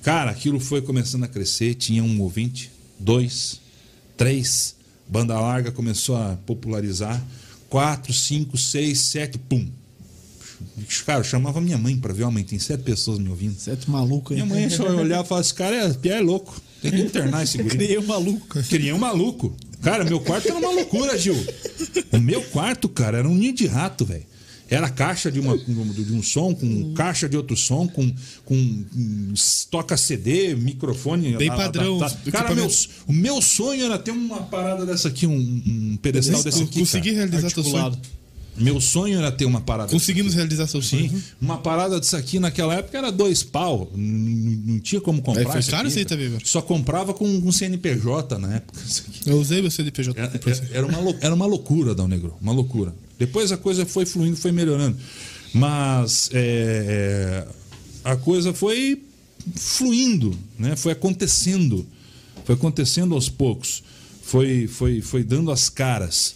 Cara, 0.03 0.33
aquilo 0.33 0.59
foi 0.59 0.83
começando 0.83 1.25
a 1.25 1.29
crescer, 1.29 1.75
tinha 1.75 2.03
um 2.03 2.21
ouvinte, 2.21 2.71
dois, 2.99 3.61
três, 4.17 4.75
banda 5.09 5.39
larga 5.39 5.71
começou 5.71 6.17
a 6.17 6.37
popularizar, 6.45 7.23
quatro, 7.69 8.13
cinco, 8.13 8.59
seis, 8.59 9.01
sete, 9.01 9.39
pum. 9.39 9.69
Cara, 11.07 11.21
eu 11.21 11.25
chamava 11.25 11.61
minha 11.61 11.79
mãe 11.79 11.97
pra 11.97 12.13
ver, 12.13 12.25
ó, 12.25 12.31
mãe, 12.31 12.45
tem 12.45 12.59
sete 12.59 12.83
pessoas 12.83 13.19
me 13.19 13.29
ouvindo. 13.29 13.59
Sete 13.59 13.91
maluco 13.91 14.33
aí. 14.33 14.43
Minha 14.43 14.55
mãe 14.55 14.71
só 14.71 14.85
olhava 14.85 15.25
e 15.25 15.29
falava, 15.29 15.45
esse 15.45 15.55
cara 15.55 15.77
é, 15.77 16.09
é 16.09 16.21
louco, 16.21 16.61
tem 16.81 16.91
que 16.91 17.01
internar 17.01 17.45
esse 17.45 17.59
guri. 17.59 17.71
Criei 17.71 17.99
um 17.99 18.07
maluco. 18.07 18.63
Criei 18.65 18.93
um 18.93 18.99
maluco. 18.99 19.57
Cara, 19.83 20.05
meu 20.05 20.21
quarto 20.21 20.49
era 20.49 20.59
uma 20.59 20.71
loucura, 20.71 21.19
Gil. 21.19 21.37
O 22.13 22.19
meu 22.19 22.43
quarto, 22.43 22.89
cara, 22.89 23.19
era 23.19 23.29
um 23.29 23.35
ninho 23.35 23.53
de 23.53 23.67
rato, 23.67 24.05
velho. 24.05 24.25
Era 24.75 24.89
caixa 24.89 25.31
de, 25.31 25.39
uma, 25.39 25.57
de 25.59 26.13
um 26.15 26.23
som, 26.23 26.55
com 26.55 26.95
caixa 26.95 27.29
de 27.29 27.37
outro 27.37 27.57
som, 27.57 27.87
com, 27.87 28.11
com 28.45 28.55
um 28.55 29.35
toca 29.71 29.97
CD, 29.97 30.55
microfone. 30.55 31.37
Bem 31.37 31.49
padrão, 31.49 31.99
tá- 31.99 32.09
tá. 32.11 32.31
Cara, 32.31 32.55
meu, 32.55 32.71
o 33.07 33.13
meu 33.13 33.43
sonho 33.43 33.85
era 33.85 33.99
ter 33.99 34.13
uma 34.13 34.43
parada 34.43 34.87
dessa 34.87 35.09
aqui, 35.09 35.27
um, 35.27 35.37
um 35.37 35.99
pedestal 36.01 36.43
desse 36.43 36.63
aqui. 36.63 36.81
Consegui 36.81 37.11
cara. 37.13 37.27
realizar 37.29 37.51
teu 37.51 37.63
sonho. 37.63 37.77
Articulado. 37.85 38.23
Meu 38.55 38.81
sonho 38.83 39.19
era 39.19 39.33
ter 39.33 39.47
uma 39.47 39.63
parada. 39.63 39.87
dessa 39.89 39.99
Conseguimos 39.99 40.35
realizar 40.35 40.67
seu 40.67 40.83
Sim, 40.83 41.09
sonho. 41.09 41.23
uma 41.41 41.57
parada 41.57 41.99
disso 41.99 42.15
aqui 42.17 42.39
naquela 42.39 42.75
época 42.75 42.99
era 42.99 43.11
dois 43.11 43.43
pau. 43.43 43.91
Não, 43.95 44.01
não 44.75 44.79
tinha 44.79 45.01
como 45.01 45.23
comprar. 45.23 45.43
É, 45.43 45.53
foi 45.53 45.63
caro 45.63 45.89
isso 45.89 45.99
aí 45.99 46.05
também, 46.05 46.29
velho. 46.29 46.47
Só 46.47 46.61
comprava 46.61 47.15
com, 47.15 47.41
com 47.41 47.51
CNPJ 47.51 48.39
na 48.39 48.57
época. 48.57 48.79
Eu 49.25 49.39
usei 49.41 49.63
meu 49.63 49.71
CDPJ 49.71 50.19
Era, 50.19 50.29
depois. 50.29 50.61
era- 50.71 50.79
era 50.79 50.87
uma, 50.87 51.17
era 51.23 51.35
uma 51.35 51.47
loucura, 51.47 51.95
Dal 51.95 52.07
Negro. 52.07 52.35
Uma 52.43 52.53
loucura. 52.53 52.95
Depois 53.23 53.53
a 53.53 53.57
coisa 53.57 53.87
foi 53.87 54.05
fluindo, 54.05 54.37
foi 54.37 54.51
melhorando. 54.51 54.99
Mas 55.55 56.29
é, 56.33 57.47
é, 57.47 57.49
a 58.03 58.17
coisa 58.17 58.53
foi 58.53 59.01
fluindo, 59.55 60.37
né? 60.59 60.75
foi 60.75 60.91
acontecendo. 60.91 61.87
Foi 62.45 62.57
acontecendo 62.57 63.15
aos 63.15 63.29
poucos. 63.29 63.81
Foi, 64.25 64.67
foi, 64.67 65.01
foi 65.01 65.23
dando 65.23 65.53
as 65.53 65.69
caras. 65.69 66.35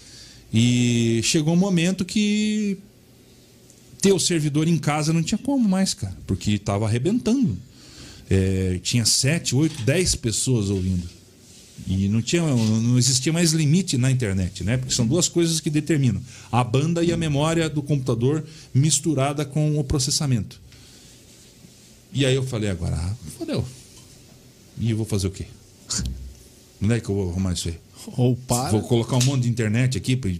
E 0.55 1.21
chegou 1.25 1.55
um 1.55 1.57
momento 1.57 2.05
que 2.05 2.79
ter 4.01 4.13
o 4.13 4.21
servidor 4.21 4.69
em 4.69 4.79
casa 4.79 5.13
não 5.13 5.25
tinha 5.25 5.39
como 5.39 5.69
mais, 5.69 5.93
cara, 5.93 6.17
porque 6.25 6.53
estava 6.53 6.87
arrebentando. 6.87 7.59
É, 8.31 8.79
tinha 8.81 9.05
sete, 9.05 9.57
oito, 9.57 9.83
dez 9.83 10.15
pessoas 10.15 10.71
ouvindo. 10.71 11.16
E 11.87 12.09
não, 12.09 12.23
tinha, 12.23 12.43
não 12.43 12.99
existia 12.99 13.33
mais 13.33 13.53
limite 13.53 13.97
na 13.99 14.11
internet, 14.11 14.65
né? 14.65 14.77
Porque 14.77 14.95
são 14.95 15.07
duas 15.07 15.29
coisas 15.29 15.61
que 15.61 15.71
determinam: 15.71 16.21
a 16.51 16.65
banda 16.65 17.03
e 17.05 17.13
a 17.13 17.17
memória 17.17 17.69
do 17.69 17.83
computador 17.83 18.45
misturada 18.75 19.45
com 19.45 19.79
o 19.79 19.85
processamento. 19.85 20.61
E 22.13 22.25
aí 22.25 22.35
eu 22.35 22.43
falei, 22.47 22.71
agora, 22.71 22.97
ah, 22.97 23.15
fodeu. 23.39 23.65
E 24.79 24.91
eu 24.91 24.97
vou 24.97 25.07
fazer 25.07 25.27
o 25.27 25.31
quê? 25.31 25.47
Onde 26.83 26.95
é 26.95 27.01
que 27.01 27.09
eu 27.09 27.15
vou 27.15 27.31
arrumar 27.31 27.53
isso 27.53 27.69
aí? 27.69 27.79
Ou 28.17 28.37
para. 28.37 28.71
Vou 28.71 28.83
colocar 28.83 29.17
um 29.17 29.25
monte 29.25 29.43
de 29.43 29.49
internet 29.49 29.97
aqui, 29.99 30.17
pra 30.17 30.31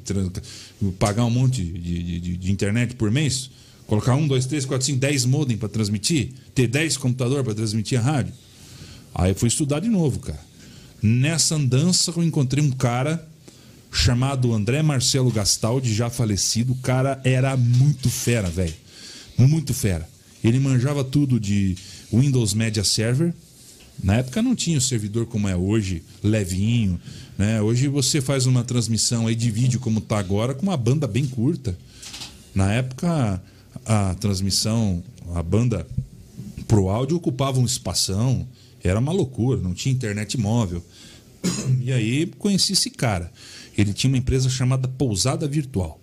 pagar 0.99 1.25
um 1.25 1.31
monte 1.31 1.63
de, 1.63 2.21
de- 2.21 2.37
de 2.37 2.53
internet 2.53 2.95
por 2.95 3.11
mês? 3.11 3.51
Colocar 3.87 4.15
um, 4.15 4.27
dois, 4.27 4.47
três, 4.47 4.65
quatro, 4.65 4.85
cinco, 4.87 4.99
dez 4.99 5.25
modem 5.25 5.57
para 5.57 5.69
transmitir? 5.69 6.31
Ter 6.55 6.67
dez 6.67 6.97
computador 6.97 7.45
para 7.45 7.55
transmitir 7.55 7.99
a 7.99 8.03
rádio? 8.03 8.33
Aí 9.15 9.31
eu 9.31 9.35
fui 9.35 9.49
estudar 9.49 9.81
de 9.81 9.89
novo, 9.89 10.19
cara. 10.21 10.46
Nessa 11.07 11.55
andança 11.55 12.11
eu 12.17 12.21
encontrei 12.25 12.65
um 12.65 12.73
cara 12.73 13.25
chamado 13.93 14.53
André 14.53 14.83
Marcelo 14.83 15.31
Gastaldi, 15.31 15.95
já 15.95 16.11
falecido. 16.11 16.73
O 16.73 16.79
cara 16.79 17.21
era 17.23 17.57
muito 17.57 18.11
fera, 18.11 18.51
velho. 18.51 18.75
Muito 19.39 19.73
fera. 19.73 20.09
Ele 20.43 20.59
manjava 20.59 21.05
tudo 21.05 21.39
de 21.39 21.77
Windows 22.13 22.55
Media 22.55 22.83
Server. 22.83 23.33
Na 24.03 24.17
época 24.17 24.43
não 24.43 24.57
tinha 24.57 24.79
o 24.79 24.81
servidor 24.81 25.27
como 25.27 25.47
é 25.49 25.55
hoje, 25.55 26.03
levinho. 26.25 27.01
Né? 27.39 27.63
Hoje 27.63 27.87
você 27.87 28.21
faz 28.21 28.45
uma 28.47 28.65
transmissão 28.65 29.29
aí 29.29 29.37
de 29.37 29.49
vídeo 29.49 29.79
como 29.79 30.01
tá 30.01 30.19
agora 30.19 30.55
com 30.55 30.65
uma 30.65 30.77
banda 30.77 31.07
bem 31.07 31.25
curta. 31.25 31.79
Na 32.53 32.73
época 32.73 33.41
a 33.85 34.13
transmissão, 34.17 35.05
a 35.37 35.43
banda 35.43 35.87
pro 36.67 36.89
áudio 36.89 37.17
ocupava 37.17 37.61
um 37.61 37.65
espação, 37.65 38.45
era 38.87 38.99
uma 38.99 39.13
loucura, 39.13 39.61
não 39.61 39.75
tinha 39.75 39.95
internet 39.95 40.39
móvel. 40.39 40.83
E 41.81 41.93
aí 41.93 42.27
conheci 42.39 42.73
esse 42.73 42.91
cara. 42.91 43.33
Ele 43.77 43.93
tinha 43.93 44.11
uma 44.11 44.19
empresa 44.19 44.49
chamada 44.49 44.89
Pousada 44.89 45.47
Virtual. 45.47 46.01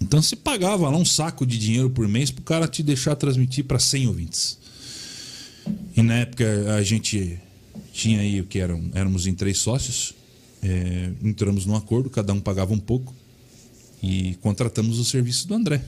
Então 0.00 0.20
você 0.20 0.34
pagava 0.34 0.88
lá 0.88 0.96
um 0.96 1.04
saco 1.04 1.46
de 1.46 1.58
dinheiro 1.58 1.90
por 1.90 2.08
mês 2.08 2.30
pro 2.30 2.42
cara 2.42 2.66
te 2.66 2.82
deixar 2.82 3.14
transmitir 3.16 3.64
para 3.64 3.78
100 3.78 4.08
ouvintes. 4.08 4.58
E 5.96 6.02
na 6.02 6.14
época 6.14 6.74
a 6.74 6.82
gente 6.82 7.38
tinha 7.92 8.20
aí 8.20 8.40
o 8.40 8.44
que 8.44 8.58
eram, 8.58 8.82
éramos 8.94 9.26
em 9.26 9.34
três 9.34 9.58
sócios, 9.58 10.14
é, 10.62 11.10
entramos 11.22 11.66
num 11.66 11.76
acordo, 11.76 12.08
cada 12.08 12.32
um 12.32 12.40
pagava 12.40 12.72
um 12.72 12.78
pouco 12.78 13.14
e 14.02 14.36
contratamos 14.40 14.98
o 14.98 15.04
serviço 15.04 15.46
do 15.46 15.54
André. 15.54 15.82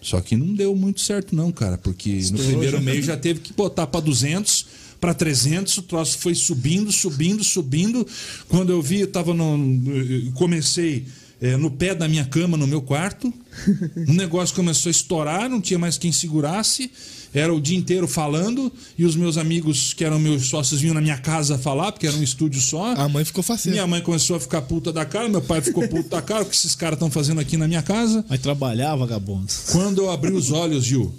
Só 0.00 0.20
que 0.20 0.36
não 0.36 0.54
deu 0.54 0.74
muito 0.74 1.00
certo 1.00 1.36
não, 1.36 1.52
cara, 1.52 1.76
porque 1.76 2.20
no 2.32 2.38
primeiro 2.38 2.80
mês 2.80 3.04
já 3.04 3.16
teve 3.16 3.40
que 3.40 3.52
botar 3.52 3.86
para 3.86 4.00
200, 4.00 4.66
para 5.00 5.14
300, 5.14 5.78
o 5.78 5.82
troço 5.82 6.18
foi 6.18 6.34
subindo, 6.34 6.92
subindo, 6.92 7.42
subindo. 7.42 8.06
Quando 8.48 8.70
eu 8.70 8.82
vi, 8.82 9.00
eu 9.00 9.06
tava 9.06 9.32
no 9.32 10.32
comecei 10.34 11.06
é, 11.40 11.56
no 11.56 11.70
pé 11.70 11.94
da 11.94 12.06
minha 12.06 12.24
cama 12.24 12.56
no 12.56 12.66
meu 12.66 12.82
quarto. 12.82 13.32
O 14.06 14.12
negócio 14.12 14.54
começou 14.54 14.90
a 14.90 14.92
estourar, 14.92 15.48
não 15.48 15.60
tinha 15.60 15.78
mais 15.78 15.96
quem 15.96 16.12
segurasse. 16.12 16.90
Era 17.32 17.54
o 17.54 17.60
dia 17.60 17.78
inteiro 17.78 18.08
falando 18.08 18.72
e 18.98 19.04
os 19.04 19.14
meus 19.14 19.38
amigos, 19.38 19.94
que 19.94 20.04
eram 20.04 20.18
meus 20.18 20.48
sócios, 20.48 20.80
vinham 20.80 20.94
na 20.94 21.00
minha 21.00 21.16
casa 21.16 21.56
falar, 21.56 21.92
porque 21.92 22.06
era 22.06 22.16
um 22.16 22.22
estúdio 22.22 22.60
só. 22.60 22.92
A 22.94 23.08
mãe 23.08 23.24
ficou 23.24 23.42
faceira. 23.42 23.76
Minha 23.76 23.86
mãe 23.86 24.02
começou 24.02 24.36
a 24.36 24.40
ficar 24.40 24.62
puta 24.62 24.92
da 24.92 25.04
cara, 25.04 25.28
meu 25.28 25.40
pai 25.40 25.62
ficou 25.62 25.86
puto 25.88 26.08
da 26.08 26.20
cara, 26.20 26.42
o 26.42 26.46
que 26.46 26.54
esses 26.54 26.74
caras 26.74 26.96
estão 26.96 27.10
fazendo 27.10 27.40
aqui 27.40 27.56
na 27.56 27.68
minha 27.68 27.82
casa. 27.82 28.24
Vai 28.28 28.36
trabalhar, 28.36 28.96
vagabundo. 28.96 29.46
Quando 29.70 30.02
eu 30.02 30.10
abri 30.10 30.32
os 30.32 30.50
olhos, 30.50 30.84
Gil, 30.84 31.14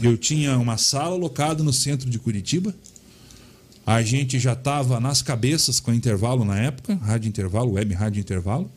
eu 0.00 0.16
tinha 0.16 0.56
uma 0.56 0.76
sala 0.76 1.16
alocada 1.16 1.64
no 1.64 1.72
centro 1.72 2.08
de 2.08 2.18
Curitiba. 2.18 2.74
A 3.86 4.02
gente 4.02 4.38
já 4.38 4.52
estava 4.52 5.00
nas 5.00 5.22
cabeças 5.22 5.80
com 5.80 5.92
intervalo 5.92 6.44
na 6.44 6.58
época, 6.58 6.94
rádio 6.94 7.28
intervalo, 7.28 7.72
web 7.72 7.94
rádio 7.94 8.20
intervalo. 8.20 8.70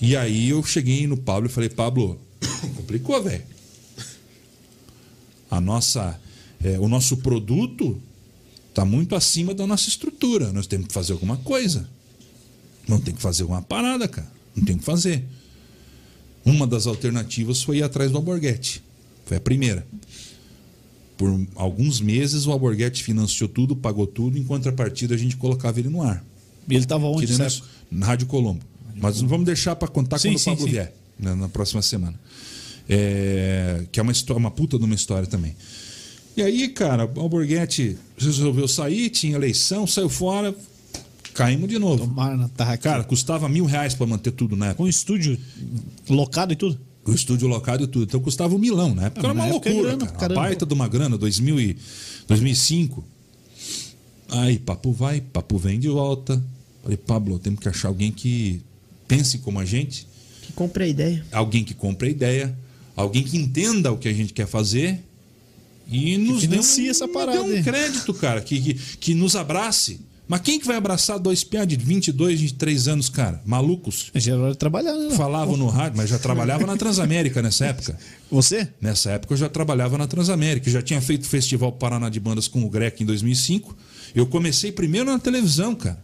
E 0.00 0.16
aí 0.16 0.48
eu 0.50 0.62
cheguei 0.62 1.06
no 1.06 1.16
Pablo 1.16 1.48
e 1.48 1.52
falei, 1.52 1.68
Pablo, 1.68 2.20
complicou, 2.76 3.22
velho. 3.22 3.44
A 5.50 5.60
nossa, 5.60 6.20
é, 6.62 6.78
o 6.78 6.88
nosso 6.88 7.18
produto 7.18 8.00
está 8.68 8.84
muito 8.84 9.14
acima 9.14 9.54
da 9.54 9.66
nossa 9.66 9.88
estrutura. 9.88 10.52
Nós 10.52 10.66
temos 10.66 10.88
que 10.88 10.94
fazer 10.94 11.12
alguma 11.12 11.36
coisa. 11.36 11.88
Não 12.88 13.00
tem 13.00 13.14
que 13.14 13.22
fazer 13.22 13.42
alguma 13.42 13.62
parada, 13.62 14.08
cara. 14.08 14.30
Não 14.56 14.64
tem 14.64 14.76
que 14.76 14.84
fazer. 14.84 15.24
Uma 16.44 16.66
das 16.66 16.86
alternativas 16.86 17.62
foi 17.62 17.78
ir 17.78 17.82
atrás 17.82 18.10
do 18.10 18.16
Alborguete. 18.16 18.82
Foi 19.24 19.36
a 19.36 19.40
primeira. 19.40 19.86
Por 21.22 21.46
alguns 21.54 22.00
meses 22.00 22.46
o 22.46 22.50
Alborguete 22.50 23.04
financiou 23.04 23.48
tudo, 23.48 23.76
pagou 23.76 24.08
tudo, 24.08 24.36
em 24.36 24.42
contrapartida 24.42 25.14
a 25.14 25.16
gente 25.16 25.36
colocava 25.36 25.78
ele 25.78 25.88
no 25.88 26.02
ar. 26.02 26.24
E 26.68 26.74
ele 26.74 26.84
tava 26.84 27.06
onde, 27.06 27.32
certo? 27.32 27.62
Na 27.88 28.06
Rádio 28.06 28.26
Colombo. 28.26 28.60
Mas 28.96 29.22
não 29.22 29.28
vamos 29.28 29.46
deixar 29.46 29.76
para 29.76 29.86
contar 29.86 30.18
Sim, 30.18 30.30
quando 30.30 30.38
sim, 30.38 30.50
o 30.50 30.52
Pablo 30.54 30.66
sim. 30.66 30.72
vier, 30.72 30.92
né, 31.16 31.32
na 31.36 31.48
próxima 31.48 31.80
semana. 31.80 32.18
É, 32.88 33.84
que 33.92 34.00
é 34.00 34.02
uma, 34.02 34.10
história, 34.10 34.40
uma 34.40 34.50
puta 34.50 34.76
de 34.76 34.84
uma 34.84 34.96
história 34.96 35.28
também. 35.28 35.54
E 36.36 36.42
aí, 36.42 36.66
cara, 36.66 37.06
o 37.06 37.20
Alborguete 37.20 37.96
resolveu 38.18 38.66
sair, 38.66 39.08
tinha 39.08 39.36
eleição, 39.36 39.86
saiu 39.86 40.08
fora, 40.08 40.52
caímos 41.34 41.68
de 41.68 41.78
novo. 41.78 42.04
Tomara 42.04 42.36
na 42.36 42.48
tarraquinha. 42.48 42.94
Cara, 42.94 43.04
custava 43.04 43.48
mil 43.48 43.64
reais 43.64 43.94
para 43.94 44.08
manter 44.08 44.32
tudo 44.32 44.56
na 44.56 44.66
época. 44.66 44.78
com 44.78 44.88
estúdio 44.88 45.38
locado 46.08 46.52
e 46.52 46.56
tudo. 46.56 46.80
O 47.04 47.12
estúdio 47.12 47.48
locado 47.48 47.84
e 47.84 47.86
tudo. 47.86 48.04
Então 48.04 48.20
custava 48.20 48.54
um 48.54 48.58
milão, 48.58 48.94
né? 48.94 49.10
Porque 49.10 49.26
Ah, 49.26 49.30
era 49.30 49.34
uma 49.34 49.46
é 49.46 49.50
loucura, 49.50 49.74
grana, 49.96 50.06
cara. 50.06 50.34
baita 50.34 50.64
de 50.64 50.72
uma 50.74 50.86
grana, 50.86 51.18
2000 51.18 51.60
e 51.60 51.76
2005. 52.28 53.04
Aí, 54.28 54.58
papo 54.58 54.92
vai, 54.92 55.20
papo 55.20 55.58
vem 55.58 55.78
de 55.80 55.88
volta. 55.88 56.42
Falei, 56.82 56.96
Pablo, 56.96 57.38
temos 57.38 57.60
que 57.60 57.68
achar 57.68 57.88
alguém 57.88 58.10
que 58.12 58.60
pense 59.06 59.38
como 59.38 59.58
a 59.60 59.64
gente, 59.64 60.06
Que 60.42 60.52
compre 60.52 60.84
a 60.84 60.88
ideia. 60.88 61.24
alguém 61.32 61.64
que 61.64 61.74
compre 61.74 62.08
a 62.08 62.10
ideia, 62.10 62.58
alguém 62.96 63.22
que 63.22 63.36
entenda 63.36 63.92
o 63.92 63.98
que 63.98 64.08
a 64.08 64.12
gente 64.12 64.32
quer 64.32 64.46
fazer 64.46 65.00
e 65.88 66.16
nos 66.16 66.46
dê 66.46 66.56
um, 66.56 66.88
essa 66.90 67.06
parada 67.08 67.42
dê 67.44 67.60
um 67.60 67.62
crédito, 67.62 68.14
cara, 68.14 68.40
que, 68.40 68.58
que, 68.60 68.74
que 68.96 69.14
nos 69.14 69.36
abrace. 69.36 70.00
Mas 70.28 70.40
quem 70.40 70.58
que 70.58 70.66
vai 70.66 70.76
abraçar 70.76 71.18
dois 71.18 71.44
piá 71.44 71.64
de 71.64 71.76
22, 71.76 72.40
23 72.40 72.88
anos, 72.88 73.08
cara? 73.08 73.42
Malucos. 73.44 74.10
Já 74.14 74.34
era 74.34 74.54
trabalhar, 74.54 74.94
né? 74.94 75.14
Falavam 75.14 75.56
no 75.56 75.66
rádio, 75.68 75.98
mas 75.98 76.08
já 76.08 76.18
trabalhava 76.18 76.66
na 76.66 76.76
Transamérica 76.76 77.42
nessa 77.42 77.66
época. 77.66 77.98
Você? 78.30 78.68
Nessa 78.80 79.10
época 79.10 79.34
eu 79.34 79.38
já 79.38 79.48
trabalhava 79.48 79.98
na 79.98 80.06
Transamérica, 80.06 80.70
já 80.70 80.80
tinha 80.80 81.00
feito 81.02 81.24
o 81.24 81.28
Festival 81.28 81.72
Paraná 81.72 82.08
de 82.08 82.18
Bandas 82.20 82.48
com 82.48 82.64
o 82.64 82.70
Grec 82.70 83.02
em 83.02 83.06
2005. 83.06 83.76
Eu 84.14 84.26
comecei 84.26 84.72
primeiro 84.72 85.10
na 85.10 85.18
televisão, 85.18 85.74
cara. 85.74 86.02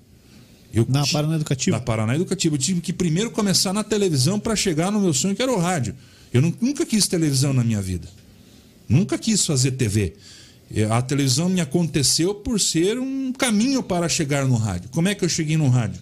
Eu 0.75 0.85
Na 0.89 1.07
Paraná 1.07 1.37
Educativa? 1.37 1.77
Na 1.79 1.83
Paraná 1.83 2.15
Educativa. 2.15 2.55
Eu 2.55 2.59
tive 2.59 2.81
que 2.83 2.93
primeiro 2.93 3.31
começar 3.31 3.73
na 3.73 3.83
televisão 3.83 4.39
para 4.39 4.55
chegar 4.55 4.91
no 4.93 5.01
meu 5.01 5.15
sonho, 5.15 5.35
que 5.35 5.41
era 5.43 5.51
o 5.53 5.59
rádio. 5.59 5.95
Eu 6.35 6.43
nu- 6.43 6.55
nunca 6.61 6.85
quis 6.85 7.07
televisão 7.07 7.55
na 7.55 7.65
minha 7.65 7.81
vida. 7.81 8.07
Nunca 8.87 9.17
quis 9.17 9.47
fazer 9.47 9.71
TV. 9.73 10.15
Eh, 10.75 10.85
A 10.85 11.01
televisão 11.03 11.49
me 11.49 11.61
aconteceu 11.61 12.35
por 12.35 12.61
ser 12.61 12.99
um 12.99 13.33
caminho 13.33 13.83
para 13.83 14.09
chegar 14.09 14.47
no 14.47 14.57
rádio. 14.57 14.89
Como 14.91 15.09
é 15.09 15.15
que 15.15 15.25
eu 15.25 15.29
cheguei 15.29 15.57
no 15.57 15.69
rádio? 15.69 16.01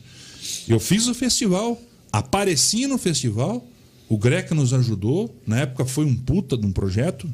Eu 0.69 0.79
fiz 0.79 1.07
o 1.07 1.15
festival, 1.15 1.81
apareci 2.13 2.87
no 2.87 2.99
festival, 2.99 3.67
o 4.09 4.17
Greca 4.17 4.55
nos 4.55 4.73
ajudou. 4.73 5.35
Na 5.47 5.61
época 5.61 5.85
foi 5.85 6.05
um 6.05 6.15
puta 6.15 6.57
de 6.57 6.67
um 6.67 6.73
projeto. 6.73 7.29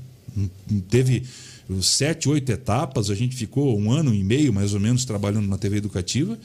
Teve 0.88 1.22
sete, 1.82 2.28
oito 2.28 2.50
etapas. 2.50 3.10
A 3.10 3.14
gente 3.14 3.36
ficou 3.36 3.78
um 3.78 3.90
ano 3.92 4.14
e 4.14 4.24
meio, 4.24 4.52
mais 4.52 4.72
ou 4.72 4.80
menos, 4.80 5.04
trabalhando 5.04 5.46
na 5.46 5.58
TV 5.58 5.76
educativa. 5.76 6.38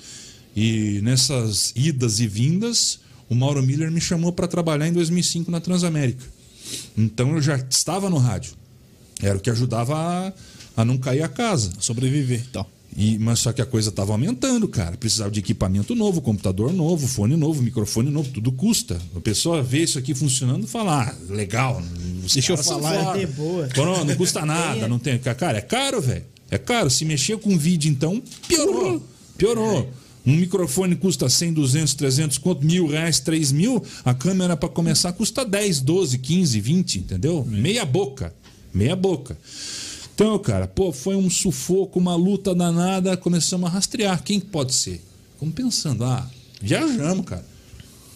E 0.56 1.00
nessas 1.04 1.72
idas 1.76 2.20
e 2.20 2.28
vindas, 2.28 3.00
o 3.30 3.36
Mauro 3.36 3.64
Miller 3.64 3.92
me 3.92 4.02
chamou 4.02 4.34
para 4.34 4.48
trabalhar 4.48 4.88
em 4.88 4.94
2005 4.94 5.50
na 5.50 5.62
Transamérica. 5.62 6.26
Então 6.98 7.34
eu 7.36 7.42
já 7.42 7.56
estava 7.58 8.10
no 8.10 8.18
rádio. 8.18 8.54
Era 9.22 9.38
o 9.38 9.40
que 9.40 9.50
ajudava 9.50 9.96
a, 9.96 10.34
a 10.78 10.86
não 10.86 10.98
cair 10.98 11.24
a 11.24 11.28
casa. 11.28 11.72
Sobreviver 11.80 12.40
e 12.40 12.48
tal. 12.50 12.70
E, 12.96 13.18
mas 13.20 13.40
só 13.40 13.52
que 13.52 13.62
a 13.62 13.66
coisa 13.66 13.90
estava 13.90 14.12
aumentando, 14.12 14.68
cara. 14.68 14.96
Precisava 14.96 15.30
de 15.30 15.40
equipamento 15.40 15.94
novo, 15.94 16.22
computador 16.22 16.72
novo, 16.72 17.08
fone 17.08 17.36
novo, 17.36 17.62
microfone 17.62 18.10
novo, 18.10 18.30
tudo 18.30 18.52
custa. 18.52 19.00
A 19.16 19.20
pessoa 19.20 19.62
vê 19.62 19.84
isso 19.84 20.00
aqui 20.00 20.16
funcionando 20.16 20.64
e 20.64 20.68
fala, 20.68 21.10
ah, 21.10 21.16
legal. 21.30 21.82
Deixa 22.32 22.54
eu 22.54 22.58
falar, 22.58 23.20
é 23.20 23.26
boa. 23.26 23.68
Pô, 23.74 23.86
não 23.86 24.16
custa 24.16 24.46
nada, 24.46 24.88
não 24.88 25.00
tem. 25.00 25.18
Cara, 25.20 25.58
é 25.58 25.62
caro, 25.62 26.02
velho. 26.02 26.24
É 26.50 26.58
caro. 26.58 26.90
Se 26.90 27.06
mexer 27.06 27.38
com 27.38 27.58
vídeo, 27.58 27.90
então, 27.92 28.22
piorou. 28.48 29.04
Piorou. 29.38 29.92
Um 30.26 30.36
microfone 30.36 30.96
custa 30.96 31.30
100, 31.30 31.54
200, 31.54 31.94
300, 31.94 32.38
quanto? 32.38 32.66
Mil 32.66 32.88
reais, 32.88 33.20
3 33.20 33.52
mil. 33.52 33.84
A 34.04 34.14
câmera, 34.14 34.58
para 34.58 34.70
começar, 34.70 35.14
custa 35.14 35.46
10, 35.46 35.82
12, 35.82 36.18
15, 36.18 36.60
20, 36.60 37.00
entendeu? 37.00 37.46
Meia 37.48 37.86
boca. 37.86 38.34
Meia 38.74 38.96
boca. 38.96 39.38
Então, 40.18 40.40
cara, 40.40 40.68
pô, 40.68 40.92
foi 40.92 41.16
um 41.16 41.30
sufoco, 41.30 42.00
uma 42.00 42.16
luta 42.16 42.56
danada. 42.56 43.16
Começamos 43.16 43.70
a 43.70 43.72
rastrear. 43.72 44.24
Quem 44.24 44.40
que 44.40 44.48
pode 44.48 44.74
ser? 44.74 45.00
Ficamos 45.34 45.54
pensando, 45.54 46.04
ah, 46.04 46.28
viajamos, 46.60 47.24
cara. 47.24 47.46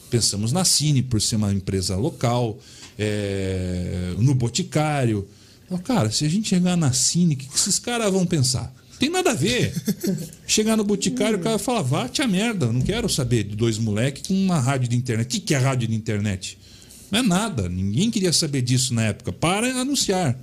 Pensamos 0.09 0.51
na 0.51 0.65
Cine, 0.65 1.03
por 1.03 1.21
ser 1.21 1.35
uma 1.35 1.53
empresa 1.53 1.95
local, 1.95 2.57
é, 2.97 4.15
no 4.17 4.33
Boticário. 4.33 5.27
Falei, 5.69 5.83
Cara, 5.83 6.11
se 6.11 6.25
a 6.25 6.27
gente 6.27 6.49
chegar 6.49 6.75
na 6.75 6.91
Cine, 6.91 7.35
o 7.35 7.37
que 7.37 7.47
esses 7.55 7.77
caras 7.77 8.11
vão 8.11 8.25
pensar? 8.25 8.73
Tem 8.97 9.07
nada 9.07 9.29
a 9.29 9.35
ver. 9.35 9.71
Chegar 10.47 10.75
no 10.75 10.83
Boticário, 10.83 11.37
o 11.37 11.41
cara 11.43 11.59
fala, 11.59 11.83
vá 11.83 12.09
te 12.09 12.23
a 12.23 12.27
merda, 12.27 12.65
não 12.73 12.81
quero 12.81 13.07
saber 13.09 13.43
de 13.43 13.55
dois 13.55 13.77
moleques 13.77 14.23
com 14.25 14.33
uma 14.33 14.59
rádio 14.59 14.87
de 14.87 14.95
internet. 14.95 15.27
O 15.27 15.29
que, 15.29 15.39
que 15.39 15.53
é 15.53 15.57
rádio 15.59 15.87
de 15.87 15.93
internet? 15.93 16.57
Não 17.11 17.19
é 17.19 17.21
nada, 17.21 17.69
ninguém 17.69 18.09
queria 18.09 18.33
saber 18.33 18.63
disso 18.63 18.91
na 18.91 19.03
época. 19.03 19.31
Para 19.31 19.67
anunciar. 19.79 20.35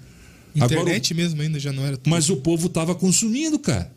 Agora, 0.60 0.80
Internet 0.80 1.14
mesmo 1.14 1.40
ainda 1.40 1.58
já 1.58 1.72
não 1.72 1.84
era. 1.84 1.96
tudo. 1.96 2.10
mas 2.10 2.28
o 2.30 2.36
povo 2.36 2.66
estava 2.66 2.94
consumindo, 2.94 3.58
cara. 3.58 3.90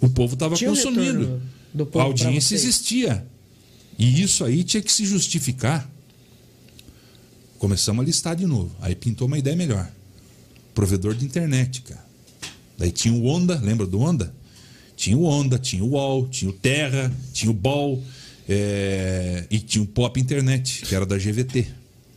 O 0.00 0.08
povo 0.08 0.34
estava 0.34 0.54
um 0.54 0.58
consumindo. 0.58 1.20
retorno 1.20 1.42
do 1.74 1.86
povo 1.86 2.02
a 2.02 2.04
audiência 2.04 2.54
existia. 2.54 3.26
E 3.98 4.22
isso 4.22 4.44
aí 4.44 4.62
tinha 4.62 4.82
que 4.82 4.92
se 4.92 5.04
justificar. 5.04 5.90
Começamos 7.58 8.02
a 8.02 8.06
listar 8.06 8.36
de 8.36 8.46
novo. 8.46 8.70
Aí 8.80 8.94
pintou 8.94 9.26
uma 9.26 9.38
ideia 9.38 9.56
melhor. 9.56 9.90
Provedor 10.74 11.14
de 11.14 11.24
internet, 11.24 11.82
cara. 11.82 12.06
Daí 12.78 12.92
tinha 12.92 13.12
o 13.12 13.26
Onda, 13.26 13.60
lembra 13.60 13.86
do 13.86 13.98
Onda? 14.00 14.32
Tinha 14.96 15.16
o 15.16 15.24
Onda, 15.24 15.58
tinha 15.58 15.82
o 15.82 15.90
UOL, 15.90 16.28
tinha 16.28 16.50
o 16.50 16.54
Terra, 16.54 17.12
tinha 17.32 17.50
o 17.50 17.54
Ball 17.54 18.02
é, 18.48 19.44
e 19.50 19.58
tinha 19.58 19.82
o 19.82 19.86
Pop 19.86 20.18
Internet, 20.18 20.82
que 20.86 20.94
era 20.94 21.04
da 21.04 21.18
GVT, 21.18 21.66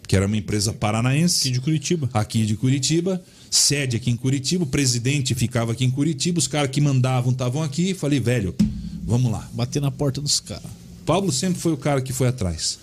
que 0.08 0.16
era 0.16 0.26
uma 0.26 0.38
empresa 0.38 0.72
paranaense 0.72 1.48
Aqui 1.48 1.52
de 1.52 1.62
Curitiba. 1.62 2.10
aqui 2.14 2.46
de 2.46 2.56
Curitiba, 2.56 3.22
sede 3.52 3.98
aqui 3.98 4.10
em 4.10 4.16
Curitiba, 4.16 4.64
o 4.64 4.68
presidente 4.68 5.36
ficava 5.36 5.74
aqui 5.74 5.84
em 5.84 5.92
Curitiba, 5.92 6.40
os 6.40 6.48
caras 6.48 6.72
que 6.72 6.80
mandavam 6.80 7.34
estavam 7.34 7.62
aqui. 7.62 7.94
Falei, 7.94 8.20
velho, 8.20 8.56
vamos 9.04 9.30
lá. 9.30 9.48
Bater 9.54 9.82
na 9.82 9.92
porta 9.92 10.22
dos 10.22 10.40
caras. 10.40 10.72
Pablo 11.06 11.32
sempre 11.34 11.60
foi 11.60 11.74
o 11.74 11.78
cara 11.78 12.02
que 12.02 12.14
foi 12.14 12.30
atrás. 12.30 12.80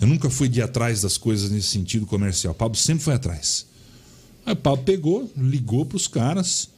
Eu 0.00 0.06
nunca 0.06 0.30
fui 0.30 0.48
de 0.48 0.62
atrás 0.62 1.02
das 1.02 1.18
coisas 1.18 1.50
nesse 1.50 1.68
sentido 1.68 2.06
comercial. 2.06 2.54
Pablo 2.54 2.76
sempre 2.76 3.02
foi 3.02 3.14
atrás. 3.14 3.66
Aí 4.46 4.52
o 4.52 4.56
Pablo 4.56 4.84
pegou, 4.84 5.30
ligou 5.36 5.84
para 5.84 5.96
os 5.96 6.06
caras, 6.06 6.70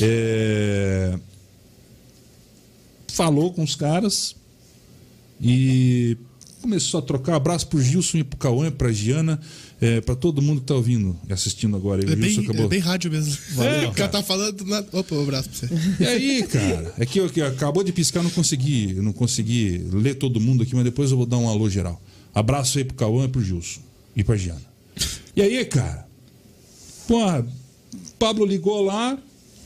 é, 0.00 1.18
falou 3.08 3.52
com 3.52 3.64
os 3.64 3.74
caras 3.74 4.36
e 5.40 6.16
começou 6.62 6.98
a 6.98 7.02
trocar 7.02 7.34
abraço 7.34 7.66
pro 7.66 7.82
Gilson 7.82 8.18
e 8.18 8.24
pro 8.24 8.38
Cauã, 8.38 8.70
pra 8.70 8.92
Giana, 8.92 9.40
é, 9.80 10.00
para 10.00 10.14
todo 10.14 10.40
mundo 10.40 10.60
que 10.60 10.66
tá 10.68 10.74
ouvindo 10.74 11.18
e 11.28 11.32
assistindo 11.32 11.76
agora. 11.76 12.02
É 12.02 12.16
bem, 12.16 12.38
acabou. 12.38 12.64
é 12.64 12.68
bem 12.68 12.78
rádio 12.78 13.10
mesmo. 13.10 13.36
Valeu, 13.54 13.90
o 13.90 13.92
cara 13.92 14.08
tá 14.08 14.22
falando 14.22 14.52
do 14.52 14.64
nada. 14.64 14.86
Opa, 14.92 15.14
um 15.14 15.22
abraço 15.22 15.50
pra 15.50 15.68
você. 15.68 15.74
E 16.00 16.06
aí, 16.06 16.42
cara? 16.44 16.94
É 16.98 17.04
que, 17.04 17.18
eu, 17.18 17.28
que 17.28 17.42
acabou 17.42 17.82
de 17.82 17.92
piscar, 17.92 18.22
não 18.22 18.30
consegui, 18.30 18.94
não 18.94 19.12
consegui 19.12 19.84
ler 19.92 20.14
todo 20.14 20.40
mundo 20.40 20.62
aqui, 20.62 20.74
mas 20.74 20.84
depois 20.84 21.10
eu 21.10 21.16
vou 21.16 21.26
dar 21.26 21.38
um 21.38 21.48
alô 21.48 21.68
geral. 21.68 22.00
Abraço 22.34 22.78
aí 22.78 22.84
pro 22.84 22.94
Cauã 22.94 23.24
e 23.24 23.28
pro 23.28 23.42
Gilson. 23.42 23.80
E 24.14 24.22
pra 24.22 24.36
Giana. 24.36 24.62
E 25.34 25.42
aí, 25.42 25.64
cara? 25.64 26.06
Porra, 27.08 27.46
Pablo 28.18 28.46
ligou 28.46 28.82
lá 28.82 29.18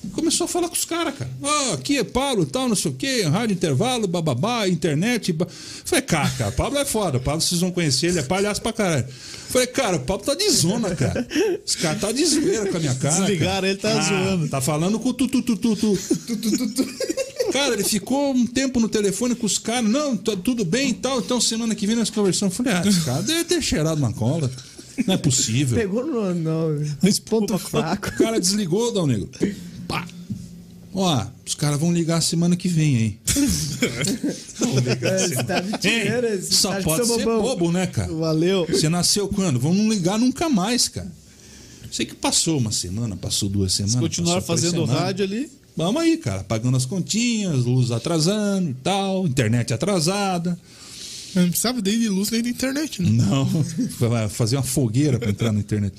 e 0.06 0.10
começou 0.10 0.44
a 0.44 0.48
falar 0.48 0.68
com 0.68 0.74
os 0.74 0.84
caras, 0.84 1.14
cara. 1.14 1.30
Ó, 1.42 1.74
aqui 1.74 1.98
é 1.98 2.04
Pablo 2.04 2.44
e 2.44 2.46
tal, 2.46 2.68
não 2.68 2.76
sei 2.76 2.90
o 2.90 2.94
quê, 2.94 3.22
rádio 3.22 3.54
intervalo, 3.54 4.06
bababá, 4.06 4.68
internet. 4.68 5.32
Ba... 5.32 5.46
Falei, 5.48 6.02
cara, 6.02 6.30
cara, 6.30 6.52
Pablo 6.52 6.78
é 6.78 6.84
foda. 6.84 7.18
Pablo, 7.18 7.40
vocês 7.40 7.60
vão 7.60 7.70
conhecer, 7.70 8.08
ele 8.08 8.18
é 8.18 8.22
palhaço 8.22 8.62
pra 8.62 8.72
caralho. 8.72 9.06
Falei, 9.48 9.66
cara, 9.66 9.96
o 9.96 10.00
Pablo 10.00 10.24
tá 10.24 10.34
de 10.34 10.48
zona, 10.50 10.94
cara. 10.94 11.26
Os 11.64 11.74
caras 11.76 12.00
tá 12.00 12.12
de 12.12 12.24
zoeira 12.24 12.66
com 12.70 12.76
a 12.76 12.80
minha 12.80 12.94
cara. 12.94 13.20
Desligaram, 13.20 13.54
cara. 13.54 13.68
ele 13.68 13.78
tá 13.78 14.00
zoando. 14.00 14.48
Tá 14.48 14.60
falando 14.60 14.98
com 14.98 15.08
o 15.10 15.14
tu, 15.14 15.28
tu, 15.28 15.42
tu, 15.42 15.56
tu, 15.56 15.76
tu. 15.76 15.98
Cara, 17.52 17.74
ele 17.74 17.84
ficou 17.84 18.32
um 18.34 18.46
tempo 18.46 18.80
no 18.80 18.88
telefone 18.88 19.34
com 19.34 19.46
os 19.46 19.58
caras. 19.58 19.88
Não, 19.88 20.16
tá 20.16 20.36
tudo 20.36 20.64
bem 20.64 20.90
e 20.90 20.94
tal. 20.94 21.20
Então, 21.20 21.40
semana 21.40 21.74
que 21.74 21.86
vem 21.86 21.96
nós 21.96 22.10
conversamos. 22.10 22.56
Falei, 22.56 22.72
ah, 22.72 22.82
esse 22.84 23.00
cara 23.02 23.22
deve 23.22 23.44
ter 23.44 23.62
cheirado 23.62 23.98
uma 23.98 24.12
cola. 24.12 24.50
Não 25.06 25.14
é 25.14 25.18
possível. 25.18 25.76
Pegou 25.76 26.06
no, 26.06 26.34
no 26.34 26.86
Mas, 27.02 27.18
ponto 27.18 27.56
fraco. 27.58 28.08
O 28.08 28.12
cara 28.12 28.40
desligou, 28.40 28.92
Dal 28.92 29.06
Negro. 29.06 29.28
Pá. 29.88 30.06
Ó, 30.94 31.26
os 31.44 31.54
caras 31.54 31.78
vão 31.78 31.92
ligar 31.92 32.20
semana 32.22 32.56
que 32.56 32.68
vem 32.68 32.96
aí. 32.96 33.18
É, 35.02 35.18
você 35.28 35.44
tá 35.44 35.60
me 35.62 35.76
tirando, 35.78 36.24
Hein? 36.26 36.40
você 36.40 36.52
Só 36.54 36.82
pode 36.82 37.06
ser 37.06 37.18
bobão. 37.24 37.42
bobo, 37.42 37.72
né, 37.72 37.86
cara? 37.86 38.12
Valeu. 38.12 38.66
Você 38.68 38.88
nasceu 38.88 39.28
quando? 39.28 39.60
Vamos 39.60 39.76
não 39.78 39.88
ligar 39.90 40.18
nunca 40.18 40.48
mais, 40.48 40.88
cara. 40.88 41.10
Sei 41.90 42.04
que 42.06 42.14
passou 42.14 42.58
uma 42.58 42.72
semana, 42.72 43.16
passou 43.16 43.48
duas 43.48 43.72
semanas. 43.72 43.94
Se 43.94 44.00
continuar 44.00 44.40
fazendo 44.40 44.84
rádio 44.84 45.24
ali. 45.24 45.50
Vamos 45.76 46.02
aí, 46.02 46.16
cara. 46.16 46.42
Pagando 46.42 46.76
as 46.76 46.84
continhas, 46.86 47.64
luz 47.64 47.90
atrasando 47.90 48.70
e 48.70 48.74
tal, 48.74 49.26
internet 49.26 49.72
atrasada. 49.72 50.58
Eu 51.34 51.42
não 51.42 51.48
precisava 51.50 51.80
nem 51.82 51.98
de 52.00 52.08
luz 52.08 52.30
nem 52.30 52.42
de 52.42 52.48
internet, 52.48 53.02
né? 53.02 53.10
Não, 53.10 53.48
fazer 54.30 54.56
uma 54.56 54.62
fogueira 54.62 55.18
pra 55.18 55.30
entrar 55.30 55.52
na 55.52 55.60
internet. 55.60 55.94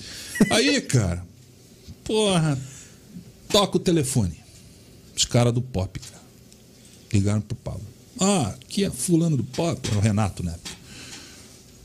Aí, 0.49 0.81
cara, 0.81 1.23
porra, 2.03 2.57
toca 3.58 3.78
o 3.78 3.80
telefone. 3.80 4.36
Os 5.16 5.26
caras 5.26 5.52
do 5.52 5.64
pop, 5.64 6.00
cara. 6.00 6.24
Ligaram 7.12 7.42
pro 7.42 7.56
Paulo. 7.56 7.82
Ah, 8.20 8.50
aqui 8.50 8.84
é 8.84 8.92
fulano 8.92 9.36
do 9.36 9.44
pop, 9.44 9.90
é 9.92 9.96
o 9.96 10.00
Renato, 10.00 10.44
né? 10.44 10.54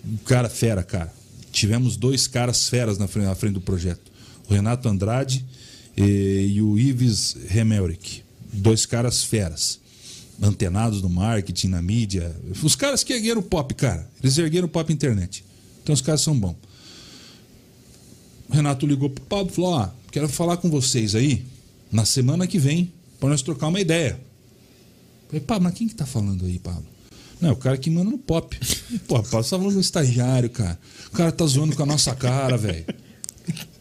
Um 0.07 0.19
cara 0.19 0.51
fera, 0.51 0.82
cara. 0.82 1.11
Tivemos 1.51 1.97
dois 1.97 2.27
caras 2.27 2.69
feras 2.69 2.99
na 2.99 3.09
frente, 3.09 3.24
na 3.24 3.35
frente 3.35 3.55
do 3.55 3.61
projeto. 3.61 4.12
O 4.51 4.53
Renato 4.53 4.86
Andrade 4.86 5.47
eh, 5.97 6.03
e 6.47 6.61
o 6.61 6.78
Ives 6.78 7.36
Remelrick. 7.49 8.23
Dois 8.53 8.85
caras 8.85 9.24
feras. 9.24 9.81
Antenados 10.43 11.01
no 11.01 11.09
marketing, 11.09 11.69
na 11.69 11.81
mídia. 11.81 12.36
Os 12.62 12.77
caras 12.77 13.03
que 13.03 13.15
ergueram 13.15 13.40
o 13.40 13.44
pop, 13.44 13.73
cara. 13.74 14.11
Eles 14.23 14.36
ergueram 14.36 14.66
o 14.66 14.70
pop 14.70 14.93
internet. 14.93 15.43
Então 15.82 15.94
os 15.94 16.03
caras 16.03 16.20
são 16.20 16.39
bons. 16.39 16.57
O 18.51 18.53
Renato 18.53 18.86
ligou 18.86 19.09
pro 19.09 19.24
Pablo 19.24 19.51
e 19.51 19.55
falou: 19.55 19.70
Ó, 19.73 19.89
quero 20.11 20.28
falar 20.28 20.59
com 20.59 20.69
vocês 20.69 21.15
aí 21.15 21.51
na 21.93 22.05
semana 22.05 22.47
que 22.47 22.59
vem 22.59 22.93
para 23.20 23.28
nós 23.28 23.43
trocar 23.43 23.69
uma 23.69 23.81
ideia. 23.81 24.19
Falei, 25.28 25.40
Pablo, 25.40 25.64
mas 25.64 25.74
quem 25.74 25.86
que 25.89 25.94
tá 25.94 26.06
falando 26.06 26.44
aí, 26.47 26.59
Pablo? 26.59 26.85
Não, 27.40 27.51
é 27.51 27.52
o 27.52 27.56
cara 27.56 27.77
que 27.77 27.90
manda 27.90 28.10
no 28.10 28.19
pop. 28.19 28.59
Pô, 29.06 29.16
Pablo, 29.23 29.43
você 29.43 29.51
tá 29.51 29.59
falando 29.59 29.74
do 29.74 29.81
estagiário, 29.81 30.48
cara. 30.51 30.78
O 31.09 31.10
cara 31.10 31.31
tá 31.32 31.44
zoando 31.47 31.74
com 31.77 31.82
a 31.82 31.86
nossa 31.86 32.14
cara, 32.14 32.56
velho. 32.56 32.85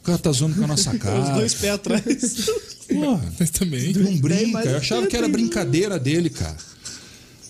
O 0.02 0.04
cara 0.04 0.18
tá 0.18 0.32
zoando 0.32 0.56
com 0.56 0.64
a 0.64 0.68
nossa 0.68 0.92
Os 0.96 0.98
cara. 0.98 1.34
dois 1.36 1.54
pés 1.54 1.74
atrás. 1.74 2.50
Porra, 2.90 3.34
Mas 3.40 3.50
também. 3.52 3.94
não 3.94 4.18
brinca. 4.18 4.64
Eu 4.66 4.78
achava 4.78 5.08
que 5.08 5.16
era 5.16 5.28
brincadeira 5.28 6.00
dele, 6.00 6.30
cara. 6.30 6.58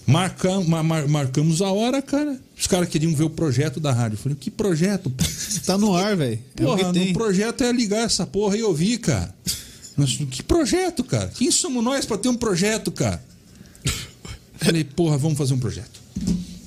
Marcam, 0.06 0.64
ma- 0.66 0.84
mar- 0.84 1.08
marcamos 1.08 1.62
a 1.62 1.72
hora, 1.72 2.02
cara. 2.02 2.38
Os 2.60 2.68
caras 2.68 2.90
queriam 2.90 3.16
ver 3.16 3.24
o 3.24 3.30
projeto 3.30 3.80
da 3.80 3.94
rádio. 3.94 4.16
Eu 4.16 4.20
falei, 4.20 4.38
que 4.40 4.52
projeto? 4.52 5.10
pô? 5.10 5.24
tá 5.66 5.78
no 5.78 5.96
ar, 5.96 6.18
velho. 6.18 6.40
É 6.58 6.64
o 6.64 6.66
Porra, 6.66 6.78
que 6.80 6.84
no 6.86 6.94
tem. 6.94 7.14
projeto 7.14 7.64
é 7.64 7.72
ligar 7.72 8.04
essa 8.04 8.26
porra 8.26 8.58
e 8.58 8.64
ouvir, 8.64 8.98
cara. 8.98 9.34
Nós, 9.98 10.18
que 10.30 10.42
projeto, 10.44 11.04
cara? 11.04 11.28
Quem 11.30 11.52
somos 11.52 11.84
nós 11.84 12.06
pra 12.06 12.18
ter 12.18 12.30
um 12.30 12.36
projeto, 12.36 12.92
cara? 12.92 13.24
Falei, 14.58 14.84
porra, 14.84 15.18
vamos 15.18 15.38
fazer 15.38 15.54
um 15.54 15.60
projeto. 15.60 16.00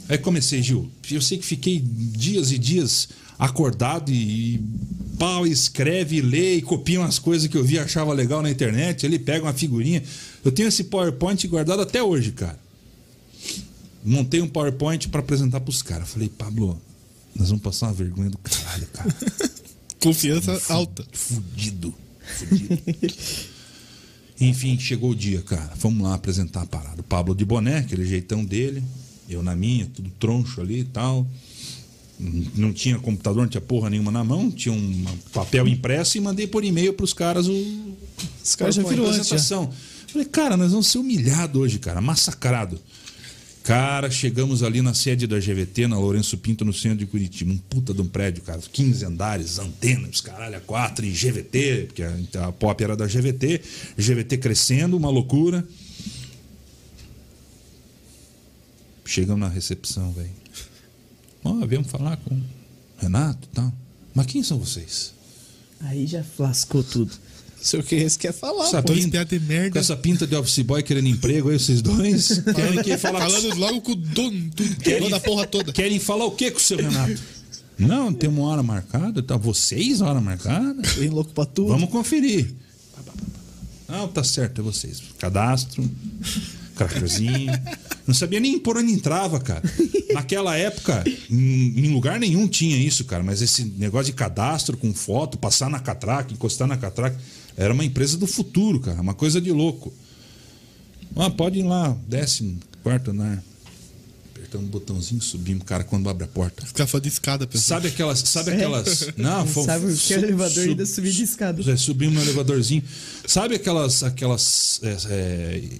Aí 0.08 0.18
comecei, 0.18 0.62
Gil. 0.62 0.90
Eu 1.10 1.22
sei 1.22 1.38
que 1.38 1.46
fiquei 1.46 1.80
dias 1.80 2.50
e 2.52 2.58
dias 2.58 3.08
acordado 3.38 4.10
e, 4.10 4.54
e 4.54 4.64
pau, 5.18 5.46
escreve, 5.46 6.20
lê 6.20 6.56
e 6.56 6.62
copia 6.62 7.00
umas 7.00 7.18
coisas 7.18 7.48
que 7.48 7.56
eu 7.56 7.64
vi 7.64 7.74
e 7.74 7.78
achava 7.78 8.12
legal 8.12 8.42
na 8.42 8.50
internet. 8.50 9.06
Ele 9.06 9.18
pega 9.18 9.44
uma 9.44 9.52
figurinha. 9.52 10.02
Eu 10.44 10.52
tenho 10.52 10.68
esse 10.68 10.84
PowerPoint 10.84 11.46
guardado 11.46 11.82
até 11.82 12.02
hoje, 12.02 12.32
cara. 12.32 12.58
Montei 14.04 14.42
um 14.42 14.48
PowerPoint 14.48 15.08
pra 15.08 15.20
apresentar 15.20 15.60
pros 15.60 15.80
caras. 15.80 16.08
Falei, 16.08 16.28
Pablo, 16.28 16.78
nós 17.34 17.48
vamos 17.48 17.62
passar 17.62 17.86
uma 17.86 17.94
vergonha 17.94 18.28
do 18.28 18.38
caralho, 18.38 18.86
cara. 18.88 19.16
Confiança 20.02 20.60
alta. 20.68 21.04
Fudido. 21.12 21.94
Enfim, 24.40 24.78
chegou 24.78 25.10
o 25.10 25.14
dia, 25.14 25.40
cara. 25.42 25.72
Vamos 25.76 26.02
lá 26.02 26.14
apresentar 26.14 26.62
a 26.62 26.66
parada. 26.66 27.00
O 27.00 27.04
Pablo 27.04 27.34
de 27.34 27.44
boné, 27.44 27.78
aquele 27.78 28.04
jeitão 28.04 28.44
dele. 28.44 28.82
Eu 29.28 29.42
na 29.42 29.54
minha, 29.54 29.86
tudo 29.86 30.10
troncho 30.18 30.60
ali 30.60 30.80
e 30.80 30.84
tal. 30.84 31.26
Não 32.18 32.72
tinha 32.72 32.98
computador, 32.98 33.42
não 33.42 33.48
tinha 33.48 33.60
porra 33.60 33.90
nenhuma 33.90 34.10
na 34.10 34.24
mão. 34.24 34.50
Tinha 34.50 34.72
um 34.72 35.04
papel 35.32 35.66
impresso 35.68 36.16
e 36.16 36.20
mandei 36.20 36.46
por 36.46 36.64
e-mail 36.64 36.92
pros 36.94 37.12
caras 37.12 37.48
o. 37.48 37.96
Os 38.42 38.54
caras 38.54 38.74
já 38.74 38.82
a 38.82 38.86
viram 38.86 39.04
antes. 39.04 39.16
já. 39.16 39.22
apresentação. 39.22 39.72
Falei, 40.08 40.26
cara, 40.26 40.56
nós 40.56 40.70
vamos 40.70 40.86
ser 40.88 40.98
humilhados 40.98 41.60
hoje, 41.60 41.78
cara. 41.78 42.00
Massacrado. 42.00 42.80
Cara, 43.64 44.10
chegamos 44.10 44.62
ali 44.62 44.82
na 44.82 44.92
sede 44.92 45.26
da 45.26 45.38
GVT, 45.38 45.86
na 45.86 45.98
Lourenço 45.98 46.36
Pinto, 46.36 46.66
no 46.66 46.72
centro 46.72 46.98
de 46.98 47.06
Curitiba. 47.06 47.50
Um 47.50 47.56
puta 47.56 47.94
de 47.94 48.02
um 48.02 48.06
prédio, 48.06 48.42
cara. 48.42 48.60
15 48.60 49.06
andares, 49.06 49.58
antenas, 49.58 50.20
caralho, 50.20 50.60
4 50.60 51.06
e 51.06 51.10
GVT, 51.10 51.84
porque 51.86 52.02
a, 52.02 52.48
a 52.48 52.52
pop 52.52 52.84
era 52.84 52.94
da 52.94 53.06
GVT. 53.06 53.62
GVT 53.96 54.36
crescendo, 54.36 54.98
uma 54.98 55.08
loucura. 55.08 55.66
Chegamos 59.06 59.40
na 59.40 59.48
recepção, 59.48 60.12
velho. 60.12 60.30
Ó, 61.42 61.64
viemos 61.66 61.90
falar 61.90 62.18
com 62.18 62.34
o 62.34 62.42
Renato 62.98 63.48
e 63.50 63.54
tal. 63.54 63.72
Mas 64.14 64.26
quem 64.26 64.42
são 64.42 64.58
vocês? 64.58 65.14
Aí 65.80 66.06
já 66.06 66.22
lascou 66.38 66.84
tudo. 66.84 67.12
Sei 67.64 67.80
o 67.80 67.82
que 67.82 67.94
esse 67.94 68.18
quer 68.18 68.34
falar, 68.34 68.66
Essa 68.66 68.82
pô. 68.82 68.92
Pinta- 68.92 69.24
de 69.24 69.40
merda. 69.40 69.70
Com 69.70 69.78
essa 69.78 69.96
pinta 69.96 70.26
de 70.26 70.36
office 70.36 70.58
boy 70.58 70.82
querendo 70.82 71.08
emprego 71.08 71.48
aí, 71.48 71.58
vocês 71.58 71.80
dois. 71.80 72.42
Querem 72.54 72.82
que 72.82 72.98
falar 72.98 73.24
com 73.24 73.30
Falando 73.30 73.56
logo 73.58 73.80
com 73.80 73.92
o 73.92 73.94
dono, 73.94 74.50
do- 74.50 74.76
Querem- 74.76 75.08
da 75.08 75.18
porra 75.18 75.46
toda. 75.46 75.72
Querem 75.72 75.98
falar 75.98 76.26
o 76.26 76.32
que 76.32 76.50
com 76.50 76.58
o 76.58 76.60
seu 76.60 76.76
Renato? 76.76 77.18
Não, 77.78 78.12
tem 78.12 78.28
uma 78.28 78.42
hora 78.48 78.62
marcada, 78.62 79.22
tá? 79.22 79.38
Vocês, 79.38 80.02
hora 80.02 80.20
marcada? 80.20 80.82
Bem 80.98 81.08
louco 81.08 81.32
pra 81.32 81.46
tudo. 81.46 81.68
Vamos 81.68 81.88
conferir. 81.88 82.52
Não, 83.88 84.08
tá 84.08 84.22
certo, 84.22 84.60
é 84.60 84.64
vocês. 84.64 85.02
Cadastro, 85.18 85.90
crachãozinho. 86.76 87.50
Não 88.06 88.14
sabia 88.14 88.40
nem 88.40 88.58
por 88.58 88.76
onde 88.76 88.92
entrava, 88.92 89.40
cara. 89.40 89.62
Naquela 90.12 90.54
época, 90.56 91.02
em, 91.30 91.72
em 91.86 91.92
lugar 91.94 92.20
nenhum 92.20 92.46
tinha 92.46 92.76
isso, 92.76 93.04
cara. 93.06 93.22
Mas 93.22 93.40
esse 93.40 93.64
negócio 93.64 94.06
de 94.06 94.12
cadastro 94.12 94.76
com 94.76 94.92
foto, 94.92 95.38
passar 95.38 95.70
na 95.70 95.80
catraca, 95.80 96.32
encostar 96.32 96.68
na 96.68 96.76
catraca, 96.76 97.18
era 97.56 97.72
uma 97.72 97.84
empresa 97.84 98.16
do 98.16 98.26
futuro, 98.26 98.80
cara. 98.80 99.00
Uma 99.00 99.14
coisa 99.14 99.40
de 99.40 99.50
louco. 99.52 99.92
Ah, 101.16 101.30
pode 101.30 101.60
ir 101.60 101.62
lá, 101.62 101.96
décimo, 102.08 102.58
quarto 102.82 103.10
andar. 103.12 103.42
Apertando 104.34 104.64
o 104.64 104.68
botãozinho, 104.68 105.20
subimos, 105.22 105.62
cara, 105.64 105.84
quando 105.84 106.08
abre 106.08 106.24
a 106.24 106.28
porta. 106.28 106.66
Ficar 106.66 106.86
fã 106.86 107.00
de 107.00 107.08
escada, 107.08 107.46
pessoal. 107.46 107.80
Sabe 107.80 107.88
aquelas. 107.92 108.18
Sabe 108.20 108.50
aquelas. 108.52 109.08
Não, 109.16 109.46
fomos- 109.46 109.66
Sabe 109.66 109.86
o 109.86 109.96
que 109.96 110.14
é 110.14 110.18
su- 110.18 110.24
elevador 110.24 110.52
su- 110.64 110.70
ainda 110.70 110.86
subir 110.86 111.12
de 111.12 111.22
escada. 111.22 111.70
é, 111.72 111.76
subimos 111.76 112.14
no 112.16 112.22
elevadorzinho. 112.22 112.82
Sabe 113.26 113.54
aquelas. 113.54 114.02
aquelas 114.02 114.80
é, 114.82 114.96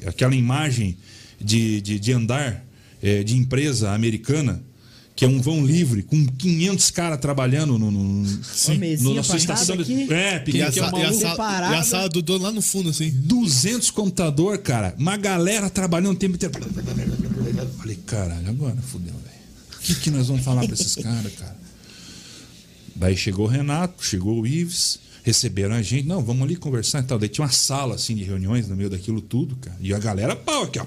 é, 0.05 0.09
aquela 0.09 0.35
imagem 0.35 0.97
de, 1.41 1.81
de, 1.81 1.99
de 1.99 2.13
andar 2.13 2.65
é, 3.03 3.23
de 3.25 3.37
empresa 3.37 3.91
americana, 3.93 4.63
que 5.17 5.25
é 5.25 5.29
um 5.29 5.41
vão 5.41 5.65
livre, 5.65 6.03
com 6.03 6.27
500 6.27 6.91
caras 6.91 7.21
trabalhando 7.21 7.79
no, 7.79 7.89
no, 7.91 8.23
mesinha 8.79 9.11
no- 9.11 9.15
na 9.15 9.23
sua 9.23 9.37
estação 9.37 9.77
de. 9.77 9.83
aqui. 9.83 10.13
É, 10.13 10.43
E 10.49 10.61
a, 10.63 10.73
que 10.73 10.81
é 10.81 10.83
uma 10.83 10.99
e 10.99 11.03
a 11.05 11.13
sala, 11.13 11.71
e 11.73 11.79
a 11.79 11.83
sala 11.85 12.09
do 12.09 12.21
dono 12.21 12.43
lá 12.45 12.51
no 12.53 12.61
fundo, 12.61 12.91
assim. 12.91 13.11
200 13.11 13.91
computador, 13.93 14.59
cara. 14.59 14.93
Uma 14.99 15.17
galera 15.17 15.71
trabalhando 15.71 16.15
o 16.17 16.19
tempo 16.19 16.35
inteiro. 16.35 16.55
Falei, 17.79 17.97
caralho, 18.07 18.49
agora 18.49 18.77
fudeu, 18.83 19.13
velho. 19.13 19.25
O 19.77 19.79
que, 19.83 19.95
que 19.97 20.11
nós 20.11 20.27
vamos 20.27 20.43
falar 20.43 20.65
pra 20.65 20.75
esses 20.75 20.95
caras, 20.97 21.33
cara? 21.35 21.57
Daí 22.97 23.17
chegou 23.17 23.47
o 23.47 23.49
Renato, 23.49 24.05
chegou 24.05 24.41
o 24.41 24.47
Ives, 24.47 24.99
receberam 25.23 25.75
a 25.75 25.83
gente. 25.83 26.07
Não, 26.09 26.23
vamos 26.25 26.43
ali 26.43 26.57
conversar 26.57 27.01
e 27.01 27.03
tal. 27.05 27.19
Daí 27.19 27.29
tinha 27.29 27.45
uma 27.45 27.53
sala, 27.53 27.95
assim, 27.97 28.15
de 28.17 28.25
reuniões 28.25 28.67
no 28.69 28.75
meio 28.77 28.89
daquilo 28.91 29.21
tudo, 29.21 29.55
cara. 29.57 29.77
E 29.81 29.93
a 29.95 29.99
galera, 29.99 30.35
pau, 30.35 30.65
aqui, 30.65 30.79
ó. 30.81 30.87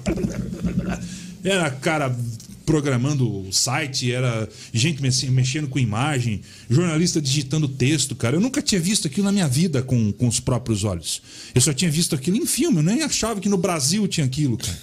Era 1.44 1.70
cara 1.70 2.14
programando 2.72 3.48
o 3.48 3.50
site, 3.50 4.12
era 4.12 4.46
gente 4.74 5.00
mexe- 5.00 5.30
mexendo 5.30 5.68
com 5.68 5.78
imagem, 5.78 6.42
jornalista 6.68 7.18
digitando 7.18 7.66
texto, 7.66 8.14
cara. 8.14 8.36
Eu 8.36 8.40
nunca 8.40 8.60
tinha 8.60 8.78
visto 8.78 9.06
aquilo 9.06 9.24
na 9.24 9.32
minha 9.32 9.48
vida 9.48 9.82
com, 9.82 10.12
com 10.12 10.28
os 10.28 10.38
próprios 10.38 10.84
olhos. 10.84 11.22
Eu 11.54 11.62
só 11.62 11.72
tinha 11.72 11.90
visto 11.90 12.14
aquilo 12.14 12.36
em 12.36 12.44
filme, 12.44 12.76
eu 12.76 12.82
nem 12.82 13.02
achava 13.02 13.40
que 13.40 13.48
no 13.48 13.56
Brasil 13.56 14.06
tinha 14.06 14.26
aquilo, 14.26 14.58
cara. 14.58 14.78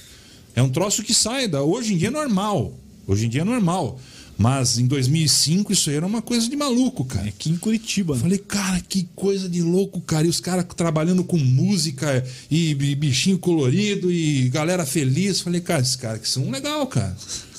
É 0.56 0.64
um 0.64 0.70
troço 0.70 1.04
que 1.04 1.14
sai 1.14 1.48
da. 1.48 1.62
Hoje 1.62 1.94
em 1.94 1.98
dia 1.98 2.08
é 2.08 2.12
normal. 2.12 2.74
Hoje 3.06 3.28
em 3.28 3.30
dia 3.30 3.42
é 3.42 3.44
normal. 3.46 4.00
Mas 4.38 4.78
em 4.80 4.86
2005 4.88 5.72
isso 5.72 5.90
aí 5.90 5.96
era 5.96 6.06
uma 6.06 6.22
coisa 6.22 6.50
de 6.50 6.56
maluco, 6.58 7.06
cara. 7.06 7.28
Aqui 7.28 7.50
em 7.52 7.56
Curitiba. 7.56 8.16
Né? 8.16 8.22
falei, 8.22 8.38
cara, 8.40 8.82
que 8.82 9.08
coisa 9.16 9.48
de 9.48 9.62
louco, 9.62 10.02
cara. 10.02 10.26
E 10.26 10.30
os 10.30 10.40
caras 10.42 10.66
trabalhando 10.76 11.24
com 11.24 11.38
música 11.38 12.26
e 12.52 12.74
bi- 12.74 12.96
bichinho 12.96 13.38
colorido 13.38 14.12
e 14.12 14.50
galera 14.50 14.86
feliz. 14.86 15.40
Falei, 15.40 15.62
cara, 15.62 15.82
esses 15.82 15.96
caras 15.96 16.20
que 16.22 16.28
são 16.28 16.50
legal, 16.50 16.86
cara. 16.88 17.16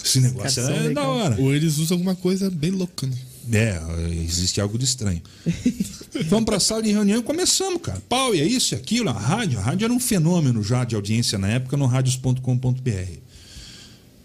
Esse 0.07 0.21
negócio 0.21 0.63
são 0.63 0.73
é 0.73 0.91
da 0.91 1.03
hora. 1.03 1.37
Ou 1.41 1.53
eles 1.53 1.79
usam 1.79 1.97
alguma 1.97 2.15
coisa 2.15 2.49
bem 2.49 2.71
louca, 2.71 3.09
né? 3.09 3.17
É, 3.53 3.81
existe 4.25 4.61
algo 4.61 4.79
de 4.79 4.85
estranho. 4.85 5.21
Vamos 6.29 6.45
pra 6.45 6.61
sala 6.61 6.83
de 6.83 6.93
reunião 6.93 7.19
e 7.19 7.23
começamos, 7.23 7.83
cara. 7.83 8.01
Pau, 8.09 8.35
e 8.35 8.41
é 8.41 8.45
isso, 8.45 8.75
e 8.75 8.77
aquilo. 8.77 9.11
A 9.11 9.13
rádio, 9.13 9.59
a 9.59 9.63
rádio 9.63 9.85
era 9.85 9.93
um 9.93 9.99
fenômeno 9.99 10.63
já 10.63 10.85
de 10.85 10.95
audiência 10.95 11.39
na 11.39 11.49
época 11.49 11.77
no 11.77 11.87
radios.com.br. 11.87 13.19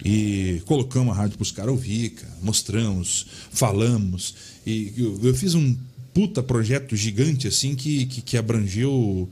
E 0.03 0.61
colocamos 0.65 1.13
a 1.13 1.17
rádio 1.17 1.37
para 1.37 1.43
os 1.43 1.51
caras 1.51 1.71
ouvir, 1.71 2.11
cara. 2.11 2.33
mostramos, 2.41 3.25
falamos. 3.51 4.35
E 4.65 4.93
eu, 4.95 5.19
eu 5.23 5.33
fiz 5.35 5.55
um 5.55 5.75
puta 6.13 6.43
projeto 6.43 6.95
gigante 6.95 7.47
assim 7.47 7.73
que, 7.73 8.05
que, 8.05 8.21
que 8.21 8.37
abrangeu 8.37 9.29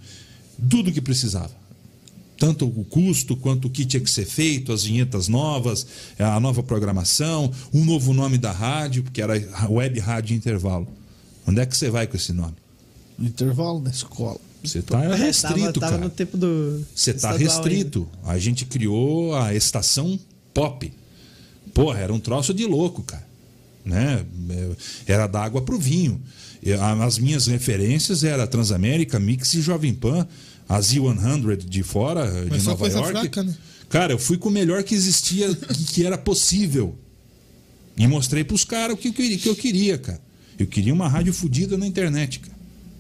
tudo 0.70 0.92
que 0.92 1.02
precisava 1.02 1.59
tanto 2.40 2.66
o 2.66 2.86
custo 2.86 3.36
quanto 3.36 3.68
o 3.68 3.70
que 3.70 3.86
tinha 3.86 4.02
que 4.02 4.10
ser 4.10 4.26
feito, 4.26 4.72
as 4.72 4.84
vinhetas 4.86 5.28
novas, 5.28 5.86
a 6.18 6.40
nova 6.40 6.64
programação, 6.64 7.52
um 7.74 7.84
novo 7.84 8.14
nome 8.14 8.38
da 8.38 8.52
rádio, 8.52 9.04
que 9.04 9.22
era 9.22 9.34
Web 9.70 10.00
Rádio 10.00 10.36
Intervalo. 10.36 10.88
Onde 11.46 11.60
é 11.60 11.66
que 11.66 11.76
você 11.76 11.90
vai 11.90 12.08
com 12.08 12.16
esse 12.16 12.32
nome? 12.32 12.56
No 13.18 13.28
intervalo 13.28 13.82
na 13.82 13.90
escola. 13.90 14.40
Você 14.64 14.80
está 14.80 15.04
É, 15.04 15.16
restrito, 15.16 15.58
tava, 15.58 15.74
tava 15.74 15.92
cara. 15.94 16.04
no 16.04 16.10
tempo 16.10 16.38
do. 16.38 16.86
Você 16.94 17.12
está 17.12 17.32
estadual 17.36 17.64
restrito. 17.64 18.10
A 18.26 18.38
gente 18.38 18.66
criou 18.66 19.36
a 19.36 19.54
estação 19.54 20.20
pop. 20.54 20.92
Porra, 21.74 22.00
era 22.00 22.14
um 22.14 22.20
troço 22.20 22.54
de 22.54 22.66
louco, 22.66 23.04
cara. 23.04 23.28
Né? 23.86 24.26
Era 25.08 25.28
da 25.28 25.42
água 25.42 25.62
pro 25.62 25.80
vinho. 25.80 26.22
E 26.62 26.74
As 26.74 27.18
minhas 27.18 27.48
referências 27.48 28.24
eram 28.24 28.46
Transamérica, 28.46 29.18
Mix 29.20 29.54
e 29.54 29.62
Jovem 29.62 29.94
Pan. 29.94 30.28
A 30.70 30.80
Z100 30.80 31.66
de 31.66 31.82
fora, 31.82 32.44
de 32.46 32.52
Mas 32.52 32.62
só 32.62 32.70
Nova 32.70 32.88
York. 32.88 33.12
fraca, 33.12 33.44
né? 33.44 33.58
Cara, 33.90 34.14
eu 34.14 34.20
fui 34.20 34.38
com 34.38 34.50
o 34.50 34.52
melhor 34.52 34.84
que 34.84 34.94
existia, 34.94 35.54
que 35.56 35.84
que 35.86 36.06
era 36.06 36.16
possível. 36.16 36.96
E 37.98 38.08
mostrei 38.08 38.44
pros 38.44 38.64
caras 38.64 38.94
o 38.94 38.98
que 38.98 39.08
eu 39.08 39.14
queria, 39.14 39.38
que 39.38 39.50
eu 39.50 39.56
queria, 39.56 39.98
cara. 39.98 40.22
Eu 40.60 40.68
queria 40.68 40.94
uma 40.94 41.08
rádio 41.08 41.34
fodida 41.34 41.76
na 41.76 41.88
internet, 41.88 42.40
cara. 42.40 42.56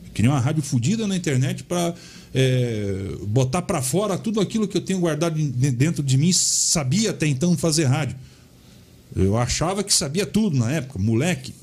Eu 0.05 0.11
queria 0.11 0.31
uma 0.31 0.39
rádio 0.39 0.63
fodida 0.63 1.05
na 1.05 1.15
internet 1.15 1.63
pra 1.63 1.93
é, 2.33 3.15
botar 3.27 3.61
pra 3.61 3.81
fora 3.81 4.17
tudo 4.17 4.41
aquilo 4.41 4.67
que 4.67 4.75
eu 4.75 4.81
tenho 4.81 4.99
guardado 4.99 5.39
dentro 5.39 6.01
de 6.01 6.17
mim. 6.17 6.33
Sabia 6.33 7.11
até 7.11 7.27
então 7.27 7.55
fazer 7.55 7.85
rádio. 7.85 8.17
Eu 9.15 9.37
achava 9.37 9.83
que 9.83 9.93
sabia 9.93 10.25
tudo 10.25 10.57
na 10.57 10.71
época, 10.71 10.97
moleque. 10.99 11.53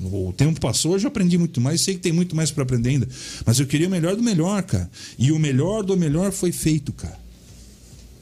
O 0.00 0.32
tempo 0.36 0.60
passou, 0.60 0.96
eu 0.96 1.08
aprendi 1.08 1.36
muito 1.36 1.60
mais, 1.60 1.80
sei 1.80 1.94
que 1.94 2.00
tem 2.00 2.12
muito 2.12 2.36
mais 2.36 2.50
pra 2.50 2.62
aprender 2.62 2.90
ainda. 2.90 3.08
Mas 3.44 3.58
eu 3.58 3.66
queria 3.66 3.88
o 3.88 3.90
melhor 3.90 4.14
do 4.14 4.22
melhor, 4.22 4.62
cara. 4.62 4.88
E 5.18 5.32
o 5.32 5.38
melhor 5.38 5.82
do 5.82 5.96
melhor 5.96 6.30
foi 6.30 6.52
feito, 6.52 6.92
cara. 6.92 7.18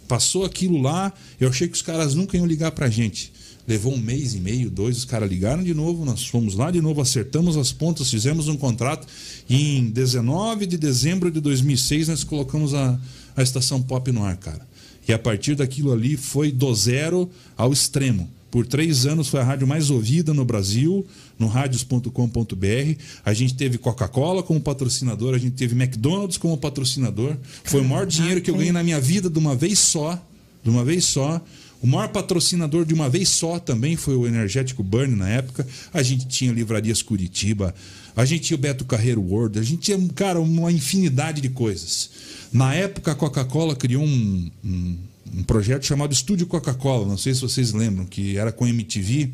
Passou 0.08 0.44
aquilo 0.44 0.80
lá, 0.80 1.12
eu 1.40 1.48
achei 1.48 1.68
que 1.68 1.74
os 1.74 1.82
caras 1.82 2.14
nunca 2.14 2.36
iam 2.36 2.46
ligar 2.46 2.70
pra 2.70 2.88
gente. 2.88 3.32
Levou 3.66 3.92
um 3.92 3.98
mês 3.98 4.34
e 4.34 4.38
meio, 4.38 4.70
dois, 4.70 4.96
os 4.96 5.04
caras 5.04 5.28
ligaram 5.28 5.62
de 5.62 5.74
novo, 5.74 6.04
nós 6.04 6.24
fomos 6.24 6.54
lá 6.54 6.70
de 6.70 6.80
novo, 6.80 7.00
acertamos 7.00 7.56
as 7.56 7.72
pontas, 7.72 8.08
fizemos 8.08 8.46
um 8.46 8.56
contrato 8.56 9.06
e 9.48 9.78
em 9.78 9.90
19 9.90 10.66
de 10.66 10.78
dezembro 10.78 11.32
de 11.32 11.40
2006 11.40 12.06
nós 12.08 12.22
colocamos 12.22 12.74
a, 12.74 12.98
a 13.36 13.42
estação 13.42 13.82
pop 13.82 14.12
no 14.12 14.22
ar, 14.22 14.36
cara. 14.36 14.66
E 15.08 15.12
a 15.12 15.18
partir 15.18 15.56
daquilo 15.56 15.92
ali 15.92 16.16
foi 16.16 16.52
do 16.52 16.72
zero 16.74 17.28
ao 17.56 17.72
extremo. 17.72 18.30
Por 18.56 18.66
três 18.66 19.04
anos 19.04 19.28
foi 19.28 19.40
a 19.40 19.44
rádio 19.44 19.66
mais 19.66 19.90
ouvida 19.90 20.32
no 20.32 20.42
Brasil, 20.42 21.06
no 21.38 21.46
radios.com.br. 21.46 23.02
A 23.22 23.34
gente 23.34 23.52
teve 23.52 23.76
Coca-Cola 23.76 24.42
como 24.42 24.58
patrocinador, 24.58 25.34
a 25.34 25.38
gente 25.38 25.56
teve 25.56 25.74
McDonald's 25.74 26.38
como 26.38 26.56
patrocinador. 26.56 27.36
Foi 27.64 27.82
o 27.82 27.84
maior 27.84 28.06
dinheiro 28.06 28.40
que 28.40 28.50
eu 28.50 28.56
ganhei 28.56 28.72
na 28.72 28.82
minha 28.82 28.98
vida 28.98 29.28
de 29.28 29.38
uma 29.38 29.54
vez 29.54 29.78
só. 29.78 30.18
De 30.64 30.70
uma 30.70 30.82
vez 30.82 31.04
só. 31.04 31.38
O 31.82 31.86
maior 31.86 32.08
patrocinador 32.08 32.86
de 32.86 32.94
uma 32.94 33.10
vez 33.10 33.28
só 33.28 33.58
também 33.58 33.94
foi 33.94 34.16
o 34.16 34.26
Energético 34.26 34.82
Burn 34.82 35.14
na 35.14 35.28
época. 35.28 35.68
A 35.92 36.02
gente 36.02 36.26
tinha 36.26 36.50
Livrarias 36.50 37.02
Curitiba, 37.02 37.74
a 38.16 38.24
gente 38.24 38.44
tinha 38.44 38.56
o 38.56 38.60
Beto 38.60 38.86
Carreiro 38.86 39.20
World, 39.20 39.58
a 39.58 39.62
gente 39.62 39.82
tinha, 39.82 40.08
cara, 40.14 40.40
uma 40.40 40.72
infinidade 40.72 41.42
de 41.42 41.50
coisas. 41.50 42.08
Na 42.50 42.72
época, 42.72 43.12
a 43.12 43.14
Coca-Cola 43.14 43.76
criou 43.76 44.02
um, 44.02 44.50
um, 44.64 44.96
um 45.34 45.42
projeto 45.42 45.84
chamado 45.84 46.12
Estúdio 46.12 46.46
Coca-Cola, 46.46 47.06
não 47.06 47.18
sei 47.18 47.34
se 47.34 47.40
vocês 47.40 47.72
lembram, 47.72 48.04
que 48.04 48.36
era 48.36 48.52
com 48.52 48.66
MTV 48.66 49.30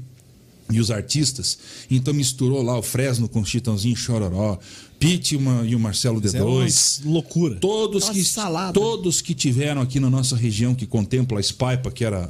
e 0.70 0.80
os 0.80 0.90
artistas. 0.90 1.58
Então 1.90 2.14
misturou 2.14 2.62
lá 2.62 2.78
o 2.78 2.82
Fresno 2.82 3.28
com 3.28 3.40
o 3.40 3.44
Chitãozinho 3.44 3.96
Chororó, 3.96 4.58
Pete 4.98 5.34
e 5.34 5.74
o 5.74 5.80
Marcelo 5.80 6.24
Isso 6.24 6.36
é 6.36 6.40
D2. 6.40 7.02
uma 7.04 7.12
loucura. 7.12 7.56
Todos 7.56 8.02
Nossa, 8.04 8.12
que, 8.12 8.24
salada. 8.24 8.72
todos 8.72 9.20
que 9.20 9.34
tiveram 9.34 9.82
aqui 9.82 9.98
na 9.98 10.08
nossa 10.08 10.36
região, 10.36 10.74
que 10.74 10.86
contempla 10.86 11.40
a 11.40 11.42
Spaipa, 11.42 11.90
que 11.90 12.04
era 12.04 12.24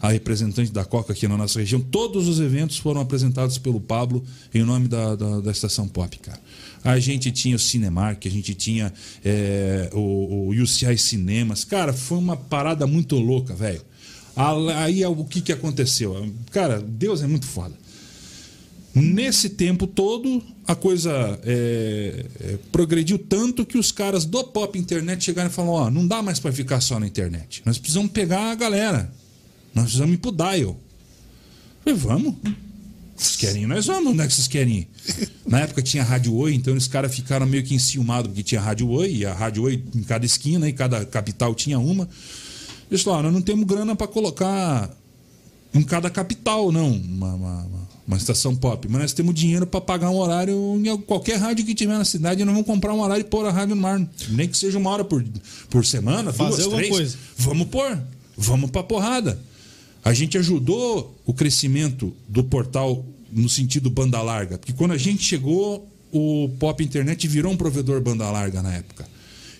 a, 0.00 0.08
a 0.08 0.10
representante 0.10 0.72
da 0.72 0.84
Coca 0.84 1.12
aqui 1.12 1.28
na 1.28 1.36
nossa 1.36 1.60
região, 1.60 1.80
todos 1.80 2.26
os 2.26 2.40
eventos 2.40 2.78
foram 2.78 3.00
apresentados 3.00 3.58
pelo 3.58 3.80
Pablo 3.80 4.24
em 4.52 4.64
nome 4.64 4.88
da, 4.88 5.14
da, 5.14 5.40
da 5.40 5.50
Estação 5.52 5.86
Pop, 5.86 6.18
cara. 6.18 6.40
A 6.82 6.98
gente 6.98 7.30
tinha 7.30 7.56
o 7.56 7.58
Cinemark, 7.58 8.26
a 8.26 8.30
gente 8.30 8.54
tinha 8.54 8.92
é, 9.24 9.90
o, 9.92 10.48
o 10.48 10.50
UCI 10.50 10.96
Cinemas. 10.96 11.64
Cara, 11.64 11.92
foi 11.92 12.18
uma 12.18 12.36
parada 12.36 12.86
muito 12.86 13.16
louca, 13.16 13.54
velho. 13.54 13.82
Aí 14.76 15.04
o 15.04 15.24
que, 15.24 15.40
que 15.40 15.52
aconteceu? 15.52 16.32
Cara, 16.50 16.80
Deus 16.80 17.22
é 17.22 17.26
muito 17.26 17.46
foda. 17.46 17.74
Nesse 18.94 19.50
tempo 19.50 19.86
todo, 19.86 20.42
a 20.66 20.74
coisa 20.74 21.38
é, 21.44 22.26
é, 22.40 22.58
progrediu 22.72 23.18
tanto 23.18 23.64
que 23.64 23.78
os 23.78 23.92
caras 23.92 24.24
do 24.24 24.42
pop 24.42 24.76
internet 24.76 25.22
chegaram 25.22 25.48
e 25.48 25.52
falaram: 25.52 25.74
Ó, 25.74 25.90
não 25.90 26.06
dá 26.06 26.22
mais 26.22 26.40
para 26.40 26.50
ficar 26.50 26.80
só 26.80 26.98
na 26.98 27.06
internet. 27.06 27.62
Nós 27.64 27.78
precisamos 27.78 28.10
pegar 28.10 28.50
a 28.50 28.54
galera. 28.54 29.12
Nós 29.72 29.84
precisamos 29.84 30.14
ir 30.14 30.18
pro 30.18 30.32
dial. 30.32 30.76
Falei, 31.84 31.98
vamos. 31.98 32.34
Vocês 33.20 33.36
querem? 33.36 33.66
Nós 33.66 33.84
vamos. 33.86 34.12
Onde 34.12 34.22
é 34.22 34.26
que 34.26 34.32
vocês 34.32 34.48
querem 34.48 34.78
ir? 34.78 34.88
Na 35.46 35.60
época 35.60 35.82
tinha 35.82 36.02
Rádio 36.02 36.34
Oi, 36.34 36.54
então 36.54 36.74
os 36.74 36.88
caras 36.88 37.14
ficaram 37.14 37.44
meio 37.46 37.62
que 37.62 37.74
enciumados, 37.74 38.28
porque 38.28 38.42
tinha 38.42 38.60
Rádio 38.60 38.88
Oi, 38.88 39.12
e 39.16 39.26
a 39.26 39.34
Rádio 39.34 39.64
Oi 39.64 39.82
em 39.94 40.02
cada 40.02 40.24
esquina, 40.24 40.66
e 40.68 40.72
cada 40.72 41.04
capital 41.04 41.54
tinha 41.54 41.78
uma. 41.78 42.08
Eles 42.90 43.02
falaram: 43.02 43.24
nós 43.24 43.34
não 43.34 43.42
temos 43.42 43.66
grana 43.66 43.94
para 43.94 44.06
colocar 44.06 44.90
em 45.74 45.82
cada 45.82 46.08
capital, 46.08 46.72
não, 46.72 46.90
uma, 46.90 47.34
uma, 47.34 47.68
uma- 48.06 48.16
estação 48.16 48.56
pop. 48.56 48.88
Mas 48.88 49.02
nós 49.02 49.12
temos 49.12 49.34
dinheiro 49.34 49.66
para 49.66 49.80
pagar 49.82 50.10
um 50.10 50.16
horário 50.16 50.80
em 50.82 50.96
qualquer 51.02 51.36
rádio 51.38 51.64
que 51.64 51.74
tiver 51.74 51.96
na 51.98 52.04
cidade. 52.06 52.42
Nós 52.44 52.52
vamos 52.54 52.66
comprar 52.66 52.94
um 52.94 53.00
horário 53.00 53.20
e 53.20 53.24
pôr 53.24 53.44
a 53.46 53.52
rádio 53.52 53.74
no 53.76 53.86
ar. 53.86 54.00
Nem 54.30 54.48
que 54.48 54.56
seja 54.56 54.78
uma 54.78 54.88
hora 54.90 55.04
por, 55.04 55.22
por 55.68 55.84
semana, 55.84 56.32
Fazer 56.32 56.62
duas, 56.64 56.74
três. 56.76 56.90
coisa. 56.90 57.16
Vamos 57.36 57.68
pôr. 57.68 57.98
Vamos 58.36 58.70
pra 58.70 58.82
porrada. 58.82 59.38
A 60.04 60.12
gente 60.14 60.38
ajudou 60.38 61.18
o 61.26 61.32
crescimento 61.34 62.12
do 62.28 62.42
portal 62.44 63.04
no 63.32 63.48
sentido 63.48 63.90
banda 63.90 64.20
larga. 64.22 64.58
Porque 64.58 64.72
quando 64.72 64.92
a 64.92 64.96
gente 64.98 65.22
chegou, 65.22 65.88
o 66.12 66.50
Pop 66.58 66.82
Internet 66.82 67.26
virou 67.28 67.52
um 67.52 67.56
provedor 67.56 68.00
banda 68.00 68.28
larga 68.30 68.62
na 68.62 68.74
época. 68.74 69.06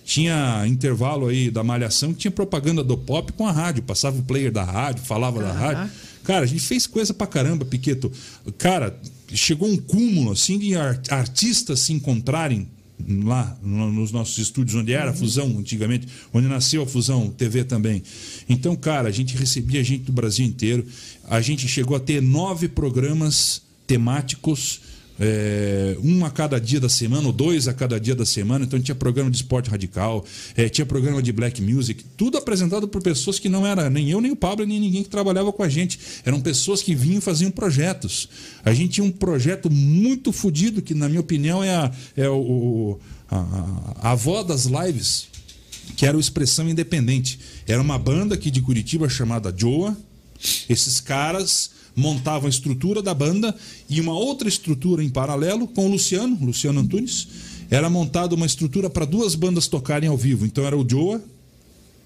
Tinha 0.03 0.65
intervalo 0.67 1.27
aí 1.27 1.49
da 1.51 1.63
malhação 1.63 2.11
que 2.11 2.19
tinha 2.21 2.31
propaganda 2.31 2.83
do 2.83 2.97
pop 2.97 3.31
com 3.33 3.45
a 3.47 3.51
rádio. 3.51 3.83
Passava 3.83 4.17
o 4.19 4.23
player 4.23 4.51
da 4.51 4.63
rádio, 4.63 5.03
falava 5.05 5.41
da 5.41 5.53
rádio. 5.53 5.91
Cara, 6.23 6.43
a 6.43 6.47
gente 6.47 6.61
fez 6.63 6.85
coisa 6.87 7.13
pra 7.13 7.27
caramba, 7.27 7.63
Piqueto. 7.63 8.11
Cara, 8.57 8.99
chegou 9.33 9.69
um 9.69 9.77
cúmulo 9.77 10.31
assim 10.31 10.57
de 10.57 10.75
ar- 10.75 10.99
artistas 11.09 11.81
se 11.81 11.93
encontrarem 11.93 12.67
lá 13.23 13.57
no- 13.61 13.91
nos 13.91 14.11
nossos 14.11 14.37
estúdios, 14.37 14.75
onde 14.75 14.93
era 14.93 15.11
a 15.11 15.13
fusão 15.13 15.57
antigamente, 15.57 16.07
onde 16.33 16.47
nasceu 16.47 16.83
a 16.83 16.85
fusão 16.87 17.29
TV 17.29 17.63
também. 17.63 18.01
Então, 18.49 18.75
cara, 18.75 19.09
a 19.09 19.11
gente 19.11 19.35
recebia 19.35 19.83
gente 19.83 20.03
do 20.05 20.11
Brasil 20.11 20.45
inteiro. 20.45 20.85
A 21.29 21.41
gente 21.41 21.67
chegou 21.67 21.95
a 21.95 21.99
ter 21.99 22.21
nove 22.21 22.67
programas 22.67 23.61
temáticos 23.87 24.81
é, 25.19 25.97
um 26.03 26.25
a 26.25 26.29
cada 26.31 26.59
dia 26.59 26.79
da 26.79 26.89
semana, 26.89 27.27
ou 27.27 27.33
dois 27.33 27.67
a 27.67 27.73
cada 27.73 27.99
dia 27.99 28.15
da 28.15 28.25
semana. 28.25 28.65
Então 28.65 28.79
tinha 28.79 28.95
programa 28.95 29.29
de 29.29 29.37
esporte 29.37 29.69
radical, 29.69 30.25
é, 30.55 30.67
tinha 30.69 30.85
programa 30.85 31.21
de 31.21 31.31
black 31.31 31.61
music, 31.61 32.03
tudo 32.17 32.37
apresentado 32.37 32.87
por 32.87 33.01
pessoas 33.01 33.37
que 33.39 33.49
não 33.49 33.65
era 33.65 33.89
nem 33.89 34.09
eu, 34.09 34.19
nem 34.21 34.31
o 34.31 34.35
Pablo, 34.35 34.65
nem 34.65 34.79
ninguém 34.79 35.03
que 35.03 35.09
trabalhava 35.09 35.51
com 35.53 35.63
a 35.63 35.69
gente. 35.69 35.99
Eram 36.25 36.41
pessoas 36.41 36.81
que 36.81 36.95
vinham 36.95 37.19
e 37.19 37.21
faziam 37.21 37.51
projetos. 37.51 38.29
A 38.65 38.73
gente 38.73 38.93
tinha 38.93 39.03
um 39.05 39.11
projeto 39.11 39.69
muito 39.69 40.31
fodido, 40.31 40.81
que 40.81 40.93
na 40.93 41.07
minha 41.07 41.21
opinião 41.21 41.63
é 41.63 41.75
a, 41.75 41.91
é 42.15 42.29
o, 42.29 42.99
a- 43.29 43.93
a 44.01 44.11
avó 44.11 44.43
das 44.43 44.65
lives, 44.65 45.27
que 45.95 46.05
era 46.05 46.15
o 46.17 46.19
Expressão 46.19 46.69
Independente. 46.69 47.39
Era 47.67 47.81
uma 47.81 47.99
banda 47.99 48.35
aqui 48.35 48.49
de 48.49 48.61
Curitiba 48.61 49.07
chamada 49.09 49.53
Joa. 49.55 49.95
Esses 50.69 50.99
caras 50.99 51.69
montavam 51.95 52.47
a 52.47 52.49
estrutura 52.49 53.01
da 53.01 53.13
banda 53.13 53.55
e 53.89 53.99
uma 53.99 54.13
outra 54.13 54.47
estrutura 54.47 55.03
em 55.03 55.09
paralelo 55.09 55.67
com 55.67 55.85
o 55.85 55.91
Luciano, 55.91 56.37
Luciano 56.41 56.79
Antunes. 56.79 57.27
Era 57.69 57.89
montada 57.89 58.35
uma 58.35 58.45
estrutura 58.45 58.89
para 58.89 59.05
duas 59.05 59.35
bandas 59.35 59.67
tocarem 59.67 60.09
ao 60.09 60.17
vivo. 60.17 60.45
Então 60.45 60.65
era 60.65 60.77
o 60.77 60.87
Joa 60.87 61.21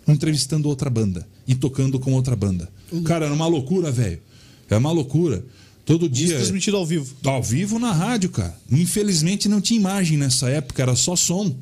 entrevistando 0.07 0.69
outra 0.69 0.89
banda 0.89 1.27
e 1.47 1.55
tocando 1.55 1.99
com 1.99 2.13
outra 2.13 2.35
banda. 2.35 2.69
Cara, 3.03 3.25
era 3.25 3.33
uma 3.33 3.47
loucura, 3.47 3.91
velho. 3.91 4.19
É 4.69 4.77
uma 4.77 4.91
loucura. 4.91 5.43
Todo 5.85 6.05
Isso 6.05 6.13
dia. 6.13 6.35
transmitido 6.35 6.77
ao 6.77 6.85
vivo. 6.85 7.15
Ao 7.23 7.41
vivo 7.41 7.77
na 7.77 7.91
rádio, 7.91 8.29
cara. 8.29 8.57
Infelizmente 8.71 9.47
não 9.47 9.61
tinha 9.61 9.79
imagem 9.79 10.17
nessa 10.17 10.49
época, 10.49 10.81
era 10.81 10.95
só 10.95 11.15
som. 11.15 11.55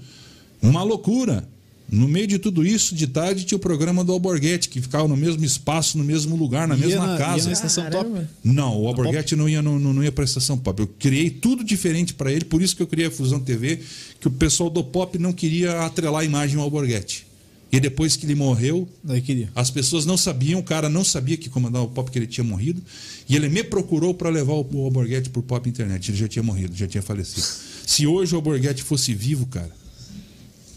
Uma 0.61 0.83
loucura. 0.83 1.47
No 1.95 2.07
meio 2.07 2.25
de 2.25 2.39
tudo 2.39 2.65
isso, 2.65 2.95
de 2.95 3.05
tarde, 3.05 3.43
tinha 3.45 3.55
o 3.55 3.59
programa 3.59 4.03
do 4.03 4.11
Alborguete, 4.11 4.67
que 4.67 4.81
ficava 4.81 5.07
no 5.07 5.15
mesmo 5.15 5.45
espaço, 5.45 5.95
no 5.95 6.03
mesmo 6.03 6.35
lugar, 6.35 6.67
na 6.67 6.75
Ia 6.75 6.87
mesma 6.87 7.05
na- 7.05 7.11
ia 7.13 7.17
casa. 7.19 7.45
na 7.45 7.51
estação 7.53 7.83
Caramba. 7.83 8.19
top. 8.21 8.27
Não, 8.43 8.81
o 8.81 8.87
Alborguete 8.87 9.35
não 9.35 9.47
ia, 9.47 9.61
no, 9.61 9.77
no- 9.77 9.93
não 9.93 10.03
ia 10.03 10.11
para 10.11 10.23
a 10.23 10.25
estação 10.25 10.57
pop. 10.57 10.79
Eu 10.81 10.87
criei 10.87 11.29
tudo 11.29 11.63
diferente 11.63 12.13
para 12.15 12.31
ele, 12.31 12.45
por 12.45 12.63
isso 12.63 12.75
que 12.75 12.81
eu 12.81 12.87
criei 12.87 13.07
a 13.07 13.11
Fusão 13.11 13.39
TV, 13.39 13.79
que 14.19 14.27
o 14.27 14.31
pessoal 14.31 14.71
do 14.71 14.83
pop 14.83 15.19
não 15.19 15.31
queria 15.31 15.81
atrelar 15.85 16.21
a 16.21 16.25
imagem 16.25 16.57
ao 16.57 16.63
Alborguete. 16.63 17.27
E 17.71 17.79
depois 17.79 18.15
que 18.15 18.25
ele 18.25 18.33
morreu, 18.35 18.89
Daí 19.03 19.21
queria. 19.21 19.49
as 19.55 19.69
pessoas 19.69 20.03
não 20.05 20.17
sabiam, 20.17 20.59
o 20.59 20.63
cara 20.63 20.89
não 20.89 21.03
sabia 21.03 21.37
que 21.37 21.47
comandava 21.49 21.85
o 21.85 21.89
Pop, 21.89 22.09
que 22.11 22.17
ele 22.19 22.27
tinha 22.27 22.43
morrido. 22.43 22.81
E 23.29 23.35
ele 23.35 23.49
me 23.49 23.63
procurou 23.63 24.13
para 24.15 24.29
levar 24.29 24.53
o, 24.53 24.67
o 24.73 24.85
Alborguete 24.85 25.29
pro 25.31 25.41
Pop 25.43 25.67
Internet. 25.69 26.09
Ele 26.11 26.17
já 26.17 26.27
tinha 26.27 26.43
morrido, 26.43 26.75
já 26.75 26.87
tinha 26.87 27.01
falecido. 27.03 27.45
Se 27.85 28.05
hoje 28.07 28.33
o 28.33 28.35
Alborguete 28.37 28.81
fosse 28.83 29.13
vivo, 29.15 29.45
cara, 29.47 29.71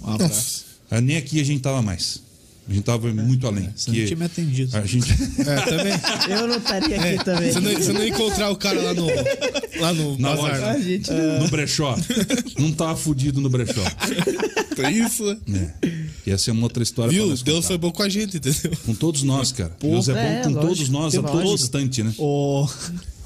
Um 0.03 0.13
abraço. 0.13 0.66
Ah, 0.91 1.01
nem 1.01 1.17
aqui 1.17 1.41
a 1.41 1.45
gente 1.45 1.61
tava 1.61 1.83
mais. 1.83 2.25
A 2.69 2.73
gente 2.73 2.83
tava 2.83 3.13
muito 3.15 3.47
além. 3.47 3.71
Você 3.77 3.91
não 3.93 4.07
tinha 4.07 4.17
me 4.17 4.25
atendido. 4.25 4.77
a 4.77 4.85
gente... 4.85 5.07
É, 5.39 5.61
também. 5.61 6.37
Eu 6.37 6.49
não 6.49 6.57
estaria 6.57 6.97
aqui 6.97 7.07
É, 7.07 7.17
também. 7.23 7.53
você, 7.53 7.61
não, 7.61 7.73
você 7.75 7.93
não 7.93 8.03
ia 8.03 8.09
encontrar 8.09 8.51
o 8.51 8.57
cara 8.57 8.83
lá 8.83 8.93
no, 8.93 9.07
lá 9.81 9.95
no 9.95 10.19
Na 10.19 10.31
bazar. 10.35 10.51
loja. 10.51 10.71
A 10.73 10.79
gente 10.81 11.11
No 11.13 11.49
brechó. 11.49 11.97
Não 12.59 12.73
tava 12.73 12.97
fudido 12.97 13.41
no 13.41 13.49
brechó. 13.49 13.83
É 14.79 14.91
isso. 14.93 15.25
né? 15.47 15.73
É. 16.27 16.33
Essa 16.33 16.51
é 16.51 16.53
uma 16.53 16.65
outra 16.65 16.83
história 16.83 17.11
Viu? 17.11 17.29
Deus 17.29 17.43
contar. 17.43 17.63
foi 17.63 17.79
bom 17.79 17.91
com 17.91 18.03
a 18.03 18.09
gente, 18.11 18.37
entendeu? 18.37 18.73
Com 18.85 18.95
todos 18.95 19.23
nós, 19.23 19.51
cara. 19.51 19.75
Deus 19.81 20.07
é 20.11 20.13
bom 20.13 20.19
É, 20.19 20.43
com 20.43 20.49
lógico. 20.51 20.67
todos 20.67 20.89
nós 20.91 21.15
a 21.15 21.23
todo 21.23 21.35
lógico. 21.37 21.55
instante, 21.55 22.03
né? 22.03 22.13
Ô, 22.19 22.65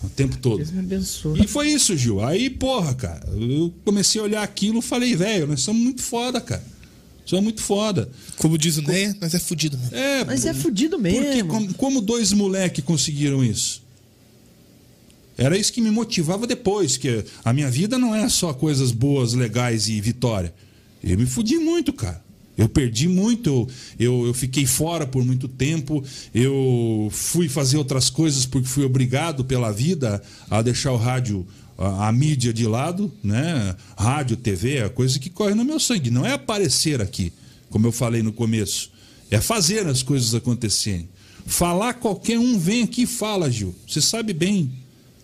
O 0.05 0.09
tempo 0.15 0.37
todo. 0.37 0.59
Deus 0.59 0.71
me 0.71 0.79
abençoe. 0.79 1.43
E 1.43 1.49
foi 1.49 1.69
isso, 1.71 1.97
Gil. 1.97 2.23
Aí, 2.25 2.49
porra, 2.51 2.95
cara, 2.95 3.27
eu 3.37 3.75
comecei 3.85 4.21
a 4.21 4.25
olhar 4.25 4.43
aquilo 4.45 4.79
e 4.79 4.83
falei, 4.83 5.17
velho, 5.17 5.49
nós 5.49 5.61
somos 5.63 5.83
muito 5.83 6.03
foda, 6.03 6.41
cara. 6.41 6.63
Somos 7.31 7.45
muito 7.45 7.63
foda. 7.63 8.11
Como 8.39 8.59
diz 8.59 8.77
o 8.77 8.83
Neia, 8.83 9.17
nós 9.21 9.33
é 9.33 9.39
fudido 9.39 9.79
mesmo. 9.79 9.95
É, 9.95 10.25
Mas 10.25 10.45
é 10.45 10.53
fudido 10.53 10.99
Porque 10.99 11.21
mesmo. 11.21 11.49
como, 11.49 11.75
como 11.75 12.01
dois 12.01 12.33
moleques 12.33 12.85
conseguiram 12.85 13.45
isso? 13.45 13.83
Era 15.39 15.57
isso 15.57 15.73
que 15.73 15.81
me 15.81 15.93
motivava 15.93 16.45
depois, 16.45 16.97
que 16.97 17.25
a 17.45 17.53
minha 17.53 17.71
vida 17.71 17.97
não 17.97 18.13
é 18.13 18.29
só 18.29 18.53
coisas 18.53 18.91
boas, 18.91 19.33
legais 19.33 19.89
e 19.89 20.01
vitória. 20.01 20.53
Eu 21.05 21.17
me 21.17 21.25
fudi 21.25 21.57
muito, 21.57 21.93
cara. 21.93 22.21
Eu 22.59 22.69
perdi 22.69 23.07
muito, 23.07 23.49
eu, 23.49 23.69
eu, 23.99 24.27
eu 24.27 24.35
fiquei 24.35 24.67
fora 24.67 25.07
por 25.07 25.25
muito 25.25 25.47
tempo, 25.47 26.03
eu 26.35 27.09
fui 27.13 27.49
fazer 27.49 27.77
outras 27.79 28.11
coisas 28.11 28.45
porque 28.45 28.67
fui 28.67 28.85
obrigado 28.85 29.45
pela 29.45 29.71
vida 29.71 30.21
a 30.51 30.61
deixar 30.63 30.91
o 30.91 30.97
rádio, 30.97 31.47
a, 31.81 32.13
mídia 32.13 32.53
de 32.53 32.67
lado, 32.67 33.11
né? 33.25 33.75
Rádio, 33.97 34.37
TV, 34.37 34.77
é 34.77 34.85
a 34.85 34.91
coisa 34.91 35.19
que 35.19 35.31
corre 35.31 35.55
no 35.55 35.65
meu 35.65 35.81
sangue. 35.81 36.11
Não 36.11 36.27
é 36.27 36.35
aparecer 36.35 37.01
aqui, 37.01 37.33
como 37.71 37.87
eu 37.87 37.93
falei 37.93 38.23
no 38.23 38.33
começo. 38.33 38.91
É 39.31 39.41
fazer 39.41 39.87
as 39.87 40.03
coisas 40.03 40.35
acontecerem. 40.35 41.09
Falar, 41.47 41.95
qualquer 41.95 42.39
um 42.39 42.59
vem 42.59 42.83
aqui 42.83 43.03
e 43.03 43.07
fala, 43.07 43.51
Gil. 43.51 43.75
Você 43.89 44.01
sabe 44.01 44.35
bem. 44.35 44.71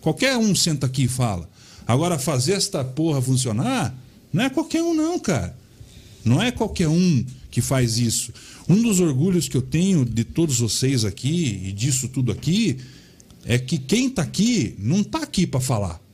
Qualquer 0.01 0.35
um 0.35 0.55
senta 0.55 0.87
aqui 0.87 1.03
e 1.03 1.07
fala. 1.07 1.47
Agora, 1.85 2.17
fazer 2.17 2.53
esta 2.53 2.83
porra 2.83 3.21
funcionar, 3.21 3.95
não 4.33 4.43
é 4.43 4.49
qualquer 4.49 4.81
um, 4.81 4.93
não, 4.93 5.19
cara. 5.19 5.55
Não 6.25 6.41
é 6.41 6.51
qualquer 6.51 6.87
um 6.87 7.23
que 7.51 7.61
faz 7.61 7.97
isso. 7.97 8.33
Um 8.67 8.81
dos 8.81 8.99
orgulhos 8.99 9.47
que 9.47 9.55
eu 9.55 9.61
tenho 9.61 10.03
de 10.03 10.23
todos 10.23 10.59
vocês 10.59 11.05
aqui 11.05 11.61
e 11.63 11.71
disso 11.71 12.09
tudo 12.09 12.31
aqui 12.31 12.77
é 13.45 13.57
que 13.57 13.77
quem 13.77 14.09
tá 14.09 14.23
aqui 14.23 14.75
não 14.79 15.03
tá 15.03 15.19
aqui 15.19 15.47
para 15.47 15.61
falar. 15.61 16.06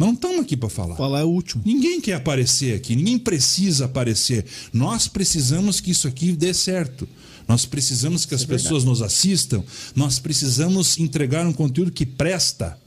Não 0.00 0.14
estamos 0.14 0.40
aqui 0.40 0.56
para 0.56 0.70
falar. 0.70 0.96
falar 0.96 1.20
é 1.20 1.24
o 1.24 1.28
último. 1.28 1.62
Ninguém 1.64 2.00
quer 2.00 2.14
aparecer 2.14 2.74
aqui, 2.74 2.96
ninguém 2.96 3.18
precisa 3.18 3.84
aparecer. 3.84 4.46
Nós 4.72 5.06
precisamos 5.06 5.78
que 5.78 5.90
isso 5.90 6.08
aqui 6.08 6.32
dê 6.32 6.54
certo. 6.54 7.06
Nós 7.46 7.66
precisamos 7.66 8.24
que 8.24 8.34
as 8.34 8.42
pessoas 8.42 8.82
nos 8.82 9.02
assistam. 9.02 9.62
Nós 9.94 10.18
precisamos 10.18 10.98
entregar 10.98 11.46
um 11.46 11.52
conteúdo 11.52 11.90
que 11.90 12.06
presta. 12.06 12.78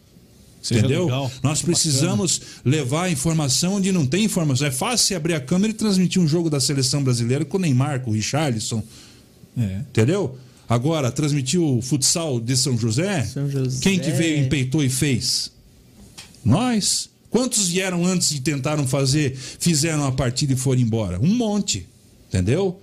Seja 0.59 0.79
entendeu? 0.79 1.03
legal, 1.05 1.31
Nós 1.43 1.61
precisamos 1.61 2.41
levar 2.65 3.11
informação 3.11 3.75
onde 3.75 3.91
não 3.91 4.07
tem 4.07 4.23
informação. 4.23 4.65
É 4.65 4.71
fácil 4.71 5.07
você 5.07 5.15
abrir 5.15 5.35
a 5.35 5.39
câmera 5.39 5.71
e 5.71 5.75
transmitir 5.75 6.19
um 6.19 6.27
jogo 6.27 6.49
da 6.49 6.59
seleção 6.59 7.03
brasileira 7.03 7.45
com 7.45 7.57
o 7.57 7.59
Neymar, 7.59 7.99
com 7.99 8.09
o 8.09 8.13
Richarlison. 8.13 8.81
É. 9.55 9.81
Entendeu? 9.81 10.35
Agora, 10.67 11.11
transmitir 11.11 11.61
o 11.61 11.79
futsal 11.81 12.39
de 12.39 12.57
São 12.57 12.75
José, 12.75 13.23
São 13.25 13.47
José. 13.47 13.79
quem 13.81 13.99
que 13.99 14.09
veio, 14.09 14.43
empeitou 14.43 14.83
e 14.83 14.89
fez? 14.89 15.52
Nós. 16.43 17.09
Quantos 17.29 17.69
vieram 17.69 18.05
antes 18.05 18.31
e 18.31 18.39
tentaram 18.39 18.87
fazer, 18.87 19.35
fizeram 19.35 20.05
a 20.05 20.11
partida 20.11 20.53
e 20.53 20.55
foram 20.55 20.81
embora? 20.81 21.19
Um 21.19 21.33
monte. 21.33 21.87
Entendeu? 22.27 22.79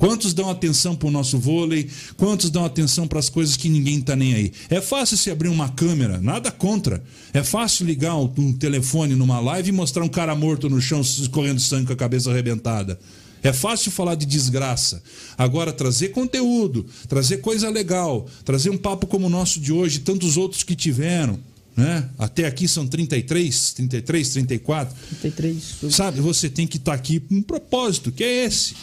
Quantos 0.00 0.32
dão 0.32 0.48
atenção 0.48 0.96
para 0.96 1.08
o 1.08 1.10
nosso 1.10 1.38
vôlei? 1.38 1.90
Quantos 2.16 2.48
dão 2.48 2.64
atenção 2.64 3.06
para 3.06 3.18
as 3.18 3.28
coisas 3.28 3.54
que 3.54 3.68
ninguém 3.68 3.98
está 3.98 4.16
nem 4.16 4.32
aí? 4.32 4.52
É 4.70 4.80
fácil 4.80 5.18
se 5.18 5.30
abrir 5.30 5.48
uma 5.48 5.68
câmera, 5.68 6.18
nada 6.18 6.50
contra. 6.50 7.04
É 7.34 7.42
fácil 7.42 7.84
ligar 7.84 8.16
um, 8.16 8.52
telefone 8.54 9.14
numa 9.14 9.38
live 9.40 9.68
e 9.68 9.72
mostrar 9.72 10.02
um 10.02 10.08
cara 10.08 10.34
morto 10.34 10.70
no 10.70 10.80
chão 10.80 11.02
escorrendo 11.02 11.60
sangue 11.60 11.88
com 11.88 11.92
a 11.92 11.96
cabeça 11.96 12.30
arrebentada. 12.30 12.98
É 13.42 13.52
fácil 13.52 13.90
falar 13.90 14.14
de 14.14 14.24
desgraça. 14.24 15.02
Agora, 15.36 15.70
trazer 15.70 16.08
conteúdo, 16.08 16.86
trazer 17.06 17.38
coisa 17.38 17.68
legal, 17.68 18.26
trazer 18.42 18.70
um 18.70 18.78
papo 18.78 19.06
como 19.06 19.26
o 19.26 19.30
nosso 19.30 19.60
de 19.60 19.70
hoje, 19.70 19.98
tantos 19.98 20.38
outros 20.38 20.62
que 20.62 20.74
tiveram, 20.74 21.38
né? 21.76 22.08
Até 22.18 22.46
aqui 22.46 22.66
são 22.68 22.86
33, 22.86 23.72
33, 23.74 24.28
34. 24.30 24.94
33. 25.20 25.76
Sabe, 25.90 26.20
você 26.20 26.48
tem 26.48 26.66
que 26.66 26.76
estar 26.76 26.92
aqui 26.94 27.20
com 27.20 27.36
um 27.36 27.42
propósito, 27.42 28.12
que 28.12 28.22
é 28.24 28.44
esse. 28.44 28.74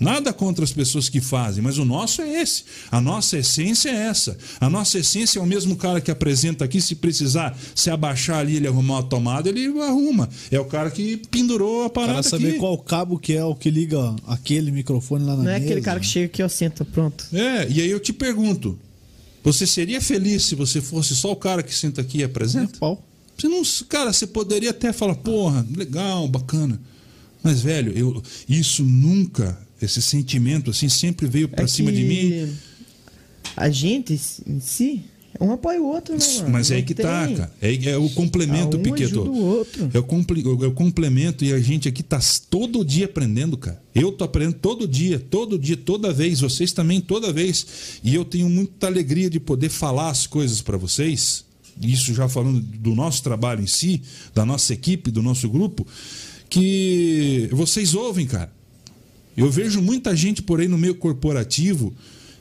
Nada 0.00 0.32
contra 0.32 0.64
as 0.64 0.72
pessoas 0.72 1.08
que 1.08 1.20
fazem, 1.20 1.62
mas 1.62 1.78
o 1.78 1.84
nosso 1.84 2.22
é 2.22 2.42
esse. 2.42 2.64
A 2.90 3.00
nossa 3.00 3.38
essência 3.38 3.88
é 3.88 3.94
essa. 4.08 4.36
A 4.60 4.68
nossa 4.68 4.98
essência 4.98 5.38
é 5.38 5.42
o 5.42 5.46
mesmo 5.46 5.76
cara 5.76 6.00
que 6.00 6.10
apresenta 6.10 6.64
aqui. 6.64 6.80
Se 6.80 6.96
precisar 6.96 7.56
se 7.72 7.88
abaixar 7.88 8.38
ali, 8.40 8.56
ele 8.56 8.66
arrumar 8.66 8.94
uma 8.94 9.02
tomada, 9.04 9.48
ele 9.48 9.66
arruma. 9.80 10.28
É 10.50 10.58
o 10.58 10.64
cara 10.64 10.90
que 10.90 11.18
pendurou 11.30 11.84
a 11.84 11.90
parada 11.90 12.14
Para 12.14 12.22
saber 12.24 12.48
aqui. 12.50 12.58
qual 12.58 12.76
cabo 12.78 13.16
que 13.16 13.32
é 13.34 13.44
o 13.44 13.54
que 13.54 13.70
liga 13.70 14.16
aquele 14.26 14.72
microfone 14.72 15.24
lá 15.24 15.36
na 15.36 15.44
Não 15.44 15.50
é 15.50 15.54
mesa. 15.54 15.66
aquele 15.66 15.80
cara 15.82 16.00
que 16.00 16.06
chega 16.06 16.26
aqui, 16.26 16.42
ó, 16.42 16.48
senta, 16.48 16.84
pronto. 16.84 17.24
É, 17.32 17.68
e 17.70 17.80
aí 17.80 17.90
eu 17.90 18.00
te 18.00 18.12
pergunto: 18.12 18.76
você 19.42 19.66
seria 19.66 20.00
feliz 20.00 20.44
se 20.44 20.54
você 20.54 20.80
fosse 20.80 21.14
só 21.16 21.32
o 21.32 21.36
cara 21.36 21.62
que 21.62 21.74
senta 21.74 22.00
aqui 22.00 22.18
e 22.18 22.22
É 22.22 22.26
apresenta? 22.26 22.78
pau. 22.78 23.04
Você 23.36 23.48
não, 23.48 23.62
cara, 23.88 24.12
você 24.12 24.26
poderia 24.26 24.70
até 24.70 24.92
falar, 24.92 25.14
porra, 25.16 25.66
legal, 25.74 26.28
bacana. 26.28 26.80
Mas, 27.42 27.60
velho, 27.60 27.92
eu, 27.96 28.22
isso 28.48 28.84
nunca, 28.84 29.58
esse 29.80 30.00
sentimento 30.00 30.70
assim, 30.70 30.88
sempre 30.88 31.26
veio 31.26 31.48
pra 31.48 31.64
É 31.64 31.66
cima 31.66 31.90
de 31.90 32.04
mim. 32.04 32.56
A 33.56 33.68
gente 33.68 34.12
em 34.46 34.60
si, 34.60 35.02
um 35.40 35.52
apoia 35.52 35.80
o 35.80 35.86
outro, 35.86 36.14
né, 36.16 36.24
mano? 36.38 36.50
Mas 36.50 36.70
é 36.70 36.76
aí 36.76 36.82
que 36.82 36.94
tem. 36.94 37.04
tá, 37.04 37.28
cara. 37.28 37.52
É, 37.60 37.90
é 37.90 37.96
o 37.96 38.08
complemento, 38.10 38.76
Ah, 38.76 38.80
um 38.80 38.82
Piqueto. 38.82 39.20
ajuda 39.22 39.30
o 39.30 39.44
outro. 39.44 39.90
É 39.92 39.98
o, 39.98 40.64
é 40.64 40.68
o 40.68 40.72
complemento 40.72 41.44
e 41.44 41.52
a 41.52 41.58
gente 41.58 41.88
aqui 41.88 42.02
tá 42.02 42.20
todo 42.50 42.84
dia 42.84 43.06
aprendendo, 43.06 43.56
cara. 43.56 43.82
Eu 43.94 44.12
tô 44.12 44.24
aprendendo 44.24 44.58
todo 44.60 44.86
dia, 44.86 45.18
todo 45.18 45.58
dia, 45.58 45.76
toda 45.76 46.12
vez. 46.12 46.40
Vocês 46.40 46.72
também 46.72 47.00
toda 47.00 47.32
vez. 47.32 47.98
E 48.04 48.14
eu 48.14 48.24
tenho 48.24 48.48
muita 48.48 48.86
alegria 48.86 49.30
de 49.30 49.40
poder 49.40 49.68
falar 49.68 50.10
as 50.10 50.26
coisas 50.26 50.60
para 50.60 50.76
vocês. 50.76 51.44
Isso 51.80 52.12
já 52.12 52.28
falando 52.28 52.60
do 52.60 52.94
nosso 52.94 53.22
trabalho 53.22 53.62
em 53.62 53.66
si, 53.66 54.02
da 54.34 54.44
nossa 54.44 54.74
equipe, 54.74 55.10
do 55.10 55.22
nosso 55.22 55.48
grupo, 55.48 55.86
que 56.48 57.48
vocês 57.50 57.94
ouvem, 57.94 58.26
cara. 58.26 58.52
Eu 59.36 59.50
vejo 59.50 59.80
muita 59.80 60.14
gente 60.14 60.42
por 60.42 60.60
aí 60.60 60.68
no 60.68 60.76
meio 60.76 60.94
corporativo, 60.94 61.94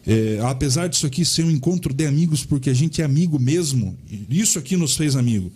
é, 0.06 0.40
apesar 0.44 0.88
disso 0.88 1.06
aqui 1.06 1.24
ser 1.24 1.44
um 1.44 1.52
encontro 1.52 1.94
de 1.94 2.06
amigos, 2.06 2.44
porque 2.44 2.70
a 2.70 2.74
gente 2.74 3.02
é 3.02 3.06
amigo 3.06 3.40
mesmo, 3.40 3.98
isso 4.30 4.58
aqui 4.58 4.76
nos 4.76 4.96
fez 4.96 5.16
amigo. 5.16 5.52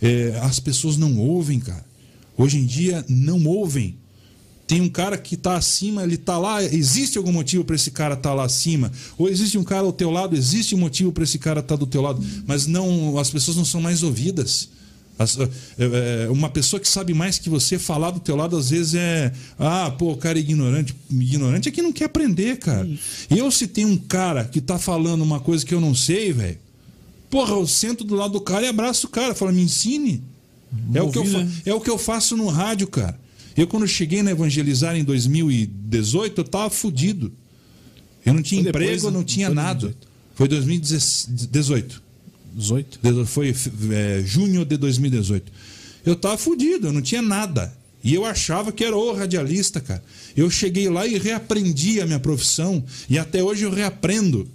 É, 0.00 0.38
as 0.42 0.58
pessoas 0.58 0.96
não 0.96 1.16
ouvem, 1.18 1.58
cara. 1.60 1.84
Hoje 2.36 2.58
em 2.58 2.66
dia 2.66 3.04
não 3.08 3.44
ouvem. 3.46 3.96
Tem 4.66 4.80
um 4.80 4.88
cara 4.88 5.16
que 5.16 5.36
está 5.36 5.56
acima, 5.56 6.02
ele 6.02 6.16
está 6.16 6.36
lá. 6.38 6.62
Existe 6.62 7.16
algum 7.16 7.32
motivo 7.32 7.64
para 7.64 7.76
esse 7.76 7.90
cara 7.90 8.14
estar 8.14 8.34
lá 8.34 8.44
acima? 8.44 8.90
Ou 9.16 9.28
existe 9.28 9.56
um 9.56 9.62
cara 9.62 9.84
ao 9.84 9.92
teu 9.92 10.10
lado? 10.10 10.36
Existe 10.36 10.74
um 10.74 10.78
motivo 10.78 11.12
para 11.12 11.22
esse 11.22 11.38
cara 11.38 11.60
estar 11.60 11.76
do 11.76 11.86
teu 11.86 12.02
lado? 12.02 12.22
Mas 12.46 12.66
não, 12.66 13.16
as 13.16 13.30
pessoas 13.30 13.56
não 13.56 13.64
são 13.64 13.80
mais 13.80 14.02
ouvidas. 14.02 14.68
As- 15.18 15.38
é, 15.38 15.48
é, 15.78 16.28
uma 16.30 16.50
pessoa 16.50 16.78
que 16.78 16.86
sabe 16.86 17.14
mais 17.14 17.38
que 17.38 17.48
você 17.48 17.78
falar 17.78 18.10
do 18.10 18.20
teu 18.20 18.36
lado 18.36 18.56
às 18.56 18.68
vezes 18.70 18.94
é 18.94 19.32
ah 19.58 19.90
pô 19.96 20.12
o 20.12 20.16
cara 20.16 20.38
é 20.38 20.40
ignorante. 20.40 20.94
Ignorante 21.10 21.68
é 21.68 21.72
que 21.72 21.80
não 21.80 21.92
quer 21.92 22.04
aprender 22.04 22.58
cara. 22.58 22.86
Eu 23.30 23.50
se 23.50 23.66
tem 23.66 23.84
um 23.86 23.96
cara 23.96 24.44
que 24.44 24.60
tá 24.60 24.78
falando 24.78 25.22
uma 25.22 25.40
coisa 25.40 25.64
que 25.64 25.74
eu 25.74 25.80
não 25.80 25.94
sei 25.94 26.32
velho 26.32 26.58
porra 27.30 27.54
eu 27.54 27.66
sento 27.66 28.04
do 28.04 28.14
lado 28.14 28.32
do 28.34 28.40
cara 28.40 28.66
e 28.66 28.68
abraço 28.68 29.06
o 29.06 29.10
cara 29.10 29.34
falo 29.34 29.52
me 29.52 29.62
ensine. 29.62 30.22
É 30.94 31.02
o, 31.02 31.10
que 31.10 31.18
eu 31.18 31.24
né? 31.24 31.50
é 31.64 31.74
o 31.74 31.80
que 31.80 31.88
eu 31.90 31.96
faço 31.98 32.36
no 32.36 32.48
rádio 32.48 32.86
cara. 32.86 33.18
Eu 33.56 33.66
quando 33.66 33.86
cheguei 33.88 34.22
na 34.22 34.30
evangelizar 34.32 34.94
em 34.96 35.02
2018 35.04 36.40
eu 36.40 36.44
tava 36.44 36.68
fudido. 36.70 37.32
Eu 38.24 38.34
não 38.34 38.42
tinha 38.42 38.62
Foi 38.62 38.72
depois, 38.72 38.84
emprego 38.84 39.06
eu 39.06 39.10
né? 39.10 39.16
não 39.16 39.24
tinha 39.24 39.46
Foi 39.46 39.54
nada. 39.54 39.80
2018. 39.80 40.08
foi 40.34 40.48
2018 40.48 42.02
18. 42.56 42.98
de- 43.02 43.26
Foi 43.26 43.54
é, 43.92 44.22
junho 44.24 44.64
de 44.64 44.76
2018. 44.76 45.52
Eu 46.04 46.16
tava 46.16 46.38
fudido, 46.38 46.88
eu 46.88 46.92
não 46.92 47.02
tinha 47.02 47.20
nada. 47.22 47.76
E 48.02 48.14
eu 48.14 48.24
achava 48.24 48.70
que 48.72 48.84
era 48.84 48.96
o 48.96 49.12
radialista, 49.12 49.80
cara. 49.80 50.02
Eu 50.36 50.48
cheguei 50.48 50.88
lá 50.88 51.06
e 51.06 51.18
reaprendi 51.18 52.00
a 52.00 52.06
minha 52.06 52.20
profissão. 52.20 52.84
E 53.10 53.18
até 53.18 53.42
hoje 53.42 53.64
eu 53.64 53.70
reaprendo. 53.70 54.48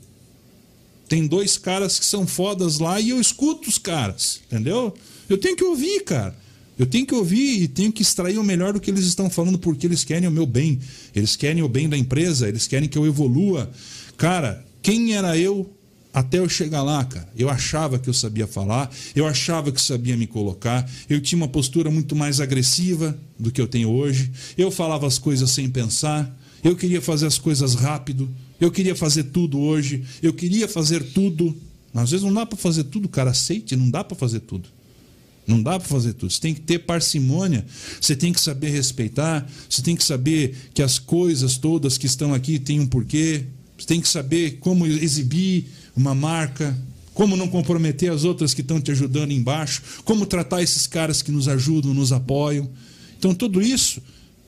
Tem 1.10 1.28
dois 1.28 1.58
caras 1.58 2.00
que 2.00 2.06
são 2.06 2.26
fodas 2.26 2.80
lá 2.80 3.00
e 3.02 3.10
eu 3.10 3.20
escuto 3.20 3.70
os 3.70 3.78
caras, 3.78 4.40
entendeu? 4.48 4.94
Eu 5.28 5.38
tenho 5.38 5.58
que 5.58 5.64
ouvir, 5.64 6.02
cara. 6.06 6.34
Eu 6.80 6.86
tenho 6.86 7.06
que 7.06 7.14
ouvir 7.14 7.64
e 7.64 7.68
tenho 7.68 7.92
que 7.92 8.02
extrair 8.02 8.38
o 8.40 8.44
melhor 8.44 8.72
do 8.74 8.80
que 8.80 8.90
eles 8.90 9.06
estão 9.06 9.30
falando, 9.30 9.60
porque 9.60 9.86
eles 9.86 10.06
querem 10.06 10.28
o 10.28 10.32
meu 10.32 10.46
bem. 10.46 10.80
Eles 11.14 11.36
querem 11.36 11.62
o 11.62 11.68
bem 11.68 11.90
da 11.90 11.98
empresa, 11.98 12.48
eles 12.48 12.66
querem 12.66 12.88
que 12.88 12.98
eu 12.98 13.06
evolua. 13.06 13.70
Cara, 14.16 14.66
quem 14.82 15.14
era 15.14 15.38
eu 15.38 15.70
até 16.14 16.40
eu 16.40 16.50
chegar 16.50 16.84
lá, 16.84 17.04
cara? 17.06 17.28
Eu 17.38 17.50
achava 17.50 17.98
que 17.98 18.10
eu 18.10 18.14
sabia 18.14 18.46
falar, 18.46 18.92
eu 19.16 19.26
achava 19.26 19.72
que 19.72 19.82
sabia 19.82 20.18
me 20.18 20.28
colocar, 20.28 20.90
eu 21.10 21.22
tinha 21.22 21.38
uma 21.38 21.48
postura 21.48 21.90
muito 21.90 22.16
mais 22.16 22.42
agressiva 22.42 23.18
do 23.40 23.52
que 23.52 23.62
eu 23.62 23.68
tenho 23.68 23.90
hoje. 23.90 24.32
Eu 24.58 24.70
falava 24.70 25.08
as 25.08 25.18
coisas 25.18 25.50
sem 25.52 25.70
pensar, 25.70 26.38
eu 26.64 26.76
queria 26.76 27.02
fazer 27.02 27.28
as 27.28 27.38
coisas 27.38 27.76
rápido, 27.76 28.30
eu 28.60 28.70
queria 28.70 28.96
fazer 28.96 29.24
tudo 29.26 29.60
hoje, 29.60 30.04
eu 30.22 30.34
queria 30.34 30.68
fazer 30.68 31.02
tudo. 31.02 31.56
Às 31.94 32.12
vezes 32.12 32.26
não 32.26 32.34
dá 32.34 32.46
para 32.46 32.58
fazer 32.58 32.86
tudo, 32.86 33.08
cara, 33.08 33.32
aceite, 33.32 33.76
não 33.76 33.90
dá 33.90 34.04
para 34.04 34.16
fazer 34.16 34.42
tudo. 34.42 34.70
Não 35.48 35.62
dá 35.62 35.80
para 35.80 35.88
fazer 35.88 36.14
tudo. 36.14 36.32
Você 36.32 36.40
tem 36.40 36.54
que 36.54 36.62
ter 36.62 36.80
parcimônia, 36.80 37.66
você 38.00 38.16
tem 38.16 38.32
que 38.32 38.40
saber 38.40 38.70
respeitar, 38.70 39.50
você 39.70 39.82
tem 39.82 39.96
que 39.96 40.04
saber 40.04 40.56
que 40.74 40.84
as 40.84 41.00
coisas 41.00 41.58
todas 41.58 41.98
que 41.98 42.06
estão 42.06 42.34
aqui 42.34 42.60
têm 42.60 42.80
um 42.80 42.86
porquê, 42.86 43.46
você 43.78 43.88
tem 43.88 44.00
que 44.00 44.08
saber 44.08 44.58
como 44.60 44.86
exibir 44.86 45.68
uma 45.96 46.16
marca, 46.16 46.78
como 47.14 47.36
não 47.36 47.48
comprometer 47.48 48.12
as 48.12 48.24
outras 48.24 48.54
que 48.54 48.62
estão 48.62 48.80
te 48.80 48.92
ajudando 48.92 49.32
embaixo, 49.32 49.82
como 50.04 50.26
tratar 50.26 50.62
esses 50.62 50.88
caras 50.88 51.22
que 51.22 51.32
nos 51.32 51.48
ajudam, 51.48 51.94
nos 51.94 52.12
apoiam. 52.12 52.70
Então, 53.18 53.34
tudo 53.34 53.62
isso 53.62 54.02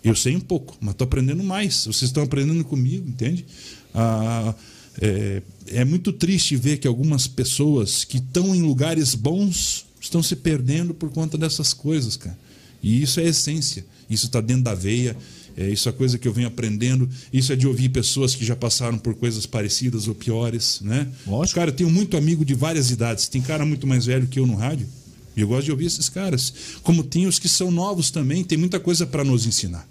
eu 0.03 0.15
sei 0.15 0.36
um 0.36 0.40
pouco, 0.40 0.76
mas 0.82 0.91
estou 0.91 1.06
aprendendo 1.06 1.44
mais. 1.44 1.86
Vocês 1.86 2.03
estão 2.03 2.24
aprendendo 2.24 2.64
comigo, 2.65 3.07
entende? 3.07 3.45
Ah, 3.94 4.53
é, 5.02 5.41
é 5.68 5.86
muito 5.86 6.11
triste 6.11 6.56
ver 6.56 6.78
que 6.78 6.88
algumas 6.88 7.26
pessoas 7.26 8.03
que 8.03 8.18
estão 8.18 8.53
em 8.53 8.61
lugares 8.61 9.15
bons 9.15 9.86
estão 10.02 10.22
se 10.22 10.36
perdendo 10.36 10.94
por 10.94 11.10
conta 11.10 11.38
dessas 11.38 11.74
coisas, 11.74 12.18
cara. 12.18 12.38
E 12.82 13.02
isso 13.02 13.20
é 13.20 13.24
essência. 13.24 13.86
Isso 14.10 14.26
está 14.26 14.41
dentro 14.41 14.64
da 14.64 14.76
veia. 14.76 15.15
É, 15.55 15.69
isso 15.69 15.88
é 15.88 15.91
coisa 15.91 16.17
que 16.17 16.27
eu 16.27 16.34
venho 16.34 16.47
aprendendo. 16.47 17.07
Isso 17.31 17.53
é 17.53 17.55
de 17.55 17.67
ouvir 17.67 17.89
pessoas 17.89 18.34
que 18.35 18.43
já 18.43 18.55
passaram 18.55 18.97
por 18.97 19.13
coisas 19.13 19.45
parecidas 19.45 20.07
ou 20.07 20.15
piores, 20.15 20.80
né? 20.81 21.07
Lógico. 21.27 21.59
Cara, 21.59 21.69
eu 21.69 21.75
tenho 21.75 21.89
muito 21.89 22.17
amigo 22.17 22.43
de 22.43 22.53
várias 22.53 22.89
idades. 22.89 23.27
Tem 23.27 23.41
cara 23.41 23.65
muito 23.65 23.85
mais 23.85 24.05
velho 24.05 24.27
que 24.27 24.39
eu 24.39 24.47
no 24.47 24.55
rádio. 24.55 24.88
E 25.35 25.41
eu 25.41 25.47
gosto 25.47 25.65
de 25.65 25.71
ouvir 25.71 25.85
esses 25.85 26.09
caras. 26.09 26.53
Como 26.81 27.03
tem 27.03 27.27
os 27.27 27.38
que 27.39 27.47
são 27.47 27.69
novos 27.71 28.09
também. 28.09 28.43
Tem 28.43 28.57
muita 28.57 28.80
coisa 28.80 29.05
para 29.05 29.23
nos 29.23 29.45
ensinar. 29.45 29.88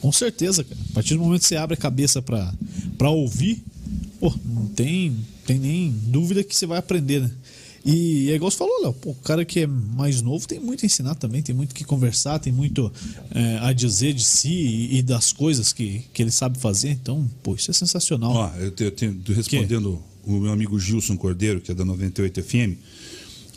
Com 0.00 0.12
certeza, 0.12 0.62
cara. 0.62 0.80
A 0.90 0.94
partir 0.94 1.14
do 1.14 1.20
momento 1.20 1.40
que 1.40 1.48
você 1.48 1.56
abre 1.56 1.74
a 1.74 1.78
cabeça 1.78 2.22
pra 2.22 3.10
ouvir, 3.10 3.62
pô, 4.20 4.32
não 4.44 4.66
tem, 4.66 5.16
tem 5.46 5.58
nem 5.58 5.90
dúvida 5.90 6.44
que 6.44 6.54
você 6.54 6.66
vai 6.66 6.78
aprender, 6.78 7.22
né? 7.22 7.30
E 7.90 8.30
é 8.30 8.34
igual 8.34 8.50
você 8.50 8.58
falou, 8.58 8.82
Léo, 8.82 8.94
o 9.06 9.14
cara 9.14 9.44
que 9.46 9.60
é 9.60 9.66
mais 9.66 10.20
novo 10.20 10.46
tem 10.46 10.60
muito 10.60 10.84
a 10.84 10.86
ensinar 10.86 11.14
também, 11.14 11.40
tem 11.40 11.54
muito 11.54 11.74
que 11.74 11.84
conversar, 11.84 12.38
tem 12.38 12.52
muito 12.52 12.92
é, 13.34 13.58
a 13.62 13.72
dizer 13.72 14.12
de 14.12 14.22
si 14.24 14.52
e, 14.52 14.98
e 14.98 15.02
das 15.02 15.32
coisas 15.32 15.72
que, 15.72 16.02
que 16.12 16.20
ele 16.22 16.30
sabe 16.30 16.58
fazer. 16.58 16.90
Então, 16.90 17.26
pô, 17.42 17.54
isso 17.54 17.70
é 17.70 17.74
sensacional. 17.74 18.32
Ó, 18.32 18.50
eu 18.58 18.70
te- 18.70 18.84
eu 18.84 18.90
tenho, 18.90 19.18
respondendo 19.28 20.02
o 20.24 20.32
meu 20.32 20.52
amigo 20.52 20.78
Gilson 20.78 21.16
Cordeiro, 21.16 21.60
que 21.62 21.70
é 21.70 21.74
da 21.74 21.84
98 21.84 22.42
FM. 22.42 22.76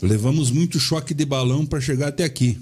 Levamos 0.00 0.50
muito 0.50 0.80
choque 0.80 1.12
de 1.12 1.24
balão 1.26 1.66
para 1.66 1.80
chegar 1.80 2.08
até 2.08 2.24
aqui. 2.24 2.58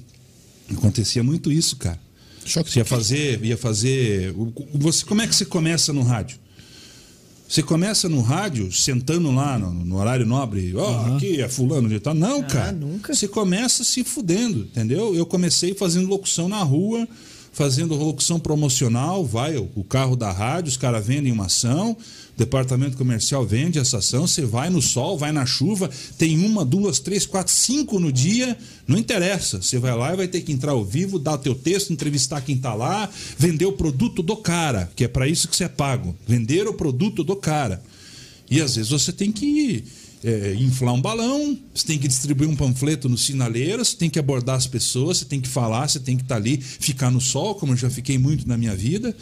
Acontecia 0.72 1.22
muito 1.22 1.50
isso, 1.52 1.76
cara. 1.76 1.98
Choque 2.44 2.70
Você 2.70 2.80
ia 2.80 2.84
fazer, 2.84 3.44
ia 3.44 3.56
fazer. 3.56 4.34
Você, 4.74 5.04
como 5.04 5.22
é 5.22 5.26
que 5.26 5.34
você 5.34 5.44
começa 5.44 5.92
no 5.92 6.02
rádio? 6.02 6.38
Você 7.50 7.64
começa 7.64 8.08
no 8.08 8.20
rádio, 8.20 8.70
sentando 8.70 9.28
lá 9.32 9.58
no, 9.58 9.72
no 9.72 9.96
horário 9.96 10.24
nobre, 10.24 10.72
ó, 10.76 11.16
aqui 11.16 11.40
é 11.40 11.48
fulano 11.48 11.88
de 11.88 11.98
tal. 11.98 12.14
Não, 12.14 12.44
cara. 12.44 12.70
nunca. 12.70 13.12
Você 13.12 13.26
começa 13.26 13.82
se 13.82 14.04
fudendo, 14.04 14.60
entendeu? 14.60 15.16
Eu 15.16 15.26
comecei 15.26 15.74
fazendo 15.74 16.08
locução 16.08 16.48
na 16.48 16.62
rua, 16.62 17.08
fazendo 17.50 17.96
locução 17.96 18.38
promocional, 18.38 19.24
vai 19.24 19.56
o, 19.56 19.68
o 19.74 19.82
carro 19.82 20.14
da 20.14 20.30
rádio, 20.30 20.68
os 20.68 20.76
caras 20.76 21.04
vendem 21.04 21.32
uma 21.32 21.46
ação, 21.46 21.96
departamento 22.40 22.96
comercial 22.96 23.46
vende 23.46 23.78
essa 23.78 23.98
ação, 23.98 24.26
você 24.26 24.46
vai 24.46 24.70
no 24.70 24.80
sol, 24.80 25.18
vai 25.18 25.30
na 25.30 25.44
chuva, 25.44 25.90
tem 26.16 26.42
uma, 26.44 26.64
duas, 26.64 26.98
três, 26.98 27.26
quatro, 27.26 27.52
cinco 27.52 28.00
no 28.00 28.10
dia, 28.10 28.56
não 28.88 28.96
interessa. 28.96 29.60
Você 29.60 29.78
vai 29.78 29.94
lá 29.94 30.14
e 30.14 30.16
vai 30.16 30.28
ter 30.28 30.40
que 30.40 30.50
entrar 30.50 30.72
ao 30.72 30.84
vivo, 30.84 31.18
dar 31.18 31.34
o 31.34 31.38
teu 31.38 31.54
texto, 31.54 31.92
entrevistar 31.92 32.40
quem 32.40 32.56
tá 32.56 32.72
lá, 32.72 33.08
vender 33.38 33.66
o 33.66 33.72
produto 33.72 34.22
do 34.22 34.36
cara, 34.36 34.90
que 34.96 35.04
é 35.04 35.08
para 35.08 35.28
isso 35.28 35.48
que 35.48 35.56
você 35.56 35.64
é 35.64 35.68
pago. 35.68 36.16
Vender 36.26 36.66
o 36.66 36.72
produto 36.72 37.22
do 37.22 37.36
cara. 37.36 37.82
E 38.50 38.60
às 38.60 38.74
vezes 38.74 38.90
você 38.90 39.12
tem 39.12 39.30
que 39.30 39.84
é, 40.24 40.54
inflar 40.54 40.94
um 40.94 41.00
balão, 41.00 41.58
você 41.74 41.86
tem 41.86 41.98
que 41.98 42.08
distribuir 42.08 42.48
um 42.48 42.56
panfleto 42.56 43.08
no 43.08 43.18
sinaleiro, 43.18 43.84
você 43.84 43.96
tem 43.96 44.08
que 44.08 44.18
abordar 44.18 44.56
as 44.56 44.66
pessoas, 44.66 45.18
você 45.18 45.24
tem 45.24 45.40
que 45.40 45.48
falar, 45.48 45.88
você 45.88 46.00
tem 46.00 46.16
que 46.16 46.22
estar 46.22 46.36
ali, 46.36 46.58
ficar 46.58 47.10
no 47.10 47.20
sol, 47.20 47.54
como 47.54 47.72
eu 47.72 47.76
já 47.76 47.90
fiquei 47.90 48.18
muito 48.18 48.48
na 48.48 48.56
minha 48.56 48.74
vida. 48.74 49.14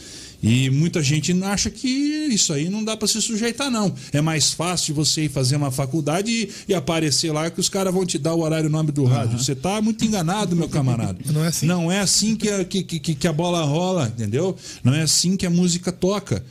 E 0.43 0.71
muita 0.71 1.03
gente 1.03 1.33
acha 1.43 1.69
que 1.69 1.89
isso 1.89 2.53
aí 2.53 2.69
não 2.69 2.85
dá 2.85 2.97
para 2.97 3.09
se 3.09 3.21
sujeitar, 3.21 3.71
não. 3.71 3.93
É 4.13 4.21
mais 4.21 4.53
fácil 4.53 4.95
você 4.95 5.25
ir 5.25 5.29
fazer 5.29 5.57
uma 5.57 5.71
faculdade 5.71 6.31
e, 6.31 6.51
e 6.69 6.75
aparecer 6.75 7.33
lá 7.33 7.51
que 7.51 7.59
os 7.59 7.69
caras 7.69 7.93
vão 7.93 8.07
te 8.07 8.19
dar 8.19 8.35
o 8.35 8.41
horário 8.41 8.67
e 8.67 8.69
o 8.69 8.73
nome 8.73 8.93
do 8.93 9.05
rádio. 9.05 9.39
Você 9.39 9.55
tá 9.55 9.83
muito 9.83 10.05
enganado, 10.05 10.55
meu 10.55 10.69
camarada. 10.69 11.19
Não 11.33 11.45
é 11.45 11.49
assim. 11.49 11.67
Não 11.67 11.91
é 11.91 11.99
assim 12.01 12.37
que 12.37 12.49
a, 12.49 12.65
que, 12.65 12.83
que, 12.85 13.15
que 13.15 13.29
a 13.29 13.33
bola 13.33 13.65
rola, 13.65 14.07
entendeu? 14.07 14.57
Não 14.85 14.95
é 14.95 15.03
assim 15.03 15.37
que 15.37 15.45
a 15.45 15.51
música 15.51 15.91
toca. 15.91 16.45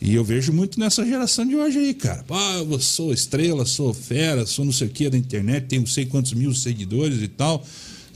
E 0.00 0.14
eu 0.14 0.24
vejo 0.24 0.52
muito 0.52 0.78
nessa 0.78 1.04
geração 1.04 1.46
de 1.46 1.56
hoje 1.56 1.78
aí, 1.78 1.94
cara. 1.94 2.24
Ah, 2.30 2.64
eu 2.68 2.80
sou 2.80 3.12
estrela, 3.12 3.64
sou 3.66 3.92
fera, 3.92 4.46
sou 4.46 4.64
não 4.64 4.72
sei 4.72 4.86
o 4.86 4.90
que 4.90 5.10
da 5.10 5.18
internet, 5.18 5.66
tenho 5.66 5.82
não 5.82 5.88
sei 5.88 6.06
quantos 6.06 6.32
mil 6.32 6.54
seguidores 6.54 7.20
e 7.20 7.28
tal. 7.28 7.64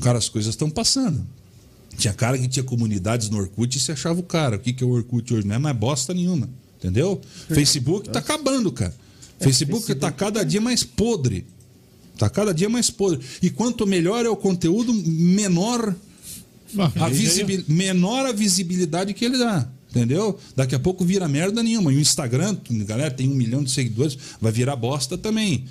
Cara, 0.01 0.19
as 0.19 0.29
coisas 0.29 0.55
estão 0.55 0.71
passando. 0.71 1.25
Tinha 1.97 2.13
cara 2.15 2.39
que 2.39 2.49
tinha 2.49 2.63
comunidades 2.65 3.29
no 3.31 3.39
Orkut 3.39 3.77
e 3.77 3.81
se 3.81 3.93
achava 3.93 4.19
o 4.21 4.23
cara. 4.23 4.57
O 4.57 4.59
que, 4.59 4.73
que 4.73 4.83
é 4.83 4.87
o 4.87 4.91
Orkut 4.91 5.33
hoje? 5.35 5.47
Não 5.47 5.55
é 5.57 5.59
mais 5.59 5.77
bosta 5.77 6.13
nenhuma. 6.15 6.49
Entendeu? 6.79 7.21
Facebook 7.49 8.09
tá 8.11 8.19
acabando, 8.19 8.73
cara. 8.73 8.95
Facebook 9.39 9.95
tá 9.95 10.11
cada 10.11 10.45
dia 10.45 10.61
mais 10.61 10.83
podre. 10.85 11.45
Tá 12.19 12.29
cada 12.31 12.53
dia 12.53 12.69
mais 12.69 12.91
podre. 12.91 13.21
E 13.43 13.51
quanto 13.51 13.87
melhor 13.87 14.25
é 14.25 14.29
o 14.29 14.37
conteúdo, 14.37 14.93
menor 14.95 15.95
a 16.79 17.09
visibil- 17.09 17.65
menor 17.69 18.27
a 18.27 18.33
visibilidade 18.33 19.13
que 19.15 19.25
ele 19.25 19.39
dá. 19.39 19.69
Entendeu? 19.91 20.39
Daqui 20.57 20.75
a 20.75 20.79
pouco 20.79 21.05
vira 21.05 21.29
merda 21.29 21.63
nenhuma. 21.63 21.93
E 21.93 21.97
o 21.97 22.01
Instagram, 22.01 22.57
galera, 22.87 23.11
tem 23.11 23.29
um 23.29 23.35
milhão 23.35 23.63
de 23.63 23.71
seguidores, 23.71 24.17
vai 24.41 24.51
virar 24.51 24.75
bosta 24.75 25.19
também. 25.19 25.67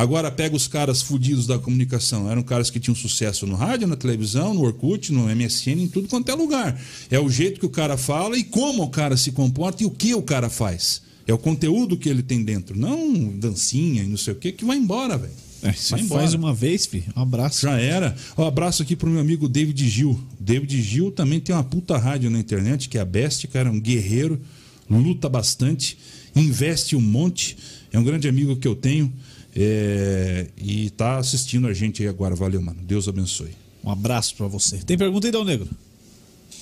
Agora 0.00 0.30
pega 0.30 0.56
os 0.56 0.66
caras 0.66 1.02
fudidos 1.02 1.46
da 1.46 1.58
comunicação. 1.58 2.30
Eram 2.30 2.42
caras 2.42 2.70
que 2.70 2.80
tinham 2.80 2.94
sucesso 2.94 3.46
no 3.46 3.54
rádio, 3.54 3.86
na 3.86 3.96
televisão, 3.96 4.54
no 4.54 4.62
Orkut, 4.62 5.12
no 5.12 5.24
MSN, 5.26 5.82
em 5.82 5.88
tudo 5.88 6.08
quanto 6.08 6.30
é 6.30 6.34
lugar. 6.34 6.80
É 7.10 7.20
o 7.20 7.28
jeito 7.28 7.60
que 7.60 7.66
o 7.66 7.70
cara 7.70 7.98
fala 7.98 8.34
e 8.38 8.42
como 8.42 8.82
o 8.82 8.88
cara 8.88 9.14
se 9.14 9.30
comporta 9.30 9.82
e 9.82 9.86
o 9.86 9.90
que 9.90 10.14
o 10.14 10.22
cara 10.22 10.48
faz. 10.48 11.02
É 11.26 11.34
o 11.34 11.36
conteúdo 11.36 11.98
que 11.98 12.08
ele 12.08 12.22
tem 12.22 12.42
dentro, 12.42 12.78
não 12.78 13.28
dancinha 13.36 14.02
e 14.02 14.06
não 14.06 14.16
sei 14.16 14.32
o 14.32 14.36
que, 14.36 14.52
que 14.52 14.64
vai 14.64 14.78
embora, 14.78 15.18
velho. 15.18 15.34
É, 15.62 15.70
se 15.74 15.90
Vai 15.90 16.02
faz 16.04 16.32
embora. 16.32 16.48
uma 16.48 16.54
vez, 16.54 16.86
filho, 16.86 17.04
um 17.14 17.20
abraço. 17.20 17.60
Já 17.60 17.78
era. 17.78 18.16
Um 18.38 18.46
abraço 18.46 18.82
aqui 18.82 18.96
pro 18.96 19.10
meu 19.10 19.20
amigo 19.20 19.50
David 19.50 19.86
Gil. 19.86 20.18
David 20.40 20.80
Gil 20.80 21.12
também 21.12 21.40
tem 21.40 21.54
uma 21.54 21.62
puta 21.62 21.98
rádio 21.98 22.30
na 22.30 22.38
internet, 22.38 22.88
que 22.88 22.96
é 22.96 23.02
a 23.02 23.04
Best, 23.04 23.46
cara, 23.48 23.68
é 23.68 23.72
um 23.72 23.78
guerreiro, 23.78 24.40
luta 24.88 25.28
bastante, 25.28 25.98
investe 26.34 26.96
um 26.96 27.02
monte. 27.02 27.54
É 27.92 27.98
um 27.98 28.02
grande 28.04 28.26
amigo 28.26 28.56
que 28.56 28.66
eu 28.66 28.74
tenho. 28.74 29.12
É, 29.54 30.46
e 30.56 30.90
tá 30.90 31.18
assistindo 31.18 31.66
a 31.66 31.74
gente 31.74 32.02
aí 32.02 32.08
agora. 32.08 32.34
Valeu, 32.34 32.60
mano. 32.60 32.78
Deus 32.82 33.08
abençoe. 33.08 33.50
Um 33.84 33.90
abraço 33.90 34.34
pra 34.36 34.46
você. 34.46 34.78
Tem 34.78 34.96
pergunta 34.96 35.26
aí, 35.26 35.32
Dal 35.32 35.44
Negro? 35.44 35.68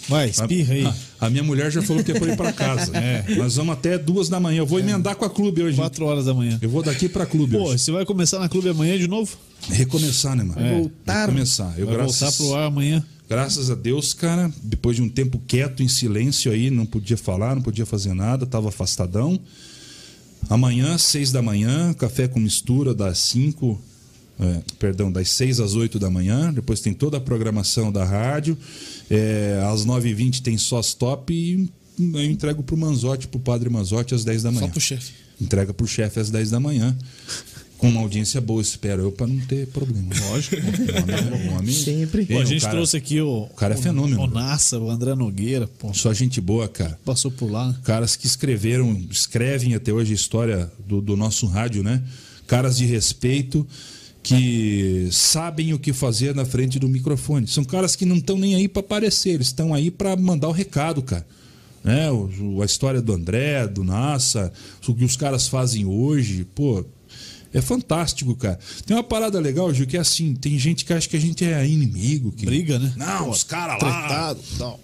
Vai, 0.08 0.30
espirra 0.30 0.72
aí. 0.72 0.86
A, 0.86 1.26
a 1.26 1.30
minha 1.30 1.42
mulher 1.42 1.70
já 1.70 1.82
falou 1.82 2.02
que 2.02 2.12
é 2.12 2.18
pra 2.18 2.32
ir 2.32 2.36
pra 2.36 2.52
casa. 2.52 2.92
Nós 3.36 3.56
vamos 3.56 3.74
até 3.74 3.98
duas 3.98 4.28
da 4.28 4.40
manhã. 4.40 4.60
Eu 4.60 4.66
vou 4.66 4.80
emendar 4.80 5.14
com 5.16 5.24
a 5.24 5.30
clube 5.30 5.62
hoje. 5.62 5.76
Quatro 5.76 6.06
horas 6.06 6.24
da 6.24 6.32
manhã. 6.32 6.58
Eu 6.62 6.70
vou 6.70 6.82
daqui 6.82 7.08
pra 7.08 7.26
clube 7.26 7.56
Pô, 7.56 7.64
hoje. 7.64 7.82
você 7.82 7.92
vai 7.92 8.06
começar 8.06 8.38
na 8.38 8.48
clube 8.48 8.70
amanhã 8.70 8.96
de 8.96 9.06
novo? 9.06 9.36
Recomeçar, 9.68 10.34
né, 10.34 10.44
mano? 10.44 10.78
Voltar. 10.78 11.26
Recomeçar. 11.26 11.74
Eu, 11.76 11.86
Vai 11.86 11.96
graças... 11.96 12.20
voltar 12.20 12.36
pro 12.36 12.54
ar 12.54 12.66
amanhã. 12.68 13.04
Graças 13.28 13.70
a 13.70 13.74
Deus, 13.74 14.14
cara, 14.14 14.50
depois 14.62 14.96
de 14.96 15.02
um 15.02 15.08
tempo 15.08 15.38
quieto, 15.46 15.82
em 15.82 15.88
silêncio 15.88 16.50
aí, 16.50 16.70
não 16.70 16.86
podia 16.86 17.16
falar, 17.16 17.54
não 17.54 17.60
podia 17.60 17.84
fazer 17.84 18.14
nada, 18.14 18.44
estava 18.44 18.70
afastadão. 18.70 19.38
Amanhã, 20.48 20.96
seis 20.98 21.30
da 21.32 21.42
manhã, 21.42 21.92
café 21.94 22.28
com 22.28 22.38
mistura 22.40 22.94
das 22.94 23.18
cinco, 23.18 23.80
é, 24.40 24.60
perdão, 24.78 25.10
das 25.10 25.30
seis 25.30 25.60
às 25.60 25.74
oito 25.74 25.98
da 25.98 26.10
manhã. 26.10 26.52
Depois 26.52 26.80
tem 26.80 26.94
toda 26.94 27.16
a 27.16 27.20
programação 27.20 27.92
da 27.92 28.04
rádio. 28.04 28.56
É, 29.10 29.62
às 29.72 29.84
nove 29.84 30.08
e 30.08 30.14
vinte 30.14 30.42
tem 30.42 30.56
só 30.56 30.80
stop 30.80 31.32
e 31.32 31.70
eu 31.98 32.24
entrego 32.24 32.62
pro 32.62 32.76
Manzotti, 32.76 33.26
pro 33.26 33.40
Padre 33.40 33.68
Manzotti, 33.68 34.14
às 34.14 34.24
dez 34.24 34.42
da 34.42 34.50
manhã. 34.50 34.66
Só 34.66 34.72
pro 34.72 34.80
chefe. 34.80 35.28
Entrega 35.40 35.72
pro 35.72 35.86
chefe 35.86 36.18
às 36.18 36.30
10 36.30 36.50
da 36.50 36.60
manhã. 36.60 36.96
Com 37.78 37.88
uma 37.88 38.00
audiência 38.00 38.40
boa, 38.40 38.60
espero 38.60 39.02
eu, 39.02 39.12
para 39.12 39.26
não 39.28 39.38
ter 39.46 39.66
problema. 39.68 40.08
Lógico. 40.30 40.56
O 40.56 40.58
homem, 41.38 41.48
o 41.48 41.56
homem- 41.58 41.74
Sempre. 41.74 42.26
Pô, 42.26 42.40
a 42.40 42.44
gente 42.44 42.60
cara- 42.62 42.72
trouxe 42.74 42.96
aqui 42.96 43.20
o. 43.20 43.44
O 43.44 43.48
cara 43.54 43.74
é 43.74 43.76
fenômeno. 43.76 44.20
O 44.22 44.26
Nassa, 44.26 44.78
o 44.78 44.90
André 44.90 45.14
Nogueira, 45.14 45.66
pô. 45.66 45.94
Só 45.94 46.12
gente 46.12 46.40
boa, 46.40 46.66
cara. 46.68 46.98
Passou 47.04 47.30
por 47.30 47.50
lá. 47.50 47.72
Caras 47.84 48.16
que 48.16 48.26
escreveram, 48.26 49.00
escrevem 49.10 49.74
até 49.74 49.92
hoje 49.92 50.10
a 50.12 50.14
história 50.16 50.70
do, 50.86 51.00
do 51.00 51.16
nosso 51.16 51.46
rádio, 51.46 51.82
né? 51.84 52.02
Caras 52.48 52.76
de 52.76 52.84
respeito. 52.84 53.64
que 54.22 55.08
sabem 55.10 55.72
o 55.72 55.78
que 55.78 55.92
fazer 55.92 56.34
na 56.34 56.44
frente 56.44 56.78
do 56.78 56.88
microfone. 56.88 57.46
São 57.46 57.64
caras 57.64 57.94
que 57.96 58.04
não 58.04 58.16
estão 58.16 58.36
nem 58.36 58.54
aí 58.56 58.68
para 58.68 58.80
aparecer, 58.80 59.30
eles 59.30 59.46
estão 59.46 59.72
aí 59.72 59.90
para 59.90 60.14
mandar 60.16 60.48
o 60.48 60.52
recado, 60.52 61.00
cara. 61.02 61.26
Né? 61.82 62.10
O- 62.10 62.28
o- 62.56 62.62
a 62.62 62.66
história 62.66 63.00
do 63.00 63.12
André, 63.14 63.66
do 63.68 63.82
Nassa, 63.84 64.52
o 64.86 64.94
que 64.94 65.04
os 65.04 65.16
caras 65.16 65.48
fazem 65.48 65.86
hoje, 65.86 66.44
pô, 66.54 66.84
é 67.52 67.60
fantástico, 67.60 68.34
cara. 68.34 68.58
Tem 68.84 68.96
uma 68.96 69.02
parada 69.02 69.38
legal, 69.40 69.72
Gil, 69.72 69.86
que 69.86 69.96
é 69.96 70.00
assim, 70.00 70.34
tem 70.34 70.58
gente 70.58 70.84
que 70.84 70.92
acha 70.92 71.08
que 71.08 71.16
a 71.16 71.20
gente 71.20 71.44
é 71.44 71.66
inimigo. 71.66 72.32
Que... 72.32 72.46
Briga, 72.46 72.78
né? 72.78 72.92
Não, 72.96 73.24
Pô, 73.24 73.30
os 73.30 73.42
caras 73.42 73.82
lá. 73.82 74.00
Tretado, 74.00 74.40
tal. 74.58 74.80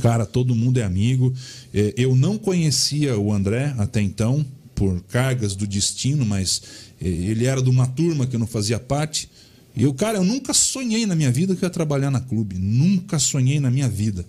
Cara, 0.00 0.26
todo 0.26 0.54
mundo 0.54 0.78
é 0.78 0.82
amigo. 0.82 1.32
É, 1.72 1.94
Eu 1.96 2.16
não 2.16 2.38
conhecia 2.38 3.18
o 3.18 3.32
André 3.32 3.74
até 3.78 4.00
então, 4.00 4.44
por 4.74 5.00
cargas 5.02 5.54
do 5.54 5.66
destino, 5.66 6.24
mas 6.24 6.62
é, 7.00 7.06
ele 7.06 7.46
era 7.46 7.62
de 7.62 7.70
uma 7.70 7.86
turma 7.86 8.26
que 8.26 8.34
eu 8.34 8.40
não 8.40 8.46
fazia 8.46 8.78
parte. 8.78 9.30
E 9.76 9.84
eu, 9.84 9.94
cara, 9.94 10.18
eu 10.18 10.24
nunca 10.24 10.52
sonhei 10.52 11.06
na 11.06 11.14
minha 11.14 11.30
vida 11.30 11.54
que 11.54 11.64
eu 11.64 11.66
ia 11.66 11.70
trabalhar 11.72 12.10
na 12.10 12.20
clube. 12.20 12.56
Nunca 12.58 13.18
sonhei 13.18 13.60
na 13.60 13.70
minha 13.70 13.88
vida. 13.88 14.26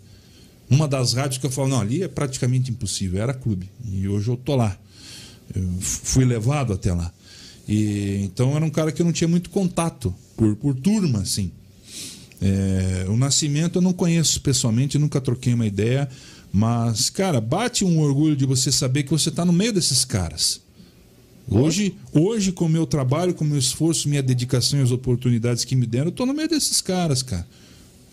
Uma 0.69 0.87
das 0.87 1.13
rádios 1.13 1.37
que 1.39 1.45
eu 1.45 1.51
falo, 1.51 1.67
não, 1.69 1.81
ali 1.81 2.03
é 2.03 2.07
praticamente 2.07 2.71
impossível, 2.71 3.21
era 3.21 3.33
clube. 3.33 3.69
E 3.85 4.07
hoje 4.07 4.29
eu 4.29 4.37
tô 4.37 4.55
lá. 4.55 4.77
Eu 5.53 5.67
fui 5.81 6.23
levado 6.23 6.73
até 6.73 6.93
lá. 6.93 7.11
E, 7.67 8.21
então 8.23 8.55
era 8.55 8.65
um 8.65 8.69
cara 8.69 8.91
que 8.91 9.01
eu 9.01 9.05
não 9.05 9.13
tinha 9.13 9.27
muito 9.27 9.49
contato, 9.49 10.13
por, 10.35 10.55
por 10.55 10.75
turma, 10.75 11.19
assim. 11.19 11.51
É, 12.41 13.05
o 13.07 13.15
Nascimento 13.15 13.77
eu 13.77 13.81
não 13.81 13.93
conheço 13.93 14.41
pessoalmente, 14.41 14.97
nunca 14.97 15.21
troquei 15.21 15.53
uma 15.53 15.67
ideia, 15.67 16.09
mas, 16.51 17.09
cara, 17.09 17.39
bate 17.39 17.85
um 17.85 17.99
orgulho 17.99 18.35
de 18.35 18.45
você 18.45 18.71
saber 18.71 19.03
que 19.03 19.11
você 19.11 19.29
está 19.29 19.45
no 19.45 19.53
meio 19.53 19.71
desses 19.71 20.03
caras. 20.03 20.59
Hoje, 21.47 21.95
hoje, 22.13 22.51
com 22.51 22.65
o 22.65 22.69
meu 22.69 22.85
trabalho, 22.85 23.33
com 23.33 23.43
o 23.43 23.47
meu 23.47 23.57
esforço, 23.57 24.07
minha 24.07 24.23
dedicação 24.23 24.79
e 24.79 24.83
as 24.83 24.91
oportunidades 24.91 25.65
que 25.65 25.75
me 25.75 25.85
deram, 25.85 26.07
eu 26.07 26.11
tô 26.11 26.25
no 26.25 26.33
meio 26.33 26.47
desses 26.47 26.81
caras, 26.81 27.21
cara. 27.21 27.45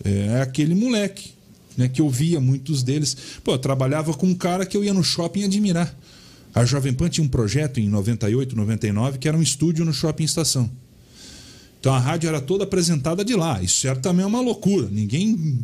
É 0.05 0.41
aquele 0.41 0.75
moleque, 0.75 1.31
né, 1.77 1.89
que 1.89 2.01
eu 2.01 2.11
via 2.11 2.41
muitos 2.41 2.83
deles. 2.83 3.17
Pô, 3.45 3.53
eu 3.53 3.59
trabalhava 3.59 4.13
com 4.15 4.27
um 4.27 4.35
cara 4.35 4.67
que 4.67 4.77
eu 4.77 4.85
ia 4.85 4.93
no 4.93 5.05
shopping 5.05 5.45
admirar. 5.45 5.97
A 6.59 6.65
Jovem 6.65 6.93
Pan 6.93 7.09
tinha 7.09 7.25
um 7.25 7.29
projeto 7.29 7.79
em 7.79 7.89
98, 7.89 8.57
99, 8.57 9.19
que 9.19 9.29
era 9.29 9.37
um 9.37 9.43
estúdio 9.43 9.85
no 9.85 9.93
shopping 9.93 10.25
estação. 10.25 10.69
Então 11.79 11.95
a 11.95 11.99
rádio 12.01 12.29
era 12.29 12.41
toda 12.41 12.65
apresentada 12.65 13.25
de 13.25 13.35
lá. 13.37 13.63
Isso 13.63 13.87
era 13.87 13.99
também 14.01 14.27
uma 14.27 14.41
loucura. 14.41 14.89
Ninguém 14.91 15.61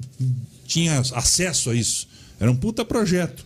tinha 0.66 1.00
acesso 1.00 1.70
a 1.70 1.74
isso. 1.74 2.06
Era 2.38 2.48
um 2.50 2.54
puta 2.54 2.84
projeto. 2.84 3.44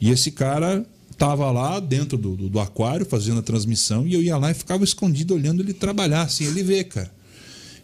E 0.00 0.10
esse 0.10 0.30
cara 0.30 0.86
tava 1.18 1.50
lá 1.50 1.78
dentro 1.78 2.16
do, 2.16 2.34
do, 2.34 2.48
do 2.48 2.60
aquário 2.60 3.04
fazendo 3.04 3.40
a 3.40 3.42
transmissão 3.42 4.06
e 4.06 4.14
eu 4.14 4.22
ia 4.22 4.38
lá 4.38 4.50
e 4.50 4.54
ficava 4.54 4.82
escondido 4.84 5.34
olhando 5.34 5.62
ele 5.62 5.74
trabalhar, 5.74 6.22
assim, 6.22 6.44
ele 6.44 6.62
vê, 6.62 6.84
cara. 6.84 7.10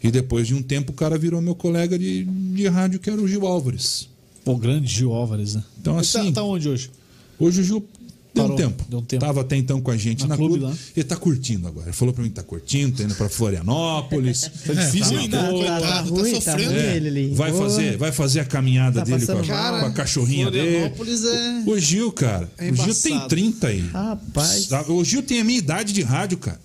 E 0.02 0.10
depois 0.10 0.46
de 0.46 0.54
um 0.54 0.62
tempo 0.62 0.92
o 0.92 0.94
cara 0.94 1.18
virou 1.18 1.42
meu 1.42 1.54
colega 1.54 1.98
de, 1.98 2.24
de 2.24 2.66
rádio, 2.68 2.98
que 3.00 3.10
era 3.10 3.20
o 3.20 3.28
Gil 3.28 3.46
Álvares. 3.46 4.08
Pô, 4.44 4.56
grande 4.56 4.86
Gil 4.86 5.12
Álvares, 5.12 5.56
né? 5.56 5.64
Então, 5.78 5.94
tá- 5.96 6.00
assim- 6.00 6.32
Tá, 6.32 6.42
onde 6.42 6.68
hoje? 6.68 6.90
Hoje 7.38 7.60
o 7.60 7.64
Gil 7.64 7.84
deu 8.34 8.42
Parou, 8.44 8.52
um 8.52 8.56
tempo. 8.56 8.84
deu 8.88 8.98
um 8.98 9.02
tempo. 9.02 9.24
Tava 9.24 9.40
até 9.42 9.56
então 9.56 9.80
com 9.80 9.90
a 9.90 9.96
gente 9.96 10.22
Na 10.22 10.28
na, 10.28 10.36
clube 10.36 10.58
clube. 10.58 10.72
lá. 10.72 10.78
Ele 10.96 11.04
tá 11.04 11.16
curtindo 11.16 11.68
agora. 11.68 11.86
Ele 11.86 11.96
falou 11.96 12.12
pra 12.12 12.22
mim 12.22 12.28
que 12.30 12.34
tá 12.34 12.42
curtindo, 12.42 12.96
tá 12.96 13.04
indo 13.04 13.14
pra 13.14 13.28
Florianópolis. 13.28 14.50
Tá 14.66 14.72
difícil, 14.72 15.16
ruim, 15.18 15.28
né? 15.28 15.36
né? 15.40 15.42
Tá, 15.46 15.50
Coitado, 15.50 15.80
tá 15.82 15.88
tá 15.88 16.00
ruim, 16.02 16.32
tá 16.32 16.40
sofrendo. 16.40 16.72
É, 16.74 16.96
ele 16.96 17.08
ali. 17.08 17.34
vai, 17.34 17.52
fazer, 17.52 17.96
vai 17.96 18.12
fazer 18.12 18.40
a 18.40 18.44
caminhada 18.44 19.00
Tá 19.00 19.04
dele 19.04 19.26
com 19.26 19.32
a, 19.32 19.42
mal. 19.44 19.80
com 19.80 19.86
a 19.86 19.90
cachorrinha 19.92 20.50
dele. 20.50 20.70
Florianópolis 20.70 21.24
é... 21.24 21.62
O 21.66 21.78
Gil, 21.78 22.12
cara. 22.12 22.50
É 22.58 22.70
o 22.70 22.74
Gil 22.74 22.94
tem 22.94 23.12
embaçado. 23.12 23.28
30 23.28 23.66
aí. 23.68 23.80
Rapaz. 23.92 24.64
Sabe? 24.66 24.90
O 24.92 25.04
Gil 25.04 25.22
tem 25.22 25.40
a 25.40 25.44
minha 25.44 25.58
idade 25.58 25.92
de 25.92 26.02
rádio, 26.02 26.38
cara. 26.38 26.60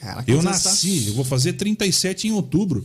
Caraca, 0.00 0.30
Eu 0.30 0.42
nasci, 0.42 1.04
eu 1.08 1.14
vou 1.14 1.24
fazer 1.24 1.54
37 1.54 2.28
em 2.28 2.32
outubro. 2.32 2.84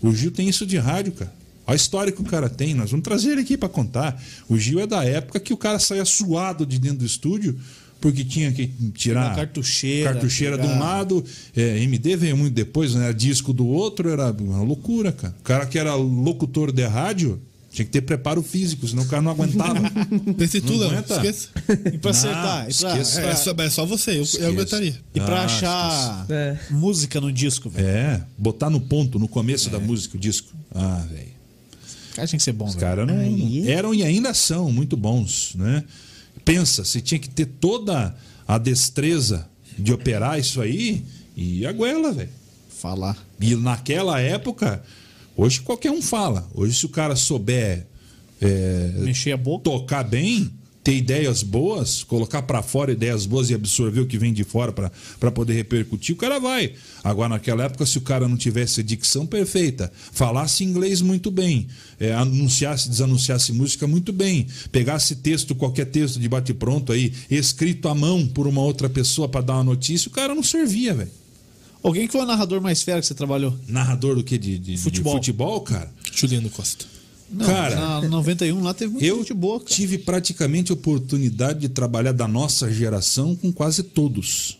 O 0.00 0.12
Gil 0.14 0.30
tem 0.30 0.48
isso 0.48 0.64
de 0.64 0.78
rádio, 0.78 1.12
cara. 1.12 1.32
Olha 1.68 1.74
a 1.74 1.76
história 1.76 2.10
que 2.10 2.20
o 2.22 2.24
cara 2.24 2.48
tem, 2.48 2.72
nós 2.74 2.90
vamos 2.90 3.04
trazer 3.04 3.32
ele 3.32 3.42
aqui 3.42 3.56
pra 3.58 3.68
contar. 3.68 4.20
O 4.48 4.56
Gil 4.58 4.80
é 4.80 4.86
da 4.86 5.04
época 5.04 5.38
que 5.38 5.52
o 5.52 5.56
cara 5.56 5.78
saía 5.78 6.04
suado 6.04 6.64
de 6.64 6.78
dentro 6.78 6.98
do 7.00 7.04
estúdio 7.06 7.58
porque 8.00 8.24
tinha 8.24 8.50
que 8.52 8.68
tirar 8.94 9.24
Pegar 9.30 9.34
cartucheira, 9.46 10.12
cartucheira 10.12 10.56
de 10.56 10.62
um 10.64 10.68
pegar- 10.68 10.78
lado, 10.80 11.24
é, 11.56 11.78
MD 11.82 12.16
veio 12.16 12.36
muito 12.36 12.54
depois, 12.54 12.94
né? 12.94 13.12
disco 13.12 13.52
do 13.52 13.66
outro, 13.66 14.08
era 14.08 14.30
uma 14.32 14.62
loucura, 14.62 15.12
cara. 15.12 15.34
O 15.40 15.42
cara 15.42 15.66
que 15.66 15.78
era 15.78 15.94
locutor 15.94 16.70
de 16.72 16.86
rádio 16.86 17.40
tinha 17.72 17.84
que 17.84 17.90
ter 17.90 18.00
preparo 18.00 18.40
físico, 18.42 18.86
senão 18.88 19.02
o 19.02 19.06
cara 19.06 19.20
não 19.20 19.32
aguentava. 19.32 19.80
Pense 20.38 20.60
tu, 20.60 20.72
Não 20.72 20.78
Léo. 20.78 20.90
aguenta? 20.90 21.14
Esqueça. 21.16 21.48
E 21.92 21.98
pra 21.98 22.10
acertar, 22.12 22.70
e 22.70 22.74
pra, 22.74 22.90
esqueça. 22.98 23.20
É, 23.20 23.28
é 23.30 23.34
só, 23.34 23.50
é 23.58 23.70
só 23.70 23.84
você, 23.84 24.12
eu, 24.18 24.24
eu 24.40 24.48
aguentaria. 24.52 24.94
e 25.14 25.20
pra 25.20 25.40
Ah, 25.40 25.44
achar 25.44 26.26
É. 26.30 26.56
música 26.70 27.20
no 27.20 27.30
disco, 27.32 27.68
velho. 27.68 27.86
é, 27.86 28.22
botar 28.38 28.70
no 28.70 28.80
ponto, 28.80 29.18
no 29.18 29.28
começo 29.28 29.68
da 29.70 29.78
música, 29.80 30.16
o 30.16 30.20
disco. 30.20 30.52
Ah, 30.74 31.04
velho. 31.10 31.36
Cara, 32.18 32.28
tinha 32.28 32.38
que 32.38 32.42
ser 32.44 32.52
bom, 32.52 32.66
Os 32.66 32.74
velho. 32.74 32.80
caras 32.86 33.06
não, 33.06 33.18
Aí. 33.18 33.62
não- 33.62 33.70
eram 33.70 33.94
e 33.94 34.02
ainda 34.02 34.34
são 34.34 34.70
muito 34.72 34.96
bons, 34.96 35.54
né? 35.54 35.84
Pensa, 36.44 36.84
você 36.84 37.00
tinha 37.00 37.18
que 37.18 37.28
ter 37.28 37.46
toda 37.46 38.14
a 38.46 38.58
destreza 38.58 39.48
de 39.78 39.92
operar 39.92 40.38
isso 40.38 40.60
aí 40.60 41.04
e 41.36 41.64
a 41.66 41.72
goela, 41.72 42.12
velho. 42.12 42.30
Falar. 42.68 43.16
E 43.40 43.54
naquela 43.54 44.20
época, 44.20 44.82
hoje 45.36 45.60
qualquer 45.60 45.90
um 45.90 46.00
fala. 46.02 46.48
Hoje 46.54 46.74
se 46.78 46.86
o 46.86 46.88
cara 46.88 47.14
souber 47.16 47.86
é, 48.40 48.92
Mexer 48.98 49.32
a 49.32 49.36
boca. 49.36 49.64
tocar 49.64 50.02
bem, 50.04 50.50
ter 50.88 50.96
ideias 50.96 51.42
boas, 51.42 52.02
colocar 52.02 52.40
pra 52.40 52.62
fora 52.62 52.90
ideias 52.92 53.26
boas 53.26 53.50
e 53.50 53.54
absorver 53.54 54.00
o 54.00 54.06
que 54.06 54.16
vem 54.16 54.32
de 54.32 54.42
fora 54.42 54.72
pra 54.72 54.90
pra 55.20 55.30
poder 55.30 55.52
repercutir, 55.52 56.14
o 56.14 56.18
cara 56.18 56.38
vai. 56.40 56.72
Agora, 57.04 57.28
naquela 57.30 57.64
época, 57.64 57.84
se 57.84 57.98
o 57.98 58.00
cara 58.00 58.26
não 58.26 58.36
tivesse 58.38 58.80
a 58.80 58.82
dicção 58.82 59.26
perfeita, 59.26 59.92
falasse 60.12 60.64
inglês 60.64 61.02
muito 61.02 61.30
bem, 61.30 61.66
é, 62.00 62.14
anunciasse, 62.14 62.88
desanunciasse 62.88 63.52
música 63.52 63.86
muito 63.86 64.12
bem, 64.14 64.46
pegasse 64.72 65.16
texto, 65.16 65.54
qualquer 65.54 65.84
texto 65.86 66.18
de 66.18 66.26
bate-pronto 66.26 66.90
aí, 66.90 67.12
escrito 67.30 67.86
à 67.88 67.94
mão 67.94 68.26
por 68.26 68.46
uma 68.46 68.62
outra 68.62 68.88
pessoa 68.88 69.28
pra 69.28 69.42
dar 69.42 69.54
uma 69.56 69.64
notícia, 69.64 70.08
o 70.08 70.12
cara 70.12 70.34
não 70.34 70.42
servia, 70.42 70.94
velho. 70.94 71.10
Alguém 71.82 72.06
que 72.06 72.12
foi 72.12 72.22
o 72.22 72.26
narrador 72.26 72.60
mais 72.62 72.82
fera 72.82 73.00
que 73.00 73.06
você 73.06 73.14
trabalhou? 73.14 73.54
Narrador 73.68 74.16
do 74.16 74.24
que? 74.24 74.38
De, 74.38 74.58
de- 74.58 74.72
de 74.74 74.78
Futebol. 74.78 75.12
futebol, 75.16 75.60
cara? 75.60 75.92
Juliano 76.14 76.48
Costa. 76.50 76.86
Não, 77.30 77.44
Cara, 77.44 78.00
na 78.00 78.08
91 78.08 78.62
lá 78.62 78.72
teve 78.72 78.92
muita 78.92 79.06
Eu 79.06 79.18
gente 79.18 79.34
boa, 79.34 79.60
cara. 79.60 79.70
tive 79.70 79.98
praticamente 79.98 80.72
oportunidade 80.72 81.60
de 81.60 81.68
trabalhar 81.68 82.12
da 82.12 82.26
nossa 82.26 82.72
geração 82.72 83.36
com 83.36 83.52
quase 83.52 83.82
todos. 83.82 84.58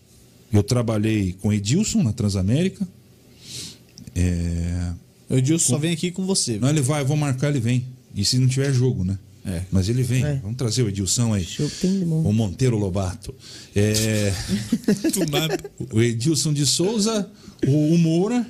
Eu 0.52 0.62
trabalhei 0.62 1.34
com 1.40 1.52
Edilson 1.52 2.02
na 2.02 2.12
Transamérica. 2.12 2.86
É... 4.14 4.92
O 5.30 5.36
Edilson 5.36 5.72
só 5.72 5.78
vem 5.78 5.92
aqui 5.92 6.10
com 6.10 6.26
você. 6.26 6.58
Não, 6.58 6.68
ele 6.68 6.80
vai, 6.80 7.02
eu 7.02 7.06
vou 7.06 7.16
marcar, 7.16 7.48
ele 7.48 7.60
vem. 7.60 7.86
E 8.14 8.24
se 8.24 8.38
não 8.38 8.48
tiver 8.48 8.72
jogo, 8.72 9.04
né? 9.04 9.18
É. 9.44 9.62
Mas 9.70 9.88
ele 9.88 10.02
vem. 10.02 10.24
É. 10.24 10.34
Vamos 10.42 10.56
trazer 10.56 10.82
o 10.82 10.88
Edilson 10.88 11.32
aí. 11.32 11.46
O 12.24 12.32
Monteiro 12.32 12.76
Lobato. 12.76 13.34
É... 13.74 14.32
O 15.90 16.02
Edilson 16.02 16.52
de 16.52 16.66
Souza, 16.66 17.30
o, 17.66 17.94
o 17.94 17.98
Moura. 17.98 18.46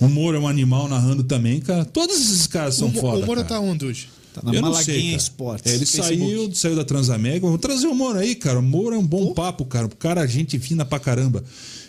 O 0.00 0.08
Moura 0.08 0.36
é 0.38 0.40
um 0.40 0.48
animal 0.48 0.88
narrando 0.88 1.22
também, 1.22 1.60
cara. 1.60 1.84
Todos 1.84 2.16
esses 2.16 2.46
caras 2.46 2.74
são 2.74 2.88
o, 2.88 2.92
foda. 2.92 3.18
o 3.22 3.26
Moura 3.26 3.44
cara. 3.44 3.60
tá 3.60 3.60
onde 3.60 3.84
hoje? 3.86 4.08
Tá 4.34 4.40
na 4.42 4.52
Eu 4.52 4.62
não 4.62 4.70
Malaguinha 4.70 4.94
sei, 4.96 5.04
cara. 5.04 5.16
Esportes. 5.16 5.72
É, 5.72 5.74
ele 5.76 5.86
Facebook. 5.86 6.18
saiu, 6.18 6.54
saiu 6.54 6.76
da 6.76 6.84
Transamérica. 6.84 7.46
Vamos 7.46 7.60
trazer 7.60 7.86
o 7.86 7.94
Moura 7.94 8.20
aí, 8.20 8.34
cara. 8.34 8.58
O 8.58 8.62
Moura 8.62 8.96
é 8.96 8.98
um 8.98 9.06
bom 9.06 9.32
papo, 9.34 9.64
cara. 9.64 9.86
O 9.86 9.94
cara, 9.96 10.26
gente 10.26 10.58
fina 10.58 10.84
pra 10.84 10.98
caramba. 10.98 11.44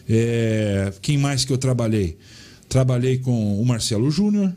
É, 0.08 0.92
Quem 1.02 1.18
mais 1.18 1.46
que 1.46 1.54
eu 1.54 1.58
trabalhei? 1.58 2.18
Trabalhei 2.70 3.18
com 3.18 3.62
o 3.62 3.66
Marcelo 3.66 4.10
Júnior 4.12 4.54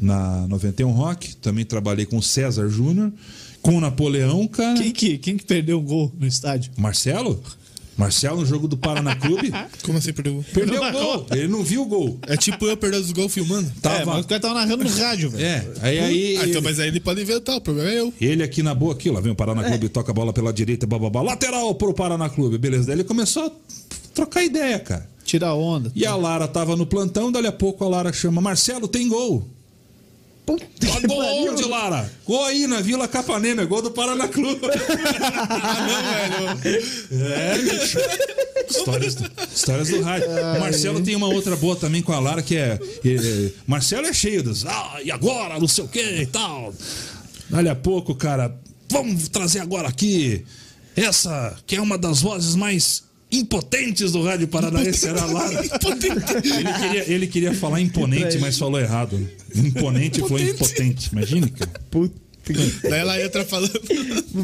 na 0.00 0.46
91 0.46 0.90
Rock. 0.92 1.36
Também 1.36 1.64
trabalhei 1.64 2.06
com 2.06 2.18
o 2.18 2.22
César 2.22 2.68
Júnior. 2.68 3.12
Com 3.60 3.76
o 3.76 3.80
Napoleão, 3.80 4.46
cara. 4.46 4.78
Quem 4.80 4.92
que, 4.92 5.18
quem 5.18 5.36
que 5.36 5.44
perdeu 5.44 5.78
o 5.78 5.82
gol 5.82 6.12
no 6.18 6.26
estádio? 6.26 6.70
Marcelo? 6.76 7.42
Marcelo 7.96 8.40
no 8.40 8.46
jogo 8.46 8.68
do 8.68 8.76
Paraná 8.76 9.14
Clube. 9.16 9.52
Como 9.82 9.98
assim 9.98 10.12
perdeu? 10.12 10.44
Perdeu 10.52 10.82
o 10.82 10.92
gol. 10.92 11.26
Ele 11.30 11.48
não 11.48 11.62
viu 11.62 11.82
o 11.82 11.86
gol. 11.86 12.18
É 12.26 12.36
tipo 12.36 12.66
eu 12.66 12.76
perdendo 12.76 13.02
os 13.04 13.12
gols 13.12 13.32
filmando. 13.32 13.68
É, 13.68 13.80
Tava. 13.80 14.04
mas 14.14 14.24
o 14.24 14.28
cara 14.28 14.40
tava 14.40 14.54
narrando 14.54 14.84
no 14.84 14.90
rádio, 14.90 15.30
velho. 15.30 15.44
É, 15.44 15.66
aí, 15.80 15.98
aí 15.98 16.36
Ah, 16.38 16.48
então, 16.48 16.60
mas 16.62 16.78
aí 16.78 16.88
ele 16.88 17.00
pode 17.00 17.20
inventar, 17.22 17.56
o 17.56 17.60
problema 17.60 17.90
é 17.90 18.00
eu. 18.00 18.12
Ele 18.20 18.42
aqui 18.42 18.62
na 18.62 18.74
boa, 18.74 18.92
aqui, 18.92 19.10
lá 19.10 19.20
vem 19.20 19.32
o 19.32 19.36
Paraná 19.36 19.64
Clube, 19.64 19.88
toca 19.88 20.10
a 20.10 20.14
bola 20.14 20.32
pela 20.32 20.52
direita, 20.52 20.86
bababá, 20.86 21.22
lateral 21.22 21.74
pro 21.74 21.94
Paraná 21.94 22.28
Clube, 22.28 22.58
beleza. 22.58 22.86
Daí 22.86 22.96
ele 22.96 23.04
começou 23.04 23.46
a 23.46 23.50
trocar 24.14 24.44
ideia, 24.44 24.78
cara. 24.78 25.08
Tira 25.24 25.48
a 25.48 25.54
onda. 25.54 25.90
E 25.94 26.06
a 26.06 26.14
Lara 26.14 26.46
tava 26.46 26.76
no 26.76 26.86
plantão, 26.86 27.32
dali 27.32 27.46
a 27.48 27.52
pouco 27.52 27.84
a 27.84 27.88
Lara 27.88 28.12
chama, 28.12 28.40
Marcelo, 28.40 28.86
tem 28.86 29.08
gol. 29.08 29.48
Puta 30.46 30.64
Ah, 30.64 31.00
que 31.00 31.06
gol 31.08 31.18
pariu. 31.18 31.52
onde, 31.52 31.64
Lara? 31.64 32.12
Gol 32.24 32.44
aí 32.44 32.66
na 32.68 32.80
Vila 32.80 33.08
Capanema, 33.08 33.62
é 33.62 33.66
gol 33.66 33.82
do 33.82 33.90
Paraná 33.90 34.28
Clube. 34.28 34.60
Ah, 35.28 36.28
não, 36.40 36.56
velho. 36.56 36.82
É, 37.10 37.58
bicho. 37.58 37.98
Histórias 38.70 39.14
do, 39.16 39.30
histórias 39.54 39.88
do 39.88 40.00
rádio. 40.02 40.28
O 40.28 40.60
Marcelo 40.60 41.00
tem 41.02 41.16
uma 41.16 41.26
outra 41.28 41.56
boa 41.56 41.74
também 41.76 42.02
com 42.02 42.12
a 42.12 42.18
Lara, 42.20 42.42
que 42.42 42.56
é. 42.56 42.78
é, 43.04 43.50
Marcelo 43.66 44.06
é 44.06 44.12
cheio 44.12 44.42
dos. 44.42 44.64
Ah, 44.66 44.98
e 45.04 45.10
agora? 45.10 45.58
Não 45.58 45.68
sei 45.68 45.84
o 45.84 45.88
que 45.88 46.00
e 46.00 46.26
tal. 46.26 46.72
Dali 47.50 47.68
a 47.68 47.74
pouco, 47.74 48.14
cara, 48.14 48.56
vamos 48.88 49.28
trazer 49.28 49.60
agora 49.60 49.88
aqui 49.88 50.44
essa 50.94 51.56
que 51.66 51.76
é 51.76 51.80
uma 51.80 51.98
das 51.98 52.20
vozes 52.22 52.54
mais 52.54 53.04
impotentes 53.30 54.12
do 54.12 54.22
Rádio 54.22 54.48
Paranaense 54.48 55.06
era 55.06 55.24
lá. 55.24 55.50
ele, 55.52 56.72
queria, 56.72 57.12
ele 57.12 57.26
queria 57.26 57.54
falar 57.54 57.80
imponente, 57.80 58.38
mas 58.38 58.58
falou 58.58 58.80
errado. 58.80 59.18
Imponente 59.54 60.20
falou 60.20 60.38
impotente. 60.38 61.10
Imagine, 61.12 61.50
cara. 61.50 61.70
Puta. 61.90 62.14
Daí 62.84 63.00
ela 63.00 63.20
entra 63.20 63.44
falando. 63.44 63.72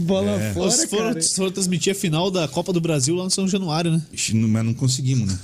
Bola 0.01 0.37
fora, 0.53 0.67
Nós 0.67 0.85
foram, 0.85 1.13
cara. 1.15 1.23
foram 1.23 1.51
transmitir 1.53 1.93
a 1.93 1.95
final 1.95 2.31
da 2.33 2.49
Copa 2.49 2.73
do 2.73 2.81
Brasil 2.81 3.15
lá 3.15 3.25
no 3.25 3.31
São 3.31 3.47
Januário, 3.47 3.93
né? 3.93 4.03
Ixi, 4.13 4.35
não- 4.35 4.49
Mas 4.49 4.65
não 4.65 4.75
conseguimos, 4.75 5.29
né? 5.29 5.39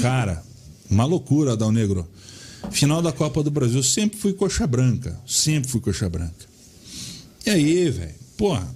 Cara, 0.00 0.44
uma 0.88 1.04
loucura, 1.04 1.56
Dal 1.56 1.72
Negro. 1.72 2.06
Final 2.70 3.02
da 3.02 3.10
Copa 3.12 3.42
do 3.42 3.50
Brasil, 3.50 3.82
sempre 3.82 4.16
fui 4.18 4.32
coxa 4.32 4.64
branca. 4.66 5.18
Sempre 5.26 5.68
fui 5.70 5.80
coxa 5.80 6.08
branca. 6.08 6.34
E 7.44 7.50
aí, 7.50 7.90
velho? 7.90 8.14
Porra, 8.36 8.68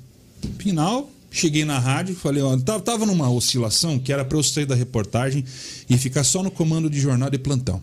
final, 0.59 1.09
cheguei 1.31 1.65
na 1.65 1.79
rádio, 1.79 2.15
falei, 2.15 2.43
ó, 2.43 2.57
tava, 2.59 3.07
numa 3.07 3.31
oscilação 3.31 3.99
que 3.99 4.13
era 4.13 4.25
pra 4.25 4.37
eu 4.37 4.43
sair 4.43 4.67
da 4.67 4.75
reportagem 4.75 5.45
e 5.89 5.97
ficar 5.97 6.25
só 6.25 6.43
no 6.43 6.51
comando 6.51 6.91
de 6.91 7.01
jornada 7.01 7.37
e 7.37 7.39
plantão. 7.39 7.81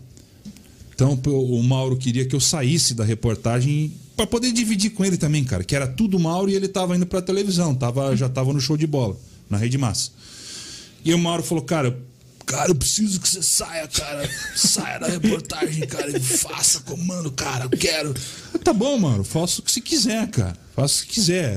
Então 0.94 1.18
o 1.26 1.62
Mauro 1.62 1.96
queria 1.96 2.26
que 2.26 2.34
eu 2.34 2.40
saísse 2.40 2.92
da 2.92 3.04
reportagem 3.04 3.92
para 4.16 4.26
poder 4.26 4.50
dividir 4.52 4.90
com 4.90 5.04
ele 5.04 5.16
também, 5.16 5.44
cara, 5.44 5.62
que 5.62 5.76
era 5.76 5.86
tudo 5.86 6.18
Mauro 6.18 6.50
e 6.50 6.54
ele 6.54 6.66
tava 6.66 6.96
indo 6.96 7.06
pra 7.06 7.22
televisão, 7.22 7.74
tava, 7.74 8.16
já 8.16 8.28
tava 8.28 8.52
no 8.52 8.60
show 8.60 8.76
de 8.76 8.86
bola, 8.86 9.16
na 9.48 9.56
Rede 9.56 9.78
Massa. 9.78 10.10
E 11.04 11.14
o 11.14 11.18
Mauro 11.18 11.42
falou, 11.42 11.62
cara, 11.62 11.96
cara, 12.44 12.70
eu 12.70 12.74
preciso 12.74 13.20
que 13.20 13.28
você 13.28 13.42
saia, 13.42 13.86
cara. 13.86 14.28
Saia 14.56 14.98
da 14.98 15.06
reportagem, 15.06 15.86
cara, 15.86 16.10
e 16.10 16.20
faça 16.20 16.80
comando, 16.80 17.30
cara, 17.30 17.66
eu 17.66 17.70
quero. 17.70 18.12
Tá 18.64 18.72
bom, 18.72 18.98
Mauro, 18.98 19.22
faça 19.22 19.60
o 19.60 19.62
que 19.62 19.70
você 19.70 19.80
quiser, 19.80 20.26
cara. 20.28 20.56
Faça 20.74 21.02
o 21.02 21.06
que 21.06 21.14
quiser. 21.14 21.56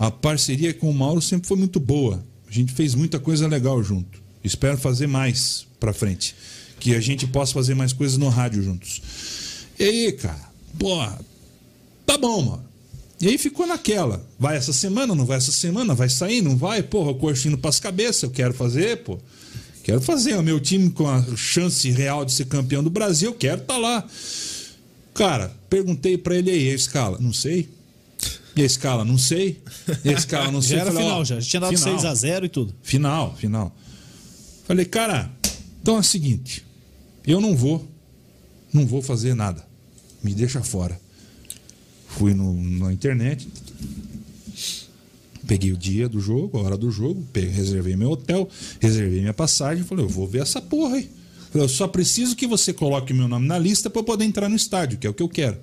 A 0.00 0.10
parceria 0.10 0.72
com 0.72 0.90
o 0.90 0.94
Mauro 0.94 1.20
sempre 1.20 1.46
foi 1.46 1.58
muito 1.58 1.78
boa. 1.78 2.24
A 2.48 2.50
gente 2.50 2.72
fez 2.72 2.94
muita 2.94 3.18
coisa 3.18 3.46
legal 3.46 3.82
junto. 3.84 4.18
Espero 4.42 4.78
fazer 4.78 5.06
mais 5.06 5.66
pra 5.78 5.92
frente. 5.92 6.34
Que 6.78 6.94
a 6.94 7.00
gente 7.00 7.26
possa 7.26 7.52
fazer 7.52 7.74
mais 7.74 7.92
coisas 7.92 8.16
no 8.16 8.30
rádio 8.30 8.62
juntos. 8.62 9.02
E 9.78 9.84
aí, 9.84 10.12
cara, 10.12 10.50
porra, 10.78 11.20
tá 12.06 12.16
bom, 12.16 12.40
mano. 12.40 12.64
E 13.20 13.28
aí 13.28 13.36
ficou 13.36 13.66
naquela. 13.66 14.26
Vai 14.38 14.56
essa 14.56 14.72
semana, 14.72 15.14
não 15.14 15.26
vai 15.26 15.36
essa 15.36 15.52
semana, 15.52 15.94
vai 15.94 16.08
sair, 16.08 16.40
não 16.40 16.56
vai? 16.56 16.82
Porra, 16.82 17.12
coxinho 17.12 17.58
pras 17.58 17.78
cabeças, 17.78 18.22
eu 18.22 18.30
quero 18.30 18.54
fazer, 18.54 19.02
pô. 19.02 19.18
Quero 19.84 20.00
fazer. 20.00 20.34
O 20.34 20.42
meu 20.42 20.58
time 20.58 20.88
com 20.88 21.06
a 21.06 21.22
chance 21.36 21.90
real 21.90 22.24
de 22.24 22.32
ser 22.32 22.46
campeão 22.46 22.82
do 22.82 22.88
Brasil, 22.88 23.34
quero 23.34 23.60
tá 23.60 23.76
lá. 23.76 24.08
Cara, 25.12 25.54
perguntei 25.68 26.16
pra 26.16 26.34
ele 26.34 26.50
aí, 26.50 26.70
a 26.70 26.74
escala? 26.74 27.18
Não 27.20 27.34
sei. 27.34 27.68
E 28.56 28.62
a 28.62 28.64
escala? 28.64 29.04
Não 29.04 29.18
sei. 29.18 29.62
E 30.04 30.08
a 30.08 30.12
escala? 30.12 30.50
Não 30.50 30.60
sei. 30.62 30.76
Já 30.76 30.82
era 30.82 30.92
Falei, 30.92 31.06
ó, 31.06 31.10
final, 31.10 31.24
já. 31.24 31.40
Já 31.40 31.48
tinha 31.48 31.60
dado 31.60 31.78
final. 31.78 31.98
6x0 31.98 32.44
e 32.44 32.48
tudo. 32.48 32.74
Final, 32.82 33.36
final. 33.36 33.76
Falei, 34.64 34.84
cara, 34.84 35.30
então 35.82 35.96
é 35.96 36.00
o 36.00 36.02
seguinte, 36.02 36.64
eu 37.26 37.40
não 37.40 37.56
vou, 37.56 37.88
não 38.72 38.86
vou 38.86 39.02
fazer 39.02 39.34
nada. 39.34 39.66
Me 40.22 40.34
deixa 40.34 40.62
fora. 40.62 41.00
Fui 42.06 42.34
no, 42.34 42.54
na 42.54 42.92
internet, 42.92 43.48
peguei 45.46 45.72
o 45.72 45.76
dia 45.76 46.08
do 46.08 46.20
jogo, 46.20 46.58
a 46.58 46.62
hora 46.62 46.76
do 46.76 46.90
jogo, 46.90 47.26
peguei, 47.32 47.50
reservei 47.50 47.96
meu 47.96 48.10
hotel, 48.10 48.48
reservei 48.78 49.20
minha 49.20 49.34
passagem, 49.34 49.84
falei, 49.84 50.04
eu 50.04 50.08
vou 50.08 50.26
ver 50.26 50.42
essa 50.42 50.60
porra 50.60 50.96
aí. 50.96 51.10
Falei, 51.50 51.64
eu 51.64 51.68
só 51.68 51.88
preciso 51.88 52.36
que 52.36 52.46
você 52.46 52.72
coloque 52.72 53.12
meu 53.12 53.26
nome 53.26 53.46
na 53.46 53.58
lista 53.58 53.90
para 53.90 54.00
eu 54.00 54.04
poder 54.04 54.24
entrar 54.24 54.48
no 54.48 54.56
estádio, 54.56 54.98
que 54.98 55.06
é 55.06 55.10
o 55.10 55.14
que 55.14 55.22
eu 55.22 55.28
quero. 55.28 55.58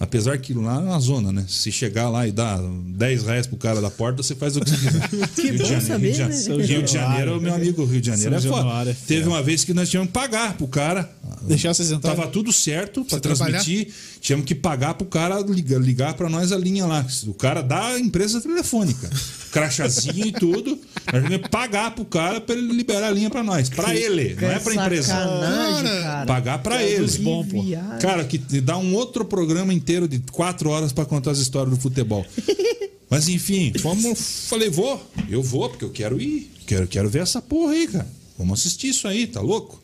Apesar 0.00 0.38
que 0.38 0.54
lá 0.54 0.80
na 0.80 0.98
zona, 1.00 1.32
né? 1.32 1.44
Se 1.48 1.72
chegar 1.72 2.08
lá 2.08 2.26
e 2.26 2.30
dar 2.30 2.60
10 2.60 3.24
reais 3.24 3.46
pro 3.48 3.56
cara 3.56 3.80
da 3.80 3.90
porta, 3.90 4.22
você 4.22 4.34
faz 4.34 4.56
o 4.56 4.60
que 4.60 4.70
você 4.70 4.76
quiser. 4.76 5.08
Que 5.34 5.42
Rio 5.42 5.52
de 5.52 5.58
bom 5.58 5.64
Janeiro, 5.64 5.86
saber, 5.86 6.06
Rio 6.06 6.12
de 6.14 6.18
né? 6.22 6.32
Janeiro, 6.32 6.66
Rio 6.66 6.82
de 6.82 6.92
Januário. 6.92 7.18
Janeiro, 7.18 7.40
meu 7.40 7.54
amigo, 7.54 7.84
Rio 7.84 8.00
de 8.00 8.06
Janeiro 8.06 8.30
São 8.30 8.38
é 8.38 8.52
foda. 8.52 8.62
Januário 8.62 8.90
é 8.92 8.96
Teve 9.06 9.28
uma 9.28 9.42
vez 9.42 9.64
que 9.64 9.74
nós 9.74 9.88
tínhamos 9.88 10.08
que 10.08 10.12
pagar 10.14 10.54
pro 10.54 10.68
cara. 10.68 11.10
Deixar 11.42 11.74
vocês 11.74 11.90
entrarem. 11.90 12.16
Tava 12.18 12.30
tudo 12.30 12.52
certo 12.52 13.04
para 13.04 13.18
trabalhar? 13.20 13.58
transmitir. 13.58 13.92
Tínhamos 14.20 14.46
que 14.46 14.54
pagar 14.54 14.94
pro 14.94 15.06
cara 15.06 15.40
ligar, 15.40 15.80
ligar 15.80 16.14
para 16.14 16.28
nós 16.28 16.52
a 16.52 16.58
linha 16.58 16.86
lá. 16.86 17.04
O 17.26 17.34
cara 17.34 17.60
da 17.62 17.98
empresa 17.98 18.40
telefônica. 18.40 19.08
Crachazinho 19.50 20.26
e 20.26 20.32
tudo. 20.32 20.78
Nós 21.12 21.24
tínhamos 21.24 21.42
que 21.46 21.48
pagar 21.48 21.92
pro 21.94 22.04
cara 22.04 22.40
para 22.40 22.54
ele 22.54 22.72
liberar 22.72 23.08
a 23.08 23.10
linha 23.10 23.30
para 23.30 23.42
nós. 23.42 23.68
Para 23.68 23.94
ele, 23.94 24.36
não 24.40 24.50
é 24.50 24.58
para 24.58 24.74
empresa. 24.74 25.12
Cara. 25.12 26.26
Pagar 26.26 26.58
para 26.58 26.78
Que 26.78 26.84
ele. 26.84 27.18
bom, 27.18 27.44
pô. 27.44 27.64
Cara, 28.00 28.24
que 28.24 28.38
dá 28.60 28.76
um 28.76 28.94
outro 28.94 29.24
programa 29.24 29.72
inteiro 29.72 29.87
de 30.08 30.18
quatro 30.30 30.70
horas 30.70 30.92
para 30.92 31.04
contar 31.04 31.30
as 31.30 31.38
histórias 31.38 31.74
do 31.74 31.80
futebol. 31.80 32.24
Mas 33.10 33.28
enfim, 33.28 33.72
vamos. 33.80 34.46
Falei, 34.48 34.68
vou, 34.68 35.02
eu 35.28 35.42
vou, 35.42 35.68
porque 35.70 35.84
eu 35.84 35.90
quero 35.90 36.20
ir. 36.20 36.50
Quero, 36.66 36.86
quero 36.86 37.08
ver 37.08 37.22
essa 37.22 37.40
porra 37.40 37.72
aí, 37.72 37.88
cara. 37.88 38.08
Vamos 38.36 38.60
assistir 38.60 38.88
isso 38.88 39.08
aí, 39.08 39.26
tá 39.26 39.40
louco? 39.40 39.82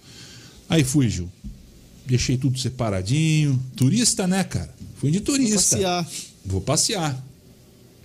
Aí 0.69 0.85
fui, 0.85 1.09
Gil. 1.09 1.31
Deixei 2.07 2.37
tudo 2.37 2.59
separadinho. 2.59 3.61
Turista, 3.75 4.27
né, 4.27 4.45
cara? 4.45 4.73
Fui 4.97 5.11
de 5.11 5.21
turista. 5.21 5.77
Passear. 5.77 6.11
Vou 6.45 6.61
passear. 6.61 7.25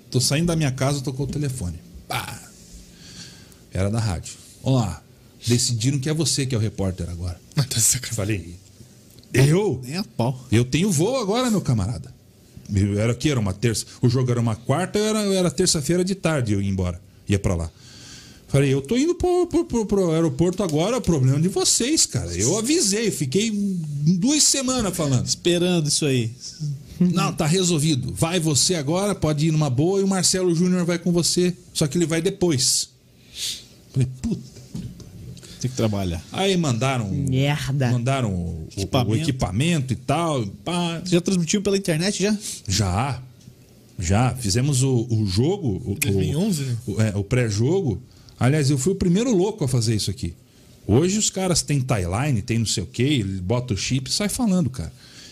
Tô 0.09 0.21
saindo 0.21 0.47
da 0.47 0.55
minha 0.55 0.71
casa, 0.71 1.01
tocou 1.01 1.26
o 1.26 1.30
telefone. 1.30 1.77
Pá. 2.07 2.39
Era 3.71 3.89
da 3.89 3.99
rádio. 3.99 4.34
Ó. 4.63 4.89
Decidiram 5.45 5.99
que 5.99 6.09
é 6.09 6.13
você 6.13 6.45
que 6.45 6.55
é 6.55 6.57
o 6.57 6.61
repórter 6.61 7.09
agora. 7.09 7.39
Mas 7.55 7.67
tá 7.69 7.80
sacanagem. 7.80 8.15
Falei, 8.15 8.55
eu? 9.34 9.81
Nem 9.84 9.97
a 9.97 10.03
pau. 10.03 10.45
Eu 10.51 10.64
tenho 10.65 10.91
voo 10.91 11.18
agora, 11.18 11.49
meu 11.51 11.61
camarada. 11.61 12.14
Eu 12.73 12.99
era 12.99 13.14
que 13.15 13.30
era 13.30 13.39
uma 13.39 13.53
terça. 13.53 13.85
O 14.01 14.07
jogo 14.10 14.30
era 14.31 14.39
uma 14.39 14.56
quarta, 14.56 14.99
eu 14.99 15.06
era, 15.06 15.23
eu 15.23 15.34
era 15.34 15.49
terça-feira 15.49 16.03
de 16.03 16.14
tarde 16.15 16.53
eu 16.53 16.61
ia 16.61 16.69
embora. 16.69 17.01
Ia 17.27 17.39
pra 17.39 17.56
lá. 17.56 17.72
Falei, 18.47 18.73
eu 18.73 18.81
tô 18.81 18.97
indo 18.97 19.14
pro, 19.14 19.45
pro, 19.47 19.64
pro- 19.65 19.85
pro 19.85 20.11
aeroporto 20.11 20.64
agora, 20.64 20.95
é 20.95 20.97
o 20.97 21.01
problema 21.01 21.39
de 21.39 21.47
vocês, 21.47 22.06
cara. 22.07 22.35
Eu 22.35 22.57
avisei, 22.57 23.11
fiquei 23.11 23.51
duas 23.53 24.41
semanas 24.43 24.95
falando. 24.97 25.26
Esperando 25.27 25.88
isso 25.88 26.06
aí. 26.06 26.31
Não, 26.99 27.31
tá 27.31 27.45
resolvido. 27.45 28.11
Vai 28.14 28.39
você 28.39 28.73
agora, 28.76 29.14
pode 29.14 29.47
ir 29.47 29.51
numa 29.51 29.69
boa 29.69 29.99
e 29.99 30.03
o 30.03 30.07
Marcelo 30.07 30.53
Júnior 30.56 30.84
vai 30.85 30.97
com 30.97 31.11
você. 31.11 31.56
Só 31.73 31.85
que 31.88 31.97
ele 31.97 32.06
vai 32.07 32.22
depois. 32.22 32.89
Falei, 33.93 34.07
puta. 34.22 34.48
Tem 35.62 35.70
que 35.70 35.76
trabalhar. 35.78 36.23
Aí 36.31 36.55
mandaram. 36.57 37.10
Merda. 37.10 37.91
Mandaram 37.91 38.31
o, 38.34 38.63
o- 38.65 38.68
Equipamento. 38.78 39.12
o 39.12 39.15
equipamento 39.21 39.94
e 39.94 39.96
tal. 39.96 40.46
Pá. 40.63 41.02
Você 41.04 41.15
já 41.15 41.21
transmitiu 41.21 41.62
pela 41.62 41.78
internet 41.78 42.21
já? 42.23 42.38
Já. 42.68 43.21
Já. 43.97 44.34
Fizemos 44.36 44.84
o, 44.84 45.05
o 45.10 45.26
jogo. 45.28 45.81
O, 45.86 45.96
2011, 45.99 46.63
né? 46.63 46.78
o, 46.88 47.02
é, 47.02 47.15
o 47.18 47.23
pré-jogo. 47.23 48.02
Aliás, 48.39 48.70
eu 48.70 48.78
fui 48.78 48.94
o 48.94 48.96
primeiro 48.96 49.36
louco 49.36 49.63
a 49.65 49.68
fazer 49.68 49.96
isso 49.96 50.10
aqui. 50.10 50.34
Hoje 50.88 51.18
os 51.20 51.29
caras 51.29 51.62
têm 51.62 51.81
timeline, 51.81 52.41
tem 52.41 52.57
não 52.57 52.65
sei 52.65 52.81
o 52.81 52.86
quê, 52.88 53.04
ele 53.04 53.41
bota 53.41 53.73
o 53.73 53.78
chip 53.78 54.10
e 54.10 54.13
sai 54.13 54.28
falando, 54.29 54.70
cara. 54.70 54.91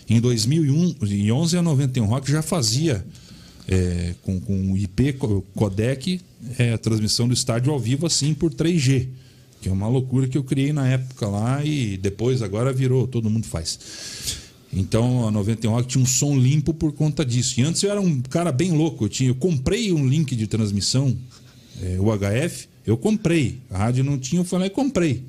Em 0.10 0.20
2011 0.22 1.58
a 1.58 1.62
91 1.62 2.06
Rock 2.06 2.30
já 2.32 2.42
fazia 2.42 3.04
é, 3.68 4.14
com, 4.24 4.40
com 4.40 4.74
o 4.74 4.78
IP 4.78 5.14
co- 5.14 5.44
codec 5.56 6.22
é, 6.60 6.74
a 6.74 6.78
transmissão 6.78 7.28
do 7.28 7.34
estádio 7.34 7.72
ao 7.74 7.80
vivo 7.80 8.06
assim 8.06 8.34
por 8.34 8.54
3G. 8.54 9.08
Que 9.62 9.70
é 9.70 9.72
uma 9.72 9.88
loucura 9.88 10.28
que 10.28 10.38
eu 10.38 10.44
criei 10.44 10.72
na 10.72 10.88
época 10.88 11.28
lá 11.28 11.64
e 11.66 11.98
depois 11.98 12.42
agora 12.42 12.72
virou, 12.72 13.08
todo 13.08 13.30
mundo 13.30 13.48
faz. 13.48 13.80
Então 14.72 15.28
a 15.28 15.32
91 15.32 15.72
Rock 15.72 15.88
tinha 15.88 16.04
um 16.04 16.06
som 16.06 16.38
limpo 16.38 16.74
por 16.74 16.92
conta 16.92 17.26
disso. 17.26 17.60
E 17.60 17.64
antes 17.64 17.82
eu 17.84 17.92
era 17.92 18.02
um 18.02 18.22
cara 18.22 18.52
bem 18.52 18.72
louco. 18.72 19.06
Eu, 19.06 19.10
tinha, 19.10 19.30
eu 19.30 19.36
comprei 19.36 19.92
um 19.92 20.06
link 20.08 20.36
de 20.36 20.46
transmissão, 20.48 21.18
é, 21.82 21.98
o 22.00 22.06
HF, 22.16 22.68
eu 22.86 22.98
comprei. 22.98 23.60
A 23.70 23.78
rádio 23.78 24.04
não 24.04 24.18
tinha, 24.18 24.42
eu 24.42 24.46
fui 24.46 24.60
lá 24.60 24.66
e 24.66 24.70
comprei. 24.70 25.24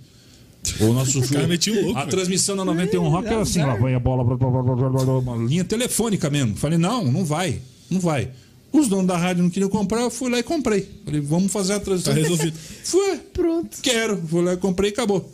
O 0.80 0.92
nosso 0.92 1.12
jogo. 1.24 1.28
cara 1.28 1.46
um 1.46 1.84
louco, 1.84 1.98
a 1.98 2.00
velho. 2.00 2.10
transmissão 2.10 2.56
da 2.56 2.64
91 2.64 3.08
Rock 3.08 3.28
era 3.28 3.40
assim, 3.40 3.60
lá 3.62 3.76
vai 3.76 3.94
a 3.94 4.00
bola, 4.00 4.24
blá, 4.24 4.36
blá, 4.36 4.50
blá, 4.50 4.62
blá, 4.62 4.90
blá, 4.90 5.04
blá, 5.04 5.18
uma 5.18 5.36
linha 5.48 5.64
telefônica 5.64 6.28
mesmo. 6.28 6.56
Falei, 6.56 6.78
não, 6.78 7.04
não 7.10 7.24
vai, 7.24 7.60
não 7.90 8.00
vai. 8.00 8.30
Os 8.72 8.88
donos 8.88 9.06
da 9.06 9.16
rádio 9.16 9.42
não 9.42 9.50
queriam 9.50 9.70
comprar, 9.70 10.02
eu 10.02 10.10
fui 10.10 10.30
lá 10.30 10.38
e 10.38 10.42
comprei. 10.42 10.88
Falei, 11.04 11.20
vamos 11.20 11.50
fazer 11.50 11.74
a 11.74 11.80
transmissão. 11.80 12.14
Tá 12.14 12.20
resolvido. 12.20 12.56
Foi. 12.84 13.16
Pronto. 13.32 13.78
Quero. 13.82 14.20
Fui 14.28 14.42
lá 14.42 14.52
e 14.52 14.56
comprei 14.56 14.90
e 14.90 14.92
acabou. 14.92 15.32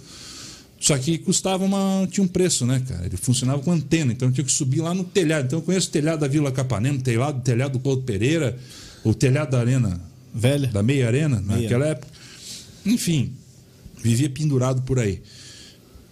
Só 0.78 0.96
que 0.98 1.18
custava 1.18 1.64
uma. 1.64 2.06
tinha 2.10 2.22
um 2.22 2.28
preço, 2.28 2.66
né, 2.66 2.82
cara? 2.86 3.06
Ele 3.06 3.16
funcionava 3.16 3.62
com 3.62 3.72
antena, 3.72 4.12
então 4.12 4.28
eu 4.28 4.34
tinha 4.34 4.44
que 4.44 4.52
subir 4.52 4.80
lá 4.82 4.94
no 4.94 5.02
telhado. 5.02 5.46
Então 5.46 5.58
eu 5.58 5.62
conheço 5.62 5.88
o 5.88 5.90
telhado 5.90 6.20
da 6.20 6.28
Vila 6.28 6.52
Capanema, 6.52 6.98
o 6.98 7.02
telhado, 7.02 7.38
o 7.38 7.40
telhado 7.40 7.72
do 7.72 7.80
Couto 7.80 8.02
Pereira, 8.02 8.56
o 9.02 9.14
telhado 9.14 9.52
da 9.52 9.60
Arena, 9.60 10.00
Velha. 10.32 10.68
da 10.68 10.82
Meia 10.82 11.06
Arena, 11.06 11.40
naquela 11.40 11.86
época. 11.86 12.06
Enfim, 12.84 13.32
vivia 14.02 14.28
pendurado 14.28 14.82
por 14.82 14.98
aí. 14.98 15.22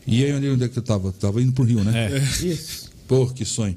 E 0.06 0.24
aí, 0.24 0.32
onde 0.32 0.48
onde 0.48 0.64
é 0.64 0.68
que 0.68 0.78
eu 0.78 0.82
tava? 0.82 1.12
Tava 1.12 1.40
indo 1.42 1.52
pro 1.52 1.64
Rio, 1.64 1.84
né? 1.84 2.10
É. 2.10 2.46
Isso. 2.46 2.90
Pô, 3.06 3.26
que 3.26 3.44
sonho. 3.44 3.76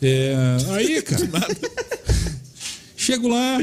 É, 0.00 0.34
aí, 0.70 1.02
cara. 1.02 1.28
chego 3.02 3.28
lá, 3.28 3.58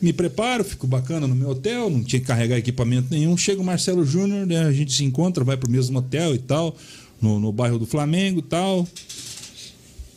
me 0.00 0.12
preparo, 0.12 0.64
fico 0.64 0.86
bacana 0.86 1.26
no 1.26 1.34
meu 1.34 1.50
hotel, 1.50 1.90
não 1.90 2.02
tinha 2.02 2.20
que 2.20 2.26
carregar 2.26 2.56
equipamento 2.56 3.08
nenhum. 3.10 3.36
Chega 3.36 3.60
o 3.60 3.64
Marcelo 3.64 4.04
Júnior, 4.04 4.46
né, 4.46 4.64
a 4.64 4.72
gente 4.72 4.92
se 4.92 5.04
encontra, 5.04 5.42
vai 5.42 5.56
pro 5.56 5.70
mesmo 5.70 5.98
hotel 5.98 6.34
e 6.34 6.38
tal, 6.38 6.76
no, 7.20 7.40
no 7.40 7.52
bairro 7.52 7.78
do 7.78 7.86
Flamengo 7.86 8.40
e 8.40 8.42
tal. 8.42 8.86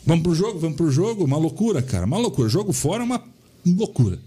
Vamos 0.06 0.22
pro 0.22 0.34
jogo, 0.34 0.58
vamos 0.58 0.76
pro 0.76 0.90
jogo, 0.90 1.24
uma 1.24 1.38
loucura, 1.38 1.80
cara, 1.80 2.04
uma 2.04 2.18
loucura. 2.18 2.48
Jogo 2.48 2.72
fora 2.72 3.02
é 3.02 3.06
uma 3.06 3.22
loucura. 3.64 4.18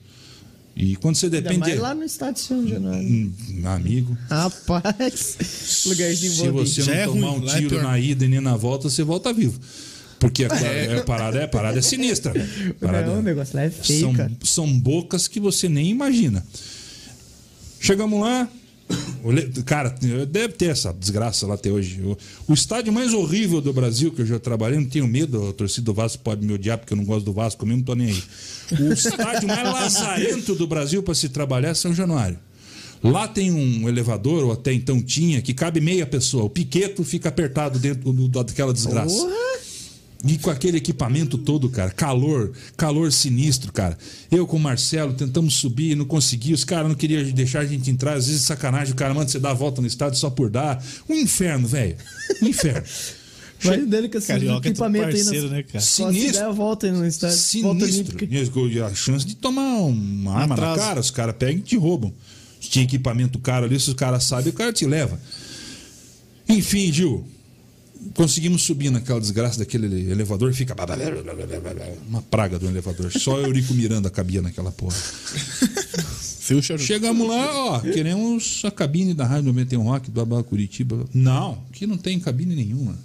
E 0.76 0.96
quando 0.96 1.16
você 1.16 1.28
depende. 1.28 1.60
mais 1.60 1.80
lá 1.80 1.96
no 1.96 2.04
estádio 2.04 2.44
São 2.44 2.68
Januário. 2.68 3.08
Hum, 3.08 3.34
amigo, 3.66 4.16
Rapaz, 4.30 5.84
lugarzinho 5.88 6.32
se 6.32 6.52
bom. 6.52 6.52
você 6.54 6.84
não 6.84 6.94
é 6.94 7.06
tomar 7.06 7.30
ruim, 7.30 7.40
um 7.46 7.50
é 7.50 7.58
tiro 7.58 7.70
pior. 7.70 7.84
na 7.84 8.00
ida 8.00 8.26
e 8.26 8.28
nem 8.28 8.40
na 8.40 8.56
volta, 8.56 8.90
você 8.90 9.04
volta 9.04 9.34
vivo. 9.34 9.60
Porque 10.20 10.46
a, 10.46 10.48
a 10.48 11.04
parada, 11.04 11.40
é, 11.40 11.44
a 11.44 11.48
parada 11.48 11.78
é 11.78 11.82
sinistra. 11.82 12.34
Parada 12.82 13.08
Não, 13.12 13.20
o 13.20 13.22
negócio 13.22 13.56
lá 13.56 13.64
é 13.64 13.70
feio, 13.70 14.14
são, 14.16 14.32
são 14.44 14.80
bocas 14.80 15.28
que 15.28 15.40
você 15.40 15.70
nem 15.70 15.90
imagina. 15.90 16.44
Chegamos 17.80 18.20
lá. 18.20 18.48
Cara, 19.66 19.94
deve 20.30 20.54
ter 20.54 20.68
essa 20.70 20.94
desgraça 20.94 21.46
lá 21.46 21.56
até 21.56 21.70
hoje. 21.70 22.02
O, 22.48 22.54
estádio 22.54 22.94
mais 22.94 23.14
horrível 23.14 23.60
do 23.60 23.74
Brasil 23.74 24.12
que 24.12 24.22
eu 24.22 24.26
já 24.26 24.40
trabalhei, 24.40 24.80
não 24.80 24.88
tenho 24.88 25.08
medo, 25.08 25.50
a 25.50 25.54
torcida 25.54 25.84
do 25.86 25.94
Vasco 25.94 26.24
pode 26.24 26.46
me 26.46 26.54
odiar 26.54 26.78
porque 26.78 26.94
eu 26.94 26.98
não 26.98 27.04
gosto 27.04 27.26
do 27.26 27.34
Vasco, 27.34 27.64
eu 27.64 27.68
mesmo 27.68 27.80
não 27.80 27.86
tô 27.86 27.96
nem 27.96 28.08
aí. 28.08 28.24
O 28.80 28.94
estádio 28.94 29.48
mais 29.48 29.64
lazarento 29.64 30.56
do 30.56 30.66
Brasil 30.66 31.04
para 31.04 31.14
se 31.14 31.28
trabalhar 31.30 31.70
é 31.70 31.74
São 31.74 31.94
Januário. 31.94 32.40
Lá 33.04 33.28
tem 33.28 33.52
um 33.52 33.88
elevador, 33.88 34.44
ou 34.46 34.52
até 34.54 34.74
então 34.74 35.02
tinha, 35.04 35.42
que 35.42 35.54
cabe 35.54 35.80
meia 35.82 36.06
pessoa. 36.06 36.46
O 36.46 36.50
piqueto 36.50 37.04
fica 37.04 37.30
apertado 37.30 37.78
dentro 37.78 38.12
do- 38.12 38.28
daquela 38.28 38.74
desgraça. 38.74 39.28
E 40.28 40.38
com 40.38 40.50
aquele 40.50 40.78
equipamento 40.78 41.38
todo, 41.38 41.70
cara, 41.70 41.90
calor, 41.92 42.52
calor 42.76 43.12
sinistro, 43.12 43.72
cara. 43.72 43.98
Eu 44.30 44.46
com 44.46 44.58
o 44.58 44.60
Marcelo 44.60 45.14
tentamos 45.14 45.56
subir, 45.56 45.96
não 45.96 46.06
consegui, 46.06 46.54
os 46.54 46.64
caras 46.66 46.88
não 46.90 46.96
queriam 46.96 47.24
deixar 47.32 47.60
a 47.62 47.66
gente 47.66 47.90
entrar, 47.90 48.14
às 48.18 48.28
vezes 48.28 48.42
sacanagem, 48.42 48.94
o 48.94 48.96
cara 48.98 49.14
manda 49.14 49.30
você 49.30 49.40
dar 49.40 49.52
a 49.52 49.54
volta 49.54 49.80
no 49.82 49.88
estádio 49.88 50.20
só 50.20 50.30
por 50.30 50.50
dar. 50.50 50.84
Um 51.08 51.14
inferno, 51.16 51.68
velho. 51.68 51.96
Um 52.42 52.48
inferno. 52.48 52.84
Vai 53.60 53.78
dele 53.86 54.08
com 54.08 54.20
esse 54.20 54.28
Carioca 54.28 54.68
é 54.68 54.70
equipamento 54.70 55.08
aí. 55.08 55.14
parceiro, 55.14 55.44
nas- 55.46 55.52
né, 55.52 55.64
cara? 55.64 55.80
Só 55.80 56.08
se 56.12 56.14
Sinistro. 56.20 56.40
der 56.42 56.46
a 56.46 56.52
volta 56.52 56.86
aí 56.86 56.92
no 56.92 57.06
estádio. 57.08 57.38
Volta 57.64 57.86
Sinistro. 57.88 58.86
a 58.86 58.94
chance 58.94 59.26
de 59.26 59.36
tomar 59.36 59.78
uma 59.82 60.36
arma 60.36 60.54
Atraso. 60.54 60.80
na 60.80 60.86
cara, 60.88 61.00
os 61.00 61.10
caras 61.10 61.36
pegam 61.40 61.58
e 61.60 61.62
te 61.64 61.76
roubam. 61.76 62.14
Se 62.62 62.70
tinha 62.70 62.86
equipamento 62.86 63.40
caro 63.40 63.66
ali, 63.66 63.80
se 63.80 63.88
os 63.90 63.96
caras 63.96 64.24
sabem, 64.26 64.50
o 64.50 64.54
cara 64.54 64.72
te 64.72 64.86
leva. 64.86 65.20
Enfim, 66.48 66.92
Gil, 66.94 67.26
conseguimos 68.14 68.64
subir 68.64 68.90
naquela 68.90 69.20
desgraça 69.20 69.60
daquele 69.60 70.10
elevador, 70.10 70.54
fica 70.54 70.76
uma 72.08 72.22
praga 72.22 72.60
do 72.60 72.68
elevador. 72.68 73.12
Só 73.12 73.40
Eurico 73.40 73.74
Miranda 73.74 74.10
cabia 74.10 74.42
naquela 74.42 74.72
porra. 74.72 74.98
Chegamos 76.80 77.28
lá, 77.28 77.74
ó, 77.74 77.80
queremos 77.82 78.62
a 78.64 78.72
cabine 78.72 79.14
da 79.14 79.26
Rádio 79.26 79.48
91 79.48 79.84
Rock, 79.84 80.10
blá 80.10 80.24
blá 80.24 80.42
Curitiba. 80.42 81.06
Não, 81.14 81.62
aqui 81.70 81.86
não 81.86 81.98
tem 81.98 82.18
cabine 82.20 82.56
nenhuma. 82.56 82.98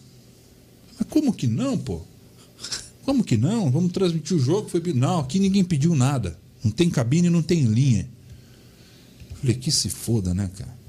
Mas 0.96 1.08
como 1.08 1.32
que 1.32 1.48
não, 1.48 1.76
pô? 1.76 2.02
Como 3.04 3.24
que 3.24 3.36
não? 3.36 3.68
Vamos 3.68 3.90
transmitir 3.90 4.36
o 4.36 4.40
jogo. 4.40 4.68
Foi... 4.68 4.80
Não, 4.94 5.18
aqui 5.18 5.40
ninguém 5.40 5.64
pediu 5.64 5.94
nada. 5.96 6.38
Não 6.62 6.70
tem 6.70 6.88
cabine, 6.88 7.28
não 7.28 7.42
tem 7.42 7.64
linha. 7.64 8.08
Falei, 9.40 9.56
que 9.56 9.72
se 9.72 9.90
foda, 9.90 10.32
né, 10.32 10.48
cara? 10.56 10.81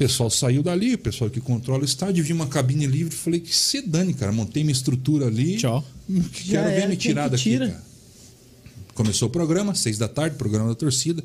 O 0.00 0.02
pessoal 0.02 0.30
saiu 0.30 0.62
dali, 0.62 0.94
o 0.94 0.98
pessoal 0.98 1.28
que 1.28 1.42
controla 1.42 1.82
o 1.82 1.84
estádio, 1.84 2.24
vi 2.24 2.32
uma 2.32 2.46
cabine 2.46 2.86
livre. 2.86 3.14
Falei, 3.14 3.38
que 3.38 3.54
se 3.54 3.82
dane, 3.82 4.14
cara. 4.14 4.32
Montei 4.32 4.64
minha 4.64 4.72
estrutura 4.72 5.26
ali. 5.26 5.58
Tchau. 5.58 5.84
Quero 6.46 6.70
ver 6.70 6.88
me 6.88 6.96
tirar 6.96 7.28
daqui, 7.28 7.50
tira? 7.50 7.68
cara. 7.68 7.84
Começou 8.94 9.28
o 9.28 9.30
programa, 9.30 9.74
seis 9.74 9.98
da 9.98 10.08
tarde, 10.08 10.36
programa 10.36 10.70
da 10.70 10.74
torcida. 10.74 11.22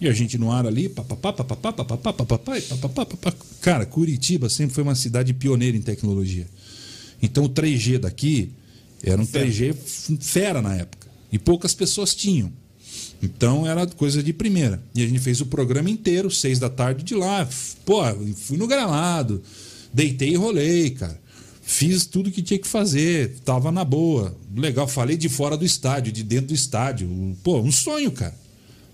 E 0.00 0.08
a 0.08 0.12
gente 0.14 0.38
no 0.38 0.50
ar 0.50 0.66
ali, 0.66 0.88
papapá, 0.88 1.34
papapá, 1.34 1.70
papapá, 1.70 2.12
papapá, 2.14 2.58
e 2.58 2.62
papapá, 2.62 3.04
papapá. 3.04 3.36
Cara, 3.60 3.84
Curitiba 3.84 4.48
sempre 4.48 4.74
foi 4.74 4.84
uma 4.84 4.94
cidade 4.94 5.34
pioneira 5.34 5.76
em 5.76 5.82
tecnologia. 5.82 6.46
Então 7.20 7.44
o 7.44 7.48
3G 7.50 7.98
daqui 7.98 8.50
era 9.02 9.20
um 9.20 9.26
3G 9.26 9.74
fera 10.18 10.62
na 10.62 10.74
época. 10.74 11.08
E 11.30 11.38
poucas 11.38 11.74
pessoas 11.74 12.14
tinham. 12.14 12.50
Então 13.22 13.66
era 13.66 13.86
coisa 13.86 14.22
de 14.22 14.32
primeira. 14.32 14.82
E 14.94 15.02
a 15.02 15.06
gente 15.06 15.18
fez 15.18 15.40
o 15.40 15.46
programa 15.46 15.90
inteiro, 15.90 16.30
seis 16.30 16.58
da 16.58 16.70
tarde 16.70 17.02
de 17.02 17.14
lá. 17.14 17.48
Pô, 17.84 18.02
fui 18.36 18.56
no 18.56 18.66
gramado, 18.66 19.42
deitei 19.92 20.30
e 20.30 20.36
rolei, 20.36 20.90
cara. 20.90 21.18
Fiz 21.62 22.06
tudo 22.06 22.30
que 22.30 22.40
tinha 22.40 22.58
que 22.58 22.66
fazer, 22.66 23.36
tava 23.44 23.70
na 23.70 23.84
boa. 23.84 24.34
Legal, 24.56 24.88
falei 24.88 25.16
de 25.16 25.28
fora 25.28 25.56
do 25.56 25.66
estádio, 25.66 26.10
de 26.10 26.22
dentro 26.22 26.46
do 26.46 26.54
estádio. 26.54 27.36
Pô, 27.42 27.60
um 27.60 27.70
sonho, 27.70 28.10
cara. 28.10 28.34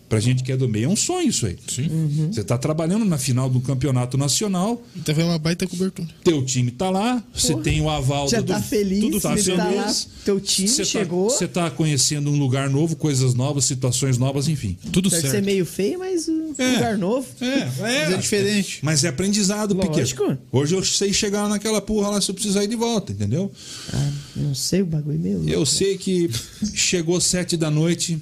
Pra 0.08 0.20
gente 0.20 0.44
que 0.44 0.52
é 0.52 0.57
do 0.57 0.68
meio, 0.68 0.84
é 0.84 0.89
um 0.89 0.94
sonho 0.94 1.28
isso 1.28 1.47
aí. 1.47 1.57
Sim. 1.66 2.28
Você 2.31 2.44
tá 2.44 2.57
trabalhando 2.58 3.05
na 3.05 3.16
final 3.18 3.49
do 3.49 3.58
campeonato 3.60 4.16
nacional, 4.18 4.81
Então 4.94 5.15
foi 5.15 5.24
uma 5.24 5.39
baita 5.39 5.66
cobertura. 5.66 6.07
teu 6.23 6.44
time 6.44 6.70
tá 6.70 6.91
lá, 6.91 7.24
você 7.34 7.55
tem 7.57 7.81
o 7.81 7.89
aval 7.89 8.28
Já 8.28 8.41
do, 8.41 8.49
tá 8.52 8.60
feliz, 8.60 9.00
tudo 9.00 9.20
tá 9.20 9.31
você 9.36 9.57
tá 9.57 9.65
feliz. 9.66 9.76
lá, 9.76 9.94
teu 10.24 10.39
time 10.41 10.68
Você 10.68 10.83
tá- 10.83 10.89
chegou. 10.89 11.31
Você 11.31 11.49
tá 11.49 11.70
conhecendo 11.70 12.31
um 12.31 12.39
lugar 12.39 12.68
novo, 12.70 12.94
coisas 12.97 13.34
novas, 13.34 13.65
situações 13.65 14.18
novas, 14.18 14.47
enfim. 14.47 14.76
Tudo 14.92 15.08
Deve 15.08 15.23
ser 15.23 15.31
certo. 15.31 15.44
meio 15.44 15.65
feio, 15.66 15.99
mas 15.99 16.28
uh, 16.28 16.55
É. 16.58 16.73
lugar 16.74 16.99
novo. 16.99 17.26
É, 17.41 17.65
Mas 17.81 18.12
é 18.12 18.16
diferente. 18.18 18.78
Mas 18.83 19.05
é 19.05 19.08
aprendizado, 19.08 19.74
Lógico. 19.74 20.23
pequeno. 20.23 20.39
Hoje 20.52 20.74
eu 20.76 20.84
sei 20.84 21.12
chegar 21.12 21.49
naquela 21.49 21.81
porra 21.81 22.10
lá 22.10 22.20
se 22.20 22.31
eu 22.31 22.34
precisar 22.34 22.62
ir 22.62 22.68
de 22.68 22.76
volta, 22.76 23.10
entendeu? 23.10 23.50
Ah, 23.92 24.10
não 24.36 24.55
sei 24.55 24.83
o 24.83 24.86
bagulho 24.86 25.18
meu. 25.18 25.49
Eu 25.49 25.65
sei 25.66 25.97
que 25.97 26.31
chegou 26.74 27.20
sete 27.20 27.57
da 27.57 27.70
noite, 27.70 28.18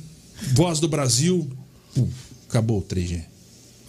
voz 0.54 0.80
do 0.80 0.88
Brasil, 0.88 1.48
pum, 1.94 2.08
acabou 2.48 2.78
o 2.78 2.82
3G. 2.82 3.22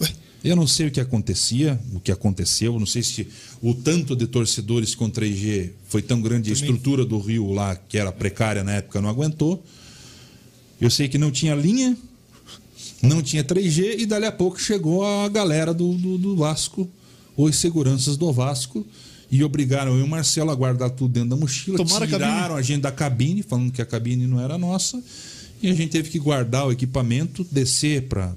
Ué? 0.00 0.12
Eu 0.42 0.56
não 0.56 0.66
sei 0.66 0.88
o 0.88 0.90
que 0.90 1.00
acontecia, 1.00 1.80
o 1.92 2.00
que 2.00 2.12
aconteceu, 2.12 2.78
não 2.78 2.86
sei 2.86 3.02
se 3.02 3.26
o 3.62 3.74
tanto 3.74 4.14
de 4.14 4.26
torcedores 4.26 4.94
com 4.94 5.10
3G 5.10 5.70
foi 5.86 6.02
tão 6.02 6.20
grande, 6.20 6.50
a 6.50 6.52
estrutura 6.52 7.04
do 7.04 7.18
Rio 7.18 7.52
lá, 7.52 7.76
que 7.76 7.98
era 7.98 8.12
precária 8.12 8.62
na 8.62 8.72
época, 8.72 9.00
não 9.00 9.08
aguentou. 9.08 9.64
Eu 10.80 10.90
sei 10.90 11.08
que 11.08 11.16
não 11.16 11.30
tinha 11.30 11.54
linha, 11.54 11.96
não 13.02 13.22
tinha 13.22 13.44
3G, 13.44 14.00
e 14.00 14.06
dali 14.06 14.26
a 14.26 14.32
pouco 14.32 14.60
chegou 14.60 15.04
a 15.04 15.28
galera 15.28 15.72
do, 15.72 15.94
do, 15.94 16.18
do 16.18 16.36
Vasco, 16.36 16.88
os 17.36 17.56
seguranças 17.56 18.16
do 18.16 18.32
Vasco, 18.32 18.86
e 19.30 19.42
obrigaram 19.42 19.92
eu 19.92 20.00
e 20.00 20.02
o 20.02 20.06
Marcelo 20.08 20.50
a 20.50 20.54
guardar 20.54 20.90
tudo 20.90 21.12
dentro 21.12 21.30
da 21.30 21.36
mochila, 21.36 21.76
Tomaram 21.76 22.04
a 22.04 22.08
tiraram 22.08 22.56
a, 22.56 22.62
gente 22.62 22.82
da 22.82 22.92
cabine, 22.92 23.42
falando 23.42 23.72
que 23.72 23.82
a 23.82 23.86
cabine 23.86 24.26
não 24.26 24.40
era 24.40 24.56
nossa, 24.56 25.02
e 25.66 25.70
a 25.70 25.74
gente 25.74 25.90
teve 25.90 26.10
que 26.10 26.18
guardar 26.18 26.66
o 26.66 26.72
equipamento, 26.72 27.46
descer 27.50 28.02
para. 28.08 28.34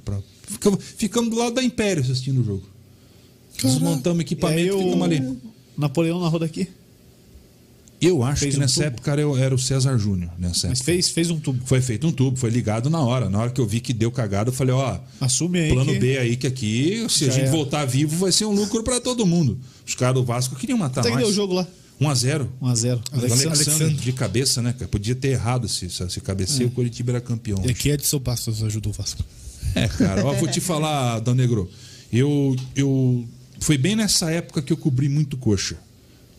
Ficamos, 0.48 0.84
ficamos 0.98 1.30
do 1.30 1.36
lado 1.38 1.56
da 1.56 1.64
Império 1.64 2.02
assistindo 2.02 2.42
o 2.42 2.44
jogo. 2.44 2.64
Desmontamos 3.62 4.18
o 4.18 4.22
E 4.22 4.22
aí 4.22 4.22
equipamento 4.22 4.76
e 4.78 4.84
ficamos 4.84 5.02
ali. 5.04 5.38
Napoleão 5.78 6.20
narrou 6.22 6.40
daqui. 6.40 6.68
Eu 8.00 8.24
acho 8.24 8.42
Fez 8.42 8.54
que 8.54 8.60
um 8.60 8.62
nessa 8.62 8.76
tubo? 8.76 8.86
época 8.88 9.12
era, 9.12 9.22
era 9.40 9.56
o 9.56 9.58
César 9.58 9.98
Júnior. 9.98 10.30
Nessa 10.38 10.68
Mas 10.68 10.80
época. 10.80 10.84
fez, 10.86 11.10
fez 11.10 11.32
um 11.32 11.40
tubo. 11.40 11.60
Foi 11.66 11.82
feito 11.82 12.06
um 12.06 12.12
tubo, 12.12 12.38
foi 12.38 12.52
ligado 12.52 12.92
na 12.92 13.02
hora. 13.02 13.28
Na 13.28 13.40
hora 13.40 13.50
que 13.50 13.60
eu 13.60 13.66
vi 13.66 13.80
que 13.80 13.92
deu 13.92 14.12
cagada, 14.12 14.50
eu 14.50 14.54
falei, 14.54 14.74
ó, 14.76 15.00
Assume 15.20 15.58
aí. 15.60 15.74
plano 15.74 15.92
que- 15.94 16.00
B 16.00 16.18
aí, 16.20 16.36
que 16.38 16.46
aqui, 16.46 17.08
se 17.10 17.24
a 17.24 17.28
Já 17.28 17.34
gente 17.34 17.44
era. 17.46 17.52
voltar 17.52 17.86
vivo, 17.86 18.16
vai 18.18 18.32
ser 18.32 18.46
um 18.46 18.54
lucro 18.54 18.84
pra 18.84 19.02
todo 19.02 19.26
mundo. 19.26 19.58
Os 19.86 19.96
caras 19.96 20.14
do 20.14 20.24
Vasco 20.24 20.56
queriam 20.56 20.78
matar 20.78 21.02
Até 21.02 21.10
que 21.10 21.16
nós. 21.16 21.24
deu 21.24 21.32
o 21.32 21.36
jogo 21.36 21.56
lá. 21.56 21.68
1x0. 22.00 22.48
1x0. 22.62 23.02
Alexandre, 23.12 23.48
Alexandre. 23.48 23.96
de 23.96 24.12
cabeça, 24.14 24.62
né, 24.62 24.74
cara? 24.74 24.88
Podia 24.88 25.16
ter 25.16 25.30
errado 25.30 25.68
se, 25.68 25.90
se, 25.90 26.22
cabeceio, 26.22 26.70
o 26.70 26.72
Curitiba 26.72 27.14
era 27.14 27.22
campeão. 27.22 27.62
E 27.66 27.72
aqui 27.72 27.90
Edson 27.90 28.20
Bastos 28.20 28.64
ajudou 28.64 28.92
o 28.92 28.96
Vasco. 28.96 29.24
É, 29.76 29.88
cara, 29.88 30.26
ó, 30.26 30.34
vou 30.34 30.48
te 30.48 30.62
falar, 30.62 31.20
Dan 31.20 31.36
Negro. 31.36 31.70
Eu, 32.12 32.56
eu. 32.76 33.28
Foi 33.60 33.78
bem 33.78 33.96
nessa 33.96 34.32
época 34.32 34.62
que 34.62 34.72
eu 34.72 34.78
cobri 34.78 35.10
muito 35.10 35.36
coxa. 35.38 35.78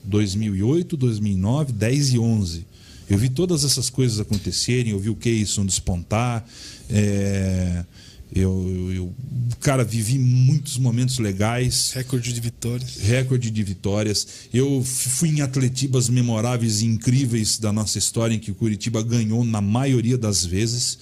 2008, 0.05 0.97
2009, 0.97 1.73
10 1.73 2.13
e 2.15 2.19
11. 2.19 2.67
Eu 3.11 3.19
vi 3.19 3.29
todas 3.29 3.65
essas 3.65 3.91
coisas 3.91 4.21
acontecerem, 4.21 4.93
eu 4.93 4.99
vi 4.99 5.11
o 5.11 5.17
Keyson 5.17 5.67
despontar. 5.67 6.47
é, 6.91 7.85
eu, 8.35 8.91
eu, 8.95 9.15
cara, 9.61 9.83
vivi 9.85 10.19
muitos 10.19 10.77
momentos 10.77 11.19
legais 11.19 11.93
Recorde 11.93 12.33
de 12.33 12.41
vitórias. 12.41 12.97
recorde 12.97 13.51
de 13.51 13.63
vitórias. 13.63 14.27
Eu 14.53 14.83
fui 14.85 15.31
em 15.31 15.41
atletibas 15.41 16.09
memoráveis 16.09 16.83
e 16.83 16.87
incríveis 16.87 17.59
da 17.59 17.73
nossa 17.73 17.99
história, 17.99 18.35
em 18.35 18.39
que 18.39 18.51
o 18.51 18.55
Curitiba 18.55 19.03
ganhou 19.03 19.45
na 19.45 19.61
maioria 19.61 20.19
das 20.19 20.45
vezes. 20.45 20.99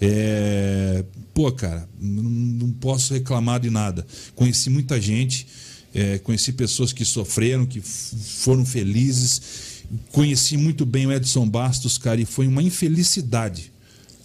É, 0.00 1.04
Pô, 1.38 1.52
cara, 1.52 1.88
não, 2.00 2.72
posso 2.72 3.14
reclamar 3.14 3.60
de 3.60 3.70
nada. 3.70 4.04
Conheci 4.34 4.68
muita 4.68 5.00
gente, 5.00 5.46
é, 5.94 6.18
conheci 6.18 6.52
pessoas 6.52 6.92
que 6.92 7.04
sofreram, 7.04 7.64
que 7.64 7.80
foram 7.80 8.66
felizes. 8.66 9.40
Conheci 10.10 10.56
muito 10.56 10.84
bem 10.84 11.06
o 11.06 11.12
Edson 11.12 11.48
Bastos, 11.48 11.96
cara, 11.96 12.20
e 12.20 12.24
foi 12.24 12.48
uma 12.48 12.60
infelicidade. 12.60 13.72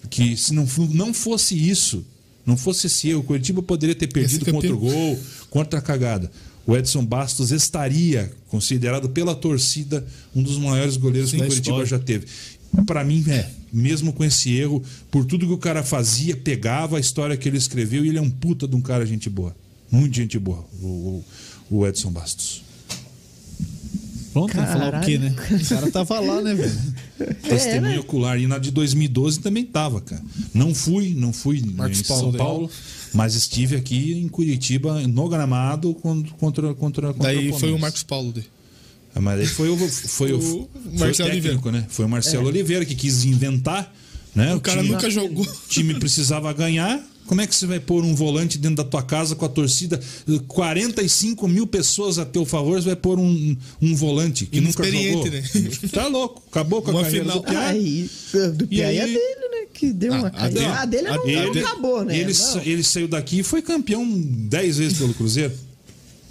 Que 0.10 0.36
se 0.36 0.56
não, 0.56 0.68
não 0.90 1.14
fosse 1.14 1.54
isso, 1.54 2.04
não 2.46 2.58
fosse 2.58 2.88
esse 2.88 3.10
erro, 3.10 3.20
o 3.22 3.24
Curitiba 3.24 3.62
poderia 3.64 3.96
ter 3.96 4.08
perdido 4.08 4.46
contra 4.52 4.74
o 4.74 4.78
gol, 4.78 5.20
contra 5.50 5.80
a 5.80 5.82
cagada. 5.82 6.32
O 6.66 6.76
Edson 6.78 7.06
Bastos 7.06 7.52
estaria 7.52 8.32
considerado 8.48 9.10
pela 9.10 9.36
torcida 9.36 10.06
um 10.36 10.42
dos 10.42 10.58
maiores 10.58 10.96
goleiros 10.98 11.32
que 11.32 11.38
o 11.38 11.40
da 11.40 11.46
Curitiba 11.48 11.84
história. 11.84 11.86
já 11.86 12.00
teve. 12.00 12.26
Para 12.86 13.04
mim, 13.04 13.24
é. 13.28 13.50
Mesmo 13.72 14.14
com 14.14 14.24
esse 14.24 14.56
erro, 14.56 14.82
por 15.12 15.26
tudo 15.26 15.46
que 15.46 15.52
o 15.54 15.58
cara 15.58 15.84
fazia, 15.84 16.36
pegava 16.38 16.98
a 16.98 17.00
história 17.00 17.36
que 17.36 17.48
ele 17.50 17.58
escreveu 17.58 18.06
e 18.06 18.10
ele 18.10 18.18
é 18.18 18.22
um 18.22 18.30
puta 18.30 18.68
de 18.68 18.76
um 18.76 18.82
cara 18.82 19.06
gente 19.06 19.30
boa. 19.30 19.56
Muito 19.92 20.16
gente 20.16 20.40
boa, 20.40 20.66
o, 20.82 20.86
o- 20.88 21.26
o 21.80 21.88
Edson 21.88 22.12
Bastos. 22.12 22.64
Pronto, 24.32 24.54
falar 24.54 25.02
o 25.02 25.06
quê, 25.06 25.18
né? 25.20 25.36
O 25.52 25.66
cara 25.70 25.92
tava 25.92 26.20
lá, 26.20 26.42
né, 26.42 26.56
velho? 26.56 26.72
Testemunho 27.48 28.02
ocular. 28.02 28.40
E 28.40 28.48
na 28.48 28.58
de 28.58 28.72
2012 28.72 29.40
também 29.40 29.66
tava, 29.66 30.02
cara. 30.02 30.22
Não 30.54 30.74
fui, 30.74 31.14
não 31.16 31.34
fui 31.34 31.62
Marcos 31.76 32.00
em 32.00 32.04
Paulo 32.04 32.32
São. 32.32 32.38
Paulo, 32.38 32.72
mas 33.14 33.36
estive 33.36 33.76
aqui 33.76 34.14
em 34.14 34.28
Curitiba, 34.28 35.02
no 35.08 35.30
gramado, 35.30 35.94
contra, 35.96 36.34
contra, 36.34 36.74
contra, 36.74 37.14
contra 37.14 37.14
Daí 37.14 37.52
foi 37.54 37.72
o. 37.72 37.80
Marcos 37.80 38.04
Paulo. 38.04 38.32
daí. 38.32 38.46
Ah, 39.16 39.22
Mas 39.22 39.40
aí 39.42 39.46
foi 39.46 39.70
o, 39.70 39.78
foi 39.78 40.34
o, 40.34 40.38
O 40.38 40.42
foi 40.42 41.00
Marcelo 41.00 41.30
o 41.30 41.34
técnico, 41.34 41.72
né? 41.72 41.86
Foi 41.88 42.06
o 42.06 42.10
Marcelo 42.10 42.48
Oliveira 42.48 42.84
que 42.84 42.96
quis 42.96 43.26
inventar, 43.26 43.94
né? 44.34 44.56
O 44.56 44.60
cara 44.60 44.82
time, 44.82 44.94
nunca 44.94 45.10
jogou. 45.10 45.46
O 45.46 45.68
time 45.70 45.94
precisava 45.96 46.52
ganhar. 46.52 47.00
Como 47.26 47.42
é 47.42 47.48
que 47.48 47.56
você 47.56 47.66
vai 47.66 47.80
pôr 47.80 48.04
um 48.04 48.14
volante 48.14 48.58
dentro 48.58 48.78
da 48.78 48.84
tua 48.84 49.02
casa 49.02 49.36
com 49.36 49.46
a 49.46 49.50
torcida? 49.50 50.00
45 50.48 51.48
mil 51.48 51.66
pessoas 51.66 52.20
a 52.20 52.26
teu 52.26 52.46
favor, 52.46 52.80
você 52.82 52.88
vai 52.88 52.96
pôr 52.96 53.18
um, 53.20 53.56
um 53.82 53.96
volante 53.96 54.46
que 54.46 54.60
nunca 54.62 54.84
jogou. 54.84 55.26
Né? 55.30 55.44
Tá 55.92 56.08
louco. 56.08 56.44
Acabou 56.52 56.82
com 56.82 56.92
a 56.92 56.94
Uma 56.96 57.04
carreira 57.04 57.26
final. 57.26 57.40
do 57.40 57.46
Piá. 57.48 57.68
Ah, 57.68 57.76
e 57.76 58.10
do 58.54 58.68
Pia 58.68 58.88
aí- 58.88 58.98
é 58.98 59.06
dele, 59.08 59.18
né? 59.52 59.68
Que 59.74 59.92
deu 59.92 60.14
uma 60.14 60.28
a 60.28 60.32
caída. 60.32 60.60
dele- 60.60 60.66
Ah, 60.72 60.86
dele 60.86 61.08
a 61.08 61.16
não, 61.18 61.26
dele- 61.26 61.62
não 61.62 61.68
acabou, 61.68 62.06
né? 62.06 62.18
Ele, 62.20 62.34
Não. 62.34 62.62
ele 62.62 62.84
saiu 62.84 63.08
daqui 63.08 63.40
e 63.40 63.44
foi 63.44 63.62
campeão 63.62 64.06
10 64.10 64.78
vezes 64.78 64.98
pelo 64.98 65.14
Cruzeiro. 65.14 65.54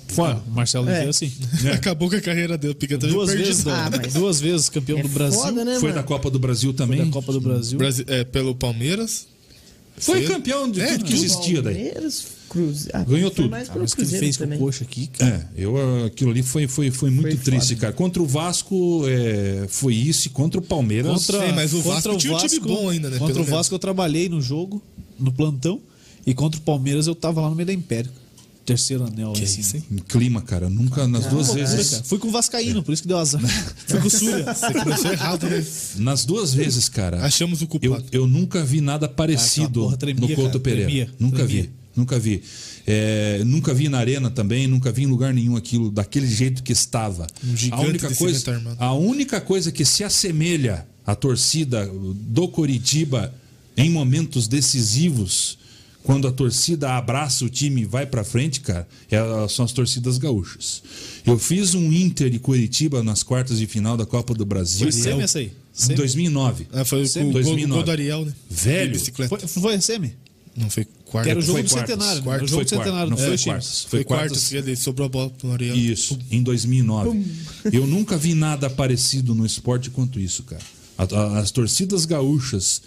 Fora. 0.09 0.43
Marcelo 0.49 0.89
É. 0.91 1.07
Assim. 1.09 1.33
Acabou 1.75 2.11
com 2.11 2.17
a 2.17 2.21
carreira 2.21 2.59
dele. 2.59 2.75
Também 2.75 2.99
Duas 3.11 3.31
perdido. 3.31 3.47
vezes, 3.47 3.67
Ah, 3.67 3.91
mas- 3.91 4.12
duas 4.12 4.41
vezes 4.41 4.69
campeão 4.69 4.99
É 4.99 5.03
do 5.03 5.09
Brasil. 5.09 5.41
foda, 5.41 5.65
né, 5.65 5.75
Foi 5.81 5.89
mano? 5.89 5.95
da 5.95 6.07
Copa 6.07 6.31
do 6.31 6.39
Brasil 6.39 6.75
também. 6.75 7.03
Da 7.03 7.11
Copa 7.11 7.33
do 7.33 7.41
Brasil. 7.41 7.79
Brasi- 7.79 8.05
é, 8.07 8.23
pelo 8.23 8.55
Palmeiras. 8.55 9.27
Foi 9.99 10.25
campeão 10.25 10.71
de 10.71 10.81
É, 10.81 10.93
tudo 10.93 11.05
que 11.05 11.12
existia 11.15 11.62
daí. 11.62 11.75
Palmeiras, 11.75 12.25
Cruze... 12.49 12.89
Ah, 12.93 13.05
Ganhou 13.05 13.31
foi 13.31 13.37
tudo. 13.37 13.51
Mais 13.51 13.69
Ah, 13.71 13.73
mas 13.79 13.93
o 13.93 13.97
que 13.97 14.03
ele 14.03 14.19
fez 14.19 14.37
com 14.37 14.45
também. 14.45 14.59
o 14.59 14.61
coxa 14.62 14.85
aqui, 14.85 15.07
cara. 15.07 15.51
É, 15.57 15.62
eu, 15.65 16.05
aquilo 16.07 16.31
ali 16.31 16.43
foi, 16.43 16.67
foi, 16.67 16.91
foi 16.91 17.11
muito 17.11 17.29
Foi 17.29 17.37
triste, 17.39 17.69
foda. 17.71 17.81
cara. 17.81 17.93
Contra 17.93 18.23
o 18.23 18.27
Vasco 18.27 19.05
é, 19.07 19.67
foi 19.69 19.95
isso, 19.95 20.27
e 20.27 20.31
contra 20.31 20.59
o 20.61 20.62
Palmeiras. 20.62 21.12
Contra, 21.27 21.47
Sim, 21.47 21.53
mas 21.55 21.73
o 21.73 21.77
contra 21.77 21.93
Vasco 21.93 22.17
tinha 22.17 22.35
um 22.35 22.39
time 22.39 22.61
bom 22.61 22.89
ainda, 22.89 23.11
né? 23.11 23.19
Contra 23.19 23.41
o 23.41 23.45
Vasco 23.45 23.75
eu 23.75 23.79
trabalhei 23.79 24.29
no 24.29 24.41
jogo, 24.41 24.83
no 25.19 25.33
plantão. 25.33 25.81
E 26.27 26.33
contra 26.35 26.59
o 26.61 26.62
Palmeiras 26.62 27.07
eu 27.07 27.15
tava 27.15 27.41
lá 27.41 27.49
no 27.51 27.57
meio 27.57 27.67
da 27.67 27.73
Império. 27.73 28.11
Terceiro 28.65 29.05
anel, 29.05 29.32
Que 29.32 29.42
assim. 29.42 29.60
isso, 29.60 29.76
hein? 29.76 29.84
Em 29.91 29.97
clima, 29.97 30.41
cara. 30.41 30.68
Nunca, 30.70 31.07
nas 31.08 31.26
duas 31.26 31.52
vezes. 31.52 31.91
cara. 31.91 32.05
Fui 32.05 32.18
com 32.18 32.28
o 32.28 32.31
Vascaíno, 32.31 32.82
por 32.82 32.92
isso 32.92 33.02
que 33.02 33.08
deu 33.08 33.18
azar. 33.18 33.41
Fui 33.89 34.00
com 34.00 34.07
o 34.07 34.10
Súria. 34.10 34.44
Você 34.55 34.73
começou 34.73 35.10
errado, 35.12 35.49
né? 35.49 35.65
Nas 35.97 36.24
duas 36.24 36.55
vezes, 36.55 36.89
cara. 36.89 37.24
Achamos 37.24 37.60
o 37.60 37.65
Eu, 37.65 37.68
culpado. 37.68 38.05
eu 38.12 38.26
nunca 38.28 38.65
vi 38.65 38.81
nada 38.81 39.08
parecido 39.08 39.81
porra 39.82 39.97
tremia, 39.97 40.20
no 40.28 40.34
Couto 40.34 40.50
cara, 40.50 40.60
Pereira. 40.60 40.84
tremia, 40.86 41.10
nunca 41.18 41.36
tremia. 41.44 41.62
vi. 41.65 41.70
Nunca 41.94 42.18
vi. 42.18 42.42
É, 42.86 43.42
nunca 43.44 43.74
vi 43.74 43.89
na 43.89 43.99
arena 43.99 44.31
também, 44.31 44.66
nunca 44.66 44.91
vi 44.91 45.02
em 45.02 45.07
lugar 45.07 45.34
nenhum 45.34 45.57
aquilo 45.57 45.91
daquele 45.91 46.26
jeito 46.26 46.62
que 46.62 46.73
estava. 46.73 47.26
Um 47.44 47.55
a 47.70 47.81
única 47.81 48.15
coisa, 48.15 48.62
a 48.78 48.94
única 48.94 49.41
coisa 49.41 49.70
que 49.70 49.84
se 49.84 50.02
assemelha 50.02 50.86
à 51.07 51.15
torcida 51.15 51.86
do 52.31 52.49
Coritiba 52.49 53.32
em 53.76 53.91
momentos 53.91 54.49
decisivos, 54.49 55.58
quando 56.03 56.27
a 56.27 56.33
torcida 56.33 56.93
abraça 56.97 57.45
o 57.45 57.49
time 57.49 57.83
e 57.83 57.85
vai 57.85 58.05
pra 58.07 58.25
frente, 58.25 58.61
cara, 58.61 58.87
é- 59.11 59.49
são 59.49 59.65
as 59.65 59.73
torcidas 59.73 60.19
gaúchas. 60.19 60.83
Eu 61.25 61.39
fiz 61.39 61.75
um 61.75 61.93
Inter 61.93 62.35
e 62.35 62.39
Curitiba 62.39 63.03
nas 63.03 63.23
quartas 63.23 63.59
de 63.59 63.67
final 63.67 63.97
da 63.97 64.05
Copa 64.05 64.35
do 64.35 64.45
Brasil. 64.45 64.81
Foi 64.91 64.93
semi 64.93 65.23
essa 65.23 65.39
aí? 65.39 65.47
Em 65.47 65.53
Semi? 65.73 65.95
2009. 65.95 66.67
Ah, 66.73 66.85
foi 66.85 67.07
Semi. 67.07 67.31
o 67.31 67.33
gol, 67.33 67.43
2009. 67.43 67.75
gol 67.75 67.83
do 67.85 67.91
Ariel, 67.91 68.25
né? 68.27 68.35
Velho. 68.51 69.01
Foi, 69.29 69.39
foi 69.41 69.81
semi? 69.81 70.15
Não 70.55 70.69
foi 70.69 70.87
quarto. 71.07 71.25
Que 71.25 71.31
era 71.31 71.39
o 71.39 71.43
jogo 71.43 71.55
Foi 71.59 71.63
do 71.63 71.71
quartas, 71.71 71.91
centenário. 71.95 72.19
né? 72.21 72.25
quartas, 72.25 72.45
o 72.45 72.51
jogo 72.51 72.57
foi 72.57 72.65
do 72.65 72.69
centenário. 72.83 73.11
não 73.11 73.17
dos 73.17 73.25
foi 73.27 73.39
quartas. 73.39 73.81
Foi 73.85 73.91
Foi 73.91 74.05
quarto, 74.05 74.35
quartas. 74.51 74.79
sobrou 74.81 75.07
a 75.07 75.09
bola 75.09 75.31
pro 75.31 75.51
Ariel. 75.53 75.75
Isso, 75.77 76.19
em 76.31 76.43
2009. 76.43 77.25
Eu 77.73 77.87
nunca 77.87 78.19
vi 78.19 78.35
nada 78.35 78.69
parecido 78.69 79.35
no 79.35 79.47
esporte 79.47 79.89
quanto 79.89 80.21
isso, 80.21 80.43
cara. 80.43 80.63
As 81.41 81.51
torcidas 81.51 82.05
gaúchas 82.05 82.83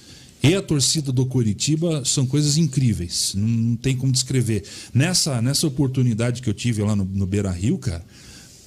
e 0.49 0.55
a 0.55 0.61
torcida 0.61 1.11
do 1.11 1.25
Coritiba 1.25 2.03
são 2.05 2.25
coisas 2.25 2.57
incríveis. 2.57 3.33
Não, 3.35 3.47
não 3.47 3.75
tem 3.75 3.95
como 3.95 4.11
descrever. 4.11 4.63
Nessa, 4.93 5.41
nessa 5.41 5.65
oportunidade 5.67 6.41
que 6.41 6.49
eu 6.49 6.53
tive 6.53 6.81
lá 6.83 6.95
no, 6.95 7.05
no 7.05 7.25
Beira 7.25 7.51
Rio, 7.51 7.77
cara, 7.77 8.03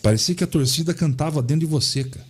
parecia 0.03 0.35
que 0.35 0.45
a 0.45 0.47
torcida 0.47 0.93
cantava 0.95 1.41
dentro 1.43 1.61
de 1.61 1.67
você, 1.67 2.05
cara. 2.05 2.27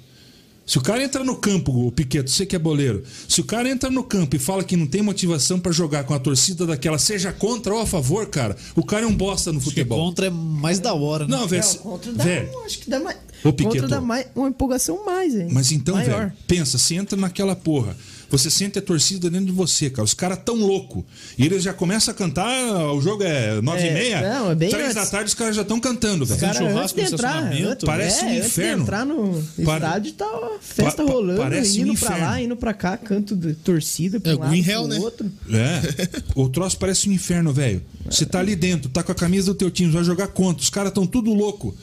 Se 0.67 0.77
o 0.77 0.83
cara 0.83 1.03
entra 1.03 1.25
no 1.25 1.35
campo, 1.35 1.87
o 1.87 1.91
Piqueto, 1.91 2.31
você 2.31 2.45
que 2.45 2.55
é 2.55 2.59
boleiro, 2.59 3.03
se 3.27 3.41
o 3.41 3.45
cara 3.45 3.71
entra 3.71 3.89
no 3.89 4.05
campo 4.05 4.37
e 4.37 4.39
fala 4.39 4.63
que 4.63 4.77
não 4.77 4.87
tem 4.87 5.01
motivação 5.01 5.59
pra 5.59 5.73
jogar 5.73 6.05
com 6.05 6.13
a 6.13 6.19
torcida 6.19 6.67
daquela, 6.67 6.99
seja 6.99 7.33
contra 7.33 7.73
ou 7.75 7.81
a 7.81 7.87
favor, 7.87 8.27
cara, 8.27 8.55
o 8.77 8.85
cara 8.85 9.05
é 9.05 9.09
um 9.09 9.17
bosta 9.17 9.51
no 9.51 9.63
futebol. 9.63 9.99
contra 9.99 10.27
é 10.27 10.31
mais 10.31 10.79
da 10.79 10.93
hora, 10.93 11.27
né? 11.27 11.35
Não, 11.35 11.49
velho. 11.49 11.65
É, 11.65 11.71
o 11.71 11.79
contra 11.79 12.13
dá, 12.13 12.25
um- 12.25 12.65
acho 12.67 12.79
que 12.81 12.91
dá 12.91 13.01
mais. 13.01 13.17
Contra 13.43 13.53
Piqueto. 13.67 13.89
dá 13.89 13.99
mais, 14.03 14.27
uma 14.35 14.49
empolgação 14.51 15.07
mais, 15.07 15.35
hein? 15.35 15.49
Mas 15.51 15.73
então, 15.73 15.97
velho, 15.97 16.33
pensa, 16.47 16.77
você 16.77 16.97
entra 16.97 17.19
naquela 17.19 17.57
porra. 17.57 17.97
Você 18.31 18.51
sente 18.51 18.79
a 18.79 18.83
torcida 18.83 19.31
dentro 19.31 19.47
de 19.47 19.53
você, 19.53 19.89
cara. 19.89 20.05
Os 20.05 20.13
caras 20.13 20.39
tão 20.45 20.55
louco. 20.57 21.05
E 21.39 21.47
eles 21.47 21.63
já 21.63 21.73
começam 21.73 22.13
a 22.13 22.15
cantar, 22.15 22.93
o 22.93 23.01
jogo 23.01 23.23
é 23.23 23.61
nove 23.63 23.83
e 23.83 23.89
É, 23.89 23.95
meia. 23.95 24.21
não, 24.35 24.51
é 24.51 24.55
bem 24.55 24.69
Três 24.69 24.85
antes. 24.85 24.95
da 24.97 25.07
tarde 25.07 25.29
os 25.29 25.35
caras 25.35 25.57
já 25.57 25.63
estão 25.63 25.81
cantando, 25.81 26.27
velho. 26.27 26.39
Cara, 26.41 26.55
churrasco 26.59 26.79
antes 26.81 26.95
de 26.95 27.01
no 27.01 27.07
entrar, 27.17 27.29
estacionamento, 27.31 27.69
antes- 27.73 27.85
parece 27.87 28.25
um 28.25 28.29
é, 28.29 28.37
antes 28.37 28.47
inferno. 28.49 28.77
de 28.77 28.83
entrar 28.83 29.07
no 29.07 29.43
Para- 29.65 29.87
estádio, 29.87 30.13
tá 30.13 30.51
festa 30.61 31.03
Pa- 31.03 31.05
pa- 31.09 31.13
rolando, 31.13 31.41
parece 31.41 31.79
um 31.79 31.83
indo 31.87 31.95
pra 31.99 32.09
inferno. 32.09 32.27
lá, 32.27 32.43
indo 32.43 32.57
pra 32.57 32.75
cá, 32.75 32.97
canto 32.99 33.35
de 33.35 33.55
torcida 33.55 34.21
pra 34.21 34.33
É, 34.33 34.35
um 34.35 34.39
lado, 34.41 34.51
Green 34.51 34.63
pro 34.63 34.73
Hell, 34.73 34.87
né? 34.89 34.99
outro. 34.99 35.33
É. 35.51 36.09
O 36.37 36.49
troço 36.49 36.79
parece 36.79 37.09
um 37.09 37.13
inferno, 37.13 37.53
velho. 37.53 37.83
Você 38.09 38.27
tá 38.27 38.39
ali 38.41 38.55
dentro, 38.55 38.89
tá 38.91 39.03
com 39.03 39.11
a 39.11 39.15
camisa 39.15 39.47
do 39.53 39.55
teu 39.55 39.71
time, 39.71 39.91
vai 39.91 40.05
jogar 40.05 40.29
contra. 40.29 40.63
Os 40.63 40.71
caras 40.71 40.93
tão 40.93 41.07
tudo 41.07 41.33
louco. 41.33 41.75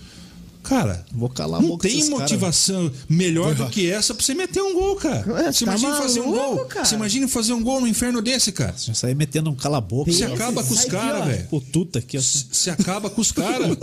Cara, 0.67 1.05
Vou 1.11 1.29
calar 1.29 1.59
a 1.59 1.63
não 1.63 1.77
tem 1.77 2.03
motivação 2.09 2.91
melhor 3.07 3.53
do 3.55 3.67
que 3.69 3.89
essa 3.89 4.13
pra 4.13 4.23
você 4.25 4.33
meter 4.33 4.61
um 4.61 4.73
gol, 4.73 4.95
cara. 4.95 5.23
É, 5.47 5.51
Você 5.51 5.63
tá 5.65 5.71
imagina 5.71 5.95
fazer 5.95 6.19
um 6.21 6.31
maluco, 6.31 6.55
gol. 6.55 6.65
cara? 6.65 6.85
Você 6.85 6.95
imagina 6.95 7.27
fazer 7.27 7.53
um 7.53 7.63
gol 7.63 7.81
no 7.81 7.87
inferno 7.87 8.21
desse, 8.21 8.51
cara. 8.51 8.73
Já 8.77 8.93
sair 8.93 9.15
metendo 9.15 9.49
um 9.49 9.55
cala-boca. 9.55 10.11
Você 10.11 10.25
acaba 10.25 10.63
com 10.63 10.73
os 10.73 10.85
caras, 10.85 11.25
velho. 11.25 11.47
O 11.51 11.61
tuta 11.61 11.99
aqui, 11.99 12.17
ó. 12.17 12.21
Você 12.21 12.69
acaba 12.69 13.09
com 13.09 13.21
os 13.21 13.31
caras. 13.31 13.77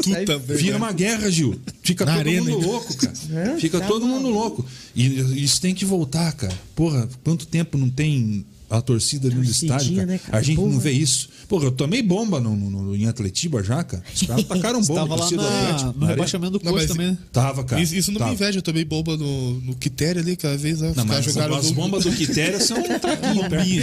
Vira 0.48 0.76
uma 0.76 0.92
guerra, 0.92 1.30
Gil. 1.30 1.58
Fica 1.82 2.04
Na 2.04 2.12
todo 2.16 2.20
arena, 2.20 2.50
mundo 2.50 2.66
louco, 2.66 2.96
cara. 2.96 3.12
É, 3.32 3.56
Fica 3.58 3.80
tá 3.80 3.86
todo 3.86 4.06
mundo 4.06 4.24
maluco. 4.30 4.62
louco. 4.62 4.66
E 4.94 5.42
isso 5.44 5.60
tem 5.60 5.74
que 5.74 5.84
voltar, 5.84 6.32
cara. 6.32 6.52
Porra, 6.74 7.08
quanto 7.24 7.46
tempo 7.46 7.78
não 7.78 7.88
tem 7.88 8.44
a 8.78 8.80
torcida 8.80 9.28
no 9.28 9.36
Torcidinha, 9.42 9.72
estádio, 9.76 9.94
cara? 9.96 10.06
né, 10.06 10.18
cara? 10.18 10.38
A 10.38 10.42
gente 10.42 10.58
não 10.60 10.78
vê 10.78 10.92
isso. 10.92 11.28
Porra, 11.48 11.64
eu 11.66 11.70
tomei 11.72 12.02
bomba 12.02 12.40
no, 12.40 12.56
no- 12.56 12.70
no- 12.70 12.96
em 12.96 13.06
Atletiba 13.06 13.62
já, 13.62 13.84
cara. 13.84 14.02
Os 14.14 14.22
caras 14.22 14.44
tacaram 14.44 14.80
bomba. 14.80 15.00
tava 15.00 15.14
lá 15.14 15.18
torcida 15.20 15.42
na- 15.42 15.60
Atlético, 15.70 15.98
no 16.00 16.06
rebaixamento 16.06 16.52
do 16.52 16.60
coxa 16.60 16.86
também, 16.88 17.06
né? 17.08 17.18
Tava, 17.30 17.64
cara. 17.64 17.82
Isso, 17.82 17.94
isso 17.94 18.10
não 18.10 18.18
Tava. 18.18 18.30
me 18.30 18.36
inveja, 18.36 18.58
eu 18.58 18.62
tomei 18.62 18.84
bomba 18.84 19.16
no, 19.16 19.60
no 19.60 19.76
Quitéria 19.76 20.22
ali, 20.22 20.32
aquela 20.32 20.56
vez 20.56 20.80
lá. 20.80 20.90
Os 20.90 20.96
Não, 20.96 21.06
caras 21.06 21.24
mas 21.26 21.34
jogaram 21.34 21.54
as 21.56 21.66
no- 21.66 21.74
bombas 21.74 22.04
do 22.04 22.12
Quitéria 22.12 22.58
são 22.60 22.78
um 22.78 22.82
traquinho. 22.98 23.82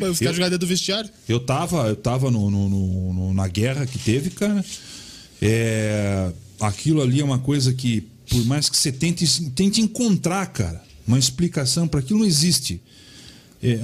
Mas 0.00 0.10
os 0.10 0.18
caras 0.18 0.36
jogaram 0.36 0.50
dentro 0.50 0.58
do 0.58 0.66
vestiário. 0.66 1.08
Eu 1.28 1.40
tava, 1.40 1.88
eu 1.88 1.96
tava 1.96 2.30
no, 2.30 2.50
no- 2.50 2.68
no- 2.68 3.12
no- 3.14 3.34
na 3.34 3.48
guerra 3.48 3.86
que 3.86 3.98
teve, 3.98 4.30
cara. 4.30 4.62
É, 5.40 6.30
aquilo 6.60 7.02
ali 7.02 7.20
é 7.20 7.24
uma 7.24 7.38
coisa 7.38 7.72
que, 7.72 8.02
por 8.28 8.44
mais 8.46 8.68
que 8.68 8.76
você 8.76 8.90
tente, 8.92 9.50
tente 9.50 9.80
encontrar, 9.80 10.46
cara, 10.46 10.82
uma 11.06 11.18
explicação 11.18 11.86
para 11.86 12.00
aquilo, 12.00 12.20
não 12.20 12.26
existe. 12.26 12.80
É, 13.62 13.78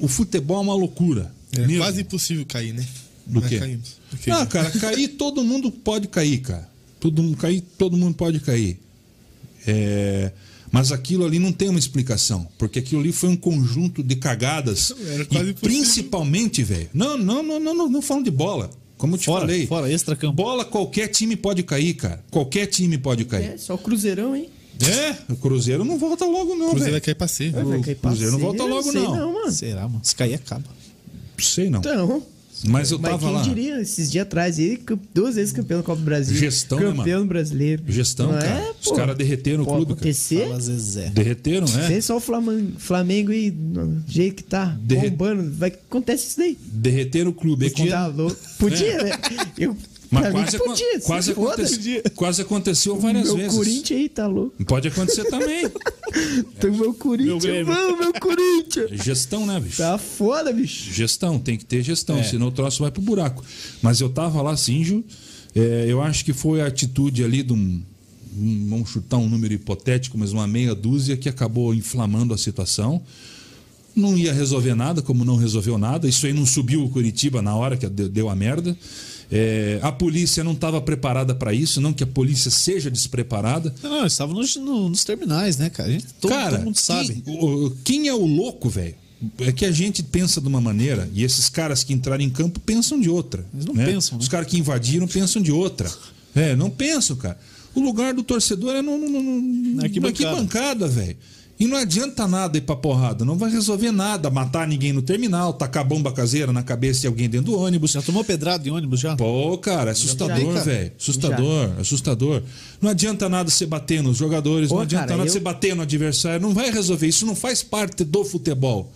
o 0.00 0.08
futebol 0.08 0.58
é 0.58 0.60
uma 0.60 0.74
loucura. 0.74 1.32
Era 1.52 1.66
mesmo. 1.66 1.82
quase 1.82 2.00
impossível 2.02 2.44
cair, 2.46 2.72
né? 2.72 2.86
Do 3.26 3.40
Mas 3.40 3.48
quê? 3.50 3.58
caímos. 3.58 3.96
Ok. 4.12 4.32
Ah, 4.32 4.46
cara, 4.46 4.70
cair 4.70 5.08
todo 5.08 5.44
mundo 5.44 5.70
pode 5.70 6.08
cair, 6.08 6.38
cara. 6.38 6.68
Todo 6.98 7.22
mundo 7.22 7.36
cair, 7.36 7.60
todo 7.78 7.96
mundo 7.96 8.14
pode 8.14 8.40
cair. 8.40 8.78
É, 9.66 10.32
mas 10.72 10.92
aquilo 10.92 11.24
ali 11.24 11.38
não 11.38 11.52
tem 11.52 11.68
uma 11.68 11.78
explicação, 11.78 12.46
porque 12.58 12.78
aquilo 12.78 13.00
ali 13.00 13.12
foi 13.12 13.28
um 13.28 13.36
conjunto 13.36 14.02
de 14.02 14.16
cagadas. 14.16 14.92
Era 15.06 15.24
quase 15.24 15.46
e 15.46 15.50
impossível. 15.50 15.54
principalmente, 15.82 16.62
velho. 16.62 16.88
Não, 16.94 17.16
não, 17.16 17.42
não, 17.42 17.60
não, 17.60 17.74
não, 17.74 17.88
não 17.88 18.02
falando 18.02 18.24
de 18.24 18.30
bola. 18.30 18.70
Como 18.96 19.14
eu 19.14 19.18
te 19.18 19.24
Fora, 19.26 19.40
falei. 19.40 19.66
fora, 19.66 19.90
extra-campo. 19.90 20.34
Bola, 20.34 20.64
qualquer 20.64 21.08
time 21.08 21.34
pode 21.34 21.62
cair, 21.62 21.94
cara. 21.94 22.22
Qualquer 22.30 22.66
time 22.66 22.98
pode 22.98 23.22
É, 23.22 23.24
cair. 23.24 23.58
só 23.58 23.74
o 23.74 23.78
Cruzeirão, 23.78 24.36
hein? 24.36 24.48
É, 24.88 25.16
o 25.32 25.36
C 25.36 25.84
não 25.84 25.98
volta 25.98 26.24
logo, 26.24 26.54
não, 26.54 26.66
O 26.68 26.70
Cruzeiro 26.70 26.78
vai 26.78 26.90
velho. 26.92 27.02
cair 27.02 27.14
pra 27.14 27.28
C. 27.28 27.50
Vai, 27.50 27.64
vai 27.64 27.80
cair 27.80 27.94
pra 27.96 28.10
Cruzeiro 28.10 28.32
não 28.32 28.38
volta 28.40 28.64
logo, 28.64 28.82
sei 28.90 29.00
não. 29.02 29.16
não, 29.16 29.32
mano. 29.34 29.52
Será, 29.52 29.82
mano? 29.88 30.00
Se 30.02 30.14
cair, 30.16 30.34
acaba. 30.34 30.64
Sei 31.38 31.68
não. 31.70 31.78
Então, 31.80 32.22
Mas 32.66 32.90
eu 32.90 32.98
mas 32.98 33.10
tava 33.12 33.26
quem 33.26 33.34
lá. 33.34 33.42
diria, 33.42 33.80
esses 33.80 34.10
dias 34.10 34.22
atrás, 34.26 34.58
ele 34.58 34.78
duas 35.14 35.34
vezes 35.36 35.50
campeão 35.52 35.80
da 35.80 35.84
Copa 35.84 35.98
do 36.00 36.04
Brasil. 36.04 36.36
Gestão, 36.36 36.78
né, 36.78 36.84
Campeão 36.94 37.26
brasileiro. 37.26 37.82
Gestão, 37.88 38.30
Não 38.32 38.38
cara. 38.38 38.48
É, 38.50 38.72
Os 38.82 38.92
caras 38.92 39.16
derreteram 39.16 39.62
o 39.62 39.66
clube, 39.66 39.84
cara. 39.86 39.94
acontecer. 39.94 40.46
Fala 40.46 40.60
Zezé. 40.60 41.08
Derreteram, 41.08 41.66
é? 41.66 41.86
Sem 41.88 42.00
só 42.02 42.18
o 42.18 42.20
Flamengo, 42.20 42.72
Flamengo 42.78 43.32
e 43.32 43.50
do 43.50 44.02
jeito 44.06 44.36
que 44.36 44.42
tá 44.44 44.76
Derre- 44.82 45.08
bombando, 45.08 45.50
vai 45.56 45.70
acontece 45.70 46.26
isso 46.28 46.36
daí. 46.38 46.58
Derreteram 46.70 47.30
o 47.30 47.34
clube. 47.34 47.66
E 47.66 47.70
Tá 47.88 48.06
louco. 48.08 48.36
Podia, 48.58 48.96
né? 49.04 49.10
Eu, 49.56 49.74
Mas 50.10 50.22
pra 50.22 50.32
quase, 50.32 50.58
podia. 50.58 51.00
se 51.00 51.06
quase, 51.06 51.30
aconte- 51.32 52.10
quase 52.16 52.42
aconteceu 52.42 52.96
várias 52.98 53.26
meu 53.26 53.36
vezes. 53.36 53.56
Corinthians 53.56 54.00
aí 54.00 54.08
tá 54.08 54.26
louco. 54.26 54.64
Pode 54.64 54.88
acontecer 54.88 55.24
também. 55.24 55.70
Então, 56.12 56.72
meu 56.74 56.92
Corinthians, 56.92 57.64
vamos, 57.64 58.00
meu 58.00 58.12
Corinthians. 58.14 58.90
Gestão, 59.04 59.46
né, 59.46 59.60
bicho? 59.60 59.76
Tá 59.76 59.96
foda, 59.96 60.52
bicho. 60.52 60.92
Gestão, 60.92 61.38
tem 61.38 61.56
que 61.56 61.64
ter 61.64 61.84
gestão, 61.84 62.18
É. 62.18 62.24
senão 62.24 62.48
o 62.48 62.50
troço 62.50 62.82
vai 62.82 62.90
pro 62.90 63.00
buraco. 63.00 63.44
Mas 63.80 64.00
eu 64.00 64.08
tava 64.08 64.42
lá, 64.42 64.56
Sinjo, 64.56 65.04
é, 65.54 65.84
eu 65.88 66.02
acho 66.02 66.24
que 66.24 66.32
foi 66.32 66.60
a 66.62 66.66
atitude 66.66 67.22
ali 67.22 67.44
de 67.44 67.52
um, 67.52 67.80
vamos 68.68 68.90
chutar 68.90 69.18
um 69.18 69.28
número 69.28 69.54
hipotético, 69.54 70.18
mas 70.18 70.32
uma 70.32 70.48
meia 70.48 70.74
dúzia 70.74 71.16
que 71.16 71.28
acabou 71.28 71.72
inflamando 71.72 72.34
a 72.34 72.38
situação. 72.38 73.00
Não 73.94 74.16
ia 74.18 74.32
resolver 74.32 74.74
nada, 74.74 75.00
como 75.02 75.24
não 75.24 75.36
resolveu 75.36 75.78
nada. 75.78 76.08
Isso 76.08 76.26
aí 76.26 76.32
não 76.32 76.44
subiu 76.46 76.82
o 76.84 76.90
Curitiba 76.90 77.40
na 77.40 77.54
hora 77.54 77.76
que 77.76 77.86
deu 77.88 78.28
a 78.28 78.34
merda. 78.34 78.76
É, 79.32 79.78
a 79.82 79.92
polícia 79.92 80.42
não 80.42 80.52
estava 80.52 80.80
preparada 80.80 81.34
para 81.34 81.52
isso, 81.54 81.80
não 81.80 81.92
que 81.92 82.02
a 82.02 82.06
polícia 82.06 82.50
seja 82.50 82.90
despreparada. 82.90 83.72
Não, 83.82 84.04
estavam 84.06 84.34
nos, 84.34 84.56
no- 84.56 84.88
nos 84.88 85.04
terminais, 85.04 85.56
né, 85.56 85.70
cara? 85.70 85.90
Gente- 85.90 86.06
todo, 86.20 86.30
Cara, 86.30 86.56
todo 86.56 86.64
mundo 86.64 86.76
sabe. 86.78 87.22
Quem, 87.24 87.38
o- 87.40 87.70
quem 87.84 88.08
é 88.08 88.14
o 88.14 88.24
louco, 88.26 88.68
velho? 88.68 88.94
É 89.38 89.52
que 89.52 89.66
a 89.66 89.70
gente 89.70 90.02
pensa 90.02 90.40
de 90.40 90.48
uma 90.48 90.60
maneira 90.62 91.08
e 91.14 91.22
esses 91.22 91.48
caras 91.50 91.84
que 91.84 91.92
entraram 91.92 92.24
em 92.24 92.30
campo 92.30 92.58
pensam 92.58 92.98
de 92.98 93.10
outra. 93.10 93.44
Eles 93.52 93.66
não 93.66 93.74
né? 93.74 93.84
pensam, 93.84 94.16
né? 94.16 94.22
Os 94.22 94.28
caras 94.28 94.46
que 94.48 94.58
invadiram 94.58 95.06
pensam 95.06 95.42
de 95.42 95.52
outra. 95.52 95.90
É, 96.34 96.56
não 96.56 96.70
pensam, 96.70 97.14
cara. 97.16 97.38
O 97.74 97.80
lugar 97.80 98.14
do 98.14 98.22
torcedor 98.22 98.74
é 98.74 98.82
no, 98.82 98.96
no, 98.98 99.08
no, 99.08 99.42
na 99.76 99.82
arquibancada, 99.84 100.88
velho. 100.88 101.16
E 101.60 101.66
não 101.66 101.76
adianta 101.76 102.26
nada 102.26 102.56
ir 102.56 102.62
pra 102.62 102.74
porrada, 102.74 103.22
não 103.22 103.36
vai 103.36 103.50
resolver 103.50 103.92
nada, 103.92 104.30
matar 104.30 104.66
ninguém 104.66 104.94
no 104.94 105.02
terminal, 105.02 105.52
tacar 105.52 105.84
bomba 105.84 106.10
caseira 106.10 106.54
na 106.54 106.62
cabeça 106.62 107.02
de 107.02 107.06
alguém 107.06 107.28
dentro 107.28 107.52
do 107.52 107.58
ônibus. 107.58 107.90
Já 107.90 108.00
tomou 108.00 108.24
pedrada 108.24 108.66
em 108.66 108.70
ônibus 108.72 108.98
já? 108.98 109.14
Pô, 109.14 109.58
cara, 109.58 109.90
é 109.90 109.92
assustador, 109.92 110.64
velho. 110.64 110.92
Assustador, 110.98 111.70
assustador. 111.78 112.42
Não 112.80 112.88
adianta 112.88 113.28
nada 113.28 113.50
você 113.50 113.66
bater 113.66 114.02
nos 114.02 114.16
jogadores, 114.16 114.70
Ô, 114.70 114.76
não 114.76 114.80
adianta 114.80 115.04
cara, 115.04 115.18
nada 115.18 115.28
eu- 115.28 115.32
você 115.34 115.38
bater 115.38 115.76
no 115.76 115.82
adversário, 115.82 116.40
não 116.40 116.54
vai 116.54 116.70
resolver. 116.70 117.06
Isso 117.06 117.26
não 117.26 117.36
faz 117.36 117.62
parte 117.62 118.04
do 118.04 118.24
futebol. 118.24 118.90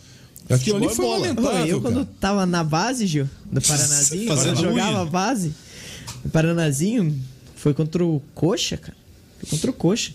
Aquilo 0.48 0.78
ali 0.78 0.86
é 0.86 0.88
foi 0.90 1.04
bola. 1.04 1.18
lamentável. 1.26 1.66
eu, 1.66 1.80
quando 1.82 1.94
cara. 1.96 2.08
tava 2.18 2.46
na 2.46 2.64
base, 2.64 3.06
Gil, 3.06 3.28
do 3.52 3.60
Paranazinho, 3.60 4.26
Fazendo 4.28 4.54
quando 4.54 4.64
eu 4.64 4.70
jogava 4.70 5.04
base, 5.04 5.52
o 6.24 6.30
Paranazinho 6.30 7.14
foi 7.56 7.74
contra 7.74 8.02
o 8.04 8.22
Coxa, 8.34 8.78
cara. 8.78 8.96
Foi 9.40 9.50
contra 9.50 9.70
o 9.70 9.74
Coxa. 9.74 10.12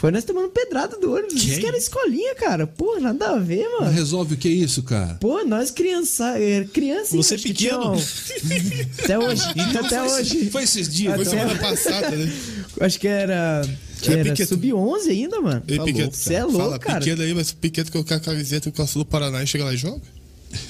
Foi 0.00 0.10
nós 0.10 0.24
tomando 0.24 0.48
pedrada 0.48 0.98
do 0.98 1.12
ônibus. 1.12 1.34
Que 1.42 1.50
Isso 1.50 1.60
que 1.60 1.66
era 1.66 1.76
escolinha, 1.76 2.34
cara. 2.34 2.66
Pô, 2.66 2.98
nada 2.98 3.32
a 3.32 3.38
ver, 3.38 3.68
mano. 3.68 3.90
Resolve 3.92 4.32
o 4.32 4.36
que 4.38 4.48
é 4.48 4.50
isso, 4.50 4.82
cara? 4.82 5.16
Pô, 5.20 5.44
nós 5.44 5.70
criança, 5.70 6.38
é, 6.38 6.64
criança 6.64 7.14
Você 7.14 7.36
pequeno. 7.36 7.94
tinha- 7.96 8.88
Até 9.04 9.18
hoje, 9.18 9.42
Então 9.54 9.84
até 9.84 9.98
foi, 9.98 10.08
hoje. 10.20 10.50
Foi 10.50 10.62
esses 10.62 10.88
dias. 10.88 11.14
Foi 11.16 11.26
Até- 11.26 11.36
então. 11.36 11.48
semana 11.50 11.60
passada, 11.60 12.16
né? 12.16 12.32
Acho 12.80 12.98
que 12.98 13.06
era, 13.06 13.60
que 14.00 14.08
É, 14.08 14.12
era 14.20 14.30
Piquet- 14.30 14.46
sub-11 14.48 15.10
ainda, 15.10 15.38
mano. 15.38 15.62
Ei, 15.68 15.76
Tá 15.76 15.84
Piquet, 15.84 16.00
louco, 16.04 16.16
Você 16.16 16.32
é 16.34 16.44
louco, 16.44 16.58
Fala 16.58 16.78
cara. 16.78 16.98
pequeno 17.00 17.22
aí, 17.22 17.34
mas 17.34 17.50
o 17.50 17.56
Piquet 17.56 17.84
colocar 17.90 18.16
a 18.16 18.20
camiseta 18.20 18.72
a 18.82 18.86
Sul 18.86 19.04
do 19.04 19.06
Paraná 19.06 19.42
e 19.42 19.46
chega 19.46 19.64
lá 19.64 19.74
e 19.74 19.76
joga. 19.76 20.00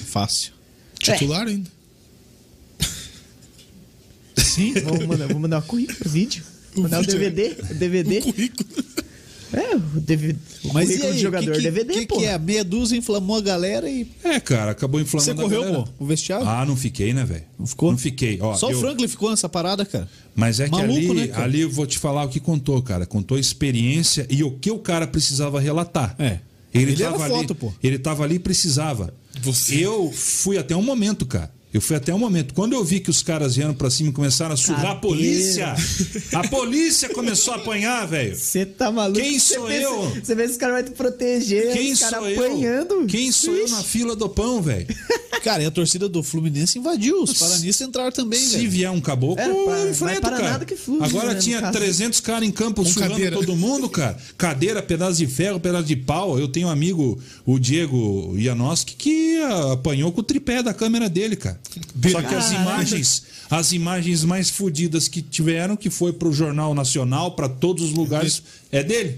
Fácil. 0.07 0.51
Titular 0.99 1.47
ainda. 1.47 1.69
Sim. 4.37 4.73
Vamos 4.83 5.05
mandar, 5.05 5.27
vamos 5.27 5.41
mandar 5.41 5.59
um 5.59 5.61
currículo, 5.61 6.09
vídeo. 6.09 6.43
Mandar 6.75 6.99
o 6.99 7.01
vídeo. 7.01 7.17
DVD. 7.17 7.55
O 7.69 7.73
DVD. 7.75 8.21
Currículo. 8.21 8.69
É, 9.53 9.75
o 9.75 9.99
DVD. 9.99 10.39
O 10.63 10.73
Mas 10.73 10.89
e 10.89 11.05
aí, 11.05 11.13
de 11.13 11.19
jogador 11.19 11.51
que, 11.51 11.57
que, 11.57 11.63
DVD, 11.63 11.93
que, 11.93 12.05
pô. 12.07 12.17
que 12.17 12.25
é? 12.25 12.37
Meia 12.37 12.63
dúzia 12.63 12.97
inflamou 12.97 13.35
a 13.37 13.41
galera 13.41 13.89
e 13.89 14.07
É, 14.23 14.39
cara, 14.39 14.71
acabou 14.71 14.99
inflamando 15.01 15.25
você 15.25 15.31
a 15.31 15.43
correu, 15.43 15.61
galera. 15.63 15.83
pô, 15.83 16.03
o 16.03 16.05
vestiário? 16.07 16.47
Ah, 16.47 16.65
não 16.65 16.75
fiquei, 16.77 17.13
né, 17.13 17.25
velho? 17.25 17.43
Não 17.59 17.67
ficou? 17.67 17.91
Não 17.91 17.97
fiquei. 17.97 18.39
Ó, 18.41 18.53
Só 18.55 18.71
eu- 18.71 18.77
o 18.77 18.79
Franklin 18.81 19.07
ficou 19.07 19.29
nessa 19.29 19.49
parada, 19.49 19.85
cara. 19.85 20.07
Mas 20.33 20.59
é 20.59 20.65
que 20.65 20.71
Maluco, 20.71 21.11
ali, 21.11 21.27
né, 21.27 21.31
ali 21.35 21.61
eu 21.61 21.69
vou 21.69 21.85
te 21.85 21.99
falar 21.99 22.23
o 22.23 22.29
que 22.29 22.39
contou, 22.39 22.81
cara. 22.81 23.05
Contou 23.05 23.37
experiência 23.37 24.25
e 24.29 24.43
o 24.43 24.51
que 24.51 24.71
o 24.71 24.79
cara 24.79 25.05
precisava 25.05 25.59
relatar. 25.59 26.15
É. 26.17 26.39
Ele, 26.73 26.93
Ele 26.93 27.03
era 27.03 27.11
tava 27.11 27.25
ali, 27.25 27.33
foto, 27.33 27.53
pô. 27.55 27.73
Ele 27.83 27.99
tava 27.99 28.23
ali 28.23 28.35
e 28.35 28.39
precisava. 28.39 29.13
Você. 29.41 29.75
Eu 29.85 30.09
fui 30.13 30.57
até 30.57 30.73
um 30.75 30.81
momento, 30.81 31.25
cara. 31.25 31.51
Eu 31.73 31.79
fui 31.79 31.95
até 31.95 32.13
um 32.13 32.19
momento. 32.19 32.53
Quando 32.53 32.73
eu 32.73 32.83
vi 32.83 32.99
que 32.99 33.09
os 33.09 33.23
caras 33.23 33.55
vieram 33.55 33.73
pra 33.73 33.89
cima 33.89 34.09
e 34.09 34.11
começaram 34.11 34.53
a 34.53 34.57
surrar 34.57 34.91
a 34.91 34.95
polícia. 34.95 35.73
A 36.33 36.47
polícia 36.49 37.07
começou 37.09 37.53
a 37.53 37.57
apanhar, 37.57 38.05
velho. 38.07 38.35
Você 38.35 38.65
tá 38.65 38.91
maluco? 38.91 39.19
Quem 39.21 39.39
sou 39.39 39.67
pensa- 39.67 39.81
eu? 39.81 40.01
Você 40.21 40.35
vê 40.35 40.45
se 40.47 40.51
os 40.51 40.57
caras 40.57 40.81
vão 40.83 40.91
te 40.91 40.97
proteger, 40.97 41.71
Quem 41.71 41.95
sou 41.95 42.27
eu? 42.29 42.39
apanhando. 42.45 43.05
Quem 43.07 43.31
sou 43.31 43.53
eu 43.55 43.63
Ixi. 43.65 43.73
na 43.73 43.83
fila 43.83 44.15
do 44.17 44.27
pão, 44.27 44.61
velho? 44.61 44.85
Cara, 45.43 45.63
e 45.63 45.65
a 45.65 45.71
torcida 45.71 46.07
do 46.07 46.21
Fluminense 46.21 46.77
invadiu. 46.77 47.23
Os 47.23 47.33
paranistas 47.37 47.87
entraram 47.87 48.11
também, 48.11 48.39
Se 48.39 48.57
velho. 48.57 48.69
vier 48.71 48.91
um 48.91 49.01
caboclo, 49.01 49.39
É, 49.43 49.49
eu 49.49 49.63
pra- 49.65 49.75
vai 49.75 49.89
enfrento, 49.89 50.21
para 50.21 50.37
cara. 50.37 50.49
nada 50.51 50.65
que 50.65 50.75
flui, 50.75 50.99
Agora 51.03 51.33
né, 51.33 51.39
tinha 51.39 51.59
caso. 51.61 51.73
300 51.73 52.19
caras 52.19 52.47
em 52.47 52.51
campo 52.51 52.85
surrando 52.85 53.11
cadeira. 53.13 53.35
todo 53.35 53.55
mundo, 53.55 53.89
cara. 53.89 54.17
Cadeira, 54.37 54.81
pedaço 54.83 55.17
de 55.17 55.27
ferro, 55.27 55.59
pedaço 55.59 55.85
de 55.85 55.95
pau. 55.95 56.39
Eu 56.39 56.47
tenho 56.47 56.67
um 56.67 56.71
amigo, 56.71 57.19
o 57.45 57.57
Diego 57.59 58.35
Janoski, 58.37 58.95
que 58.95 59.37
apanhou 59.71 60.11
com 60.11 60.21
o 60.21 60.23
tripé 60.23 60.61
da 60.61 60.73
câmera 60.73 61.09
dele, 61.09 61.35
cara. 61.35 61.59
Só 62.11 62.21
que 62.21 62.35
as 62.35 62.51
imagens, 62.51 63.23
as 63.49 63.71
imagens 63.71 64.23
mais 64.23 64.49
fodidas 64.49 65.07
que 65.07 65.21
tiveram, 65.21 65.75
que 65.75 65.89
foi 65.89 66.13
pro 66.13 66.31
Jornal 66.31 66.73
Nacional, 66.75 67.31
pra 67.31 67.49
todos 67.49 67.83
os 67.85 67.93
lugares, 67.93 68.43
é 68.71 68.83
dele. 68.83 69.17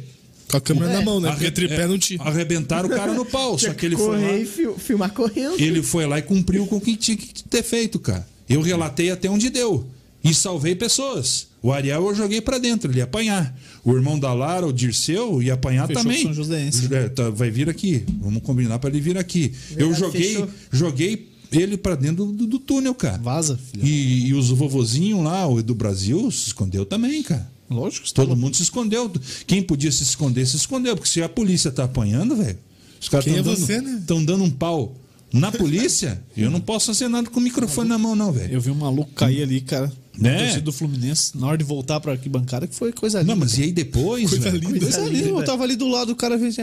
Com 0.54 0.58
a 0.58 0.62
câmera 0.62 0.92
É. 0.92 0.94
na 0.94 1.02
mão, 1.02 1.20
né? 1.20 1.30
Arre- 1.30 1.50
tripé 1.50 1.82
é, 1.82 1.88
não 1.88 1.98
tinha. 1.98 2.22
Arrebentaram 2.22 2.88
o 2.88 2.92
cara 2.92 3.12
no 3.14 3.26
pau. 3.26 3.58
Só 3.60 3.74
que 3.74 3.86
ele 3.88 3.96
foi 3.98 4.22
lá. 4.22 4.34
e 4.38 4.46
fil- 4.46 4.78
filmar 4.78 5.12
correndo. 5.12 5.60
Ele 5.60 5.82
foi 5.82 6.06
lá 6.06 6.20
e 6.20 6.22
cumpriu 6.22 6.68
com 6.68 6.78
o 6.78 6.82
que 6.82 6.96
tinha 6.96 7.18
que 7.18 7.44
ter 7.44 7.64
feito, 7.64 7.98
cara. 8.00 8.28
Eu 8.48 8.62
relatei 8.62 9.10
até 9.10 9.30
onde 9.30 9.50
deu. 9.50 9.88
E 10.24 10.34
salvei 10.34 10.76
pessoas. 10.76 11.48
O 11.62 11.72
Ariel 11.72 12.08
eu 12.08 12.14
joguei 12.16 12.40
pra 12.40 12.58
dentro, 12.58 12.92
ele 12.92 13.00
ia 13.00 13.04
apanhar. 13.06 13.58
O 13.84 13.94
irmão 13.96 14.20
da 14.20 14.32
Lara, 14.34 14.68
o 14.68 14.72
Dirceu, 14.72 15.42
ia 15.42 15.54
apanhar 15.56 15.88
Fechou 15.88 16.04
também. 16.04 16.22
São 16.24 16.34
Joséense. 16.34 16.94
É, 16.94 17.10
tá, 17.10 17.30
vai 17.30 17.50
vir 17.50 17.68
aqui. 17.70 18.04
Vamos 18.22 18.42
combinar 18.44 18.78
pra 18.80 18.90
ele 18.90 19.02
vir 19.02 19.18
aqui. 19.18 19.54
eu 19.72 19.90
Verdade, 19.90 20.00
joguei, 20.00 20.30
fechou. 20.34 20.50
joguei 20.72 21.30
ele 21.52 21.78
pra 21.78 21.96
dentro 21.96 22.26
do, 22.28 22.46
do 22.48 22.60
túnel, 22.60 22.94
cara. 22.96 23.18
Vaza, 23.18 23.58
filho. 23.72 23.86
E, 23.86 24.28
e 24.28 24.34
os 24.34 24.50
vovozinhos 24.50 25.24
lá, 25.24 25.48
o 25.48 25.62
do 25.64 25.74
Brasil, 25.76 26.30
se 26.32 26.48
escondeu 26.48 26.86
também, 26.86 27.22
cara. 27.24 27.52
Lógico. 27.70 28.12
Todo 28.14 28.30
tá 28.30 28.36
mundo 28.36 28.56
se 28.56 28.64
escondeu. 28.64 29.12
Quem 29.48 29.62
podia 29.64 29.92
se 29.92 30.04
esconder, 30.04 30.46
se 30.46 30.56
escondeu. 30.56 30.96
Porque 30.96 31.10
se 31.10 31.22
a 31.22 31.30
polícia 31.30 31.72
tá 31.72 31.86
apanhando, 31.86 32.36
velho, 32.36 32.58
os 33.02 33.10
caras 33.10 33.26
estão 33.26 33.40
é 33.40 33.44
dando, 33.44 33.58
você, 33.60 33.82
né? 33.82 34.02
dando 34.06 34.44
um 34.44 34.50
pau 34.50 34.96
na 35.32 35.52
polícia, 35.52 36.22
eu 36.38 36.52
não 36.52 36.62
posso 36.62 36.88
fazer 36.88 37.08
nada 37.08 37.30
com 37.30 37.40
o 37.40 37.44
microfone 37.44 37.90
na 37.90 37.98
mão, 37.98 38.16
não, 38.16 38.32
velho. 38.32 38.54
Eu 38.54 38.62
vi 38.62 38.70
um 38.70 38.76
maluco 38.76 39.12
cair 39.14 39.42
ali, 39.42 39.62
cara. 39.62 39.92
Né? 40.16 40.60
Do 40.60 40.72
Fluminense, 40.72 41.36
na 41.36 41.48
hora 41.48 41.58
de 41.58 41.64
voltar 41.64 42.00
pra 42.00 42.12
arquibancada, 42.12 42.68
que 42.68 42.76
foi 42.76 42.92
coisa 42.94 43.20
linda. 43.20 43.34
Não, 43.34 43.40
mas 43.40 43.58
e 43.58 43.64
aí 43.64 43.72
depois, 43.72 44.30
Coisa 44.30 44.50
linda. 44.52 44.80
Coisa 44.80 45.02
linda, 45.10 45.30
eu 45.30 45.44
tava 45.44 45.64
ali 45.64 45.76
do 45.76 45.88
lado, 45.88 46.12
o 46.12 46.16
cara 46.16 46.38
fez. 46.38 46.56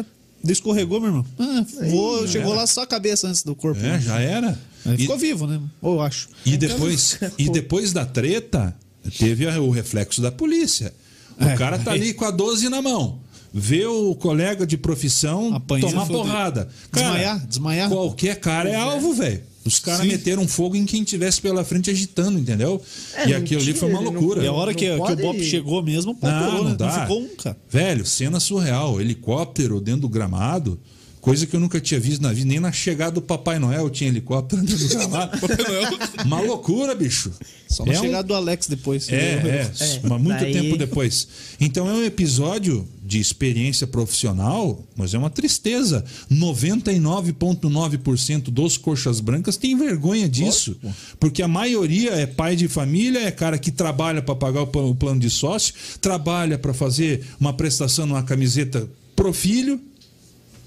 Escorregou, 0.44 1.00
meu 1.00 1.10
irmão. 1.10 1.26
Ah, 1.38 1.66
voou, 1.88 2.26
chegou 2.28 2.54
lá 2.54 2.66
só 2.66 2.82
a 2.82 2.86
cabeça 2.86 3.26
antes 3.26 3.42
do 3.42 3.54
corpo. 3.54 3.84
É, 3.84 4.00
já 4.00 4.20
era. 4.20 4.58
Aí 4.86 4.94
E, 4.94 4.98
ficou 4.98 5.18
vivo, 5.18 5.46
né? 5.46 5.60
Ou 5.82 5.94
eu 5.96 6.00
acho. 6.00 6.28
e 6.46 6.56
depois, 6.56 7.18
e 7.36 7.50
depois 7.50 7.92
da 7.92 8.06
treta, 8.06 8.74
teve 9.18 9.46
o 9.46 9.70
reflexo 9.70 10.20
da 10.20 10.30
polícia. 10.32 10.92
O 11.40 11.44
É, 11.44 11.56
cara 11.56 11.78
tá 11.78 11.92
aí- 11.92 12.00
ali 12.00 12.14
com 12.14 12.24
a 12.24 12.30
12 12.30 12.68
na 12.68 12.82
mão. 12.82 13.20
Vê 13.52 13.84
o 13.86 14.14
colega 14.14 14.64
de 14.66 14.76
profissão 14.76 15.60
tomar 15.66 16.06
foder. 16.06 16.06
porrada. 16.08 16.68
Desmaiar, 16.92 17.46
desmaiar. 17.46 17.88
Qualquer 17.90 18.36
cara 18.38 18.68
é 18.68 18.76
alvo, 18.76 19.12
velho. 19.12 19.42
Os 19.64 19.78
caras 19.78 20.06
meteram 20.06 20.46
fogo 20.48 20.74
em 20.76 20.86
quem 20.86 21.02
tivesse 21.04 21.40
pela 21.40 21.64
frente 21.64 21.90
agitando, 21.90 22.38
entendeu? 22.38 22.80
É, 23.14 23.28
e 23.28 23.32
não 23.32 23.38
aquilo 23.38 23.60
ali 23.60 23.74
foi 23.74 23.88
uma 23.90 23.98
ele 23.98 24.04
não- 24.06 24.12
loucura. 24.12 24.42
E 24.42 24.46
a 24.46 24.52
hora 24.52 24.70
Não 24.70 24.78
que, 24.78 24.86
que 24.86 25.12
o 25.12 25.16
Bop 25.16 25.42
chegou 25.44 25.82
mesmo, 25.82 26.14
pô, 26.14 26.26
Não, 26.26 26.58
não 26.58 26.64
né? 26.70 26.76
dá. 26.78 26.86
Não 26.86 27.00
ficou 27.02 27.22
um, 27.22 27.28
cara. 27.36 27.56
Velho, 27.68 28.06
cena 28.06 28.40
surreal. 28.40 29.00
Helicóptero 29.00 29.80
dentro 29.80 30.02
do 30.02 30.08
gramado. 30.08 30.78
Coisa 31.20 31.46
que 31.46 31.54
eu 31.54 31.60
nunca 31.60 31.78
tinha 31.80 32.00
visto 32.00 32.22
na 32.22 32.32
vida. 32.32 32.48
Nem 32.48 32.60
na 32.60 32.72
chegada 32.72 33.12
do 33.12 33.20
Papai 33.22 33.58
Noel 33.58 33.90
tinha 33.90 34.08
helicóptero 34.08 34.62
do 34.62 34.88
gramado. 34.88 35.38
Uma 36.24 36.40
loucura, 36.40 36.94
bicho. 36.94 37.30
Só 37.68 37.84
na 37.84 37.92
É 37.92 37.98
um- 37.98 38.02
chegada 38.02 38.26
do 38.26 38.34
Alex 38.34 38.66
depois. 38.68 39.08
É, 39.10 39.14
é, 39.14 39.70
É, 39.80 40.00
mas 40.02 40.20
muito 40.22 40.40
daí- 40.40 40.52
tempo 40.52 40.76
depois. 40.78 41.28
Então 41.60 41.88
é 41.88 41.92
um 41.92 42.04
episódio 42.04 42.88
de 43.04 43.20
experiência 43.20 43.86
profissional, 43.86 44.82
mas 44.96 45.12
é 45.12 45.18
uma 45.18 45.28
tristeza. 45.30 46.04
99,9% 46.30 48.50
dos 48.50 48.76
coxas 48.76 49.20
brancas 49.20 49.56
tem 49.56 49.76
vergonha 49.76 50.28
disso. 50.28 50.76
Porque 51.18 51.42
a 51.42 51.48
maioria 51.48 52.12
é 52.12 52.26
pai 52.26 52.56
de 52.56 52.68
família, 52.68 53.20
é 53.20 53.30
cara 53.30 53.58
que 53.58 53.70
trabalha 53.70 54.22
para 54.22 54.34
pagar 54.34 54.62
o 54.62 54.66
pa- 54.66 54.80
o 54.80 54.94
plano 54.94 55.20
de 55.20 55.30
sócio, 55.30 55.74
trabalha 56.00 56.58
para 56.58 56.72
fazer 56.72 57.22
uma 57.38 57.52
prestação 57.52 58.06
numa 58.06 58.22
camiseta 58.22 58.88
pro 59.14 59.32
filho, 59.32 59.80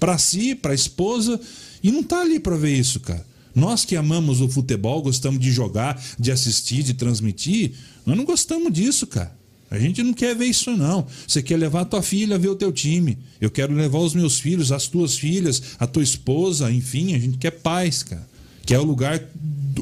para 0.04 0.18
si, 0.18 0.54
para 0.54 0.72
a 0.72 0.74
esposa, 0.74 1.40
e 1.82 1.90
não 1.90 2.02
tá 2.02 2.20
ali 2.20 2.38
para 2.38 2.58
ver 2.58 2.76
isso, 2.76 3.00
cara. 3.00 3.24
Nós 3.54 3.86
que 3.86 3.96
amamos 3.96 4.42
o 4.42 4.48
futebol, 4.50 5.00
gostamos 5.00 5.40
de 5.40 5.50
jogar, 5.50 5.98
de 6.18 6.30
assistir, 6.30 6.82
de 6.82 6.92
transmitir, 6.92 7.72
nós 8.04 8.14
não 8.14 8.26
gostamos 8.26 8.70
disso, 8.70 9.06
cara. 9.06 9.34
A 9.70 9.78
gente 9.78 10.02
não 10.02 10.12
quer 10.12 10.36
ver 10.36 10.44
isso, 10.44 10.76
não. 10.76 11.06
Você 11.26 11.42
quer 11.42 11.56
levar 11.56 11.80
a 11.80 11.84
tua 11.86 12.02
filha 12.02 12.36
a 12.36 12.38
ver 12.38 12.48
o 12.48 12.54
teu 12.54 12.70
time. 12.70 13.16
Eu 13.40 13.50
quero 13.50 13.72
levar 13.72 14.00
os 14.00 14.12
meus 14.12 14.38
filhos, 14.38 14.70
as 14.70 14.86
tuas 14.88 15.16
filhas, 15.16 15.62
a 15.78 15.86
tua 15.86 16.02
esposa, 16.02 16.70
enfim, 16.70 17.14
a 17.14 17.18
gente 17.18 17.38
quer 17.38 17.52
paz, 17.52 18.02
cara. 18.02 18.28
Que 18.66 18.74
é 18.74 18.78
o 18.78 18.84
lugar 18.84 19.18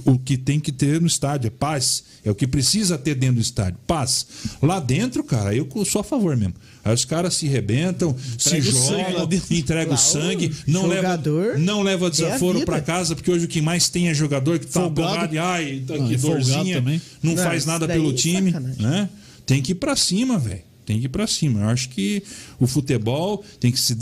o 0.05 0.19
que 0.19 0.37
tem 0.37 0.59
que 0.61 0.71
ter 0.73 1.01
no 1.01 1.07
estádio, 1.07 1.49
é 1.49 1.51
paz. 1.51 2.05
É 2.25 2.31
o 2.31 2.35
que 2.35 2.47
precisa 2.47 2.97
ter 2.97 3.15
dentro 3.17 3.37
do 3.37 3.41
estádio, 3.41 3.79
paz. 3.87 4.27
Lá 4.63 4.79
dentro, 4.79 5.25
cara, 5.25 5.55
eu 5.55 5.67
sou 5.85 6.01
a 6.01 6.05
favor 6.05 6.37
mesmo. 6.37 6.55
Aí 6.85 6.95
os 6.95 7.05
caras 7.05 7.35
se 7.35 7.47
rebentam, 7.47 8.11
Entrega 8.35 8.63
se 8.63 8.71
jogam, 8.73 9.29
entregam 9.51 9.95
o 9.95 9.99
sangue, 9.99 10.47
o 10.67 10.71
não 10.71 10.87
leva, 10.87 11.03
jogador 11.03 11.59
não 11.59 11.83
leva 11.83 12.07
é 12.07 12.11
desaforo 12.11 12.55
vida. 12.61 12.67
pra 12.67 12.81
casa, 12.81 13.15
porque 13.15 13.31
hoje 13.31 13.45
o 13.45 13.49
que 13.49 13.61
mais 13.61 13.89
tem 13.89 14.09
é 14.09 14.15
jogador 14.15 14.59
que 14.59 14.67
tá 14.67 14.89
porrada 14.91 15.35
e 15.35 15.39
ai, 15.39 15.83
tá 15.87 15.97
Não, 15.97 16.09
que 16.09 16.15
e 16.15 16.19
folgado 16.19 16.45
dorzinha, 16.45 16.81
não, 17.23 17.35
Não, 17.35 17.37
faz 17.43 17.67
nada 17.67 17.87
pelo 17.87 18.11
é 18.11 18.15
time, 18.15 18.53
sacanagem. 18.53 18.83
né? 18.83 19.09
Tem 19.47 19.61
que 19.63 19.73
ir 19.73 19.77
pra 19.77 19.95
cima, 19.97 20.39
velho. 20.39 20.72
Tem 20.93 21.01
que 21.01 21.07
ir 21.07 21.09
pra 21.09 21.27
cima. 21.27 21.61
Eu 21.61 21.69
acho 21.71 21.89
que 21.89 22.23
o 22.61 22.67
futebol 22.67 23.43
tem 23.59 23.73
que, 23.73 23.81
se 23.81 23.97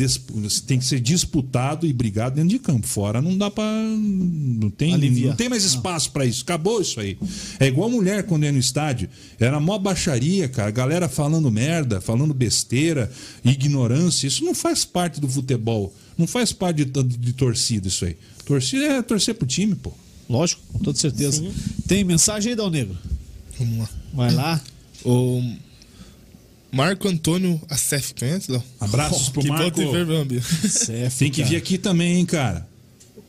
tem 0.66 0.76
que 0.76 0.84
ser 0.84 0.98
disputado 0.98 1.86
e 1.86 1.92
brigado 1.92 2.34
dentro 2.34 2.50
de 2.50 2.58
campo. 2.58 2.84
Fora 2.84 3.22
não 3.22 3.38
dá 3.38 3.48
pra. 3.48 3.64
Não 3.64 4.68
tem, 4.70 4.92
Aliviar. 4.92 5.28
não 5.28 5.36
tem 5.36 5.48
mais 5.48 5.62
espaço 5.62 6.10
pra 6.10 6.26
isso. 6.26 6.42
Acabou 6.42 6.80
isso 6.80 6.98
aí. 6.98 7.16
É 7.60 7.68
igual 7.68 7.88
mulher 7.88 8.24
quando 8.24 8.44
ia 8.44 8.50
no 8.50 8.58
estádio. 8.58 9.08
Era 9.38 9.60
mó 9.60 9.78
baixaria, 9.78 10.48
cara. 10.48 10.72
Galera 10.72 11.08
falando 11.08 11.48
merda, 11.48 12.00
falando 12.00 12.34
besteira, 12.34 13.08
ignorância. 13.44 14.26
Isso 14.26 14.44
não 14.44 14.54
faz 14.54 14.84
parte 14.84 15.20
do 15.20 15.28
futebol. 15.28 15.94
Não 16.18 16.26
faz 16.26 16.52
parte 16.52 16.84
de, 16.84 17.02
de 17.04 17.32
torcida 17.34 17.86
isso 17.86 18.04
aí. 18.04 18.16
Torcida 18.44 18.84
é 18.84 19.02
torcer 19.02 19.36
pro 19.36 19.46
time, 19.46 19.76
pô. 19.76 19.92
Lógico, 20.28 20.60
com 20.72 20.80
toda 20.80 20.98
certeza. 20.98 21.40
Tem 21.86 22.02
mensagem 22.02 22.50
aí, 22.50 22.56
Dal 22.56 22.68
Negro? 22.68 22.98
Vamos 23.56 23.78
lá. 23.78 23.88
Vai 24.12 24.34
lá. 24.34 24.60
O 25.04 25.40
Marco 26.72 27.08
Antônio 27.08 27.60
Acef, 27.68 28.14
conhece, 28.14 28.50
Léo? 28.50 28.62
Abraços 28.78 29.28
pro 29.28 29.42
que 29.42 29.48
Marco. 29.48 29.80
CF, 29.80 31.18
Tem 31.18 31.30
que 31.30 31.42
vir 31.44 31.56
aqui 31.56 31.78
também, 31.78 32.18
hein, 32.18 32.26
cara. 32.26 32.66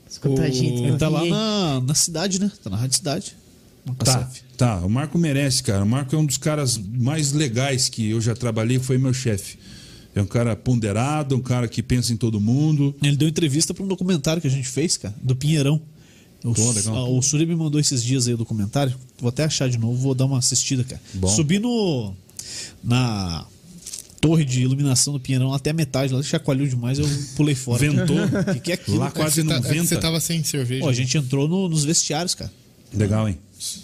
Escuta 0.09 0.43
a 0.43 0.49
gente. 0.49 0.83
Ele 0.83 0.97
tá 0.97 1.07
lá 1.09 1.25
na, 1.25 1.81
na 1.81 1.95
cidade, 1.95 2.39
né? 2.39 2.51
Tá 2.63 2.69
na 2.69 2.77
Rádio 2.77 2.97
Cidade. 2.97 3.35
No 3.85 3.95
Tá, 3.95 4.25
CF. 4.25 4.41
tá. 4.57 4.77
O 4.81 4.89
Marco 4.89 5.17
merece, 5.17 5.63
cara. 5.63 5.83
O 5.83 5.87
Marco 5.87 6.15
é 6.15 6.19
um 6.19 6.25
dos 6.25 6.37
caras 6.37 6.77
mais 6.77 7.31
legais 7.31 7.89
que 7.89 8.09
eu 8.11 8.21
já 8.21 8.35
trabalhei, 8.35 8.77
foi 8.77 8.97
meu 8.97 9.13
chefe. 9.13 9.57
É 10.13 10.21
um 10.21 10.25
cara 10.25 10.55
ponderado, 10.55 11.35
um 11.35 11.41
cara 11.41 11.67
que 11.67 11.81
pensa 11.81 12.11
em 12.13 12.17
todo 12.17 12.39
mundo. 12.39 12.93
Ele 13.01 13.15
deu 13.15 13.29
entrevista 13.29 13.73
pra 13.73 13.83
um 13.83 13.87
documentário 13.87 14.41
que 14.41 14.47
a 14.47 14.51
gente 14.51 14.67
fez, 14.67 14.97
cara, 14.97 15.15
do 15.23 15.35
Pinheirão. 15.35 15.81
O, 16.43 16.53
Pô, 16.53 16.71
legal. 16.71 16.95
ah, 16.95 17.07
o 17.09 17.21
Suri 17.21 17.45
me 17.45 17.55
mandou 17.55 17.79
esses 17.79 18.03
dias 18.03 18.27
aí 18.27 18.33
o 18.33 18.37
documentário. 18.37 18.93
Vou 19.19 19.29
até 19.29 19.43
achar 19.45 19.69
de 19.69 19.77
novo, 19.77 19.95
vou 19.95 20.13
dar 20.13 20.25
uma 20.25 20.39
assistida, 20.39 20.83
cara. 20.83 21.01
Bom. 21.13 21.27
Subi 21.27 21.59
no. 21.59 22.13
Na 22.83 23.45
torre 24.19 24.45
de 24.45 24.61
iluminação 24.61 25.13
do 25.13 25.19
Pinheirão 25.19 25.53
até 25.53 25.71
a 25.71 25.73
metade, 25.73 26.13
lá 26.13 26.21
chacoalhou 26.21 26.67
demais, 26.67 26.99
eu 26.99 27.07
pulei 27.35 27.55
fora. 27.55 27.79
Ventou. 27.79 28.17
O 28.49 28.53
que, 28.53 28.59
que 28.59 28.71
é 28.71 28.75
aquilo? 28.75 28.97
Lá 28.97 29.09
cara? 29.11 29.25
quase 29.25 29.41
não 29.43 29.49
tá- 29.53 29.57
é 29.57 29.61
que 29.61 29.67
venta. 29.75 29.87
Você 29.87 29.97
tava 29.97 30.19
sem 30.19 30.43
cerveja. 30.43 30.81
Pô, 30.83 30.89
a 30.89 30.93
gente 30.93 31.17
entrou 31.17 31.47
no- 31.47 31.67
nos 31.67 31.83
vestiários, 31.83 32.35
cara. 32.35 32.51
Legal, 32.93 33.27
hein? 33.27 33.37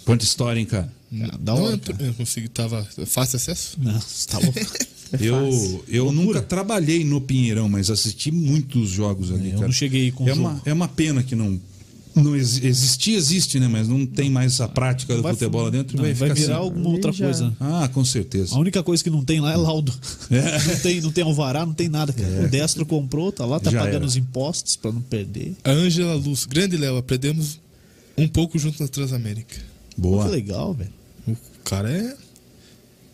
Quanta 0.04 0.24
história, 0.24 0.58
hein, 0.60 0.66
cara? 0.66 0.92
Ah, 1.22 1.38
Da 1.40 1.54
não, 1.54 1.62
hora, 1.62 1.74
eu, 1.74 1.78
cara. 1.78 2.04
eu 2.04 2.14
consegui, 2.14 2.48
tava 2.48 2.86
fácil 3.06 3.36
acesso? 3.36 3.76
Não, 3.80 3.98
você 4.00 4.28
tá 4.28 4.38
louco. 4.38 4.58
É 4.58 4.64
Eu, 5.26 5.84
eu 5.88 6.12
nunca 6.12 6.42
trabalhei 6.42 7.02
no 7.02 7.18
Pinheirão, 7.18 7.66
mas 7.66 7.88
assisti 7.88 8.30
muitos 8.30 8.90
jogos 8.90 9.32
ali, 9.32 9.46
Eu 9.48 9.54
cara. 9.54 9.66
não 9.68 9.72
cheguei 9.72 10.10
com 10.12 10.24
é 10.28 10.34
jogo. 10.34 10.40
uma, 10.42 10.62
é 10.66 10.72
uma 10.72 10.86
pena 10.86 11.22
que 11.22 11.34
não. 11.34 11.58
Não 12.22 12.36
ex- 12.36 12.62
existia, 12.62 13.16
existe, 13.16 13.58
né? 13.60 13.68
Mas 13.68 13.86
não 13.88 14.04
tem 14.06 14.30
mais 14.30 14.60
a 14.60 14.68
prática 14.68 15.14
do 15.16 15.22
Vai- 15.22 15.32
futebol 15.32 15.62
lá 15.64 15.70
dentro. 15.70 15.96
não, 15.96 16.04
vai, 16.04 16.12
vai 16.14 16.32
virar 16.32 16.54
assim. 16.56 16.64
alguma 16.64 16.90
outra 16.90 17.12
Já. 17.12 17.24
coisa. 17.24 17.56
Ah, 17.60 17.88
com 17.92 18.04
certeza. 18.04 18.54
A 18.54 18.58
única 18.58 18.82
coisa 18.82 19.02
que 19.02 19.10
não 19.10 19.24
tem 19.24 19.40
lá 19.40 19.52
é 19.52 19.56
laudo. 19.56 19.92
Não, 20.30 20.78
tem, 20.80 21.00
não 21.00 21.10
tem 21.10 21.24
alvará, 21.24 21.64
não 21.64 21.72
tem 21.72 21.88
nada, 21.88 22.12
cara. 22.12 22.44
O 22.44 22.48
Destro 22.48 22.84
comprou, 22.84 23.32
tá 23.32 23.44
lá, 23.46 23.58
tá 23.58 23.70
Já 23.70 23.78
pagando 23.80 23.96
era. 23.96 24.04
os 24.06 24.16
impostos 24.16 24.76
pra 24.76 24.92
não 24.92 25.00
perder. 25.00 25.56
A 25.64 25.70
Ângela 25.70 26.14
Luz. 26.14 26.44
Grande 26.44 26.76
Léo, 26.76 26.96
aprendemos 26.96 27.58
um 28.16 28.28
pouco 28.28 28.58
junto 28.58 28.82
na 28.82 28.88
Transamérica. 28.88 29.56
Boa. 29.96 30.24
que 30.24 30.30
legal, 30.30 30.74
velho. 30.74 30.90
O 31.26 31.36
cara 31.64 31.90
é. 31.90 32.14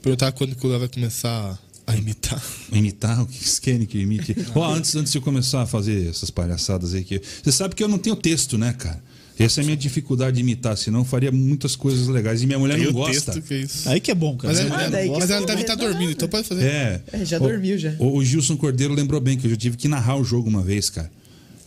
Perguntar 0.03 0.33
quando 0.33 0.55
que 0.55 0.67
o 0.67 0.71
Léo 0.71 0.81
vai 0.81 0.89
começar 0.89 1.59
a 1.87 1.97
imitar. 1.97 2.43
Imitar 2.73 3.23
o 3.23 3.27
que 3.27 3.37
vocês 3.39 3.59
querem 3.59 3.87
que 3.87 3.99
eu 3.99 4.03
imite? 4.03 4.35
Ó, 4.55 4.73
antes, 4.73 4.95
antes 4.97 5.13
de 5.13 5.19
eu 5.19 5.23
começar 5.23 5.63
a 5.63 5.67
fazer 5.67 6.09
essas 6.09 6.31
palhaçadas 6.31 6.95
aí, 6.95 7.05
que 7.05 7.21
você 7.43 7.53
sabe 7.53 7.75
que 7.75 7.83
eu 7.83 7.89
não 7.89 7.99
tenho 7.99 8.17
texto, 8.17 8.57
né, 8.59 8.73
cara? 8.73 9.03
Essa 9.37 9.61
é 9.61 9.63
a 9.63 9.65
minha 9.65 9.77
dificuldade 9.77 10.37
de 10.37 10.43
imitar, 10.43 10.77
senão 10.79 11.01
eu 11.01 11.05
faria 11.05 11.33
muitas 11.33 11.75
coisas 11.75 12.07
legais. 12.07 12.41
E 12.43 12.47
minha 12.47 12.59
mulher 12.59 12.77
Tem 12.77 12.85
não 12.87 12.93
gosta. 12.93 13.33
texto 13.33 13.43
que 13.47 13.55
é 13.55 13.59
isso. 13.63 13.89
Aí 13.89 13.99
que 14.01 14.11
é 14.13 14.15
bom, 14.15 14.37
cara. 14.37 14.55
Mas, 14.55 14.65
ela, 14.65 14.77
Ah, 14.85 14.89
daí 14.89 15.09
gosta, 15.09 15.21
mas 15.23 15.31
ela 15.31 15.47
deve 15.47 15.61
estar 15.63 15.75
vai 15.77 15.89
dormindo, 15.89 16.13
então 16.13 16.29
pode 16.29 16.47
fazer. 16.47 16.65
É. 16.65 17.03
É, 17.13 17.25
já 17.25 17.39
O- 17.39 17.41
dormiu 17.41 17.77
já. 17.77 17.95
O, 17.99 18.19
o 18.19 18.25
Gilson 18.25 18.57
Cordeiro 18.57 18.95
lembrou 18.95 19.21
bem 19.21 19.37
que 19.37 19.47
eu 19.47 19.51
já 19.51 19.57
tive 19.57 19.77
que 19.77 19.89
narrar 19.89 20.17
o 20.17 20.23
jogo 20.25 20.49
uma 20.49 20.63
vez, 20.63 20.89
cara. 20.89 21.11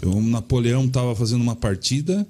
Eu, 0.02 0.12
o 0.14 0.22
Napoleão 0.22 0.88
tava 0.88 1.14
fazendo 1.14 1.42
uma 1.42 1.58
partida, 1.58 2.26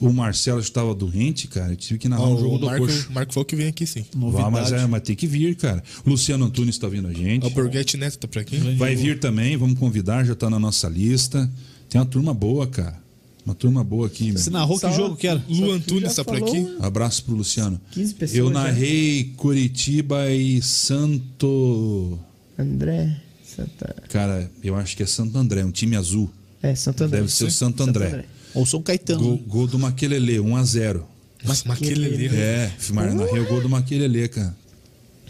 o 0.00 0.12
Marcelo 0.12 0.60
estava 0.60 0.94
doente, 0.94 1.48
cara. 1.48 1.72
Eu 1.72 1.76
tive 1.76 1.98
que 1.98 2.08
narrar 2.08 2.22
Ó, 2.24 2.34
um 2.34 2.38
jogo 2.38 2.54
o 2.54 2.58
do 2.58 2.66
Marco, 2.66 2.86
coxo. 2.86 3.12
Marco 3.12 3.32
falou 3.32 3.44
que 3.44 3.56
vem 3.56 3.68
aqui 3.68 3.86
sim. 3.86 4.04
Novidade. 4.14 4.44
Vá, 4.44 4.50
mas, 4.50 4.72
é, 4.72 4.86
mas 4.86 5.02
tem 5.02 5.16
que 5.16 5.26
vir, 5.26 5.56
cara. 5.56 5.82
O 6.04 6.10
Luciano 6.10 6.44
Antunes 6.44 6.78
tá 6.78 6.88
vindo 6.88 7.08
a 7.08 7.12
gente. 7.12 7.46
O 7.46 7.50
Borghetti 7.50 7.96
Neto 7.96 8.18
tá 8.18 8.28
por 8.28 8.38
aqui. 8.40 8.56
Vai 8.76 8.94
vir 8.94 9.18
também, 9.18 9.56
vamos 9.56 9.78
convidar, 9.78 10.24
já 10.24 10.34
tá 10.34 10.48
na 10.48 10.58
nossa 10.58 10.88
lista. 10.88 11.50
Tem 11.88 12.00
uma 12.00 12.06
turma 12.06 12.32
boa, 12.34 12.66
cara. 12.66 12.98
Uma 13.44 13.54
turma 13.54 13.82
boa 13.82 14.06
aqui. 14.06 14.24
meu. 14.30 14.38
Você 14.38 14.50
narrou 14.50 14.76
que 14.76 14.82
Só- 14.82 14.92
jogo 14.92 15.16
que 15.16 15.26
era? 15.26 15.42
Lu 15.48 15.72
Antunes 15.72 16.14
já 16.14 16.22
tá 16.22 16.24
por 16.24 16.36
aqui. 16.36 16.60
né? 16.60 16.76
Abraço 16.80 17.24
pro 17.24 17.34
Luciano. 17.34 17.80
15 17.92 18.14
pessoas 18.14 18.38
Eu 18.38 18.48
já. 18.48 18.52
narrei 18.52 19.32
Curitiba 19.38 20.30
e 20.30 20.60
Santo. 20.60 22.18
André. 22.58 23.16
Santa... 23.44 23.96
Cara, 24.10 24.50
eu 24.62 24.76
acho 24.76 24.96
que 24.96 25.02
é 25.02 25.06
Santo 25.06 25.36
André, 25.38 25.64
um 25.64 25.70
time 25.70 25.96
azul. 25.96 26.30
É, 26.62 26.74
Santo 26.74 27.04
André. 27.04 27.18
Deve 27.20 27.32
ser 27.32 27.44
o 27.44 27.50
Santo 27.50 27.82
André. 27.82 28.24
Ou 28.54 28.64
São 28.66 28.82
Caetano. 28.82 29.20
Gol, 29.20 29.38
gol 29.46 29.66
do 29.66 29.78
Maquelele, 29.78 30.38
1x0. 30.38 31.02
Mas 31.44 31.64
aquele 31.68 32.06
ali. 32.06 32.26
É, 32.36 32.72
Mar- 32.92 33.14
narrei 33.14 33.40
o 33.40 33.46
gol 33.46 33.60
do 33.60 33.68
Maquelele, 33.68 34.28
cara. 34.28 34.56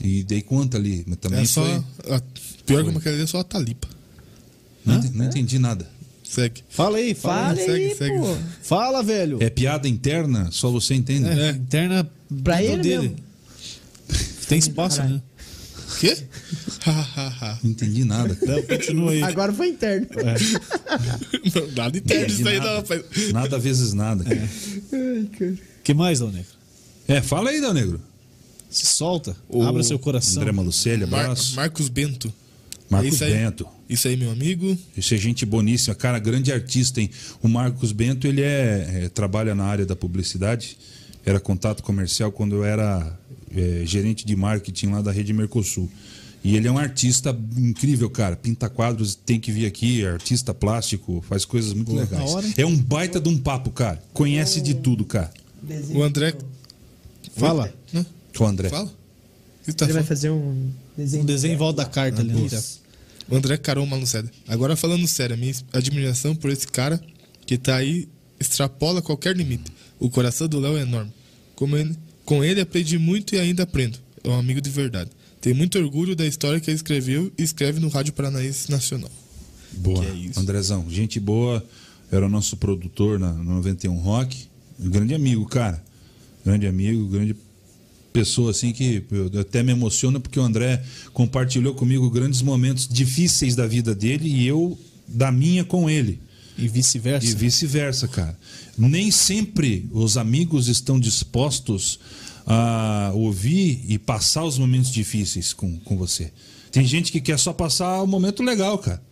E 0.01 0.23
dei 0.23 0.41
conta 0.41 0.77
ali, 0.79 1.05
mas 1.07 1.19
também 1.19 1.41
É 1.41 1.45
só. 1.45 1.63
foi. 1.65 2.15
a- 2.15 2.23
pior 2.65 2.85
que 2.85 2.97
aquele 2.97 3.15
ali 3.17 3.25
é 3.25 3.27
só 3.27 3.41
a 3.41 3.45
Talipa. 3.45 3.89
Não, 4.87 4.95
Hã? 4.95 5.11
não 5.13 5.25
entendi 5.27 5.59
nada. 5.59 5.87
Segue. 6.25 6.63
Fala 6.69 6.99
aí, 6.99 7.15
fala. 7.15 7.55
Fala 7.55 7.57
segue, 7.57 7.73
aí, 7.87 7.95
segue. 7.97 8.19
pô. 8.19 8.37
Fala, 8.63 9.03
velho. 9.03 9.39
É 9.43 9.51
piada 9.51 9.89
interna, 9.89 10.49
só 10.53 10.71
você 10.71 10.95
entende. 10.95 11.29
É, 11.29 11.51
interna 11.51 12.09
Pra 12.45 12.63
ele 12.63 12.83
mesmo. 12.83 13.17
Tem 14.49 14.59
espaço, 14.59 14.97
Caralho. 14.99 15.17
né? 15.17 15.23
Quê? 15.99 16.17
Não 17.63 17.71
entendi 17.71 18.05
nada. 18.05 18.35
cara. 18.35 18.53
Não, 18.57 18.63
continua 18.63 19.13
aí. 19.13 19.23
Agora 19.23 19.53
foi 19.53 19.69
interno. 19.69 20.07
Não, 21.55 21.67
Nada 21.75 21.99
interno 21.99 22.25
Entendi 22.25 22.41
isso 22.41 22.49
aí, 22.49 22.59
nada. 22.59 22.71
não, 22.71 22.77
rapaz. 22.77 23.03
Nada 23.33 23.59
vezes 23.59 23.93
nada. 23.93 24.25
cara. 24.25 24.49
Ai, 24.93 25.29
cara. 25.39 25.55
que 25.83 25.95
mais, 25.95 26.21
Dal 26.21 26.31
Negro? 26.31 26.51
É, 27.07 27.21
fala 27.23 27.51
aí, 27.51 27.61
Dal 27.61 27.75
Negro. 27.75 28.01
Se 28.71 28.87
solta. 28.87 29.35
O 29.49 29.63
Abra 29.63 29.83
seu 29.83 29.99
coração. 29.99 30.43
André 30.43 30.53
Malucelli, 30.53 31.07
Mar- 31.07 31.23
abraço. 31.25 31.57
Marcos 31.57 31.89
Bento. 31.89 32.33
Marcos 32.91 33.13
É 33.13 33.15
isso 33.15 33.25
aí. 33.25 33.33
Bento. 33.33 33.67
Isso 33.89 34.09
aí, 34.09 34.17
meu 34.17 34.31
amigo. 34.31 34.77
Isso 34.97 35.15
é 35.15 35.17
gente 35.17 35.47
boníssima, 35.47 35.95
cara, 35.95 36.19
grande 36.19 36.53
artista, 36.53 37.01
hein? 37.01 37.11
O 37.43 37.49
Marcos 37.49 37.93
Bento, 37.93 38.27
ele 38.27 38.43
é, 38.43 39.05
é, 39.05 39.09
trabalha 39.09 39.55
na 39.55 39.65
área 39.65 39.87
da 39.87 39.97
publicidade, 39.97 40.77
era 41.25 41.41
contato 41.41 41.83
comercial 41.83 42.31
quando 42.31 42.57
eu 42.57 42.65
era 42.65 43.19
é, 43.55 43.83
gerente 43.85 44.25
de 44.27 44.35
marketing 44.37 44.87
lá 44.89 45.03
da 45.03 45.13
Rede 45.13 45.33
Mercosul. 45.33 45.89
E 46.45 46.57
ele 46.57 46.69
é 46.69 46.71
um 46.71 46.79
artista 46.79 47.37
incrível, 47.57 48.09
cara. 48.09 48.37
Pinta 48.37 48.69
quadros, 48.69 49.15
tem 49.17 49.41
que 49.41 49.51
vir 49.51 49.67
aqui, 49.67 50.05
é 50.05 50.11
artista 50.11 50.55
plástico, 50.55 51.23
faz 51.29 51.45
coisas 51.45 51.73
muito 51.73 51.93
legais. 51.93 52.11
da 52.11 52.25
hora. 52.25 52.47
É 52.57 52.65
um 52.65 52.77
baita 52.77 53.21
de 53.21 53.29
um 53.29 53.37
papo, 53.37 53.71
cara. 53.71 54.01
Conhece 54.13 54.61
de 54.61 54.75
tudo, 54.75 55.05
cara. 55.05 55.33
O 55.93 56.03
André. 56.03 56.35
Fala. 57.37 57.73
Hã? 57.95 58.07
O 58.39 58.45
André. 58.45 58.69
Fala. 58.69 58.91
Que 59.65 59.73
tá 59.73 59.85
Ele 59.85 59.95
vai 59.95 60.03
fazer 60.05 60.31
um 60.31 60.71
desenho. 60.97 61.23
Um 61.23 61.27
desenho 61.27 61.55
em 61.55 61.57
volta 61.57 61.83
da 61.83 61.89
carta 61.89 62.23
ali. 62.23 62.33
né? 62.33 62.63
O 63.29 63.37
André 63.37 63.57
Carol 63.59 63.85
Maluceda. 63.85 64.31
Agora 64.47 64.77
falando 64.77 65.07
sério, 65.07 65.35
a 65.35 65.37
minha 65.37 65.53
admiração 65.73 66.35
por 66.35 66.51
esse 66.51 66.67
cara 66.67 67.01
que 67.45 67.59
tá 67.59 67.77
aí 67.77 68.09
extrapola 68.41 69.03
qualquer 69.03 69.37
limite. 69.37 69.71
O 69.99 70.09
coração 70.09 70.49
do 70.49 70.59
Léo 70.61 70.79
é 70.79 70.83
enorme. 70.83 71.13
Como 71.55 71.77
ele- 71.77 71.97
com 72.29 72.45
ele 72.45 72.61
aprendi 72.61 72.99
muito 72.99 73.35
e 73.35 73.39
ainda 73.39 73.63
aprendo. 73.63 73.99
É 74.23 74.29
um 74.29 74.39
amigo 74.39 74.61
de 74.61 74.69
verdade. 74.69 75.11
Tenho 75.41 75.57
muito 75.57 75.79
orgulho 75.79 76.15
da 76.15 76.27
história 76.27 76.61
que 76.61 76.69
ele 76.69 76.77
escreveu 76.77 77.33
e 77.39 77.43
escreve 77.43 77.81
no 77.81 77.89
Rádio 77.89 78.13
Paranaense 78.13 78.71
Nacional. 78.71 79.11
Boa. 79.73 80.05
É. 80.05 80.39
Andrezão, 80.39 80.85
gente 80.91 81.19
boa. 81.19 81.65
Era 82.13 82.27
o 82.27 82.29
nosso 82.29 82.59
produtor 82.59 83.19
na, 83.19 83.33
no 83.33 83.55
91 83.55 83.97
Rock. 83.97 84.45
Grande 84.79 85.15
amigo, 85.15 85.47
cara. 85.47 85.83
Grande 86.45 86.67
amigo, 86.67 87.07
grande 87.07 87.35
pessoa 88.13 88.51
assim 88.51 88.73
que 88.73 89.03
até 89.41 89.63
me 89.63 89.73
emociona 89.73 90.21
porque 90.21 90.39
o 90.39 90.43
André 90.43 90.83
compartilhou 91.15 91.73
comigo 91.73 92.11
grandes 92.11 92.43
momentos 92.43 92.87
difíceis 92.87 93.57
da 93.57 93.67
vida 93.67 93.95
dele 93.95 94.29
e 94.29 94.47
eu 94.47 94.79
da 95.07 95.33
minha 95.33 95.65
com 95.65 95.89
ele. 95.89 96.21
E 96.59 96.67
vice-versa. 96.69 97.27
E 97.27 97.35
vice-versa, 97.35 98.09
cara. 98.09 98.37
Nem 98.77 99.11
sempre 99.11 99.89
os 99.93 100.17
amigos 100.17 100.69
estão 100.69 100.99
dispostos 100.99 101.99
a 102.47 103.13
ouvir 103.15 103.85
e 103.89 103.99
passar 103.99 104.45
os 104.45 104.59
momentos 104.59 104.91
difíceis 104.91 105.53
com, 105.53 105.79
com 105.81 105.97
você. 105.97 106.33
Tem 106.73 106.85
gente 106.85 107.13
que 107.13 107.21
quer 107.21 107.39
só 107.39 107.53
passar 107.53 108.03
o 108.03 108.07
momento 108.07 108.43
legal, 108.43 108.79
cara. 108.79 109.03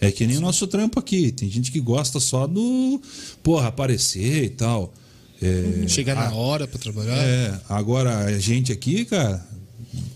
É 0.00 0.10
que 0.10 0.26
nem 0.26 0.36
o 0.36 0.40
nosso 0.40 0.66
trampo 0.66 0.98
aqui. 0.98 1.32
Tem 1.32 1.48
gente 1.50 1.70
que 1.72 1.80
gosta 1.80 2.20
só 2.20 2.46
do, 2.46 3.00
porra, 3.42 3.68
aparecer 3.68 4.44
e 4.44 4.48
tal. 4.50 4.92
É, 5.40 5.86
Chegar 5.88 6.14
na 6.14 6.32
hora 6.34 6.66
pra 6.66 6.78
trabalhar. 6.78 7.16
é, 7.16 7.60
agora 7.68 8.18
a 8.24 8.38
gente 8.38 8.72
aqui, 8.72 9.04
cara, 9.04 9.46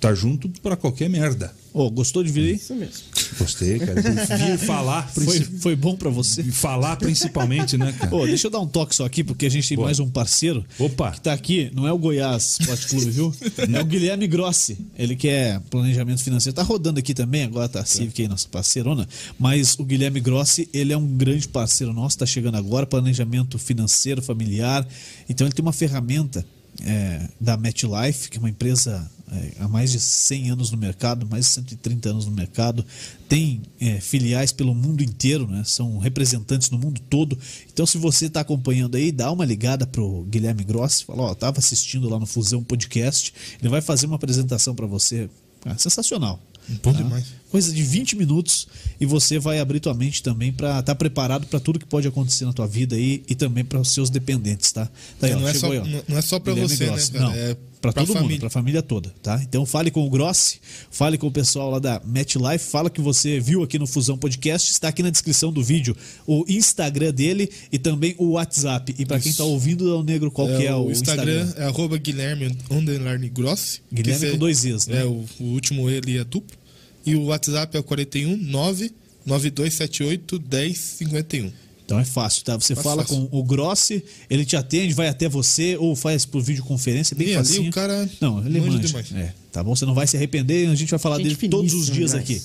tá 0.01 0.15
junto 0.15 0.49
pra 0.63 0.77
qualquer 0.77 1.09
merda. 1.11 1.55
Ô, 1.73 1.91
gostou 1.91 2.23
de 2.25 2.33
vir 2.33 2.47
aí? 2.49 2.55
Isso 2.55 2.75
mesmo. 2.75 2.95
Gostei, 3.39 3.79
cara. 3.79 4.01
Vir 4.37 4.59
falar, 4.59 5.09
Foi, 5.09 5.41
foi 5.41 5.77
bom 5.77 5.97
pra 5.97 6.11
você? 6.11 6.43
falar 6.45 6.97
principalmente, 6.97 7.77
né, 7.77 7.93
cara? 7.93 8.11
Pô, 8.11 8.27
deixa 8.27 8.47
eu 8.47 8.51
dar 8.51 8.61
um 8.61 8.67
toque 8.67 8.95
só 8.95 9.05
aqui, 9.05 9.23
porque 9.25 9.47
a 9.47 9.49
gente 9.51 9.69
tem 9.69 9.77
Boa. 9.77 9.87
mais 9.87 9.99
um 10.01 10.09
parceiro 10.09 10.65
Opa. 10.79 11.13
que 11.13 11.21
tá 11.21 11.33
aqui. 11.33 11.71
Não 11.75 11.87
é 11.87 11.93
o 11.93 11.99
Goiás 11.99 12.59
Esporte 12.61 12.87
Clube, 12.89 13.11
viu? 13.11 13.35
É 13.73 13.81
o 13.81 13.85
Guilherme 13.85 14.27
Grossi. 14.27 14.79
Ele 14.99 15.15
que 15.15 15.29
é 15.29 15.61
planejamento 15.71 16.23
financeiro. 16.23 16.55
Tá 16.55 16.63
rodando 16.63 16.99
aqui 16.99 17.15
também, 17.15 17.45
agora 17.45 17.69
tá 17.69 17.81
a 17.81 17.85
Civic 17.85 18.21
aí, 18.23 18.29
nossa 18.29 18.49
parceirona. 18.49 19.07
Mas 19.39 19.79
o 19.79 19.85
Guilherme 19.85 20.21
Grossi, 20.21 20.69
ele 20.73 20.93
é 20.93 20.97
um 20.97 21.07
grande 21.07 21.49
parceiro 21.49 21.93
nosso, 21.93 22.19
tá 22.19 22.27
chegando 22.27 22.57
agora, 22.57 22.87
planejamento 22.87 23.59
financeiro, 23.59 24.21
familiar. 24.23 24.87
Então 25.29 25.47
ele 25.47 25.55
tem 25.55 25.63
uma 25.65 25.73
ferramenta 25.73 26.45
é, 26.83 27.29
da 27.41 27.57
MetLife, 27.57 28.29
que 28.31 28.39
é 28.39 28.41
uma 28.41 28.51
empresa 28.51 29.09
é, 29.33 29.53
há 29.61 29.69
mais 29.69 29.93
de 29.93 30.01
100 30.01 30.51
anos 30.51 30.71
no 30.71 30.77
mercado, 30.77 31.27
mais 31.27 31.47
de 31.47 31.53
130 31.53 32.11
anos 32.11 32.27
no 32.27 32.33
mercado, 32.33 32.85
tem 33.29 33.63
é, 33.81 34.01
filiais 34.01 34.51
pelo 34.51 34.75
mundo 34.75 35.03
inteiro, 35.03 35.47
né? 35.47 35.63
são 35.65 35.99
representantes 35.99 36.71
no 36.71 36.79
mundo 36.79 37.01
todo. 37.09 37.39
Então, 37.73 37.87
se 37.87 37.97
você 37.97 38.27
está 38.27 38.41
acompanhando 38.41 38.97
aí, 38.97 39.13
dá 39.13 39.31
uma 39.31 39.45
ligada 39.45 39.87
pro 39.87 40.25
Guilherme 40.25 40.65
Grossi, 40.65 41.05
fala, 41.05 41.23
ó, 41.23 41.35
tava 41.35 41.59
assistindo 41.59 42.09
lá 42.09 42.19
no 42.19 42.27
Fusão 42.27 42.63
Podcast, 42.63 43.33
ele 43.61 43.69
vai 43.69 43.81
fazer 43.81 44.07
uma 44.07 44.17
apresentação 44.17 44.75
para 44.75 44.87
você, 44.87 45.31
Ah, 45.65 45.77
sensacional. 45.77 46.41
Bom 46.83 46.93
demais. 46.93 47.27
Coisa 47.51 47.73
de 47.73 47.83
20 47.83 48.17
minutos 48.17 48.69
e 49.01 49.05
você 49.07 49.39
vai 49.39 49.59
abrir 49.59 49.81
tua 49.81 49.93
mente 49.95 50.23
também 50.23 50.53
para 50.53 50.79
estar 50.81 50.95
preparado 50.95 51.47
para 51.47 51.59
tudo 51.59 51.79
que 51.79 51.87
pode 51.87 52.07
acontecer 52.07 52.45
na 52.45 52.53
tua 52.53 52.67
vida 52.67 52.95
aí 52.97 53.23
e 53.29 53.35
também 53.35 53.65
para 53.65 53.81
os 53.81 53.91
seus 53.93 54.09
dependentes, 54.11 54.71
tá? 54.73 54.89
Tá 55.19 55.29
É, 55.29 55.35
ó, 55.35 55.41
não 55.41 55.49
é 55.49 55.55
só- 55.55 55.73
aí, 55.73 55.79
não- 55.81 56.03
não 56.09 56.19
é 56.19 56.23
só 56.23 56.39
Guilherme 56.39 56.69
você, 56.69 56.85
né, 56.85 56.91
Grossi. 56.91 57.13
cara? 57.13 57.25
Não, 57.25 57.33
É 57.35 57.57
para 57.81 57.93
todo 57.95 58.09
mundo, 58.09 58.17
família. 58.19 58.39
para 58.41 58.47
a 58.47 58.51
família 58.51 58.83
toda, 58.83 59.15
tá? 59.23 59.41
Então 59.43 59.65
fale 59.65 59.91
com 59.91 60.07
o 60.07 60.11
Grossi, 60.11 60.61
fale 60.91 61.17
com 61.17 61.27
o 61.29 61.31
pessoal 61.33 61.71
lá 61.71 61.79
da 61.79 62.01
MetLife, 62.05 62.59
fala 62.71 62.91
que 62.91 63.01
você 63.01 63.41
viu 63.41 63.63
aqui 63.63 63.79
no 63.79 63.87
Fusão 63.87 64.19
Podcast, 64.19 64.71
está 64.71 64.89
aqui 64.89 65.03
na 65.03 65.09
descrição 65.09 65.51
do 65.51 65.65
vídeo 65.65 65.97
o 66.27 66.45
Instagram 66.47 67.11
dele 67.13 67.51
e 67.73 67.79
também 67.79 68.15
o 68.19 68.33
WhatsApp. 68.33 68.95
E 68.99 69.07
para 69.07 69.19
quem 69.19 69.33
tá 69.33 69.45
ouvindo, 69.45 69.97
o 69.99 70.03
negro, 70.05 70.31
qual 70.31 70.47
que 70.47 70.67
é 70.67 70.75
o, 70.75 70.89
o 70.89 70.93
Instagram, 70.93 71.51
é 71.57 71.65
arroba 71.65 71.97
Guilherme 71.97 72.55
underline 72.71 73.29
Grossi. 73.31 73.81
Guilherme 73.91 74.33
com 74.33 74.37
dois 74.39 74.63
Is, 74.67 74.87
né? 74.87 75.01
É, 75.01 75.05
o, 75.07 75.25
o 75.41 75.45
último 75.45 75.89
ele 75.89 76.19
é 76.19 76.23
duplo. 76.25 76.60
E 77.05 77.15
o 77.15 77.25
WhatsApp 77.27 77.77
é 77.77 77.81
o 77.81 77.83
41 77.83 78.37
9 78.37 78.93
9278 79.27 80.41
1051. 80.41 81.53
Então 81.85 81.99
é 81.99 82.05
fácil, 82.05 82.45
tá? 82.45 82.55
Você 82.57 82.75
Fácil, 82.75 82.89
fala 82.89 83.03
fácil. 83.03 83.27
com 83.29 83.37
o 83.37 83.43
Grossi, 83.43 84.05
ele 84.29 84.45
te 84.45 84.57
atende, 84.57 84.95
vai 84.95 85.09
até 85.09 85.29
você 85.29 85.77
ou 85.77 85.97
faz 85.97 86.25
por 86.25 86.41
videoconferência, 86.41 87.15
é 87.15 87.19
bem 87.19 87.29
E 87.29 87.35
ali 87.35 87.47
facinho. 87.49 87.69
o 87.69 87.73
cara 87.73 88.09
Não, 88.21 88.47
ele 88.47 88.61
manja 88.61 88.79
demais. 88.79 89.13
É, 89.13 89.35
tá 89.51 89.65
bom? 89.65 89.75
Você 89.75 89.85
não 89.85 89.95
vai 89.95 90.07
se 90.07 90.17
arrepender, 90.17 90.69
a 90.69 90.75
gente 90.77 90.89
vai 90.91 91.01
falar 91.01 91.17
Gente 91.17 91.37
dele 91.37 91.49
todos 91.49 91.73
os 91.75 91.89
finíssima, 91.89 91.97
dias 91.97 92.15
aqui. 92.15 92.41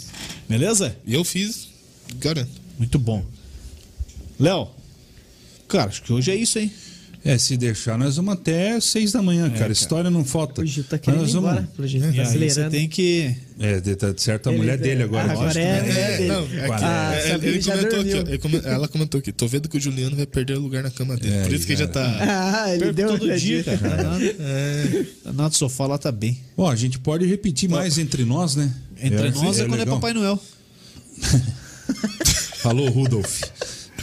Beleza? 0.50 0.98
E 1.06 1.14
eu 1.14 1.24
fiz, 1.24 1.68
garanto. 2.20 2.50
Muito 2.80 2.98
bom. 2.98 3.24
Léo, 4.40 4.68
cara, 5.68 5.90
acho 5.90 6.02
que 6.02 6.12
hoje 6.12 6.32
é 6.32 6.36
isso, 6.36 6.58
hein? 6.58 6.72
É, 7.28 7.40
se 7.40 7.58
deixar, 7.58 7.98
nós 7.98 8.18
vamos 8.18 8.34
até 8.36 8.80
seis 8.80 9.12
da 9.12 9.20
manhã, 9.20 9.48
cara. 9.48 9.60
cara. 9.62 9.74
História 9.74 10.12
não 10.12 10.24
falta. 10.24 10.62
O 10.62 10.66
Gil 10.66 10.84
tá 10.84 10.96
querendo 11.00 11.22
nós 11.22 11.32
ir 11.32 11.34
vamos... 11.34 11.50
embora, 11.54 11.70
pelo 11.76 11.88
jeito. 11.88 12.06
E 12.06 12.16
Tá 12.16 12.22
aí 12.30 12.50
você 12.52 12.70
tem 12.70 12.88
que. 12.88 13.36
É, 13.60 13.80
de- 13.82 13.96
tá 13.96 14.14
certo 14.16 14.48
a 14.48 14.52
Ele- 14.52 14.62
mulher 14.62 14.78
dele 14.78 15.02
agora. 15.02 15.32
Agora 15.32 15.46
lógico, 15.48 15.58
é, 15.66 15.82
né? 15.82 16.24
é 16.24 16.28
não, 16.28 16.42
é 16.44 16.68
Ah, 16.84 17.16
é, 17.16 17.34
ele 17.34 17.60
já 17.62 17.72
comentou 17.76 18.00
aqui, 18.00 18.10
dormiu. 18.10 18.24
ó, 18.24 18.30
ele 18.30 18.38
come- 18.38 18.62
ela 18.64 18.88
comentou 18.88 19.18
aqui. 19.20 19.32
Tô 19.32 19.48
vendo 19.48 19.68
que 19.68 19.76
o 19.76 19.82
Juliano 19.82 20.16
vai 20.16 20.28
perder 20.28 20.56
o 20.56 20.60
lugar 20.62 20.84
na 20.84 20.92
cama 20.92 21.18
dele. 21.18 21.34
É, 21.34 21.44
Por 21.46 21.54
isso 21.54 21.66
que 21.66 21.72
ele 21.72 21.80
já 21.80 21.88
tá. 21.88 22.06
Ah, 22.22 22.72
ele 22.76 22.94
deu 22.94 23.08
todo 23.18 23.26
dia, 23.40 23.58
dica. 23.64 23.76
cara. 23.76 24.04
Danado, 24.04 25.06
danado 25.26 25.50
do 25.50 25.56
sofá 25.56 25.88
lá 25.88 25.98
tá 25.98 26.12
bem. 26.12 26.38
Bom, 26.56 26.70
a 26.70 26.76
gente 26.76 27.00
pode 27.00 27.26
repetir 27.26 27.68
mais 27.68 27.98
entre 27.98 28.24
nós, 28.24 28.56
né? 28.56 28.72
Entre 29.02 29.32
nós 29.32 29.58
é, 29.60 29.64
quando 29.64 29.74
é 29.74 29.78
legal. 29.80 29.96
Papai 29.96 30.14
Noel. 30.14 30.40
Falou, 32.62 32.88
Rudolf. 32.90 33.42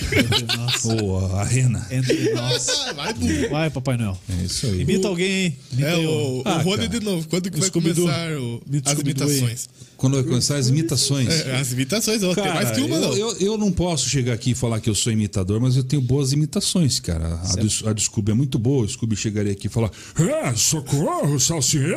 Entre 0.03 0.57
nós. 0.57 0.85
Ou 0.85 1.37
a 1.37 1.45
Rena. 1.45 1.87
Entre 1.91 2.33
nós. 2.35 2.67
Vai, 2.97 3.13
burro. 3.15 3.51
Vai, 3.51 3.71
Papai 3.71 3.97
Noel. 3.97 4.19
É 4.29 4.45
isso 4.45 4.67
aí. 4.67 4.81
Imita 4.81 5.09
alguém. 5.09 5.57
Imita 5.73 5.89
É 5.89 5.97
o, 5.99 6.43
Ah, 6.45 6.59
Rony 6.63 6.77
cara. 6.77 6.89
de 6.89 7.01
novo. 7.01 7.27
Quando 7.29 7.51
que 7.51 7.59
vai 7.61 7.71
começar 7.71 8.33
o- 8.39 8.63
as 8.85 8.99
imitações? 8.99 9.69
Quando 9.97 10.15
vai 10.15 10.25
começar 10.25 10.57
as 10.57 10.69
imitações. 10.69 11.29
É, 11.29 11.57
as 11.57 11.71
imitações, 11.73 12.23
ó, 12.25 12.35
tem 12.35 12.43
Cara, 12.43 12.55
mais 12.57 12.71
que 12.73 12.81
uma, 12.81 12.99
não. 12.99 13.13
eu, 13.17 13.31
eu, 13.31 13.37
eu 13.39 13.59
não 13.59 13.71
posso 13.71 14.09
chegar 14.09 14.33
aqui 14.33 14.51
e 14.51 14.55
falar 14.55 14.81
que 14.81 14.91
eu 14.91 14.95
sou 14.97 15.13
imitador, 15.13 15.61
mas 15.61 15.77
eu 15.77 15.85
tenho 15.85 16.03
boas 16.03 16.33
imitações, 16.33 16.99
cara. 16.99 17.39
A, 17.45 17.55
do, 17.57 17.89
a 17.89 17.93
do 17.93 18.01
Scooby 18.01 18.33
é 18.33 18.35
muito 18.35 18.59
boa. 18.59 18.85
O 18.85 18.89
Scooby 18.89 19.15
chegaria 19.15 19.53
aqui 19.53 19.69
e 19.69 19.71
falar: 19.71 19.91
É, 20.19 20.55
socorro, 20.57 21.39
salsicha. 21.39 21.95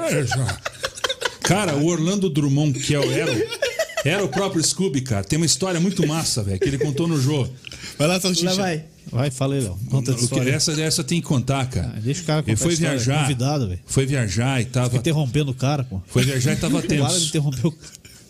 cara, 1.42 1.76
o 1.76 1.86
Orlando 1.88 2.30
Drummond, 2.30 2.80
que 2.80 2.94
é 2.94 3.00
o 3.00 3.12
era, 3.12 3.32
o- 3.32 3.75
era 4.06 4.24
o 4.24 4.30
próprio 4.30 4.64
Scooby, 4.64 5.02
cara. 5.02 5.24
Tem 5.24 5.38
uma 5.38 5.46
história 5.46 5.80
muito 5.80 6.06
massa, 6.08 6.44
velho, 6.44 6.60
que 6.60 6.66
ele 6.68 6.78
contou 6.78 7.08
no 7.08 7.20
jogo. 7.20 7.52
Vai 7.98 8.08
lá, 8.08 8.20
Salsicha. 8.20 8.50
Lá 8.52 8.56
vai. 8.56 8.86
Vai, 9.12 9.30
fala 9.32 9.56
aí, 9.56 9.62
Léo. 9.62 9.78
Conta 9.90 10.12
essa 10.12 10.24
história. 10.24 10.52
Essa, 10.52 10.82
essa 10.82 11.04
tem 11.04 11.22
que 11.22 11.28
contar, 11.28 11.70
cara. 11.70 11.94
Ah, 11.96 12.00
deixa 12.00 12.22
o 12.22 12.26
cara 12.26 12.42
contar 12.42 12.52
Ele 12.52 12.58
foi 12.60 12.72
a 12.72 12.74
história, 12.74 12.98
viajar. 12.98 13.22
convidado, 13.22 13.68
velho. 13.68 13.80
Foi 13.86 14.06
viajar 14.06 14.62
e 14.62 14.66
tava. 14.66 14.98
Interrompendo 14.98 15.52
o 15.52 15.54
cara, 15.54 15.84
pô. 15.84 16.02
Foi 16.08 16.24
viajar 16.24 16.54
e 16.54 16.56
tava 16.56 16.80
Para 16.82 16.88
de 16.88 16.88
tenso. 16.88 17.28
interromper 17.28 17.68
o 17.68 17.74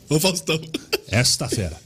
Ô, 0.10 0.20
Faustão. 0.20 0.60
Esta 1.10 1.48
fera. 1.48 1.78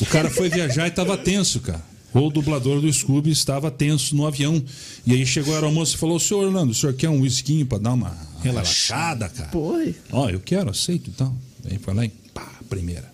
O 0.00 0.06
cara 0.06 0.30
foi 0.30 0.48
viajar 0.48 0.86
e 0.86 0.90
tava 0.90 1.16
tenso, 1.18 1.60
cara. 1.60 1.82
O 2.14 2.30
dublador 2.30 2.80
do 2.80 2.92
Scooby 2.92 3.30
estava 3.30 3.70
tenso 3.70 4.14
no 4.14 4.26
avião. 4.26 4.62
E 5.06 5.12
aí 5.14 5.26
chegou 5.26 5.52
a 5.54 5.56
aeromoça 5.56 5.94
e 5.94 5.98
falou: 5.98 6.18
Senhor 6.20 6.44
Orlando, 6.44 6.72
o 6.72 6.74
senhor 6.74 6.92
quer 6.94 7.08
um 7.08 7.20
whisky 7.20 7.64
pra 7.64 7.78
dar 7.78 7.92
uma 7.94 8.16
relaxada, 8.42 9.28
cara? 9.28 9.48
Porra. 9.50 9.92
Ó, 10.12 10.28
eu 10.30 10.40
quero, 10.40 10.70
aceito 10.70 11.10
e 11.10 11.12
tal. 11.12 11.34
Aí 11.70 11.78
foi 11.78 11.92
lá 11.94 12.04
e 12.04 12.08
pá, 12.32 12.48
primeira. 12.68 13.11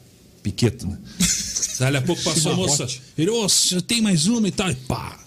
Piqueta, 0.52 0.86
né? 0.86 0.98
Dali 1.78 1.96
a 1.98 2.02
pouco 2.02 2.22
passou 2.24 2.52
a 2.52 2.56
moça. 2.56 2.86
Ele, 3.16 3.30
ô, 3.30 3.48
você 3.48 3.80
tem 3.80 4.00
mais 4.00 4.26
uma 4.26 4.48
e 4.48 4.50
tal. 4.50 4.70
E 4.70 4.74
pá. 4.74 5.18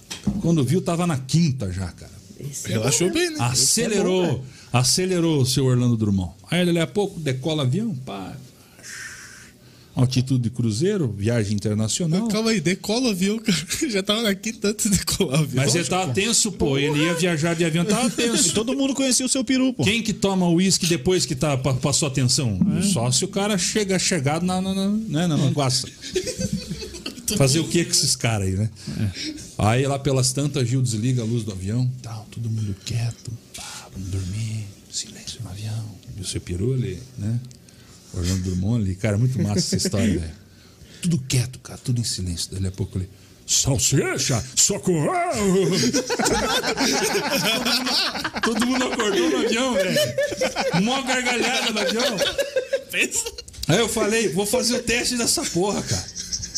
Quando 0.41 0.63
viu, 0.63 0.81
tava 0.81 1.05
na 1.07 1.17
quinta 1.17 1.71
já, 1.71 1.87
cara. 1.87 2.11
Esse 2.39 2.67
é 2.67 2.71
Relaxou 2.71 3.09
bom, 3.09 3.13
né? 3.13 3.19
bem, 3.21 3.29
né? 3.31 3.37
Acelerou. 3.39 4.43
acelerou 4.73 5.41
o 5.41 5.45
seu 5.45 5.65
Orlando 5.65 5.95
Drummond. 5.95 6.33
Aí 6.49 6.65
dali 6.65 6.79
a 6.79 6.87
pouco 6.87 7.19
decola 7.19 7.63
avião, 7.63 7.95
pá. 8.05 8.35
Altitude 9.93 10.43
de 10.43 10.49
cruzeiro, 10.49 11.13
viagem 11.17 11.53
internacional. 11.53 12.27
Calma 12.29 12.51
aí, 12.51 12.61
decola 12.61 13.07
o 13.07 13.11
avião, 13.11 13.37
cara. 13.39 13.57
Já 13.89 14.01
tava 14.01 14.21
na 14.21 14.33
quinta 14.33 14.69
antes 14.69 14.89
de 14.89 14.97
decolar 14.97 15.41
o 15.41 15.43
avião. 15.43 15.63
Mas 15.63 15.75
ele 15.75 15.83
tava 15.83 16.13
tenso, 16.13 16.51
pô. 16.53 16.77
Ele 16.77 16.99
ia 17.03 17.13
viajar 17.13 17.53
de 17.55 17.65
avião, 17.65 17.83
tava 17.83 18.09
tenso. 18.09 18.53
Todo 18.53 18.73
mundo 18.73 18.93
conhecia 18.95 19.25
o 19.25 19.29
seu 19.29 19.43
peru, 19.43 19.73
pô. 19.73 19.83
Quem 19.83 20.01
que 20.01 20.13
toma 20.13 20.47
uísque 20.47 20.85
depois 20.87 21.25
que 21.25 21.35
tá, 21.35 21.57
pa- 21.57 21.73
passou 21.73 22.07
a 22.07 22.11
tensão? 22.11 22.57
Só 22.93 23.11
se 23.11 23.25
o 23.25 23.27
cara 23.27 23.57
chega 23.57 23.99
chegado 23.99 24.45
na, 24.45 24.61
na, 24.61 24.73
na, 24.73 24.87
né, 24.89 25.27
na 25.27 25.35
manguaça. 25.37 25.87
Fazer 27.37 27.59
o 27.59 27.67
que 27.67 27.83
com 27.85 27.91
esses 27.91 28.15
caras 28.15 28.47
aí, 28.47 28.55
né? 28.55 28.69
Aí 29.57 29.85
lá 29.87 29.97
pelas 29.97 30.33
tantas, 30.33 30.67
Gil 30.67 30.81
desliga 30.81 31.21
a 31.21 31.25
luz 31.25 31.43
do 31.43 31.51
avião. 31.51 31.89
Tal, 32.01 32.27
todo 32.31 32.49
mundo 32.49 32.75
quieto. 32.85 33.31
Pá, 33.55 33.87
vamos 33.93 34.09
dormir. 34.09 34.65
Silêncio 34.91 35.39
no 35.43 35.49
avião. 35.49 35.85
E 36.17 36.21
o 36.21 36.25
seu 36.25 36.41
peru 36.41 36.73
ali, 36.73 36.99
né? 37.17 37.39
Orlando 38.13 38.43
Drummond 38.43 38.83
ali. 38.83 38.95
Cara, 38.95 39.17
muito 39.17 39.41
massa 39.41 39.59
essa 39.59 39.77
história, 39.77 40.19
velho. 40.19 40.31
Tudo 41.01 41.17
quieto, 41.19 41.59
cara. 41.59 41.79
Tudo 41.83 41.99
em 41.99 42.03
silêncio. 42.03 42.51
Dali 42.51 42.67
a 42.67 42.71
pouco 42.71 42.97
ali... 42.97 43.09
Salsicha, 43.47 44.41
socorro! 44.55 45.11
Todo 48.43 48.65
mundo 48.65 48.85
acordou 48.85 49.29
no 49.29 49.37
avião, 49.45 49.73
velho. 49.73 49.99
Mó 50.83 51.01
gargalhada 51.01 51.71
no 51.71 51.79
avião. 51.81 52.17
Aí 53.67 53.77
eu 53.77 53.89
falei, 53.89 54.29
vou 54.29 54.45
fazer 54.45 54.75
o 54.75 54.83
teste 54.83 55.17
dessa 55.17 55.43
porra, 55.43 55.81
cara. 55.81 56.05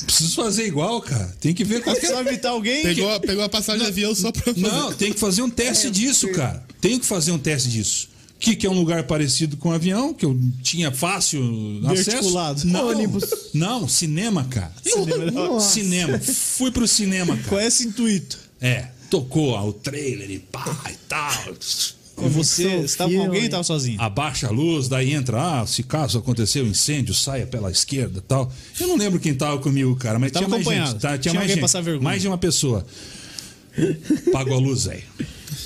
Preciso 0.06 0.35
fazer 0.35 0.67
igual, 0.67 1.01
cara. 1.01 1.35
Tem 1.40 1.53
que 1.53 1.64
ver 1.64 1.82
qual 1.82 1.95
que 1.95 2.06
é. 2.06 2.11
vai 2.11 2.22
imitar 2.23 2.51
alguém? 2.51 2.83
Pegou, 2.83 3.19
pegou 3.22 3.43
a 3.43 3.49
passagem 3.49 3.82
de 3.82 3.88
avião 3.88 4.14
só 4.14 4.32
pra 4.32 4.43
fazer. 4.43 4.61
Não, 4.61 4.93
tem 4.93 5.14
que 5.14 5.19
fazer 5.19 5.41
um 5.41 5.49
teste 5.49 5.90
disso, 5.90 6.32
cara. 6.32 6.64
Tem 6.80 6.99
que 6.99 7.06
fazer 7.06 7.32
um 7.32 7.40
teste 7.40 7.69
disso. 7.69 8.09
Que, 8.44 8.58
que 8.58 8.68
é 8.68 8.70
um 8.70 8.74
lugar 8.74 9.04
parecido 9.04 9.56
com 9.56 9.70
um 9.70 9.72
avião, 9.72 10.14
que 10.14 10.26
eu 10.26 10.38
tinha 10.62 10.92
fácil 10.92 11.42
acesso. 11.88 12.68
Não, 12.68 12.90
Ônibus. 12.90 13.24
não, 13.54 13.88
cinema, 13.88 14.44
cara. 14.44 14.74
Nossa. 15.32 15.70
Cinema. 15.76 16.20
Fui 16.20 16.70
pro 16.70 16.86
cinema, 16.86 17.38
Qual 17.38 17.52
cara. 17.52 17.64
é 17.64 17.68
esse 17.68 17.88
intuito? 17.88 18.38
É, 18.60 18.88
tocou 19.10 19.52
ó, 19.52 19.66
o 19.66 19.72
trailer 19.72 20.30
e 20.30 20.40
pá 20.40 20.78
e 20.92 20.96
tal. 21.08 21.54
E 22.22 22.28
você 22.28 22.68
estava 22.82 23.10
com 23.14 23.22
alguém 23.22 23.44
e 23.44 23.46
estava 23.46 23.64
sozinho? 23.64 24.02
abaixa 24.02 24.48
a 24.48 24.52
luz, 24.52 24.90
daí 24.90 25.14
entra, 25.14 25.62
ah, 25.62 25.66
se 25.66 25.82
caso 25.82 26.18
aconteceu 26.18 26.66
um 26.66 26.68
incêndio, 26.68 27.14
saia 27.14 27.48
pela 27.48 27.72
esquerda 27.72 28.20
e 28.20 28.22
tal. 28.22 28.52
Eu 28.78 28.88
não 28.90 28.98
lembro 28.98 29.22
quem 29.22 29.34
tava 29.34 29.58
comigo, 29.60 29.96
cara, 29.96 30.20
mas 30.20 30.34
Tava 30.34 30.46
tinha 30.48 30.60
mais 30.60 30.90
gente. 30.90 31.00
tá? 31.00 31.10
Tinha, 31.12 31.20
Tinha 31.20 31.34
mais 31.36 31.50
gente. 31.50 31.62
passar 31.62 31.82
vergonha. 31.82 32.04
Mais 32.04 32.22
de 32.22 32.28
uma 32.28 32.38
pessoa. 32.38 32.86
Pagou 34.32 34.56
a 34.56 34.60
luz, 34.60 34.85
velho. 34.85 35.03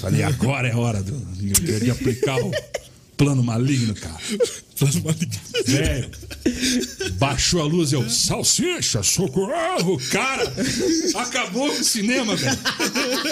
Falei, 0.01 0.23
agora 0.23 0.67
é 0.67 0.75
hora 0.75 1.01
do- 1.01 1.19
de, 1.35 1.79
de 1.79 1.91
aplicar 1.91 2.37
o, 2.39 2.51
Plano 3.17 3.41
maligno, 3.43 3.95
cara. 3.95 4.15
Plano 4.77 5.01
maligno. 5.03 5.39
Velho. 5.65 6.11
Baixou 7.13 7.61
a 7.61 7.63
luz 7.65 7.91
e 7.91 7.95
eu, 7.95 8.07
salsicha, 8.07 9.01
socorro, 9.01 9.97
cara. 10.11 10.43
Acabou 11.15 11.67
com 11.73 11.81
o 11.81 11.83
cinema, 11.83 12.35
velho. 12.35 12.59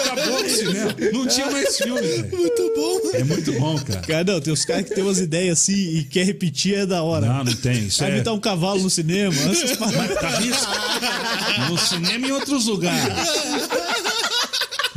Acabou 0.02 0.38
com 0.38 0.44
o 0.44 0.50
cinema. 0.50 0.96
Não 1.12 1.26
tinha 1.28 1.48
mais 1.52 1.76
filme, 1.78 2.00
velho. 2.00 2.36
Muito 2.36 2.72
bom. 2.74 3.00
É 3.14 3.22
muito 3.22 3.52
bom, 3.52 3.78
cara. 3.78 4.00
Cara, 4.00 4.24
não, 4.24 4.40
tem 4.40 4.52
os 4.52 4.64
caras 4.64 4.88
que 4.88 4.94
tem 4.96 5.04
umas 5.04 5.20
ideias 5.20 5.60
assim 5.60 5.98
e 5.98 6.02
quer 6.02 6.26
repetir 6.26 6.74
é 6.74 6.84
da 6.84 7.04
hora. 7.04 7.26
Não, 7.26 7.44
não 7.44 7.54
tem. 7.54 7.86
Isso 7.86 8.00
Vai 8.00 8.10
é... 8.10 8.14
imitar 8.16 8.34
um 8.34 8.40
cavalo 8.40 8.82
no 8.82 8.90
cinema. 8.90 9.32
essas 9.52 9.76
paradas. 9.76 10.08
Mas 10.08 10.20
tá 10.20 10.40
isso? 10.40 11.70
No 11.70 11.78
cinema 11.78 12.26
e 12.26 12.30
em 12.30 12.32
outros 12.32 12.66
lugares. 12.66 13.28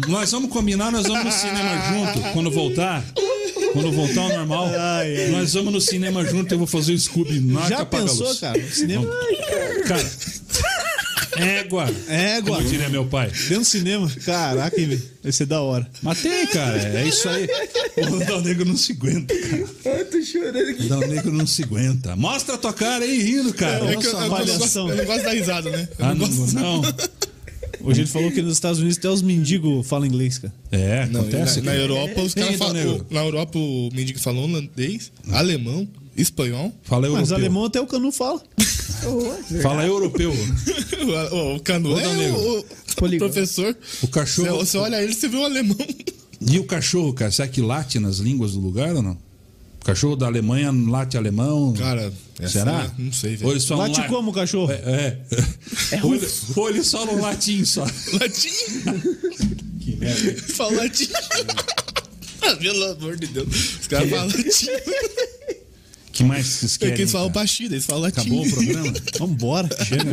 Nós 0.07 0.31
vamos 0.31 0.49
combinar, 0.51 0.91
nós 0.91 1.05
vamos 1.07 1.25
no 1.25 1.31
cinema 1.31 1.81
junto 1.89 2.21
quando 2.33 2.51
voltar. 2.51 3.03
Quando 3.73 3.91
voltar 3.91 4.21
ao 4.21 4.29
normal, 4.29 4.65
Ai, 4.75 5.25
ai. 5.25 5.27
nós 5.29 5.53
vamos 5.53 5.71
no 5.73 5.79
cinema 5.81 6.25
junto. 6.25 6.51
Eu 6.53 6.57
vou 6.57 6.67
fazer 6.67 6.93
o 6.93 6.99
Scooby 6.99 7.39
na 7.39 7.69
Já 7.69 7.85
pensou, 7.85 8.27
luz. 8.27 8.39
cara? 8.39 8.57
No 8.57 8.69
cinema. 8.71 9.05
Cara, 9.87 10.11
égua. 11.37 11.85
Égua. 12.07 12.57
Como 12.57 12.67
diria 12.67 12.89
meu 12.89 13.05
pai. 13.05 13.27
Dentro 13.29 13.59
do 13.59 13.65
cinema. 13.65 14.11
Caraca, 14.25 14.75
velho. 14.75 15.01
Vai 15.21 15.31
ser 15.31 15.45
da 15.45 15.61
hora. 15.61 15.87
Mas 16.01 16.21
tem, 16.21 16.47
cara. 16.47 16.77
É 16.81 17.07
isso 17.07 17.29
aí. 17.29 17.47
O 17.99 18.17
Dal 18.25 18.41
Negro 18.41 18.63
não 18.65 18.77
se 18.77 18.93
aguenta, 18.93 19.35
cara. 19.37 19.65
Ai, 19.97 20.05
tô 20.05 20.21
chorando 20.23 20.57
aqui. 20.69 20.85
O 20.85 20.89
Dal 20.89 20.99
Negro 21.01 21.31
não 21.33 21.45
se 21.45 21.63
aguenta. 21.63 22.15
Mostra 22.15 22.55
a 22.55 22.57
tua 22.57 22.71
cara 22.71 23.03
aí 23.03 23.21
rindo, 23.21 23.53
cara. 23.53 23.85
É 23.85 23.93
É 23.93 23.97
que 23.97 24.07
eu, 24.07 24.11
eu, 24.13 24.19
não 24.21 24.29
gosto, 24.29 24.43
avaliação. 24.43 24.89
eu 24.89 24.95
não 24.95 25.05
gosto 25.05 25.23
da 25.23 25.31
risada, 25.31 25.69
né? 25.69 25.89
Eu 25.99 26.05
Ah, 26.05 26.15
não 26.15 26.27
não, 26.27 26.35
gosto. 26.37 26.55
não. 26.55 26.81
Hoje 27.81 28.01
ele 28.01 28.07
falou 28.09 28.31
que 28.31 28.41
nos 28.41 28.53
Estados 28.53 28.79
Unidos 28.79 28.97
até 28.97 29.09
os 29.09 29.21
mendigos 29.21 29.87
falam 29.87 30.05
inglês, 30.05 30.37
cara. 30.37 30.53
É, 30.71 31.05
Não, 31.07 31.21
acontece. 31.21 31.61
na, 31.61 31.71
na 31.71 31.77
Europa, 31.77 32.21
os 32.21 32.33
caras 32.33 32.57
Dal 32.57 32.67
falam. 32.67 33.05
Na 33.09 33.23
Europa, 33.23 33.57
o 33.57 33.89
mendigo 33.93 34.19
fala 34.19 34.39
holandês, 34.39 35.11
alemão, 35.31 35.87
espanhol. 36.15 36.73
Fala 36.83 37.07
Mas 37.09 37.13
europeu. 37.29 37.35
alemão 37.37 37.65
até 37.65 37.79
o 37.81 37.87
Canu 37.87 38.11
fala. 38.11 38.41
Fala 39.61 39.85
europeu. 39.85 40.33
O, 40.99 41.55
o, 41.55 41.59
Canu 41.61 41.93
Ô, 41.93 41.99
é 41.99 42.31
o, 42.31 42.59
o 42.59 43.17
professor. 43.17 43.75
O 44.01 44.07
cachorro. 44.09 44.57
Você, 44.57 44.71
você 44.71 44.77
olha 44.77 45.01
ele, 45.01 45.13
você 45.13 45.29
vê 45.29 45.37
o 45.37 45.45
alemão. 45.45 45.77
E 46.41 46.59
o 46.59 46.65
cachorro, 46.65 47.13
cara, 47.13 47.31
será 47.31 47.47
que 47.47 47.61
late 47.61 47.99
nas 47.99 48.17
línguas 48.17 48.51
do 48.51 48.59
lugar 48.59 48.93
ou 48.95 49.01
não? 49.01 49.17
Cachorro 49.89 50.15
da 50.15 50.27
Alemanha 50.27 50.71
late 50.71 51.17
alemão? 51.17 51.73
Cara, 51.73 52.11
essa 52.39 52.59
será? 52.59 52.91
eu 52.97 53.05
não 53.05 53.11
sei, 53.11 53.35
velho. 53.35 53.51
Late 53.75 53.99
la- 54.01 54.07
como, 54.07 54.31
cachorro? 54.31 54.71
É. 54.71 55.17
é. 55.91 56.03
ou, 56.03 56.13
ele- 56.15 56.27
ou 56.55 56.69
eles 56.69 56.91
falam 56.91 57.19
latim 57.19 57.65
só. 57.65 57.83
Latim? 58.19 58.49
Que 59.79 59.95
merda. 59.95 60.41
Fala 60.53 60.77
latim. 60.83 61.07
Ah, 62.41 62.55
Pelo 62.55 62.85
amor 62.93 63.17
de 63.17 63.27
Deus. 63.27 63.47
Os 63.81 63.87
caras 63.87 64.09
falam 64.09 64.27
latim. 64.27 64.67
que 66.23 66.23
mais 66.29 66.45
vocês 66.45 66.75
É 66.75 66.77
querem? 66.79 66.95
que 66.95 67.01
eles 67.03 67.11
falam 67.11 67.27
cara? 67.29 67.39
baixinho, 67.39 67.73
eles 67.73 67.85
falam 67.85 68.03
latim. 68.03 68.19
Acabou 68.21 68.45
o 68.45 68.51
programa? 68.51 68.93
Vambora. 69.19 69.69
Chega. 69.85 70.03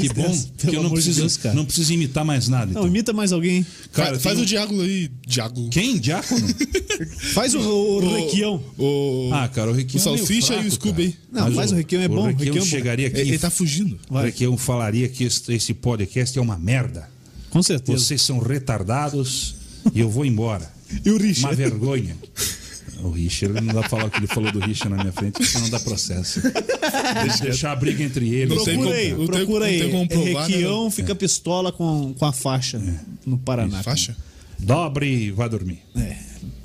que 0.00 0.08
bom. 0.14 0.44
que 0.58 0.76
eu 0.76 0.82
não 0.82 0.90
preciso, 0.90 1.26
não 1.54 1.64
preciso 1.64 1.92
imitar 1.92 2.24
mais 2.24 2.48
nada. 2.48 2.66
Não, 2.66 2.72
Então. 2.82 2.86
imita 2.86 3.12
mais 3.12 3.32
alguém. 3.32 3.66
Cara, 3.92 4.10
Faz, 4.10 4.22
faz 4.22 4.34
tem 4.36 4.44
o 4.44 4.46
Diágulo 4.46 4.82
aí. 4.82 5.10
Diágulo. 5.26 5.68
Quem? 5.70 5.98
Diácono? 5.98 6.46
Faz 7.34 7.54
o, 7.54 7.60
o, 7.60 8.14
Requião. 8.16 8.62
O, 8.78 9.30
Ah, 9.32 9.48
cara, 9.48 9.70
o 9.70 9.74
Requião 9.74 10.00
O 10.00 10.04
Salsicha 10.04 10.54
é 10.54 10.56
meio 10.58 10.66
e 10.66 10.68
o 10.68 10.70
fraco, 10.70 10.86
Scooby. 10.86 11.12
cara. 11.12 11.20
Não, 11.32 11.44
Mas 11.46 11.54
mas 11.54 11.72
o 11.72 11.74
Requião 11.74 12.02
é 12.02 12.08
bom, 12.08 12.14
O 12.16 12.20
o 12.20 12.26
Requião 12.26 12.44
Requião 12.54 12.64
é 12.64 12.68
chegaria 12.68 13.06
aqui 13.08 13.18
ele, 13.20 13.38
tá 13.38 13.50
fugindo. 13.50 13.98
O 14.08 14.18
Requião 14.18 14.56
falaria 14.56 15.08
que 15.08 15.24
esse, 15.24 15.52
esse 15.52 15.74
podcast 15.74 16.38
é 16.38 16.42
uma 16.42 16.56
merda. 16.58 17.08
Com 17.50 17.62
certeza. 17.62 17.98
Vocês 17.98 18.22
são 18.22 18.38
retardados 18.38 19.54
e 19.94 19.98
eu 20.00 20.08
vou 20.08 20.24
embora. 20.24 20.70
E 21.04 21.10
o 21.10 21.16
Uma 21.16 21.22
Richard? 21.24 21.56
vergonha. 21.56 22.16
O 23.02 23.10
Richard, 23.10 23.60
não 23.60 23.74
dá 23.74 23.80
pra 23.80 23.88
falar 23.88 24.04
o 24.06 24.10
que 24.10 24.18
ele 24.18 24.26
falou 24.26 24.50
do 24.52 24.58
Richard 24.60 24.90
na 24.94 25.02
minha 25.02 25.12
frente, 25.12 25.32
porque 25.32 25.46
senão 25.46 25.68
dá 25.70 25.80
processo. 25.80 26.40
Deixa 27.22 27.42
deixar 27.44 27.72
a 27.72 27.76
briga 27.76 28.02
entre 28.02 28.28
eles. 28.34 28.56
Não 28.56 28.64
tem 28.64 28.74
Procura 28.78 28.94
como- 28.94 28.94
aí, 29.00 29.10
não 29.10 29.16
tem- 29.18 29.26
procura 29.26 29.60
não 29.60 29.66
aí. 29.66 29.80
tem 29.80 29.90
como 29.90 30.08
provar, 30.08 30.48
né, 30.48 30.54
Requião 30.54 30.90
fica 30.90 31.14
pistola 31.14 31.72
com, 31.72 32.14
com 32.18 32.24
a 32.26 32.32
faixa 32.32 32.80
no 33.26 33.38
Paraná. 33.38 33.82
Faixa? 33.82 34.16
Dobre 34.58 35.06
e 35.06 35.30
vá 35.30 35.48
dormir. 35.48 35.78
É. 35.96 36.16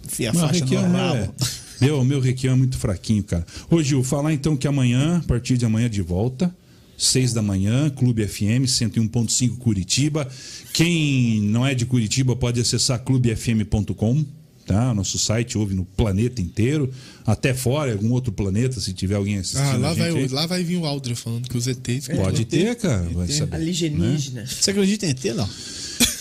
Fia 0.07 0.29
a 0.29 0.33
Não, 0.33 0.41
faixa 0.41 0.59
Requião 0.59 0.87
no 0.89 0.97
é- 0.97 1.01
rabo. 1.19 1.33
Meu, 1.81 2.03
meu 2.05 2.19
Requião 2.21 2.53
é 2.53 2.57
muito 2.57 2.77
fraquinho, 2.77 3.23
cara. 3.23 3.45
Ô, 3.69 3.81
Gil, 3.83 4.03
falar 4.03 4.33
então 4.33 4.55
que 4.55 4.67
amanhã, 4.67 5.17
a 5.17 5.27
partir 5.27 5.57
de 5.57 5.65
amanhã 5.65 5.89
de 5.89 6.01
volta, 6.01 6.55
seis 6.97 7.33
da 7.33 7.41
manhã, 7.41 7.89
Clube 7.89 8.25
FM 8.25 8.65
101.5 8.65 9.57
Curitiba. 9.57 10.25
Quem 10.71 11.41
não 11.41 11.65
é 11.65 11.73
de 11.75 11.85
Curitiba 11.85 12.33
pode 12.35 12.61
acessar 12.61 12.99
clubefm.com, 12.99 14.25
tá? 14.65 14.93
Nosso 14.93 15.17
site 15.19 15.57
ouve 15.57 15.75
no 15.75 15.85
planeta 15.85 16.41
inteiro, 16.41 16.91
até 17.25 17.53
fora, 17.53 17.91
algum 17.93 18.11
outro 18.11 18.31
planeta, 18.31 18.79
se 18.79 18.93
tiver 18.93 19.15
alguém 19.15 19.37
assistindo. 19.37 19.61
Ah, 19.61 19.77
lá 19.77 19.89
a 19.91 19.93
vai, 19.93 20.09
aí. 20.09 20.27
lá 20.27 20.45
vai 20.47 20.63
vir 20.63 20.77
o 20.77 20.85
Aldrin 20.85 21.15
falando 21.15 21.47
que 21.49 21.57
os 21.57 21.67
ETs. 21.67 22.07
Pode 22.07 22.45
ter, 22.45 22.75
cara. 22.75 23.07
Vai 23.13 23.27
saber. 23.27 23.55
Alienígena. 23.55 24.45
Você 24.45 24.71
acredita 24.71 25.05
em 25.05 25.09
ET, 25.09 25.23
não? 25.35 25.49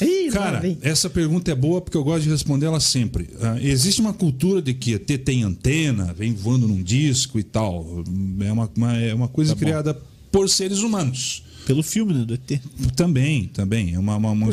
Ih, 0.01 0.31
Cara, 0.31 0.61
essa 0.83 1.09
pergunta 1.09 1.51
é 1.51 1.55
boa 1.55 1.81
porque 1.81 1.97
eu 1.97 2.03
gosto 2.05 2.25
de 2.25 2.31
responder 2.31 2.67
ela 2.67 2.81
sempre. 2.81 3.29
Ah, 3.41 3.57
existe 3.61 4.01
uma 4.01 4.13
cultura 4.13 4.61
de 4.61 4.75
que 4.75 4.95
ET 4.95 5.07
tem 5.25 5.43
antena, 5.45 6.13
vem 6.13 6.33
voando 6.35 6.67
num 6.67 6.83
disco 6.83 7.39
e 7.39 7.43
tal. 7.45 8.05
É 8.41 8.53
uma, 8.53 8.71
uma- 8.77 8.97
é 8.97 9.15
uma 9.15 9.29
coisa 9.29 9.55
Tá 9.55 9.61
criada 9.61 9.99
por 10.33 10.49
seres 10.49 10.79
humanos. 10.81 11.45
Pelo 11.67 11.83
filme, 11.83 12.13
né, 12.13 12.25
do 12.25 12.35
ET. 12.35 12.61
Também, 12.95 13.47
também. 13.49 13.95
É, 13.95 13.99
uma, 13.99 14.17
uma- 14.17 14.31
uma- 14.33 14.47
um, 14.47 14.51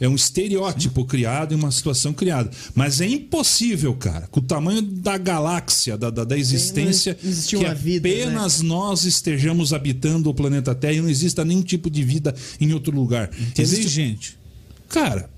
é 0.00 0.08
um 0.08 0.14
estereótipo 0.16 1.04
criado 1.04 1.52
e 1.52 1.54
uma 1.54 1.70
situação 1.70 2.12
criada. 2.12 2.50
Mas 2.74 3.00
é 3.00 3.06
impossível, 3.06 3.94
cara, 3.94 4.26
com 4.26 4.40
o 4.40 4.42
tamanho 4.42 4.82
da 4.82 5.16
galáxia, 5.16 5.96
da, 5.96 6.10
da, 6.10 6.24
da 6.24 6.36
existência, 6.36 7.14
que 7.14 7.56
uma 7.56 7.74
vida, 7.74 8.08
né? 8.08 8.14
apenas 8.24 8.60
nós 8.62 9.04
estejamos 9.04 9.72
habitando 9.72 10.28
o 10.28 10.34
planeta 10.34 10.74
Terra 10.74 10.94
e 10.94 11.00
não 11.00 11.08
exista 11.08 11.44
nenhum 11.44 11.62
tipo 11.62 11.88
de 11.88 12.02
vida 12.02 12.34
em 12.60 12.72
outro 12.72 12.94
lugar. 12.94 13.30
Existe 13.56 13.80
Inteligente. 13.82 14.38
Cara, 14.88 15.30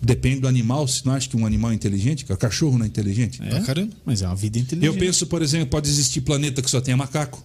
depende 0.00 0.40
do 0.40 0.48
animal. 0.48 0.86
Se 0.88 1.06
não 1.06 1.12
acha 1.14 1.28
que 1.28 1.36
um 1.36 1.46
animal 1.46 1.70
é 1.70 1.74
inteligente, 1.74 2.24
cara, 2.24 2.36
cachorro 2.38 2.76
não 2.76 2.84
é 2.84 2.88
inteligente. 2.88 3.40
É? 3.42 3.60
caramba. 3.60 3.92
Mas 4.04 4.22
é 4.22 4.26
uma 4.26 4.34
vida 4.36 4.58
inteligente. 4.58 4.92
Eu 4.92 4.98
penso, 4.98 5.26
por 5.26 5.42
exemplo, 5.42 5.66
pode 5.68 5.88
existir 5.88 6.20
planeta 6.22 6.60
que 6.60 6.70
só 6.70 6.80
tenha 6.80 6.96
macaco. 6.96 7.44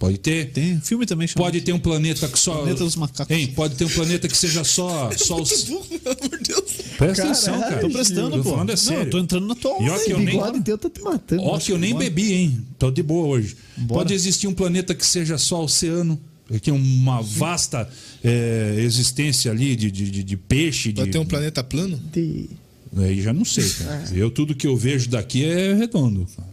Pode 0.00 0.16
ter. 0.18 0.50
Tem 0.50 0.80
filme 0.80 1.04
também 1.04 1.28
chama. 1.28 1.44
Pode 1.44 1.60
ter 1.60 1.72
um 1.74 1.78
planeta 1.78 2.26
que 2.26 2.38
só. 2.38 2.54
Planeta 2.56 2.82
dos 2.84 2.96
macacos. 2.96 3.36
Hein, 3.36 3.52
pode 3.54 3.74
ter 3.76 3.84
um 3.84 3.88
planeta 3.90 4.26
que 4.26 4.36
seja 4.36 4.64
só, 4.64 5.10
só 5.16 5.40
os. 5.40 5.64
Pelo 5.64 5.78
amor 5.80 6.38
de 6.38 6.44
Deus. 6.52 6.62
Presta 6.96 7.22
atenção, 7.24 7.60
cara. 7.60 7.80
Tô 7.82 7.90
prestando, 7.90 8.36
Tô 8.38 8.42
pô. 8.42 8.50
falando 8.50 8.70
é 8.70 8.72
Não, 8.72 8.76
sério. 8.78 9.02
eu 9.04 9.10
tô 9.10 9.18
entrando 9.18 9.46
na 9.46 9.54
tua 9.54 9.72
onda 9.74 9.98
que 10.02 10.10
eu 10.12 10.18
nem- 10.18 10.62
teu 10.62 10.78
tá 10.78 10.88
te 10.88 11.00
matando. 11.02 11.42
Ó, 11.42 11.58
que 11.58 11.70
eu 11.70 11.78
nem 11.78 11.94
bebi, 11.94 12.32
hein? 12.32 12.66
Tô 12.78 12.90
de 12.90 13.02
boa 13.02 13.26
hoje. 13.28 13.56
Bora. 13.76 14.00
Pode 14.00 14.14
existir 14.14 14.46
um 14.48 14.54
planeta 14.54 14.94
que 14.94 15.04
seja 15.04 15.36
só 15.38 15.62
oceano. 15.62 16.18
Que 16.62 16.70
é 16.70 16.72
uma 16.72 17.22
vasta 17.22 17.88
é, 18.24 18.74
existência 18.78 19.52
ali 19.52 19.76
de, 19.76 19.88
de, 19.90 20.24
de- 20.24 20.36
peixe. 20.36 20.92
Vai 20.92 21.04
de, 21.04 21.12
ter 21.12 21.18
um 21.18 21.24
planeta 21.26 21.62
plano? 21.62 21.96
De- 22.12 22.48
Aí 22.96 23.22
já 23.22 23.32
não 23.32 23.44
sei, 23.44 23.68
cara. 23.68 24.04
Eu, 24.12 24.30
tudo 24.32 24.52
que 24.54 24.66
eu 24.66 24.76
vejo 24.76 25.08
daqui 25.08 25.44
é 25.44 25.74
redondo. 25.74 26.26
cara. 26.36 26.49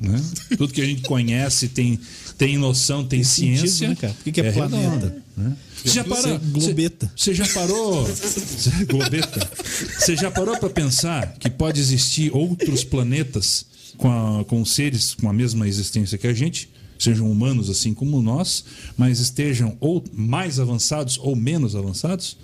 Né? 0.00 0.22
Tudo 0.56 0.72
que 0.72 0.80
a 0.80 0.86
gente 0.86 1.02
conhece, 1.02 1.68
tem, 1.68 1.98
tem 2.36 2.56
noção, 2.56 3.04
tem, 3.04 3.24
sentido, 3.24 3.58
ciência. 3.60 3.88
né, 3.88 3.94
cara? 3.96 4.12
Por 4.14 4.24
que 4.24 4.32
que 4.32 4.40
é 4.40 4.52
planeta? 4.52 4.90
redondo, 4.90 5.22
né? 5.36 5.56
Você 5.84 5.88
já 5.90 6.04
parou? 6.04 6.38
Você- 6.38 6.50
globeta. 6.52 7.12
Você 7.16 7.34
já 7.34 7.48
parou? 7.48 8.04
Você- 8.06 8.84
globeta. 8.84 9.50
Você 9.98 10.16
já 10.16 10.30
parou 10.30 10.56
para 10.58 10.70
pensar 10.70 11.34
que 11.38 11.50
pode 11.50 11.80
existir 11.80 12.32
outros 12.34 12.84
planetas 12.84 13.66
com, 13.96 14.08
a- 14.10 14.44
com 14.44 14.64
seres 14.64 15.14
com 15.14 15.28
a 15.28 15.32
mesma 15.32 15.66
existência 15.66 16.16
que 16.18 16.26
a 16.26 16.32
gente? 16.34 16.68
Sejam 16.98 17.30
humanos 17.30 17.70
assim 17.70 17.94
como 17.94 18.20
nós, 18.22 18.64
mas 18.96 19.20
estejam 19.20 19.76
ou 19.80 20.02
mais 20.12 20.58
avançados 20.60 21.16
ou 21.20 21.34
menos 21.36 21.74
avançados? 21.76 22.36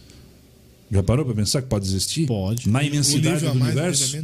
Já 0.91 1.03
parou 1.03 1.25
para 1.25 1.35
pensar 1.35 1.61
que 1.63 1.69
pode 1.69 1.87
existir? 1.87 2.27
Pode. 2.27 2.69
Na 2.69 2.81
O 2.81 2.83
imensidade 2.83 3.45
do 3.45 3.55
mais, 3.55 3.75
universo? 3.75 4.17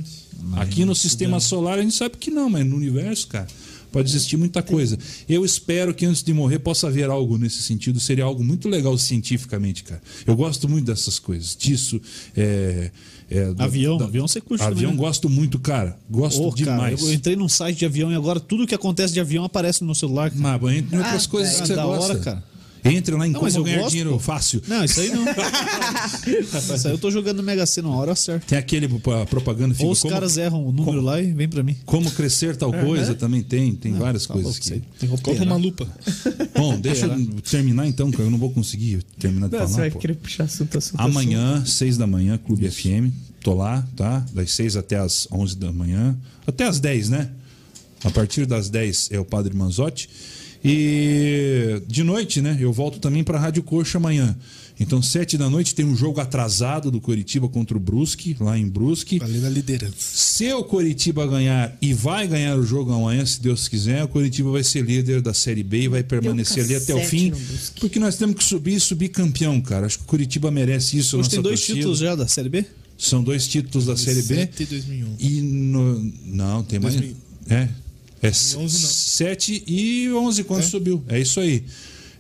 Aqui 0.57 0.85
no 0.85 0.95
sistema 0.95 1.41
solar 1.41 1.79
a 1.79 1.83
gente 1.83 1.95
sabe 1.95 2.17
que 2.17 2.31
não, 2.31 2.49
mas 2.51 2.65
no 2.67 2.77
universo, 2.77 3.29
cara, 3.29 3.47
pode 3.93 4.09
existir 4.09 4.37
muita 4.37 4.63
coisa. 4.63 4.99
Eu 5.29 5.45
espero 5.45 5.93
que 5.95 6.07
antes 6.07 6.23
de 6.23 6.33
morrer 6.33 6.59
possa 6.61 6.87
haver 6.89 7.09
algo 7.11 7.37
nesse 7.39 7.63
sentido. 7.63 7.99
Seria 8.01 8.25
algo 8.25 8.43
muito 8.45 8.69
legal 8.69 8.97
cientificamente, 8.99 9.83
cara. 9.85 10.01
Eu 10.27 10.35
gosto 10.37 10.69
muito 10.69 10.87
dessas 10.87 11.19
coisas. 11.19 11.57
Disso. 11.57 12.01
É, 12.37 12.91
é, 13.31 13.53
do- 13.53 13.63
Avião, 13.63 13.97
da- 13.97 14.05
avião 14.07 14.27
você 14.27 14.41
curte 14.41 14.63
Avião 14.63 14.77
também, 14.91 14.97
né? 14.97 14.97
gosto 14.97 15.29
muito, 15.31 15.59
cara. 15.59 15.97
Gosto 16.11 16.43
cara, 16.51 16.55
demais. 16.57 17.01
eu 17.03 17.13
entrei 17.13 17.37
num 17.37 17.49
site 17.49 17.79
de 17.79 17.85
avião 17.87 18.11
e 18.11 18.15
agora 18.15 18.41
tudo 18.41 18.67
que 18.67 18.75
acontece 18.75 19.13
de 19.15 19.21
avião 19.21 19.45
aparece 19.45 19.81
no 19.83 19.87
meu 19.87 19.95
celular. 19.95 20.33
Mas, 20.35 20.61
entre 20.77 20.97
outras 20.99 21.27
Ah, 21.27 21.29
coisas 21.29 21.55
é 21.55 21.61
que 21.61 21.67
você 21.69 21.75
da 21.77 21.85
gosta. 21.85 22.05
hora, 22.13 22.19
cara. 22.19 22.50
Entre 22.85 23.15
lá 23.15 23.27
em 23.27 23.31
Não, 23.31 23.41
como 23.41 23.51
eu 23.57 23.65
ganhar 23.65 23.79
gosto, 23.79 23.91
dinheiro 23.91 24.11
pô. 24.13 24.19
fácil. 24.19 24.63
Não, 24.67 24.85
isso 24.85 25.01
aí 25.01 25.11
não. 25.11 25.25
isso 26.77 26.87
aí 26.89 26.93
eu 26.95 26.99
tô 26.99 27.11
jogando 27.11 27.43
Mega 27.43 27.67
Sena 27.67 27.89
uma 27.89 27.97
hora 27.99 28.15
certo. 28.15 28.47
Tem 28.47 28.59
aquele 28.59 28.87
a 28.87 29.27
propaganda 29.27 29.75
fica 29.75 29.87
Ou 29.87 29.93
os 29.93 30.01
como, 30.01 30.15
caras 30.15 30.37
erram 30.37 30.67
o 30.67 30.73
número 30.73 31.01
lá 31.01 31.21
e 31.21 31.33
vem 31.33 31.49
pra 31.49 31.63
mim. 31.63 31.77
como 31.85 32.11
crescer 32.11 32.57
tal 32.57 32.73
coisa 32.73 33.15
também 33.15 33.43
tem, 33.43 33.75
tem 33.75 33.93
várias 33.93 34.27
Tá 34.27 34.35
coisas 34.35 34.53
louco, 34.53 34.61
isso 34.61 34.73
que. 34.73 34.99
Tem 35.07 35.11
operar. 35.13 35.43
uma 35.43 35.57
lupa. 35.57 35.87
Bom, 36.57 36.79
deixa 36.81 37.07
eu 37.07 37.27
terminar 37.43 37.87
então, 37.87 38.11
cara. 38.11 38.25
Eu 38.25 38.31
não 38.31 38.39
vou 38.39 38.51
conseguir 38.51 39.03
terminar 39.19 39.49
de 39.49 39.57
Não, 39.57 39.61
você 39.67 39.73
falar. 39.73 39.83
vai 39.85 39.91
pô. 39.91 39.99
querer 39.99 40.15
puxar 40.15 40.45
assunto, 40.45 40.79
assunto. 40.79 41.01
Amanhã, 41.01 41.65
seis 41.67 41.97
da 41.97 42.07
manhã, 42.07 42.39
Clube 42.39 42.71
FM. 42.71 43.13
Tô 43.43 43.55
lá, 43.55 43.87
tá? 43.97 44.25
Das 44.35 44.51
6 44.53 44.77
até 44.77 44.97
as 44.99 45.27
11 45.33 45.57
da 45.57 45.73
manhã. 45.73 46.15
Até 46.47 46.65
as 46.65 46.79
10, 46.79 47.09
né? 47.09 47.31
A 48.05 48.11
partir 48.11 48.45
das 48.45 48.69
10 48.69 49.09
é 49.13 49.19
o 49.19 49.25
Padre 49.25 49.55
Manzotti. 49.57 50.11
E 50.63 51.83
de 51.87 52.03
noite, 52.03 52.41
né? 52.41 52.57
Eu 52.61 52.73
volto 52.73 52.99
também 52.99 53.25
para 53.25 53.39
a 53.39 53.41
Rádio 53.41 53.63
Coxa 53.63 53.99
amanhã. 53.99 54.37
Então, 54.79 55.03
7 55.03 55.37
da 55.37 55.51
noite 55.51 55.75
tem 55.75 55.85
um 55.85 55.95
jogo 55.95 56.21
atrasado 56.21 56.91
do 56.91 57.03
Coritiba 57.03 57.47
contra 57.51 57.77
o 57.77 57.81
Brusque, 57.81 58.35
lá 58.41 58.59
em 58.59 58.67
Brusque. 58.67 59.21
Ali 59.23 59.39
na 59.39 59.51
liderança. 59.51 59.95
Se 59.99 60.51
o 60.55 60.65
Coritiba 60.65 61.27
ganhar 61.27 61.77
e 61.83 61.93
vai 61.93 62.27
ganhar 62.27 62.59
o 62.59 62.65
jogo 62.65 62.91
amanhã, 62.91 63.25
se 63.27 63.43
Deus 63.43 63.69
quiser, 63.69 64.03
o 64.05 64.09
Coritiba 64.09 64.51
vai 64.51 64.65
ser 64.65 64.83
líder 64.83 65.21
da 65.21 65.35
Série 65.35 65.63
B 65.63 65.83
e 65.83 65.89
vai 65.89 66.03
permanecer 66.03 66.65
ali 66.65 66.75
até 66.75 66.95
o 66.95 67.05
fim. 67.05 67.31
Porque 67.79 67.99
nós 67.99 68.17
temos 68.17 68.37
que 68.37 68.45
subir 68.45 68.77
e 68.77 68.81
subir 68.81 69.11
campeão, 69.11 69.61
cara. 69.61 69.85
Acho 69.85 69.99
que 69.99 70.05
o 70.05 70.07
Curitiba 70.07 70.51
merece 70.51 70.97
isso. 70.97 71.19
Hoje 71.19 71.25
nossa 71.25 71.31
tem 71.31 71.43
dois 71.43 71.61
torcida. 71.61 71.77
títulos 71.77 71.99
já 71.99 72.15
da 72.15 72.27
Série 72.27 72.49
B? 72.49 72.65
São 72.97 73.23
dois 73.23 73.47
títulos 73.47 73.85
da 73.85 73.97
Série 73.99 74.23
B. 74.23 74.35
2007 74.35 74.63
e 74.63 74.67
2001. 74.67 75.17
E 75.19 75.43
no, 75.43 76.13
não, 76.25 76.63
tem 76.63 76.79
mais. 76.79 76.95
2000. 76.97 77.17
É. 77.51 77.69
É 78.23 78.31
2011 78.31 78.83
não. 78.83 78.91
7 78.91 79.65
e 79.67 80.13
11 80.13 80.45
quando 80.45 80.61
É? 80.61 80.63
subiu. 80.63 81.05
É 81.09 81.19
isso 81.19 81.41
aí. 81.41 81.65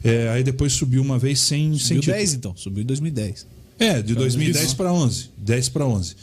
É, 0.03 0.31
aí 0.31 0.43
depois 0.43 0.73
subiu 0.73 1.03
uma 1.03 1.19
vez 1.19 1.41
sem, 1.41 1.71
sem 1.73 1.79
Subiu 1.79 2.01
título. 2.01 2.17
10 2.17 2.35
então, 2.35 2.57
subiu 2.57 2.83
em 2.83 2.87
2010. 2.87 3.47
É, 3.79 4.01
de 4.03 4.15
2010 4.15 4.75
para 4.75 4.93
11. 4.93 5.31
10 5.37 5.69
para 5.71 5.87
11. 5.87 6.15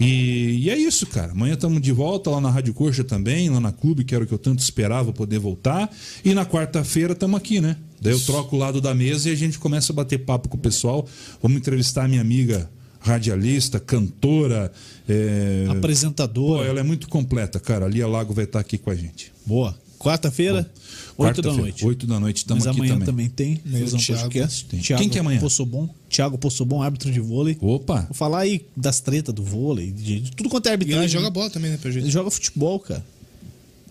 E, 0.00 0.64
e 0.64 0.70
é 0.70 0.76
isso, 0.76 1.06
cara. 1.06 1.32
Amanhã 1.32 1.54
estamos 1.54 1.80
de 1.80 1.92
volta 1.92 2.30
lá 2.30 2.40
na 2.40 2.50
Rádio 2.50 2.74
Coxa 2.74 3.04
também, 3.04 3.48
lá 3.50 3.60
na 3.60 3.70
Clube, 3.70 4.04
que 4.04 4.14
era 4.14 4.24
o 4.24 4.26
que 4.26 4.34
eu 4.34 4.38
tanto 4.38 4.58
esperava 4.60 5.12
poder 5.12 5.38
voltar. 5.38 5.88
E 6.24 6.34
na 6.34 6.44
quarta-feira 6.44 7.12
estamos 7.12 7.36
aqui, 7.38 7.60
né? 7.60 7.76
Daí 8.00 8.12
eu 8.12 8.20
troco 8.20 8.56
o 8.56 8.58
lado 8.58 8.80
da 8.80 8.92
mesa 8.94 9.28
e 9.28 9.32
a 9.32 9.36
gente 9.36 9.58
começa 9.58 9.92
a 9.92 9.94
bater 9.94 10.18
papo 10.18 10.48
com 10.48 10.56
o 10.56 10.60
pessoal. 10.60 11.06
Vamos 11.40 11.58
entrevistar 11.58 12.04
a 12.04 12.08
minha 12.08 12.20
amiga 12.20 12.68
radialista, 13.02 13.78
cantora. 13.78 14.72
É... 15.08 15.64
Pô, 15.66 15.72
Apresentadora. 15.72 16.68
ela 16.68 16.80
é 16.80 16.82
muito 16.82 17.08
completa, 17.08 17.58
cara. 17.60 17.86
A 17.86 17.88
Lia 17.88 18.06
Lago 18.06 18.32
vai 18.32 18.44
estar 18.44 18.60
aqui 18.60 18.78
com 18.78 18.90
a 18.90 18.94
gente. 18.94 19.32
Boa. 19.44 19.76
Quarta-feira, 19.98 20.68
8 21.16 21.40
da 21.42 21.52
noite. 21.52 21.86
8 21.86 22.06
da 22.08 22.18
noite 22.18 22.38
estamos 22.38 22.64
Mas 22.64 22.72
aqui 22.72 22.80
amanhã 22.80 22.94
também. 23.04 23.28
também, 23.28 23.56
tem. 23.56 23.60
Amanhã 23.64 23.84
Fusão 23.84 24.00
o 24.00 24.02
Thiago 24.02 24.22
Podcast. 24.22 24.64
tem. 24.64 24.80
Thiago 24.80 25.00
Quem 25.02 25.08
que 25.08 25.16
é 25.16 25.20
amanhã? 25.20 25.38
Poçobon. 25.38 25.88
Thiago 26.10 26.36
Poçobon, 26.38 26.82
árbitro 26.82 27.12
de 27.12 27.20
vôlei. 27.20 27.56
Opa! 27.60 28.00
Vou 28.08 28.14
falar 28.14 28.40
aí 28.40 28.66
das 28.76 28.98
tretas 28.98 29.32
do 29.32 29.44
vôlei, 29.44 29.92
de, 29.92 30.18
de 30.22 30.32
tudo 30.32 30.48
quanto 30.48 30.66
é 30.66 30.70
E 30.70 30.72
arbitragem. 30.72 31.02
ele 31.04 31.08
joga 31.12 31.30
bola 31.30 31.48
também, 31.50 31.70
né, 31.70 31.76
pra 31.80 31.88
Ele 31.90 32.00
gente. 32.00 32.10
joga 32.10 32.32
futebol, 32.32 32.80
cara. 32.80 33.04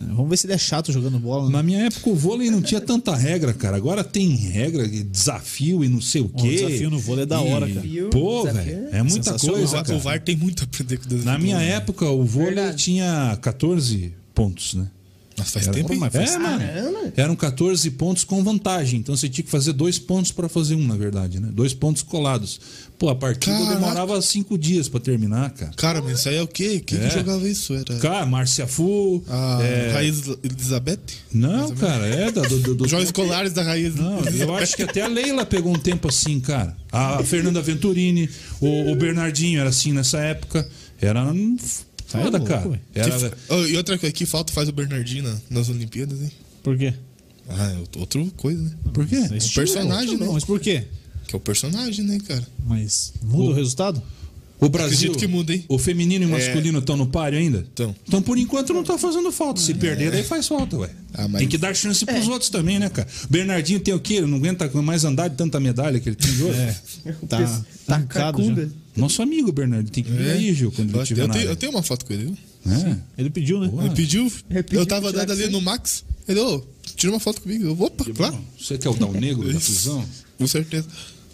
Vamos 0.09 0.29
ver 0.29 0.37
se 0.37 0.45
ele 0.47 0.53
é 0.53 0.57
chato 0.57 0.91
jogando 0.91 1.19
bola. 1.19 1.45
Né? 1.47 1.51
Na 1.53 1.63
minha 1.63 1.79
época 1.85 2.09
o 2.09 2.15
vôlei 2.15 2.49
não 2.49 2.61
tinha 2.61 2.81
tanta 2.81 3.15
regra, 3.15 3.53
cara. 3.53 3.77
Agora 3.77 4.03
tem 4.03 4.29
regra, 4.35 4.87
de 4.87 5.03
desafio 5.03 5.83
e 5.83 5.87
não 5.87 6.01
sei 6.01 6.21
o 6.21 6.25
O 6.25 6.29
quê. 6.29 6.49
desafio 6.55 6.89
no 6.89 6.99
vôlei 6.99 7.23
é 7.23 7.25
da 7.25 7.41
hora, 7.41 7.67
cara. 7.67 7.87
Pô, 8.11 8.43
Desafio 8.43 8.63
velho, 8.63 8.87
é 8.91 8.97
é 8.97 9.03
muita 9.03 9.37
coisa, 9.39 9.79
O 9.79 9.83
cara. 9.83 9.97
VAR 9.99 10.21
tem 10.21 10.35
muito 10.35 10.63
a 10.63 10.65
aprender 10.65 10.97
com 10.97 11.05
o 11.05 11.07
desafio. 11.07 11.31
Na 11.31 11.37
minha 11.37 11.59
época 11.61 12.05
o 12.09 12.23
vôlei 12.25 12.55
Verdade. 12.55 12.77
tinha 12.83 13.37
14 13.41 14.13
pontos, 14.33 14.73
né? 14.75 14.87
Mas 15.41 15.51
faz 15.51 15.67
Era- 15.67 15.75
tempo, 15.75 15.95
mas 15.95 16.13
faz 16.13 16.31
É, 16.35 16.37
mano. 16.37 16.59
Caramba. 16.59 17.13
Eram 17.17 17.35
14 17.35 17.91
pontos 17.91 18.23
com 18.23 18.43
vantagem. 18.43 18.99
Então 18.99 19.15
você 19.15 19.27
tinha 19.27 19.43
que 19.43 19.51
fazer 19.51 19.73
dois 19.73 19.99
pontos 19.99 20.31
para 20.31 20.47
fazer 20.47 20.75
um, 20.75 20.85
na 20.87 20.95
verdade, 20.95 21.39
né? 21.39 21.49
Dois 21.51 21.73
pontos 21.73 22.01
colados. 22.03 22.59
Pô, 22.97 23.09
a 23.09 23.15
partida 23.15 23.57
Caraca. 23.57 23.73
demorava 23.75 24.21
cinco 24.21 24.57
dias 24.57 24.87
para 24.87 24.99
terminar, 24.99 25.49
cara. 25.51 25.71
Cara, 25.75 26.01
mas 26.03 26.19
isso 26.19 26.29
aí 26.29 26.35
é 26.35 26.41
o 26.43 26.47
quê? 26.47 26.79
Quem 26.85 26.99
É. 26.99 27.07
que 27.07 27.13
jogava 27.15 27.47
isso? 27.49 27.73
Era 27.73 27.95
Cara, 27.99 28.25
Márcia 28.25 28.67
Fu. 28.67 29.23
a 29.27 29.59
é, 29.63 29.91
Raiz 29.91 30.21
Elizabeth? 30.43 30.99
Não, 31.33 31.71
cara, 31.75 32.05
é 32.05 32.31
da, 32.31 32.41
do, 32.43 32.59
do, 32.59 32.75
do- 32.75 32.87
Jogos 32.87 33.05
escolares 33.05 33.53
da 33.53 33.63
Raiz 33.63 33.95
Não, 33.95 34.19
eu 34.25 34.55
acho 34.55 34.75
que 34.75 34.83
até 34.83 35.01
a 35.01 35.07
Leila 35.07 35.45
pegou 35.45 35.73
um 35.73 35.79
tempo 35.79 36.07
assim, 36.07 36.39
cara. 36.39 36.77
A 36.91 37.23
Fernanda 37.23 37.61
Venturini, 37.61 38.29
o, 38.59 38.91
o 38.91 38.95
Bernardinho 38.95 39.59
era 39.59 39.69
assim 39.69 39.91
nessa 39.93 40.19
época. 40.19 40.67
Era 41.01 41.23
um 41.23 41.57
foda, 42.11 42.37
louco, 42.37 42.45
cara. 42.47 42.81
Era, 42.95 43.29
Que- 43.29 43.35
Oh, 43.49 43.65
e 43.65 43.77
outra 43.77 43.97
coisa, 43.97 44.13
que 44.13 44.25
falta 44.25 44.51
faz 44.53 44.67
o 44.69 44.71
Bernardinho 44.71 45.23
na- 45.23 45.37
nas 45.49 45.69
Olimpíadas, 45.69 46.21
hein? 46.21 46.31
Por 46.63 46.77
quê? 46.77 46.93
Ah, 47.49 47.71
é 47.71 47.99
outra 47.99 48.25
coisa, 48.37 48.61
né? 48.61 48.71
por 48.93 49.05
quê? 49.05 49.15
É 49.15 49.27
personagem, 49.55 50.09
outro, 50.11 50.19
né? 50.19 50.25
não, 50.25 50.33
Mas 50.33 50.45
por 50.45 50.59
quê? 50.59 50.83
Que 51.27 51.35
é 51.35 51.37
o 51.37 51.39
personagem, 51.39 52.05
né, 52.05 52.17
cara? 52.27 52.45
Mas 52.65 53.13
muda 53.21 53.51
o, 53.51 53.53
resultado? 53.53 54.01
O 54.61 54.69
Brasil, 54.69 54.93
Acredito 55.11 55.17
que 55.17 55.25
muda, 55.27 55.53
hein? 55.55 55.65
o 55.67 55.79
feminino 55.79 56.23
e 56.23 56.27
o 56.27 56.29
É. 56.29 56.31
masculino 56.37 56.77
estão 56.77 56.95
no 56.95 57.07
páreo 57.07 57.39
ainda? 57.39 57.65
Tão. 57.73 57.95
Então, 58.07 58.21
por 58.21 58.37
enquanto, 58.37 58.71
não 58.75 58.83
tá 58.83 58.95
fazendo 58.95 59.31
falta. 59.31 59.59
Se 59.59 59.73
perder, 59.73 60.11
daí 60.11 60.23
faz 60.23 60.47
falta, 60.47 60.77
ué. 60.77 60.89
Ah, 61.15 61.27
mas- 61.27 61.39
Tem 61.39 61.47
que 61.47 61.57
dar 61.57 61.75
chance 61.75 62.05
pros 62.05 62.27
outros 62.27 62.51
também, 62.51 62.77
né, 62.77 62.87
cara? 62.87 63.07
Bernardinho 63.27 63.79
tem 63.79 63.91
o 63.91 63.99
quê? 63.99 64.13
Ele 64.15 64.27
não 64.27 64.37
aguenta 64.37 64.69
mais 64.83 65.03
andar 65.03 65.29
de 65.29 65.35
tanta 65.35 65.59
medalha 65.59 65.99
que 65.99 66.07
ele 66.09 66.15
tem 66.15 66.31
de 66.31 66.43
ouro. 66.43 66.55
É. 66.55 66.75
Tá, 67.27 67.39
Tá 67.43 67.63
tá 67.87 68.01
cacunda. 68.03 68.65
já. 68.67 68.71
Nosso 68.95 69.21
amigo 69.23 69.51
Bernardinho 69.51 69.91
tem 69.91 70.03
que 70.03 70.11
vir 70.11 70.29
aí, 70.29 70.53
Gil, 70.53 70.71
quando 70.71 70.89
ele 70.89 70.97
Eu, 70.99 71.01
estiver 71.01 71.21
eu 71.23 71.27
na 71.27 71.33
tenho, 71.33 71.45
eu 71.49 71.55
tenho 71.55 71.71
uma 71.71 71.81
foto 71.81 72.05
com 72.05 72.13
ele, 72.13 72.25
viu? 72.25 72.37
É. 72.71 72.97
Ele 73.17 73.29
pediu, 73.31 73.59
né? 73.59 73.71
Ele 73.85 73.95
pediu. 73.95 74.31
Ele 74.47 74.61
pediu 74.61 74.79
eu 74.81 74.85
tava 74.85 75.11
que 75.11 75.17
dando 75.17 75.31
ali 75.31 75.47
no 75.49 75.59
Max. 75.59 76.03
Ele, 76.27 76.39
ô, 76.39 76.63
tira 76.95 77.11
uma 77.11 77.19
foto 77.19 77.41
comigo. 77.41 77.65
Eu, 77.65 77.81
opa, 77.81 78.05
claro. 78.13 78.37
Você 78.59 78.77
que 78.77 78.87
é 78.87 78.91
o 78.91 78.93
Dal 78.93 79.11
Negro 79.11 79.51
da 79.51 79.57
fusão? 79.59 80.05
Com 80.37 80.45
certeza. 80.45 80.85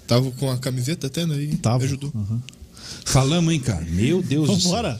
Tava 0.07 0.31
com 0.31 0.49
a 0.49 0.57
camiseta 0.57 1.07
até, 1.07 1.25
né? 1.25 1.35
E 1.43 1.57
Tava. 1.57 1.83
ajudou. 1.83 2.13
Falamos, 3.05 3.53
hein, 3.53 3.59
cara? 3.59 3.85
Meu 3.89 4.21
Deus 4.21 4.47
do 4.47 4.59
céu. 4.59 4.71
Vambora. 4.71 4.99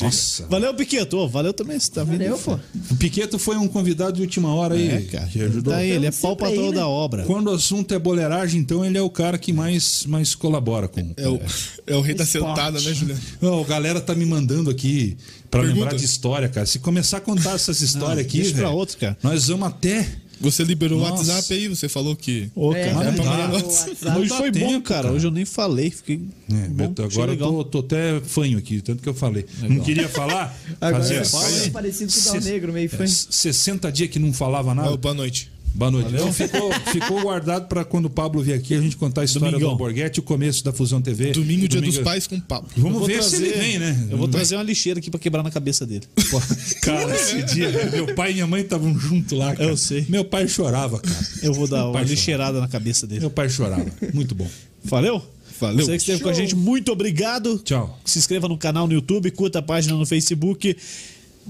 Nossa. 0.00 0.46
Valeu, 0.48 0.74
Piqueto. 0.74 1.28
Valeu 1.28 1.52
também. 1.52 1.78
Você 1.78 1.90
tá 1.90 2.02
vindo. 2.02 2.18
Valeu, 2.18 2.38
pô. 2.38 2.58
O 2.90 2.96
Piqueto 2.96 3.38
foi 3.38 3.56
um 3.56 3.68
convidado 3.68 4.14
de 4.14 4.22
última 4.22 4.52
hora 4.52 4.74
aí. 4.74 4.88
É, 4.88 5.00
cara. 5.02 5.26
Que 5.26 5.40
ajudou. 5.42 5.72
Tá 5.72 5.78
aí, 5.78 5.90
ele 5.90 6.06
é 6.06 6.10
pau 6.10 6.36
patrão 6.36 6.70
né? 6.70 6.76
da 6.76 6.88
obra. 6.88 7.24
Quando 7.24 7.48
o 7.48 7.54
assunto 7.54 7.94
é 7.94 7.98
boleiragem, 7.98 8.60
então 8.60 8.84
ele 8.84 8.98
é 8.98 9.02
o 9.02 9.08
cara 9.08 9.38
que 9.38 9.52
mais, 9.52 10.04
mais 10.06 10.34
colabora 10.34 10.88
com. 10.88 11.14
É 11.16 11.28
o, 11.28 11.40
é 11.86 11.94
o 11.94 12.00
rei 12.00 12.14
da 12.14 12.24
Esporte. 12.24 12.48
sentada, 12.48 12.80
né, 12.80 12.94
Juliano? 12.94 13.20
Não, 13.40 13.60
a 13.60 13.64
galera 13.64 14.00
tá 14.00 14.14
me 14.14 14.26
mandando 14.26 14.70
aqui 14.70 15.16
pra 15.50 15.60
Pergunta. 15.60 15.80
lembrar 15.84 15.96
de 15.96 16.04
história, 16.04 16.48
cara. 16.48 16.66
Se 16.66 16.78
começar 16.80 17.18
a 17.18 17.20
contar 17.20 17.54
essas 17.54 17.80
histórias 17.80 18.26
aqui, 18.26 18.42
deixa 18.42 18.56
pra 18.56 18.70
outro, 18.70 18.98
cara. 18.98 19.16
nós 19.22 19.48
vamos 19.48 19.68
até. 19.68 20.06
Você 20.40 20.64
liberou 20.64 20.98
Nossa. 20.98 21.12
o 21.12 21.16
WhatsApp 21.16 21.54
aí, 21.54 21.68
você 21.68 21.88
falou 21.88 22.14
que. 22.14 22.50
Ô, 22.54 22.72
É, 22.74 22.90
cara. 22.92 23.10
não 23.12 23.16
já 23.24 23.24
dá. 23.24 23.48
mandou 23.48 23.68
o 23.68 24.20
Hoje 24.20 24.28
foi 24.28 24.50
bom, 24.50 24.58
tempo, 24.58 24.82
cara. 24.82 25.10
Hoje 25.12 25.26
eu 25.26 25.30
nem 25.30 25.44
falei. 25.44 25.90
Fiquei. 25.90 26.20
É, 26.52 26.68
bom, 26.68 26.84
agora 26.84 27.10
eu 27.32 27.34
legal. 27.34 27.64
tô, 27.64 27.64
tô 27.64 27.78
até 27.80 28.20
fanho 28.20 28.58
aqui, 28.58 28.80
tanto 28.82 29.02
que 29.02 29.08
eu 29.08 29.14
falei. 29.14 29.46
Não 29.62 29.80
queria 29.80 30.08
falar. 30.08 30.56
Agora 30.80 31.02
fazia 31.02 31.24
você 31.24 31.30
fala, 31.30 31.64
é 31.66 31.70
parecido 31.70 32.12
com 32.12 32.20
o 32.20 32.32
Dal 32.32 32.40
Negro, 32.42 32.72
meio 32.72 32.90
fã. 32.90 33.04
é, 33.04 33.06
60 33.06 33.90
dias 33.90 34.10
que 34.10 34.18
não 34.18 34.32
falava 34.32 34.74
nada. 34.74 34.96
Boa 34.96 35.14
noite. 35.14 35.50
Boa 35.76 35.90
noite. 35.90 36.08
Então 36.14 36.32
ficou, 36.32 36.72
ficou 36.90 37.20
guardado 37.20 37.68
para 37.68 37.84
quando 37.84 38.06
o 38.06 38.10
Pablo 38.10 38.42
vier 38.42 38.56
aqui 38.58 38.74
a 38.74 38.80
gente 38.80 38.96
contar 38.96 39.20
a 39.20 39.24
história 39.24 39.50
Domingão. 39.50 39.68
do 39.68 39.72
Alborguete 39.72 40.20
o 40.20 40.22
começo 40.22 40.64
da 40.64 40.72
Fusão 40.72 41.02
TV. 41.02 41.32
Domingo, 41.32 41.68
dia 41.68 41.80
Domingo- 41.80 41.96
dos 41.98 42.02
pais 42.04 42.26
com 42.26 42.40
papo. 42.40 42.68
Eu 42.74 42.82
Vamos 42.82 43.06
ver 43.06 43.22
se 43.22 43.36
ele 43.36 43.52
vem, 43.52 43.78
né? 43.78 44.08
Eu 44.10 44.16
vou 44.16 44.26
trazer 44.26 44.56
uma 44.56 44.62
lixeira 44.62 44.98
aqui 44.98 45.10
pra 45.10 45.20
quebrar 45.20 45.42
na 45.42 45.50
cabeça 45.50 45.84
dele. 45.86 46.04
Cara, 46.80 47.14
esse 47.14 47.42
dia, 47.42 47.70
meu 47.92 48.14
pai 48.14 48.30
e 48.30 48.34
minha 48.34 48.46
mãe 48.46 48.62
estavam 48.62 48.98
juntos 48.98 49.36
lá, 49.38 49.54
cara. 49.54 49.68
Eu 49.68 49.76
sei. 49.76 50.06
Meu 50.08 50.24
pai 50.24 50.48
chorava, 50.48 50.98
cara. 50.98 51.26
Eu 51.42 51.52
vou 51.52 51.66
dar 51.68 51.88
uma 51.90 52.00
lixeirada 52.02 52.58
na 52.58 52.68
cabeça 52.68 53.06
dele. 53.06 53.20
Meu 53.20 53.30
pai 53.30 53.48
chorava. 53.50 53.86
Muito 54.14 54.34
bom. 54.34 54.48
Valeu? 54.82 55.22
Valeu. 55.60 55.84
Você 55.84 55.92
que 55.92 55.96
esteve 55.98 56.22
com 56.22 56.28
a 56.28 56.32
gente, 56.32 56.54
muito 56.54 56.90
obrigado. 56.92 57.58
Tchau. 57.58 57.98
Se 58.04 58.18
inscreva 58.18 58.48
no 58.48 58.56
canal 58.58 58.86
no 58.86 58.92
YouTube, 58.94 59.30
curta 59.30 59.58
a 59.58 59.62
página 59.62 59.94
no 59.94 60.06
Facebook. 60.06 60.76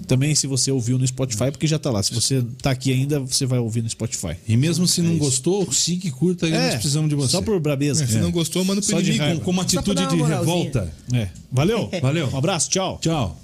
Também 0.07 0.35
se 0.35 0.47
você 0.47 0.71
ouviu 0.71 0.99
no 0.99 1.07
Spotify, 1.07 1.51
porque 1.51 1.67
já 1.67 1.79
tá 1.79 1.91
lá. 1.91 2.03
Se 2.03 2.15
você 2.15 2.45
tá 2.63 2.71
aqui 2.71 2.93
ainda, 2.93 3.21
você 3.21 3.47
vai 3.47 3.59
ouvir 3.59 3.83
no 3.83 3.89
Spotify. 3.89 4.37
E 4.47 4.57
mesmo 4.57 4.87
se 4.87 5.01
não 5.03 5.17
gostou, 5.19 5.71
siga 5.73 6.07
e 6.07 6.11
curta 6.11 6.47
aí, 6.47 6.53
nós 6.53 6.75
precisamos 6.75 7.09
de 7.09 7.15
você. 7.17 7.33
Só 7.33 7.43
por 7.43 7.59
brabeza. 7.59 8.07
Se 8.07 8.19
não 8.19 8.31
gostou, 8.31 8.65
manda 8.65 8.81
de 8.81 8.91
inimigo. 8.93 9.19
raiva. 9.19 9.39
com, 9.39 9.45
com 9.45 9.51
uma 9.51 9.65
pra 9.65 9.81
atitude 9.81 10.07
de 10.07 10.15
uma 10.15 10.29
moralzinha. 10.29 10.57
revolta. 10.57 10.93
É. 11.13 11.29
Valeu. 11.51 11.91
Valeu. 12.01 12.29
Um 12.33 12.39
abraço, 12.39 12.69
tchau. 12.71 12.99
Tchau. 13.01 13.41